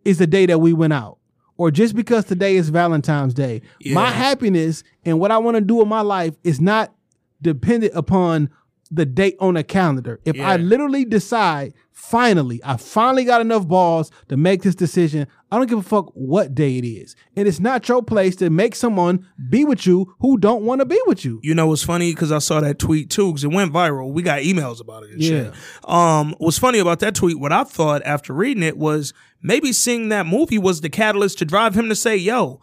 is 0.05 0.19
the 0.19 0.27
day 0.27 0.47
that 0.47 0.59
we 0.59 0.73
went 0.73 0.93
out. 0.93 1.16
Or 1.59 1.71
just 1.71 1.95
because 1.97 2.25
today 2.27 2.57
is 2.57 2.69
Valentine's 2.69 3.33
Day. 3.35 3.63
My 3.95 4.11
happiness 4.11 4.85
and 5.05 5.19
what 5.19 5.31
I 5.31 5.39
want 5.39 5.57
to 5.57 5.61
do 5.61 5.81
in 5.83 5.89
my 5.89 6.03
life 6.03 6.35
is 6.45 6.61
not 6.61 6.93
dependent 7.41 7.93
upon 7.95 8.51
the 8.91 9.07
date 9.07 9.37
on 9.41 9.57
a 9.57 9.65
calendar. 9.65 10.21
If 10.25 10.41
I 10.41 10.57
literally 10.57 11.05
decide, 11.05 11.75
finally, 11.93 12.61
I 12.65 12.77
finally 12.77 13.25
got 13.25 13.41
enough 13.41 13.67
balls 13.67 14.11
to 14.29 14.37
make 14.37 14.63
this 14.63 14.75
decision, 14.75 15.27
I 15.51 15.59
don't 15.59 15.69
give 15.69 15.79
a 15.79 15.83
fuck 15.83 16.11
what 16.15 16.55
day 16.55 16.79
it 16.79 16.85
is. 16.85 17.17
And 17.37 17.49
it's 17.49 17.61
not 17.61 17.89
your 17.89 18.03
place 18.03 18.37
to 18.37 18.51
make 18.51 18.75
someone 18.75 19.27
be 19.49 19.65
with 19.65 19.87
you 19.87 20.15
who 20.21 20.39
don't 20.39 20.63
want 20.63 20.81
to 20.81 20.85
be 20.85 21.01
with 21.07 21.25
you. 21.25 21.41
You 21.43 21.55
know 21.55 21.67
what's 21.67 21.83
funny? 21.83 22.13
Because 22.13 22.33
I 22.33 22.39
saw 22.39 22.61
that 22.61 22.79
tweet 22.79 23.11
too, 23.11 23.33
because 23.33 23.45
it 23.45 23.51
went 23.51 23.73
viral. 23.73 24.13
We 24.13 24.23
got 24.23 24.43
emails 24.43 24.81
about 24.81 25.05
it 25.05 25.11
and 25.11 25.23
shit. 25.23 25.55
Um, 25.85 26.35
what's 26.39 26.59
funny 26.59 26.79
about 26.79 27.01
that 27.01 27.15
tweet, 27.15 27.41
what 27.41 27.53
I 27.53 27.65
thought 27.65 28.03
after 28.05 28.33
reading 28.33 28.63
it 28.63 28.77
was 28.77 29.13
maybe 29.43 29.73
seeing 29.73 30.09
that 30.11 30.27
movie 30.27 30.59
was 30.59 30.81
the 30.81 30.91
catalyst 30.91 31.39
to 31.39 31.45
drive 31.45 31.75
him 31.77 31.89
to 31.89 31.97
say, 31.97 32.17
yo, 32.17 32.61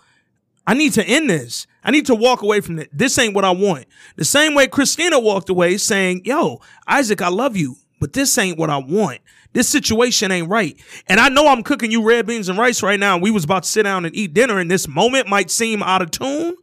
I 0.66 0.74
need 0.74 0.94
to 0.94 1.04
end 1.04 1.30
this. 1.30 1.68
I 1.84 1.92
need 1.92 2.06
to 2.08 2.16
walk 2.16 2.42
away 2.42 2.62
from 2.62 2.80
it. 2.80 2.90
This 2.92 3.18
ain't 3.18 3.36
what 3.36 3.46
I 3.46 3.52
want. 3.52 3.86
The 4.16 4.26
same 4.26 4.56
way 4.56 4.68
Christina 4.68 5.20
walked 5.20 5.50
away 5.50 5.78
saying, 5.78 6.22
yo, 6.26 6.62
Isaac, 6.88 7.22
I 7.22 7.30
love 7.30 7.58
you, 7.58 7.76
but 8.00 8.14
this 8.14 8.38
ain't 8.38 8.58
what 8.58 8.70
I 8.70 8.78
want. 8.78 9.20
This 9.54 9.70
situation 9.70 10.32
ain't 10.32 10.50
right. 10.50 10.76
And 11.08 11.20
I 11.20 11.30
know 11.30 11.48
I'm 11.48 11.64
cooking 11.64 11.92
you 11.92 12.04
red 12.04 12.26
beans 12.26 12.50
and 12.50 12.58
rice 12.58 12.82
right 12.82 13.00
now. 13.00 13.14
And 13.14 13.24
we 13.24 13.32
was 13.32 13.44
about 13.44 13.64
to 13.64 13.70
sit 13.70 13.84
down 13.84 14.06
and 14.06 14.16
eat 14.16 14.34
dinner 14.34 14.60
and 14.60 14.70
this 14.70 14.88
moment 14.88 15.28
might 15.28 15.52
seem 15.52 15.84
out 15.84 16.02
of 16.02 16.12
tune. 16.12 16.56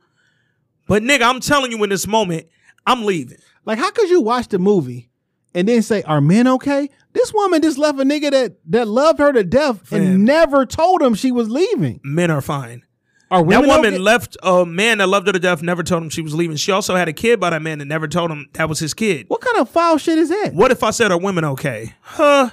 But 0.89 1.03
nigga, 1.03 1.23
I'm 1.23 1.41
telling 1.41 1.71
you 1.71 1.83
in 1.85 1.91
this 1.91 2.07
moment, 2.07 2.49
I'm 2.87 3.05
leaving. 3.05 3.39
Like, 3.65 3.79
how 3.79 3.91
could 3.93 4.11
you 4.11 4.21
watch 4.21 4.49
the 4.49 4.59
movie 4.59 5.09
and 5.55 5.69
then 5.69 5.83
say, 5.83 6.03
"Are 6.03 6.21
men 6.21 6.49
okay?" 6.49 6.91
This 7.13 7.33
woman 7.33 7.63
just 7.63 7.79
left 7.79 8.01
a 8.01 8.05
nigga 8.05 8.31
that 8.33 8.57
that 8.71 8.89
loved 8.89 9.21
her 9.21 9.33
to 9.33 9.45
death 9.45 9.87
Fam. 9.87 10.03
and 10.03 10.25
never 10.25 10.67
told 10.67 11.01
him 11.01 11.15
she 11.15 11.31
was 11.31 11.49
leaving. 11.49 12.01
Men 12.03 12.31
are 12.31 12.41
fine. 12.41 12.83
Are 13.31 13.45
That 13.45 13.65
woman 13.65 14.03
left 14.03 14.37
a 14.43 14.67
man 14.67 14.99
that 14.99 15.07
loved 15.09 15.27
her 15.29 15.33
to 15.33 15.39
death, 15.39 15.63
never 15.63 15.83
told 15.83 16.03
him 16.03 16.11
she 16.11 16.21
was 16.23 16.35
leaving. 16.35 16.57
She 16.57 16.73
also 16.73 16.97
had 16.97 17.09
a 17.09 17.13
kid 17.13 17.39
by 17.39 17.51
that 17.51 17.63
man 17.63 17.79
that 17.79 17.85
never 17.85 18.09
told 18.09 18.31
him 18.31 18.49
that 18.55 18.69
was 18.69 18.79
his 18.81 18.93
kid. 18.95 19.27
What 19.29 19.41
kind 19.41 19.59
of 19.59 19.69
foul 19.69 19.99
shit 19.99 20.19
is 20.19 20.29
that? 20.31 20.51
What 20.53 20.73
if 20.73 20.83
I 20.83 20.91
said 20.91 21.13
are 21.13 21.19
women 21.19 21.45
okay? 21.45 21.95
Huh? 22.01 22.51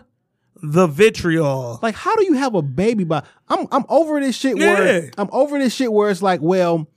The 0.61 0.87
vitriol. 0.87 1.79
Like, 1.81 1.95
how 1.95 2.15
do 2.15 2.25
you 2.25 2.33
have 2.33 2.55
a 2.55 2.61
baby 2.61 3.03
by? 3.03 3.23
I'm 3.47 3.67
I'm 3.71 3.85
over 3.89 4.19
this 4.19 4.35
shit 4.35 4.55
where 4.57 5.01
Yeah. 5.03 5.09
I'm 5.17 5.29
over 5.31 5.57
this 5.59 5.73
shit 5.73 5.91
where 5.91 6.09
it's 6.09 6.21
like, 6.21 6.41
well, 6.41 6.87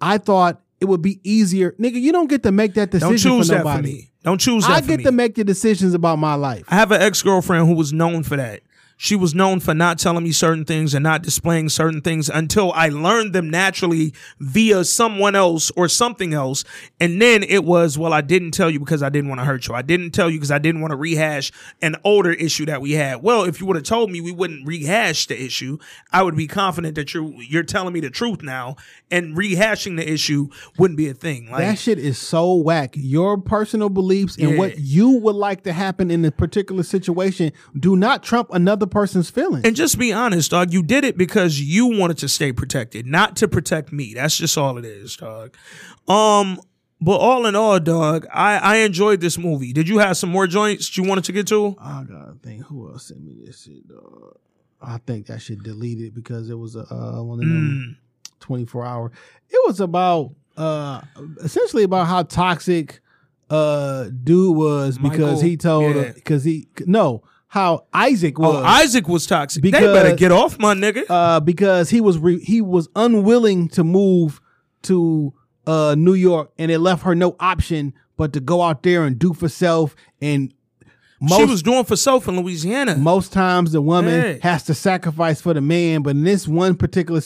I 0.00 0.18
thought 0.18 0.60
it 0.80 0.84
would 0.86 1.02
be 1.02 1.20
easier, 1.24 1.72
nigga. 1.80 2.00
You 2.00 2.12
don't 2.12 2.28
get 2.30 2.42
to 2.44 2.52
make 2.52 2.74
that 2.74 2.90
Don't 2.90 3.12
decision 3.12 3.32
choose 3.38 3.48
for 3.48 3.54
that 3.54 3.62
for 3.62 3.68
nobody. 3.68 3.92
me. 3.92 4.10
Don't 4.24 4.40
choose 4.40 4.66
that 4.66 4.72
I 4.72 4.80
get 4.80 4.98
me. 4.98 5.04
to 5.04 5.12
make 5.12 5.34
the 5.36 5.44
decisions 5.44 5.94
about 5.94 6.18
my 6.18 6.34
life. 6.34 6.64
I 6.68 6.74
have 6.76 6.90
an 6.92 7.00
ex 7.02 7.22
girlfriend 7.22 7.66
who 7.66 7.74
was 7.74 7.92
known 7.92 8.22
for 8.24 8.36
that. 8.36 8.60
She 9.00 9.14
was 9.14 9.32
known 9.32 9.60
for 9.60 9.74
not 9.74 10.00
telling 10.00 10.24
me 10.24 10.32
certain 10.32 10.64
things 10.64 10.92
and 10.92 11.04
not 11.04 11.22
displaying 11.22 11.68
certain 11.68 12.00
things 12.00 12.28
until 12.28 12.72
I 12.72 12.88
learned 12.88 13.32
them 13.32 13.48
naturally 13.48 14.12
via 14.40 14.82
someone 14.82 15.36
else 15.36 15.70
or 15.76 15.86
something 15.86 16.34
else. 16.34 16.64
And 16.98 17.22
then 17.22 17.44
it 17.44 17.62
was, 17.64 17.96
well, 17.96 18.12
I 18.12 18.22
didn't 18.22 18.50
tell 18.50 18.68
you 18.68 18.80
because 18.80 19.00
I 19.04 19.08
didn't 19.08 19.28
want 19.28 19.40
to 19.40 19.44
hurt 19.44 19.68
you. 19.68 19.74
I 19.74 19.82
didn't 19.82 20.10
tell 20.10 20.28
you 20.28 20.38
because 20.38 20.50
I 20.50 20.58
didn't 20.58 20.80
want 20.80 20.90
to 20.90 20.96
rehash 20.96 21.52
an 21.80 21.94
older 22.02 22.32
issue 22.32 22.66
that 22.66 22.80
we 22.82 22.92
had. 22.92 23.22
Well, 23.22 23.44
if 23.44 23.60
you 23.60 23.66
would 23.68 23.76
have 23.76 23.84
told 23.84 24.10
me 24.10 24.20
we 24.20 24.32
wouldn't 24.32 24.66
rehash 24.66 25.28
the 25.28 25.40
issue, 25.40 25.78
I 26.12 26.24
would 26.24 26.34
be 26.36 26.48
confident 26.48 26.96
that 26.96 27.14
you're 27.14 27.30
you're 27.40 27.62
telling 27.62 27.94
me 27.94 28.00
the 28.00 28.10
truth 28.10 28.42
now 28.42 28.74
and 29.12 29.36
rehashing 29.36 29.96
the 29.96 30.12
issue 30.12 30.48
wouldn't 30.76 30.98
be 30.98 31.08
a 31.08 31.14
thing. 31.14 31.48
Like 31.48 31.60
That 31.60 31.78
shit 31.78 32.00
is 32.00 32.18
so 32.18 32.52
whack. 32.56 32.94
Your 32.96 33.38
personal 33.38 33.90
beliefs 33.90 34.36
and 34.36 34.50
Yeah. 34.50 34.58
what 34.58 34.76
you 34.78 35.10
would 35.10 35.36
like 35.36 35.62
to 35.62 35.72
happen 35.72 36.10
in 36.10 36.24
a 36.24 36.32
particular 36.32 36.82
situation 36.82 37.52
do 37.78 37.94
not 37.94 38.24
trump 38.24 38.48
another 38.52 38.87
person's 38.88 39.30
feelings. 39.30 39.64
And 39.64 39.76
just 39.76 39.98
be 39.98 40.12
honest, 40.12 40.50
dog. 40.50 40.72
You 40.72 40.82
did 40.82 41.04
it 41.04 41.16
because 41.16 41.60
you 41.60 41.86
wanted 41.86 42.18
to 42.18 42.28
stay 42.28 42.52
protected, 42.52 43.06
not 43.06 43.36
to 43.36 43.48
protect 43.48 43.92
me. 43.92 44.14
That's 44.14 44.36
just 44.36 44.56
all 44.58 44.78
it 44.78 44.84
is, 44.84 45.16
dog. 45.16 45.56
Um, 46.08 46.60
but 47.00 47.18
all 47.18 47.46
in 47.46 47.54
all, 47.54 47.78
dog, 47.78 48.26
I 48.32 48.58
I 48.58 48.76
enjoyed 48.78 49.20
this 49.20 49.38
movie. 49.38 49.72
Did 49.72 49.88
you 49.88 49.98
have 49.98 50.16
some 50.16 50.30
more 50.30 50.46
joints 50.46 50.96
you 50.96 51.04
wanted 51.04 51.24
to 51.24 51.32
get 51.32 51.46
to? 51.48 51.76
I 51.80 52.04
gotta 52.04 52.34
think 52.42 52.64
who 52.64 52.90
else 52.90 53.08
sent 53.08 53.22
me 53.22 53.36
this 53.44 53.62
shit, 53.62 53.86
dog. 53.88 54.36
I 54.80 54.98
think 54.98 55.26
that 55.26 55.40
shit 55.40 55.62
deleted 55.62 56.14
because 56.14 56.50
it 56.50 56.58
was 56.58 56.76
a 56.76 56.92
uh, 56.92 57.22
one 57.22 57.38
of 57.40 57.48
them 57.48 57.96
Mm. 57.98 58.40
24 58.40 58.84
hour. 58.84 59.12
It 59.48 59.60
was 59.66 59.80
about 59.80 60.32
uh, 60.56 61.02
essentially 61.42 61.82
about 61.84 62.06
how 62.06 62.22
toxic 62.24 63.00
uh 63.50 64.10
dude 64.24 64.54
was 64.54 64.98
because 64.98 65.40
he 65.40 65.56
told 65.56 65.96
yeah. 65.96 66.12
because 66.12 66.44
he 66.44 66.68
no 66.84 67.22
how 67.48 67.86
Isaac 67.92 68.38
was 68.38 68.56
Oh, 68.56 68.62
Isaac 68.64 69.08
was 69.08 69.26
toxic. 69.26 69.62
they 69.62 69.70
better 69.70 70.14
get 70.14 70.30
off 70.32 70.58
my 70.58 70.74
nigga. 70.74 71.04
uh 71.08 71.40
because 71.40 71.88
he 71.90 72.00
was 72.00 72.18
re- 72.18 72.40
he 72.44 72.60
was 72.60 72.88
unwilling 72.94 73.68
to 73.70 73.82
move 73.84 74.40
to 74.82 75.32
uh 75.66 75.94
New 75.98 76.14
York 76.14 76.50
and 76.58 76.70
it 76.70 76.78
left 76.78 77.02
her 77.04 77.14
no 77.14 77.36
option 77.40 77.94
but 78.16 78.32
to 78.34 78.40
go 78.40 78.62
out 78.62 78.82
there 78.82 79.04
and 79.04 79.18
do 79.18 79.32
for 79.32 79.48
self 79.48 79.94
and 80.20 80.52
most 81.20 81.38
she 81.40 81.44
was 81.46 81.62
doing 81.62 81.84
for 81.84 81.96
self 81.96 82.28
in 82.28 82.36
Louisiana. 82.40 82.96
most 82.96 83.32
times 83.32 83.72
the 83.72 83.80
woman 83.82 84.14
Yeah. 84.14 84.34
has 84.42 84.62
to 84.64 84.74
sacrifice 84.74 85.40
for 85.40 85.52
the 85.54 85.60
man 85.60 86.02
but 86.02 86.10
in 86.10 86.24
this 86.24 86.46
one 86.46 86.76
particular 86.76 87.20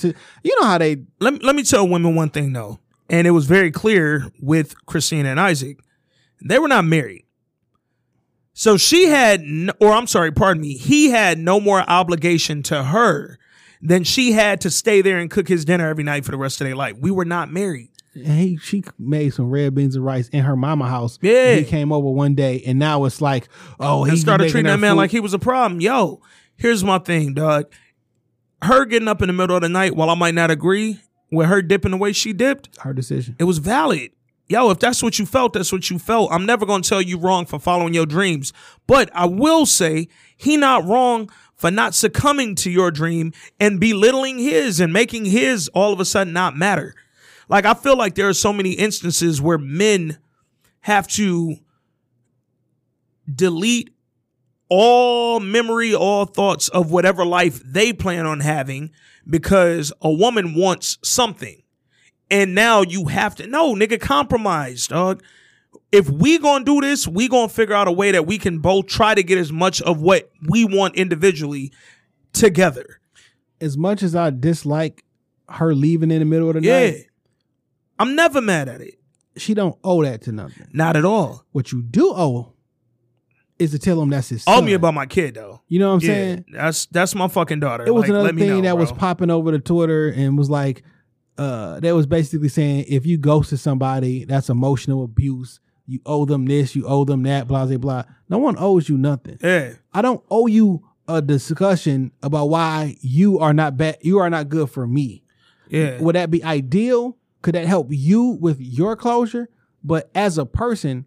you 0.45 0.61
know 0.61 0.67
how 0.67 0.79
they 0.79 1.03
let, 1.21 1.35
me- 1.35 1.41
let 1.43 1.55
me 1.57 1.63
tell 1.63 1.87
women 1.87 2.15
one 2.15 2.31
thing 2.31 2.53
though, 2.53 2.79
and 3.11 3.27
it 3.27 3.33
was 3.33 3.47
very 3.47 3.71
clear 3.71 4.31
with 4.41 4.75
Christina 4.87 5.29
and 5.31 5.41
Isaac. 5.41 5.79
They 6.45 6.59
were 6.59 6.69
not 6.69 6.85
married. 6.87 7.25
So 8.55 8.77
she 8.77 9.07
had, 9.07 9.43
or 9.81 9.93
I'm 9.93 10.07
sorry, 10.07 10.31
pardon 10.31 10.61
me, 10.61 10.75
he 10.77 11.11
had 11.11 11.39
no 11.39 11.59
more 11.59 11.81
obligation 11.89 12.63
to 12.65 12.85
her 12.85 13.39
than 13.81 14.05
she 14.05 14.33
had 14.33 14.61
to 14.61 14.71
stay 14.71 15.01
there 15.01 15.19
and 15.19 15.31
cook 15.31 15.49
his 15.49 15.65
dinner 15.65 15.89
every 15.89 16.05
night 16.05 16.25
for 16.25 16.31
the 16.33 16.37
rest 16.37 16.61
of 16.61 16.67
their 16.67 16.77
life. 16.77 16.97
We 16.99 17.11
were 17.11 17.25
not 17.25 17.51
married. 17.51 17.89
Hey, 18.15 18.59
she 18.61 18.85
made 18.99 19.33
some 19.33 19.49
red 19.49 19.75
beans 19.75 19.97
and 19.97 20.05
rice 20.05 20.29
in 20.29 20.45
her 20.45 20.55
mama 20.55 20.87
house. 20.87 21.19
Yeah. 21.23 21.53
And 21.53 21.59
he 21.61 21.65
came 21.65 21.93
over 21.93 22.11
one 22.11 22.35
day, 22.35 22.63
and 22.67 22.79
now 22.79 23.05
it's 23.07 23.23
like, 23.23 23.49
oh, 23.81 24.05
he 24.05 24.17
started 24.19 24.51
treating 24.51 24.71
that 24.71 24.79
man 24.79 24.93
food. 24.93 24.97
like 24.99 25.11
he 25.11 25.21
was 25.21 25.33
a 25.33 25.39
problem. 25.39 25.81
Yo, 25.81 26.21
here's 26.57 26.85
my 26.85 26.99
thing, 26.99 27.33
dog. 27.33 27.73
Her 28.61 28.85
getting 28.85 29.09
up 29.09 29.23
in 29.23 29.29
the 29.29 29.33
middle 29.33 29.57
of 29.57 29.63
the 29.63 29.71
night, 29.71 29.97
while 29.97 30.11
I 30.11 30.15
might 30.15 30.35
not 30.35 30.51
agree 30.51 31.01
with 31.33 31.49
her 31.49 31.63
dipping 31.63 31.91
the 31.91 31.97
way 31.97 32.13
she 32.13 32.35
dipped, 32.35 32.69
her 32.81 32.93
decision. 32.93 33.35
it 33.39 33.45
was 33.45 33.59
valid. 33.59 34.11
Yo, 34.53 34.69
if 34.69 34.81
that's 34.81 35.03
what 35.03 35.19
you 35.19 35.25
felt, 35.25 35.55
that's 35.55 35.73
what 35.73 35.89
you 35.89 35.99
felt. 35.99 36.31
I'm 36.31 36.45
never 36.45 36.67
gonna 36.67 36.83
tell 36.83 37.01
you 37.01 37.17
wrong 37.17 37.47
for 37.47 37.59
following 37.59 37.95
your 37.95 38.05
dreams. 38.05 38.53
But 38.87 39.09
I 39.15 39.25
will 39.25 39.65
say 39.65 40.09
he 40.37 40.59
not 40.59 40.85
wrong 40.85 41.31
for 41.57 41.71
not 41.71 41.95
succumbing 41.95 42.57
to 42.57 42.71
your 42.71 42.91
dream 42.91 43.33
and 43.59 43.81
belittling 43.81 44.39
his 44.39 44.79
and 44.79 44.93
making 44.93 45.25
his 45.25 45.69
all 45.69 45.95
of 45.95 46.01
a 46.01 46.05
sudden 46.05 46.35
not 46.35 46.55
matter. 46.55 46.95
Like 47.49 47.65
I 47.65 47.73
feel 47.73 47.97
like 47.97 48.15
there 48.15 48.29
are 48.29 48.35
so 48.35 48.53
many 48.53 48.73
instances 48.73 49.41
where 49.41 49.57
men 49.57 50.19
have 50.81 51.09
to 51.09 51.57
delete 53.35 53.89
all 54.69 55.41
memory, 55.41 55.95
all 55.95 56.27
thoughts 56.27 56.69
of 56.69 56.91
whatever 56.91 57.25
life 57.25 57.63
they 57.65 57.95
plan 57.95 58.27
on 58.27 58.41
having 58.41 58.91
because 59.27 59.95
a 60.03 60.13
woman 60.13 60.55
wants 60.55 60.99
something. 61.03 61.62
And 62.33 62.55
now 62.55 62.83
you 62.83 63.05
have 63.07 63.35
to 63.37 63.47
no 63.47 63.75
nigga 63.75 64.01
compromise, 64.01 64.87
dog. 64.89 65.23
If 65.93 66.09
we 66.09 66.39
gonna 66.39 66.65
do 66.65 66.81
this, 66.81 67.07
we 67.07 67.29
gonna 67.29 67.49
figure 67.51 67.75
out 67.75 67.87
a 67.89 67.93
way 67.93 68.11
that 68.13 68.27
we 68.27 68.39
can 68.39 68.59
both 68.59 68.87
try 68.87 69.15
to 69.15 69.23
get 69.23 69.37
as 69.39 69.53
much 69.53 69.83
of 69.83 70.01
what 70.01 70.31
we 70.49 70.65
want 70.65 70.97
individually 70.97 71.73
together. 72.33 73.01
As 73.61 73.77
much 73.77 74.03
as 74.03 74.17
I 74.17 74.31
dislike 74.31 75.05
her 75.49 75.75
leaving 75.75 76.11
in 76.11 76.21
the 76.21 76.25
middle 76.25 76.49
of 76.49 76.55
the 76.55 76.63
Yeah. 76.63 76.91
night, 76.91 77.07
I'm 77.99 78.17
never 78.17 78.41
mad 78.41 78.69
at 78.69 78.81
it. 78.81 78.95
she 79.37 79.55
don't 79.55 79.77
owe 79.83 80.03
that 80.03 80.21
to 80.23 80.33
nothing. 80.33 80.67
Not 80.75 80.95
at 80.97 81.05
all. 81.07 81.45
What 81.53 81.73
you 81.73 81.83
do 81.83 82.13
owe 82.15 82.53
is 83.59 83.71
to 83.71 83.79
tell 83.79 84.03
him 84.03 84.11
that's 84.11 84.29
his 84.29 84.43
son. 84.43 84.59
Owe 84.59 84.61
me 84.61 84.73
about 84.75 84.93
my 84.93 85.07
kid 85.07 85.35
though. 85.37 85.63
You 85.69 85.79
know 85.79 85.89
what 85.95 86.03
I'm 86.03 86.09
yeah, 86.09 86.15
saying? 86.15 86.45
that's 86.53 86.87
that's 86.87 87.15
my 87.15 87.29
fucking 87.29 87.61
daughter. 87.61 87.87
It 87.87 87.93
was 87.95 88.03
Like, 88.03 88.11
another 88.11 88.33
thing 88.35 88.49
know, 88.49 88.61
that 88.63 88.77
was 88.79 88.93
popping 88.93 89.31
over 89.31 89.51
to 89.53 89.59
Twitter 89.59 90.09
and 90.09 90.37
was 90.37 90.51
like, 90.51 90.83
uh, 91.39 91.81
that 91.81 91.95
was 91.95 92.07
basically 92.07 92.49
saying 92.49 92.85
if 92.89 93.07
you 93.07 93.17
ghosted 93.19 93.59
somebody, 93.61 94.25
that's 94.25 94.49
emotional 94.51 95.05
abuse. 95.05 95.61
You 95.87 96.01
owe 96.07 96.25
them 96.25 96.47
this, 96.47 96.77
you 96.77 96.87
owe 96.87 97.05
them 97.05 97.23
that, 97.25 97.49
blah 97.49 97.67
blah 97.67 97.77
blah. 97.79 98.05
No 98.29 98.39
one 98.39 98.57
owes 98.59 98.89
you 98.89 98.97
nothing. 98.99 99.39
Yeah. 99.43 99.75
I 99.93 100.03
don't 100.03 100.23
owe 100.31 100.47
you 100.47 100.85
a 101.09 101.21
discussion 101.21 102.13
about 102.23 102.47
why 102.51 102.97
you 103.01 103.39
are 103.41 103.53
not 103.53 103.77
bad. 103.77 103.99
You 104.03 104.19
are 104.19 104.31
not 104.31 104.49
good 104.49 104.71
for 104.71 104.87
me. 104.87 105.25
Yeah. 105.69 105.99
Would 106.01 106.15
that 106.15 106.31
be 106.31 106.45
ideal? 106.45 107.17
Could 107.43 107.57
that 107.57 107.67
help 107.67 107.89
you 107.91 108.39
with 108.41 108.61
your 108.61 108.95
closure? 108.95 109.49
But 109.83 110.11
as 110.15 110.39
a 110.39 110.47
person, 110.47 111.07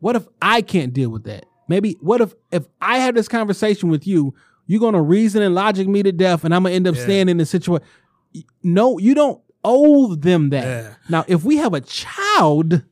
what 0.00 0.14
if 0.16 0.26
I 0.42 0.60
can't 0.60 0.92
deal 0.92 1.08
with 1.08 1.24
that? 1.24 1.46
Maybe 1.68 1.96
what 2.00 2.20
if 2.20 2.34
if 2.52 2.66
I 2.82 2.98
have 2.98 3.14
this 3.14 3.28
conversation 3.28 3.88
with 3.88 4.06
you, 4.06 4.34
you're 4.66 4.80
gonna 4.80 5.00
reason 5.02 5.42
and 5.42 5.54
logic 5.54 5.88
me 5.88 6.02
to 6.02 6.12
death, 6.12 6.44
and 6.44 6.54
I'm 6.54 6.64
gonna 6.64 6.74
end 6.74 6.86
up 6.86 6.96
Yeah. 6.96 7.02
staying 7.04 7.28
in 7.30 7.38
the 7.38 7.46
situation. 7.46 7.86
No, 8.62 8.98
you 8.98 9.14
don't 9.14 9.40
owe 9.64 10.14
them 10.14 10.50
that. 10.50 10.64
Yeah. 10.64 10.94
Now, 11.08 11.24
if 11.26 11.42
we 11.44 11.56
have 11.56 11.74
a 11.74 11.80
child, 11.80 12.82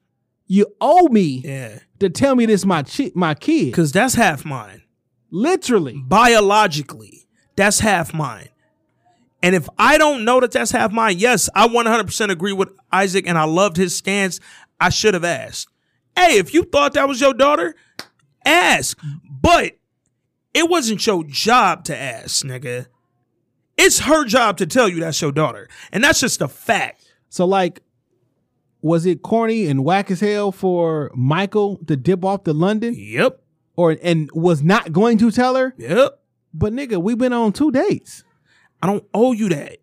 you 0.47 0.67
owe 0.81 1.09
me 1.09 1.43
Yeah. 1.45 1.79
to 2.01 2.09
tell 2.11 2.35
me 2.35 2.47
this 2.47 2.65
my 2.65 2.83
chi- 2.83 3.13
my 3.15 3.35
kid. 3.35 3.73
Cause 3.75 3.93
that's 3.93 4.15
half 4.15 4.45
mine. 4.45 4.83
Literally, 5.31 6.03
biologically, 6.07 7.27
that's 7.57 7.81
half 7.81 8.13
mine. 8.13 8.49
And 9.43 9.55
if 9.55 9.69
I 9.79 9.99
don't 9.99 10.25
know 10.25 10.41
that 10.41 10.53
that's 10.53 10.71
half 10.71 10.93
mine, 10.93 11.19
yes, 11.19 11.49
I 11.55 11.67
100% 11.67 12.31
agree 12.31 12.53
with 12.53 12.69
Isaac 12.93 13.27
and 13.27 13.37
I 13.37 13.45
loved 13.45 13.77
his 13.77 13.97
stance. 13.97 14.39
I 14.81 14.89
should 14.91 15.15
have 15.15 15.25
asked. 15.25 15.69
Hey, 16.17 16.39
if 16.39 16.53
you 16.55 16.65
thought 16.65 16.93
that 16.95 17.09
was 17.09 17.21
your 17.21 17.35
daughter, 17.35 17.75
ask. 18.45 18.99
But 19.43 19.79
it 20.55 20.69
wasn't 20.69 21.05
your 21.07 21.25
job 21.25 21.85
to 21.87 21.97
ask, 21.97 22.45
nigga. 22.45 22.87
It's 23.77 24.01
her 24.01 24.25
job 24.25 24.59
to 24.59 24.67
tell 24.67 24.89
you 24.89 25.01
that's 25.01 25.21
your 25.21 25.33
daughter. 25.33 25.69
And 25.93 26.03
that's 26.05 26.21
just 26.21 26.41
a 26.41 26.49
fact. 26.49 27.13
So 27.29 27.45
like, 27.47 27.83
was 28.81 29.07
it 29.07 29.23
corny 29.23 29.67
and 29.67 29.85
whack 29.85 30.11
as 30.11 30.21
hell 30.21 30.53
for 30.53 31.11
Michael 31.15 31.79
to 31.87 31.97
dip 31.97 32.25
off 32.25 32.45
to 32.45 32.53
London 32.53 32.95
Yep. 32.97 33.41
or 33.77 33.97
and 34.03 34.29
was 34.33 34.63
not 34.63 34.93
going 34.93 35.19
to 35.19 35.31
tell 35.31 35.55
her? 35.57 35.75
Yep. 35.79 36.19
But 36.53 36.73
nigga, 36.73 37.01
we've 37.03 37.17
been 37.19 37.33
on 37.33 37.53
two 37.53 37.71
dates. 37.71 38.25
I 38.83 38.87
don't 38.89 39.05
owe 39.15 39.33
you 39.33 39.49
that. 39.51 39.79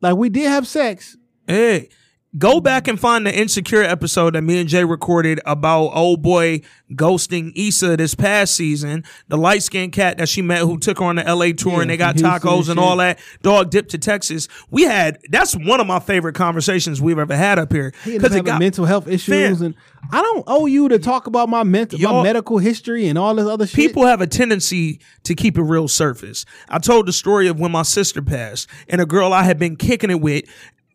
Like 0.00 0.16
we 0.16 0.28
did 0.28 0.48
have 0.48 0.66
sex. 0.66 1.16
Hey, 1.46 1.88
go 2.36 2.60
back 2.60 2.88
and 2.88 2.98
find 2.98 3.26
the 3.26 3.36
insecure 3.36 3.82
episode 3.82 4.34
that 4.34 4.42
me 4.42 4.60
and 4.60 4.68
Jay 4.68 4.84
recorded 4.84 5.40
about 5.46 5.88
old 5.88 6.22
boy 6.22 6.62
ghosting 6.92 7.52
Issa 7.54 7.96
this 7.96 8.14
past 8.14 8.54
season. 8.54 9.04
The 9.28 9.36
light 9.36 9.62
skinned 9.62 9.92
cat 9.92 10.18
that 10.18 10.28
she 10.28 10.42
met 10.42 10.60
who 10.60 10.78
took 10.78 10.98
her 10.98 11.04
on 11.04 11.16
the 11.16 11.22
LA 11.22 11.52
tour 11.52 11.74
Yeah, 11.74 11.80
and 11.82 11.90
they 11.90 11.96
got 11.96 12.16
tacos 12.16 12.56
and 12.56 12.64
shit. 12.66 12.78
all 12.78 12.96
that. 12.98 13.18
Dog 13.42 13.70
dipped 13.70 13.90
to 13.90 13.98
Texas. 13.98 14.48
We 14.70 14.82
had 14.82 15.18
that's 15.30 15.54
one 15.54 15.80
of 15.80 15.86
my 15.86 16.00
favorite 16.00 16.34
conversations 16.34 17.00
we've 17.00 17.18
ever 17.18 17.36
had 17.36 17.58
up 17.58 17.72
here. 17.72 17.92
Up 18.02 18.06
it 18.06 18.22
having 18.22 18.58
mental 18.58 18.84
health 18.84 19.08
issues, 19.08 19.60
and 19.60 19.74
I 20.10 20.20
don't 20.22 20.44
owe 20.46 20.66
you 20.66 20.88
to 20.88 20.98
talk 20.98 21.26
about 21.26 21.48
my 21.48 21.62
mental, 21.62 21.98
my 21.98 22.22
medical 22.22 22.58
history 22.58 23.06
and 23.08 23.18
all 23.18 23.34
this 23.34 23.46
other 23.46 23.66
shit. 23.66 23.76
People 23.76 24.06
have 24.06 24.20
a 24.20 24.26
tendency 24.26 25.00
to 25.24 25.34
keep 25.34 25.56
it 25.56 25.62
real 25.62 25.88
surface. 25.88 26.44
I 26.68 26.78
told 26.78 27.06
the 27.06 27.12
story 27.12 27.48
of 27.48 27.58
when 27.58 27.72
my 27.72 27.82
sister 27.82 28.22
passed 28.22 28.68
and 28.88 29.00
a 29.00 29.06
girl 29.06 29.32
I 29.32 29.42
had 29.44 29.58
been 29.58 29.76
kicking 29.76 30.10
it 30.10 30.20
with 30.20 30.44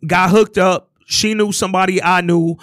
got 0.05 0.29
hooked 0.29 0.57
up. 0.57 0.87
She 1.09 1.33
knew 1.33 1.51
somebody 1.51 2.01
I 2.03 2.21
knew. 2.21 2.57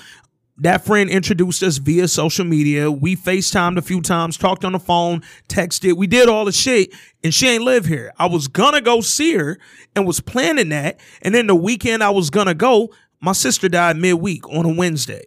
That 0.58 0.86
friend 0.86 1.10
introduced 1.10 1.64
us 1.64 1.78
via 1.78 2.06
social 2.06 2.44
media. 2.44 2.90
We 2.90 3.16
FaceTimed 3.16 3.76
a 3.76 3.82
few 3.82 4.00
times, 4.00 4.38
talked 4.38 4.64
on 4.64 4.70
the 4.70 4.78
phone, 4.78 5.22
texted. 5.48 5.94
We 5.94 6.06
did 6.06 6.28
all 6.28 6.44
the 6.44 6.52
shit, 6.52 6.94
and 7.24 7.34
she 7.34 7.48
ain't 7.48 7.64
live 7.64 7.86
here. 7.86 8.12
I 8.18 8.26
was 8.26 8.46
gonna 8.46 8.80
go 8.80 9.00
see 9.00 9.34
her 9.34 9.58
and 9.96 10.06
was 10.06 10.20
planning 10.20 10.68
that. 10.68 11.00
And 11.22 11.34
then 11.34 11.48
the 11.48 11.56
weekend 11.56 12.04
I 12.04 12.10
was 12.10 12.30
gonna 12.30 12.54
go, 12.54 12.90
my 13.20 13.32
sister 13.32 13.68
died 13.68 13.96
midweek 13.96 14.48
on 14.48 14.64
a 14.64 14.72
Wednesday. 14.72 15.24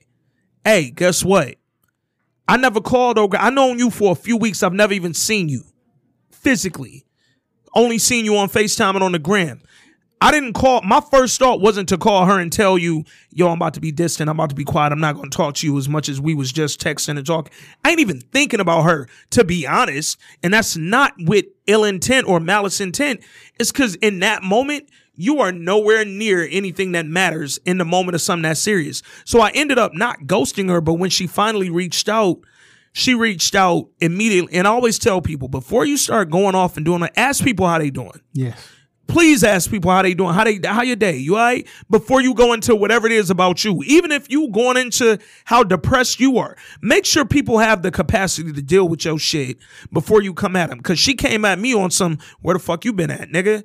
Hey, 0.63 0.89
guess 0.89 1.23
what? 1.23 1.55
I 2.47 2.55
never 2.55 2.79
called 2.79 3.19
over. 3.19 3.35
I 3.35 3.49
known 3.49 3.79
you 3.79 3.89
for 3.89 4.13
a 4.13 4.15
few 4.15 4.37
weeks. 4.37 4.63
I've 4.63 4.71
never 4.71 4.93
even 4.93 5.13
seen 5.13 5.49
you 5.49 5.63
physically. 6.31 7.05
Only 7.75 7.97
seen 7.99 8.23
you 8.23 8.37
on 8.37 8.47
FaceTime 8.47 8.95
and 8.95 9.03
on 9.03 9.11
the 9.11 9.19
gram. 9.19 9.61
I 10.21 10.31
didn't 10.31 10.53
call. 10.53 10.81
My 10.81 10.99
first 10.99 11.39
thought 11.39 11.61
wasn't 11.61 11.87
to 11.89 11.97
call 11.97 12.25
her 12.25 12.39
and 12.39 12.51
tell 12.51 12.77
you, 12.77 13.05
yo, 13.31 13.47
I'm 13.47 13.53
about 13.53 13.73
to 13.75 13.79
be 13.79 13.91
distant. 13.91 14.29
I'm 14.29 14.35
about 14.37 14.49
to 14.49 14.55
be 14.55 14.65
quiet. 14.65 14.91
I'm 14.91 14.99
not 14.99 15.15
going 15.15 15.29
to 15.29 15.35
talk 15.35 15.55
to 15.55 15.67
you 15.67 15.77
as 15.77 15.87
much 15.87 16.09
as 16.09 16.19
we 16.19 16.33
was 16.33 16.51
just 16.51 16.81
texting 16.81 17.17
and 17.17 17.25
talking. 17.25 17.53
I 17.85 17.91
ain't 17.91 18.01
even 18.01 18.19
thinking 18.19 18.59
about 18.59 18.83
her, 18.83 19.07
to 19.31 19.45
be 19.45 19.65
honest. 19.65 20.19
And 20.43 20.53
that's 20.53 20.75
not 20.75 21.13
with 21.17 21.45
ill 21.67 21.85
intent 21.85 22.27
or 22.27 22.41
malice 22.41 22.81
intent. 22.81 23.21
It's 23.59 23.71
because 23.71 23.95
in 23.95 24.19
that 24.19 24.43
moment, 24.43 24.89
you 25.15 25.39
are 25.39 25.51
nowhere 25.51 26.03
near 26.03 26.47
anything 26.49 26.93
that 26.93 27.05
matters 27.05 27.59
in 27.65 27.77
the 27.77 27.85
moment 27.85 28.15
of 28.15 28.21
something 28.21 28.43
that 28.43 28.57
serious. 28.57 29.01
So 29.25 29.39
I 29.39 29.51
ended 29.53 29.77
up 29.77 29.93
not 29.93 30.21
ghosting 30.21 30.69
her, 30.69 30.81
but 30.81 30.93
when 30.95 31.09
she 31.09 31.27
finally 31.27 31.69
reached 31.69 32.09
out, 32.09 32.39
she 32.91 33.13
reached 33.13 33.55
out 33.55 33.89
immediately. 34.01 34.53
And 34.53 34.67
I 34.67 34.71
always 34.71 34.99
tell 34.99 35.21
people 35.21 35.47
before 35.47 35.85
you 35.85 35.95
start 35.95 36.29
going 36.29 36.55
off 36.55 36.75
and 36.75 36.85
doing 36.85 37.03
it, 37.03 37.11
ask 37.15 37.43
people 37.43 37.67
how 37.67 37.77
they 37.79 37.89
doing. 37.89 38.19
yes. 38.33 38.69
Please 39.09 39.43
ask 39.43 39.69
people 39.69 39.91
how 39.91 40.03
they 40.03 40.13
doing, 40.13 40.33
how 40.33 40.43
they 40.43 40.59
how 40.63 40.83
your 40.83 40.95
day. 40.95 41.17
You 41.17 41.35
all 41.35 41.41
right? 41.41 41.67
Before 41.89 42.21
you 42.21 42.33
go 42.33 42.53
into 42.53 42.75
whatever 42.75 43.07
it 43.07 43.11
is 43.11 43.29
about 43.29 43.63
you. 43.65 43.81
Even 43.85 44.11
if 44.11 44.29
you 44.29 44.49
going 44.51 44.77
into 44.77 45.17
how 45.45 45.63
depressed 45.63 46.19
you 46.19 46.37
are, 46.37 46.55
make 46.81 47.05
sure 47.05 47.25
people 47.25 47.57
have 47.57 47.81
the 47.81 47.91
capacity 47.91 48.53
to 48.53 48.61
deal 48.61 48.87
with 48.87 49.03
your 49.03 49.17
shit 49.17 49.57
before 49.91 50.21
you 50.21 50.33
come 50.33 50.55
at 50.55 50.69
them. 50.69 50.79
Cause 50.79 50.99
she 50.99 51.15
came 51.15 51.43
at 51.43 51.59
me 51.59 51.73
on 51.73 51.91
some 51.91 52.19
where 52.41 52.53
the 52.53 52.59
fuck 52.59 52.85
you 52.85 52.93
been 52.93 53.11
at, 53.11 53.29
nigga? 53.29 53.63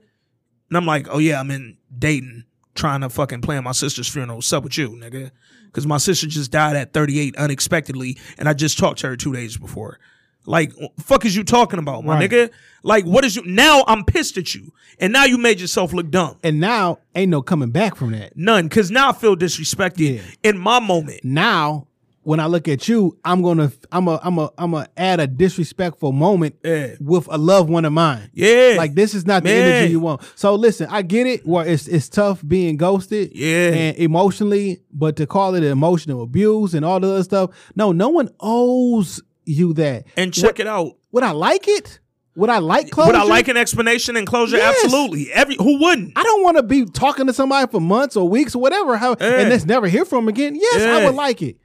And 0.71 0.77
I'm 0.77 0.87
like, 0.87 1.07
oh 1.11 1.19
yeah, 1.19 1.39
I'm 1.39 1.51
in 1.51 1.77
Dayton. 1.97 2.47
trying 2.75 3.03
to 3.03 3.11
fucking 3.11 3.43
plan 3.43 3.65
my 3.65 3.73
sister's 3.73 4.09
funeral. 4.09 4.39
What's 4.39 4.53
up 4.53 4.65
with 4.65 4.79
you, 4.79 4.89
nigga? 4.91 5.31
Because 5.67 5.87
my 5.87 5.99
sister 5.99 6.27
just 6.27 6.51
died 6.51 6.77
at 6.77 6.93
38 6.93 7.37
unexpectedly, 7.37 8.19
and 8.39 8.49
I 8.49 8.55
just 8.55 8.79
talked 8.79 9.01
to 9.01 9.09
her 9.09 9.17
two 9.17 9.33
days 9.33 9.57
before. 9.57 9.99
Like, 10.47 10.73
fuck 11.01 11.25
is 11.25 11.35
you 11.35 11.45
talking 11.45 11.79
about, 11.79 12.05
my 12.05 12.19
Right. 12.19 12.31
nigga? 12.31 12.51
Like, 12.83 13.05
what 13.07 13.25
is 13.25 13.35
you? 13.37 13.43
Now 13.47 13.83
I'm 13.87 14.05
pissed 14.05 14.37
at 14.37 14.55
you, 14.55 14.73
and 15.01 15.13
now 15.13 15.25
you 15.25 15.39
made 15.39 15.59
yourself 15.61 15.93
look 15.93 16.11
dumb. 16.11 16.37
And 16.43 16.61
now 16.61 16.99
ain't 17.15 17.31
no 17.31 17.41
coming 17.43 17.71
back 17.71 17.97
from 17.97 18.13
that. 18.13 18.37
None, 18.37 18.65
because 18.69 18.91
now 18.91 19.09
I 19.09 19.13
feel 19.13 19.37
disrespected 19.37 20.17
Yeah. 20.17 20.21
in 20.51 20.59
my 20.59 20.81
moment. 20.81 21.21
Now, 21.25 21.87
when 22.25 22.41
I 22.41 22.47
look 22.47 22.69
at 22.69 22.89
you, 22.89 23.17
I'm 23.25 23.43
gonna 23.43 23.71
I'm 23.93 24.09
a 24.09 24.19
I'm 24.23 24.39
a 24.39 24.51
I'm 24.59 24.71
gonna 24.73 24.89
add 24.97 25.21
a 25.21 25.27
disrespectful 25.27 26.13
moment 26.13 26.55
Yeah. 26.65 26.95
with 27.01 27.27
a 27.31 27.37
loved 27.39 27.69
one 27.71 27.85
of 27.85 27.93
mine. 27.93 28.31
Yeah. 28.33 28.75
Like 28.79 28.95
this 28.95 29.13
is 29.15 29.27
not 29.27 29.45
the 29.45 29.51
energy 29.51 29.93
you 29.93 30.01
want. 30.01 30.23
So 30.35 30.55
listen, 30.55 30.87
I 30.91 31.03
get 31.03 31.27
it 31.27 31.47
where 31.47 31.67
it's 31.67 31.87
it's 31.87 32.09
tough 32.09 32.43
being 32.47 32.77
ghosted. 32.79 33.33
Yeah. 33.35 33.69
And 33.75 33.97
emotionally, 33.99 34.81
but 34.93 35.17
to 35.17 35.27
call 35.27 35.55
it 35.55 35.63
emotional 35.65 36.23
abuse 36.23 36.73
and 36.75 36.83
all 36.85 36.99
the 37.01 37.09
other 37.13 37.25
stuff, 37.25 37.51
no, 37.77 37.93
no 37.93 38.09
one 38.09 38.31
owes 38.41 39.21
you 39.45 39.73
that. 39.75 40.07
And 40.17 40.33
check 40.33 40.61
it 40.61 40.67
out. 40.67 40.93
Would 41.13 41.23
I 41.25 41.33
like 41.33 41.69
it? 41.69 42.01
Would 42.37 42.51
I 42.51 42.59
like 42.59 42.91
closure? 42.91 43.13
Would 43.13 43.17
I 43.17 43.23
like 43.25 43.47
an 43.47 43.57
explanation 43.57 44.17
and 44.17 44.27
closure? 44.27 44.57
Yes. 44.57 44.85
Absolutely. 44.85 45.33
Every 45.33 45.57
who 45.57 45.81
wouldn't? 45.81 46.13
I 46.17 46.23
don't 46.25 46.43
want 46.43 46.57
to 46.57 46.65
be 46.65 46.85
talking 46.85 47.27
to 47.29 47.33
somebody 47.33 47.71
for 47.71 47.81
months 47.81 48.17
or 48.17 48.29
weeks 48.29 48.57
or 48.57 48.63
whatever, 48.63 48.97
how, 48.97 49.15
Yeah. 49.21 49.41
and 49.41 49.51
let's 49.51 49.65
never 49.65 49.87
hear 49.87 50.05
from 50.05 50.25
them 50.25 50.29
again. 50.31 50.57
Yes, 50.57 50.83
I 50.83 51.05
would 51.05 51.15
like 51.15 51.43
it, 51.43 51.59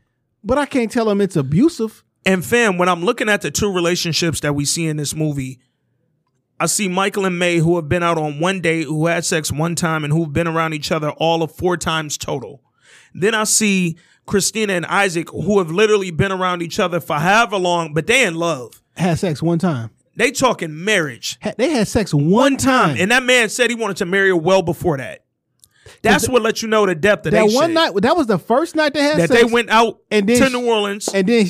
but 0.43 0.57
I 0.59 0.65
can't 0.67 0.91
tell 0.91 1.05
them 1.05 1.21
it's 1.21 1.35
abusive. 1.35 2.03
And 2.25 2.45
fam, 2.45 2.77
when 2.77 2.87
I'm 2.87 3.03
looking 3.03 3.29
at 3.29 3.41
the 3.41 3.49
two 3.49 3.73
relationships 3.73 4.41
that 4.41 4.53
we 4.53 4.63
see 4.65 4.85
in 4.85 4.97
this 4.97 5.15
movie, 5.15 5.59
I 6.59 6.67
see 6.67 6.87
Michael 6.87 7.25
and 7.25 7.39
Mae 7.39 7.57
who 7.57 7.77
have 7.77 7.89
been 7.89 8.03
out 8.03 8.17
on 8.19 8.39
one 8.39 8.61
date, 8.61 8.83
who 8.85 9.07
had 9.07 9.25
sex 9.25 9.51
one 9.51 9.73
time, 9.73 10.03
and 10.03 10.13
who've 10.13 10.31
been 10.31 10.47
around 10.47 10.73
each 10.73 10.91
other 10.91 11.09
all 11.11 11.41
of 11.41 11.55
four 11.55 11.77
times 11.77 12.17
total. 12.17 12.61
Then 13.15 13.33
I 13.33 13.45
see 13.45 13.97
Christina 14.29 14.73
and 14.73 14.85
Isaac 14.85 15.29
who 15.29 15.57
have 15.57 15.71
literally 15.71 16.11
been 16.11 16.31
around 16.31 16.61
each 16.61 16.79
other 16.79 16.99
for 16.99 17.15
however 17.17 17.57
long, 17.57 17.93
but 17.93 18.07
they 18.07 18.25
in 18.25 18.35
love. 18.35 18.81
Had 18.95 19.19
sex 19.19 19.41
one 19.41 19.59
time. 19.59 19.89
They 20.15 20.31
talking 20.31 20.83
marriage. 20.85 21.37
Ha- 21.41 21.53
They 21.57 21.69
had 21.71 21.87
sex 21.87 22.13
one, 22.13 22.29
One 22.29 22.57
time. 22.57 22.89
time. 22.89 22.97
And 23.01 23.11
that 23.11 23.23
man 23.23 23.49
said 23.49 23.69
he 23.69 23.75
wanted 23.75 23.97
to 23.97 24.05
marry 24.05 24.29
her 24.29 24.35
well 24.35 24.61
before 24.61 24.97
that. 24.97 25.23
That's 26.01 26.29
what 26.29 26.41
lets 26.43 26.61
you 26.61 26.67
know 26.69 26.85
the 26.85 26.93
depth 26.95 27.25
of 27.25 27.31
that 27.31 27.47
they 27.47 27.53
one 27.55 27.69
shit. 27.69 27.73
night, 27.73 27.93
that 28.01 28.15
was 28.15 28.27
the 28.27 28.37
first 28.37 28.75
night 28.75 28.93
they 28.93 29.01
had 29.01 29.17
that 29.17 29.29
sex. 29.29 29.41
they 29.41 29.51
went 29.51 29.69
out 29.69 29.99
and 30.11 30.27
then 30.29 30.41
to 30.41 30.49
New 30.49 30.67
Orleans. 30.67 31.07
and 31.09 31.27
then 31.27 31.47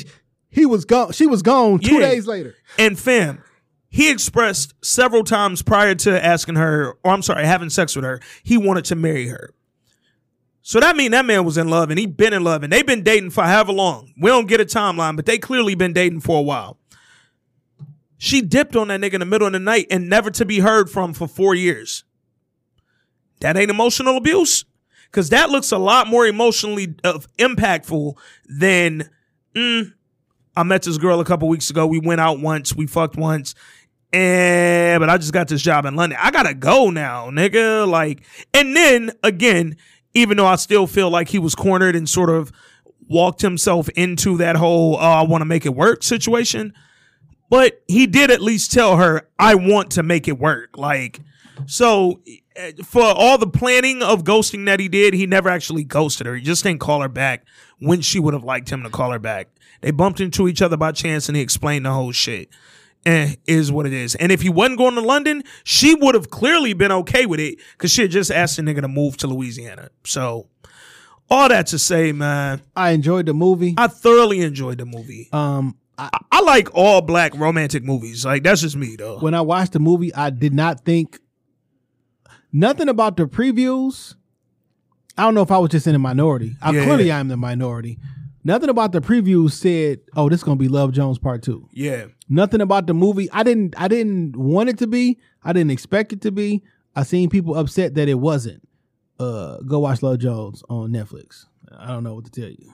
he 0.50 0.66
was 0.66 0.86
gone. 0.86 1.12
She 1.12 1.28
was 1.28 1.42
gone 1.42 1.80
two 1.80 1.96
Yeah. 1.96 2.00
days 2.12 2.26
later. 2.28 2.56
And 2.78 2.98
fam, 2.98 3.44
he 3.90 4.10
expressed 4.10 4.74
several 4.84 5.24
times 5.24 5.62
prior 5.62 5.96
to 5.96 6.24
asking 6.26 6.56
her, 6.56 6.96
or 7.04 7.12
I'm 7.12 7.22
sorry, 7.24 7.46
having 7.46 7.70
sex 7.70 7.96
with 7.96 8.06
her, 8.06 8.20
he 8.44 8.58
wanted 8.58 8.86
to 8.86 8.96
marry 8.96 9.28
her. 9.28 9.54
So 10.62 10.80
that 10.80 10.96
mean 10.96 11.12
that 11.12 11.26
man 11.26 11.46
was 11.46 11.58
in 11.58 11.70
love 11.70 11.90
and 11.90 11.98
he 11.98 12.06
been 12.06 12.34
in 12.34 12.44
love 12.44 12.64
and 12.64 12.72
they've 12.72 12.86
been 12.86 13.04
dating 13.04 13.32
for 13.32 13.44
however 13.44 13.72
long. 13.72 14.14
We 14.20 14.30
don't 14.30 14.48
get 14.48 14.62
a 14.62 14.66
timeline, 14.66 15.16
but 15.16 15.26
they 15.26 15.38
clearly 15.38 15.76
been 15.76 15.94
dating 15.94 16.22
for 16.22 16.38
a 16.38 16.42
while. 16.42 16.78
She 18.18 18.42
dipped 18.42 18.76
on 18.76 18.90
that 18.90 19.00
nigga 19.00 19.14
in 19.14 19.20
the 19.22 19.26
middle 19.26 19.48
of 19.48 19.54
the 19.54 19.60
night 19.60 19.88
and 19.90 20.10
never 20.10 20.30
to 20.32 20.46
be 20.46 20.60
heard 20.60 20.90
from 20.90 21.14
for 21.14 21.28
four 21.28 21.56
years. 21.56 22.04
That 23.40 23.56
ain't 23.56 23.72
emotional 23.72 24.18
abuse. 24.18 24.66
Cause 25.12 25.30
that 25.30 25.50
looks 25.50 25.72
a 25.72 25.78
lot 25.80 26.08
more 26.08 26.28
emotionally 26.28 26.96
uh, 27.04 27.18
impactful 27.40 28.16
than 28.46 29.10
mm, 29.56 29.92
I 30.56 30.64
met 30.64 30.84
this 30.84 31.00
girl 31.00 31.20
a 31.20 31.26
couple 31.26 31.48
weeks 31.48 31.72
ago. 31.72 31.88
We 31.88 32.00
went 32.00 32.22
out 32.22 32.40
once, 32.40 32.76
we 32.76 32.86
fucked 32.86 33.16
once. 33.16 33.56
And 34.12 35.00
but 35.00 35.10
I 35.10 35.18
just 35.18 35.34
got 35.34 35.48
this 35.48 35.62
job 35.62 35.86
in 35.86 35.96
London. 35.96 36.20
I 36.22 36.30
gotta 36.30 36.54
go 36.54 36.90
now, 36.90 37.30
nigga. 37.30 37.88
Like, 37.88 38.24
and 38.54 38.76
then 38.76 39.12
again, 39.24 39.78
even 40.14 40.38
though 40.38 40.48
I 40.48 40.56
still 40.56 40.88
feel 40.88 41.10
like 41.10 41.30
he 41.30 41.40
was 41.40 41.56
cornered 41.56 41.96
and 41.96 42.08
sort 42.08 42.30
of 42.30 42.52
walked 43.08 43.42
himself 43.42 43.90
into 43.90 44.38
that 44.38 44.56
whole 44.56 44.96
oh, 44.96 45.00
I 45.00 45.22
want 45.24 45.42
to 45.42 45.46
make 45.46 45.66
it 45.66 45.76
work 45.76 46.04
situation. 46.04 46.74
But 47.50 47.82
he 47.88 48.06
did 48.06 48.30
at 48.30 48.42
least 48.42 48.72
tell 48.72 48.98
her, 48.98 49.28
I 49.40 49.56
want 49.56 49.92
to 49.92 50.04
make 50.04 50.28
it 50.28 50.38
work. 50.38 50.78
Like, 50.78 51.20
so 51.66 52.22
eh, 52.56 52.72
for 52.86 53.02
all 53.02 53.40
the 53.40 53.48
planning 53.48 54.04
of 54.04 54.24
ghosting 54.24 54.66
that 54.68 54.80
he 54.80 54.88
did, 54.88 55.16
he 55.16 55.26
never 55.26 55.50
actually 55.50 55.84
ghosted 55.84 56.28
her. 56.28 56.36
He 56.36 56.44
just 56.44 56.64
didn't 56.64 56.80
call 56.80 57.02
her 57.02 57.10
back 57.10 57.46
when 57.80 58.02
she 58.02 58.20
would 58.20 58.36
have 58.36 58.44
liked 58.44 58.70
him 58.70 58.84
to 58.84 58.90
call 58.90 59.12
her 59.12 59.20
back. 59.20 59.48
They 59.82 59.92
bumped 59.92 60.20
into 60.20 60.48
each 60.48 60.62
other 60.62 60.78
by 60.78 60.92
chance 60.92 61.28
and 61.28 61.36
he 61.36 61.42
explained 61.42 61.86
the 61.86 61.92
whole 61.94 62.12
shit. 62.12 62.50
Eh, 63.06 63.36
is 63.48 63.72
what 63.72 63.86
it 63.86 63.94
is. 63.94 64.16
And 64.16 64.32
if 64.32 64.42
he 64.42 64.50
wasn't 64.50 64.78
going 64.78 64.96
to 64.96 65.02
London, 65.02 65.44
she 65.64 65.96
would 65.96 66.16
have 66.16 66.30
clearly 66.30 66.74
been 66.74 66.92
okay 66.92 67.26
with 67.26 67.40
it 67.40 67.58
because 67.72 67.92
she 67.92 68.02
had 68.04 68.12
just 68.12 68.30
asked 68.30 68.58
the 68.58 68.62
nigga 68.62 68.82
to 68.82 68.88
move 68.90 69.16
to 69.18 69.28
Louisiana. 69.28 69.90
So, 70.04 70.48
all 71.30 71.48
that 71.48 71.68
to 71.68 71.80
say, 71.80 72.12
man, 72.12 72.62
I 72.76 72.92
enjoyed 72.92 73.26
the 73.28 73.34
movie. 73.34 73.74
I 73.78 73.88
thoroughly 73.88 74.42
enjoyed 74.42 74.80
the 74.80 74.86
movie. 74.86 75.30
Um, 75.32 75.78
I, 75.98 76.10
I 76.32 76.42
like 76.42 76.70
all 76.74 77.02
black 77.02 77.34
romantic 77.36 77.84
movies. 77.84 78.26
Like 78.26 78.44
that's 78.44 78.62
just 78.62 78.76
me 78.76 78.96
though. 78.98 79.20
when 79.20 79.34
I 79.34 79.42
watched 79.42 79.74
the 79.74 79.80
movie, 79.80 80.14
I 80.14 80.30
did 80.30 80.54
not 80.54 80.86
think 80.86 81.20
nothing 82.52 82.90
about 82.90 83.18
the 83.18 83.26
previews. 83.26 84.16
I 85.18 85.24
don't 85.24 85.36
know 85.36 85.42
if 85.42 85.52
I 85.52 85.58
was 85.58 85.70
just 85.72 85.88
in 85.88 85.96
a 85.96 86.00
minority. 86.00 86.56
I 86.62 86.72
Yeah. 86.72 86.84
clearly 86.86 87.12
I 87.12 87.20
am 87.20 87.28
the 87.28 87.38
minority. 87.38 88.00
Nothing 88.44 88.70
about 88.70 88.92
the 88.92 89.02
preview 89.02 89.52
said, 89.52 90.00
"Oh, 90.16 90.30
this 90.30 90.40
is 90.40 90.44
gonna 90.44 90.56
be 90.58 90.70
Love 90.70 90.92
Jones 90.92 91.20
Part 91.20 91.44
2. 91.44 91.70
Yeah. 91.74 92.06
Nothing 92.30 92.62
about 92.62 92.88
the 92.88 92.94
movie. 92.94 93.30
I 93.32 93.44
didn't. 93.44 93.76
I 93.78 93.88
didn't 93.88 94.36
want 94.36 94.70
it 94.70 94.78
to 94.80 94.88
be. 94.88 95.20
I 95.44 95.54
didn't 95.54 95.72
expect 95.72 96.14
it 96.14 96.22
to 96.22 96.32
be. 96.32 96.64
I 96.96 97.04
seen 97.04 97.30
people 97.30 97.56
upset 97.56 97.96
that 97.96 98.08
it 98.08 98.16
wasn't. 98.16 98.68
Uh, 99.20 99.58
go 99.60 99.80
watch 99.80 100.02
Love 100.02 100.20
Jones 100.20 100.64
on 100.70 100.92
Netflix. 100.92 101.46
I 101.78 101.88
don't 101.88 102.04
know 102.04 102.16
what 102.16 102.26
to 102.26 102.32
tell 102.32 102.50
you. 102.50 102.74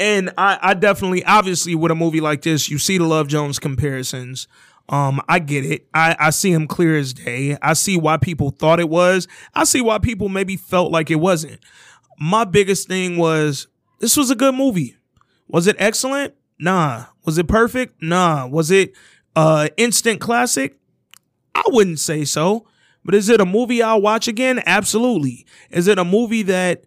And 0.00 0.30
I, 0.36 0.58
I 0.60 0.74
definitely, 0.74 1.24
obviously, 1.24 1.74
with 1.74 1.92
a 1.92 1.94
movie 1.94 2.20
like 2.20 2.42
this, 2.42 2.68
you 2.68 2.78
see 2.78 2.98
the 2.98 3.04
Love 3.04 3.28
Jones 3.28 3.58
comparisons. 3.60 4.48
Um, 4.88 5.20
I 5.28 5.38
get 5.38 5.64
it. 5.64 5.86
I, 5.94 6.16
I 6.18 6.30
see 6.30 6.52
him 6.52 6.66
clear 6.66 6.96
as 6.96 7.14
day. 7.14 7.56
I 7.62 7.72
see 7.74 7.96
why 7.96 8.16
people 8.16 8.50
thought 8.50 8.80
it 8.80 8.88
was. 8.88 9.28
I 9.54 9.64
see 9.64 9.80
why 9.80 9.98
people 9.98 10.28
maybe 10.28 10.56
felt 10.56 10.90
like 10.90 11.10
it 11.10 11.16
wasn't. 11.16 11.60
My 12.18 12.44
biggest 12.44 12.88
thing 12.88 13.16
was 13.16 13.66
this 14.04 14.18
was 14.18 14.30
a 14.30 14.34
good 14.34 14.54
movie. 14.54 14.98
Was 15.48 15.66
it 15.66 15.76
excellent? 15.78 16.34
Nah. 16.58 17.06
Was 17.24 17.38
it 17.38 17.48
perfect? 17.48 18.02
Nah. 18.02 18.46
Was 18.46 18.70
it 18.70 18.92
uh 19.34 19.70
instant 19.78 20.20
classic? 20.20 20.76
I 21.54 21.62
wouldn't 21.68 22.00
say 22.00 22.26
so. 22.26 22.66
But 23.02 23.14
is 23.14 23.30
it 23.30 23.40
a 23.40 23.46
movie 23.46 23.82
I'll 23.82 24.02
watch 24.02 24.28
again? 24.28 24.62
Absolutely. 24.66 25.46
Is 25.70 25.88
it 25.88 25.98
a 25.98 26.04
movie 26.04 26.42
that 26.42 26.84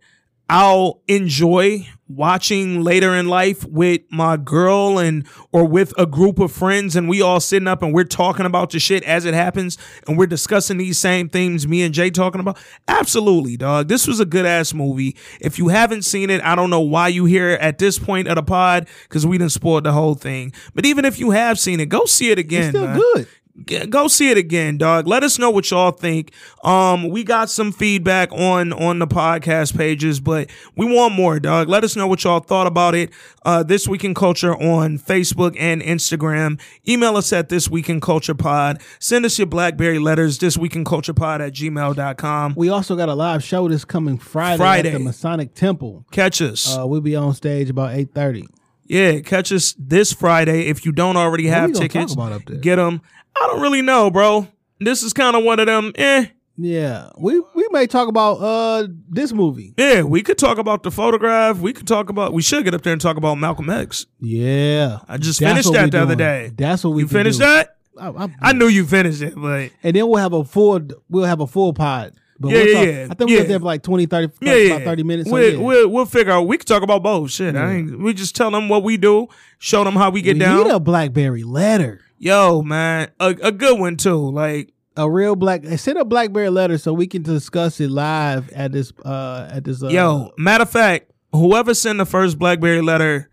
I'll 0.50 1.02
enjoy 1.08 1.88
watching 2.08 2.82
later 2.82 3.14
in 3.14 3.28
life 3.28 3.66
with 3.66 4.02
my 4.10 4.38
girl 4.38 4.98
and 4.98 5.28
or 5.52 5.66
with 5.66 5.94
a 5.98 6.06
group 6.06 6.40
of 6.40 6.52
friends 6.52 6.96
and 6.96 7.10
we 7.10 7.22
all 7.22 7.42
sitting 7.42 7.68
up 7.68 7.84
and 7.84 7.94
we're 7.94 8.06
talking 8.06 8.46
about 8.46 8.70
the 8.70 8.80
shit 8.80 9.04
as 9.04 9.26
it 9.26 9.34
happens 9.34 9.78
and 10.08 10.18
we're 10.18 10.26
discussing 10.26 10.78
these 10.78 10.98
same 10.98 11.28
themes 11.28 11.68
me 11.68 11.84
and 11.84 11.94
Jay 11.94 12.10
talking 12.10 12.40
about? 12.40 12.58
Absolutely, 12.88 13.58
dog. 13.58 13.90
This 13.90 14.08
was 14.08 14.22
a 14.22 14.26
good 14.26 14.46
ass 14.46 14.74
movie. 14.74 15.18
If 15.42 15.58
you 15.58 15.68
haven't 15.68 16.04
seen 16.04 16.30
it, 16.30 16.42
I 16.42 16.56
don't 16.56 16.70
know 16.70 16.82
why 16.82 17.10
you 17.10 17.26
here 17.26 17.58
at 17.60 17.78
this 17.78 18.00
point 18.00 18.30
of 18.30 18.36
the 18.36 18.44
pod 18.44 18.88
because 19.04 19.26
we 19.26 19.38
didn't 19.38 19.52
spoil 19.52 19.82
the 19.82 19.92
whole 19.92 20.16
thing. 20.16 20.54
But 20.74 20.86
even 20.86 21.04
if 21.04 21.20
you 21.20 21.32
have 21.32 21.60
seen 21.60 21.82
it, 21.82 21.90
go 21.90 22.06
see 22.06 22.32
it 22.32 22.40
again. 22.40 22.70
It's 22.70 22.70
still 22.70 22.88
man. 22.88 22.98
good. 22.98 23.28
Go 23.66 24.08
see 24.08 24.30
it 24.30 24.38
again 24.38 24.78
dog. 24.78 25.08
Let 25.08 25.24
us 25.24 25.40
know 25.40 25.50
what 25.50 25.70
y'all 25.72 25.92
think. 25.92 26.32
Um 26.64 27.10
we 27.10 27.24
got 27.24 27.50
some 27.50 27.72
feedback 27.72 28.32
on 28.32 28.72
on 28.72 29.00
the 29.00 29.08
podcast 29.08 29.76
pages 29.76 30.20
but 30.20 30.50
we 30.76 30.86
want 30.86 31.14
more 31.16 31.40
dog. 31.40 31.68
Let 31.68 31.84
us 31.84 31.96
know 31.96 32.06
what 32.08 32.24
y'all 32.24 32.40
thought 32.40 32.68
about 32.68 32.94
it. 32.94 33.10
Uh 33.44 33.64
this 33.64 33.88
week 33.88 34.04
in 34.04 34.14
culture 34.14 34.56
on 34.56 35.00
facebook 35.00 35.56
and 35.60 35.82
instagram. 35.82 36.62
Email 36.88 37.18
us 37.18 37.34
at 37.34 37.50
this 37.50 37.68
week 37.70 37.90
in 37.90 38.00
culture 38.00 38.36
pod. 38.36 38.80
Send 39.00 39.26
us 39.26 39.38
your 39.40 39.48
blackberry 39.48 39.98
letters 40.00 40.38
this 40.38 40.56
week 40.58 40.76
in 40.76 40.86
culture 40.86 41.14
pod 41.14 41.42
at 41.42 41.54
gmail.com 41.54 42.54
We 42.56 42.70
also 42.70 42.96
got 42.96 43.10
a 43.10 43.16
live 43.16 43.44
show 43.44 43.68
this 43.68 43.84
coming 43.86 44.18
Friday, 44.18 44.58
Friday. 44.58 44.90
at 44.90 44.94
the 44.94 45.00
Masonic 45.00 45.56
Temple. 45.56 46.06
catch 46.12 46.42
us. 46.42 46.78
Uh, 46.78 46.86
we'll 46.86 47.02
be 47.02 47.16
on 47.16 47.34
stage 47.34 47.70
about 47.70 47.92
eight 47.96 48.14
thirty. 48.14 48.46
Yeah 48.88 49.20
catch 49.20 49.52
us 49.52 49.76
this 49.78 50.12
friday 50.14 50.68
if 50.68 50.86
you 50.86 50.92
don't 50.92 51.18
already 51.18 51.48
have 51.48 51.74
tickets 51.74 52.16
talk 52.16 52.28
about 52.28 52.32
up 52.32 52.46
there? 52.46 52.58
get 52.58 52.78
them 52.78 53.02
i 53.42 53.48
don't 53.48 53.62
really 53.62 53.82
know 53.82 54.10
bro 54.10 54.48
this 54.80 55.04
is 55.04 55.14
kind 55.14 55.36
of 55.36 55.44
one 55.44 55.60
of 55.60 55.66
them 55.68 55.92
eh 55.96 56.26
Yeah, 56.60 57.12
we 57.20 57.40
we 57.54 57.68
may 57.72 57.86
talk 57.86 58.08
about 58.08 58.38
uh 58.42 58.88
this 59.08 59.32
movie. 59.32 59.76
Yeah, 59.78 60.02
we 60.02 60.24
could 60.24 60.40
talk 60.40 60.58
about 60.58 60.82
the 60.82 60.90
photograph. 60.90 61.60
We 61.60 61.72
could 61.72 61.86
talk 61.86 62.10
about. 62.10 62.34
We 62.34 62.42
should 62.42 62.64
get 62.64 62.74
up 62.74 62.82
there 62.82 62.94
and 62.94 63.00
talk 63.02 63.16
about 63.16 63.36
Malcolm 63.38 63.70
X. 63.70 64.08
Yeah, 64.20 64.98
I 65.08 65.18
just 65.18 65.40
That's 65.40 65.52
finished 65.52 65.72
that 65.74 65.92
the 65.92 66.02
other 66.02 66.16
day. 66.16 66.52
That's 66.58 66.84
what 66.84 66.96
we 66.96 67.04
You 67.04 67.08
finished 67.08 67.38
do. 67.38 67.46
that? 67.46 67.78
I, 68.00 68.08
I- 68.10 68.36
I 68.42 68.54
knew 68.54 68.68
you 68.68 68.88
finished 68.88 69.22
it, 69.22 69.36
but 69.36 69.70
and 69.84 69.96
then 69.96 70.08
we'll 70.08 70.18
have 70.18 70.34
a 70.34 70.44
full 70.44 70.82
we'll 71.10 71.26
have 71.26 71.42
a 71.42 71.48
full 71.48 71.74
pod. 71.74 72.14
But 72.40 72.50
Yeah, 72.52 72.58
we'll 72.58 72.68
yeah, 72.68 72.74
talk, 72.74 72.86
yeah. 72.86 73.08
I 73.10 73.14
think 73.16 73.30
we 73.30 73.34
Yeah. 73.36 73.42
got 73.42 73.48
there 73.48 73.60
for 73.60 73.66
like 73.66 73.84
20, 73.84 74.06
30, 74.06 74.34
yeah, 74.42 74.52
about 74.76 74.84
30 74.86 75.04
minutes. 75.04 75.30
We'll, 75.32 75.54
yeah. 75.54 75.60
we'll 75.60 75.88
we'll 75.90 76.06
figure 76.06 76.32
out. 76.34 76.44
We 76.44 76.58
can 76.58 76.66
talk 76.68 76.84
about 76.84 77.04
both. 77.04 77.32
Shit, 77.32 77.56
I 77.56 77.74
ain't, 77.76 78.00
we 78.00 78.14
just 78.14 78.36
tell 78.36 78.52
them 78.52 78.70
what 78.70 78.84
we 78.84 78.98
do, 78.98 79.28
show 79.60 79.84
them 79.84 79.96
how 79.96 80.10
we 80.10 80.22
get 80.22 80.36
we 80.36 80.40
down. 80.40 80.64
need 80.66 80.72
a 80.72 80.80
BlackBerry 80.80 81.44
letter. 81.44 82.02
Yo, 82.20 82.62
man, 82.62 83.10
a, 83.20 83.36
a 83.44 83.52
good 83.52 83.80
one 83.80 83.96
too. 83.98 84.30
Like 84.32 84.74
a 84.96 85.10
real 85.10 85.36
black 85.36 85.64
send 85.78 85.98
a 86.00 86.06
blackberry 86.06 86.50
letter 86.50 86.78
so 86.80 86.92
we 86.94 87.06
can 87.08 87.22
discuss 87.22 87.80
it 87.80 87.92
live 87.92 88.50
at 88.54 88.72
this 88.72 88.92
uh 89.06 89.48
at 89.52 89.64
this 89.64 89.84
uh, 89.84 89.88
Yo, 89.90 90.32
matter 90.38 90.64
of 90.64 90.70
fact, 90.72 91.12
whoever 91.32 91.74
sent 91.76 91.98
the 92.00 92.06
first 92.06 92.40
BlackBerry 92.40 92.82
letter 92.82 93.30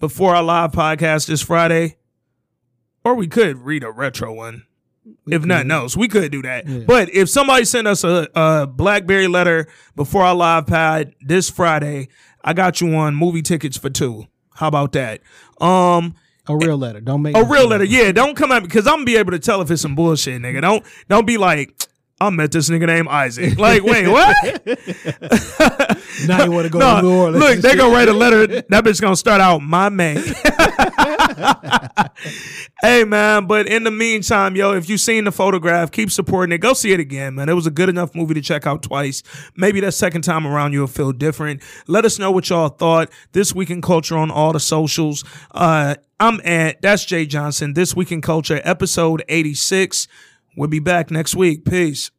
before 0.00 0.34
our 0.34 0.42
live 0.42 0.72
podcast 0.72 1.28
this 1.28 1.40
Friday, 1.42 1.96
or 3.04 3.14
we 3.14 3.28
could 3.28 3.58
read 3.58 3.84
a 3.84 3.90
retro 3.92 4.32
one. 4.34 4.64
If 5.26 5.44
nothing 5.44 5.70
else, 5.70 5.96
we 5.96 6.08
could 6.08 6.30
do 6.32 6.42
that. 6.42 6.86
But 6.86 7.10
if 7.10 7.28
somebody 7.28 7.64
sent 7.64 7.86
us 7.86 8.04
a, 8.04 8.28
a 8.34 8.66
BlackBerry 8.66 9.28
letter 9.28 9.68
before 9.96 10.22
our 10.22 10.34
live 10.34 10.66
pod 10.66 11.14
this 11.20 11.50
Friday, 11.50 12.08
I 12.42 12.52
got 12.52 12.80
you 12.80 12.94
on 12.94 13.14
movie 13.14 13.42
tickets 13.42 13.76
for 13.76 13.90
two. 13.90 14.26
How 14.54 14.68
about 14.68 14.92
that? 14.92 15.20
Um, 15.60 16.14
a 16.46 16.56
real 16.56 16.76
letter. 16.76 17.00
Don't 17.00 17.22
make 17.22 17.36
a 17.36 17.42
real 17.44 17.66
letter, 17.68 17.84
yeah. 17.84 18.12
Don't 18.12 18.36
come 18.36 18.52
at 18.52 18.62
me 18.62 18.68
because 18.68 18.86
I'm 18.86 18.96
gonna 18.96 19.04
be 19.06 19.16
able 19.16 19.32
to 19.32 19.38
tell 19.38 19.60
if 19.62 19.70
it's 19.70 19.82
some 19.82 19.94
bullshit, 19.94 20.40
nigga. 20.42 20.60
Don't 20.60 20.84
don't 21.08 21.26
be 21.26 21.38
like, 21.38 21.74
I 22.20 22.30
met 22.30 22.52
this 22.52 22.70
nigga 22.70 22.86
named 22.86 23.08
Isaac. 23.08 23.58
Like, 23.58 23.82
wait, 23.82 24.06
what? 24.08 24.36
Now 26.26 26.44
you 26.44 26.52
want 26.52 26.64
to 26.64 26.70
go 26.70 26.78
No, 26.78 26.96
to 26.96 27.02
New 27.02 27.12
Orleans. 27.12 27.44
look, 27.44 27.58
they 27.58 27.76
gonna 27.76 27.92
write 27.92 28.08
a 28.08 28.12
letter. 28.12 28.46
That 28.46 28.84
bitch 28.84 29.00
gonna 29.00 29.16
start 29.16 29.40
out, 29.40 29.58
my 29.60 29.88
man. 29.88 30.16
hey 32.82 33.04
man, 33.04 33.46
but 33.46 33.66
in 33.66 33.84
the 33.84 33.90
meantime, 33.90 34.54
yo, 34.56 34.72
if 34.74 34.88
you've 34.88 35.00
seen 35.00 35.24
the 35.24 35.32
photograph, 35.32 35.90
keep 35.90 36.10
supporting 36.10 36.52
it. 36.52 36.58
Go 36.58 36.72
see 36.72 36.92
it 36.92 37.00
again, 37.00 37.34
man. 37.34 37.48
It 37.48 37.54
was 37.54 37.66
a 37.66 37.70
good 37.70 37.88
enough 37.88 38.14
movie 38.14 38.34
to 38.34 38.40
check 38.40 38.66
out 38.66 38.82
twice. 38.82 39.22
Maybe 39.56 39.80
that 39.80 39.92
second 39.92 40.22
time 40.22 40.46
around 40.46 40.72
you'll 40.72 40.86
feel 40.86 41.12
different. 41.12 41.62
Let 41.88 42.04
us 42.04 42.18
know 42.18 42.30
what 42.30 42.48
y'all 42.48 42.68
thought. 42.68 43.10
This 43.32 43.54
week 43.54 43.70
in 43.70 43.82
culture 43.82 44.16
on 44.16 44.30
all 44.30 44.52
the 44.52 44.60
socials. 44.60 45.24
Uh, 45.50 45.96
I'm 46.20 46.40
at 46.44 46.80
that's 46.80 47.04
Jay 47.04 47.26
Johnson. 47.26 47.74
This 47.74 47.96
week 47.96 48.12
in 48.12 48.20
culture, 48.22 48.60
episode 48.64 49.24
86. 49.28 50.06
We'll 50.56 50.68
be 50.68 50.78
back 50.78 51.10
next 51.10 51.34
week. 51.34 51.64
Peace. 51.64 52.10